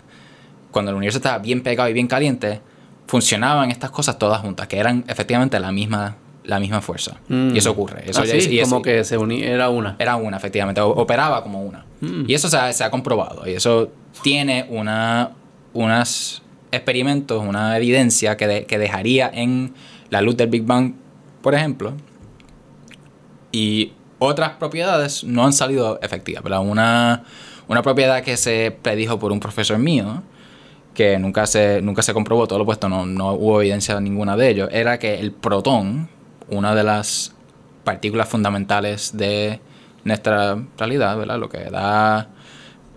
cuando 0.72 0.90
el 0.90 0.98
universo 0.98 1.19
estaba 1.19 1.38
bien 1.38 1.61
pegado 1.61 1.88
y 1.88 1.94
bien 1.94 2.07
caliente, 2.07 2.60
funcionaban 3.06 3.69
estas 3.69 3.91
cosas 3.91 4.18
todas 4.18 4.41
juntas, 4.41 4.65
que 4.68 4.80
eran 4.80 5.03
efectivamente 5.07 5.60
la 5.60 5.72
misma, 5.72 6.15
la 6.45 6.60
misma 6.60 6.81
fuerza. 6.81 7.18
Mm. 7.27 7.53
Y 7.53 7.60
eso 7.60 7.69
ocurre. 7.69 8.10
Eso 8.10 8.22
Ah, 8.22 8.26
ya- 8.26 8.40
sí, 8.41 8.49
y 8.49 8.60
eso- 8.60 8.72
como 8.72 8.81
que 8.81 9.03
se 9.03 9.19
unía, 9.19 9.48
era 9.52 9.69
una. 9.69 9.98
era 9.99 10.15
una, 10.15 10.38
efectivamente, 10.38 10.81
o- 10.81 10.90
operaba 10.90 11.44
como 11.44 11.61
una. 11.61 11.85
Y 12.27 12.34
eso 12.34 12.49
se 12.49 12.84
ha, 12.84 12.91
comprobado. 12.91 13.47
Y 13.47 13.53
eso 13.53 13.91
tiene 14.21 14.65
una, 14.69 15.31
unos 15.73 16.41
experimentos, 16.71 17.41
una 17.41 17.77
evidencia 17.77 18.35
que, 18.35 18.65
que 18.65 18.77
dejaría 18.77 19.30
en 19.34 19.73
la 20.09 20.21
luz 20.21 20.35
del 20.35 20.49
Big 20.49 20.63
Bang, 20.63 20.93
por 21.41 21.55
ejemplo. 21.55 21.93
Y 23.51 23.93
otras 24.19 24.51
propiedades 24.51 25.23
no 25.23 25.45
han 25.45 25.53
salido 25.53 25.99
efectivas. 26.01 26.43
¿verdad? 26.43 26.61
Una, 26.61 27.23
una 27.67 27.81
propiedad 27.81 28.21
que 28.23 28.38
se 28.38 28.71
predijo 28.71 29.19
por 29.19 29.31
un 29.31 29.39
profesor 29.39 29.77
mío, 29.77 30.23
que 30.93 31.17
nunca 31.19 31.45
se, 31.47 31.81
nunca 31.81 32.01
se 32.01 32.13
comprobó, 32.13 32.47
todo 32.47 32.59
lo 32.59 32.65
puesto, 32.65 32.89
no, 32.89 33.05
no 33.05 33.34
hubo 33.34 33.61
evidencia 33.61 33.99
ninguna 33.99 34.38
de 34.38 34.49
ello, 34.49 34.69
era 34.69 34.99
que 34.99 35.19
el 35.19 35.31
protón, 35.31 36.09
una 36.49 36.75
de 36.75 36.84
las 36.84 37.34
partículas 37.84 38.30
fundamentales 38.30 39.17
de 39.17 39.59
nuestra 40.03 40.57
realidad, 40.77 41.17
¿verdad? 41.17 41.39
Lo 41.39 41.49
que 41.49 41.63
da 41.65 42.30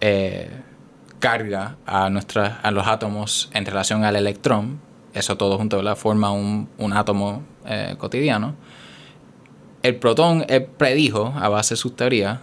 eh, 0.01 0.51
carga 1.19 1.77
a, 1.87 2.11
nuestra, 2.11 2.61
a 2.63 2.71
los 2.71 2.87
átomos 2.87 3.51
en 3.53 3.65
relación 3.65 4.05
al 4.05 4.17
electrón, 4.17 4.81
eso 5.15 5.37
todo 5.37 5.57
junto, 5.57 5.79
¿verdad? 5.79 5.97
Forma 5.97 6.31
un, 6.31 6.69
un 6.79 6.93
átomo 6.93 7.43
eh, 7.67 7.95
cotidiano. 7.99 8.55
El 9.83 9.97
protón 9.97 10.45
él 10.49 10.65
predijo, 10.65 11.33
a 11.37 11.49
base 11.49 11.75
de 11.75 11.79
sus 11.79 11.97
teorías, 11.97 12.39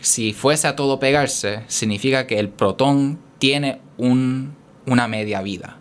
si 0.00 0.32
fuese 0.32 0.68
a 0.68 0.76
todo 0.76 0.98
pegarse, 0.98 1.62
significa 1.66 2.26
que 2.26 2.38
el 2.38 2.50
protón 2.50 3.18
tiene 3.38 3.80
un, 3.96 4.54
una 4.86 5.08
media 5.08 5.40
vida. 5.40 5.78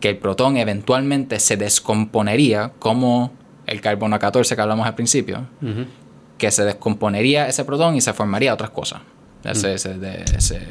Que 0.00 0.10
el 0.10 0.18
protón 0.18 0.56
eventualmente 0.56 1.40
se 1.40 1.56
descomponería 1.56 2.72
como 2.78 3.32
el 3.66 3.80
carbono 3.80 4.18
14 4.18 4.56
que 4.56 4.60
hablamos 4.60 4.86
al 4.86 4.94
principio. 4.94 5.46
Que 6.40 6.50
se 6.50 6.64
descomponería 6.64 7.46
ese 7.48 7.64
protón 7.64 7.94
y 7.96 8.00
se 8.00 8.12
formaría 8.14 8.52
otras 8.54 8.70
cosas. 8.70 9.02
Ese, 9.44 9.68
Mm. 9.68 9.74
ese- 9.74 9.98
de- 9.98 10.24
ese- 10.36 10.66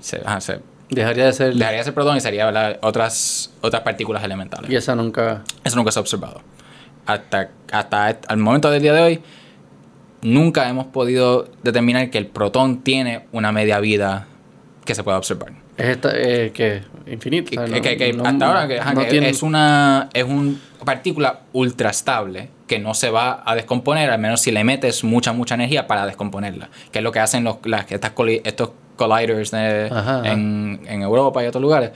se- 0.00 0.22
ajá, 0.24 0.40
se- 0.40 0.60
Dejaría 0.90 1.24
de 1.26 1.32
ser. 1.32 1.54
dejaría 1.54 1.80
ese 1.80 1.92
protón 1.92 2.16
y 2.18 2.20
sería 2.20 2.44
¿verdad? 2.44 2.78
otras, 2.82 3.50
otras 3.62 3.82
partículas 3.82 4.22
elementales. 4.22 4.70
Y 4.70 4.76
esa 4.76 4.94
nunca. 4.94 5.42
Eso 5.64 5.76
nunca 5.76 5.90
se 5.90 5.98
ha 5.98 6.02
observado. 6.02 6.42
Hasta, 7.06 7.50
hasta 7.72 8.06
al 8.28 8.36
momento 8.36 8.70
del 8.70 8.82
día 8.82 8.92
de 8.92 9.00
hoy, 9.00 9.22
nunca 10.20 10.68
hemos 10.68 10.86
podido 10.86 11.48
determinar 11.62 12.10
que 12.10 12.18
el 12.18 12.26
protón 12.26 12.82
tiene 12.82 13.26
una 13.32 13.50
media 13.52 13.80
vida 13.80 14.26
que 14.84 14.94
se 14.94 15.02
pueda 15.02 15.18
observar. 15.18 15.52
Es 15.76 15.86
esta, 15.86 16.10
eh, 16.14 16.52
que 16.52 16.82
infinita. 17.06 17.62
O 17.62 17.66
sea, 17.66 17.80
que- 17.80 17.92
no- 17.92 17.98
que 17.98 18.12
no- 18.12 18.24
hasta 18.26 18.46
ahora 18.46 18.68
que, 18.68 18.78
no 18.94 19.04
tiene- 19.06 19.30
es 19.30 19.42
una 19.42 20.10
es 20.12 20.24
una 20.24 20.54
partícula 20.84 21.40
ultra 21.52 21.90
estable 21.90 22.50
que 22.72 22.78
no 22.78 22.94
se 22.94 23.10
va 23.10 23.42
a 23.44 23.54
descomponer 23.54 24.08
al 24.08 24.18
menos 24.18 24.40
si 24.40 24.50
le 24.50 24.64
metes 24.64 25.04
mucha 25.04 25.34
mucha 25.34 25.56
energía 25.56 25.86
para 25.86 26.06
descomponerla 26.06 26.70
que 26.90 27.00
es 27.00 27.02
lo 27.02 27.12
que 27.12 27.20
hacen 27.20 27.44
los, 27.44 27.56
las, 27.64 27.84
estas 27.92 28.12
estos 28.44 28.70
colliders 28.96 29.50
de- 29.50 29.88
Ajá, 29.92 30.20
ajá. 30.20 30.32
en, 30.32 30.80
Europa 31.02 31.44
y 31.44 31.46
otros 31.48 31.60
lugares 31.60 31.90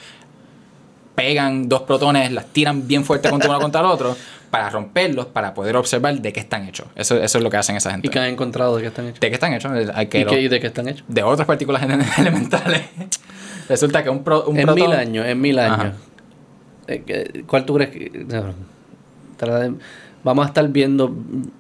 pegan 1.15 1.67
dos 1.67 1.83
protones 1.83 2.31
las 2.31 2.45
tiran 2.47 2.87
bien 2.87 3.05
fuerte 3.07 3.31
contra 3.31 3.49
uno 3.49 3.59
contra 3.61 3.81
el 3.81 3.87
otro 3.87 4.15
para 4.51 4.69
romperlos 4.69 5.25
para 5.27 5.55
poder 5.55 5.77
observar 5.77 6.15
de 6.21 6.31
qué 6.33 6.41
están 6.41 6.69
hechos 6.69 6.89
eso, 6.95 7.17
eso 7.23 7.39
es 7.39 7.43
lo 7.45 7.49
que 7.49 7.57
hacen 7.57 7.77
esa 7.77 7.91
gente 7.93 8.07
Y 8.07 8.11
que 8.11 8.19
han 8.19 8.27
encontrado 8.27 8.77
de 8.77 8.83
qué 8.83 8.89
están 8.89 9.07
hechos. 9.07 9.21
de 9.21 9.29
qué 9.29 9.35
están 9.35 9.55
hechos 9.55 9.73
que 10.11 10.19
¿Y, 10.21 10.25
lo- 10.25 10.31
qué- 10.31 10.41
y 10.43 10.49
de 10.49 10.61
qué 10.61 10.67
están 10.67 10.89
hechos? 10.89 11.05
de 11.09 11.23
otras 11.23 11.47
partículas 11.47 11.83
elementales 12.19 12.83
resulta 13.69 14.03
que 14.05 14.11
un, 14.11 14.23
pro- 14.23 14.45
un 14.47 14.59
En 14.59 14.67
protón 14.67 14.91
mil 14.91 14.93
años, 14.99 15.25
en 15.27 15.41
mil 15.41 15.59
Ajá. 15.59 15.83
años. 15.83 15.95
Eh, 16.87 17.03
que- 17.05 17.45
¿Cuál 17.47 17.65
tú 17.65 17.75
crees 17.75 17.91
que.? 17.91 18.11
no, 18.29 18.55
vamos 20.27 20.45
a 20.45 20.49
estar 20.49 20.69
viendo 20.69 21.15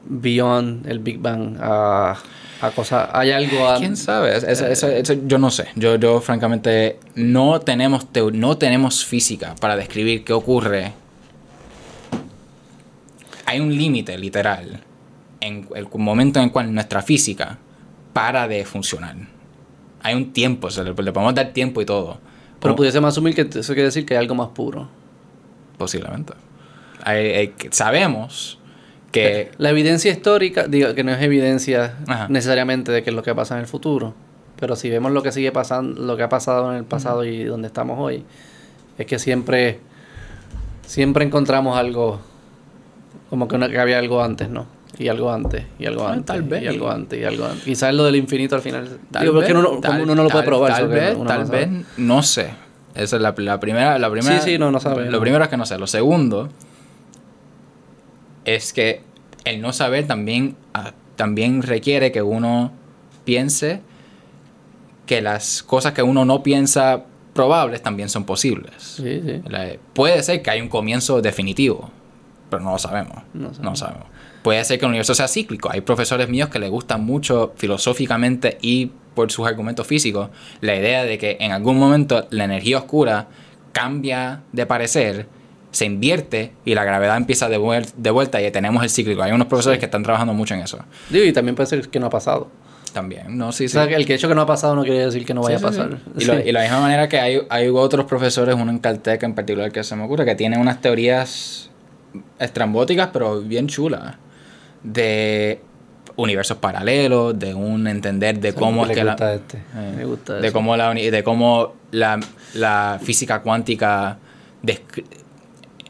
beyond 0.04 0.86
el 0.86 0.98
Big 0.98 1.18
Bang 1.20 1.56
a, 1.60 2.16
a 2.60 2.70
cosas. 2.72 3.08
¿Hay 3.12 3.30
algo 3.30 3.66
a- 3.68 3.78
¿Quién 3.78 3.96
sabe? 3.96 4.36
Eso, 4.36 4.66
eso- 4.66 4.88
eso 4.88 5.14
yo 5.26 5.38
no 5.38 5.50
sé. 5.50 5.68
Yo, 5.76 5.94
yo 5.96 6.20
francamente 6.20 6.98
no 7.14 7.60
tenemos, 7.60 8.12
teo- 8.12 8.32
no 8.32 8.58
tenemos 8.58 9.04
física 9.04 9.54
para 9.60 9.76
describir 9.76 10.24
qué 10.24 10.32
ocurre. 10.32 10.92
Hay 13.46 13.60
un 13.60 13.74
límite 13.74 14.18
literal 14.18 14.80
en 15.40 15.68
el 15.74 15.86
momento 15.94 16.40
en 16.40 16.46
el 16.46 16.52
cual 16.52 16.74
nuestra 16.74 17.02
física 17.02 17.58
para 18.12 18.48
de 18.48 18.64
funcionar. 18.64 19.14
Hay 20.02 20.14
un 20.14 20.32
tiempo, 20.32 20.66
o 20.66 20.70
sea, 20.70 20.82
le, 20.82 20.90
le 20.90 21.12
podemos 21.12 21.34
dar 21.34 21.52
tiempo 21.52 21.80
y 21.80 21.84
todo. 21.86 22.18
Pero 22.60 22.74
pudiésemos 22.74 23.08
asumir 23.08 23.34
que 23.34 23.42
eso 23.42 23.74
quiere 23.74 23.84
decir 23.84 24.04
que 24.04 24.14
hay 24.14 24.20
algo 24.20 24.34
más 24.34 24.48
puro. 24.48 24.88
Posiblemente. 25.78 26.32
Hay- 27.06 27.30
hay- 27.32 27.54
sabemos 27.70 28.58
que... 29.12 29.50
La 29.58 29.70
evidencia 29.70 30.10
histórica, 30.10 30.66
digo 30.66 30.92
que 30.94 31.04
no 31.04 31.12
es 31.12 31.22
evidencia 31.22 31.94
Ajá. 32.06 32.26
necesariamente 32.28 32.90
de 32.92 33.02
que 33.02 33.10
es 33.10 33.16
lo 33.16 33.22
que 33.22 33.34
pasa 33.34 33.54
en 33.54 33.60
el 33.60 33.66
futuro, 33.66 34.14
pero 34.58 34.74
si 34.76 34.90
vemos 34.90 35.12
lo 35.12 35.22
que 35.22 35.30
sigue 35.32 35.52
pasando, 35.52 36.00
lo 36.02 36.16
que 36.16 36.24
ha 36.24 36.28
pasado 36.28 36.72
en 36.72 36.78
el 36.78 36.84
pasado 36.84 37.24
y 37.24 37.44
donde 37.44 37.68
estamos 37.68 37.98
hoy, 38.00 38.24
es 38.98 39.06
que 39.06 39.18
siempre, 39.18 39.78
siempre 40.84 41.24
encontramos 41.24 41.78
algo, 41.78 42.20
como 43.30 43.48
que, 43.48 43.56
había 43.56 43.98
algo 43.98 44.22
antes, 44.22 44.48
¿no? 44.48 44.66
Y 44.98 45.08
algo 45.08 45.30
antes, 45.30 45.64
y 45.78 45.84
algo 45.86 46.06
Ah, 46.06 46.12
antes, 46.14 46.24
tal 46.26 46.42
vez. 46.42 46.62
y 46.62 46.66
algo 46.68 46.90
antes, 46.90 47.20
y 47.20 47.24
algo 47.24 47.44
antes. 47.44 47.64
Quizás 47.64 47.94
lo 47.94 48.04
del 48.04 48.16
infinito 48.16 48.54
al 48.56 48.62
final. 48.62 48.98
Tal 49.10 49.22
digo, 49.22 49.34
porque 49.34 49.52
vez, 49.52 49.62
uno, 49.62 49.74
no- 49.74 49.80
tal- 49.80 50.00
uno 50.00 50.14
no 50.14 50.22
lo 50.22 50.30
puede 50.30 50.42
tal- 50.42 50.46
probar. 50.46 50.72
Tal 50.72 50.88
vez, 50.88 51.16
tal 51.26 51.44
no 51.44 51.48
vez, 51.50 51.68
no 51.98 52.22
sé. 52.22 52.50
Esa 52.94 53.16
es 53.16 53.22
la, 53.22 53.34
la 53.36 53.60
primera, 53.60 53.98
la 53.98 54.10
primera. 54.10 54.40
Sí, 54.40 54.52
sí, 54.52 54.58
no, 54.58 54.70
no 54.70 54.80
sabe, 54.80 55.04
Lo 55.06 55.10
no. 55.12 55.20
primero 55.20 55.44
es 55.44 55.50
que 55.50 55.58
no 55.58 55.66
sé. 55.66 55.76
Lo 55.78 55.86
segundo 55.86 56.48
es 58.46 58.72
que 58.72 59.02
el 59.44 59.60
no 59.60 59.72
saber 59.74 60.06
también, 60.06 60.56
ah, 60.72 60.92
también 61.16 61.60
requiere 61.62 62.10
que 62.12 62.22
uno 62.22 62.72
piense 63.26 63.80
que 65.06 65.20
las 65.20 65.62
cosas 65.62 65.92
que 65.92 66.02
uno 66.02 66.24
no 66.24 66.42
piensa 66.42 67.04
probables 67.34 67.82
también 67.82 68.08
son 68.08 68.24
posibles. 68.24 68.72
Sí, 68.78 69.20
sí. 69.24 69.42
La- 69.48 69.72
Puede 69.92 70.22
ser 70.22 70.42
que 70.42 70.50
hay 70.50 70.60
un 70.60 70.68
comienzo 70.68 71.20
definitivo, 71.22 71.90
pero 72.50 72.62
no 72.62 72.72
lo 72.72 72.78
sabemos. 72.78 73.18
No 73.34 73.48
No, 73.48 73.54
sabemos. 73.54 73.78
sabemos. 73.78 74.06
Puede 74.42 74.64
ser 74.64 74.78
que 74.78 74.84
el 74.86 74.90
universo 74.90 75.14
sea 75.14 75.28
cíclico. 75.28 75.70
Hay 75.70 75.80
profesores 75.80 76.28
míos 76.28 76.48
que 76.48 76.58
les 76.58 76.70
gustan 76.70 77.04
mucho 77.04 77.52
filosóficamente 77.56 78.58
y 78.62 78.90
por 79.14 79.30
sus 79.32 79.46
argumentos 79.46 79.86
físicos 79.86 80.30
la 80.60 80.74
idea 80.76 81.04
de 81.04 81.18
que 81.18 81.36
en 81.40 81.52
algún 81.52 81.78
momento 81.78 82.26
la 82.30 82.44
energía 82.44 82.78
oscura 82.78 83.28
cambia 83.72 84.42
de 84.52 84.66
parecer, 84.66 85.26
se 85.70 85.84
invierte 85.84 86.52
y 86.64 86.74
la 86.74 86.84
gravedad 86.84 87.16
empieza 87.16 87.48
de, 87.48 87.58
vuel- 87.58 87.92
de 87.96 88.10
vuelta 88.10 88.40
y 88.40 88.50
tenemos 88.50 88.82
el 88.82 88.90
cíclico. 88.90 89.22
Hay 89.22 89.32
unos 89.32 89.46
profesores 89.48 89.76
Sí. 89.76 89.80
que 89.80 89.86
están 89.86 90.02
trabajando 90.02 90.32
mucho 90.34 90.54
en 90.54 90.60
eso 90.60 90.78
y 91.10 91.32
también 91.32 91.54
puede 91.54 91.66
ser 91.68 91.88
que 91.88 92.00
no 92.00 92.06
ha 92.06 92.10
pasado. 92.10 92.48
también. 92.92 93.36
No, 93.36 93.52
sí, 93.52 93.66
O 93.66 93.68
sí. 93.68 93.72
sea, 93.74 93.86
que 93.86 93.94
el 93.94 94.06
que 94.06 94.14
hecho 94.14 94.26
que 94.26 94.34
no 94.34 94.40
ha 94.40 94.46
pasado 94.46 94.74
no 94.74 94.82
quiere 94.82 95.04
decir 95.04 95.26
que 95.26 95.34
no 95.34 95.42
vaya 95.42 95.58
Sí, 95.58 95.64
a 95.64 95.68
pasar. 95.68 95.98
Y, 96.18 96.24
lo- 96.24 96.40
y 96.40 96.50
la 96.50 96.62
misma 96.62 96.80
manera 96.80 97.10
que 97.10 97.20
hay, 97.20 97.42
hay 97.50 97.68
otros 97.68 98.06
profesores, 98.06 98.54
uno 98.54 98.70
en 98.70 98.78
Caltech 98.78 99.22
en 99.22 99.34
particular 99.34 99.70
que 99.70 99.84
se 99.84 99.94
me 99.96 100.04
ocurre, 100.04 100.24
que 100.24 100.34
tiene 100.34 100.56
unas 100.56 100.80
teorías 100.80 101.68
estrambóticas 102.38 103.10
pero 103.12 103.42
bien 103.42 103.66
chulas 103.66 104.14
de 104.82 105.60
universos 106.16 106.56
paralelos, 106.56 107.38
de 107.38 107.52
un 107.52 107.86
entender 107.86 108.40
de 108.40 108.54
cómo 108.54 108.86
es 108.86 108.92
que 108.92 109.04
la, 109.04 109.12
este. 109.34 109.58
eh, 109.58 109.92
Me 109.94 110.04
gusta 110.06 110.34
de 110.34 110.46
eso. 110.46 110.54
cómo 110.54 110.74
la 110.78 110.94
de 110.94 111.22
cómo 111.22 111.74
la, 111.90 112.18
la 112.54 112.98
física 113.02 113.42
cuántica 113.42 114.16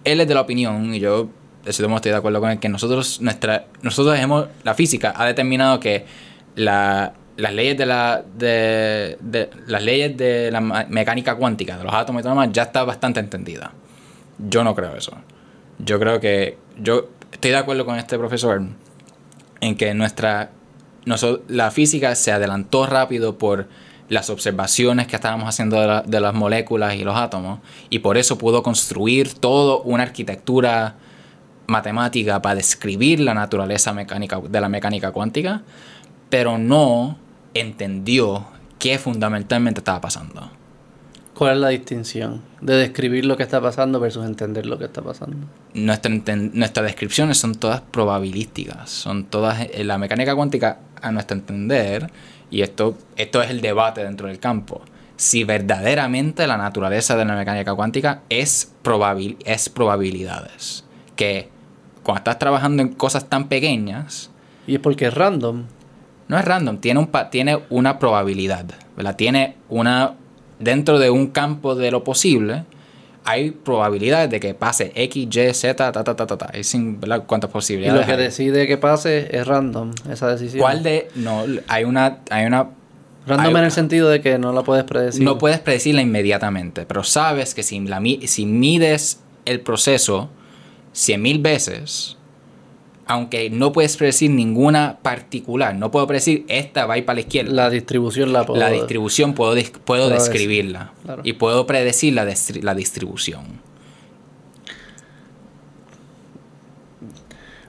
él 0.07 0.21
es 0.21 0.29
de 0.29 0.35
la 0.35 0.41
opinión 0.41 0.95
y 0.95 0.99
yo 1.01 1.29
estoy 1.65 1.87
de 2.03 2.15
acuerdo 2.17 2.41
con 2.41 2.51
él 2.51 2.59
que 2.59 2.69
nosotros 2.69 3.21
nuestra 3.21 3.67
nosotros 3.83 4.19
hemos 4.19 4.47
la 4.65 4.75
física 4.75 5.13
ha 5.17 5.27
determinado 5.27 5.81
que 5.81 6.07
la- 6.55 7.13
las 7.37 7.53
leyes 7.53 7.77
de 7.77 7.85
la 7.87 8.23
de, 8.39 9.19
de- 9.21 9.51
las 9.67 9.83
leyes 9.83 10.17
de 10.17 10.51
la 10.51 10.61
mecánica 10.61 11.35
cuántica 11.35 11.77
de 11.77 11.85
los 11.85 11.93
átomos 11.93 12.21
y 12.21 12.23
todo 12.23 12.35
lo 12.35 12.41
demás 12.41 12.55
ya 12.55 12.63
está 12.63 12.83
bastante 12.85 13.21
entendida. 13.21 13.73
Yo 14.39 14.65
no 14.65 14.75
creo 14.75 14.97
eso. 14.97 15.13
Yo 15.79 15.99
creo 16.01 16.19
que 16.21 16.57
yo 16.79 17.09
estoy 17.33 17.51
de 17.51 17.59
acuerdo 17.59 17.85
con 17.85 17.97
este 17.99 18.17
profesor 18.17 18.63
en 19.61 19.77
que 19.77 19.93
nuestra 19.93 20.51
noso- 21.05 21.41
la 21.49 21.71
física 21.71 22.15
se 22.15 22.33
adelantó 22.33 22.87
rápido 22.87 23.37
por 23.37 23.67
las 24.09 24.31
observaciones 24.31 25.07
que 25.07 25.17
estábamos 25.17 25.49
haciendo 25.49 25.81
de, 25.81 25.87
la- 25.87 26.03
de 26.03 26.21
las 26.21 26.33
moléculas 26.35 26.95
y 26.95 27.05
los 27.05 27.17
átomos 27.17 27.61
y 27.91 27.99
por 28.01 28.17
eso 28.17 28.39
pudo 28.39 28.63
construir 28.63 29.35
toda 29.35 29.77
una 29.85 30.05
arquitectura 30.05 30.95
matemática 31.67 32.41
para 32.41 32.55
describir 32.55 33.21
la 33.21 33.35
naturaleza 33.35 33.93
mecánica 33.93 34.41
de 34.41 34.61
la 34.61 34.69
mecánica 34.69 35.11
cuántica, 35.11 35.63
pero 36.31 36.59
no 36.59 37.19
entendió 37.55 38.47
qué 38.79 38.99
fundamentalmente 38.99 39.81
estaba 39.81 40.01
pasando. 40.01 40.51
¿Cuál 41.35 41.57
es 41.57 41.61
la 41.61 41.69
distinción 41.69 42.41
de 42.63 42.77
describir 42.77 43.27
lo 43.27 43.37
que 43.37 43.43
está 43.43 43.61
pasando 43.61 44.01
versus 44.01 44.25
entender 44.25 44.65
lo 44.65 44.79
que 44.79 44.87
está 44.87 45.03
pasando? 45.03 45.37
Nuestra, 45.75 46.11
nuestras 46.35 46.87
descripciones 46.87 47.37
son 47.37 47.57
todas 47.57 47.83
probabilísticas, 47.83 48.89
son 48.89 49.25
todas 49.25 49.67
en 49.71 49.87
la 49.89 49.99
mecánica 49.99 50.35
cuántica 50.35 50.79
a 51.03 51.13
nuestro 51.13 51.37
entender, 51.37 52.11
y 52.51 52.63
esto, 52.63 52.97
esto 53.17 53.43
es 53.43 53.51
el 53.51 53.61
debate 53.61 54.05
dentro 54.05 54.29
del 54.29 54.39
campo, 54.39 54.83
si 55.17 55.45
verdaderamente 55.45 56.47
la 56.47 56.57
naturaleza 56.57 57.17
de 57.17 57.25
la 57.25 57.35
mecánica 57.35 57.75
cuántica 57.75 58.23
es, 58.29 58.73
probabil, 58.83 59.37
es 59.45 59.69
probabilidades, 59.69 60.85
que 61.17 61.49
cuando 62.03 62.19
estás 62.19 62.39
trabajando 62.39 62.83
en 62.83 62.91
cosas 62.91 63.29
tan 63.29 63.49
pequeñas, 63.49 64.31
Y 64.67 64.75
es 64.75 64.81
porque 64.81 65.07
es 65.07 65.15
random. 65.15 65.65
no 66.29 66.39
es 66.39 66.45
random, 66.45 66.79
tiene, 66.79 67.01
un 67.01 67.11
tiene 67.31 67.61
una 67.71 67.99
probabilidad, 67.99 68.67
¿verdad? 68.97 69.17
Tiene 69.17 69.57
una, 69.69 70.15
dentro 70.59 70.99
de 70.99 71.11
un 71.11 71.29
campo 71.29 71.75
de 71.75 71.91
lo 71.91 72.05
posible, 72.05 72.65
hay 73.27 73.51
probabilidades 73.51 74.31
de 74.31 74.41
que 74.41 74.55
pase 74.55 74.93
X, 74.95 75.27
Y, 75.37 75.53
Z, 75.53 75.75
ta, 75.75 75.93
ta, 75.93 76.05
ta, 76.05 76.27
ta, 76.27 76.39
ta. 76.39 76.51
Hay 76.55 76.63
sin, 76.65 77.01
¿verdad? 77.01 77.25
cuántas 77.27 77.51
Y 77.51 77.53
posibilidades. 77.53 78.01
lo 78.01 78.07
que 78.07 78.13
hay. 78.13 78.19
decide 78.19 78.67
que 78.67 78.79
pase 78.79 79.29
es 79.37 79.47
random, 79.47 79.91
esa 80.11 80.29
decisión. 80.29 80.61
¿Cuál 80.61 80.83
de, 80.83 81.09
no, 81.17 81.45
hay 81.69 81.85
una, 81.85 82.19
hay 82.31 82.47
una, 82.47 82.69
Random 83.27 83.47
hay- 83.57 83.61
en 83.61 83.65
el 83.65 83.73
sentido 83.73 84.09
de 84.09 84.21
que 84.21 84.39
no 84.39 84.53
la 84.53 84.63
puedes 84.63 84.85
predecir. 84.85 85.23
no 85.25 85.39
puedes 85.39 85.59
predecirla 85.59 86.01
inmediatamente, 86.03 86.87
pero 86.87 87.03
sabes 87.03 87.55
que 87.55 87.63
si, 87.65 87.81
la, 87.81 88.01
si 88.27 88.47
mides 88.47 89.21
el 89.45 89.61
proceso 89.61 90.31
100.000 90.95 91.43
veces, 91.43 92.16
aunque 93.07 93.51
no 93.51 93.73
puedes 93.73 93.97
predecir 93.97 94.31
ninguna 94.33 94.99
particular, 95.01 95.77
no 95.77 95.93
puedo 95.93 96.07
predecir 96.09 96.45
esta 96.49 96.87
va 96.87 96.95
a 96.95 96.99
ir 96.99 97.05
para 97.05 97.15
la 97.15 97.21
izquierda. 97.21 97.53
La 97.53 97.71
distribución 97.71 98.33
la 98.33 98.45
puedo... 98.45 98.59
la 98.59 98.69
distribución 98.71 99.33
puedo, 99.33 99.55
puedo 99.85 100.09
describirla 100.09 100.93
claro. 101.05 101.23
y 101.25 101.35
puedo 101.35 101.67
predecir 101.67 102.15
la, 102.15 102.27
la 102.63 102.75
distribución. 102.75 103.45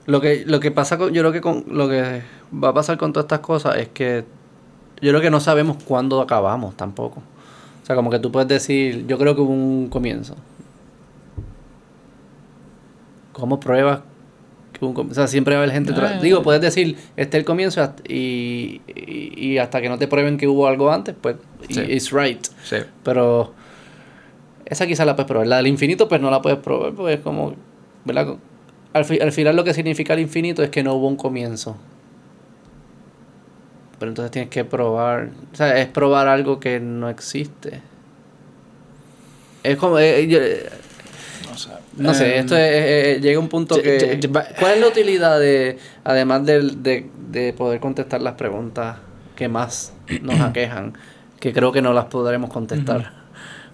Lo 0.06 0.20
que, 0.20 0.44
lo 0.44 0.58
que 0.58 0.70
pasa 0.72 0.98
con, 0.98 1.12
yo 1.12 1.22
creo 1.22 1.32
que 1.32 1.40
con, 1.40 1.64
lo 1.68 1.88
que 1.88 2.22
va 2.52 2.70
a 2.70 2.74
pasar 2.74 2.98
con 2.98 3.12
todas 3.12 3.26
estas 3.26 3.40
cosas 3.40 3.76
es 3.76 3.88
que 3.88 4.24
yo 5.00 5.10
creo 5.10 5.20
que 5.20 5.30
no 5.30 5.38
sabemos 5.38 5.76
cuándo 5.84 6.20
acabamos 6.20 6.76
tampoco. 6.76 7.22
O 7.82 7.86
sea, 7.86 7.94
como 7.94 8.10
que 8.10 8.18
tú 8.18 8.32
puedes 8.32 8.48
decir, 8.48 9.06
yo 9.06 9.18
creo 9.18 9.36
que 9.36 9.42
hubo 9.42 9.52
un 9.52 9.88
comienzo. 9.88 10.34
¿Cómo 13.32 13.60
pruebas 13.60 14.00
O 14.80 15.14
sea, 15.14 15.26
siempre 15.26 15.54
va 15.54 15.60
a 15.60 15.64
haber 15.64 15.74
gente... 15.74 15.92
tra- 15.92 16.14
Ah. 16.16 16.20
Digo, 16.22 16.42
puedes 16.42 16.60
decir, 16.62 16.96
este 17.16 17.36
es 17.36 17.40
el 17.40 17.44
comienzo 17.44 17.82
hasta- 17.82 18.02
y, 18.06 18.80
y, 18.86 19.32
y 19.36 19.58
hasta 19.58 19.80
que 19.80 19.88
no 19.88 19.98
te 19.98 20.06
prueben 20.06 20.38
que 20.38 20.46
hubo 20.46 20.66
algo 20.68 20.92
antes, 20.92 21.14
pues, 21.20 21.36
Sí. 21.68 21.80
it's 21.88 22.12
right. 22.12 22.46
Sí. 22.62 22.76
Pero 23.02 23.52
esa 24.64 24.86
quizás 24.86 25.04
la 25.06 25.16
puedes 25.16 25.26
probar. 25.28 25.46
La 25.48 25.56
del 25.56 25.66
infinito, 25.66 26.06
pues 26.08 26.20
no 26.20 26.30
la 26.30 26.40
puedes 26.42 26.58
probar, 26.60 26.92
porque 26.92 27.14
es 27.14 27.20
como, 27.20 27.54
¿verdad? 28.04 28.36
Al, 28.92 29.04
fi- 29.04 29.18
al 29.20 29.32
final 29.32 29.56
lo 29.56 29.64
que 29.64 29.74
significa 29.74 30.14
el 30.14 30.20
infinito 30.20 30.62
es 30.62 30.70
que 30.70 30.82
no 30.84 30.94
hubo 30.94 31.08
un 31.08 31.16
comienzo. 31.16 31.76
Pero 33.98 34.10
entonces 34.12 34.30
tienes 34.30 34.50
que 34.50 34.64
probar, 34.64 35.30
o 35.52 35.56
sea, 35.56 35.76
es 35.80 35.88
probar 35.88 36.28
algo 36.28 36.60
que 36.60 36.78
no 36.78 37.08
existe. 37.08 37.80
Es 39.64 39.76
como, 39.76 39.98
eh, 39.98 40.26
yo- 40.28 40.38
No 41.50 41.56
sé. 41.58 41.70
No 41.98 42.14
sé, 42.14 42.34
Em, 42.36 42.40
esto 42.40 42.56
es- 42.56 42.62
eh, 42.62 43.12
eh, 43.16 43.20
llega 43.20 43.36
a 43.38 43.40
un 43.40 43.48
punto 43.48 43.80
que... 43.80 44.20
¿Cuál 44.58 44.72
es 44.74 44.80
la 44.80 44.86
utilidad 44.88 45.38
de, 45.38 45.78
además 46.04 46.44
de, 46.46 47.06
de 47.30 47.52
poder 47.52 47.80
contestar 47.80 48.22
las 48.22 48.34
preguntas 48.34 48.96
que 49.36 49.48
más 49.48 49.92
nos 50.22 50.40
aquejan, 50.40 50.94
que 51.40 51.52
creo 51.52 51.70
que 51.72 51.82
no 51.82 51.92
las 51.92 52.06
podremos 52.06 52.50
contestar? 52.50 53.12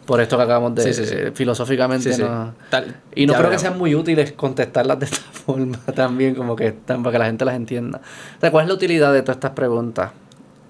Por 0.06 0.20
esto 0.20 0.36
que 0.36 0.42
acabamos 0.42 0.74
de... 0.74 0.82
Sí, 0.82 0.92
sí, 0.92 1.06
sí. 1.06 1.14
eh, 1.16 1.32
filosóficamente 1.34 2.10
no... 2.18 2.54
Tal- 2.68 2.94
Y 3.14 3.24
no 3.26 3.32
creo 3.34 3.48
que 3.50 3.58
sean 3.58 3.78
muy 3.78 3.94
útiles 3.94 4.32
contestarlas 4.32 4.98
de 4.98 5.06
esta 5.10 5.22
forma 5.32 5.78
también, 5.94 6.34
como 6.34 6.54
que 6.56 6.66
están 6.68 7.02
para 7.02 7.12
que 7.12 7.18
la 7.20 7.24
gente 7.26 7.44
las 7.46 7.54
entienda. 7.56 8.00
O 8.36 8.40
sea, 8.40 8.50
¿cuál 8.50 8.64
es 8.64 8.68
la 8.68 8.74
utilidad 8.74 9.12
de 9.14 9.22
todas 9.22 9.36
estas 9.36 9.52
preguntas? 9.52 10.10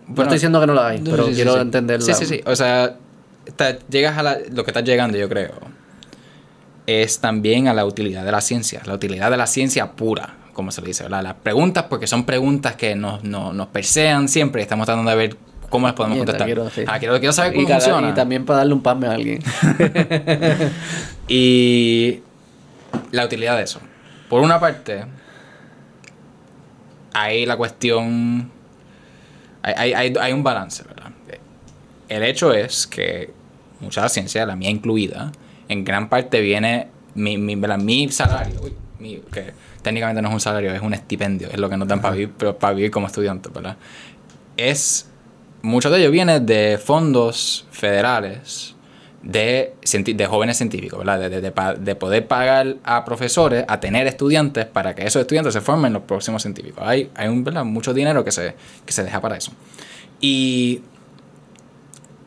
no 0.06 0.22
estoy 0.22 0.36
diciendo 0.36 0.60
que 0.60 0.66
no 0.68 0.74
las 0.74 0.84
hay, 0.84 1.02
pero 1.02 1.26
quiero 1.30 1.60
entenderla. 1.60 2.04
Sí, 2.06 2.12
sí, 2.14 2.26
sí. 2.26 2.42
O 2.46 2.54
sea, 2.54 2.94
llegas 3.90 4.16
a 4.18 4.22
la- 4.22 4.38
lo 4.52 4.62
que 4.62 4.70
estás 4.70 4.84
llegando, 4.84 5.18
yo 5.18 5.28
creo, 5.28 5.50
es 6.86 7.18
también 7.20 7.68
a 7.68 7.74
la 7.74 7.84
utilidad 7.84 8.24
de 8.24 8.32
la 8.32 8.40
ciencia, 8.40 8.82
la 8.84 8.94
utilidad 8.94 9.30
de 9.30 9.36
la 9.36 9.46
ciencia 9.46 9.92
pura, 9.92 10.34
como 10.52 10.70
se 10.70 10.80
le 10.82 10.88
dice, 10.88 11.02
¿verdad? 11.04 11.22
Las 11.22 11.34
preguntas, 11.34 11.84
porque 11.88 12.06
son 12.06 12.24
preguntas 12.24 12.76
que 12.76 12.94
nos, 12.94 13.24
nos, 13.24 13.54
nos 13.54 13.68
persean 13.68 14.28
siempre 14.28 14.60
y 14.60 14.64
estamos 14.64 14.86
tratando 14.86 15.10
de 15.10 15.16
ver 15.16 15.36
cómo 15.70 15.86
las 15.86 15.94
podemos 15.96 16.18
contestar. 16.18 16.46
quiero- 16.46 16.70
sí. 16.70 16.82
Ah, 16.86 16.98
quiero, 16.98 17.18
quiero 17.18 17.32
saber 17.32 17.52
y, 17.52 17.56
cómo 17.56 17.68
cada- 17.68 17.80
funciona. 17.80 18.10
y 18.10 18.12
también 18.14 18.44
para 18.44 18.58
darle 18.58 18.74
un 18.74 18.82
pasme 18.82 19.06
a 19.08 19.12
alguien. 19.12 19.42
Y 21.28 22.20
la 23.10 23.24
utilidad 23.24 23.56
de 23.56 23.62
eso. 23.64 23.80
Por 24.28 24.42
una 24.42 24.60
parte, 24.60 25.04
hay 27.12 27.46
la 27.46 27.56
cuestión. 27.56 28.50
Hay, 29.62 29.94
hay, 29.94 30.12
hay, 30.20 30.32
un 30.32 30.42
balance, 30.42 30.82
¿verdad? 30.84 31.10
El 32.08 32.22
hecho 32.22 32.52
es 32.52 32.86
que 32.86 33.32
mucha 33.80 34.02
de 34.02 34.04
la 34.04 34.08
ciencia, 34.10 34.44
la 34.44 34.56
mía 34.56 34.68
incluida, 34.68 35.32
en 35.68 35.84
gran 35.84 36.08
parte 36.08 36.40
viene. 36.40 36.88
Mi, 37.14 37.38
mi, 37.38 37.54
mi 37.56 38.08
salario, 38.10 38.60
uy, 38.62 38.72
mi- 38.98 39.22
que 39.32 39.52
técnicamente 39.82 40.20
no 40.20 40.28
es 40.28 40.34
un 40.34 40.40
salario, 40.40 40.72
es 40.74 40.82
un 40.82 40.94
estipendio, 40.94 41.48
es 41.50 41.58
lo 41.58 41.68
que 41.70 41.76
nos 41.76 41.86
dan 41.86 42.00
para 42.00 42.14
vivir, 42.14 42.32
pero 42.36 42.58
para 42.58 42.74
vivir 42.74 42.90
como 42.90 43.06
estudiantes, 43.06 43.52
¿verdad? 43.52 43.76
Es. 44.56 45.08
Mucho 45.62 45.88
de 45.88 45.98
ello 46.00 46.10
viene 46.10 46.40
de 46.40 46.76
fondos 46.76 47.66
federales 47.70 48.74
de, 49.22 49.72
de 49.82 50.26
jóvenes 50.26 50.58
científicos, 50.58 50.98
¿verdad? 50.98 51.18
De, 51.18 51.28
de- 51.30 51.40
de 51.40 51.74
de 51.80 51.94
poder 51.94 52.26
pagar 52.26 52.76
a 52.84 53.02
profesores, 53.06 53.64
a 53.66 53.80
tener 53.80 54.06
estudiantes, 54.06 54.66
para 54.66 54.94
que 54.94 55.06
esos 55.06 55.20
estudiantes 55.22 55.54
se 55.54 55.62
formen 55.62 55.94
los 55.94 56.02
próximos 56.02 56.42
científicos. 56.42 56.84
Hay, 56.86 57.10
hay 57.14 57.28
un, 57.28 57.44
¿verdad? 57.44 57.64
mucho 57.64 57.94
dinero 57.94 58.22
que 58.24 58.30
se, 58.32 58.54
que 58.84 58.92
se 58.92 59.04
deja 59.04 59.22
para 59.22 59.38
eso. 59.38 59.52
Y 60.20 60.82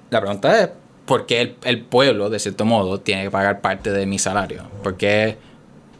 la 0.10 0.20
pregunta 0.22 0.60
es, 0.64 0.70
¿por 1.08 1.26
qué 1.26 1.42
el, 1.42 1.56
el 1.64 1.82
pueblo, 1.82 2.30
de 2.30 2.38
cierto 2.38 2.66
modo, 2.66 3.00
tiene 3.00 3.24
que 3.24 3.32
pagar 3.32 3.62
parte 3.62 3.92
de 3.92 4.06
mi 4.06 4.20
salario? 4.20 4.64
¿Por 4.84 4.96
qué 4.98 5.38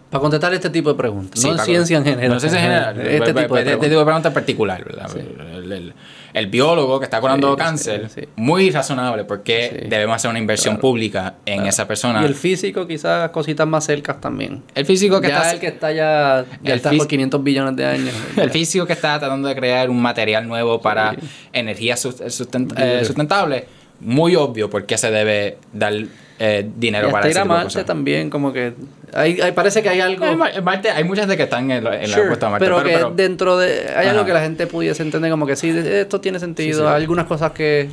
para 0.10 0.22
contestar 0.22 0.54
este 0.54 0.70
tipo 0.70 0.90
de 0.90 0.96
preguntas. 0.96 1.38
Sí, 1.42 1.50
no 1.52 1.58
ciencia 1.58 1.98
en 1.98 2.06
general. 2.06 2.30
No 2.30 2.40
ciencia 2.40 2.60
en 2.62 2.66
general. 2.66 2.98
Este 3.02 3.16
Este, 3.18 3.26
tipo 3.26 3.36
de 3.36 3.42
este 3.42 3.48
preguntas. 3.66 3.90
tipo 3.90 4.00
de 4.00 4.06
pregunta 4.06 4.28
en 4.30 4.34
particular, 4.34 4.86
¿verdad? 4.86 5.12
El, 5.18 5.72
el- 5.74 5.94
el 6.34 6.48
biólogo 6.48 7.00
que 7.00 7.06
está 7.06 7.20
curando 7.20 7.52
Sí, 7.52 7.58
cáncer, 7.58 8.10
muy 8.38 8.70
razonable, 8.70 9.24
porque 9.26 9.86
debemos 9.90 10.16
hacer 10.18 10.30
una 10.30 10.40
inversión 10.40 10.76
Claro. 10.76 10.82
pública 10.82 11.36
en 11.46 11.56
Claro. 11.56 11.70
esa 11.70 11.88
persona. 11.88 12.22
Y 12.22 12.26
el 12.26 12.36
físico 12.36 12.86
quizás 12.88 13.32
cositas 13.32 13.68
más 13.68 13.86
cercas 13.86 14.22
también. 14.22 14.64
El 14.76 14.86
físico 14.86 15.20
que 15.20 15.28
ya 15.30 15.38
está... 15.40 15.52
el 15.54 15.60
que 15.60 15.68
está 15.68 15.92
ya, 15.92 16.46
ya 16.62 16.72
El 16.74 16.78
está 16.78 16.92
por 16.92 17.08
500 17.08 17.44
billones 17.44 17.76
de 17.76 17.86
años. 17.86 18.14
El 18.38 18.50
físico 18.52 18.86
que 18.86 18.94
está 18.94 19.18
tratando 19.20 19.48
de 19.48 19.56
crear 19.56 19.90
un 19.90 20.00
material 20.02 20.48
nuevo 20.48 20.80
para 20.80 21.16
energía 21.52 21.98
sus- 21.98 22.22
sustent- 22.22 22.70
Sí. 22.70 22.76
eh, 22.78 23.04
sustentable, 23.04 23.66
muy 24.00 24.36
obvio 24.36 24.70
por 24.70 24.86
qué 24.86 24.98
se 24.98 25.10
debe 25.12 25.58
dar 25.74 25.94
eh, 26.40 26.70
dinero 26.78 27.10
y 27.10 27.12
para 27.12 27.30
ir 27.30 27.38
a 27.38 27.46
Marte 27.46 27.64
cosas. 27.66 27.86
también, 27.86 28.30
como 28.30 28.54
que... 28.54 28.74
Hay, 29.14 29.40
hay- 29.42 29.54
parece 29.54 29.82
que 29.82 29.90
hay 29.90 30.02
algo... 30.02 30.26
En 30.26 30.64
Marte, 30.64 30.92
hay 30.92 31.04
muchas 31.04 31.28
de 31.28 31.36
que 31.38 31.44
están 31.44 31.72
en, 31.72 31.84
la- 31.84 32.00
en 32.02 32.08
Sure, 32.08 32.22
la 32.24 32.28
puesta 32.28 32.48
a 32.48 32.50
Marte. 32.52 32.66
pero, 32.66 32.78
pero- 32.78 32.88
que 32.90 32.94
pero- 32.96 33.12
dentro 33.12 33.58
de... 33.58 33.90
Hay 33.96 34.08
algo 34.08 34.26
que 34.26 34.34
la 34.34 34.42
gente 34.42 34.68
pudiese 34.68 35.02
entender 35.04 35.32
como 35.32 35.46
que 35.48 35.56
sí, 35.56 35.70
esto 35.70 36.22
tiene 36.22 36.40
sentido. 36.40 36.74
Sí, 36.80 36.84
sí. 36.84 36.88
Hay 36.88 37.02
algunas 37.02 37.26
cosas 37.26 37.52
que... 37.52 37.90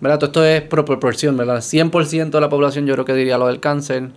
¿Verdad? 0.00 0.18
Todo 0.18 0.26
esto 0.28 0.44
es 0.44 0.62
por 0.62 0.84
proporción, 0.84 1.36
¿verdad? 1.36 1.58
100% 1.58 2.30
de 2.30 2.40
la 2.40 2.48
población 2.48 2.86
yo 2.86 2.94
creo 2.94 3.04
que 3.04 3.14
diría 3.14 3.38
lo 3.38 3.46
del 3.46 3.60
cáncer. 3.60 4.08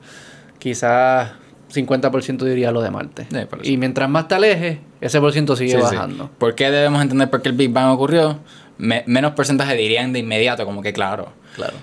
Quizás 0.59 1.31
50% 1.73 2.43
diría 2.43 2.71
lo 2.71 2.81
de 2.81 2.91
Marte. 2.91 3.27
Sí, 3.29 3.71
y 3.73 3.77
mientras 3.77 4.09
más 4.09 4.27
te 4.27 4.35
alejes, 4.35 4.79
ese 5.01 5.19
por 5.19 5.31
ciento 5.31 5.55
sigue 5.55 5.77
bajando. 5.77 6.29
¿Por 6.37 6.55
qué 6.55 6.71
debemos 6.71 7.01
entender 7.01 7.29
por 7.29 7.41
qué 7.41 7.49
el 7.49 7.55
Big 7.55 7.71
Bang 7.71 7.91
ocurrió? 7.93 8.39
Me- 8.77 9.03
menos 9.07 9.33
porcentaje 9.33 9.75
dirían 9.75 10.11
de 10.13 10.19
inmediato, 10.19 10.65
como 10.65 10.81
que 10.81 10.91
claro. 10.93 11.31
Claro. 11.55 11.75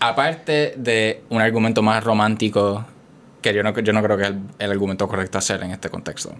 Aparte 0.00 0.74
de 0.76 1.22
un 1.28 1.40
argumento 1.40 1.82
más 1.82 2.02
romántico, 2.02 2.84
que 3.40 3.54
yo 3.54 3.62
no, 3.62 3.78
yo 3.78 3.92
no 3.92 4.02
creo 4.02 4.16
que 4.16 4.22
es 4.24 4.28
el, 4.30 4.38
el 4.58 4.70
argumento 4.72 5.06
correcto 5.06 5.38
hacer 5.38 5.62
en 5.62 5.70
este 5.70 5.90
contexto, 5.90 6.34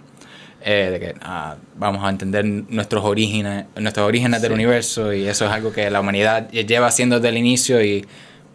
eh, 0.65 0.89
de 0.93 1.01
que 1.01 1.15
ah, 1.21 1.57
vamos 1.77 2.03
a 2.05 2.09
entender 2.09 2.45
nuestros 2.45 3.05
orígenes, 3.05 3.67
nuestros 3.77 4.07
orígenes 4.07 4.43
del 4.43 4.51
Sí. 4.51 4.55
universo 4.55 5.13
y 5.13 5.27
eso 5.29 5.45
es 5.47 5.51
algo 5.53 5.73
que 5.73 5.91
la 5.91 6.01
humanidad 6.01 6.49
lleva 6.51 6.87
haciendo 6.89 7.17
desde 7.17 7.29
el 7.29 7.37
inicio 7.39 7.83
y 7.83 8.05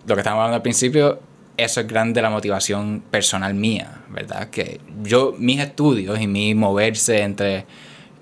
lo 0.06 0.16
que 0.16 0.22
estábamos 0.22 0.42
hablando 0.44 0.56
al 0.58 0.62
principio, 0.62 1.20
eso 1.56 1.82
es 1.82 1.88
grande 1.88 2.22
la 2.22 2.30
motivación 2.30 3.02
personal 3.10 3.54
mía, 3.54 4.02
¿verdad? 4.10 4.50
Que 4.50 4.80
yo, 5.04 5.36
mis 5.38 5.60
estudios 5.60 6.20
y 6.20 6.28
mi 6.28 6.54
moverse 6.54 7.22
entre 7.22 7.66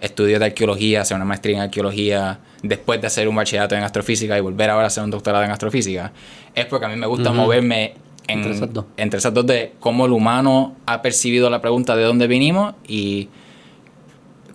estudios 0.01 0.39
de 0.39 0.45
arqueología, 0.47 1.01
hacer 1.01 1.15
una 1.15 1.25
maestría 1.25 1.57
en 1.57 1.61
arqueología, 1.63 2.39
después 2.61 2.99
de 3.01 3.07
hacer 3.07 3.27
un 3.27 3.35
bachillerato 3.35 3.75
en 3.75 3.83
astrofísica 3.83 4.37
y 4.37 4.41
volver 4.41 4.69
ahora 4.69 4.85
a 4.85 4.87
hacer 4.87 5.03
un 5.03 5.11
doctorado 5.11 5.43
en 5.43 5.51
astrofísica, 5.51 6.11
es 6.53 6.65
porque 6.65 6.85
a 6.85 6.89
mí 6.89 6.95
me 6.95 7.07
gusta 7.07 7.29
Ujú. 7.31 7.41
moverme 7.41 7.93
en- 8.27 8.39
Entre 8.39 8.51
esas 8.53 8.73
dos. 8.73 8.85
entre 8.97 9.19
esas 9.19 9.33
dos 9.33 9.45
de 9.45 9.73
cómo 9.79 10.05
el 10.07 10.11
humano 10.11 10.75
ha 10.85 11.01
percibido 11.01 11.49
la 11.49 11.61
pregunta 11.61 11.95
de 11.95 12.03
dónde 12.03 12.27
vinimos 12.27 12.73
y 12.87 13.29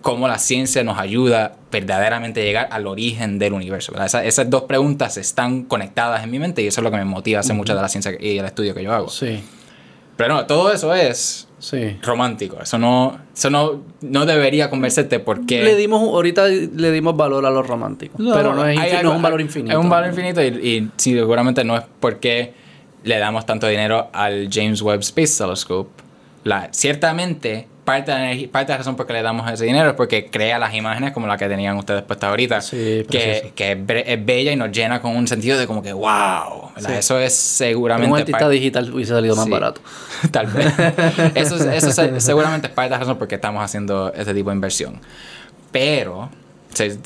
cómo 0.01 0.27
la 0.27 0.39
ciencia 0.39 0.83
nos 0.83 0.97
ayuda 0.97 1.55
verdaderamente 1.71 2.41
a 2.41 2.43
llegar 2.43 2.67
al 2.71 2.87
origen 2.87 3.37
del 3.39 3.53
universo. 3.53 3.93
Esa- 4.03 4.25
esas 4.25 4.49
dos 4.49 4.63
preguntas 4.63 5.15
están 5.17 5.63
conectadas 5.63 6.23
en 6.23 6.31
mi 6.31 6.39
mente 6.39 6.61
y 6.63 6.67
eso 6.67 6.81
es 6.81 6.83
lo 6.83 6.91
que 6.91 6.97
me 6.97 7.05
motiva 7.05 7.37
a 7.37 7.41
hacer 7.41 7.55
mucha 7.55 7.75
de 7.75 7.81
la 7.81 7.87
ciencia 7.87 8.11
y 8.19 8.37
el 8.39 8.45
estudio 8.45 8.73
que 8.73 8.83
yo 8.83 8.93
hago. 8.93 9.09
Sí, 9.09 9.41
Pero 10.17 10.35
no, 10.35 10.45
todo 10.45 10.71
eso 10.73 10.93
es 10.93 11.47
sí. 11.61 11.95
romántico. 12.01 12.57
Eso 12.61 12.77
no, 12.77 13.17
eso 13.33 13.49
no, 13.49 13.81
no 14.01 14.25
debería 14.25 14.69
convencerte 14.69 15.19
porque... 15.19 15.63
Le 15.63 15.75
dimos, 15.77 16.01
ahorita 16.01 16.47
le 16.49 16.91
dimos 16.91 17.15
valor 17.15 17.45
a 17.45 17.49
lo 17.49 17.63
romántico. 17.63 18.17
pero 18.17 18.53
no 18.53 18.65
es, 18.65 18.77
hay 18.77 18.89
infin- 18.91 18.95
algo- 18.97 19.03
no 19.03 19.09
es 19.11 19.15
un 19.17 19.21
valor 19.21 19.41
infinito. 19.41 19.71
Es 19.71 19.77
un 19.83 19.89
valor 19.89 20.09
infinito 20.09 20.43
y, 20.43 20.47
y 20.47 20.91
sí, 20.97 21.13
seguramente 21.13 21.63
no 21.63 21.77
es 21.77 21.83
porque 22.01 22.53
le 23.03 23.17
damos 23.17 23.45
tanto 23.45 23.67
dinero 23.67 24.09
al 24.11 24.49
James 24.51 24.81
Webb 24.81 24.99
Space 24.99 25.41
Telescope. 25.41 25.89
La, 26.43 26.69
ciertamente, 26.71 27.67
parte 27.83 28.11
de, 28.11 28.17
la 28.17 28.23
energía- 28.25 28.51
parte 28.51 28.67
de 28.71 28.73
la 28.73 28.77
razón 28.77 28.95
por 28.95 29.07
que 29.07 29.13
le 29.13 29.21
damos 29.21 29.51
ese 29.51 29.65
dinero 29.65 29.89
es 29.89 29.95
porque 29.95 30.27
crea 30.29 30.59
las 30.59 30.73
imágenes 30.75 31.11
como 31.13 31.27
la 31.27 31.37
que 31.37 31.47
tenían 31.47 31.77
ustedes 31.77 32.03
puestas 32.03 32.29
ahorita. 32.29 32.61
Sí, 32.61 33.05
que, 33.09 33.51
que 33.55 33.71
es, 33.71 33.77
es 34.07 34.25
bella 34.25 34.51
y 34.51 34.55
nos 34.55 34.71
llena 34.71 35.01
con 35.01 35.15
un 35.15 35.27
sentido 35.27 35.57
de 35.57 35.67
como 35.67 35.81
que 35.81 35.91
wow. 35.93 36.69
Sí. 36.77 36.85
Eso 36.91 37.19
es 37.19 37.33
seguramente... 37.35 38.11
un 38.11 38.19
artista 38.19 38.39
parte- 38.39 38.53
digital 38.53 38.93
hubiese 38.93 39.13
salido 39.13 39.35
más 39.35 39.45
Sí. 39.45 39.51
barato. 39.51 39.81
Tal 40.31 40.47
vez. 40.47 40.67
Eso, 41.35 41.55
es- 41.55 41.65
eso 41.83 41.91
se- 41.91 42.19
seguramente 42.21 42.67
es 42.67 42.73
parte 42.73 42.89
de 42.89 42.95
la 42.95 42.99
razón 42.99 43.17
por 43.17 43.27
qué 43.27 43.35
estamos 43.35 43.63
haciendo 43.63 44.13
este 44.13 44.33
tipo 44.33 44.49
de 44.49 44.55
inversión. 44.55 44.99
Pero 45.71 46.29
se, 46.73 46.97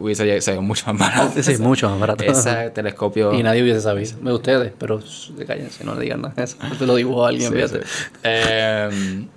hubiese 0.00 0.40
sido 0.40 0.62
mucho 0.62 0.92
más 0.92 0.98
barato. 0.98 1.42
Sí, 1.42 1.56
mucho 1.58 1.88
más 1.90 2.00
barato. 2.00 2.24
Ese 2.24 2.70
telescopio. 2.70 3.34
Y 3.34 3.42
nadie 3.42 3.62
hubiese 3.62 3.80
sabido. 3.80 4.16
De 4.20 4.32
ustedes, 4.32 4.72
pero 4.78 5.00
cállense, 5.46 5.84
no 5.84 5.94
le 5.94 6.00
digan 6.02 6.22
nada 6.22 6.34
eso. 6.42 6.56
Te 6.78 6.86
lo 6.86 6.94
dibujó 6.96 7.26
alguien, 7.26 7.52
fíjate. 7.52 7.80
sí. 7.84 9.28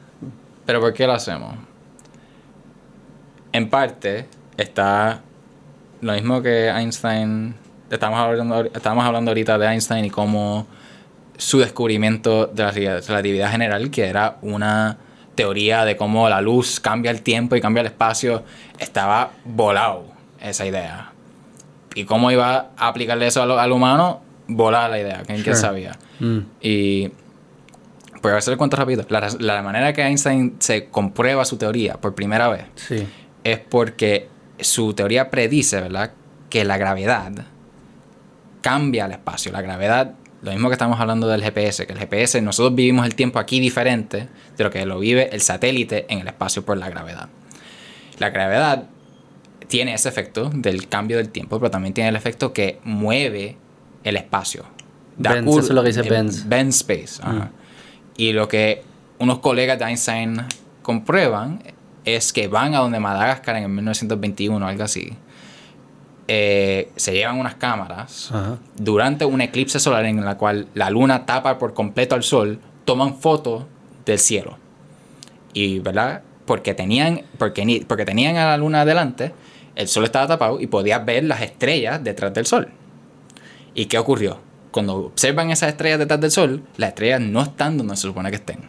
Pero 0.67 0.79
¿por 0.79 0.93
qué 0.93 1.07
lo 1.07 1.13
hacemos? 1.13 1.55
En 3.51 3.69
parte 3.69 4.27
está 4.57 5.21
lo 6.01 6.13
mismo 6.13 6.41
que 6.43 6.67
Einstein. 6.69 7.55
Estamos 7.89 8.19
hablando, 8.19 8.65
estamos 8.65 9.03
hablando 9.05 9.31
ahorita 9.31 9.57
de 9.57 9.67
Einstein 9.67 10.05
y 10.05 10.09
cómo 10.09 10.67
su 11.37 11.59
descubrimiento 11.59 12.47
de 12.47 12.63
la 12.63 12.71
rela- 12.73 13.07
relatividad 13.07 13.49
general, 13.51 13.89
que 13.89 14.05
era 14.05 14.37
una 14.41 14.97
teoría 15.35 15.85
de 15.85 15.95
cómo 15.95 16.27
la 16.29 16.41
luz 16.41 16.79
cambia 16.79 17.11
el 17.11 17.21
tiempo 17.21 17.55
y 17.55 17.61
cambia 17.61 17.81
el 17.81 17.87
espacio, 17.87 18.43
estaba 18.79 19.31
volado 19.45 20.05
esa 20.41 20.65
idea. 20.65 21.11
y 21.95 22.05
cómo 22.05 22.29
iba 22.29 22.67
a 22.77 22.87
aplicarle 22.89 23.25
eso 23.25 23.41
al, 23.41 23.51
al 23.57 23.71
humano, 23.71 24.21
volaba 24.47 24.87
la 24.89 24.99
idea, 24.99 25.23
¿quién, 25.25 25.41
quién 25.41 25.55
Sure. 25.55 25.67
sabía? 25.67 25.91
Mm. 26.19 26.39
Y 26.61 27.09
a 28.35 28.37
hacer 28.39 28.53
el 28.53 28.57
cuento 28.57 28.77
rápido. 28.77 29.05
La, 29.09 29.27
la 29.39 29.61
manera 29.61 29.93
que 29.93 30.01
Einstein 30.01 30.55
se 30.59 30.85
comprueba 30.85 31.45
su 31.45 31.57
teoría 31.57 31.95
por 31.95 32.15
primera 32.15 32.47
vez 32.49 32.65
Sí. 32.75 33.07
es 33.43 33.59
porque 33.59 34.27
su 34.59 34.93
teoría 34.93 35.29
predice, 35.29 35.79
¿verdad? 35.81 36.11
Que 36.49 36.65
la 36.65 36.77
gravedad 36.77 37.31
cambia 38.61 39.05
el 39.05 39.11
espacio. 39.13 39.51
La 39.51 39.61
gravedad, 39.61 40.13
lo 40.41 40.51
mismo 40.51 40.69
que 40.69 40.73
estamos 40.73 40.99
hablando 40.99 41.27
del 41.27 41.43
GPS, 41.43 41.85
que 41.85 41.93
el 41.93 41.99
GPS, 41.99 42.41
nosotros 42.41 42.75
vivimos 42.75 43.05
el 43.05 43.15
tiempo 43.15 43.39
aquí 43.39 43.59
diferente 43.59 44.27
de 44.57 44.63
lo 44.63 44.69
que 44.69 44.85
lo 44.85 44.99
vive 44.99 45.29
el 45.33 45.41
satélite 45.41 46.05
en 46.09 46.19
el 46.19 46.27
espacio 46.27 46.65
por 46.65 46.77
la 46.77 46.89
gravedad. 46.89 47.29
La 48.19 48.29
gravedad 48.31 48.85
tiene 49.67 49.93
ese 49.93 50.09
efecto 50.09 50.49
del 50.53 50.87
cambio 50.87 51.17
del 51.17 51.29
tiempo, 51.29 51.59
pero 51.59 51.69
también 51.69 51.93
tiene 51.93 52.09
el 52.09 52.15
efecto 52.15 52.53
que 52.53 52.79
mueve 52.83 53.57
el 54.03 54.15
espacio. 54.17 54.65
Cur- 55.45 55.59
eso 55.59 55.67
es 55.69 55.69
lo 55.71 55.81
que 55.83 55.89
dice 55.89 56.01
bends. 56.03 56.47
bend 56.47 56.69
space. 56.69 57.21
ajá. 57.21 57.51
Y 58.17 58.33
lo 58.33 58.47
que 58.47 58.83
unos 59.19 59.39
colegas 59.39 59.77
de 59.79 59.85
Einstein 59.85 60.41
comprueban 60.81 61.61
es 62.03 62.33
que 62.33 62.47
van 62.47 62.73
a 62.75 62.79
donde 62.79 62.99
Madagascar 62.99 63.55
en 63.57 63.73
1921 63.73 64.67
algo 64.67 64.83
así. 64.83 65.13
eh, 66.29 66.91
se 66.97 67.13
llevan 67.13 67.39
unas 67.39 67.55
cámaras 67.55 68.29
Ajá. 68.33 68.57
durante 68.75 69.23
un 69.23 69.39
eclipse 69.39 69.79
solar 69.79 70.03
en 70.05 70.25
la 70.25 70.37
cual 70.37 70.67
la 70.73 70.89
luna 70.89 71.25
tapa 71.25 71.57
por 71.57 71.73
completo 71.73 72.15
al 72.15 72.23
sol, 72.23 72.59
toman 72.83 73.15
fotos 73.15 73.63
del 74.05 74.19
cielo. 74.19 74.57
Y, 75.53 75.79
¿verdad? 75.79 76.23
Porque 76.45 76.73
tenían, 76.73 77.21
porque, 77.37 77.63
ni- 77.65 77.79
porque 77.81 78.03
tenían 78.03 78.35
a 78.37 78.45
la 78.45 78.57
luna 78.57 78.81
adelante, 78.81 79.31
el 79.75 79.87
sol 79.87 80.03
estaba 80.03 80.27
tapado 80.27 80.59
y 80.59 80.67
podías 80.67 81.05
ver 81.05 81.23
las 81.23 81.41
estrellas 81.41 82.03
detrás 82.03 82.33
del 82.33 82.45
sol. 82.45 82.67
¿Y 83.73 83.85
qué 83.85 83.97
ocurrió? 83.97 84.39
Cuando 84.77 85.07
observan 85.07 85.49
esas 85.49 85.69
estrellas 85.69 85.97
detrás 85.97 86.21
del 86.21 86.29
sol, 86.29 86.61
las 86.77 86.89
estrellas 86.89 87.19
no 87.19 87.41
están 87.41 87.79
donde 87.79 87.95
se 87.95 88.03
supone 88.03 88.29
que 88.29 88.35
estén. 88.35 88.59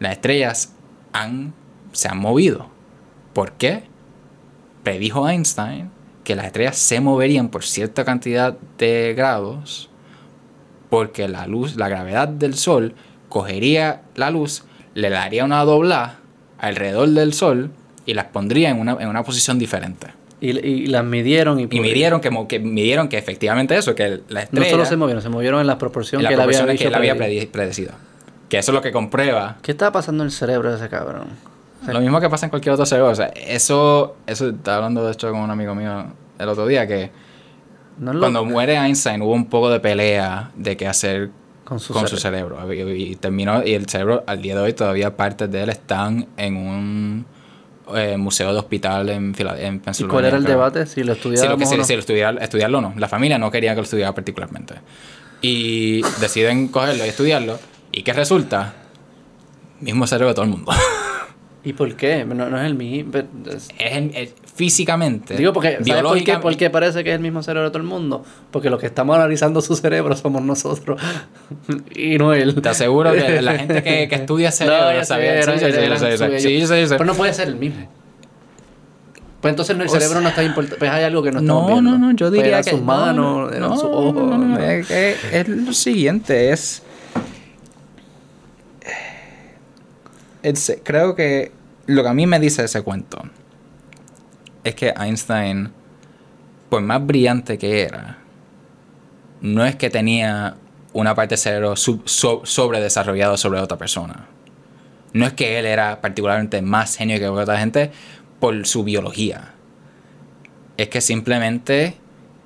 Las 0.00 0.14
estrellas 0.14 0.74
han, 1.12 1.54
se 1.92 2.08
han 2.08 2.18
movido. 2.18 2.66
¿Por 3.32 3.52
qué? 3.52 3.84
Predijo 4.82 5.28
Einstein 5.28 5.92
que 6.24 6.34
las 6.34 6.46
estrellas 6.46 6.76
se 6.76 6.98
moverían 6.98 7.50
por 7.50 7.62
cierta 7.62 8.04
cantidad 8.04 8.58
de 8.78 9.14
grados 9.16 9.90
porque 10.88 11.28
la 11.28 11.46
luz, 11.46 11.76
la 11.76 11.88
gravedad 11.88 12.26
del 12.26 12.56
sol 12.56 12.96
cogería 13.28 14.02
la 14.16 14.32
luz, 14.32 14.64
le 14.94 15.08
daría 15.08 15.44
una 15.44 15.64
doblada 15.64 16.18
alrededor 16.58 17.10
del 17.10 17.32
sol 17.32 17.70
y 18.06 18.14
las 18.14 18.24
pondría 18.24 18.70
en 18.70 18.80
una, 18.80 18.96
en 18.98 19.06
una 19.06 19.22
posición 19.22 19.56
diferente. 19.56 20.19
Y, 20.40 20.58
y 20.58 20.86
las 20.86 21.04
midieron 21.04 21.60
y, 21.60 21.64
Y 21.70 21.80
midieron 21.80 22.20
que, 22.20 22.30
midieron 22.60 23.08
que 23.08 23.18
efectivamente 23.18 23.76
eso, 23.76 23.94
que 23.94 24.20
la 24.28 24.40
No 24.40 24.44
estrella 24.44 24.70
solo 24.70 24.84
se 24.86 24.96
movieron, 24.96 25.22
se 25.22 25.28
movieron 25.28 25.60
en 25.60 25.66
la 25.66 25.76
proporción 25.78 26.20
en 26.20 26.24
la 26.24 26.28
que 26.30 26.34
él 26.34 26.40
había, 26.40 26.58
proporción 26.58 26.66
que 26.76 26.84
dicho 26.84 26.88
él 26.88 26.94
había 26.94 27.50
predecido. 27.52 27.92
Que 28.48 28.58
eso 28.58 28.72
es 28.72 28.74
lo 28.74 28.82
que 28.82 28.90
comprueba 28.90 29.58
¿Qué 29.62 29.70
estaba 29.72 29.92
pasando 29.92 30.22
en 30.24 30.26
el 30.28 30.32
cerebro 30.32 30.70
de 30.70 30.76
ese 30.76 30.88
cabrón? 30.88 31.28
O 31.82 31.84
sea, 31.84 31.94
Lo 31.94 32.00
mismo 32.00 32.20
que 32.20 32.28
pasa 32.28 32.46
en 32.46 32.50
cualquier 32.50 32.72
otro 32.72 32.84
cerebro. 32.86 33.10
O 33.10 33.14
sea, 33.14 33.26
eso, 33.26 34.16
eso 34.26 34.48
estaba 34.48 34.78
hablando 34.78 35.04
de 35.06 35.12
hecho 35.12 35.30
con 35.30 35.40
un 35.40 35.50
amigo 35.50 35.74
mío 35.74 36.06
el 36.38 36.48
otro 36.48 36.66
día 36.66 36.86
que 36.86 37.10
no 37.98 38.12
lo- 38.14 38.20
cuando 38.20 38.44
muere 38.44 38.76
Einstein 38.76 39.20
hubo 39.22 39.32
un 39.34 39.46
poco 39.46 39.70
de 39.70 39.78
pelea 39.80 40.50
de 40.56 40.76
qué 40.76 40.86
hacer 40.88 41.30
con 41.64 41.78
su, 41.78 41.92
con 41.92 42.08
su 42.08 42.16
cerebro. 42.16 42.56
cerebro. 42.66 42.90
Y, 42.94 43.02
y 43.12 43.16
terminó, 43.16 43.62
y 43.64 43.74
el 43.74 43.86
cerebro 43.86 44.24
al 44.26 44.40
día 44.42 44.54
de 44.56 44.62
hoy 44.62 44.72
todavía 44.72 45.16
partes 45.16 45.50
de 45.50 45.62
él 45.62 45.68
están 45.70 46.26
en 46.36 46.56
un 46.56 47.26
eh, 47.96 48.16
museo 48.16 48.52
de 48.52 48.58
hospital 48.58 49.08
en, 49.08 49.34
en 49.38 49.76
¿Y 49.76 49.78
Pensilvania. 49.78 50.12
cuál 50.12 50.24
era 50.26 50.36
el 50.36 50.44
creo. 50.44 50.56
debate? 50.56 50.86
Si 50.86 51.02
lo 51.02 51.14
Sí, 51.14 51.18
estudiáramos 51.18 51.50
lo 51.52 51.70
que 51.70 51.76
no. 51.78 51.84
sí, 51.84 51.92
lo 51.94 51.98
estudiar, 52.00 52.38
estudiarlo 52.42 52.78
o 52.78 52.80
no. 52.80 52.94
La 52.96 53.08
familia 53.08 53.38
no 53.38 53.50
quería 53.50 53.70
que 53.72 53.76
lo 53.76 53.82
estudiara 53.84 54.14
particularmente. 54.14 54.74
Y 55.42 56.02
deciden 56.20 56.68
cogerlo 56.68 57.04
y 57.06 57.08
estudiarlo. 57.08 57.58
¿Y 57.92 58.02
qué 58.02 58.12
resulta? 58.12 58.74
Mismo 59.80 60.06
cerebro 60.06 60.28
de 60.28 60.34
todo 60.34 60.44
el 60.44 60.50
mundo. 60.50 60.72
¿Y 61.64 61.72
por 61.74 61.94
qué? 61.94 62.24
No, 62.24 62.48
no 62.48 62.58
es 62.60 62.66
el 62.66 62.74
mismo. 62.74 63.12
es- 63.50 63.68
es, 63.78 64.14
es 64.14 64.34
físicamente, 64.60 65.36
Digo, 65.38 65.54
porque, 65.54 65.68
¿sabes 65.72 65.78
por 65.78 65.86
qué? 65.86 65.92
biológicamente- 66.02 66.42
Porque 66.42 66.68
parece 66.70 67.02
que 67.02 67.08
es 67.10 67.16
el 67.16 67.22
mismo 67.22 67.42
cerebro 67.42 67.64
de 67.64 67.70
todo 67.70 67.78
el 67.82 67.88
mundo. 67.88 68.22
Porque 68.50 68.68
los 68.68 68.78
que 68.78 68.84
estamos 68.86 69.16
analizando 69.16 69.62
su 69.62 69.74
cerebro 69.74 70.14
somos 70.16 70.42
nosotros. 70.42 71.00
y 71.96 72.18
no 72.18 72.34
él. 72.34 72.60
Te 72.60 72.68
aseguro 72.68 73.10
que 73.14 73.40
la 73.40 73.54
gente 73.58 73.82
que, 73.82 74.06
que 74.06 74.14
estudia 74.20 74.52
cerebro 74.52 74.92
No, 74.98 75.04
sabía- 75.06 75.42
sí, 76.38 76.66
sí, 76.66 76.66
sí. 76.66 76.84
Pero 76.90 77.04
no 77.06 77.14
puede 77.14 77.32
ser 77.32 77.48
el 77.48 77.56
mismo. 77.56 77.88
Pues 79.40 79.52
entonces 79.52 79.74
el 79.74 79.80
O 79.80 79.88
cerebro 79.88 80.16
sea- 80.16 80.20
no 80.20 80.28
está 80.28 80.42
importante. 80.44 80.76
Pues 80.78 80.90
hay 80.90 81.04
algo 81.04 81.22
que 81.22 81.32
no 81.32 81.40
estamos 81.40 81.62
No, 81.62 81.68
viendo. 81.74 81.90
no, 81.92 81.98
no, 81.98 82.12
yo 82.14 82.30
diría 82.30 82.58
que 82.62 82.70
sus 82.72 82.80
no, 82.80 82.84
manos, 82.86 83.56
no, 83.58 83.74
sus 83.76 83.84
ojos. 83.84 84.14
no, 84.38 84.58
es, 84.58 84.90
es- 84.90 85.48
lo 85.48 85.72
siguiente, 85.72 86.50
es, 86.52 86.82
es- 90.42 90.76
creo 90.84 91.14
que 91.14 91.52
lo 91.86 92.02
que 92.02 92.08
a 92.10 92.14
mí 92.14 92.26
me 92.26 92.38
dice 92.38 92.62
ese 92.64 92.82
cuento 92.82 93.22
es 94.64 94.74
que 94.74 94.92
Einstein, 94.96 95.70
por 96.68 96.82
más 96.82 97.04
brillante 97.06 97.58
que 97.58 97.82
era, 97.82 98.18
no 99.40 99.64
es 99.64 99.76
que 99.76 99.90
tenía 99.90 100.56
una 100.92 101.14
parte 101.14 101.34
del 101.34 101.38
cerebro 101.38 101.76
sub- 101.76 102.02
so- 102.08 102.42
sobredesarrollado 102.44 103.36
sobre 103.36 103.60
otra 103.60 103.78
persona. 103.78 104.26
No 105.12 105.26
es 105.26 105.32
que 105.32 105.58
él 105.58 105.66
era 105.66 106.00
particularmente 106.00 106.62
más 106.62 106.96
genio 106.96 107.18
que 107.18 107.28
otra 107.28 107.58
gente 107.58 107.90
por 108.38 108.66
su 108.66 108.84
biología. 108.84 109.54
Es 110.76 110.88
que 110.88 111.00
simplemente 111.00 111.96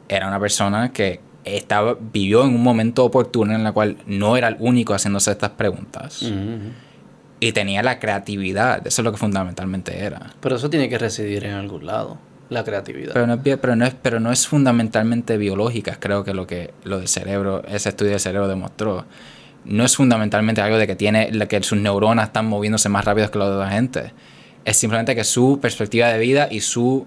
era 0.08 0.28
una 0.28 0.40
persona 0.40 0.92
que 0.92 1.20
estaba, 1.44 1.96
vivió 2.00 2.42
en 2.44 2.54
un 2.54 2.62
momento 2.62 3.04
oportuno 3.04 3.54
en 3.54 3.66
el 3.66 3.72
cual 3.72 3.98
no 4.06 4.36
era 4.36 4.48
el 4.48 4.56
único 4.60 4.94
haciéndose 4.94 5.30
estas 5.32 5.50
preguntas. 5.50 6.22
Y 7.44 7.52
tenía 7.52 7.82
la 7.82 7.98
creatividad. 7.98 8.86
Eso 8.86 9.02
es 9.02 9.04
lo 9.04 9.12
que 9.12 9.18
fundamentalmente 9.18 9.98
era. 9.98 10.30
Pero 10.40 10.56
eso 10.56 10.70
tiene 10.70 10.88
que 10.88 10.96
residir 10.96 11.44
en 11.44 11.52
algún 11.52 11.84
lado. 11.84 12.16
La 12.48 12.64
creatividad. 12.64 13.12
Pero 13.12 13.26
no 13.26 13.34
es, 13.34 13.40
pero 13.58 13.76
no 13.76 13.84
es, 13.84 13.94
pero 14.00 14.18
no 14.18 14.32
es 14.32 14.48
fundamentalmente 14.48 15.36
biológica, 15.36 15.98
creo 16.00 16.24
que 16.24 16.32
lo 16.32 16.46
que 16.46 16.72
lo 16.84 17.00
del 17.00 17.08
cerebro, 17.08 17.62
ese 17.68 17.90
estudio 17.90 18.12
del 18.12 18.20
cerebro 18.20 18.48
demostró. 18.48 19.04
No 19.66 19.84
es 19.84 19.94
fundamentalmente 19.94 20.62
algo 20.62 20.78
de 20.78 20.86
que 20.86 20.96
tiene 20.96 21.30
que 21.46 21.62
sus 21.62 21.76
neuronas 21.76 22.28
están 22.28 22.46
moviéndose 22.46 22.88
más 22.88 23.04
rápido 23.04 23.30
que 23.30 23.38
los 23.38 23.50
de 23.50 23.58
la 23.58 23.70
gente. 23.70 24.12
Es 24.64 24.78
simplemente 24.78 25.14
que 25.14 25.24
su 25.24 25.58
perspectiva 25.60 26.08
de 26.08 26.18
vida 26.18 26.48
y 26.50 26.60
su 26.60 27.06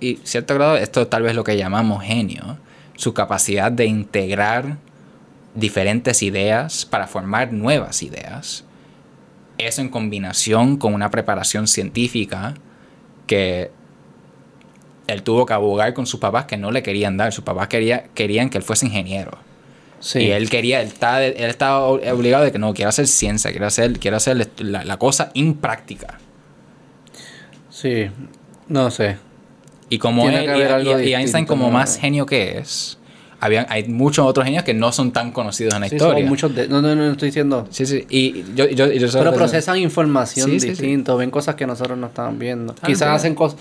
y 0.00 0.18
cierto 0.24 0.56
grado 0.56 0.76
esto 0.76 1.06
tal 1.06 1.22
vez 1.22 1.36
lo 1.36 1.44
que 1.44 1.56
llamamos 1.56 2.02
genio, 2.02 2.58
su 2.96 3.14
capacidad 3.14 3.70
de 3.70 3.86
integrar 3.86 4.78
diferentes 5.54 6.20
ideas 6.24 6.84
para 6.84 7.06
formar 7.06 7.52
nuevas 7.52 8.02
ideas. 8.02 8.64
Eso 9.58 9.80
en 9.80 9.88
combinación 9.88 10.76
con 10.76 10.94
una 10.94 11.10
preparación 11.10 11.66
científica 11.68 12.54
que 13.26 13.70
él 15.06 15.22
tuvo 15.22 15.46
que 15.46 15.52
abogar 15.52 15.94
con 15.94 16.06
sus 16.06 16.18
papás 16.20 16.46
que 16.46 16.56
no 16.56 16.70
le 16.70 16.82
querían 16.82 17.16
dar. 17.16 17.32
Sus 17.32 17.44
papás 17.44 17.68
quería, 17.68 18.04
querían 18.14 18.50
que 18.50 18.58
él 18.58 18.64
fuese 18.64 18.86
ingeniero. 18.86 19.38
sí. 20.00 20.20
Y 20.20 20.30
él 20.32 20.50
quería, 20.50 20.80
él 20.80 20.88
estaba, 20.88 21.22
él 21.24 21.34
estaba 21.50 21.86
obligado 21.86 22.44
de 22.44 22.52
que 22.52 22.58
no, 22.58 22.74
quiero 22.74 22.88
hacer 22.88 23.06
ciencia, 23.06 23.50
quiero 23.50 23.66
hacer, 23.66 23.98
quiero 23.98 24.16
hacer 24.16 24.48
la, 24.58 24.84
la 24.84 24.96
cosa 24.98 25.30
impráctica. 25.34 26.18
Sí. 27.70 28.08
No 28.68 28.90
sé. 28.90 29.16
Y 29.90 29.98
como 29.98 30.28
él, 30.28 30.44
y- 30.44 30.62
algo 30.62 31.00
y, 31.00 31.10
y 31.10 31.14
Einstein 31.14 31.46
como 31.46 31.70
más 31.70 31.98
genio 31.98 32.26
que 32.26 32.58
es, 32.58 32.98
habían, 33.44 33.66
hay 33.68 33.84
muchos 33.88 34.24
otros 34.26 34.44
genios 34.46 34.64
que 34.64 34.72
no 34.72 34.90
son 34.90 35.12
tan 35.12 35.30
conocidos 35.30 35.74
en 35.74 35.82
la 35.82 35.88
Sí, 35.88 35.96
historia. 35.96 36.26
muchos 36.26 36.54
de... 36.54 36.66
No, 36.66 36.80
no, 36.80 36.94
no 36.94 37.10
estoy 37.12 37.28
diciendo... 37.28 37.66
Sí, 37.70 37.84
sí. 37.84 38.06
Y 38.08 38.42
yo, 38.54 38.66
yo, 38.68 38.90
yo 38.90 39.06
Pero 39.12 39.34
procesan 39.34 39.76
información 39.78 40.48
Sí, 40.58 40.66
distinto, 40.68 41.16
ven 41.18 41.30
cosas 41.30 41.54
que 41.54 41.66
nosotros 41.66 41.98
no 41.98 42.06
estamos 42.06 42.38
viendo. 42.38 42.74
Ah, 42.80 42.86
Quizás 42.86 43.08
hacen 43.08 43.34
cosas, 43.34 43.58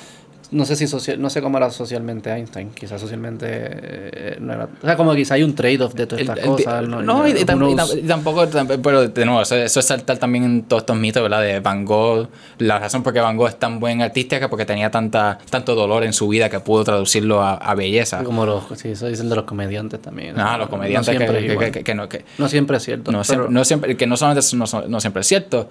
no 0.53 0.65
sé 0.65 0.75
si 0.75 0.87
social, 0.87 1.19
no 1.21 1.29
sé 1.29 1.41
cómo 1.41 1.57
era 1.57 1.69
socialmente 1.69 2.29
Einstein, 2.31 2.69
quizás 2.69 3.01
socialmente 3.01 3.47
eh, 3.49 4.37
no 4.39 4.53
era, 4.53 4.65
o 4.81 4.85
sea, 4.85 4.95
como 4.95 5.13
quizás 5.15 5.31
hay 5.31 5.43
un 5.43 5.55
trade-off 5.55 5.93
de 5.93 6.05
todas 6.07 6.21
estas 6.21 6.37
el- 6.37 6.45
cosas. 6.45 6.87
no, 6.87 7.27
y, 7.27 7.31
y 7.31 7.45
tam- 7.45 7.61
Who 7.61 7.69
y 7.71 7.73
knows? 7.73 7.93
tam- 7.95 7.99
y 7.99 8.07
tampoco, 8.07 8.47
tam- 8.47 8.79
pero 8.81 9.07
de 9.07 9.25
nuevo, 9.25 9.41
eso, 9.41 9.55
eso 9.55 9.79
es 9.79 9.85
saltar 9.85 10.17
también 10.17 10.43
en 10.43 10.63
todos 10.63 10.83
estos 10.83 10.95
mitos, 10.95 11.21
¿verdad? 11.23 11.41
De 11.41 11.59
Van 11.59 11.83
Gogh, 11.85 12.27
la 12.59 12.79
razón 12.79 13.03
por 13.03 13.13
qué 13.13 13.19
Van 13.19 13.35
Gogh 13.35 13.49
es 13.49 13.59
tan 13.59 13.79
buen 13.79 14.01
artista 14.01 14.35
es 14.37 14.41
que 14.41 14.47
porque 14.49 14.65
tenía 14.65 14.89
tanta, 14.91 15.37
tanto 15.49 15.75
dolor 15.75 16.03
en 16.03 16.13
su 16.13 16.27
vida 16.27 16.49
que 16.49 16.59
pudo 16.59 16.83
traducirlo 16.83 17.41
a, 17.41 17.55
a 17.55 17.75
belleza. 17.75 18.23
como 18.23 18.45
los, 18.45 18.63
sí, 18.75 18.89
eso 18.89 19.07
dicen 19.07 19.29
de 19.29 19.35
los 19.35 19.45
comediantes 19.45 20.01
también. 20.01 20.39
Ah, 20.39 20.57
los 20.57 20.69
comediantes 20.69 21.13
no 21.13 21.19
siempre, 21.19 21.47
que- 21.57 21.71
que- 21.71 21.83
que 21.83 21.95
no, 21.95 22.07
que- 22.07 22.25
no 22.37 22.47
siempre 22.47 22.77
es 22.77 22.83
cierto. 22.83 23.11
no, 23.11 23.17
pero- 23.19 23.23
siempre, 23.25 23.49
no 23.53 23.65
siempre- 23.65 23.97
que 23.97 24.07
no 24.07 24.17
solamente 24.17 24.39
es- 24.41 24.53
no, 24.53 24.65
no 24.87 24.99
siempre 24.99 25.21
es 25.21 25.27
cierto, 25.27 25.69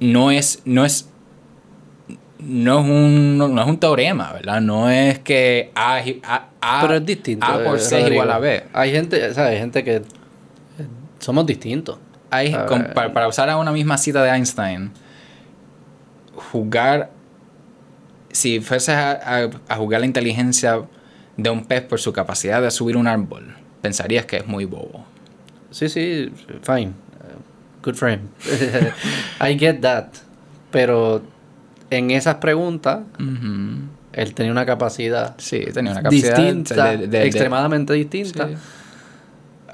no 0.00 0.30
es, 0.30 0.60
no 0.64 0.84
es, 0.84 1.08
no 2.38 2.80
es 2.80 2.84
un, 2.86 3.38
no, 3.38 3.48
no 3.48 3.62
es 3.62 3.68
un 3.68 3.78
teorema, 3.78 4.32
¿verdad? 4.32 4.60
No 4.60 4.88
es 4.90 5.18
que 5.20 5.70
A, 5.74 6.00
A, 6.24 6.48
A- 6.60 6.80
pero 6.82 6.94
es 6.96 7.06
distinto. 7.06 7.46
A 7.46 7.62
por 7.64 7.76
eh, 7.76 7.80
C 7.80 8.00
es 8.02 8.10
igual 8.10 8.30
a 8.30 8.38
B. 8.38 8.64
Hay 8.72 8.92
gente, 8.92 9.32
¿sabes? 9.34 9.52
Hay 9.52 9.58
gente 9.58 9.82
que 9.84 9.96
eh, 9.96 10.02
somos 11.18 11.46
distintos. 11.46 11.98
Hay, 12.30 12.52
con- 12.66 12.88
para, 12.94 13.12
para 13.12 13.28
usar 13.28 13.48
a 13.48 13.56
una 13.56 13.72
misma 13.72 13.96
cita 13.98 14.22
de 14.22 14.30
Einstein, 14.30 14.90
jugar, 16.34 17.10
si 18.30 18.60
fueses 18.60 18.94
a, 18.94 19.48
a- 19.68 19.76
jugar 19.76 20.00
la 20.00 20.06
inteligencia 20.06 20.82
de 21.36 21.50
un 21.50 21.64
pez 21.64 21.82
por 21.82 22.00
su 22.00 22.12
capacidad 22.12 22.60
de 22.62 22.70
subir 22.70 22.96
un 22.96 23.06
árbol, 23.06 23.54
pensarías 23.82 24.26
que 24.26 24.38
es 24.38 24.46
muy 24.46 24.64
bobo. 24.64 25.04
Sí, 25.70 25.88
sí, 25.88 26.32
fine. 26.62 26.92
Good 27.82 27.96
him. 28.02 28.20
I 29.40 29.56
get 29.58 29.80
that. 29.80 30.08
Pero 30.70 31.22
en 31.90 32.10
esas 32.10 32.36
preguntas, 32.36 33.00
él 34.12 34.34
tenía 34.34 34.52
una 34.52 34.66
capacidad 34.66 35.34
Sí, 35.38 35.60
tenía 35.72 35.92
una 35.92 36.02
capacidad 36.02 36.36
distinta, 36.36 36.90
de- 36.90 36.96
de- 36.98 37.06
de- 37.06 37.26
extremadamente 37.26 37.92
distinta 37.92 38.48
Sí. 38.48 38.54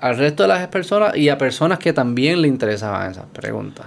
al 0.01 0.17
resto 0.19 0.43
de 0.43 0.49
las 0.49 0.67
personas 0.69 1.17
y 1.17 1.29
a 1.29 1.39
personas 1.39 1.79
que 1.79 1.93
también 1.93 2.43
le 2.43 2.49
interesaban 2.49 3.11
esas 3.11 3.27
preguntas. 3.33 3.87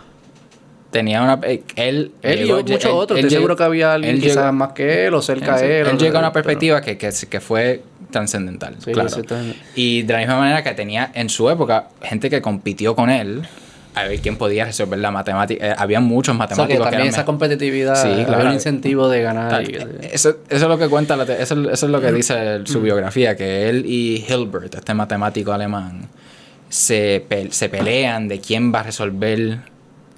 Tenía 0.92 1.22
una. 1.22 1.40
eh, 1.44 1.62
Él. 1.76 2.14
Él 2.22 2.40
llegó- 2.46 2.60
y 2.62 2.64
muchos 2.64 2.86
otros. 2.86 3.18
Estoy 3.20 3.30
llegó- 3.30 3.42
seguro 3.42 3.56
que 3.58 3.64
había 3.64 3.94
alguien 3.94 4.16
quizás 4.22 4.38
llegó- 4.38 4.54
más 4.54 4.72
que 4.72 5.08
él 5.08 5.14
o 5.14 5.22
cerca 5.22 5.58
de 5.58 5.82
él. 5.82 5.88
él 5.88 5.98
llega 5.98 6.20
a 6.20 6.22
una 6.22 6.32
perspectiva 6.32 6.80
que, 6.80 6.98
que, 6.98 7.10
que 7.30 7.40
fue 7.42 7.84
trascendental. 8.12 8.76
Sí, 8.80 8.94
claro. 8.94 9.10
Y 9.76 10.04
de 10.04 10.14
la 10.14 10.20
misma 10.20 10.38
manera 10.38 10.64
que 10.64 10.72
tenía 10.72 11.12
en 11.14 11.28
su 11.28 11.50
época 11.50 11.90
gente 12.02 12.30
que 12.30 12.42
compitió 12.42 12.96
con 12.96 13.10
él 13.10 13.42
a 13.96 14.04
ver 14.04 14.20
quién 14.20 14.36
podía 14.38 14.66
resolver 14.66 15.00
la 15.00 15.10
matemática. 15.12 15.68
Eh, 15.70 15.76
había 15.78 16.00
muchos 16.02 16.36
O 16.36 16.38
sea, 16.38 16.48
que 16.48 16.54
matemáticos 16.54 16.86
que, 16.88 16.92
también 16.92 17.14
esa 17.14 17.26
competitividad, 17.26 17.96
Sí, 17.96 18.26
un 18.32 18.52
incentivo 18.54 19.08
de 19.10 19.22
ganar. 19.22 19.50
Tal- 19.50 19.70
y- 19.72 19.76
eso, 20.12 20.30
eso 20.30 20.38
es 20.50 20.62
lo 20.62 20.78
que 20.78 20.88
cuenta, 20.90 21.16
la 21.16 21.26
te- 21.26 21.42
eso, 21.42 21.56
eso 21.72 21.86
es 21.86 21.92
lo 21.92 22.02
que 22.02 22.12
dice 22.12 22.56
el- 22.56 22.68
su 22.68 22.82
biografía, 22.82 23.36
que 23.36 23.70
él 23.70 23.86
y 23.86 24.26
Hilbert, 24.28 24.76
este 24.76 24.94
matemático 24.94 25.54
alemán, 25.54 26.08
se, 26.70 27.26
pe- 27.28 27.52
se 27.52 27.70
pelean 27.70 28.28
de 28.28 28.40
quién 28.42 28.74
va 28.74 28.82
a 28.82 28.84
resolver 28.84 29.60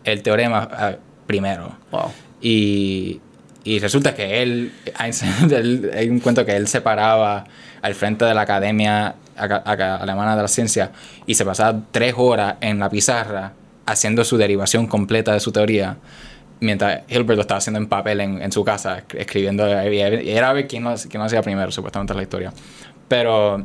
el 0.04 0.22
teorema 0.24 0.98
primero. 1.28 1.76
Wow. 1.92 2.12
Y, 2.42 3.20
y 3.64 3.80
resulta 3.80 4.16
que 4.16 4.42
él, 4.42 4.72
él- 5.52 5.92
hay 5.96 6.10
un 6.10 6.20
cuento 6.20 6.46
que 6.46 6.56
él 6.56 6.68
se 6.68 6.82
paraba 6.82 7.44
al 7.82 7.94
frente 7.94 8.26
de 8.26 8.34
la 8.34 8.42
Academia 8.42 9.16
Aca- 9.38 9.62
Aca- 9.66 9.98
Alemana 9.98 10.36
de 10.36 10.42
la 10.42 10.48
Ciencia 10.48 10.92
y 11.28 11.36
se 11.36 11.46
pasaba 11.46 11.80
tres 11.92 12.16
horas 12.18 12.56
en 12.62 12.80
la 12.80 12.90
pizarra 12.90 13.54
haciendo 13.88 14.24
su 14.24 14.38
derivación 14.38 14.86
completa 14.86 15.34
de 15.34 15.40
su 15.40 15.52
teoría, 15.52 15.98
mientras 16.60 17.02
Hilbert 17.10 17.38
lo 17.38 17.42
estaba 17.42 17.58
haciendo 17.58 17.80
en 17.80 17.88
papel 17.88 18.22
en, 18.22 18.42
en 18.42 18.52
su 18.52 18.64
casa, 18.64 19.00
esc- 19.00 19.16
escribiendo, 19.18 19.66
y 19.92 20.00
era 20.30 20.50
a 20.50 20.54
ver 20.54 20.68
quién 20.68 20.84
lo, 20.84 20.94
quién 20.96 21.20
lo 21.20 21.24
hacía 21.26 21.42
primero, 21.42 21.72
supuestamente 21.72 22.14
es 22.14 22.18
la 22.18 22.24
historia. 22.24 22.54
Pero 23.08 23.58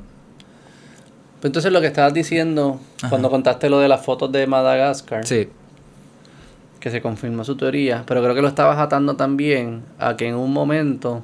Pues 1.40 1.48
entonces 1.50 1.72
lo 1.72 1.80
que 1.80 1.88
estabas 1.88 2.14
diciendo 2.14 2.80
cuando 3.08 3.28
contaste 3.30 3.68
lo 3.68 3.80
de 3.80 3.88
las 3.88 4.02
fotos 4.04 4.30
de 4.32 4.46
Madagascar, 4.46 5.26
sí, 5.26 5.48
que 6.80 6.90
se 6.90 7.00
confirmó 7.00 7.44
su 7.44 7.56
teoría, 7.56 8.04
pero 8.06 8.22
creo 8.22 8.34
que 8.34 8.42
lo 8.42 8.48
estabas 8.48 8.78
atando 8.78 9.16
también 9.16 9.82
a 9.98 10.16
que 10.16 10.28
en 10.28 10.34
un 10.36 10.52
momento 10.52 11.22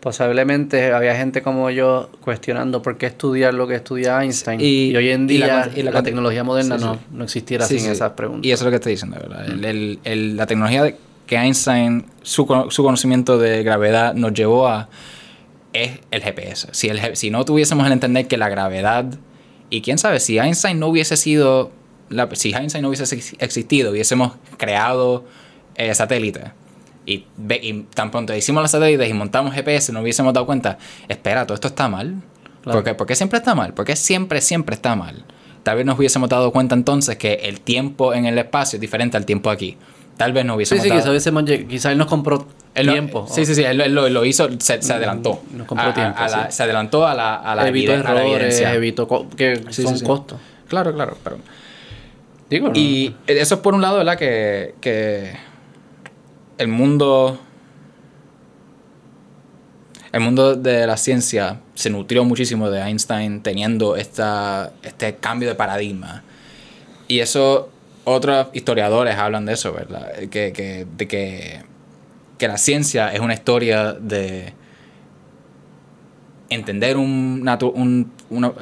posiblemente 0.00 0.92
había 0.92 1.14
gente 1.14 1.42
como 1.42 1.70
yo 1.70 2.08
cuestionando 2.22 2.82
por 2.82 2.96
qué 2.98 3.06
estudiar 3.06 3.54
lo 3.54 3.66
que 3.68 3.74
estudia 3.76 4.22
Einstein 4.22 4.60
Y- 4.60 4.90
y, 4.90 4.96
hoy 4.96 5.10
en 5.10 5.28
y 5.30 5.38
la 5.38 5.66
día 5.66 5.72
y 5.76 5.82
la 5.82 6.02
tecnología 6.02 6.42
moderna 6.44 6.76
sí, 6.78 6.84
sí. 6.84 6.88
No, 6.90 6.98
no 7.12 7.24
existiera 7.24 7.66
Sí, 7.66 7.78
sin 7.78 7.90
esas 7.90 8.12
preguntas. 8.12 8.46
Y 8.46 8.50
eso 8.52 8.62
es 8.62 8.64
lo 8.66 8.70
que 8.70 8.76
estoy 8.76 8.92
diciendo, 8.92 9.18
¿verdad? 9.20 9.46
El- 9.48 9.64
el- 9.64 9.98
el- 10.04 10.36
la 10.36 10.46
tecnología 10.46 10.94
que 11.26 11.36
Einstein, 11.36 12.06
su, 12.22 12.46
su 12.70 12.82
conocimiento 12.82 13.38
de 13.38 13.62
gravedad 13.62 14.14
nos 14.14 14.32
llevó 14.32 14.66
a 14.68 14.88
es 15.72 16.00
el 16.10 16.22
GPS. 16.22 16.68
Si, 16.72 16.88
el, 16.88 17.14
si 17.16 17.30
no 17.30 17.44
tuviésemos 17.44 17.86
el 17.86 17.92
entender 17.92 18.26
que 18.26 18.36
la 18.36 18.48
gravedad, 18.48 19.04
y 19.68 19.82
quién 19.82 19.98
sabe, 19.98 20.18
si 20.18 20.38
Einstein 20.38 20.80
no 20.80 20.88
hubiese 20.88 21.16
sido, 21.16 21.70
la- 22.08 22.28
si 22.34 22.52
Einstein 22.52 22.82
no 22.82 22.88
hubiese 22.88 23.14
ex- 23.14 23.36
existido, 23.38 23.92
hubiésemos 23.92 24.32
creado 24.56 25.24
eh, 25.76 25.94
satélites. 25.94 26.44
Y, 27.06 27.24
y 27.62 27.82
tan 27.94 28.10
pronto 28.10 28.34
hicimos 28.34 28.62
los 28.62 28.70
satélites 28.70 29.08
y 29.08 29.12
montamos 29.14 29.54
GPS, 29.54 29.92
no 29.92 30.00
hubiésemos 30.02 30.32
dado 30.34 30.46
cuenta, 30.46 30.78
espera, 31.08 31.46
todo 31.46 31.54
esto 31.54 31.68
está 31.68 31.88
mal. 31.88 32.16
Claro. 32.62 32.78
¿Por 32.78 32.84
qué? 32.84 32.94
¿Por 32.94 33.06
qué 33.06 33.14
siempre 33.16 33.38
está 33.38 33.54
mal? 33.54 33.72
¿Por 33.74 33.84
qué 33.86 33.96
siempre, 33.96 34.40
siempre 34.40 34.74
está 34.74 34.94
mal? 34.94 35.24
Tal 35.62 35.76
vez 35.76 35.86
nos 35.86 35.98
hubiésemos 35.98 36.28
dado 36.28 36.52
cuenta 36.52 36.74
entonces 36.74 37.16
que 37.16 37.34
el 37.44 37.60
tiempo 37.60 38.14
en 38.14 38.26
el 38.26 38.38
espacio 38.38 38.76
es 38.76 38.80
diferente 38.80 39.16
al 39.16 39.24
tiempo 39.26 39.50
aquí. 39.50 39.76
Tal 40.16 40.32
vez 40.34 40.44
no 40.44 40.52
sí, 40.52 40.56
hubiésemos 40.56 40.82
sí, 40.82 40.88
dado... 40.90 41.12
quizás 41.14 41.66
quizás 41.68 41.92
él 41.92 41.98
nos 41.98 42.06
compró 42.06 42.46
Él 42.74 42.86
lo- 42.86 42.92
tiempo. 42.92 43.26
sí, 43.30 43.46
sí, 43.46 43.54
sí, 43.54 43.62
él, 43.62 43.80
él 43.80 43.94
lo, 43.94 44.06
lo 44.10 44.24
hizo, 44.26 44.48
se, 44.58 44.82
se 44.82 44.92
adelantó. 44.92 45.42
Nos 45.52 45.66
compró 45.66 45.86
A- 45.86 45.90
a- 45.90 45.94
tiempo, 45.94 46.18
a 46.18 46.28
la- 46.28 46.50
sí. 46.50 46.56
Se 46.56 46.62
adelantó 46.62 47.06
a 47.06 47.14
la, 47.14 47.36
a 47.36 47.54
la, 47.54 47.66
evitó 47.68 47.92
a 47.92 47.96
la 47.96 48.00
errores, 48.02 48.26
evidencia. 48.34 48.74
evitó 48.74 49.08
co- 49.08 49.26
que 49.30 49.56
Sí, 49.70 49.82
son 49.82 49.94
sí, 49.94 50.00
sí. 50.00 50.04
costos. 50.06 50.38
Claro, 50.68 50.92
claro, 50.94 51.16
pero... 51.24 51.38
Digo, 52.50 52.68
¿no? 52.68 52.74
Y 52.74 53.14
eso 53.26 53.54
es 53.54 53.60
por 53.60 53.74
un 53.74 53.80
lado, 53.80 53.98
¿verdad? 53.98 54.18
Que, 54.18 54.74
que 54.80 55.32
el 56.60 56.68
mundo... 56.68 57.38
El 60.12 60.20
mundo 60.22 60.56
de 60.56 60.88
la 60.88 60.96
ciencia 60.96 61.60
se 61.74 61.88
nutrió 61.88 62.24
muchísimo 62.24 62.68
de 62.68 62.80
Einstein 62.80 63.42
teniendo 63.42 63.94
esta, 63.94 64.72
este 64.82 65.14
cambio 65.16 65.48
de 65.48 65.54
paradigma. 65.54 66.24
Y 67.06 67.20
eso, 67.20 67.70
otros 68.02 68.48
historiadores 68.52 69.14
hablan 69.16 69.46
de 69.46 69.52
eso, 69.52 69.72
¿verdad? 69.72 70.12
Que, 70.28 70.52
que, 70.52 70.84
de 70.96 71.06
que, 71.06 71.62
que 72.38 72.48
la 72.48 72.58
ciencia 72.58 73.12
es 73.14 73.20
una 73.20 73.34
historia 73.34 73.92
de 73.92 74.52
entender 76.48 76.96
un, 76.96 77.48
un- 77.74 78.12
una, 78.30 78.52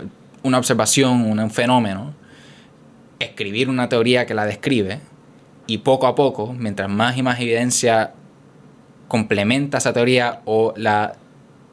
una 0.43 0.59
observación, 0.59 1.23
un 1.25 1.51
fenómeno, 1.51 2.13
escribir 3.21 3.71
una 3.71 3.89
teoría 3.89 4.27
que 4.27 4.35
la 4.35 4.45
describe 4.45 5.01
y 5.69 5.79
poco 5.79 6.09
a 6.09 6.17
poco, 6.17 6.53
mientras 6.53 6.89
más 6.89 7.17
y 7.17 7.23
más 7.23 7.39
evidencia 7.39 8.15
complementa 9.07 9.79
esa 9.79 9.93
teoría 9.93 10.41
o 10.47 10.75
la 10.77 11.15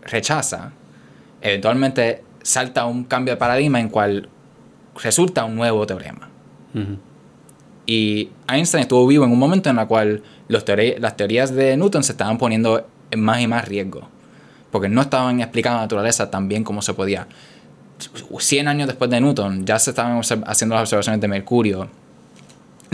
rechaza, 0.03 0.73
eventualmente 1.41 2.23
salta 2.43 2.85
un 2.85 3.05
cambio 3.05 3.33
de 3.33 3.37
paradigma 3.37 3.79
en 3.79 3.89
cual 3.89 4.29
resulta 5.01 5.45
un 5.45 5.55
nuevo 5.55 5.87
teorema. 5.87 6.29
Y 7.87 8.29
Einstein 8.47 8.81
estuvo 8.81 9.07
vivo 9.07 9.25
en 9.25 9.31
un 9.31 9.39
momento 9.39 9.69
en 9.69 9.79
el 9.79 9.87
cual 9.87 10.23
los 10.47 10.65
teori- 10.65 10.97
las 10.99 11.15
teorías 11.15 11.53
de 11.53 11.77
Newton 11.77 12.03
se 12.03 12.11
estaban 12.11 12.37
poniendo 12.37 12.85
en 13.11 13.21
más 13.21 13.39
y 13.41 13.47
más 13.47 13.67
riesgo. 13.67 14.09
Porque 14.71 14.89
no 14.89 15.01
estaban 15.01 15.39
explicando 15.39 15.77
la 15.77 15.83
naturaleza 15.83 16.29
tan 16.29 16.49
bien 16.49 16.63
como 16.63 16.81
se 16.81 16.93
podía. 16.93 17.27
100 18.37 18.67
años 18.67 18.87
después 18.87 19.09
de 19.09 19.21
Newton 19.21 19.65
ya 19.65 19.79
se 19.79 19.91
estaban 19.91 20.19
haciendo 20.19 20.75
las 20.75 20.81
observaciones 20.83 21.21
de 21.21 21.27
Mercurio, 21.29 21.87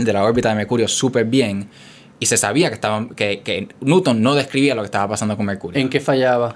de 0.04 0.12
la 0.12 0.24
órbita 0.24 0.48
de 0.48 0.54
Mercurio 0.54 0.88
súper 0.88 1.24
bien. 1.24 1.68
Y 2.18 2.26
se 2.26 2.36
sabía 2.36 2.68
que, 2.68 2.74
estaban, 2.74 3.08
que, 3.10 3.40
que 3.40 3.68
Newton 3.80 4.22
no 4.22 4.34
describía 4.34 4.74
lo 4.76 4.82
que 4.82 4.86
estaba 4.86 5.08
pasando 5.08 5.36
con 5.36 5.44
Mercurio. 5.44 5.80
¿En 5.80 5.88
qué 5.88 5.98
fallaba? 5.98 6.54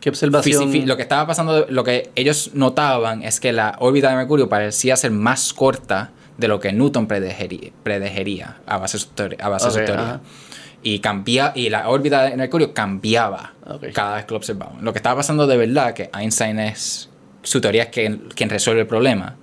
¿Qué 0.00 0.08
observación? 0.08 0.72
Fisi- 0.72 0.84
lo 0.84 0.96
que 0.96 1.02
estaba 1.02 1.26
pasando, 1.26 1.66
lo 1.68 1.84
que 1.84 2.10
ellos 2.16 2.50
notaban 2.54 3.22
es 3.22 3.38
que 3.38 3.52
la 3.52 3.76
órbita 3.78 4.10
de 4.10 4.16
Mercurio 4.16 4.48
parecía 4.48 4.96
ser 4.96 5.10
más 5.10 5.52
corta 5.52 6.10
de 6.38 6.48
lo 6.48 6.58
que 6.58 6.72
Newton 6.72 7.06
predegería, 7.06 7.70
predegería 7.82 8.56
a 8.66 8.78
base 8.78 8.96
de 8.96 9.02
su 9.04 9.10
teoría. 9.10 9.38
A 9.42 9.48
base 9.48 9.66
de 9.66 9.72
su 9.72 9.84
teoría. 9.84 10.20
Y, 10.82 11.00
cambia, 11.00 11.52
y 11.54 11.68
la 11.68 11.90
órbita 11.90 12.22
de 12.24 12.36
Mercurio 12.36 12.72
cambiaba 12.72 13.52
cada 13.92 14.16
vez 14.16 14.24
que 14.24 14.30
lo 14.30 14.38
observaban. 14.38 14.82
Lo 14.82 14.92
que 14.92 14.98
estaba 14.98 15.16
pasando 15.16 15.46
de 15.46 15.58
verdad, 15.58 15.92
que 15.92 16.10
Einstein 16.18 16.58
es, 16.58 17.10
su 17.42 17.60
teoría 17.60 17.82
es 17.84 17.88
quien, 17.90 18.28
quien 18.34 18.48
resuelve 18.48 18.80
el 18.80 18.86
problema, 18.86 19.36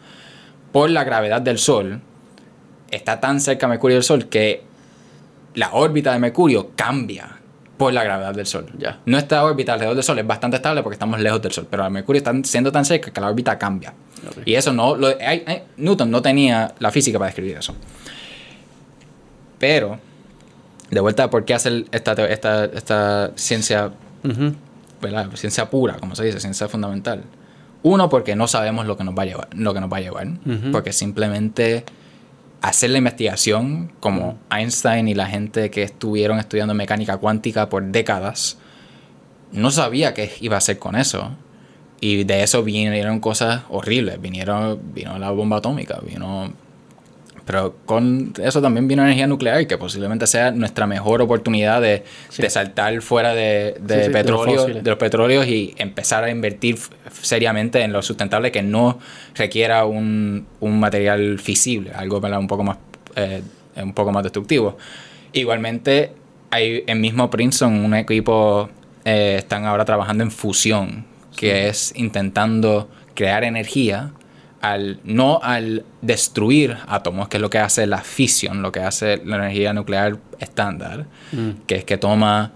por 0.71 0.89
la 0.89 1.03
gravedad 1.03 1.39
del 1.39 1.59
Sol, 1.59 2.01
está 2.91 3.19
tan 3.19 3.39
cerca 3.41 3.67
Mercurio 3.67 3.95
del 3.97 4.03
Sol 4.03 4.25
que 4.27 4.63
la 5.55 5.73
órbita 5.73 6.13
de 6.13 6.19
Mercurio 6.19 6.71
cambia 6.75 7.37
por 7.77 7.93
la 7.93 8.03
gravedad 8.03 8.33
del 8.33 8.45
Sol. 8.47 8.65
Ya. 8.77 8.99
Nuestra 9.05 9.43
órbita 9.43 9.73
alrededor 9.73 9.95
del 9.95 10.03
Sol 10.03 10.17
es 10.19 10.25
bastante 10.25 10.57
estable 10.57 10.81
porque 10.83 10.95
estamos 10.95 11.19
lejos 11.19 11.41
del 11.41 11.51
Sol, 11.51 11.67
pero 11.69 11.85
el 11.85 11.91
Mercurio 11.91 12.17
está 12.17 12.33
siendo 12.43 12.71
tan 12.71 12.85
cerca 12.85 13.11
que 13.11 13.21
la 13.21 13.27
órbita 13.27 13.57
cambia. 13.57 13.93
Y 14.45 14.55
eso 14.55 14.73
no, 14.73 14.95
lo- 14.95 15.07
hay- 15.07 15.43
hay- 15.45 15.63
Newton 15.77 16.09
no 16.09 16.21
tenía 16.21 16.73
la 16.79 16.89
física 16.91 17.19
para 17.19 17.27
describir 17.27 17.57
eso. 17.57 17.75
Pero, 19.59 19.99
de 20.89 20.99
vuelta 20.99 21.29
por 21.29 21.45
qué 21.45 21.53
hacer 21.53 21.85
esta, 21.91 22.13
esta, 22.27 22.65
esta 22.65 23.31
ciencia. 23.35 23.91
Ciencia 25.35 25.69
pura, 25.69 25.95
como 25.99 26.15
se 26.15 26.23
dice, 26.25 26.39
ciencia 26.39 26.67
fundamental. 26.67 27.23
Uno, 27.83 28.09
porque 28.09 28.35
no 28.35 28.47
sabemos 28.47 28.87
lo 28.87 28.97
que 28.97 29.03
nos 29.03 29.15
va 29.15 29.23
a 29.23 29.25
llevar, 29.25 29.47
lo 29.53 29.73
que 29.73 29.79
nos 29.79 29.91
va 29.91 29.97
a 29.97 30.01
llevar. 30.01 30.27
Porque 30.71 30.91
simplemente 30.93 31.83
hacer 32.61 32.89
la 32.89 32.97
investigación, 32.97 33.91
como 33.99 34.37
Einstein 34.49 35.07
y 35.07 35.13
la 35.13 35.27
gente 35.27 35.69
que 35.69 35.83
estuvieron 35.83 36.39
estudiando 36.39 36.73
mecánica 36.73 37.17
cuántica 37.17 37.69
por 37.69 37.83
décadas, 37.83 38.57
no 39.51 39.71
sabía 39.71 40.13
qué 40.13 40.31
iba 40.41 40.55
a 40.55 40.57
hacer 40.57 40.79
con 40.79 40.95
eso. 40.95 41.31
Y 41.99 42.25
de 42.25 42.43
eso 42.43 42.63
vinieron 42.63 43.19
cosas 43.19 43.63
horribles. 43.69 44.21
Vinieron, 44.21 44.79
vino 44.93 45.17
la 45.17 45.31
bomba 45.31 45.57
atómica, 45.57 45.99
vino... 46.05 46.53
Pero 47.47 47.77
con 47.85 48.33
eso 48.43 48.61
también 48.61 48.87
vino 48.87 49.01
energía 49.01 49.25
nuclear, 49.25 49.65
que 49.65 49.77
posiblemente 49.77 50.27
sea 50.27 50.51
nuestra 50.51 50.85
mejor 50.85 51.21
oportunidad 51.21 51.81
de, 51.81 52.03
Sí. 52.29 52.41
de 52.43 52.49
saltar 52.49 53.01
fuera 53.01 53.33
de, 53.33 53.77
de 53.79 53.79
Sí, 53.79 53.79
sí, 53.79 53.87
de 53.87 54.03
los 54.03 54.11
petróleo, 54.11 54.65
de 54.67 54.89
los 54.89 54.99
petróleos 54.99 55.47
y 55.47 55.73
empezar 55.77 56.25
a 56.25 56.29
invertir 56.29 56.77
seriamente 57.21 57.81
en 57.81 57.93
lo 57.93 58.01
sustentable 58.01 58.51
que 58.51 58.61
no 58.61 58.99
requiera 59.33 59.85
un, 59.85 60.45
un 60.59 60.79
material 60.79 61.39
fisible, 61.39 61.91
algo 61.95 62.19
¿verdad? 62.19 62.39
un 62.39 62.47
poco 62.47 62.63
más 62.63 62.77
eh, 63.15 63.41
un 63.81 63.93
poco 63.93 64.11
más 64.11 64.23
destructivo. 64.23 64.77
Igualmente 65.33 66.11
hay 66.51 66.83
en 66.85 66.99
mismo 67.01 67.29
Princeton 67.29 67.85
un 67.85 67.93
equipo 67.93 68.69
eh, 69.05 69.35
están 69.39 69.65
ahora 69.65 69.85
trabajando 69.85 70.23
en 70.23 70.31
fusión, 70.31 71.05
que 71.35 71.69
es 71.69 71.93
intentando 71.95 72.89
crear 73.13 73.43
energía 73.43 74.11
al 74.61 74.99
no 75.03 75.39
al 75.41 75.85
destruir 76.01 76.77
átomos, 76.87 77.27
que 77.27 77.37
es 77.37 77.41
lo 77.41 77.49
que 77.49 77.59
hace 77.59 77.85
la 77.87 77.99
fisión, 77.99 78.61
lo 78.61 78.71
que 78.71 78.79
hace 78.79 79.21
la 79.23 79.37
energía 79.37 79.73
nuclear 79.73 80.17
estándar, 80.39 81.05
Mm. 81.31 81.49
que 81.67 81.75
es 81.75 81.83
que 81.83 81.97
toma 81.97 82.51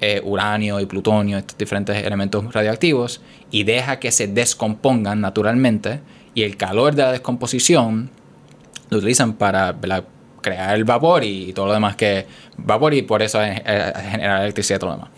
eh, 0.00 0.20
uranio 0.22 0.80
y 0.80 0.86
plutonio, 0.86 1.38
estos 1.38 1.56
diferentes 1.56 1.96
elementos 2.04 2.52
radioactivos, 2.52 3.22
y 3.50 3.62
deja 3.62 4.00
que 4.00 4.10
se 4.10 4.26
descompongan 4.26 5.20
naturalmente, 5.20 6.00
y 6.34 6.42
el 6.42 6.56
calor 6.56 6.94
de 6.94 7.02
la 7.02 7.12
descomposición 7.12 8.10
lo 8.90 8.98
utilizan 8.98 9.34
para 9.34 9.72
¿verdad? 9.72 10.04
crear 10.42 10.74
el 10.74 10.84
vapor 10.84 11.24
y 11.24 11.52
todo 11.54 11.66
lo 11.66 11.72
demás 11.72 11.96
que 11.96 12.26
vapor 12.58 12.92
y 12.92 13.02
por 13.02 13.22
eso 13.22 13.42
eh, 13.42 13.62
generar 14.10 14.42
electricidad 14.42 14.76
y 14.76 14.80
todo 14.80 14.90
lo 14.90 14.96
demás. 14.96 15.10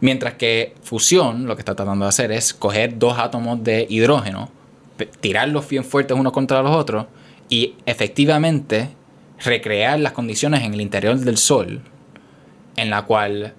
Mientras 0.00 0.34
que 0.34 0.74
fusión 0.82 1.46
lo 1.46 1.54
que 1.54 1.60
está 1.60 1.74
tratando 1.74 2.04
de 2.04 2.08
hacer 2.08 2.32
es 2.32 2.52
coger 2.52 2.98
dos 2.98 3.18
átomos 3.18 3.62
de 3.62 3.86
hidrógeno, 3.88 4.50
tirarlos 5.20 5.68
bien 5.68 5.84
fuertes 5.84 6.16
unos 6.16 6.32
contra 6.32 6.62
los 6.62 6.74
otros 6.76 7.06
y 7.48 7.74
efectivamente 7.86 8.90
recrear 9.44 9.98
las 9.98 10.12
condiciones 10.12 10.62
en 10.62 10.74
el 10.74 10.80
interior 10.80 11.16
del 11.18 11.36
Sol 11.36 11.80
en 12.76 12.90
la 12.90 13.02
cual 13.02 13.54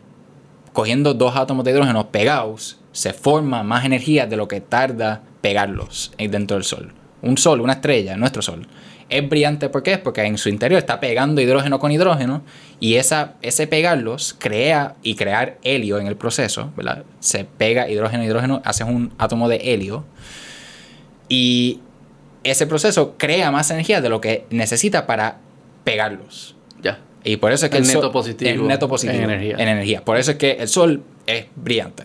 cogiendo 0.71 1.13
dos 1.13 1.35
átomos 1.35 1.63
de 1.65 1.71
hidrógeno 1.71 2.09
pegados 2.09 2.79
se 2.91 3.13
forma 3.13 3.63
más 3.63 3.85
energía 3.85 4.25
de 4.25 4.37
lo 4.37 4.47
que 4.47 4.61
tarda 4.61 5.21
pegarlos 5.41 6.13
en- 6.17 6.31
dentro 6.31 6.55
del 6.55 6.63
Sol. 6.63 6.93
Un 7.21 7.37
Sol, 7.37 7.61
una 7.61 7.73
estrella, 7.73 8.15
nuestro 8.17 8.41
Sol, 8.41 8.67
es 9.09 9.29
brillante 9.29 9.69
¿por 9.69 9.83
qué? 9.83 9.97
Porque 9.97 10.23
en 10.23 10.37
su 10.37 10.49
interior 10.49 10.79
está 10.79 10.99
pegando 10.99 11.41
hidrógeno 11.41 11.77
con 11.79 11.91
hidrógeno 11.91 12.41
y 12.79 12.95
esa, 12.95 13.33
ese 13.41 13.67
pegarlos 13.67 14.35
crea 14.39 14.95
y 15.03 15.15
crear 15.15 15.57
helio 15.63 15.99
en 15.99 16.07
el 16.07 16.15
proceso, 16.15 16.71
¿verdad? 16.75 17.03
Se 17.19 17.43
pega 17.45 17.89
hidrógeno 17.89 18.23
hidrógeno, 18.23 18.61
haces 18.65 18.87
un 18.87 19.11
átomo 19.17 19.47
de 19.49 19.57
helio 19.73 20.05
y 21.29 21.79
ese 22.43 22.67
proceso 22.67 23.15
crea 23.17 23.51
más 23.51 23.71
energía 23.71 24.01
de 24.01 24.09
lo 24.09 24.21
que 24.21 24.45
necesita 24.49 25.07
para 25.07 25.37
pegarlos. 25.83 26.55
Ya. 26.81 26.99
Y 27.23 27.37
por 27.37 27.51
eso 27.51 27.65
es 27.65 27.71
que 27.71 27.77
El 27.77 27.83
el, 27.83 27.87
neto 27.87 28.01
sol 28.01 28.11
positivo 28.11 28.51
el 28.51 28.67
neto 28.67 28.87
positivo 28.87 29.17
en 29.17 29.29
energía. 29.29 29.55
En 29.57 29.67
energía. 29.67 30.03
Por 30.03 30.17
eso 30.17 30.31
es 30.31 30.37
que 30.37 30.51
el 30.53 30.67
sol 30.67 31.03
es 31.25 31.45
brillante. 31.55 32.03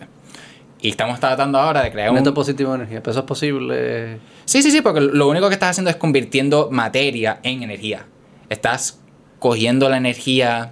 Y 0.81 0.89
estamos 0.89 1.19
tratando 1.19 1.59
ahora 1.59 1.83
de 1.83 1.91
crear 1.91 2.13
Neto 2.13 2.29
un... 2.29 2.33
positivo 2.33 2.71
de 2.71 2.77
energía. 2.77 3.01
Pero 3.01 3.11
eso 3.11 3.19
es 3.19 3.25
posible. 3.25 4.19
Sí, 4.45 4.63
sí, 4.63 4.71
sí, 4.71 4.81
porque 4.81 5.01
lo 5.01 5.27
único 5.27 5.49
que 5.49 5.53
estás 5.53 5.71
haciendo 5.71 5.89
es 5.89 5.97
convirtiendo 5.97 6.69
materia 6.71 7.39
en 7.43 7.63
energía. 7.63 8.05
Estás 8.47 8.99
cogiendo 9.39 9.89
la 9.89 9.97
energía 9.97 10.71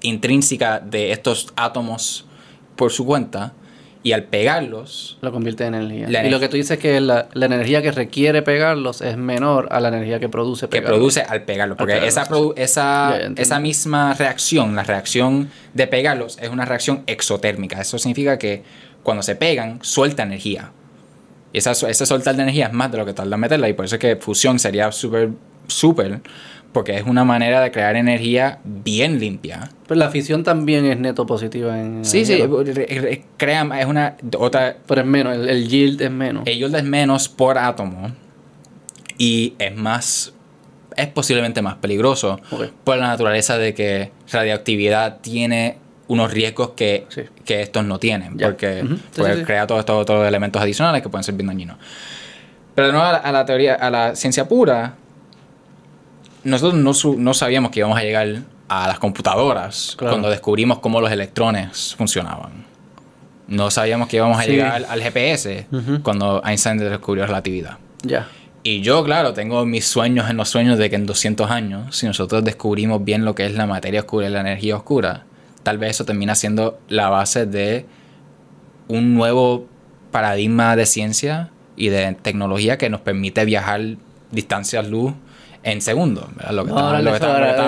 intrínseca 0.00 0.80
de 0.80 1.12
estos 1.12 1.52
átomos 1.56 2.26
por 2.76 2.90
su 2.90 3.04
cuenta 3.04 3.52
y 4.06 4.12
al 4.12 4.22
pegarlos, 4.22 5.18
Lo 5.20 5.32
convierte 5.32 5.64
en 5.64 5.74
energía. 5.74 6.24
Y 6.24 6.30
lo 6.30 6.38
que 6.38 6.48
tú 6.48 6.56
dices 6.56 6.72
es 6.72 6.78
que 6.78 7.00
la, 7.00 7.28
la 7.32 7.46
energía 7.46 7.82
que 7.82 7.90
requiere 7.90 8.40
pegarlos 8.42 9.00
es 9.00 9.16
menor 9.16 9.66
a 9.72 9.80
la 9.80 9.88
energía 9.88 10.20
que 10.20 10.28
produce 10.28 10.66
que 10.66 10.70
pegarlos. 10.78 10.96
produce 10.98 11.22
al 11.22 11.42
pegarlos. 11.42 11.76
Porque 11.76 11.94
pegarlos, 11.94 12.12
esa, 12.16 12.28
produ- 12.28 12.52
esa, 12.56 13.18
esa 13.36 13.58
misma 13.58 14.14
reacción, 14.14 14.76
la 14.76 14.84
reacción 14.84 15.50
de 15.74 15.88
pegarlos, 15.88 16.38
es 16.40 16.50
una 16.50 16.64
reacción 16.64 17.02
exotérmica. 17.08 17.80
Eso 17.80 17.98
significa 17.98 18.38
que 18.38 18.62
cuando 19.02 19.24
se 19.24 19.34
pegan, 19.34 19.80
suelta 19.82 20.22
energía. 20.22 20.70
Y 21.52 21.58
esa, 21.58 21.72
ese 21.72 22.06
soltar 22.06 22.36
de 22.36 22.42
energía 22.44 22.66
es 22.66 22.72
más 22.72 22.92
de 22.92 22.98
lo 22.98 23.06
que 23.06 23.12
tarda 23.12 23.34
en 23.34 23.40
meterla. 23.40 23.68
Y 23.68 23.72
por 23.72 23.86
eso 23.86 23.96
es 23.96 24.00
que 24.00 24.14
fusión 24.14 24.60
sería 24.60 24.92
súper, 24.92 25.30
súper, 25.66 26.20
porque 26.72 26.96
es 26.96 27.04
una 27.04 27.24
manera 27.24 27.60
de 27.60 27.70
crear 27.70 27.96
energía 27.96 28.58
bien 28.64 29.18
limpia. 29.18 29.70
Pero 29.86 29.98
la 29.98 30.10
fisión 30.10 30.44
también 30.44 30.84
es 30.84 30.98
neto 30.98 31.24
positiva 31.26 31.78
en. 31.80 32.04
Sí, 32.04 32.24
sí, 32.26 32.34
energía, 32.34 32.48
¿no? 32.48 32.62
re- 32.62 33.00
re- 33.00 33.24
crea, 33.36 33.66
es 33.80 33.86
una 33.86 34.16
otra 34.38 34.76
Pero 34.86 35.00
es 35.00 35.06
menos, 35.06 35.34
el, 35.34 35.48
el 35.48 35.68
yield 35.68 36.00
es 36.02 36.10
menos. 36.10 36.46
El 36.46 36.58
yield 36.58 36.74
es 36.74 36.84
menos 36.84 37.28
por 37.28 37.56
átomo 37.58 38.10
y 39.18 39.54
es 39.58 39.74
más, 39.74 40.32
es 40.96 41.06
posiblemente 41.08 41.62
más 41.62 41.76
peligroso 41.76 42.38
Ok. 42.50 42.64
por 42.84 42.98
la 42.98 43.08
naturaleza 43.08 43.56
de 43.58 43.72
que 43.74 44.12
radioactividad 44.30 45.18
tiene 45.20 45.78
unos 46.08 46.32
riesgos 46.32 46.70
que, 46.70 47.06
Sí. 47.08 47.22
que 47.44 47.62
estos 47.62 47.84
no 47.84 47.98
tienen, 47.98 48.36
Ya. 48.38 48.46
porque 48.48 48.82
Ujú. 48.84 48.96
Sí, 48.96 49.02
pues, 49.16 49.38
sí, 49.38 49.44
crea 49.44 49.66
todos 49.66 49.80
estos 49.80 50.00
otros 50.02 50.26
elementos 50.26 50.60
adicionales 50.62 51.02
que 51.02 51.08
pueden 51.08 51.24
ser 51.24 51.34
bien 51.34 51.46
dañinos. 51.48 51.78
Pero 52.74 52.88
de 52.88 52.92
nuevo 52.92 53.06
a 53.08 53.12
la, 53.12 53.18
a 53.18 53.32
la 53.32 53.44
teoría, 53.46 53.74
a 53.74 53.90
la 53.90 54.14
ciencia 54.14 54.46
pura, 54.46 54.96
nosotros 56.46 56.80
no, 56.80 56.94
su- 56.94 57.18
no 57.18 57.34
sabíamos 57.34 57.70
que 57.70 57.80
íbamos 57.80 57.98
a 57.98 58.02
llegar 58.02 58.42
a 58.68 58.88
las 58.88 58.98
computadoras 58.98 59.94
Claro. 59.96 60.14
cuando 60.14 60.30
descubrimos 60.30 60.78
cómo 60.80 61.00
los 61.00 61.10
electrones 61.10 61.94
funcionaban. 61.96 62.64
No 63.48 63.70
sabíamos 63.70 64.08
que 64.08 64.16
íbamos 64.16 64.38
a 64.38 64.42
Sí. 64.42 64.50
llegar 64.52 64.84
al, 64.88 65.00
GPS 65.02 65.66
cuando 66.02 66.42
Einstein 66.44 66.78
descubrió 66.78 67.22
la 67.24 67.28
relatividad. 67.28 67.78
Ya. 68.02 68.28
Y 68.64 68.80
yo, 68.80 69.04
claro, 69.04 69.32
tengo 69.32 69.64
mis 69.64 69.86
sueños 69.86 70.28
en 70.28 70.36
los 70.36 70.48
sueños 70.48 70.76
de 70.78 70.90
que 70.90 70.96
en 70.96 71.06
200 71.06 71.50
años, 71.52 71.96
si 71.96 72.06
nosotros 72.06 72.42
descubrimos 72.42 73.04
bien 73.04 73.24
lo 73.24 73.36
que 73.36 73.46
es 73.46 73.54
la 73.54 73.66
materia 73.66 74.00
oscura 74.00 74.26
y 74.26 74.30
la 74.30 74.40
energía 74.40 74.74
oscura, 74.76 75.24
tal 75.62 75.78
vez 75.78 75.90
eso 75.92 76.04
termina 76.04 76.34
siendo 76.34 76.80
la 76.88 77.08
base 77.08 77.46
de 77.46 77.86
un 78.88 79.14
nuevo 79.14 79.66
paradigma 80.10 80.74
de 80.74 80.86
ciencia 80.86 81.50
y 81.76 81.88
de 81.88 82.14
tecnología 82.22 82.78
que 82.78 82.90
nos 82.90 83.00
permite 83.02 83.44
viajar 83.44 83.80
distancias 84.32 84.88
luz 84.88 85.12
en 85.68 85.80
segundos. 85.80 86.26
¿verdad? 86.36 86.52
Lo 86.52 86.64
que 86.64 86.70
estamos, 86.70 86.92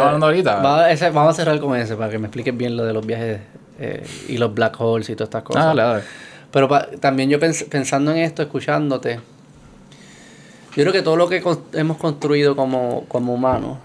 hablando 0.06 0.26
ahorita. 0.26 0.56
Va- 0.62 0.90
ese- 0.90 1.10
vamos 1.10 1.30
a 1.34 1.36
cerrar 1.36 1.58
con 1.60 1.76
ese 1.76 1.96
para 1.96 2.10
que 2.10 2.18
me 2.18 2.26
expliques 2.28 2.56
bien 2.56 2.76
lo 2.76 2.84
de 2.84 2.92
los 2.92 3.04
viajes 3.04 3.40
eh, 3.80 4.06
y 4.28 4.38
los 4.38 4.54
black 4.54 4.80
holes 4.80 5.08
y 5.10 5.14
todas 5.16 5.28
estas 5.28 5.42
cosas. 5.42 5.62
Ah, 5.64 5.66
dale, 5.68 5.82
dale. 5.82 6.02
Pero 6.52 6.68
pa- 6.68 6.86
también 7.00 7.28
yo 7.28 7.38
pens- 7.38 7.68
pensando 7.68 8.10
en 8.12 8.18
esto, 8.18 8.42
escuchándote, 8.42 9.16
yo 9.16 10.82
creo 10.84 10.92
que 10.92 11.02
todo 11.02 11.16
lo 11.16 11.28
que 11.28 11.40
con- 11.42 11.62
hemos 11.72 11.96
construido 11.96 12.54
como, 12.54 13.04
como 13.08 13.34
humanos, 13.34 13.78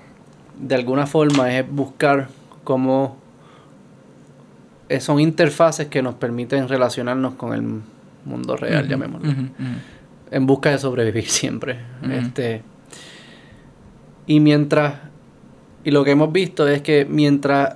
de 0.60 0.76
alguna 0.76 1.08
forma 1.08 1.52
es 1.58 1.66
buscar 1.70 2.28
cómo 2.64 3.18
son 5.00 5.20
interfaces 5.20 5.88
que 5.88 6.04
nos 6.04 6.14
permiten 6.16 6.68
relacionarnos 6.70 7.34
con 7.34 7.54
el 7.54 7.64
mundo 8.26 8.56
real, 8.56 8.88
llamémoslo. 8.88 9.28
En 10.30 10.46
busca 10.46 10.70
de 10.70 10.78
sobrevivir 10.78 11.28
siempre. 11.30 11.80
Este. 12.12 12.62
Y 14.28 14.40
mientras. 14.40 14.96
Y 15.84 15.92
lo 15.92 16.04
que 16.04 16.12
hemos 16.12 16.32
visto 16.32 16.68
es 16.68 16.82
que 16.82 17.06
mientras. 17.06 17.76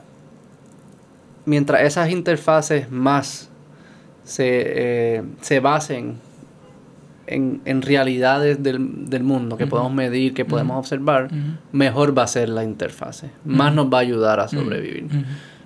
Mientras 1.45 1.81
esas 1.83 2.09
interfaces 2.11 2.91
más 2.91 3.49
se, 4.25 4.43
eh, 5.17 5.23
se 5.39 5.61
basen 5.61 6.15
en, 7.25 7.61
en 7.63 7.81
realidades 7.81 8.61
del, 8.61 9.09
del 9.09 9.23
mundo 9.23 9.55
que 9.55 9.63
Ujú. 9.63 9.69
podemos 9.71 9.93
medir, 9.93 10.33
que 10.33 10.43
podemos 10.43 10.77
observar, 10.77 11.25
Ujú. 11.25 11.37
mejor 11.71 12.17
va 12.17 12.23
a 12.23 12.27
ser 12.27 12.49
la 12.49 12.65
interfase. 12.65 13.29
Más 13.45 13.73
nos 13.73 13.87
va 13.87 13.99
a 13.99 14.01
ayudar 14.01 14.41
a 14.41 14.49
sobrevivir. 14.49 15.05
Ujú. 15.05 15.19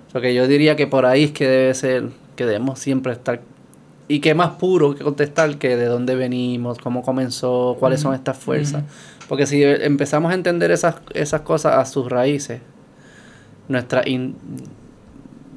O 0.08 0.10
sea, 0.12 0.20
que 0.20 0.32
yo 0.34 0.46
diría 0.46 0.76
que 0.76 0.86
por 0.86 1.04
ahí 1.04 1.24
es 1.24 1.32
que 1.32 1.48
debe 1.48 1.74
ser, 1.74 2.10
que 2.36 2.46
debemos 2.46 2.78
siempre 2.78 3.12
estar. 3.12 3.40
Y 4.06 4.20
que 4.20 4.34
más 4.34 4.50
puro 4.50 4.94
que 4.94 5.02
contestar 5.02 5.56
que 5.58 5.76
de 5.76 5.86
dónde 5.86 6.14
venimos, 6.14 6.78
cómo 6.78 7.02
comenzó, 7.02 7.76
cuáles 7.80 8.00
son 8.00 8.14
estas 8.14 8.36
fuerzas. 8.36 8.84
Porque 9.28 9.46
si 9.46 9.62
empezamos 9.62 10.32
a 10.32 10.34
entender 10.34 10.70
esas, 10.70 10.96
esas 11.14 11.42
cosas 11.42 11.76
a 11.76 11.84
sus 11.84 12.08
raíces, 12.10 12.60
nuestra 13.68 14.02
in- 14.06 14.36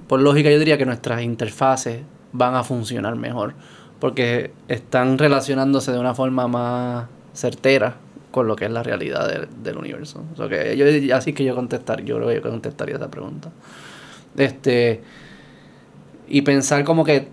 por 0.08 0.22
lógica 0.22 0.50
yo 0.52 0.60
diría 0.60 0.78
que 0.78 0.86
nuestras 0.86 1.22
interfaces 1.22 2.02
van 2.32 2.56
a 2.56 2.64
funcionar 2.64 3.16
mejor. 3.16 3.54
Porque 4.00 4.52
están 4.68 5.18
relacionándose 5.18 5.92
de 5.92 6.00
una 6.00 6.14
forma 6.14 6.48
más 6.48 7.06
certera 7.34 7.96
con 8.32 8.48
lo 8.48 8.56
que 8.58 8.66
es 8.66 8.72
la 8.72 8.84
realidad 8.84 9.48
del, 9.64 9.78
universo. 9.78 10.24
O 10.34 10.36
sea, 10.36 10.50
que 10.50 10.76
yo, 10.76 11.16
así 11.16 11.32
que 11.32 11.46
yo 11.46 11.56
contestar, 11.56 12.04
yo 12.04 12.18
creo 12.18 12.28
que 12.28 12.36
yo 12.36 12.42
contestaría 12.42 12.96
esa 12.98 13.10
pregunta. 13.10 13.50
Este. 14.38 15.02
Y 16.28 16.42
pensar 16.42 16.84
como 16.84 17.06
que. 17.06 17.30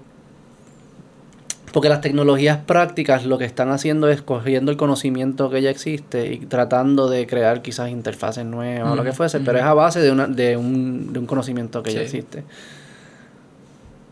Porque 1.73 1.89
las 1.89 2.01
tecnologías 2.03 2.59
prácticas 2.59 3.25
lo 3.25 3.39
que 3.39 3.47
están 3.47 3.71
haciendo 3.71 4.09
es 4.09 4.21
cogiendo 4.21 4.71
el 4.71 4.77
conocimiento 4.77 5.49
que 5.49 5.63
ya 5.63 5.71
existe 5.71 6.33
y 6.35 6.39
tratando 6.41 7.09
de 7.09 7.27
crear 7.27 7.63
quizás 7.63 7.89
interfaces 7.89 8.45
nuevas 8.45 8.93
o 8.93 8.97
lo 8.97 9.03
que 9.05 9.13
fuese, 9.13 9.41
pero 9.41 9.59
es 9.59 9.65
a 9.65 9.73
base 9.73 10.01
de, 10.01 10.11
una, 10.11 10.27
de, 10.27 10.57
un, 10.57 11.13
de 11.15 11.19
un 11.19 11.27
conocimiento 11.27 11.83
que 11.83 11.93
ya 11.95 12.03
existe. 12.03 12.45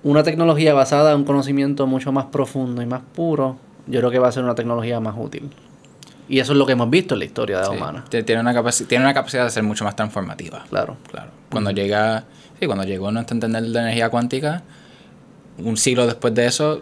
Una 0.02 0.22
tecnología 0.22 0.72
basada 0.72 1.12
en 1.12 1.18
un 1.18 1.24
conocimiento 1.24 1.86
mucho 1.86 2.10
más 2.12 2.26
profundo 2.26 2.80
y 2.80 2.86
más 2.86 3.02
puro, 3.14 3.58
yo 3.86 4.00
creo 4.00 4.10
que 4.10 4.18
va 4.18 4.28
a 4.28 4.32
ser 4.32 4.42
una 4.42 4.55
tecnología 4.55 4.98
más 5.00 5.14
útil. 5.18 5.50
Y 6.28 6.39
eso 6.39 6.52
es 6.52 6.58
lo 6.58 6.64
que 6.64 6.72
hemos 6.72 6.89
visto 6.89 7.14
en 7.14 7.18
la 7.18 7.24
historia 7.26 7.56
de 7.58 7.64
la 7.64 7.70
Sí. 7.70 7.76
humana. 7.76 8.05
Tiene 8.08 8.40
una, 8.40 8.55
tiene 8.89 9.05
una 9.05 9.12
capacidad 9.14 9.44
de 9.44 9.50
ser 9.50 9.64
mucho 9.64 9.84
más 9.84 9.97
transformativa. 9.97 10.64
Claro. 10.70 10.97
Claro. 11.10 11.30
Cuando 11.50 11.72
llega, 11.72 12.24
sí, 12.58 12.66
cuando 12.66 12.84
llegó 12.84 13.10
nuestro 13.12 13.34
entender 13.34 13.62
de 13.64 13.78
energía 13.80 14.08
cuántica, 14.08 14.62
un 15.58 15.76
siglo 15.76 16.06
después 16.06 16.32
de 16.34 16.47
eso, 16.47 16.80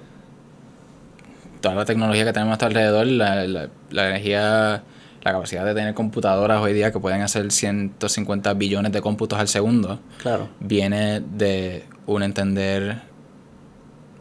toda 1.61 1.75
la 1.75 1.85
tecnología 1.85 2.25
que 2.25 2.33
tenemos 2.33 2.49
a 2.49 2.51
nuestro 2.53 2.69
alrededor, 2.69 3.07
la, 3.07 3.45
la- 3.47 3.69
la 3.91 4.09
energía, 4.11 4.83
la 5.23 5.33
capacidad 5.33 5.65
de 5.65 5.75
tener 5.75 5.95
computadoras 5.95 6.61
hoy 6.61 6.73
día 6.73 6.93
que 6.93 7.01
pueden 7.01 7.23
hacer 7.23 7.51
150 7.51 8.55
billones 8.55 8.93
de 8.93 9.01
cómputos 9.01 9.39
al 9.39 9.49
segundo, 9.49 9.99
Claro. 10.23 10.49
viene 10.61 11.21
de 11.21 11.85
un 12.07 12.23
entender 12.23 13.03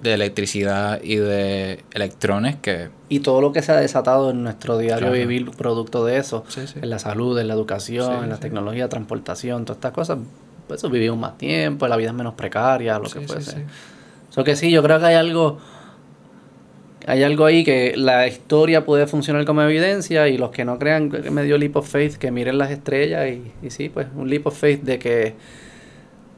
de 0.02 0.14
electricidad 0.14 1.02
y 1.02 1.16
de 1.16 1.84
electrones 1.92 2.56
que... 2.58 2.90
Y 3.10 3.22
todo 3.22 3.42
lo 3.42 3.52
que 3.52 3.62
se 3.64 3.72
ha 3.72 3.78
desatado 3.78 4.30
en 4.30 4.44
nuestro 4.44 4.78
diario 4.78 5.08
Claro. 5.08 5.14
vivir 5.14 5.50
producto 5.52 6.06
de 6.06 6.18
eso, 6.18 6.44
Sí, 6.50 6.68
sí. 6.68 6.78
en 6.82 6.90
la 6.90 7.00
salud, 7.00 7.38
en 7.40 7.48
la 7.48 7.56
educación, 7.56 8.06
Sí, 8.20 8.24
en 8.24 8.30
la 8.30 8.38
tecnología, 8.38 8.90
transportación, 8.90 9.66
todas 9.66 9.78
estas 9.78 9.94
cosas, 9.94 10.20
pues 10.68 10.82
eso 10.82 10.90
vivimos 10.92 11.18
más 11.18 11.38
tiempo, 11.40 11.88
la 11.88 11.98
vida 11.98 12.10
es 12.10 12.14
menos 12.16 12.36
precaria, 12.36 13.00
lo 13.00 13.10
que 13.10 13.22
sí, 13.22 13.26
fuese. 13.26 13.52
sí. 13.52 13.58
So 14.30 14.44
que 14.44 14.56
sí, 14.56 14.70
yo 14.70 14.84
creo 14.84 15.00
que 15.00 15.06
hay 15.06 15.16
algo 15.16 15.58
hay 17.08 17.24
algo 17.24 17.46
ahí 17.46 17.64
que 17.64 17.94
la 17.96 18.28
historia 18.28 18.86
puede 18.86 19.08
funcionar 19.08 19.46
como 19.46 19.62
evidencia 19.64 20.28
y 20.28 20.38
los 20.38 20.52
que 20.52 20.66
no 20.66 20.78
crean 20.78 21.10
que 21.10 21.32
me 21.32 21.44
dio 21.44 21.58
leap 21.58 21.76
of 21.78 21.90
faith 21.90 22.16
que 22.18 22.30
miren 22.32 22.58
las 22.58 22.70
estrellas 22.70 23.28
y, 23.30 23.52
y 23.66 23.70
sí, 23.72 23.90
pues 23.90 24.08
un 24.16 24.30
leap 24.30 24.46
of 24.48 24.56
faith 24.60 24.84
de 24.84 25.00
que 25.00 25.34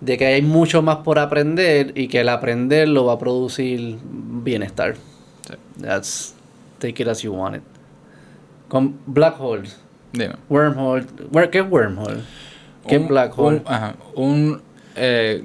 de 0.01 0.17
que 0.17 0.27
hay 0.27 0.41
mucho 0.41 0.81
más 0.81 0.97
por 0.97 1.19
aprender 1.19 1.91
y 1.95 2.07
que 2.07 2.21
el 2.21 2.29
aprender 2.29 2.87
lo 2.87 3.03
va 3.05 3.13
a 3.13 3.17
producir 3.19 3.97
bienestar. 4.03 4.95
Sí. 5.45 5.55
That's 5.81 6.35
take 6.77 7.01
it 7.03 7.09
as 7.09 7.21
you 7.21 7.33
want 7.33 7.57
it. 7.57 7.63
Con 8.69 8.95
black 9.07 9.35
holes, 9.41 9.77
Dime. 10.13 10.35
wormhole, 10.49 11.03
wor- 11.31 11.49
¿qué 11.49 11.59
es 11.59 11.69
wormhole? 11.69 12.21
¿Qué 12.87 12.95
es 12.95 13.07
black 13.07 13.37
hole? 13.37 13.57
Un, 13.57 13.63
ajá, 13.65 13.95
un 14.15 14.61
eh, 14.95 15.43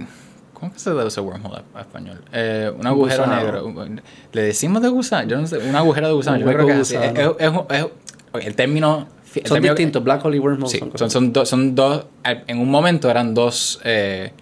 ¿Cómo 0.64 0.72
que 0.74 0.78
se 0.80 0.90
traduce 0.90 1.20
wormhole 1.20 1.62
a, 1.74 1.78
a 1.78 1.80
español? 1.82 2.20
Eh, 2.32 2.72
un 2.78 2.86
agujero 2.86 3.24
Gusano. 3.24 3.42
negro. 3.42 4.02
¿Le 4.32 4.42
decimos 4.42 4.82
de 4.82 4.88
gusano? 4.88 5.28
Yo 5.28 5.38
no 5.38 5.46
sé. 5.46 5.58
Un 5.58 5.74
agujero 5.76 6.08
de 6.08 6.12
gusano. 6.14 6.36
Un 6.38 6.42
Yo 6.44 6.52
creo 6.52 6.66
que 6.66 6.72
es 6.72 6.78
así. 6.80 6.96
Es, 6.96 7.10
gusano. 7.10 7.36
es- 7.38 7.70
es- 7.70 7.78
es- 7.78 7.84
ok, 8.32 8.40
el 8.44 8.54
término... 8.54 9.08
el 9.34 9.46
son 9.46 9.56
término- 9.56 9.74
distintos, 9.74 10.02
black 10.04 10.24
hole 10.24 10.36
y 10.36 10.40
wormhole 10.40 10.68
Sí, 10.68 10.78
son 10.78 11.10
son, 11.10 11.32
son, 11.46 11.74
dos 11.74 12.06
En 12.24 12.58
un 12.58 12.70
momento 12.70 13.10
eran 13.10 13.34
dos. 13.34 13.80
eh, 13.84 14.32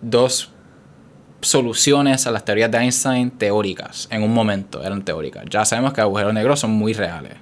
dos 0.00 0.50
soluciones 1.40 2.26
a 2.26 2.30
las 2.30 2.44
teorías 2.44 2.70
de 2.70 2.78
Einstein 2.78 3.30
teóricas. 3.32 4.08
En 4.10 4.22
un 4.22 4.32
momento 4.32 4.82
eran 4.82 5.04
teóricas. 5.04 5.44
Ya 5.50 5.64
sabemos 5.64 5.92
que 5.92 6.00
agujeros 6.00 6.32
negros 6.32 6.60
son 6.60 6.70
muy 6.70 6.92
reales. 6.92 7.34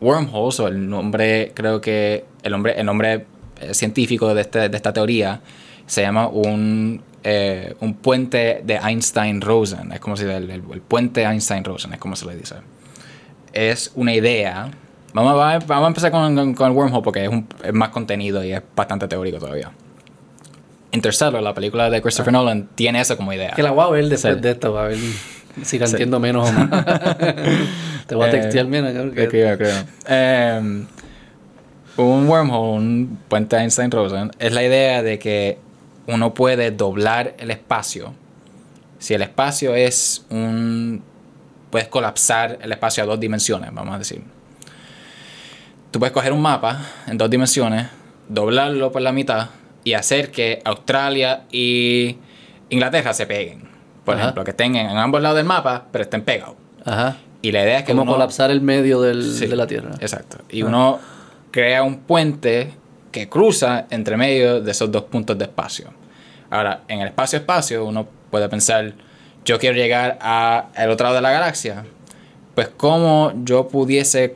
Wormholes, 0.00 0.60
o 0.60 0.68
el 0.68 0.88
nombre, 0.88 1.52
creo 1.54 1.80
que 1.80 2.24
el 2.42 2.52
nombre, 2.52 2.78
el 2.78 2.84
nombre 2.86 3.26
eh, 3.60 3.72
científico 3.74 4.34
de, 4.34 4.40
este- 4.42 4.68
de 4.68 4.76
esta 4.76 4.92
teoría, 4.92 5.40
se 5.86 6.02
llama 6.02 6.28
un, 6.28 7.02
eh, 7.22 7.74
un 7.80 7.94
puente 7.94 8.62
de 8.64 8.74
Einstein-Rosen. 8.76 9.92
Es 9.92 10.00
como 10.00 10.16
si 10.16 10.24
el, 10.24 10.50
el- 10.50 10.62
el 10.72 10.80
puente 10.80 11.22
Einstein-Rosen, 11.24 11.92
es 11.94 11.98
como 11.98 12.16
se 12.16 12.26
le 12.26 12.36
dice. 12.36 12.56
Es 13.52 13.92
una 13.94 14.12
idea. 14.14 14.70
Vamos 15.12 15.32
a, 15.40 15.58
vamos 15.60 15.84
a 15.84 15.88
empezar 15.88 16.10
con, 16.10 16.34
con- 16.34 16.54
con 16.54 16.70
el 16.70 16.76
wormhole 16.76 17.02
porque 17.04 17.22
es, 17.24 17.28
un- 17.28 17.46
es 17.62 17.72
más 17.72 17.90
contenido 17.90 18.42
y 18.42 18.52
es 18.52 18.62
bastante 18.74 19.06
teórico 19.08 19.38
todavía. 19.38 19.70
Interstellar, 20.92 21.42
la 21.42 21.54
película 21.54 21.90
de 21.90 22.00
Christopher 22.00 22.32
Nolan, 22.32 22.68
tiene 22.74 23.00
eso 23.00 23.16
como 23.16 23.32
idea. 23.32 23.50
Que 23.56 23.62
la 23.62 23.72
voy 23.72 23.84
a 23.84 23.90
ver 23.90 24.08
después 24.08 24.34
Sí. 24.34 24.40
de 24.40 24.50
esto, 24.52 24.78
a 24.78 24.88
ver 24.88 24.98
si 25.62 25.78
la 25.78 25.86
Sí. 25.88 25.92
entiendo 25.94 26.20
menos 26.20 26.48
o 26.48 26.52
más. 26.52 26.68
Te 28.06 28.14
voy 28.14 28.26
a 28.26 28.28
Eh, 28.28 28.30
textear 28.32 28.66
menos. 28.68 28.92
creo 28.92 29.12
que- 29.12 29.28
Creo, 29.28 29.58
creo. 29.58 29.74
Eh, 30.08 30.84
un 31.96 32.28
wormhole, 32.28 32.76
un 32.78 33.18
puente 33.28 33.56
Einstein-Rosen, 33.56 34.30
es 34.38 34.52
la 34.52 34.62
idea 34.62 35.02
de 35.02 35.18
que 35.18 35.58
uno 36.06 36.34
puede 36.34 36.70
doblar 36.70 37.34
el 37.38 37.50
espacio. 37.50 38.12
Si 38.98 39.14
el 39.14 39.22
espacio 39.22 39.74
es 39.74 40.24
un... 40.30 41.02
Puedes 41.70 41.88
colapsar 41.88 42.58
el 42.62 42.70
espacio 42.72 43.02
a 43.02 43.06
dos 43.06 43.18
dimensiones, 43.18 43.72
vamos 43.74 43.94
a 43.94 43.98
decir. 43.98 44.22
Tú 45.90 45.98
puedes 45.98 46.12
coger 46.12 46.32
un 46.32 46.40
mapa 46.42 46.80
en 47.06 47.18
dos 47.18 47.30
dimensiones, 47.30 47.86
doblarlo 48.28 48.90
por 48.92 49.02
la 49.02 49.12
mitad 49.12 49.48
y 49.84 49.92
hacer 49.94 50.30
que 50.30 50.60
Australia 50.64 51.44
y 51.52 52.16
Inglaterra 52.70 53.12
se 53.12 53.26
peguen. 53.26 53.68
Por 54.04 54.14
Ajá. 54.14 54.24
ejemplo, 54.24 54.44
que 54.44 54.50
estén 54.50 54.76
en 54.76 54.96
ambos 54.96 55.22
lados 55.22 55.36
del 55.36 55.46
mapa, 55.46 55.86
pero 55.92 56.02
estén 56.04 56.22
pegados. 56.22 56.56
Ajá. 56.84 57.16
Y 57.42 57.52
la 57.52 57.62
idea 57.62 57.78
es 57.78 57.84
que 57.84 57.92
Como 57.92 58.02
uno- 58.02 58.12
colapsar 58.12 58.50
el 58.50 58.60
medio 58.60 59.00
del, 59.00 59.22
Sí, 59.34 59.46
de 59.46 59.56
la 59.56 59.66
Tierra. 59.66 59.90
Exacto. 60.00 60.38
Y 60.50 60.62
uno 60.62 60.98
crea 61.50 61.82
un 61.82 61.98
puente 61.98 62.72
que 63.14 63.28
cruza 63.28 63.86
entre 63.90 64.16
medio 64.16 64.60
de 64.60 64.72
esos 64.72 64.90
dos 64.90 65.04
puntos 65.04 65.38
de 65.38 65.44
espacio. 65.44 65.86
Ahora, 66.50 66.80
en 66.88 66.98
el 67.00 67.06
espacio-espacio, 67.08 67.84
uno 67.84 68.08
puede 68.28 68.48
pensar, 68.48 68.92
yo 69.44 69.56
quiero 69.60 69.76
llegar 69.76 70.18
al 70.20 70.90
otro 70.90 71.04
lado 71.04 71.14
de 71.14 71.22
la 71.22 71.30
galaxia. 71.30 71.84
Pues, 72.56 72.70
¿cómo 72.76 73.32
yo 73.44 73.68
pudiese 73.68 74.34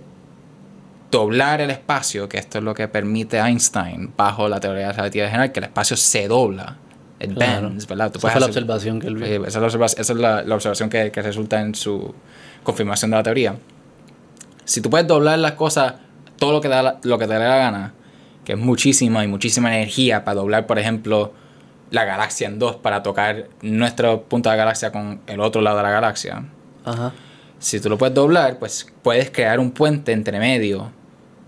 doblar 1.11 1.61
el 1.61 1.71
espacio? 1.71 2.29
Que 2.29 2.39
esto 2.39 2.59
es 2.59 2.65
lo 2.65 2.73
que 2.73 2.87
permite 2.87 3.39
Einstein 3.39 4.13
bajo 4.17 4.49
la 4.49 4.61
teoría 4.61 4.83
de 4.83 4.87
la 4.89 4.93
relatividad 4.93 5.27
general, 5.27 5.51
que 5.53 5.59
el 5.59 5.65
espacio 5.65 5.97
se 5.97 6.29
dobla. 6.29 6.77
It 7.21 7.35
Claro. 7.35 7.69
bends, 7.71 7.89
¿verdad? 7.89 8.13
Tú 8.13 8.19
Esa 8.19 8.29
fue 8.31 8.31
la 8.41 8.47
hacer- 8.47 8.63
observación 8.63 9.01
que 9.01 9.09
él 9.09 9.17
vio. 9.17 9.27
eh, 9.27 9.37
esa 9.45 9.47
es 9.47 9.55
la, 9.57 9.67
observa- 9.67 9.87
esa 9.87 10.01
es 10.13 10.19
la- 10.19 10.43
la 10.45 10.55
observación 10.55 10.89
que, 10.89 11.11
que 11.11 11.21
resulta 11.21 11.61
en 11.61 11.75
su 11.75 12.15
confirmación 12.63 13.11
de 13.11 13.17
la 13.17 13.23
teoría. 13.25 13.57
Si 14.65 14.81
tú 14.81 14.89
puedes 14.89 15.09
doblar 15.09 15.39
las 15.41 15.53
cosas, 15.53 15.95
todo 16.39 16.53
lo 16.53 16.61
que, 16.61 16.69
da 16.69 17.01
lo 17.03 17.19
que 17.19 17.27
te 17.27 17.33
dé 17.33 17.39
la 17.41 17.57
gana, 17.57 17.95
que 18.49 18.55
es 18.55 18.59
muchísima 18.59 19.23
y 19.23 19.29
muchísima 19.29 19.77
energía 19.77 20.25
para 20.25 20.37
doblar, 20.37 20.67
por 20.67 20.79
ejemplo, 20.79 21.35
la 21.91 22.07
galaxia 22.07 22.49
en 22.49 22.59
dos 22.59 22.77
para 22.77 23.03
tocar 23.03 23.51
nuestro 23.61 24.23
punto 24.23 24.49
de 24.49 24.57
la 24.57 24.65
galaxia 24.65 24.91
con 24.91 25.21
el 25.27 25.41
otro 25.41 25.61
lado 25.61 25.77
de 25.77 25.83
la 25.83 25.91
galaxia. 25.91 26.47
Ajá. 26.83 27.13
Si 27.59 27.79
tú 27.79 27.91
lo 27.91 27.99
puedes 27.99 28.15
doblar, 28.15 28.59
pues 28.59 28.91
puedes 29.03 29.31
crear 29.31 29.61
un 29.61 29.71
puente 29.71 30.13
entre 30.13 30.39
medio 30.39 30.91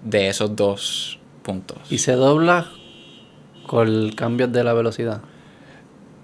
de 0.04 0.28
esos 0.28 0.54
dos 0.54 1.18
puntos. 1.42 1.78
Y 1.88 1.96
se 1.96 2.12
dobla 2.12 2.70
con 3.66 4.10
cambios 4.12 4.52
de 4.52 4.62
la 4.62 4.74
velocidad. 4.74 5.22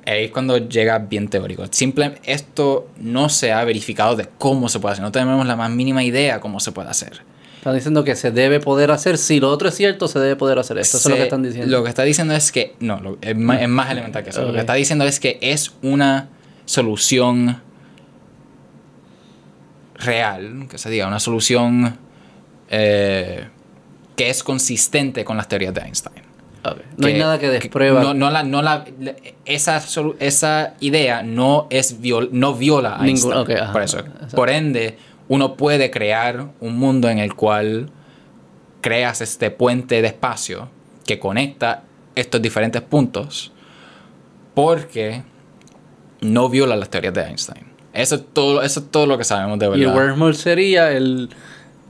Ahí 0.05 0.25
es 0.25 0.31
cuando 0.31 0.59
llega 0.59 0.99
bien 0.99 1.29
teórico. 1.29 1.65
Simple, 1.71 2.21
esto 2.25 2.91
no 2.99 3.31
se 3.31 3.51
ha 3.51 3.65
verificado 3.65 4.15
de 4.15 4.29
cómo 4.37 4.69
se 4.69 4.79
puede 4.79 4.93
hacer. 4.93 5.05
No 5.05 5.11
tenemos 5.11 5.47
la 5.47 5.57
más 5.57 5.71
mínima 5.71 6.05
idea 6.05 6.39
cómo 6.39 6.61
se 6.61 6.71
puede 6.73 6.91
hacer. 6.91 7.23
Están 7.67 7.75
diciendo 7.75 8.05
que 8.05 8.15
se 8.15 8.31
debe 8.31 8.61
poder 8.61 8.93
hacer. 8.93 9.19
Si 9.19 9.41
lo 9.41 9.51
otro 9.51 9.71
es 9.71 9.75
cierto, 9.75 10.07
se 10.07 10.21
debe 10.21 10.37
poder 10.37 10.57
hacer. 10.61 10.79
Esto 10.79 10.99
es 10.99 11.07
lo 11.07 11.17
que 11.17 11.23
están 11.25 11.43
diciendo. 11.43 11.77
Lo 11.77 11.83
que 11.83 11.89
está 11.89 12.05
diciendo 12.05 12.33
es 12.33 12.53
que. 12.53 12.77
No, 12.79 13.01
lo- 13.01 13.19
es, 13.21 13.37
más, 13.37 13.61
es 13.61 13.69
más 13.69 13.91
elemental 13.91 14.23
que 14.23 14.31
eso. 14.31 14.43
Lo 14.43 14.53
que 14.53 14.61
está 14.61 14.75
diciendo 14.75 15.05
es 15.05 15.19
que 15.19 15.39
es 15.41 15.73
una 15.83 16.29
solución 16.65 17.61
real, 19.97 20.67
que 20.71 20.79
se 20.79 20.91
diga, 20.91 21.09
una 21.09 21.19
solución 21.19 21.97
eh, 22.71 23.49
que 24.15 24.31
es 24.31 24.45
consistente 24.45 25.25
con 25.25 25.37
las 25.37 25.49
teorías 25.49 25.75
de 25.75 25.81
Einstein. 25.81 26.25
No 26.97 27.07
hay 27.09 27.15
nada 27.19 27.39
que 27.41 27.49
desprueba. 27.49 28.01
No, 28.03 28.15
no 28.15 28.31
la, 28.31 28.45
no 28.45 28.63
la, 28.63 28.85
esa, 29.45 29.81
esa 30.21 30.75
idea 30.79 31.23
no, 31.25 31.67
es 31.71 32.01
viol- 32.01 32.29
no 32.31 32.55
viola 32.55 32.95
a 32.97 33.03
Ningún- 33.03 33.33
Einstein. 33.33 33.59
ajá, 33.59 33.73
por 33.73 33.83
eso. 33.83 33.99
exacto. 34.01 34.37
Por 34.37 34.51
ende, 34.51 34.99
uno 35.29 35.57
puede 35.57 35.91
crear 35.91 36.49
un 36.61 36.79
mundo 36.79 37.09
en 37.09 37.19
el 37.19 37.35
cual 37.35 37.91
creas 38.81 39.21
este 39.21 39.51
puente 39.51 40.01
de 40.03 40.09
espacio 40.09 40.69
que 41.05 41.19
conecta 41.19 41.83
estos 42.15 42.41
diferentes 42.41 42.83
puntos 42.83 43.53
porque 44.55 45.23
no 46.21 46.49
viola 46.49 46.77
las 46.77 46.89
teorías 46.89 47.15
de 47.15 47.23
Einstein. 47.23 47.65
Eso 47.93 48.17
es 48.17 48.25
todo, 48.33 48.63
eso 48.63 48.81
es 48.81 48.91
todo 48.91 49.07
lo 49.07 49.19
que 49.19 49.25
sabemos 49.25 49.59
de 49.59 49.67
y 49.67 49.73
el 49.73 49.81
verdad. 49.89 49.95
wormhole 49.95 50.35
sería 50.35 50.93
el, 50.93 51.31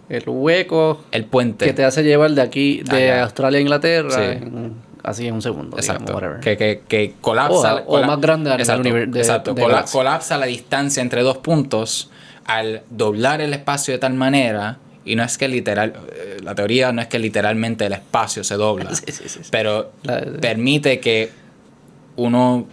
el 0.09 0.23
hueco 0.27 1.03
el 1.11 1.25
puente. 1.25 1.65
que 1.65 1.73
te 1.73 1.85
hace 1.85 2.03
llevar 2.03 2.31
de 2.33 2.43
aquí, 2.43 2.83
de 2.85 3.13
Ajá. 3.13 3.25
Australia 3.25 3.59
a 3.59 3.61
Inglaterra, 3.63 4.11
Sí. 4.11 4.21
en- 4.23 4.75
así 5.03 5.27
en 5.29 5.35
un 5.35 5.43
segundo. 5.43 5.77
digamos, 5.77 5.85
Exacto. 5.89 6.15
whatever. 6.15 6.41
Que, 6.41 6.57
que, 6.57 6.83
que 6.89 7.15
colapsa. 7.21 7.77
O- 7.87 7.99
o 7.99 8.03
más 8.05 8.21
grande 8.21 8.51
a 8.51 8.57
nivel 8.57 8.63
exacto, 9.11 9.15
de- 9.15 9.21
exacto. 9.21 9.55
de 9.55 9.63
colapsa 9.93 10.37
la 10.39 10.47
distancia 10.47 11.01
entre 11.03 11.23
dos 11.23 11.39
puntos 11.39 12.11
al 12.47 12.83
doblar 12.91 13.41
el 13.41 13.53
espacio 13.55 13.93
de 13.95 13.99
tal 13.99 14.15
manera. 14.15 14.79
Y 15.05 15.15
no 15.15 15.23
es 15.23 15.39
que 15.39 15.47
literal. 15.49 15.93
eh, 16.13 16.39
La 16.43 16.55
teoría 16.55 16.91
no 16.93 17.01
es 17.01 17.09
que 17.09 17.19
literalmente 17.19 17.87
el 17.87 17.93
espacio 17.93 18.43
se 18.45 18.55
dobla. 18.57 18.91
Sí, 18.95 19.05
sí, 19.09 19.29
sí, 19.29 19.41
sí. 19.43 19.49
Pero 19.51 19.93
La- 20.03 20.21
permite 20.41 20.99
que 21.01 21.31
uno. 22.17 22.67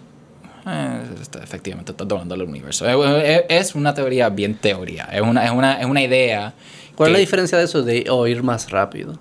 eh, 0.66 1.00
está- 1.20 1.42
efectivamente, 1.42 1.92
está 1.92 2.04
doblando 2.04 2.34
el 2.34 2.42
universo. 2.42 2.86
Es, 2.88 3.74
una 3.74 3.94
teoría 3.94 4.28
bien 4.30 4.56
teoría. 4.56 5.04
Es 5.12 5.20
una, 5.22 5.44
es 5.44 5.50
una, 5.52 5.80
es 5.80 5.86
una 5.86 6.02
idea. 6.02 6.54
¿Cuál 6.96 7.10
es 7.10 7.12
la 7.14 7.18
diferencia 7.20 7.58
de 7.58 7.64
eso 7.64 7.82
de 7.82 8.06
o 8.10 8.26
ir 8.26 8.42
más 8.42 8.70
rápido? 8.70 9.18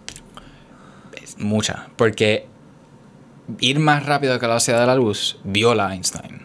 es 1.22 1.38
mucha. 1.40 1.88
Porque 1.98 2.48
ir 3.60 3.80
más 3.80 4.06
rápido 4.06 4.38
que 4.40 4.46
la 4.48 4.54
velocidad 4.54 4.80
de 4.80 4.88
la 4.88 4.96
luz 4.96 5.38
viola 5.44 5.88
a 5.90 5.94
Einstein. 5.94 6.42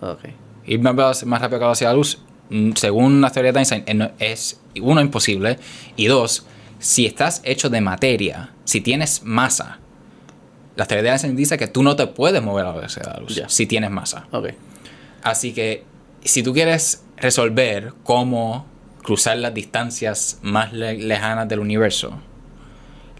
Ok. 0.00 0.20
Ir 0.66 0.80
más, 0.80 1.24
más 1.24 1.40
rápido 1.40 1.58
que 1.58 1.62
la 1.64 1.68
velocidad 1.68 1.90
de 1.90 1.94
la 1.94 1.98
luz, 1.98 2.18
según 2.74 3.20
la 3.20 3.30
teoría 3.30 3.52
de 3.52 3.58
Einstein, 3.60 3.84
eh, 3.86 4.10
es 4.18 4.60
uno 4.80 5.00
imposible. 5.00 5.58
Y 5.96 6.06
dos, 6.06 6.46
si 6.78 7.06
estás 7.06 7.40
hecho 7.44 7.70
de 7.70 7.80
materia, 7.80 8.50
si 8.64 8.80
tienes 8.80 9.22
masa, 9.24 9.78
la 10.76 10.86
teoría 10.86 11.02
de 11.04 11.08
Einstein 11.10 11.36
dice 11.36 11.56
que 11.58 11.68
tú 11.68 11.82
no 11.82 11.96
te 11.96 12.06
puedes 12.06 12.42
mover 12.42 12.64
a 12.66 12.70
la 12.70 12.74
velocidad 12.76 13.06
de 13.06 13.12
la 13.12 13.20
luz 13.20 13.34
si 13.48 13.66
tienes 13.66 13.90
masa. 13.90 14.26
Así 15.22 15.52
que 15.52 15.84
si 16.24 16.42
tú 16.42 16.52
quieres 16.52 17.04
resolver 17.16 17.92
cómo 18.02 18.66
cruzar 19.02 19.38
las 19.38 19.54
distancias 19.54 20.38
más 20.42 20.72
le- 20.72 20.98
lejanas 20.98 21.48
del 21.48 21.60
universo, 21.60 22.18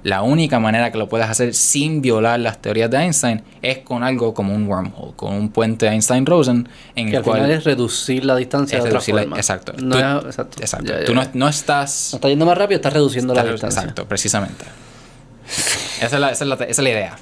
La 0.05 0.23
única 0.23 0.61
manera 0.61 0.93
que 0.93 0.99
lo 0.99 1.09
puedes 1.09 1.27
hacer 1.29 1.55
sin 1.55 2.01
violar 2.03 2.39
las 2.39 2.61
teorías 2.61 2.91
de 2.91 2.99
Einstein 2.99 3.43
es 3.63 3.79
con 3.79 4.03
algo 4.05 4.35
como 4.35 4.55
un 4.55 4.69
wormhole, 4.69 5.15
con 5.17 5.33
un 5.33 5.49
puente 5.49 5.87
Einstein-Rosen 5.89 6.69
en 6.95 7.07
Que 7.07 7.11
el 7.13 7.17
al 7.17 7.23
cual 7.25 7.37
final 7.39 7.51
es 7.51 7.65
reducir 7.65 8.25
la 8.25 8.37
distancia 8.37 8.77
es 8.79 8.85
de 8.85 8.91
otra 8.91 8.99
reducir 9.01 9.15
la- 9.15 9.23
forma. 9.23 9.37
exacto. 9.39 9.73
No 9.83 9.97
Tú- 9.97 9.99
es- 9.99 10.25
exacto. 10.27 10.61
exacto. 10.61 10.93
Ya, 10.93 11.01
ya, 11.01 11.05
Tú 11.07 11.15
no, 11.15 11.49
estás 11.49 12.11
No 12.13 12.17
está 12.19 12.29
yendo 12.29 12.45
más 12.47 12.57
rápido, 12.59 12.77
estás 12.77 12.93
reduciendo 12.93 13.33
la 13.35 13.45
distancia. 13.45 13.81
Exacto, 13.81 14.07
precisamente. 14.07 14.65
Esa 16.01 16.05
es, 16.07 16.13
la, 16.21 16.31
esa, 16.31 16.45
es 16.45 16.49
la, 16.49 16.55
esa 16.57 16.65
es 16.67 16.79
la 16.79 16.91
idea. 16.91 17.17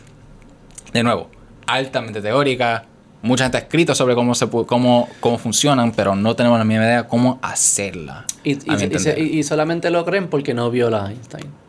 De 0.93 1.03
nuevo, 1.03 1.31
altamente 1.67 2.21
teórica. 2.21 2.85
Mucha 3.23 3.45
gente 3.45 3.59
ha 3.59 3.61
escrito 3.61 3.95
sobre 3.95 4.17
cómo, 4.17 4.35
se, 4.35 4.49
cómo, 4.49 5.09
cómo 5.21 5.39
funcionan, 5.39 5.93
pero 5.93 6.17
no 6.17 6.35
tenemos 6.35 6.59
la 6.59 6.65
misma 6.65 6.85
idea 6.85 7.07
cómo 7.07 7.39
hacerla. 7.43 8.25
Y- 8.43 9.39
y 9.39 9.43
solamente 9.45 9.91
lo 9.91 10.05
creen 10.05 10.27
porque 10.29 10.53
no 10.55 10.69
viola 10.73 11.07
a 11.07 11.11
Einstein. 11.13 11.62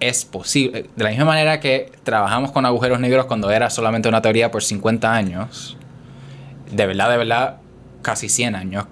Es 0.00 0.24
posible. 0.24 0.86
De 0.96 1.04
la 1.04 1.10
misma 1.10 1.26
manera 1.26 1.60
que 1.60 1.92
trabajamos 2.02 2.52
con 2.52 2.66
agujeros 2.66 3.00
negros 3.00 3.26
cuando 3.26 3.50
era 3.50 3.70
solamente 3.70 4.08
una 4.08 4.22
teoría 4.22 4.50
por 4.50 4.62
50 4.62 5.12
años, 5.12 5.76
de 6.70 6.86
verdad, 6.86 7.10
de 7.10 7.16
verdad, 7.16 7.56
casi 8.02 8.28
100 8.28 8.54
años. 8.54 8.86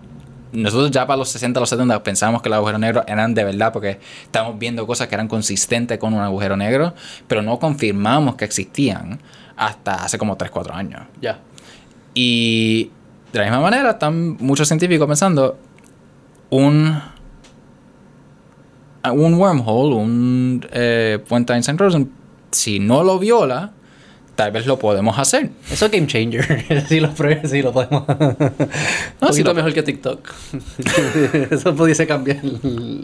Nosotros 0.53 0.91
ya 0.91 1.07
para 1.07 1.17
los 1.17 1.31
60, 1.31 1.61
los 1.61 1.71
70 1.71 2.03
pensábamos 2.03 2.43
que 2.43 2.51
los 2.51 2.57
agujeros 2.57 2.81
negros 2.81 3.05
eran 3.09 3.33
de 3.35 3.45
verdad 3.45 3.73
porque 3.73 4.01
estábamos 4.25 4.59
viendo 4.59 4.87
cosas 4.87 5.09
que 5.09 5.15
eran 5.15 5.27
consistentes 5.27 5.99
con 5.99 6.13
un 6.13 6.21
agujero 6.21 6.57
negro, 6.57 6.95
pero 7.27 7.41
no 7.41 7.59
confirmamos 7.59 8.35
que 8.37 8.45
existían 8.45 9.19
hasta 9.57 10.05
hace 10.05 10.19
como 10.19 10.37
3, 10.37 10.51
4 10.51 10.75
años. 10.75 11.03
Ya. 11.21 11.41
Y 12.15 12.91
de 13.33 13.39
la 13.39 13.45
misma 13.47 13.61
manera 13.61 13.93
están 13.93 14.37
muchos 14.41 14.69
científicos 14.69 15.09
pensando 15.09 15.59
un 16.51 17.01
un 19.11 19.35
wormhole, 19.35 19.95
un 19.97 20.67
eh, 20.73 21.19
puente 21.27 21.53
Einstein-Rosen, 21.53 22.11
si 22.53 22.79
no 22.79 23.03
lo 23.03 23.19
viola, 23.19 23.73
tal 24.37 24.51
vez 24.53 24.67
lo 24.67 24.79
podemos 24.79 25.19
hacer. 25.19 25.51
Eso 25.71 25.87
es 25.87 25.93
game 25.93 26.07
changer. 26.07 26.85
si 26.89 27.01
lo 27.01 27.11
pruebas, 27.13 27.51
sí 27.51 27.63
lo 27.63 27.73
podemos. 27.73 28.05
poquito 28.05 29.33
sí 29.33 29.43
lo- 29.43 29.55
mejor 29.55 29.73
que 29.75 29.83
TikTok. 29.83 30.29
Eso 31.51 31.75
pudiese 31.75 32.07
cambiar. 32.07 32.39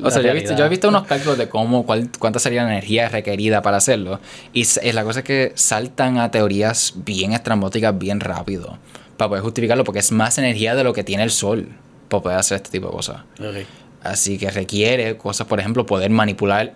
O 0.03 0.11
sea, 0.11 0.23
yo 0.23 0.29
he, 0.31 0.35
visto, 0.35 0.57
yo 0.57 0.65
he 0.65 0.69
visto 0.69 0.89
unos 0.89 1.05
cálculos 1.07 1.37
de 1.39 1.49
cómo, 1.49 1.85
cuál, 1.85 2.11
cuánta 2.19 2.39
sería 2.39 2.63
la 2.65 2.71
energía 2.71 3.09
requerida 3.09 3.63
para 3.63 3.77
hacerlo. 3.79 4.21
Y 4.53 4.63
es 4.63 4.95
la 4.95 5.05
cosa 5.05 5.21
es 5.21 5.25
que 5.25 5.53
saltan 5.55 6.19
a 6.19 6.31
teorías 6.31 6.95
bien 7.05 7.33
estrambóticas 7.33 7.99
bien 7.99 8.21
rápido. 8.21 8.79
Para 9.17 9.31
poder 9.31 9.43
justificarlo, 9.43 9.83
porque 9.85 9.99
es 9.99 10.13
más 10.13 10.39
energía 10.39 10.75
de 10.77 10.85
lo 10.85 10.93
que 10.93 11.03
tiene 11.05 11.25
el 11.25 11.31
sol. 11.31 11.69
Para 12.09 12.23
poder 12.23 12.39
hacer 12.39 12.57
este 12.57 12.71
tipo 12.71 12.87
de 12.87 12.93
cosas. 12.93 13.17
Ok. 13.41 13.67
Así 14.03 14.39
que 14.39 14.51
requiere 14.51 15.17
cosas, 15.17 15.47
por 15.47 15.59
ejemplo, 15.61 15.85
poder 15.85 16.11
manipular 16.11 16.73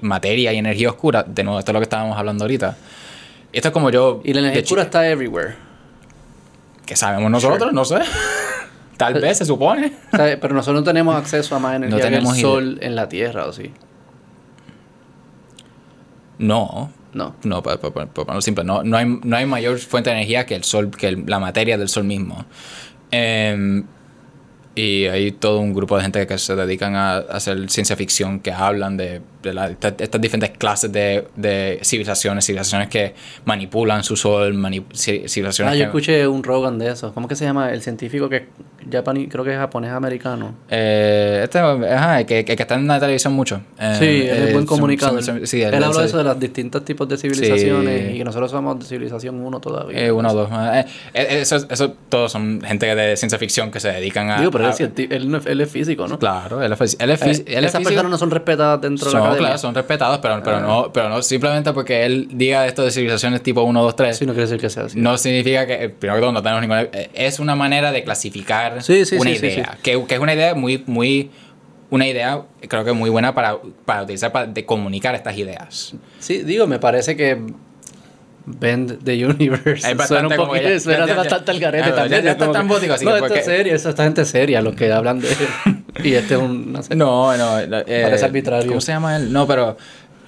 materia 0.00 0.52
y 0.52 0.58
energía 0.58 0.88
oscura. 0.90 1.22
De 1.22 1.44
nuevo, 1.44 1.58
esto 1.58 1.70
es 1.70 1.74
lo 1.74 1.80
que 1.80 1.84
estábamos 1.84 2.18
hablando 2.18 2.44
ahorita. 2.44 2.76
Esto 3.52 3.68
es 3.68 3.72
como 3.72 3.90
yo. 3.90 4.20
Y 4.24 4.32
la 4.34 4.40
energía 4.40 4.62
oscura 4.62 4.82
está 4.82 5.08
everywhere. 5.08 5.54
Que 6.84 6.96
sabemos 6.96 7.30
nosotros, 7.30 7.72
no 7.72 7.84
sé. 7.84 7.98
Tal 8.96 9.14
vez 9.14 9.38
se 9.38 9.44
supone. 9.44 9.92
O 10.12 10.16
sea, 10.16 10.38
pero 10.40 10.54
nosotros 10.54 10.80
no 10.80 10.84
tenemos 10.84 11.14
acceso 11.16 11.54
a 11.56 11.58
más 11.58 11.76
energía 11.76 11.96
que 11.98 12.04
tenemos 12.04 12.34
el 12.36 12.42
sol 12.42 12.78
en 12.82 12.94
la 12.96 13.08
Tierra, 13.08 13.46
¿o 13.46 13.52
sí? 13.52 13.72
No. 16.38 16.90
No. 17.12 17.36
No, 17.44 17.62
para, 17.62 17.78
para- 17.78 18.06
para 18.06 18.40
simple, 18.40 18.64
no, 18.64 18.82
no, 18.82 18.96
hay, 18.96 19.06
no 19.22 19.36
hay 19.36 19.46
mayor 19.46 19.78
fuente 19.78 20.10
de 20.10 20.16
energía 20.16 20.46
que 20.46 20.56
el 20.56 20.64
sol, 20.64 20.90
que 20.90 21.06
el- 21.08 21.24
la 21.26 21.38
materia 21.38 21.78
del 21.78 21.88
sol 21.88 22.04
mismo. 22.04 22.44
Em, 23.12 23.84
y 24.74 25.06
hay 25.06 25.32
todo 25.32 25.60
un 25.60 25.72
grupo 25.72 25.96
de 25.96 26.02
gente 26.02 26.26
que 26.26 26.38
se 26.38 26.56
dedican 26.56 26.96
a, 26.96 27.16
hacer 27.16 27.70
ciencia 27.70 27.96
ficción, 27.96 28.40
que 28.40 28.52
hablan 28.52 28.96
de, 28.96 29.20
de 29.44 29.54
la- 29.54 29.68
estas 29.70 30.20
diferentes 30.20 30.50
clases 30.58 30.90
de, 30.90 31.26
de 31.36 31.78
civilizaciones, 31.82 32.44
civilizaciones 32.44 32.88
que 32.88 33.14
manipulan 33.44 34.02
su 34.02 34.16
sol, 34.16 34.54
mani- 34.54 34.84
ci- 34.92 35.28
civilizaciones 35.28 35.72
Ah, 35.72 35.76
yo 35.76 35.80
que... 35.80 35.84
escuché 35.86 36.26
un 36.26 36.42
Rogan 36.42 36.78
de 36.78 36.88
eso. 36.90 37.12
¿Cómo 37.14 37.28
que 37.28 37.36
se 37.36 37.44
llama? 37.44 37.70
El 37.72 37.80
científico 37.82 38.28
que 38.28 38.48
japoní, 38.90 39.28
creo 39.28 39.44
que 39.44 39.52
es 39.52 39.56
japonés 39.58 39.92
americano. 39.92 40.54
Eh, 40.68 41.40
este, 41.44 41.58
ajá, 41.58 42.24
que, 42.24 42.44
que, 42.44 42.56
que 42.56 42.62
está 42.62 42.74
en 42.74 42.86
la 42.86 42.98
televisión 43.00 43.32
mucho. 43.32 43.60
Eh, 43.78 43.96
Sí, 43.98 44.04
él 44.04 44.28
es 44.44 44.50
eh, 44.50 44.52
buen 44.52 44.66
comunicador. 44.66 45.22
son- 45.22 45.38
son- 45.38 45.46
sí, 45.46 45.62
él 45.62 45.72
él- 45.74 45.84
habló 45.84 45.96
de 45.98 46.02
él- 46.02 46.08
eso 46.08 46.18
de 46.18 46.24
los 46.24 46.38
distintos 46.40 46.84
tipos 46.84 47.08
de 47.08 47.16
civilizaciones 47.16 48.02
Sí. 48.08 48.14
y 48.14 48.18
que 48.18 48.24
nosotros 48.24 48.50
somos 48.50 48.78
de 48.78 48.84
civilización 48.86 49.40
1 49.40 49.60
todavía. 49.60 49.98
Eh, 50.06 50.12
uno 50.12 50.30
o 50.30 50.34
dos. 50.34 50.50
Eso, 51.12 51.56
eso 51.70 51.92
todos 52.08 52.32
son 52.32 52.60
gente 52.62 52.94
de 52.94 53.16
ciencia 53.16 53.38
ficción 53.38 53.70
que 53.70 53.80
se 53.80 53.88
dedican 53.88 54.30
a. 54.30 54.38
Digo, 54.38 54.50
pero 54.50 54.64
él 54.66 54.70
a- 54.72 54.76
él 55.14 55.34
es- 55.34 55.46
él 55.46 55.60
es 55.60 55.70
físico, 55.70 56.06
¿no? 56.08 56.18
Claro, 56.18 56.62
él 56.62 56.72
es, 56.72 56.96
él 56.98 57.10
es, 57.10 57.22
él 57.22 57.30
es 57.30 57.40
esas 57.46 57.72
físico. 57.72 57.82
personas 57.84 58.10
no 58.10 58.18
son 58.18 58.30
respetadas 58.30 58.80
dentro 58.80 59.08
de 59.10 59.14
la 59.14 59.20
academia. 59.34 59.48
claro, 59.48 59.58
son 59.58 59.74
respetados, 59.74 60.18
pero, 60.18 60.40
pero, 60.42 60.56
Ah. 60.56 60.60
no, 60.60 60.92
pero 60.92 61.08
no 61.08 61.22
simplemente 61.22 61.72
porque 61.72 62.04
él 62.04 62.28
diga 62.32 62.66
esto 62.66 62.82
de 62.84 62.90
civilizaciones 62.90 63.42
tipo 63.42 63.62
1, 63.62 63.82
2, 63.82 63.96
3. 63.96 64.16
Sí, 64.16 64.26
no 64.26 64.32
quiere 64.32 64.46
decir 64.48 64.60
que 64.60 64.70
sea 64.70 64.84
así. 64.84 64.98
No 64.98 65.16
significa 65.18 65.66
que, 65.66 65.84
eh, 65.84 65.88
primero 65.88 66.16
que 66.16 66.20
todo, 66.22 66.32
no 66.32 66.42
tenemos 66.42 66.60
ninguna. 66.62 66.82
eh, 66.82 67.10
Es 67.14 67.38
una 67.38 67.54
manera 67.56 67.92
de 67.92 68.02
clasificar 68.04 68.82
Sí, 68.82 69.04
sí, 69.04 69.16
una 69.16 69.30
sí, 69.30 69.36
idea. 69.36 69.78
Que, 69.82 70.04
que 70.06 70.14
es 70.14 70.20
una 70.20 70.34
idea 70.34 70.54
muy, 70.54 70.82
muy. 70.86 71.30
Una 71.90 72.08
idea, 72.08 72.42
creo 72.66 72.84
que 72.84 72.92
muy 72.92 73.08
buena 73.10 73.34
para, 73.34 73.56
para 73.84 74.02
utilizar 74.02 74.32
para 74.32 74.46
de 74.46 74.64
comunicar 74.64 75.14
estas 75.14 75.36
ideas. 75.38 75.94
Sí, 76.18 76.38
digo, 76.42 76.66
me 76.66 76.78
parece 76.80 77.14
que 77.16 77.38
Bend 78.46 79.04
the 79.04 79.24
Universe 79.24 79.70
Es 79.74 79.80
suena 79.82 79.96
bastante 79.96 80.38
un 80.38 80.46
poquito, 80.48 80.80
suena 80.80 81.00
ya- 81.00 81.06
ya- 81.06 81.14
bastante 81.14 81.50
al 81.52 81.60
garete 81.60 81.88
ya- 81.90 81.94
también. 81.94 82.22
ya 82.24 82.30
es 82.30 82.36
está 82.36 82.52
tan 82.52 82.66
que- 82.66 82.74
bótico, 82.74 82.92
así 82.94 83.04
no, 83.04 83.10
que 83.12 83.16
esto 83.16 83.26
porque- 83.28 83.40
es 83.40 83.46
serio, 83.46 83.74
eso 83.74 83.88
está 83.90 84.04
gente 84.04 84.24
seria 84.24 84.60
los 84.60 84.74
que 84.74 84.92
hablan 84.92 85.20
de 85.20 85.28
y 86.02 86.14
este 86.14 86.34
es 86.34 86.40
un 86.40 86.72
no 86.72 86.82
sé. 86.82 86.94
No, 86.96 87.36
no. 87.36 87.58
eh, 87.60 88.00
Parece 88.04 88.24
arbitrario. 88.24 88.68
¿Cómo 88.68 88.80
se 88.80 88.92
llama 88.92 89.16
él? 89.16 89.32
No, 89.32 89.46
pero 89.46 89.76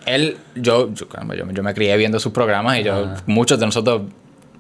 él, 0.05 0.37
yo, 0.55 0.93
yo, 0.95 1.07
yo, 1.35 1.51
yo 1.53 1.63
me 1.63 1.75
crié 1.75 1.97
viendo 1.97 2.21
sus 2.21 2.33
programas 2.33 2.79
y 2.79 2.85
yo, 2.85 2.95
Ah. 2.95 3.17
muchos 3.27 3.59
de 3.59 3.67
nosotros 3.67 4.03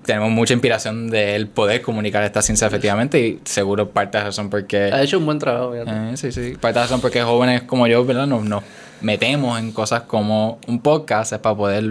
tenemos 0.05 0.31
mucha 0.31 0.52
inspiración 0.52 1.10
de 1.10 1.35
él 1.35 1.49
poder 1.49 1.83
comunicar 1.83 2.23
esta 2.23 2.41
ciencia 2.41 2.67
efectivamente 2.68 3.20
y 3.26 3.41
seguro 3.44 3.91
parte 3.91 4.18
de 4.18 4.23
la 4.23 4.28
razón 4.31 4.51
porque... 4.51 4.85
Ha 4.93 5.02
hecho 5.02 5.18
un 5.18 5.26
buen 5.26 5.39
trabajo. 5.41 5.75
Eh, 5.75 6.12
sí, 6.17 6.31
sí. 6.31 6.52
Parte 6.60 6.75
de 6.75 6.81
la 6.81 6.83
razón 6.83 7.01
porque 7.01 7.23
jóvenes 7.23 7.62
como 7.62 7.86
yo, 7.89 8.05
¿verdad? 8.05 8.26
Nos, 8.28 8.44
nos 8.44 8.62
metemos 9.01 9.59
en 9.59 9.73
cosas 9.73 10.02
como 10.02 10.59
un 10.68 10.81
podcast 10.81 11.33
es 11.33 11.39
para 11.41 11.57
poder 11.57 11.83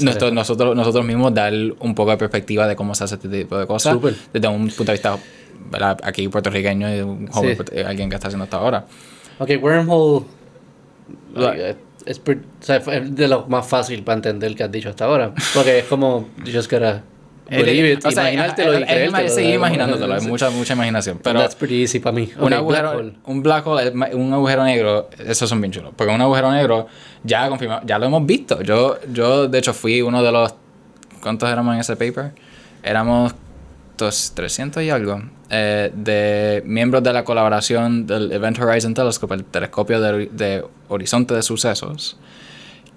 nuestro- 0.00 0.30
nosotros, 0.32 0.74
nosotros 0.74 1.04
mismos 1.04 1.32
dar 1.32 1.52
un 1.78 1.94
poco 1.94 2.10
de 2.10 2.16
perspectiva 2.16 2.66
de 2.66 2.74
cómo 2.74 2.92
se 2.94 3.04
hace 3.04 3.14
este 3.14 3.28
tipo 3.28 3.56
de 3.56 3.66
cosas. 3.68 3.96
Desde 4.32 4.48
un 4.48 4.66
punto 4.68 4.84
de 4.86 4.92
vista 4.92 5.16
¿verdad? 5.70 5.98
aquí 6.02 6.28
puertorriqueño 6.28 6.88
y 6.90 6.96
de 6.96 7.04
un 7.04 7.26
joven, 7.28 7.50
Sí. 7.50 7.56
puerto- 7.56 7.88
alguien 7.88 8.08
que 8.08 8.16
está 8.16 8.28
haciendo 8.28 8.44
hasta 8.44 8.56
ahora. 8.58 8.84
Ok, 9.38 9.50
Wormhole 9.60 10.26
like, 11.34 11.70
es, 11.70 11.76
es 12.06 12.20
o 12.20 12.34
sea, 12.64 12.78
de 12.78 13.28
lo 13.28 13.46
más 13.46 13.66
fácil 13.66 14.02
para 14.02 14.16
entender 14.16 14.54
que 14.54 14.62
has 14.64 14.70
dicho 14.72 14.88
hasta 14.90 15.04
ahora. 15.06 15.32
Porque 15.54 15.80
es 15.80 15.84
como, 15.86 16.28
just 16.44 16.70
gotta 16.70 17.02
believe 17.50 17.92
it, 17.92 18.04
O 18.06 18.10
sea, 18.10 18.22
imaginártelo 18.32 18.72
es- 18.72 18.78
y 18.80 18.82
es- 18.84 18.88
es 18.88 18.94
creértelo. 18.94 19.28
seguir 19.28 19.50
¿verdad? 19.50 19.56
imaginándotelo, 19.58 20.14
hay 20.14 20.20
Sí. 20.20 20.28
mucha, 20.28 20.50
mucha 20.50 20.72
imaginación. 20.74 21.18
Pero 21.22 21.40
that's 21.40 21.54
pretty 21.54 21.82
easy 21.82 21.98
para 21.98 22.14
mí. 22.14 22.30
un, 22.38 22.44
Ok, 22.44 22.52
agujero, 22.52 22.88
black 22.90 22.98
hole. 23.00 23.12
un 23.26 23.42
black 23.42 23.66
hole, 23.66 23.82
es 24.08 24.14
un 24.14 24.32
agujero 24.32 24.64
negro, 24.64 25.10
esos 25.18 25.48
son 25.48 25.60
bien 25.60 25.72
chulos. 25.72 25.92
Porque 25.96 26.12
un 26.14 26.20
agujero 26.20 26.50
negro 26.52 26.86
ya 27.22 27.48
confirmado, 27.48 27.82
ya 27.84 27.98
lo 27.98 28.06
hemos 28.06 28.24
visto. 28.24 28.62
Yo, 28.62 28.98
yo 29.12 29.48
de 29.48 29.58
hecho, 29.58 29.74
fui 29.74 30.00
uno 30.02 30.22
de 30.22 30.32
los. 30.32 30.54
¿Cuántos 31.22 31.50
éramos 31.50 31.74
en 31.74 31.80
ese 31.80 31.96
paper? 31.96 32.32
Éramos 32.82 33.34
300 33.96 34.82
y 34.82 34.90
algo. 34.90 35.22
eh, 35.50 35.92
de 35.94 36.62
miembros 36.66 37.02
de 37.02 37.12
la 37.12 37.24
colaboración 37.24 38.06
del 38.06 38.32
Event 38.32 38.58
Horizon 38.58 38.92
Telescope, 38.94 39.34
el 39.34 39.44
telescopio 39.44 40.00
de, 40.00 40.26
de 40.26 40.64
horizonte 40.88 41.34
de 41.34 41.42
sucesos. 41.42 42.18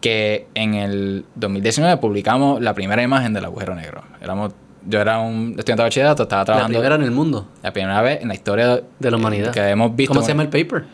Que 0.01 0.47
en 0.53 0.75
el 0.75 1.25
2019 1.35 1.97
publicamos 1.97 2.61
la 2.61 2.73
primera 2.73 3.01
imagen 3.01 3.33
del 3.33 3.45
agujero 3.45 3.73
negro. 3.75 4.03
Éramos, 4.21 4.53
yo 4.87 4.99
era 5.01 5.19
un 5.19 5.55
estudiante 5.57 5.81
de 5.81 5.87
bachillerato, 5.87 6.23
estaba 6.23 6.41
La 6.41 6.45
trabajando. 6.45 6.77
primera 6.79 6.95
en 6.95 7.01
el 7.03 7.11
mundo 7.11 7.47
La 7.63 7.73
primera 7.73 8.01
vez 8.03 8.21
en 8.21 8.27
la 8.27 8.33
historia 8.35 8.81
de 8.99 9.11
la 9.11 9.17
humanidad. 9.17 9.51
que 9.51 9.59
hemos 9.61 9.95
visto 9.95 10.13
¿Cómo 10.13 10.23
se 10.23 10.29
llama 10.31 10.43
el 10.43 10.49
paper? 10.49 10.85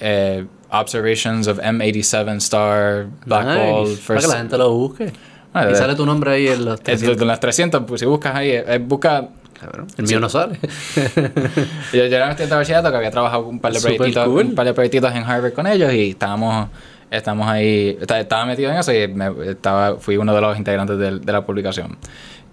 eh, 0.00 0.46
Observations 0.70 1.46
of 1.46 1.60
M87 1.60 2.36
Star 2.38 3.06
Black 3.24 3.46
Nice. 3.46 3.60
Hole 3.60 3.84
Para 3.84 3.96
First 3.96 4.20
que 4.26 4.32
la 4.32 4.38
gente 4.38 4.58
lo 4.58 4.70
busque. 4.74 5.12
Ah, 5.54 5.64
y 5.64 5.68
de- 5.68 5.76
sale 5.76 5.94
tu 5.94 6.04
nombre 6.04 6.32
ahí 6.32 6.48
en 6.48 6.64
los 6.64 6.74
Es 6.80 6.82
300. 6.84 7.16
de 7.18 7.24
las 7.24 7.40
300 7.40 7.84
pues 7.86 8.00
si 8.00 8.06
buscas 8.06 8.34
ahí 8.34 8.50
eh, 8.50 8.78
busca 8.84 9.28
Cabrón, 9.58 9.86
El 9.96 10.06
mío 10.06 10.20
no 10.20 10.28
sale. 10.28 10.58
yo, 11.92 12.04
yo 12.06 12.16
era 12.16 12.24
un 12.26 12.30
estudiante 12.32 12.46
de 12.46 12.54
bachillerato 12.56 12.90
que 12.90 12.96
había 12.96 13.10
trabajado 13.10 13.46
un 13.46 13.60
par 13.60 13.72
de 13.72 13.80
proyectitos 13.80 14.24
cool. 14.26 14.46
un 14.46 14.54
par 14.54 14.66
de 14.66 14.74
proyectitos 14.74 15.14
en 15.14 15.22
Harvard 15.22 15.52
con 15.54 15.66
ellos 15.66 15.92
y 15.94 16.10
estábamos 16.10 16.68
estamos 17.10 17.48
ahí 17.48 17.96
esta- 18.00 18.18
estaba 18.20 18.44
metido 18.46 18.70
en 18.72 18.78
eso 18.78 18.92
y 18.92 19.06
me- 19.08 19.50
estaba 19.50 19.96
fui 19.98 20.16
uno 20.16 20.34
de 20.34 20.40
los 20.40 20.58
integrantes 20.58 20.98
del- 20.98 21.20
de, 21.24 21.32
la 21.32 21.46
publicación 21.46 21.96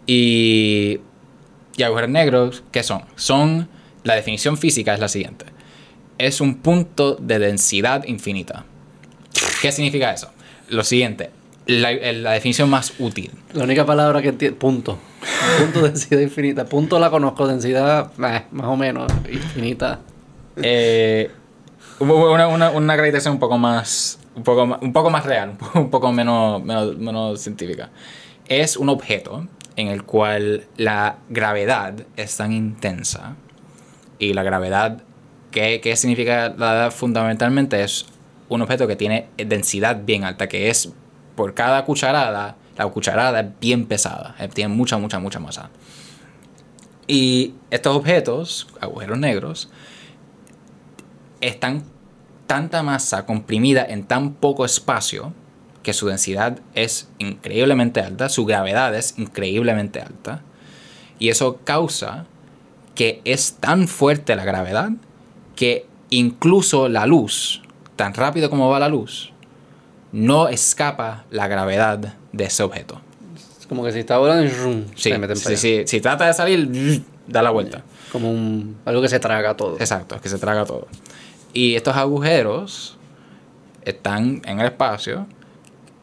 y 0.05 0.99
y 1.75 1.83
agujeros 1.83 2.09
negros 2.11 2.63
¿qué 2.71 2.83
son? 2.83 3.01
son 3.15 3.67
la 4.03 4.13
definición 4.15 4.57
física 4.57 4.93
es 4.93 4.99
la 4.99 5.07
siguiente 5.07 5.45
es 6.17 6.39
un 6.39 6.55
punto 6.55 7.15
de 7.15 7.39
densidad 7.39 8.03
infinita 8.05 8.65
¿qué 9.61 9.71
significa 9.71 10.13
eso? 10.13 10.30
lo 10.69 10.83
siguiente 10.83 11.31
la, 11.67 11.91
la 11.93 12.31
definición 12.31 12.69
más 12.69 12.93
útil 12.99 13.31
La 13.53 13.64
única 13.64 13.85
palabra 13.85 14.22
que 14.22 14.30
entiendo, 14.30 14.57
punto. 14.57 14.98
Punto 15.59 15.81
de 15.81 15.90
densidad 15.90 16.19
infinita. 16.19 16.65
Punto 16.65 16.99
la 16.99 17.09
conozco, 17.09 17.48
densidad 17.48 18.11
eh, 18.23 18.43
más 18.51 18.65
o 18.67 18.75
menos 18.75 19.11
infinita. 19.31 19.99
Eh, 20.61 21.30
una, 21.99 22.48
una, 22.48 22.72
una 22.72 22.93
acreditación 22.93 23.35
un 23.35 23.40
poco 23.40 23.57
más 23.57 24.19
un 24.35 24.43
poco, 24.43 24.65
ma- 24.65 24.80
un 24.81 24.93
poco 24.93 25.09
más 25.09 25.25
real, 25.25 25.49
un 25.51 25.57
poco, 25.57 25.80
un 25.80 25.90
poco 25.90 26.11
menos, 26.11 26.64
menos, 26.64 26.98
menos 26.98 27.41
científica. 27.41 27.90
Es 28.48 28.77
un 28.77 28.90
objeto 28.90 29.48
en 29.75 29.88
el 29.88 30.03
cual 30.03 30.65
la 30.77 31.17
gravedad 31.30 31.93
es 32.17 32.38
tan 32.38 32.51
intensa 32.53 33.35
y 34.19 34.33
la 34.33 34.43
gravedad, 34.43 35.03
¿qué, 35.51 35.80
qué 35.81 35.95
significa 35.95 36.49
la 36.49 36.56
gravedad 36.56 36.91
fundamentalmente? 36.91 37.83
Es 37.83 38.06
un 38.49 38.61
objeto 38.61 38.88
que 38.88 38.95
tiene 38.95 39.27
densidad 39.38 40.01
bien 40.03 40.23
alta, 40.23 40.48
que 40.48 40.69
es 40.69 40.91
por 41.35 41.53
cada 41.53 41.85
cucharada, 41.85 42.56
la 42.77 42.88
cucharada 42.88 43.42
es 43.42 43.48
bien 43.60 43.85
pesada, 43.85 44.35
eh, 44.40 44.48
tiene 44.48 44.74
mucha, 44.74 44.98
mucha, 44.98 45.19
mucha 45.19 45.40
masa. 45.40 45.69
Y 47.08 47.56
estos 47.69 47.95
objetos, 47.95 48.68
agujeros 48.80 49.18
negros, 49.18 49.69
están 51.42 51.84
tanta 52.48 52.84
masa 52.84 53.26
comprimida 53.26 53.85
en 53.85 54.06
tan 54.06 54.34
poco 54.34 54.66
espacio 54.66 55.34
que 55.84 55.93
su 55.93 56.08
densidad 56.08 56.60
es 56.74 57.10
increíblemente 57.18 58.01
alta, 58.01 58.30
su 58.30 58.45
gravedad 58.45 58.95
es 58.95 59.18
increíblemente 59.18 60.01
alta. 60.01 60.42
Y 61.18 61.30
eso 61.30 61.60
causa 61.64 62.26
que 62.95 63.22
es 63.26 63.53
tan 63.60 63.88
fuerte 63.88 64.35
la 64.35 64.45
gravedad 64.45 64.92
que 65.56 65.88
incluso 66.10 66.90
la 66.90 67.06
luz, 67.06 67.61
tan 67.95 68.14
rápido 68.14 68.50
como 68.50 68.69
va 68.69 68.80
la 68.80 68.90
luz, 68.90 69.31
no 70.11 70.48
escapa 70.49 71.25
la 71.30 71.48
gravedad 71.48 72.15
de 72.31 72.43
ese 72.43 72.64
objeto. 72.64 73.01
Es 73.59 73.67
como 73.67 73.83
que 73.83 73.91
si 73.91 73.99
está 73.99 74.17
volando, 74.17 74.51
¡rum! 74.64 74.85
Sí, 74.95 75.09
se 75.09 75.17
meten 75.17 75.40
para 75.41 75.56
sí, 75.56 75.69
allá. 75.75 75.83
sí, 75.83 75.83
si 75.88 76.01
trata 76.01 76.27
de 76.27 76.33
salir, 76.33 77.03
da 77.27 77.41
la 77.41 77.49
vuelta. 77.49 77.83
Como 78.11 78.30
un, 78.30 78.77
algo 78.85 79.01
que 79.01 79.09
se 79.09 79.19
traga 79.19 79.56
todo. 79.56 79.77
Exacto, 79.80 80.15
es 80.15 80.22
que 80.22 80.30
se 80.30 80.38
traga 80.38 80.65
todo. 80.65 80.88
Y 81.53 81.75
estos 81.75 81.95
agujeros 81.95 82.98
están 83.83 84.41
en 84.45 84.59
el 84.59 84.67
espacio, 84.67 85.27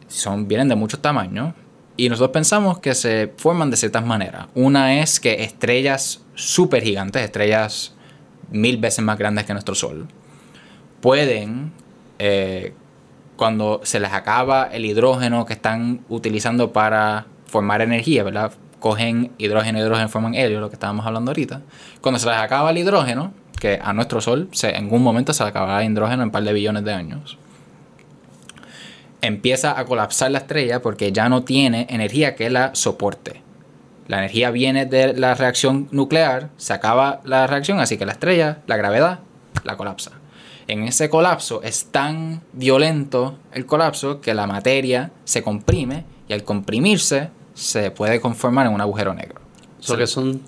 son, 0.08 0.48
vienen 0.48 0.68
de 0.68 0.74
muchos 0.74 1.00
tamaños, 1.00 1.54
y 1.96 2.08
nosotros 2.08 2.30
pensamos 2.30 2.78
que 2.78 2.94
se 2.94 3.32
forman 3.36 3.70
de 3.70 3.76
ciertas 3.76 4.04
maneras. 4.04 4.46
Una 4.54 5.00
es 5.00 5.18
que 5.18 5.42
estrellas 5.42 6.22
súper 6.34 6.82
gigantes, 6.82 7.22
estrellas 7.22 7.94
mil 8.50 8.78
veces 8.78 9.04
más 9.04 9.18
grandes 9.18 9.44
que 9.44 9.52
nuestro 9.52 9.74
Sol, 9.74 10.06
pueden, 11.00 11.72
eh, 12.18 12.72
cuando 13.38 13.80
se 13.84 14.00
les 14.00 14.12
acaba 14.12 14.64
el 14.64 14.84
hidrógeno 14.84 15.46
que 15.46 15.52
están 15.52 16.00
utilizando 16.08 16.72
para 16.72 17.26
formar 17.46 17.80
energía, 17.82 18.24
¿verdad? 18.24 18.52
Cogen 18.80 19.30
hidrógeno, 19.38 19.78
hidrógeno, 19.78 20.08
forman 20.08 20.34
helio, 20.34 20.60
lo 20.60 20.68
que 20.68 20.74
estábamos 20.74 21.06
hablando 21.06 21.30
ahorita. 21.30 21.62
Cuando 22.00 22.18
se 22.18 22.26
les 22.26 22.36
acaba 22.36 22.72
el 22.72 22.78
hidrógeno, 22.78 23.32
que 23.60 23.78
a 23.80 23.92
nuestro 23.92 24.20
Sol 24.20 24.48
se, 24.50 24.76
en 24.76 24.92
un 24.92 25.04
momento 25.04 25.32
se 25.32 25.44
le 25.44 25.50
acabará 25.50 25.84
el 25.84 25.92
hidrógeno 25.92 26.22
en 26.22 26.28
un 26.28 26.32
par 26.32 26.42
de 26.42 26.52
billones 26.52 26.82
de 26.82 26.92
años, 26.92 27.38
empieza 29.22 29.78
a 29.78 29.84
colapsar 29.84 30.32
la 30.32 30.38
estrella 30.38 30.82
porque 30.82 31.12
ya 31.12 31.28
no 31.28 31.44
tiene 31.44 31.86
energía 31.90 32.34
que 32.34 32.50
la 32.50 32.74
soporte. 32.74 33.42
La 34.08 34.18
energía 34.18 34.50
viene 34.50 34.84
de 34.84 35.12
la 35.12 35.34
reacción 35.34 35.86
nuclear, 35.92 36.50
se 36.56 36.72
acaba 36.72 37.20
la 37.22 37.46
reacción, 37.46 37.78
así 37.78 37.98
que 37.98 38.04
la 38.04 38.12
estrella, 38.12 38.58
la 38.66 38.76
gravedad, 38.76 39.20
la 39.62 39.76
colapsa. 39.76 40.17
En 40.68 40.84
ese 40.84 41.08
colapso 41.08 41.62
es 41.62 41.86
tan 41.86 42.42
violento 42.52 43.38
el 43.52 43.64
colapso 43.64 44.20
que 44.20 44.34
la 44.34 44.46
materia 44.46 45.12
se 45.24 45.42
comprime 45.42 46.04
y 46.28 46.34
al 46.34 46.44
comprimirse 46.44 47.30
se 47.54 47.90
puede 47.90 48.20
conformar 48.20 48.66
en 48.66 48.74
un 48.74 48.80
agujero 48.82 49.14
negro. 49.14 49.40
So 49.80 49.96
que 49.96 50.06
son 50.06 50.42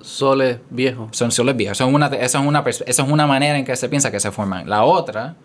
soles 0.00 0.58
viejos. 0.70 1.16
Son 1.16 1.30
soles 1.30 1.56
viejos. 1.56 1.78
Eso 1.78 1.88
es, 1.88 1.94
una, 1.94 2.06
eso, 2.08 2.38
es 2.38 2.44
una, 2.44 2.64
es 2.66 3.06
manera 3.28 3.56
en 3.56 3.64
que 3.64 3.76
se 3.76 3.88
piensa 3.88 4.10
que 4.10 4.18
se 4.18 4.32
forman. 4.32 4.68
La 4.68 4.82
otra, 4.82 5.36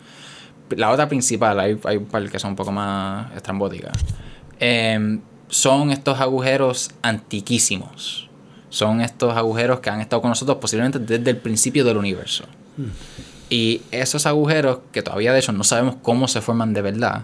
la 0.72 0.90
otra 0.90 1.08
principal, 1.08 1.60
hay, 1.60 1.80
hay 1.84 1.98
un 1.98 2.06
par 2.06 2.28
que 2.28 2.40
son 2.40 2.52
un 2.52 2.56
poco 2.56 2.72
más 2.72 3.32
estrambóticas, 3.36 3.94
em, 4.60 5.22
son 5.50 5.92
estos 5.92 6.20
agujeros 6.20 6.90
antiquísimos. 7.04 8.28
Son 8.70 9.00
estos 9.00 9.38
agujeros 9.38 9.80
que 9.80 9.90
han 9.92 10.02
estado 10.02 10.22
con 10.22 10.30
nosotros 10.30 10.58
posiblemente 10.58 11.00
desde 11.00 11.30
el 11.30 11.38
principio 11.38 11.86
del 11.86 11.98
universo. 11.98 12.46
Y 13.50 13.82
esos 13.92 14.26
agujeros, 14.26 14.80
que 14.92 15.02
todavía 15.02 15.32
de 15.34 15.40
hecho 15.40 15.52
no 15.52 15.64
sabemos 15.64 15.96
cómo 16.02 16.28
se 16.28 16.42
forman 16.42 16.74
de 16.74 16.82
verdad, 16.82 17.24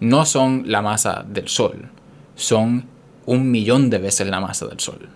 no 0.00 0.26
son 0.26 0.64
la 0.66 0.82
masa 0.82 1.24
del 1.26 1.48
Sol, 1.48 1.88
son 2.36 2.86
un 3.24 3.50
millón 3.50 3.88
de 3.88 3.98
veces 3.98 4.26
la 4.28 4.40
masa 4.40 4.66
del 4.66 4.80
Sol. 4.80 5.08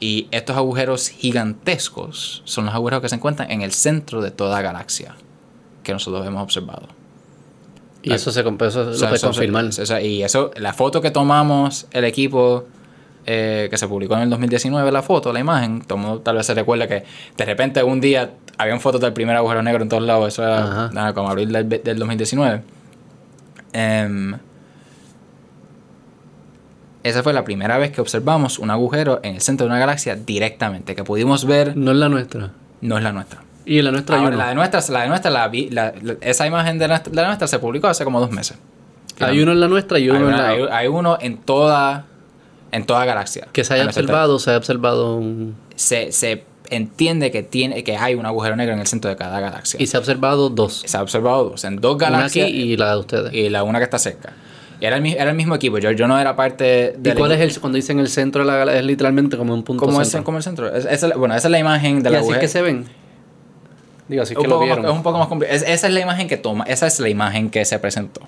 Y 0.00 0.26
estos 0.32 0.56
agujeros 0.56 1.08
gigantescos 1.08 2.42
son 2.44 2.66
los 2.66 2.74
agujeros 2.74 3.00
que 3.02 3.08
se 3.08 3.14
encuentran 3.14 3.50
en 3.50 3.62
el 3.62 3.72
centro 3.72 4.20
de 4.20 4.30
toda 4.30 4.60
galaxia 4.60 5.14
que 5.82 5.92
nosotros 5.92 6.26
hemos 6.26 6.42
observado. 6.42 6.88
Y 8.02 8.12
eso 8.12 8.32
se 8.32 8.40
eso 8.40 8.90
O 8.90 8.94
sea, 8.94 9.12
eso- 9.14 9.28
confirmar. 9.28 9.66
y 10.02 10.22
eso, 10.22 10.50
la 10.56 10.72
foto 10.72 11.00
que 11.00 11.10
tomamos, 11.12 11.86
el 11.92 12.04
equipo 12.04 12.66
eh, 13.26 13.68
que 13.70 13.76
se 13.78 13.86
publicó 13.88 14.14
en 14.16 14.22
el 14.22 14.30
2019, 14.30 14.90
la 14.92 15.02
foto, 15.02 15.32
la 15.32 15.40
imagen, 15.40 15.82
todo 15.82 15.98
el 15.98 16.04
mundo 16.04 16.20
tal 16.20 16.36
vez 16.36 16.46
se 16.46 16.54
recuerda 16.54 16.86
que 16.88 17.04
de 17.36 17.44
repente 17.44 17.82
un 17.82 18.00
día 18.00 18.30
había 18.58 18.78
fotos 18.78 19.00
del 19.00 19.12
primer 19.12 19.36
agujero 19.36 19.62
negro 19.62 19.82
en 19.82 19.88
todos 19.88 20.02
lados, 20.02 20.28
eso 20.28 20.42
era 20.42 20.90
nada, 20.92 21.12
como 21.14 21.28
abril 21.30 21.52
del, 21.52 21.68
del 21.68 21.98
2019. 21.98 22.62
Em, 23.72 24.34
esa 27.02 27.22
fue 27.22 27.32
la 27.32 27.42
primera 27.44 27.78
vez 27.78 27.90
que 27.90 28.00
observamos 28.00 28.58
un 28.58 28.70
agujero 28.70 29.18
en 29.22 29.34
el 29.36 29.40
centro 29.40 29.66
de 29.66 29.70
una 29.72 29.78
galaxia 29.80 30.14
directamente, 30.14 30.94
que 30.94 31.02
pudimos 31.02 31.44
ver, 31.44 31.76
No 31.76 31.90
es 31.90 31.96
la 31.96 32.08
nuestra. 32.08 32.50
no 32.80 32.96
es 32.96 33.02
la 33.02 33.12
nuestra. 33.12 33.40
Y 33.64 33.80
la 33.82 33.90
nuestra 33.92 34.16
hay 34.16 34.22
Ahora, 34.24 34.36
uno. 34.36 34.42
la 34.44 34.48
de 34.50 34.54
nuestra, 34.56 34.80
la 34.90 35.02
de 35.02 35.08
nuestra 35.08 35.30
la 35.30 35.48
vi- 35.48 35.70
la- 35.70 35.92
la- 36.02 36.14
esa 36.20 36.46
imagen 36.46 36.78
de 36.78 36.88
la, 36.88 37.02
la 37.12 37.26
nuestra 37.26 37.46
se 37.48 37.58
publicó 37.58 37.88
hace 37.88 38.04
como 38.04 38.20
dos 38.20 38.30
meses. 38.30 38.56
Hay 39.20 39.40
uno 39.40 39.52
en 39.52 39.60
la 39.60 39.68
nuestra 39.68 39.98
y 39.98 40.04
Hay, 40.04 40.10
uno 40.10 40.30
en 40.30 40.36
la 40.36 40.48
hay- 40.48 40.66
hay 40.70 40.88
uno 40.88 41.16
en 41.20 41.38
toda, 41.38 42.06
en 42.72 42.84
toda 42.84 43.04
galaxia. 43.04 43.46
que 43.52 43.62
se 43.64 43.74
haya 43.74 43.84
observado, 43.86 44.38
se 44.38 44.50
haya 44.50 44.58
observado 44.58 45.16
un... 45.16 45.54
Se, 45.76 46.10
se 46.12 46.44
entiende 46.70 47.30
que, 47.30 47.42
tiene, 47.42 47.84
que 47.84 47.96
hay 47.96 48.14
un 48.14 48.24
agujero 48.26 48.56
negro 48.56 48.72
en 48.74 48.80
el 48.80 48.86
centro 48.86 49.10
de 49.10 49.16
cada 49.16 49.38
galaxia. 49.40 49.80
Y 49.80 49.86
se 49.86 49.96
ha 49.96 50.00
observado 50.00 50.48
dos. 50.48 50.82
se 50.86 50.96
ha 50.96 51.02
observado 51.02 51.50
dos, 51.50 51.64
en 51.64 51.76
dos 51.76 51.96
Una 51.96 52.06
aquí 52.06 52.12
galaxias 52.14 52.48
y 52.50 52.76
la 52.76 52.92
de 52.94 52.98
ustedes. 52.98 53.32
y 53.34 53.48
la 53.50 53.62
una 53.62 53.78
que 53.78 53.84
está 53.84 53.98
cerca. 53.98 54.32
Y 54.80 54.86
era 54.86 54.96
el, 54.96 55.06
era 55.06 55.30
el 55.30 55.36
mismo 55.36 55.54
equipo. 55.54 55.78
Yo, 55.78 55.90
yo 55.92 56.08
no 56.08 56.18
era 56.18 56.34
parte 56.34 56.94
¿Y 56.96 57.00
del 57.02 57.16
cuál 57.16 57.30
es 57.32 57.40
el, 57.40 57.60
cuando 57.60 57.76
dicen 57.76 58.00
el 58.00 58.08
centro 58.08 58.42
de 58.42 58.46
la 58.50 58.56
galaxia? 58.56 58.80
Es 58.80 58.86
literalmente 58.86 59.36
como 59.36 59.54
un 59.54 59.62
punto 59.62 59.84
¿Cómo 59.84 60.00
es, 60.02 60.08
centro. 60.08 60.24
como 60.24 60.38
el 60.38 60.42
centro? 60.44 60.74
Es- 60.74 61.06
bueno, 61.16 61.34
esa 61.36 61.48
es 61.48 61.52
la 61.52 61.58
imagen 61.58 62.02
de 62.02 62.08
¿Y 62.08 62.12
la 62.12 62.18
así 62.18 62.24
es 62.24 62.30
agujero. 62.30 62.40
que 62.40 62.48
se 62.48 62.62
ven? 62.62 62.86
Digo, 64.08 64.22
así 64.22 64.32
es 64.32 64.38
que 64.40 64.48
lo 64.48 64.56
más- 64.58 64.64
vieron. 64.66 64.84
es 64.84 64.90
un 64.90 65.02
poco 65.02 65.18
más 65.18 65.28
complicado. 65.28 65.56
Es- 65.56 65.62
esa 65.68 65.86
es 65.86 65.92
la 65.94 66.00
imagen 66.00 66.26
que 66.26 66.36
toma, 66.36 66.64
esa 66.64 66.86
es 66.86 66.98
la 66.98 67.08
imagen 67.08 67.50
que 67.50 67.64
se 67.64 67.78
presentó. 67.78 68.22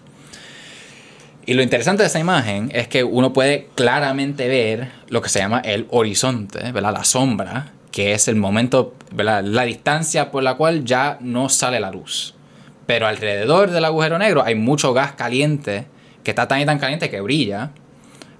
Y 1.46 1.54
lo 1.54 1.62
interesante 1.62 2.02
de 2.02 2.06
esa 2.06 2.18
imagen 2.18 2.70
es 2.72 2.88
que 2.88 3.04
uno 3.04 3.32
puede 3.32 3.68
claramente 3.74 4.48
ver 4.48 4.90
lo 5.08 5.20
que 5.20 5.28
se 5.28 5.40
llama 5.40 5.60
el 5.60 5.86
horizonte, 5.90 6.72
¿verdad? 6.72 6.92
La 6.92 7.04
sombra, 7.04 7.72
que 7.92 8.14
es 8.14 8.28
el 8.28 8.36
momento. 8.36 8.94
La 9.14 9.42
distancia 9.64 10.30
por 10.30 10.42
la 10.42 10.54
cual 10.54 10.84
ya 10.84 11.18
no 11.20 11.48
sale 11.48 11.80
la 11.80 11.90
luz. 11.90 12.34
Pero 12.86 13.06
alrededor 13.06 13.70
del 13.70 13.84
agujero 13.84 14.18
negro 14.18 14.42
hay 14.44 14.54
mucho 14.54 14.92
gas 14.94 15.12
caliente 15.12 15.86
que 16.22 16.30
está 16.30 16.48
tan 16.48 16.60
y 16.60 16.66
tan 16.66 16.78
caliente 16.78 17.10
que 17.10 17.20
brilla 17.20 17.70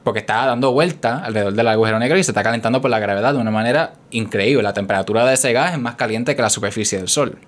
porque 0.02 0.20
está 0.20 0.44
dando 0.46 0.72
vuelta 0.72 1.24
alrededor 1.24 1.54
del 1.54 1.68
agujero 1.68 1.98
negro 1.98 2.18
y 2.18 2.24
se 2.24 2.30
está 2.30 2.42
calentando 2.42 2.80
por 2.80 2.90
la 2.90 2.98
gravedad 2.98 3.32
de 3.32 3.40
una 3.40 3.50
manera 3.50 3.94
increíble. 4.10 4.62
La 4.62 4.74
temperatura 4.74 5.24
de 5.24 5.34
ese 5.34 5.52
gas 5.52 5.72
es 5.72 5.78
más 5.78 5.94
caliente 5.94 6.36
que 6.36 6.42
la 6.42 6.50
superficie 6.50 6.98
del 6.98 7.08
Sol. 7.08 7.38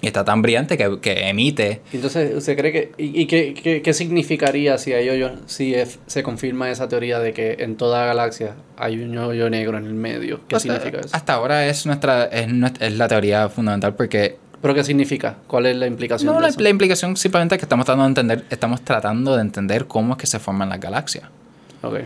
Y 0.00 0.06
está 0.06 0.24
tan 0.24 0.42
brillante 0.42 0.76
que, 0.78 1.00
que 1.00 1.28
emite. 1.28 1.80
Entonces, 1.92 2.34
¿usted 2.36 2.56
cree 2.56 2.70
que... 2.72 2.92
¿Y, 2.98 3.22
y 3.22 3.26
qué, 3.26 3.52
qué, 3.54 3.82
qué 3.82 3.92
significaría 3.92 4.78
si, 4.78 4.92
hay 4.92 5.08
hoyo- 5.08 5.32
si 5.46 5.74
es- 5.74 5.98
se 6.06 6.22
confirma 6.22 6.70
esa 6.70 6.88
teoría 6.88 7.18
de 7.18 7.32
que 7.32 7.56
en 7.60 7.76
toda 7.76 8.06
galaxia 8.06 8.54
hay 8.76 9.00
un 9.02 9.18
hoyo 9.18 9.50
negro 9.50 9.76
en 9.76 9.86
el 9.86 9.94
medio? 9.94 10.40
¿Qué 10.46 10.54
hasta, 10.56 10.74
significa 10.74 11.00
eso? 11.00 11.10
Hasta 11.16 11.32
ahora 11.34 11.66
es 11.66 11.84
nuestra 11.86 12.26
es, 12.26 12.46
es 12.80 12.92
la 12.96 13.08
teoría 13.08 13.48
fundamental 13.48 13.94
porque 13.96 14.36
¿Pero 14.62 14.74
qué 14.74 14.82
significa? 14.84 15.36
¿Cuál 15.46 15.66
es 15.66 15.76
la 15.76 15.86
implicación 15.86 16.26
no, 16.32 16.34
de 16.36 16.42
la, 16.42 16.48
eso? 16.48 16.60
la 16.60 16.68
implicación 16.68 17.16
simplemente 17.16 17.54
es 17.54 17.58
que 17.60 17.64
estamos 17.64 17.84
tratando 17.86 18.04
de 18.04 18.08
entender 18.08 18.44
estamos 18.50 18.82
tratando 18.82 19.34
de 19.36 19.42
entender 19.42 19.86
cómo 19.86 20.14
es 20.14 20.18
que 20.18 20.26
se 20.26 20.38
forman 20.38 20.68
las 20.68 20.80
galaxias. 20.80 21.24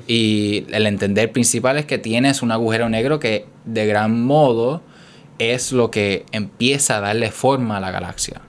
Y 0.07 0.67
el 0.71 0.87
entender 0.87 1.33
principal 1.33 1.79
es 1.79 1.87
que 1.87 1.97
tienes 1.99 2.43
un 2.43 2.53
agujero 2.53 2.89
negro 2.91 3.19
que 3.19 3.47
de 3.65 3.87
gran 3.87 4.23
modo 4.23 4.83
es 5.39 5.73
lo 5.73 5.91
que 5.91 6.27
empieza 6.33 6.99
a 6.99 7.01
darle 7.01 7.31
forma 7.31 7.79
a 7.79 7.81
la 7.81 7.91
galaxia. 7.91 8.41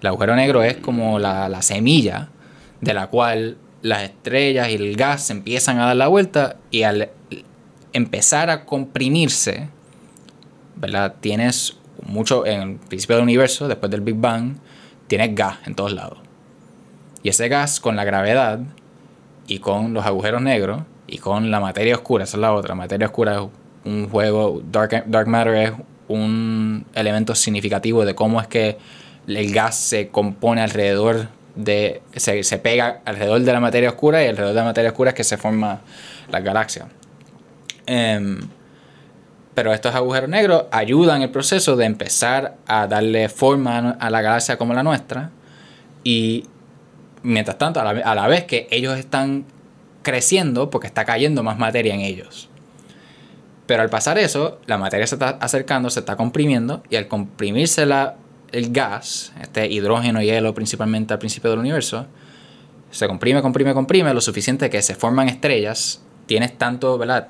El 0.00 0.08
agujero 0.08 0.34
negro 0.36 0.62
es 0.62 0.76
como 0.76 1.18
la, 1.18 1.48
la 1.48 1.62
semilla 1.62 2.28
de 2.80 2.94
la 2.94 3.06
cual 3.06 3.56
las 3.82 4.02
estrellas 4.02 4.68
y 4.68 4.74
el 4.74 4.96
gas 4.96 5.30
empiezan 5.30 5.78
a 5.78 5.86
dar 5.86 5.96
la 5.96 6.08
vuelta 6.08 6.56
y 6.70 6.82
al 6.82 7.10
empezar 7.92 8.50
a 8.50 8.64
comprimirse, 8.64 9.68
¿verdad? 10.76 11.14
Tienes 11.20 11.76
mucho 12.04 12.46
en 12.46 12.62
el 12.62 12.76
principio 12.76 13.16
del 13.16 13.24
universo, 13.24 13.68
después 13.68 13.90
del 13.90 14.00
Big 14.00 14.16
Bang, 14.16 14.56
tienes 15.06 15.34
gas 15.34 15.58
en 15.66 15.74
todos 15.74 15.92
lados. 15.92 16.18
Y 17.22 17.28
ese 17.28 17.48
gas 17.48 17.80
con 17.80 17.96
la 17.96 18.04
gravedad 18.04 18.60
y 19.46 19.58
con 19.58 19.94
los 19.94 20.06
agujeros 20.06 20.42
negros 20.42 20.82
y 21.06 21.18
con 21.18 21.50
la 21.50 21.60
materia 21.60 21.94
oscura, 21.94 22.24
esa 22.24 22.36
es 22.36 22.40
la 22.40 22.52
otra. 22.52 22.74
Materia 22.74 23.06
oscura 23.06 23.34
es 23.36 23.48
un 23.84 24.08
juego, 24.08 24.62
Dark, 24.70 25.04
dark 25.06 25.28
Matter 25.28 25.54
es 25.54 25.72
un 26.08 26.84
elemento 26.94 27.34
significativo 27.34 28.04
de 28.04 28.14
cómo 28.14 28.40
es 28.40 28.46
que 28.46 28.78
el 29.26 29.52
gas 29.52 29.76
se 29.76 30.08
compone 30.08 30.62
alrededor 30.62 31.28
de. 31.54 32.02
Se, 32.16 32.42
se 32.42 32.58
pega 32.58 33.00
alrededor 33.04 33.40
de 33.40 33.52
la 33.52 33.60
materia 33.60 33.88
oscura 33.88 34.22
y 34.22 34.26
alrededor 34.26 34.54
de 34.54 34.60
la 34.60 34.66
materia 34.66 34.90
oscura 34.90 35.10
es 35.10 35.14
que 35.14 35.24
se 35.24 35.36
forma 35.36 35.80
la 36.30 36.40
galaxia. 36.40 36.88
Em, 37.86 38.40
pero 39.54 39.72
estos 39.72 39.94
agujeros 39.94 40.30
negros 40.30 40.64
ayudan 40.70 41.22
el 41.22 41.30
proceso 41.30 41.76
de 41.76 41.84
empezar 41.84 42.56
a 42.66 42.86
darle 42.86 43.28
forma 43.28 43.90
a 43.90 44.10
la 44.10 44.22
galaxia 44.22 44.56
como 44.56 44.72
la 44.72 44.82
nuestra. 44.82 45.30
Y 46.04 46.46
mientras 47.22 47.58
tanto, 47.58 47.80
a 47.80 47.92
la, 47.92 48.00
a 48.00 48.14
la 48.14 48.26
vez 48.28 48.44
que 48.44 48.66
ellos 48.70 48.98
están 48.98 49.44
creciendo, 50.02 50.70
porque 50.70 50.86
está 50.86 51.04
cayendo 51.04 51.42
más 51.42 51.58
materia 51.58 51.94
en 51.94 52.00
ellos. 52.00 52.48
Pero 53.72 53.84
al 53.84 53.88
pasar 53.88 54.18
eso, 54.18 54.60
la 54.66 54.76
materia 54.76 55.06
se 55.06 55.14
está 55.14 55.30
acercando, 55.40 55.88
se 55.88 56.00
está 56.00 56.14
comprimiendo, 56.14 56.82
y 56.90 56.96
al 56.96 57.08
comprimirse 57.08 57.86
la, 57.86 58.16
el 58.50 58.70
gas, 58.70 59.32
este 59.40 59.66
hidrógeno 59.66 60.20
y 60.20 60.26
hielo 60.26 60.52
principalmente 60.52 61.14
al 61.14 61.18
principio 61.18 61.48
del 61.48 61.60
universo, 61.60 62.06
se 62.90 63.08
comprime, 63.08 63.40
comprime, 63.40 63.72
comprime, 63.72 64.12
lo 64.12 64.20
suficiente 64.20 64.68
que 64.68 64.82
se 64.82 64.94
forman 64.94 65.30
estrellas, 65.30 66.02
tienes 66.26 66.58
tanto, 66.58 66.98
¿verdad? 66.98 67.28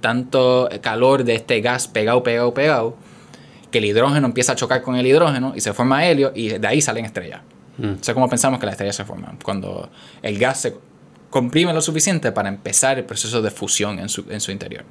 Tanto 0.00 0.68
calor 0.80 1.24
de 1.24 1.34
este 1.34 1.60
gas 1.60 1.88
pegado, 1.88 2.22
pegado, 2.22 2.54
pegado, 2.54 2.96
que 3.72 3.78
el 3.78 3.86
hidrógeno 3.86 4.28
empieza 4.28 4.52
a 4.52 4.54
chocar 4.54 4.82
con 4.82 4.94
el 4.94 5.04
hidrógeno 5.08 5.54
y 5.56 5.60
se 5.60 5.72
forma 5.72 6.06
helio 6.06 6.30
y 6.36 6.50
de 6.50 6.68
ahí 6.68 6.80
salen 6.80 7.04
estrellas. 7.04 7.40
Mm. 7.78 7.94
O 8.00 8.04
sea, 8.04 8.14
como 8.14 8.28
pensamos 8.28 8.60
que 8.60 8.66
las 8.66 8.74
estrellas 8.74 8.94
se 8.94 9.04
forman. 9.04 9.38
Cuando 9.42 9.90
el 10.22 10.38
gas 10.38 10.60
se 10.60 10.76
comprime 11.30 11.74
lo 11.74 11.82
suficiente 11.82 12.30
para 12.30 12.48
empezar 12.48 12.96
el 12.96 13.06
proceso 13.06 13.42
de 13.42 13.50
fusión 13.50 13.98
en 13.98 14.08
su, 14.08 14.24
en 14.30 14.40
su 14.40 14.52
interior. 14.52 14.84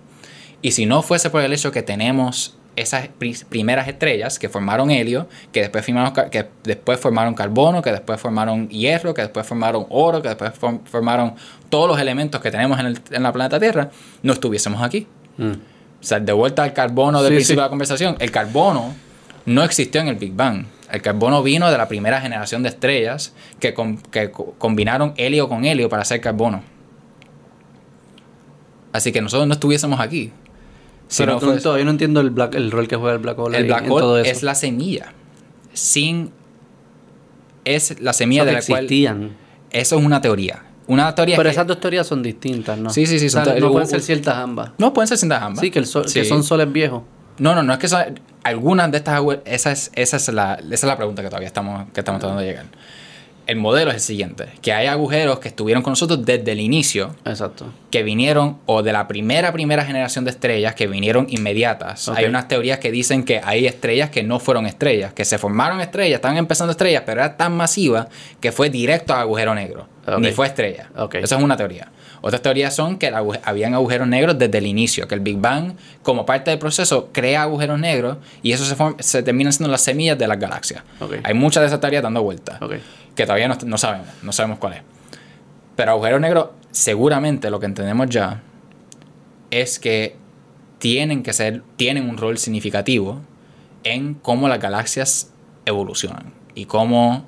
Y 0.61 0.71
si 0.71 0.85
no 0.85 1.01
fuese 1.01 1.29
por 1.29 1.41
el 1.41 1.53
hecho 1.53 1.71
que 1.71 1.81
tenemos 1.83 2.55
esas 2.75 3.07
pri- 3.09 3.35
primeras 3.49 3.87
estrellas 3.87 4.39
que 4.39 4.47
formaron 4.49 4.89
helio, 4.91 5.27
que 5.51 5.61
después, 5.61 5.85
formaron, 5.85 6.11
ca- 6.13 6.29
que 6.29 6.47
después 6.63 6.99
formaron 6.99 7.33
carbono, 7.33 7.81
que 7.81 7.91
después 7.91 8.19
formaron 8.21 8.69
hierro, 8.69 9.13
que 9.13 9.21
después 9.21 9.45
formaron 9.45 9.85
oro, 9.89 10.21
que 10.21 10.29
después 10.29 10.51
form- 10.59 10.81
formaron 10.85 11.33
todos 11.69 11.87
los 11.89 11.99
elementos 11.99 12.39
que 12.41 12.51
tenemos 12.51 12.79
en, 12.79 12.85
el, 12.87 12.99
en 13.11 13.23
la 13.23 13.33
planeta 13.33 13.59
Tierra, 13.59 13.89
no 14.23 14.33
estuviésemos 14.33 14.81
aquí. 14.81 15.07
Mm. 15.37 15.51
O 15.51 16.03
sea, 16.03 16.19
de 16.19 16.31
vuelta 16.31 16.63
al 16.63 16.73
carbono 16.73 17.21
del 17.21 17.31
Sí, 17.31 17.35
principio 17.35 17.55
sí. 17.55 17.57
de 17.57 17.61
la 17.65 17.69
conversación, 17.69 18.15
el 18.19 18.31
carbono 18.31 18.93
no 19.45 19.63
existió 19.63 19.99
en 20.01 20.07
el 20.07 20.15
Big 20.15 20.33
Bang. 20.33 20.65
El 20.91 21.01
carbono 21.01 21.43
vino 21.43 21.69
de 21.69 21.77
la 21.77 21.87
primera 21.87 22.21
generación 22.21 22.63
de 22.63 22.69
estrellas 22.69 23.33
que, 23.59 23.73
com- 23.73 23.97
que 24.11 24.31
co- 24.31 24.55
combinaron 24.57 25.13
helio 25.17 25.49
con 25.49 25.65
helio 25.65 25.89
para 25.89 26.01
hacer 26.03 26.21
carbono. 26.21 26.63
Así 28.93 29.11
que 29.11 29.21
nosotros 29.21 29.47
no 29.47 29.53
estuviésemos 29.53 29.99
aquí. 29.99 30.31
Si 31.09 31.23
Pero 31.23 31.33
no 31.33 31.39
tú- 31.39 31.57
todavía 31.59 31.83
no 31.85 31.91
entiendo 31.91 32.21
el, 32.21 32.29
black, 32.29 32.55
el 32.55 32.71
rol 32.71 32.87
que 32.87 32.95
juega 32.95 33.13
el 33.15 33.19
Black 33.19 33.37
Hole 33.37 33.57
el 33.57 33.65
black 33.65 33.81
en 33.83 33.89
todo 33.89 34.13
hole 34.13 34.21
eso. 34.21 34.31
es 34.31 34.43
la 34.43 34.55
semilla. 34.55 35.11
Sin. 35.73 36.31
Es 37.65 37.99
la 37.99 38.11
O 38.11 38.13
semilla 38.13 38.43
sea, 38.43 38.45
de 38.53 38.59
la 38.59 38.65
cual. 38.65 38.83
existían. 38.85 39.31
Eso 39.71 39.99
es 39.99 40.05
una 40.05 40.21
teoría. 40.21 40.63
Una 40.87 41.13
teoría. 41.13 41.35
Pero 41.35 41.49
esas 41.49 41.67
dos 41.67 41.79
teorías 41.79 42.07
son 42.07 42.23
distintas, 42.23 42.77
¿no? 42.79 42.89
Sí, 42.89 43.05
sí, 43.05 43.19
sí, 43.19 43.29
son 43.29 43.43
te- 43.43 43.59
no 43.59 43.71
pueden 43.71 43.87
ser 43.87 44.01
ciertas 44.01 44.35
ambas. 44.37 44.71
No 44.77 44.93
pueden 44.93 45.07
ser 45.07 45.17
sin 45.17 45.31
ambas. 45.31 45.59
Sí, 45.59 45.69
que, 45.69 45.79
el 45.79 45.85
sol- 45.85 46.05
que 46.11 46.25
son 46.25 46.43
soles 46.43 46.71
viejos. 46.71 47.03
No, 47.37 47.53
no, 47.55 47.61
no 47.63 47.73
es 47.73 47.79
que 47.79 47.87
son, 47.87 48.19
algunas 48.43 48.91
de 48.91 48.97
estas 48.97 49.19
agu- 49.19 49.41
esa 49.45 49.71
es, 49.71 49.91
esa 49.95 50.17
es 50.17 50.27
la 50.29 50.55
esa 50.55 50.73
es 50.73 50.83
la 50.83 50.97
pregunta 50.97 51.21
que 51.21 51.29
todavía 51.29 51.47
estamos 51.47 51.87
que 51.93 52.01
estamos 52.01 52.19
tratando 52.19 52.41
de 52.41 52.47
llegar. 52.47 52.65
El 53.49 53.55
modelo 53.55 53.89
es 53.89 53.95
el 53.95 54.01
siguiente, 54.01 54.45
que 54.61 54.73
hay 54.73 54.85
agujeros 54.85 55.39
que 55.39 55.47
estuvieron 55.47 55.81
con 55.81 55.93
nosotros 55.93 56.23
desde 56.23 56.51
el 56.51 56.59
inicio, 56.59 57.15
Exacto. 57.25 57.65
que 57.89 58.03
vinieron 58.03 58.59
o 58.67 58.83
de 58.83 58.93
la 58.93 59.07
primera 59.07 59.51
primera 59.51 59.83
generación 59.83 60.23
de 60.23 60.29
estrellas 60.29 60.75
que 60.75 60.85
vinieron 60.85 61.25
inmediatas. 61.31 62.09
Hay 62.09 62.25
unas 62.25 62.47
teorías 62.47 62.77
que 62.77 62.91
dicen 62.91 63.23
que 63.23 63.41
hay 63.43 63.65
estrellas 63.65 64.11
que 64.11 64.21
no 64.21 64.39
fueron 64.39 64.67
estrellas, 64.67 65.13
que 65.13 65.25
se 65.25 65.39
formaron 65.39 65.81
estrellas, 65.81 66.17
estaban 66.17 66.37
empezando 66.37 66.69
estrellas, 66.69 67.01
pero 67.07 67.21
era 67.21 67.37
tan 67.37 67.57
masiva 67.57 68.07
que 68.39 68.51
fue 68.51 68.69
directo 68.69 69.15
a 69.15 69.21
agujero 69.21 69.55
negro, 69.55 69.87
ni 70.19 70.31
fue 70.31 70.45
estrella. 70.45 70.91
Esa 71.13 71.37
es 71.37 71.43
una 71.43 71.57
teoría. 71.57 71.87
Otras 72.21 72.41
teorías 72.41 72.75
son 72.75 72.97
que 72.97 73.11
habían 73.43 73.73
agujeros 73.73 74.07
negros 74.07 74.37
desde 74.37 74.57
el 74.57 74.67
inicio, 74.67 75.07
que 75.07 75.15
el 75.15 75.21
Big 75.21 75.37
Bang, 75.37 75.73
como 76.03 76.25
parte 76.25 76.51
del 76.51 76.59
proceso, 76.59 77.09
crea 77.11 77.43
agujeros 77.43 77.79
negros 77.79 78.17
y 78.43 78.51
eso 78.51 78.65
se, 78.65 78.75
se 78.99 79.23
terminan 79.23 79.53
siendo 79.53 79.71
las 79.71 79.81
semillas 79.81 80.17
de 80.17 80.27
las 80.27 80.39
galaxias. 80.39 80.83
Hay 81.23 81.33
muchas 81.33 81.61
de 81.61 81.67
esas 81.67 81.79
teorías 81.79 82.03
dando 82.03 82.21
vueltas. 82.21 82.59
Que 83.19 83.25
todavía 83.25 83.47
no, 83.49 83.57
no 83.65 83.77
sabemos, 83.77 84.07
no 84.23 84.31
sabemos 84.31 84.59
cuál 84.59 84.73
es. 84.73 84.81
Pero 85.75 85.91
agujeros 85.91 86.21
negros, 86.21 86.47
seguramente 86.71 87.49
lo 87.49 87.59
que 87.59 87.65
entendemos 87.65 88.07
ya 88.09 88.41
es 89.51 89.77
que 89.79 90.15
tienen 90.77 91.23
que 91.23 91.33
ser, 91.33 91.63
tienen 91.75 92.09
un 92.09 92.17
rol 92.17 92.37
significativo 92.37 93.19
en 93.83 94.13
cómo 94.13 94.47
las 94.47 94.59
galaxias 94.59 95.31
evolucionan 95.65 96.33
y 96.55 96.65
cómo 96.65 97.25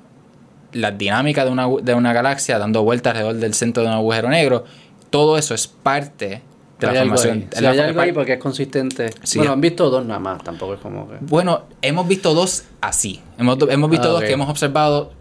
la 0.72 0.90
dinámica 0.90 1.44
de 1.44 1.50
una, 1.50 1.68
de 1.82 1.94
una 1.94 2.12
galaxia 2.14 2.58
dando 2.58 2.82
vueltas 2.82 3.10
alrededor 3.12 3.36
del 3.36 3.52
centro 3.54 3.82
de 3.82 3.88
un 3.90 3.94
agujero 3.94 4.28
negro, 4.30 4.64
todo 5.10 5.36
eso 5.36 5.54
es 5.54 5.66
parte 5.68 6.40
de 6.80 6.86
Hay 6.86 6.94
la 6.94 7.00
formación. 7.00 7.46
Sí, 7.52 7.60
la 7.62 7.70
hay 7.70 7.76
for- 7.76 7.86
algo 7.86 8.00
ahí 8.00 8.12
porque 8.12 8.32
es 8.34 8.38
consistente. 8.38 9.10
Sí. 9.22 9.38
Bueno, 9.38 9.52
han 9.52 9.60
visto 9.60 9.90
dos 9.90 10.06
nada 10.06 10.20
más, 10.20 10.42
tampoco 10.42 10.74
es 10.74 10.80
como 10.80 11.08
que... 11.08 11.16
Bueno, 11.20 11.64
hemos 11.82 12.08
visto 12.08 12.32
dos 12.32 12.64
así. 12.80 13.20
Hemos, 13.38 13.58
hemos 13.68 13.90
visto 13.90 14.08
Ah, 14.08 14.12
dos 14.12 14.22
que 14.22 14.32
hemos 14.32 14.48
observado 14.48 15.12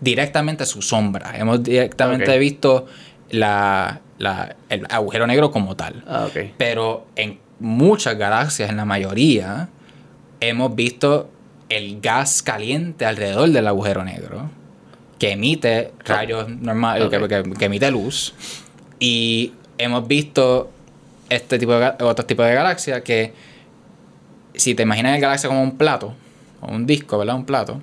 directamente 0.00 0.64
su 0.66 0.82
sombra. 0.82 1.32
Hemos 1.36 1.62
directamente 1.62 2.24
visto 2.38 2.86
la, 3.30 4.00
la- 4.18 4.56
el 4.68 4.86
agujero 4.90 5.26
negro 5.26 5.50
como 5.50 5.76
tal. 5.76 6.02
Ah. 6.06 6.26
Pero 6.58 7.06
en 7.16 7.38
muchas 7.58 8.16
galaxias, 8.16 8.70
en 8.70 8.76
la 8.76 8.84
mayoría, 8.84 9.68
hemos 10.40 10.74
visto 10.74 11.30
el 11.68 12.00
gas 12.00 12.42
caliente 12.42 13.04
alrededor 13.06 13.50
del 13.50 13.66
agujero 13.68 14.02
negro 14.04 14.50
que 15.18 15.32
emite 15.32 15.92
rayos 16.06 16.48
normales, 16.48 17.08
que, 17.10 17.28
que- 17.28 17.50
que 17.58 17.64
emite 17.66 17.90
luz. 17.90 18.34
Y 18.98 19.52
hemos 19.78 20.08
visto 20.08 20.70
este 21.28 21.58
tipo 21.58 21.72
de, 21.78 21.92
otro 22.00 22.24
tipo 22.24 22.42
de 22.42 22.54
galaxia 22.54 23.02
que, 23.04 23.32
si 24.54 24.74
te 24.74 24.82
imaginas 24.82 25.14
el 25.14 25.20
galaxia 25.20 25.48
como 25.48 25.62
un 25.62 25.76
plato, 25.76 26.14
o 26.62 26.72
un 26.72 26.86
disco, 26.86 27.18
¿verdad? 27.18 27.36
Un 27.36 27.44
plato. 27.44 27.80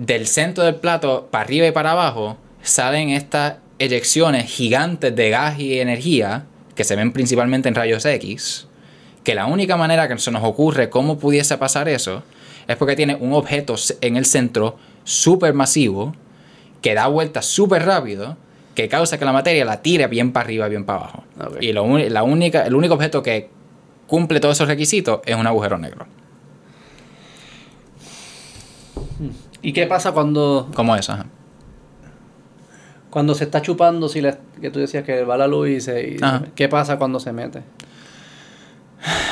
Del 0.00 0.26
centro 0.26 0.64
del 0.64 0.76
plato, 0.76 1.28
para 1.30 1.44
arriba 1.44 1.66
y 1.66 1.72
para 1.72 1.92
abajo, 1.92 2.38
salen 2.62 3.10
estas 3.10 3.56
eyecciones 3.78 4.46
gigantes 4.50 5.14
de 5.14 5.28
gas 5.28 5.60
y 5.60 5.78
energía, 5.78 6.46
que 6.74 6.84
se 6.84 6.96
ven 6.96 7.12
principalmente 7.12 7.68
en 7.68 7.74
rayos 7.74 8.06
X, 8.06 8.66
que 9.24 9.34
la 9.34 9.44
única 9.44 9.76
manera 9.76 10.08
que 10.08 10.16
se 10.16 10.30
nos 10.30 10.42
ocurre 10.42 10.88
cómo 10.88 11.18
pudiese 11.18 11.58
pasar 11.58 11.86
eso 11.86 12.22
es 12.66 12.76
porque 12.76 12.96
tiene 12.96 13.14
un 13.14 13.34
objeto 13.34 13.74
en 14.00 14.16
el 14.16 14.24
centro 14.24 14.78
súper 15.04 15.52
masivo 15.52 16.14
que 16.80 16.94
da 16.94 17.06
vueltas 17.06 17.44
súper 17.44 17.84
rápido 17.84 18.38
que 18.74 18.88
causa 18.88 19.18
que 19.18 19.26
la 19.26 19.34
materia 19.34 19.66
la 19.66 19.82
tire 19.82 20.06
bien 20.06 20.32
para 20.32 20.44
arriba, 20.46 20.68
bien 20.68 20.86
para 20.86 21.00
abajo. 21.00 21.24
Y 21.60 21.74
lo 21.74 21.98
la 21.98 22.22
única, 22.22 22.62
el 22.62 22.74
único 22.74 22.94
objeto 22.94 23.22
que 23.22 23.50
cumple 24.06 24.40
todos 24.40 24.56
esos 24.56 24.66
requisitos 24.66 25.20
es 25.26 25.36
un 25.36 25.46
agujero 25.46 25.76
negro. 25.76 26.06
¿Y 29.62 29.72
qué 29.72 29.86
pasa 29.86 30.12
cuando, 30.12 30.68
Como 30.74 30.96
eso. 30.96 31.12
ajá. 31.12 31.26
cuando 33.10 33.34
se 33.34 33.44
está 33.44 33.60
chupando, 33.60 34.08
si 34.08 34.20
le- 34.20 34.38
que 34.60 34.70
tú 34.70 34.78
decías 34.78 35.04
que 35.04 35.24
va 35.24 35.36
la 35.36 35.46
luz 35.46 35.68
y 35.68 35.80
se... 35.80 36.02
y-. 36.10 36.16
¿Qué 36.54 36.68
pasa 36.68 36.96
cuando 36.98 37.18
se 37.20 37.32
mete? 37.32 37.62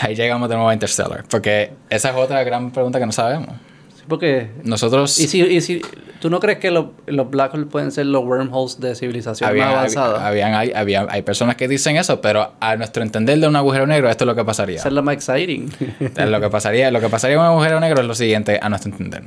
Ahí 0.02 0.14
llegamos 0.14 0.48
de 0.48 0.54
nuevo 0.56 0.68
a 0.70 0.74
Interstellar. 0.74 1.24
Porque 1.30 1.72
esa 1.90 2.10
es 2.10 2.16
otra 2.16 2.42
gran 2.44 2.70
pregunta 2.72 2.98
que 2.98 3.06
no 3.06 3.12
sabemos. 3.12 3.50
Sí, 3.96 4.02
porque... 4.08 4.50
Nosotros... 4.64 5.18
¿Y 5.18 5.28
si, 5.28 5.42
y 5.42 5.60
si 5.60 5.82
tú 6.20 6.30
no 6.30 6.40
crees 6.40 6.58
que 6.58 6.70
los, 6.70 6.86
los 7.06 7.30
black 7.30 7.54
holes 7.54 7.66
pueden 7.70 7.92
ser 7.92 8.06
los 8.06 8.24
wormholes 8.24 8.80
de 8.80 8.94
civilización 8.94 9.48
Habían, 9.48 9.68
más 9.68 9.76
avanzada? 9.76 10.26
habían- 10.26 10.54
hay, 10.54 10.72
había- 10.74 11.06
hay 11.10 11.22
personas 11.22 11.56
que 11.56 11.68
dicen 11.68 11.96
eso, 11.96 12.20
pero 12.20 12.54
a 12.60 12.76
nuestro 12.76 13.02
entender 13.02 13.38
de 13.38 13.46
un 13.46 13.56
agujero 13.56 13.86
negro, 13.86 14.08
esto 14.08 14.24
es 14.24 14.26
lo 14.26 14.34
que 14.34 14.44
pasaría. 14.44 14.76
Esa 14.76 14.88
es 14.88 14.94
la 14.94 15.02
más 15.02 15.14
exciting. 15.14 15.70
Entonces, 16.00 16.28
lo 16.30 16.40
que 16.40 16.48
pasaría, 16.48 16.90
lo 16.90 17.00
que 17.00 17.08
pasaría 17.08 17.36
con 17.36 17.44
un 17.46 17.52
agujero 17.52 17.78
negro 17.80 18.00
es 18.00 18.06
lo 18.08 18.14
siguiente, 18.14 18.58
a 18.62 18.68
nuestro 18.70 18.90
entender. 18.90 19.24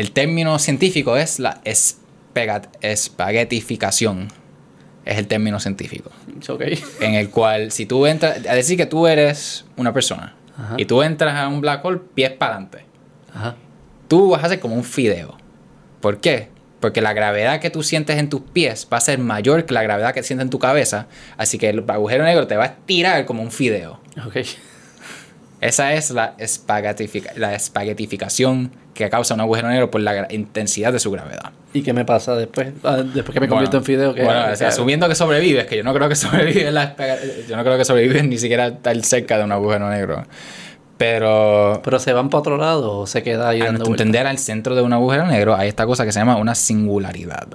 El 0.00 0.12
término 0.12 0.58
científico 0.58 1.18
es 1.18 1.38
la 1.40 1.60
espaguetificación. 2.80 4.28
Es 5.04 5.18
el 5.18 5.26
término 5.26 5.60
científico. 5.60 6.10
It's 6.38 6.48
ok. 6.48 6.62
En 7.02 7.16
el 7.16 7.28
cual, 7.28 7.70
si 7.70 7.84
tú 7.84 8.06
entras, 8.06 8.46
a 8.46 8.54
decir 8.54 8.78
que 8.78 8.86
tú 8.86 9.06
eres 9.06 9.66
una 9.76 9.92
persona 9.92 10.34
Ajá. 10.56 10.76
y 10.78 10.86
tú 10.86 11.02
entras 11.02 11.34
a 11.34 11.48
un 11.48 11.60
black 11.60 11.84
hole 11.84 12.00
pies 12.14 12.30
para 12.30 12.52
adelante, 12.54 12.86
Ajá. 13.34 13.56
tú 14.08 14.30
vas 14.30 14.42
a 14.42 14.48
ser 14.48 14.58
como 14.58 14.74
un 14.74 14.84
fideo. 14.84 15.36
¿Por 16.00 16.18
qué? 16.22 16.48
Porque 16.80 17.02
la 17.02 17.12
gravedad 17.12 17.60
que 17.60 17.68
tú 17.68 17.82
sientes 17.82 18.16
en 18.16 18.30
tus 18.30 18.40
pies 18.40 18.88
va 18.90 18.96
a 18.96 19.02
ser 19.02 19.18
mayor 19.18 19.66
que 19.66 19.74
la 19.74 19.82
gravedad 19.82 20.14
que 20.14 20.22
sientes 20.22 20.44
en 20.44 20.50
tu 20.50 20.58
cabeza. 20.58 21.08
Así 21.36 21.58
que 21.58 21.68
el 21.68 21.84
agujero 21.86 22.24
negro 22.24 22.46
te 22.46 22.56
va 22.56 22.64
a 22.64 22.68
estirar 22.68 23.26
como 23.26 23.42
un 23.42 23.50
fideo. 23.50 24.00
Ok. 24.26 24.38
Esa 25.60 25.92
es 25.92 26.10
la, 26.10 26.36
la 27.36 27.54
espaguetificación 27.54 28.72
que 28.94 29.08
causa 29.08 29.34
un 29.34 29.40
agujero 29.40 29.68
negro 29.68 29.90
por 29.90 30.00
la 30.00 30.26
intensidad 30.30 30.92
de 30.92 30.98
su 30.98 31.10
gravedad. 31.10 31.52
¿Y 31.72 31.82
qué 31.82 31.92
me 31.92 32.04
pasa 32.04 32.34
después? 32.34 32.72
Ah, 32.82 32.96
después 32.96 33.32
que 33.32 33.40
me 33.40 33.48
convierto 33.48 33.76
en 33.76 33.84
fideo. 33.84 34.12
¿qué- 34.14 34.24
bueno, 34.24 34.46
o 34.52 34.56
sea, 34.56 34.68
asumiendo 34.68 35.08
que 35.08 35.14
sobrevives, 35.14 35.66
que 35.66 35.76
yo 35.76 35.84
no 35.84 35.94
creo 35.94 36.08
que 36.08 36.14
sobrevives 36.16 36.72
la 36.72 36.84
espaga- 36.84 37.18
yo 37.48 37.56
no 37.56 37.62
creo 37.64 37.78
que 37.78 37.84
sobrevives 37.84 38.24
ni 38.24 38.38
siquiera 38.38 38.66
estar 38.68 39.00
cerca 39.02 39.38
de 39.38 39.44
un 39.44 39.52
agujero 39.52 39.88
negro. 39.88 40.24
Pero 40.98 41.80
Pero 41.82 41.98
se 41.98 42.12
van 42.12 42.28
para 42.28 42.40
otro 42.40 42.56
lado 42.58 42.98
o 42.98 43.06
se 43.06 43.22
queda 43.22 43.48
ahí 43.48 43.62
a 43.62 43.66
dando 43.66 43.86
entender, 43.86 44.26
al 44.26 44.36
centro 44.38 44.74
de 44.74 44.82
un 44.82 44.92
agujero 44.92 45.26
negro 45.26 45.54
hay 45.56 45.68
esta 45.68 45.86
cosa 45.86 46.04
que 46.04 46.12
se 46.12 46.18
llama 46.18 46.36
una 46.36 46.54
singularidad. 46.54 47.46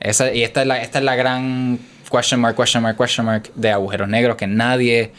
Esa, 0.00 0.32
y 0.34 0.42
esta 0.42 0.62
es, 0.62 0.66
la, 0.66 0.82
esta 0.82 0.98
es 0.98 1.04
la 1.04 1.14
gran 1.14 1.78
question 2.10 2.40
mark, 2.40 2.56
question 2.56 2.82
mark, 2.82 2.96
question 2.96 3.24
mark 3.24 3.50
de 3.54 3.70
agujeros 3.70 4.08
negros 4.08 4.36
que 4.36 4.48
nadie, 4.48 5.12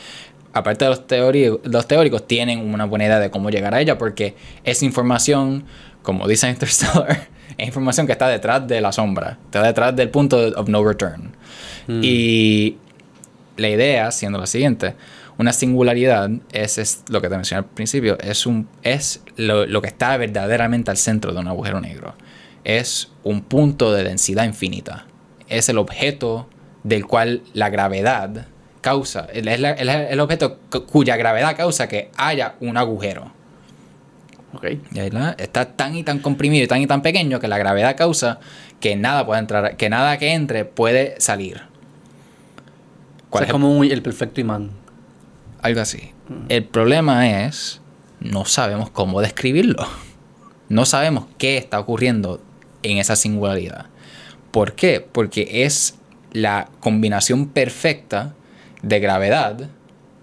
aparte 0.53 0.85
de 0.85 0.89
los, 0.89 1.07
teori- 1.07 1.59
los 1.63 1.87
teóricos, 1.87 2.25
tienen 2.27 2.59
una 2.59 2.85
buena 2.85 3.05
idea 3.05 3.19
de 3.19 3.29
cómo 3.31 3.49
llegar 3.49 3.73
a 3.73 3.81
ella 3.81 3.97
porque 3.97 4.35
es 4.63 4.83
información, 4.83 5.65
como 6.03 6.27
dice 6.27 6.49
Interstellar, 6.49 7.27
es 7.57 7.67
información 7.67 8.05
que 8.05 8.13
está 8.13 8.27
detrás 8.27 8.67
de 8.67 8.79
la 8.81 8.91
sombra, 8.91 9.37
está 9.45 9.63
detrás 9.63 9.95
del 9.95 10.09
punto 10.09 10.37
of 10.55 10.69
no 10.69 10.83
return. 10.83 11.31
Y 11.87 12.77
la 13.57 13.69
idea, 13.69 14.11
siendo 14.11 14.39
la 14.39 14.47
siguiente, 14.47 14.95
una 15.37 15.51
singularidad 15.51 16.29
es, 16.51 16.77
es 16.77 17.03
lo 17.09 17.19
que 17.21 17.27
te 17.29 17.35
mencioné 17.35 17.59
al 17.59 17.65
principio, 17.65 18.17
es, 18.19 18.45
un, 18.45 18.67
es 18.83 19.21
lo, 19.35 19.65
lo 19.65 19.81
que 19.81 19.87
está 19.87 20.15
verdaderamente 20.17 20.91
al 20.91 20.97
centro 20.97 21.33
de 21.33 21.39
un 21.39 21.47
agujero 21.47 21.81
negro. 21.81 22.13
Es 22.63 23.11
un 23.23 23.41
punto 23.41 23.91
de 23.91 24.03
densidad 24.03 24.45
infinita. 24.45 25.05
Es 25.49 25.67
el 25.69 25.77
objeto 25.79 26.47
del 26.83 27.05
cual 27.05 27.41
la 27.53 27.69
gravedad 27.69 28.47
causa, 28.83 29.27
es 29.33 29.43
la- 29.59 29.71
es 29.71 30.11
el 30.11 30.19
objeto 30.19 30.59
cu- 30.69 30.85
cuya 30.85 31.15
gravedad 31.15 31.55
causa 31.57 31.87
que 31.87 32.11
haya 32.17 32.53
un 32.59 32.77
agujero. 32.77 33.31
Ok. 34.53 34.65
Y 34.93 34.99
ahí 34.99 35.09
la- 35.09 35.31
Está 35.39 35.65
tan 35.65 35.95
y 35.95 36.03
tan 36.03 36.19
comprimido 36.19 36.63
y 36.63 36.67
tan 36.67 36.79
y 36.81 36.85
tan 36.85 37.01
pequeño 37.01 37.39
que 37.39 37.47
la 37.47 37.57
gravedad 37.57 37.95
causa 37.97 38.39
que 38.79 38.95
nada 38.95 39.25
puede 39.25 39.39
entrar, 39.39 39.77
que 39.77 39.89
nada 39.89 40.17
que 40.19 40.33
entre 40.33 40.65
puede 40.65 41.15
salir. 41.19 41.61
O 41.61 43.29
¿Cuál 43.31 43.45
sea, 43.45 43.47
es 43.47 43.51
como 43.51 43.75
un- 43.75 43.85
el 43.89 44.01
perfecto 44.03 44.41
imán. 44.41 44.71
Algo 45.61 45.81
así. 45.81 46.11
El 46.49 46.65
problema 46.65 47.45
es, 47.45 47.81
no 48.19 48.45
sabemos 48.45 48.89
cómo 48.91 49.21
describirlo. 49.21 49.87
No 50.69 50.85
sabemos 50.85 51.25
qué 51.37 51.57
está 51.57 51.79
ocurriendo 51.79 52.41
en 52.83 52.97
esa 52.97 53.15
singularidad. 53.15 53.85
¿Por 54.51 54.73
qué? 54.73 54.99
Porque 55.01 55.63
es 55.65 55.95
la 56.31 56.67
combinación 56.79 57.47
perfecta 57.47 58.33
de 58.83 58.99
gravedad, 58.99 59.57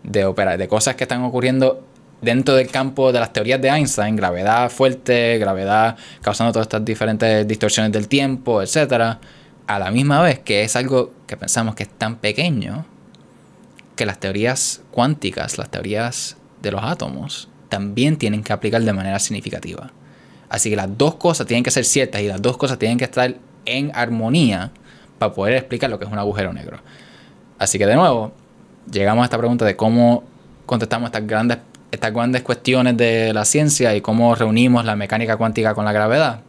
de, 0.05 0.25
opera- 0.25 0.57
de 0.57 0.69
cosas 0.69 0.95
que 0.95 1.05
están 1.05 1.25
ocurriendo 1.25 1.85
dentro 2.23 2.55
del 2.55 2.71
campo 2.71 3.13
de 3.13 3.19
las 3.19 3.33
teorías 3.33 3.61
de 3.61 3.69
Einstein, 3.69 4.15
gravedad 4.15 4.71
fuerte, 4.71 5.39
gravedad 5.39 5.97
causando 6.23 6.53
todas 6.53 6.67
estas 6.67 6.85
diferentes 6.85 7.49
distorsiones 7.49 7.91
del 7.93 8.07
tiempo, 8.07 8.63
etc. 8.63 9.17
A 9.67 9.79
la 9.79 9.91
misma 9.91 10.23
vez 10.23 10.39
que 10.39 10.63
es 10.63 10.77
algo 10.77 11.13
que 11.27 11.37
pensamos 11.37 11.75
que 11.75 11.83
es 11.85 11.89
tan 11.89 12.17
pequeño 12.17 12.85
que 13.97 14.07
las 14.07 14.19
teorías 14.21 14.83
cuánticas, 14.91 15.59
las 15.59 15.71
teorías 15.71 16.37
de 16.63 16.71
los 16.73 16.83
átomos, 16.85 17.49
también 17.69 18.17
tienen 18.17 18.43
que 18.43 18.53
aplicar 18.53 18.83
de 18.83 18.93
manera 18.93 19.19
significativa. 19.19 19.91
Así 20.49 20.69
que 20.69 20.77
las 20.77 20.99
dos 20.99 21.15
cosas 21.15 21.47
tienen 21.47 21.63
que 21.63 21.71
ser 21.71 21.85
ciertas 21.85 22.21
y 22.21 22.27
las 22.29 22.43
dos 22.43 22.57
cosas 22.57 22.79
tienen 22.79 22.99
que 22.99 23.05
estar 23.05 23.35
en 23.65 23.93
armonía 23.95 24.73
para 25.19 25.33
poder 25.33 25.55
explicar 25.55 25.89
lo 25.89 25.99
que 25.99 26.05
es 26.07 26.11
un 26.11 26.19
agujero 26.19 26.53
negro. 26.53 26.81
Así 27.59 27.79
que 27.79 27.87
de 27.87 27.95
nuevo, 27.95 28.33
llegamos 28.91 29.23
a 29.23 29.25
esta 29.25 29.39
pregunta 29.39 29.65
de 29.65 29.77
cómo 29.77 30.25
contestamos 30.67 31.09
estas 31.09 31.27
grandes, 31.27 31.59
estas 31.91 32.13
grandes 32.13 32.43
cuestiones 32.43 32.97
de 32.97 33.33
la 33.33 33.45
ciencia 33.45 33.95
y 33.95 34.01
cómo 34.01 34.35
reunimos 34.35 34.85
la 34.85 34.97
mecánica 34.97 35.37
cuántica 35.37 35.75
con 35.75 35.85
la 35.85 35.93
gravedad. 35.93 36.43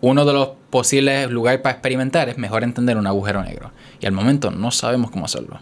Uno 0.00 0.24
de 0.24 0.32
los 0.32 0.48
posibles 0.70 1.30
lugares 1.30 1.60
para 1.60 1.74
experimentar 1.74 2.28
es 2.28 2.36
mejor 2.36 2.64
entender 2.64 2.96
un 2.96 3.06
agujero 3.06 3.42
negro. 3.42 3.70
Y 4.00 4.06
al 4.06 4.12
momento 4.12 4.50
no 4.50 4.70
sabemos 4.70 5.10
cómo 5.10 5.24
hacerlo. 5.24 5.60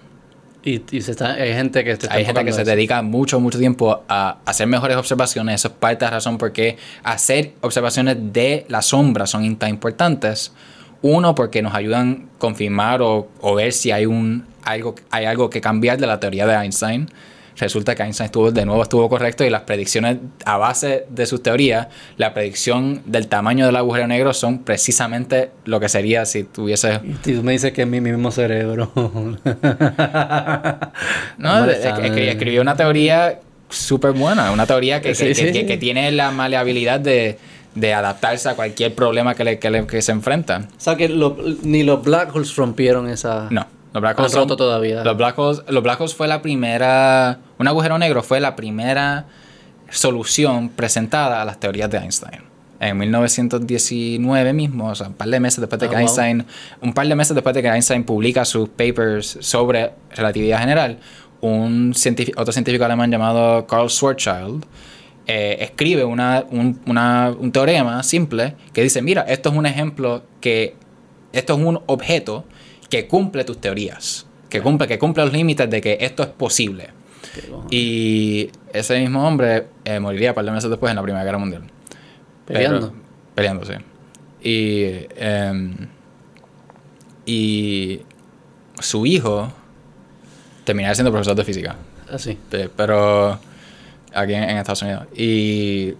Y, 0.64 0.82
y 0.90 1.00
se 1.00 1.10
está, 1.10 1.32
hay 1.32 1.52
gente 1.54 1.82
que 1.82 1.90
está 1.90 2.12
Hay 2.14 2.24
gente 2.24 2.44
que 2.44 2.52
se 2.52 2.64
dedica 2.64 3.02
mucho, 3.02 3.40
mucho 3.40 3.58
tiempo 3.58 4.02
a 4.08 4.38
hacer 4.44 4.66
mejores 4.68 4.96
observaciones. 4.96 5.56
Eso 5.56 5.68
es 5.68 5.74
parte 5.74 6.04
de 6.04 6.10
la 6.10 6.16
razón 6.16 6.38
por 6.38 6.52
qué 6.52 6.76
hacer 7.02 7.52
observaciones 7.60 8.16
de 8.32 8.64
la 8.68 8.82
sombra 8.82 9.26
son 9.26 9.56
tan 9.56 9.70
importantes. 9.70 10.52
Uno, 11.02 11.34
porque 11.34 11.62
nos 11.62 11.74
ayudan 11.74 12.28
a 12.34 12.38
confirmar 12.38 13.02
o, 13.02 13.28
o 13.40 13.54
ver 13.56 13.72
si 13.72 13.90
hay, 13.90 14.06
un, 14.06 14.44
algo, 14.64 14.94
hay 15.10 15.24
algo 15.26 15.50
que 15.50 15.60
cambiar 15.60 15.98
de 15.98 16.06
la 16.06 16.18
teoría 16.20 16.46
de 16.46 16.54
Einstein. 16.54 17.08
Resulta 17.58 17.94
que 17.94 18.02
Einstein 18.02 18.26
estuvo, 18.26 18.50
de 18.50 18.64
nuevo 18.64 18.82
estuvo 18.82 19.08
correcto 19.10 19.44
y 19.44 19.50
las 19.50 19.62
predicciones 19.62 20.16
a 20.46 20.56
base 20.56 21.04
de 21.10 21.26
sus 21.26 21.42
teorías, 21.42 21.88
la 22.16 22.32
predicción 22.32 23.02
del 23.04 23.28
tamaño 23.28 23.66
del 23.66 23.76
agujero 23.76 24.06
negro 24.06 24.32
son 24.32 24.60
precisamente 24.60 25.50
lo 25.66 25.78
que 25.78 25.90
sería 25.90 26.24
si 26.24 26.44
tuviese 26.44 27.00
Y 27.04 27.12
tú 27.34 27.42
me 27.42 27.52
dices 27.52 27.72
que 27.72 27.82
es 27.82 27.88
mi 27.88 28.00
mismo 28.00 28.30
cerebro. 28.30 28.90
No, 31.38 31.64
es- 31.66 31.84
es 31.84 31.92
que 32.12 32.30
escribió 32.30 32.62
una 32.62 32.76
teoría 32.76 33.40
súper 33.68 34.12
buena, 34.12 34.50
una 34.50 34.66
teoría 34.66 35.00
que, 35.00 35.08
que- 35.10 35.14
Sí, 35.14 35.24
que- 35.26 35.34
sí. 35.34 35.52
que- 35.52 35.66
que 35.66 35.76
tiene 35.76 36.10
la 36.12 36.30
maleabilidad 36.30 37.00
de, 37.00 37.38
de 37.74 37.94
adaptarse 37.94 38.48
a 38.48 38.54
cualquier 38.54 38.94
problema 38.94 39.34
que, 39.34 39.44
le, 39.44 39.58
que, 39.58 39.70
le- 39.70 39.86
que 39.86 40.02
se 40.02 40.12
enfrenta. 40.12 40.68
O 40.76 40.80
sea 40.80 40.96
que 40.96 41.08
lo- 41.08 41.36
ni 41.62 41.82
los 41.82 42.02
black 42.02 42.34
holes 42.34 42.54
rompieron 42.56 43.08
esa... 43.08 43.48
No, 43.50 43.66
los 43.92 44.00
black 44.00 44.18
holes 44.18 44.34
roto 44.34 44.56
todavía. 44.56 45.04
Los 45.04 45.16
black 45.16 45.38
holes, 45.38 45.62
los 45.68 45.82
black 45.82 46.00
holes 46.00 46.14
fue 46.14 46.28
la 46.28 46.40
primera, 46.42 47.38
un 47.58 47.68
agujero 47.68 47.98
negro 47.98 48.22
fue 48.22 48.40
la 48.40 48.56
primera 48.56 49.26
solución 49.90 50.68
presentada 50.70 51.42
a 51.42 51.44
las 51.44 51.60
teorías 51.60 51.90
de 51.90 51.98
Einstein. 51.98 52.40
En 52.80 52.96
1919 52.98 54.52
mismo, 54.52 54.88
o 54.88 54.94
sea, 54.94 55.08
un 55.08 55.14
par 55.14 55.28
de 55.28 55.38
meses 55.40 55.60
después 55.60 55.78
de 55.80 55.86
Ah, 55.86 55.90
que. 55.90 55.96
Einstein, 55.96 56.44
un 56.80 56.92
par 56.92 57.06
de 57.06 57.14
meses 57.14 57.34
después 57.34 57.54
de 57.54 57.62
que 57.62 57.68
Einstein 57.68 58.04
publica 58.04 58.44
sus 58.44 58.68
papers 58.70 59.38
sobre 59.40 59.92
relatividad 60.16 60.58
general, 60.58 60.98
un 61.40 61.92
científico, 61.94 62.40
otro 62.40 62.52
científico 62.52 62.84
alemán 62.84 63.10
llamado 63.10 63.66
Carl 63.66 63.88
Schwarzschild 63.90 64.64
eh, 65.26 65.58
escribe 65.60 66.04
una- 66.04 66.44
un, 66.50 66.80
una- 66.86 67.32
un 67.38 67.52
teorema 67.52 68.02
simple 68.02 68.56
que 68.72 68.82
dice, 68.82 69.02
mira, 69.02 69.22
esto 69.22 69.50
es 69.50 69.54
un 69.56 69.66
ejemplo 69.66 70.22
que, 70.40 70.74
esto 71.32 71.54
es 71.54 71.60
un 71.64 71.80
objeto 71.86 72.44
que 72.92 73.06
cumple 73.06 73.42
tus 73.44 73.58
teorías, 73.58 74.26
que 74.50 74.60
cumple, 74.60 74.86
que 74.86 74.98
cumple 74.98 75.24
los 75.24 75.32
límites 75.32 75.70
de 75.70 75.80
que 75.80 75.96
esto 76.02 76.22
es 76.22 76.28
posible. 76.28 76.90
Y 77.70 78.50
ese 78.70 79.00
mismo 79.00 79.26
hombre 79.26 79.68
eh, 79.86 79.98
moriría 79.98 80.32
un 80.32 80.34
par 80.34 80.44
de 80.44 80.50
meses 80.50 80.68
después 80.68 80.90
en 80.90 80.96
la 80.96 81.02
Primera 81.02 81.24
Guerra 81.24 81.38
Mundial. 81.38 81.62
Peleando. 82.44 82.92
Peleando, 83.34 83.64
sí. 83.64 83.72
Y, 84.42 85.06
em, 85.16 85.74
y 87.24 88.00
su 88.80 89.06
hijo 89.06 89.50
terminaría 90.64 90.94
siendo 90.94 91.10
profesor 91.12 91.34
de 91.36 91.44
física. 91.44 91.76
Así. 92.10 92.36
Pe- 92.50 92.68
Pero 92.76 93.38
aquí 94.12 94.34
en, 94.34 94.44
en 94.44 94.58
Estados 94.58 94.82
Unidos. 94.82 95.06
Y, 95.16 95.94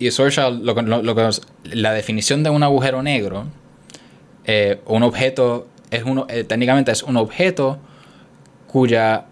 y 0.00 0.10
Schwarzschild, 0.10 0.64
lo, 0.64 0.74
que- 0.74 0.82
lo- 0.82 1.30
la 1.64 1.92
definición 1.92 2.42
de 2.42 2.50
un 2.50 2.64
agujero 2.64 3.00
negro, 3.02 3.44
eh, 4.44 4.80
un 4.86 5.04
objeto, 5.04 5.68
es 5.96 6.04
uno, 6.04 6.26
eh, 6.28 6.44
técnicamente 6.44 6.92
es 6.92 7.02
un 7.02 7.16
objeto 7.16 7.78
cuya, 8.66 9.26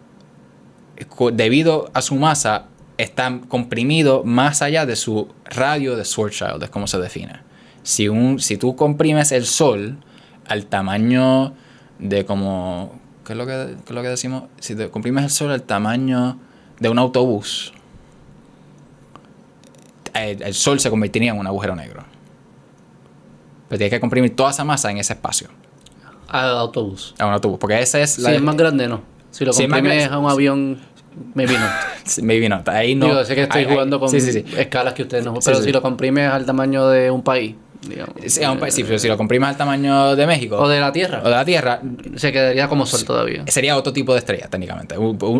cu- 1.09 1.31
debido 1.33 1.91
a 1.95 2.03
su 2.03 2.15
masa, 2.15 2.67
está 2.99 3.41
comprimido 3.49 4.23
más 4.25 4.63
allá 4.63 4.87
de 4.87 4.97
su 4.97 5.29
radio 5.45 5.97
de 5.97 6.05
Schwarzschild, 6.05 6.63
es 6.63 6.71
como 6.71 6.87
se 6.87 6.99
define. 6.99 7.41
Si, 7.83 8.09
un, 8.09 8.39
si 8.39 8.57
tú 8.57 8.77
comprimes 8.77 9.33
el 9.33 9.45
Sol 9.45 9.99
al 10.47 10.67
tamaño 10.67 11.55
de 11.99 12.25
como... 12.25 13.01
¿Qué 13.25 13.33
es 13.33 13.39
lo 13.39 13.47
que, 13.47 13.77
qué 13.85 13.89
es 13.89 13.95
lo 13.95 14.03
que 14.03 14.09
decimos? 14.09 14.45
Si 14.61 14.75
te 14.75 14.89
comprimes 14.91 15.25
el 15.25 15.31
Sol 15.31 15.51
al 15.51 15.63
tamaño 15.63 16.39
de 16.79 16.89
un 16.89 16.99
autobús, 16.99 17.73
el, 20.15 20.43
el 20.43 20.55
Sol 20.55 20.79
se 20.79 20.91
convertiría 20.91 21.33
en 21.33 21.39
un 21.39 21.47
agujero 21.47 21.75
negro. 21.75 22.05
Pero 23.69 23.79
tienes 23.79 23.91
que 23.91 24.01
comprimir 24.01 24.37
toda 24.37 24.51
esa 24.51 24.65
masa 24.65 24.91
en 24.91 24.99
ese 24.99 25.15
espacio, 25.15 25.49
Al 26.33 26.57
autobús. 26.59 27.15
a 27.19 27.27
un 27.27 27.33
autobús. 27.33 27.59
Porque 27.61 27.81
ese 27.81 28.03
es 28.03 28.11
Si 28.15 28.23
la... 28.23 28.33
es 28.33 28.43
más 28.43 28.57
grande, 28.57 28.89
no. 28.89 29.03
Si 29.31 29.45
lo 29.45 29.53
Si 29.53 29.63
comprimes 29.69 30.11
a 30.11 30.19
un 30.19 30.29
avión, 30.31 30.79
me 31.35 31.47
vino. 31.47 31.61
Maybe 32.23 32.49
not. 32.49 32.69
Ahí 32.69 32.95
no... 32.95 33.07
Digo, 33.07 33.25
sé 33.25 33.35
que 33.35 33.43
estoy 33.43 33.65
jugando 33.65 34.01
con 34.01 34.09
Sí, 34.09 34.21
sí, 34.21 34.33
sí. 34.33 34.45
escalas 34.57 34.95
que 34.95 35.03
ustedes 35.03 35.25
no... 35.25 35.35
Pero 35.45 35.63
si 35.63 35.71
lo 35.73 35.81
comprimes 35.83 36.31
al 36.31 36.45
tamaño 36.47 36.89
de 36.89 37.11
un 37.11 37.23
país, 37.23 37.55
digamos. 37.87 38.15
Sí, 38.27 38.43
a 38.45 38.51
un 38.53 38.59
pa- 38.59 38.71
sí, 38.71 38.83
pero 38.85 38.99
si 38.99 39.09
lo 39.09 39.17
comprimes 39.17 39.49
al 39.51 39.57
tamaño 39.57 40.15
de 40.17 40.27
México 40.27 40.57
O 40.59 40.69
de 40.69 40.81
la 40.81 40.93
Tierra. 40.93 41.21
o 41.23 41.29
de 41.29 41.35
la 41.35 41.45
Tierra, 41.45 41.81
Se 42.17 42.33
quedaría 42.33 42.69
como 42.69 42.87
sol 42.87 43.05
todavía. 43.05 43.45
sería 43.47 43.77
otro 43.77 43.93
tipo 43.93 44.13
de 44.13 44.19
estrella 44.21 44.49
técnicamente. 44.49 44.95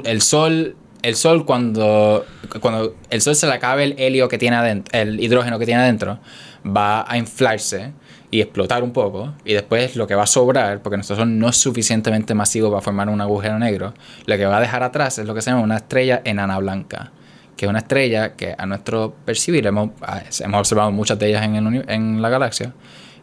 El 0.05 0.21
sol, 0.23 0.77
el 1.03 1.17
sol 1.17 1.45
cuando, 1.47 2.25
cuando 2.61 2.95
el 3.11 3.21
sol 3.23 3.35
se 3.35 3.47
le 3.47 3.53
acabe 3.53 3.85
el 3.85 3.95
helio 3.99 4.29
que 4.29 4.39
tiene 4.39 4.57
adentro, 4.57 4.99
el 4.99 5.21
hidrógeno 5.21 5.59
que 5.59 5.67
tiene 5.67 5.83
adentro, 5.83 6.19
va 6.67 7.05
a 7.11 7.17
inflarse 7.19 7.93
y 8.33 8.41
explotar 8.41 8.83
un 8.83 8.93
poco 8.93 9.35
y 9.45 9.53
después 9.53 9.95
lo 9.95 10.07
que 10.09 10.15
va 10.17 10.23
a 10.25 10.27
sobrar, 10.27 10.81
porque 10.83 10.97
nuestro 10.97 11.15
sol 11.17 11.39
no 11.39 11.49
es 11.51 11.57
suficientemente 11.57 12.35
masivo 12.35 12.71
para 12.71 12.81
formar 12.81 13.09
un 13.11 13.21
agujero 13.21 13.59
negro, 13.59 13.95
lo 14.27 14.37
que 14.37 14.45
va 14.47 14.57
a 14.57 14.61
dejar 14.61 14.83
atrás 14.83 15.19
es 15.19 15.27
lo 15.27 15.35
que 15.35 15.43
se 15.43 15.51
llama 15.51 15.63
una 15.63 15.77
estrella 15.77 16.23
enana 16.25 16.59
blanca, 16.59 17.13
que 17.57 17.67
es 17.67 17.69
una 17.71 17.81
estrella 17.81 18.35
que 18.35 18.55
a 18.57 18.65
nuestro 18.67 19.15
percibir 19.25 19.67
hemos, 19.67 19.91
ah, 20.01 20.23
hemos 20.41 20.59
observado 20.61 20.91
muchas 20.91 21.19
de 21.19 21.29
ellas 21.29 21.45
en, 21.45 21.57
el 21.57 21.67
uni- 21.67 21.83
en 21.87 22.21
la 22.23 22.29
galaxia. 22.31 22.73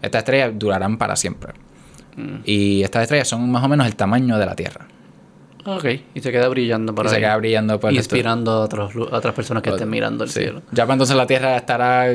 Estas 0.01 0.19
estrellas 0.19 0.51
durarán 0.55 0.97
para 0.97 1.15
siempre. 1.15 1.53
Y 2.45 2.83
estas 2.83 3.03
estrellas 3.03 3.27
son 3.29 3.49
más 3.49 3.63
o 3.63 3.67
menos 3.67 3.87
el 3.87 3.95
tamaño 3.95 4.37
de 4.37 4.45
la 4.45 4.55
Tierra. 4.55 4.85
Ok, 5.65 5.85
y 6.13 6.19
se 6.21 6.31
queda 6.31 6.47
brillando 6.49 6.93
y 6.95 7.07
ahí. 7.07 7.09
se 7.09 7.19
queda 7.19 7.35
brillando 7.37 7.79
por 7.79 7.91
resto- 7.91 7.97
Inspirando 7.97 8.51
a, 8.51 8.59
otros, 8.61 8.93
a 9.11 9.15
otras 9.17 9.33
personas 9.33 9.63
que 9.63 9.69
estén 9.71 9.89
mirando 9.89 10.23
el 10.23 10.29
Sí. 10.29 10.41
cielo. 10.41 10.61
Ya 10.71 10.83
para 10.85 10.93
entonces 10.93 11.15
la 11.17 11.25
Tierra 11.27 11.55
estará. 11.57 12.07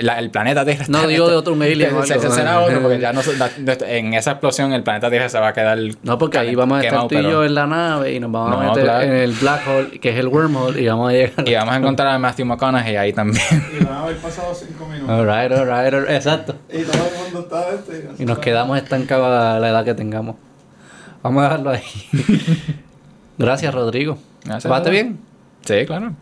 La- 0.00 0.18
el 0.18 0.30
planeta 0.30 0.64
Tierra 0.64 0.84
No, 0.88 1.06
digo 1.06 1.28
de 1.28 1.36
otro 1.36 1.54
alien 1.54 1.90
Se- 2.04 2.18
se- 2.18 2.30
será 2.30 2.60
otro, 2.60 2.80
porque 2.82 2.98
ya 2.98 3.12
no, 3.12 3.20
en 3.86 4.14
esa 4.14 4.32
explosión 4.32 4.72
el 4.72 4.82
planeta 4.82 5.08
Tierra 5.10 5.28
se 5.28 5.38
va 5.38 5.48
a 5.48 5.52
quedar. 5.52 5.78
No, 6.02 6.18
porque 6.18 6.38
ahí 6.38 6.54
vamos 6.54 6.78
a 6.80 6.84
estar 6.84 7.00
tú 7.08 7.14
y 7.14 7.18
pero- 7.18 7.30
yo 7.30 7.44
en 7.44 7.54
la 7.54 7.66
nave 7.66 8.12
y 8.14 8.20
nos 8.20 8.30
vamos 8.32 8.56
a 8.60 8.68
meter 8.68 8.82
claro. 8.84 9.04
en 9.04 9.12
el 9.12 9.32
black 9.32 9.62
hole, 9.68 10.00
que 10.00 10.08
es 10.10 10.16
el 10.16 10.28
wormhole, 10.28 10.80
y 10.80 10.86
vamos 10.86 11.10
a 11.10 11.12
llegar. 11.12 11.48
Y 11.48 11.54
vamos 11.54 11.74
a 11.74 11.76
encontrar 11.78 12.08
a 12.08 12.18
Matthew 12.18 12.46
McConaughey 12.46 12.96
ahí 12.96 13.12
también. 13.12 13.44
Y 13.80 13.84
van 13.84 13.94
a 13.94 14.02
haber 14.04 14.16
pasado 14.18 14.54
cinco 14.54 14.86
minutos. 14.86 15.10
Alright, 15.10 15.52
alright, 15.52 15.94
alright, 15.94 16.10
exacto. 16.16 16.56
Y 16.72 16.82
todo 16.82 16.92
el 17.06 17.22
mundo 17.24 17.40
está 17.40 17.70
este. 17.74 18.22
Y 18.22 18.26
nos 18.26 18.38
quedamos 18.38 18.76
estancados 18.78 19.26
a 19.28 19.58
la 19.58 19.68
edad 19.68 19.84
que 19.84 19.94
tengamos. 19.94 20.36
Vamos 21.22 21.40
a 21.42 21.44
dejarlo 21.44 21.70
ahí. 21.70 21.82
Gracias, 23.38 23.74
Rodrigo. 23.74 24.18
Gracias, 24.44 24.64
¿Pasaste 24.70 24.90
Rodrigo. 24.90 25.08
bien? 25.08 25.20
Sí, 25.80 25.86
claro. 25.86 26.12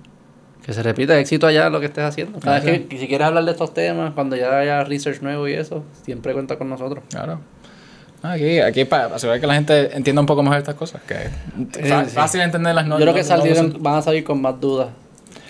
Que 0.65 0.73
se 0.75 0.83
repita 0.83 1.19
éxito 1.19 1.47
allá 1.47 1.71
lo 1.71 1.81
que 1.81 1.87
estés 1.87 2.05
haciendo. 2.05 2.41
Cada 2.41 2.61
vez 2.61 2.87
que 2.89 2.99
si 2.99 3.09
quieres 3.09 3.27
hablar 3.27 3.45
de 3.45 3.53
estos 3.53 3.73
temas, 3.73 4.13
cuando 4.13 4.37
ya 4.37 4.59
haya 4.59 4.85
research 4.85 5.23
nuevo 5.23 5.49
y 5.49 5.55
eso, 5.55 5.83
siempre 6.05 6.33
cuenta 6.35 6.57
con 6.59 6.69
nosotros. 6.69 7.03
Claro. 7.11 7.41
Aquí, 8.23 8.59
aquí 8.59 8.85
para 8.85 9.15
asegurar 9.15 9.41
que 9.41 9.47
la 9.47 9.55
gente 9.55 9.97
entienda 9.97 10.21
un 10.21 10.27
poco 10.27 10.43
mejor 10.43 10.59
estas 10.59 10.75
cosas. 10.75 11.01
Que 11.03 11.15
es 11.81 12.13
fácil 12.13 12.41
entenderlas. 12.41 12.87
No, 12.87 12.97
Yo 12.99 13.05
creo 13.05 13.13
no- 13.13 13.15
que 13.15 13.23
no- 13.23 13.29
salieron, 13.29 13.73
no- 13.75 13.79
van 13.79 13.95
a 13.97 14.03
salir 14.03 14.25
con 14.25 14.43
más 14.43 14.61
dudas. 14.61 14.89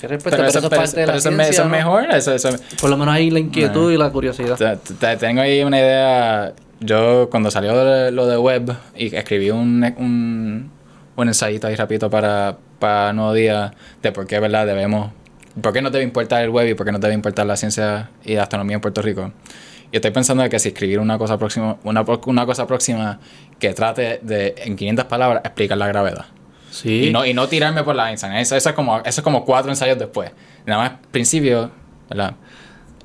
¿Qué 0.01 0.07
respuesta? 0.07 0.37
pero, 0.37 0.37
Pero, 0.37 0.49
eso, 0.49 0.59
es 0.59 0.93
pero- 0.93 1.07
pero 1.07 1.21
ciencia, 1.21 1.49
eso 1.49 1.65
¿no? 1.65 1.71
mejor. 1.71 2.05
Eso, 2.15 2.33
eso, 2.35 2.51
Por 2.81 2.91
lo 2.91 2.97
menos 2.97 3.15
ahí 3.15 3.31
la 3.31 3.41
inquietud 3.41 3.91
y 3.91 3.97
la 3.97 4.11
curiosidad. 4.11 4.57
Te- 4.57 4.77
te- 4.95 5.17
tengo 5.17 5.41
ahí 5.41 5.63
una 5.65 5.79
idea. 5.79 6.53
Yo, 6.81 7.29
cuando 7.31 7.51
salió 7.51 8.11
lo 8.13 8.27
de 8.27 8.37
web 8.37 8.73
y 8.95 9.13
escribí 9.17 9.51
un, 9.51 9.83
un, 9.99 10.71
un 11.19 11.29
ensayito 11.29 11.67
ahí 11.67 11.75
rapidito 11.75 12.09
para, 12.09 12.57
para 12.79 13.13
Nuevo 13.13 13.33
Día 13.35 13.75
de 14.03 14.13
por 14.13 14.27
qué, 14.27 14.39
¿verdad? 14.39 14.67
Debemos. 14.67 15.11
¿Por 15.61 15.73
qué 15.73 15.83
nos 15.83 15.91
debe 15.91 16.05
importar 16.05 16.43
el 16.45 16.51
web 16.51 16.69
y 16.69 16.75
por 16.75 16.87
qué 16.87 16.93
nos 16.93 17.01
debe 17.01 17.15
importar 17.15 17.45
la 17.45 17.57
ciencia 17.57 18.11
y 18.25 18.35
la 18.35 18.45
astronomía 18.45 18.77
en 18.77 18.81
Puerto 18.81 19.03
Rico? 19.03 19.33
Y 19.91 19.97
estoy 19.97 20.13
pensando 20.13 20.45
de 20.45 20.49
que 20.49 20.59
si 20.61 20.69
escribir 20.69 21.01
una 21.01 21.19
cosa 21.19 21.37
próxima, 21.37 21.77
una, 21.83 22.05
una 22.27 22.47
cosa 22.47 22.67
próxima 22.69 23.19
que 23.59 23.75
trate 23.75 24.21
de, 24.23 24.55
en 24.59 24.77
500 24.77 25.07
palabras, 25.07 25.43
explicar 25.45 25.77
la 25.77 25.89
gravedad. 25.89 26.27
Sí. 26.71 27.07
Y 27.09 27.11
no, 27.11 27.27
y 27.27 27.35
no 27.35 27.49
tirarme 27.49 27.83
por 27.83 27.97
la 27.97 28.11
Einstein. 28.11 28.35
Eso, 28.35 28.55
eso, 28.55 28.69
es 28.69 28.75
como, 28.77 28.99
eso 28.99 29.21
es 29.21 29.23
como 29.23 29.45
cuatro 29.45 29.73
ensayos 29.73 29.99
después. 29.99 30.31
Nada 30.67 30.83
más, 30.83 30.93
principio, 31.11 31.73
¿verdad? 32.09 32.35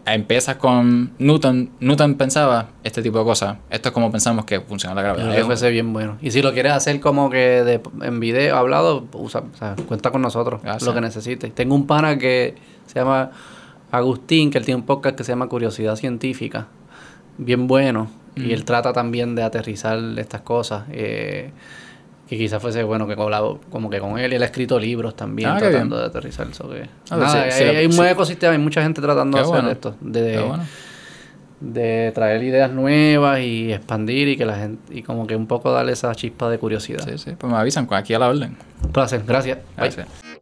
Empiezas 0.05 0.57
con 0.57 1.13
Newton. 1.17 1.69
Newton 1.79 2.15
pensaba 2.15 2.69
este 2.83 3.01
tipo 3.01 3.19
de 3.19 3.23
cosas. 3.23 3.57
Esto 3.69 3.89
es 3.89 3.93
como 3.93 4.11
pensamos 4.11 4.43
que 4.45 4.59
funciona 4.59 4.93
la 4.95 5.01
gravedad. 5.01 5.45
fuese 5.45 5.69
bien 5.69 5.93
bueno. 5.93 6.17
Y 6.21 6.31
si 6.31 6.41
lo 6.41 6.51
quieres 6.53 6.73
hacer 6.73 6.99
como 6.99 7.29
que 7.29 7.63
de, 7.63 7.81
en 8.01 8.19
video, 8.19 8.57
hablado, 8.57 9.07
usa, 9.13 9.41
o 9.41 9.57
sea, 9.57 9.75
cuenta 9.87 10.11
con 10.11 10.21
nosotros. 10.21 10.61
Gracias. 10.61 10.83
Lo 10.83 10.93
que 10.93 11.01
necesites. 11.01 11.55
Tengo 11.55 11.75
un 11.75 11.87
pana 11.87 12.17
que 12.17 12.55
se 12.85 12.99
llama 12.99 13.31
Agustín, 13.91 14.51
que 14.51 14.57
él 14.57 14.65
tiene 14.65 14.81
un 14.81 14.85
podcast 14.85 15.15
que 15.15 15.23
se 15.23 15.31
llama 15.31 15.47
Curiosidad 15.47 15.95
Científica. 15.95 16.67
Bien 17.37 17.67
bueno. 17.67 18.09
Y 18.35 18.51
él 18.51 18.65
trata 18.65 18.93
también 18.93 19.35
de 19.35 19.43
aterrizar 19.43 19.99
estas 20.17 20.41
cosas. 20.41 20.85
eh, 20.91 21.51
que 22.33 22.39
quizás 22.43 22.61
fuese 22.61 22.83
bueno 22.83 23.07
que 23.07 23.15
colabo, 23.15 23.59
como 23.69 23.89
que 23.89 23.99
con 23.99 24.17
él. 24.19 24.31
Y 24.31 24.35
él 24.35 24.41
ha 24.43 24.45
escrito 24.45 24.79
libros 24.79 25.15
también 25.15 25.49
Ah, 25.49 25.57
tratando 25.57 25.97
de 25.97 26.05
aterrizar 26.05 26.47
eso. 26.49 26.69
Que, 26.69 26.83
Ah, 27.09 27.17
nada, 27.17 27.29
sí, 27.29 27.37
hay, 27.37 27.51
sí, 27.51 27.63
hay 27.63 27.85
un 27.85 27.91
sí. 27.91 27.97
buen 27.97 28.09
ecosistema, 28.11 28.53
hay 28.53 28.59
mucha 28.59 28.81
gente 28.83 29.01
tratando 29.01 29.37
Qué 29.37 29.43
de 29.43 29.49
hacer 29.49 29.55
bueno. 29.61 29.71
esto. 29.71 29.95
De, 30.01 30.39
bueno. 30.41 30.63
de 31.59 32.11
traer 32.13 32.43
ideas 32.43 32.71
nuevas 32.71 33.39
y 33.39 33.71
expandir 33.71 34.27
y 34.27 34.37
que 34.37 34.45
la 34.45 34.55
gente 34.57 34.93
y 34.93 35.01
como 35.03 35.25
que 35.27 35.35
un 35.35 35.47
poco 35.47 35.71
darle 35.71 35.93
esa 35.93 36.13
chispa 36.15 36.49
de 36.49 36.57
curiosidad. 36.59 37.05
Sí, 37.07 37.17
sí. 37.17 37.31
Pues 37.37 37.51
me 37.51 37.57
avisan, 37.57 37.87
aquí 37.91 38.13
a 38.13 38.19
la 38.19 38.29
orden. 38.29 38.57
Un 38.83 38.91
placer, 38.91 39.21
gracias. 39.25 39.57
Bye. 39.77 39.89
Gracias. 39.89 40.32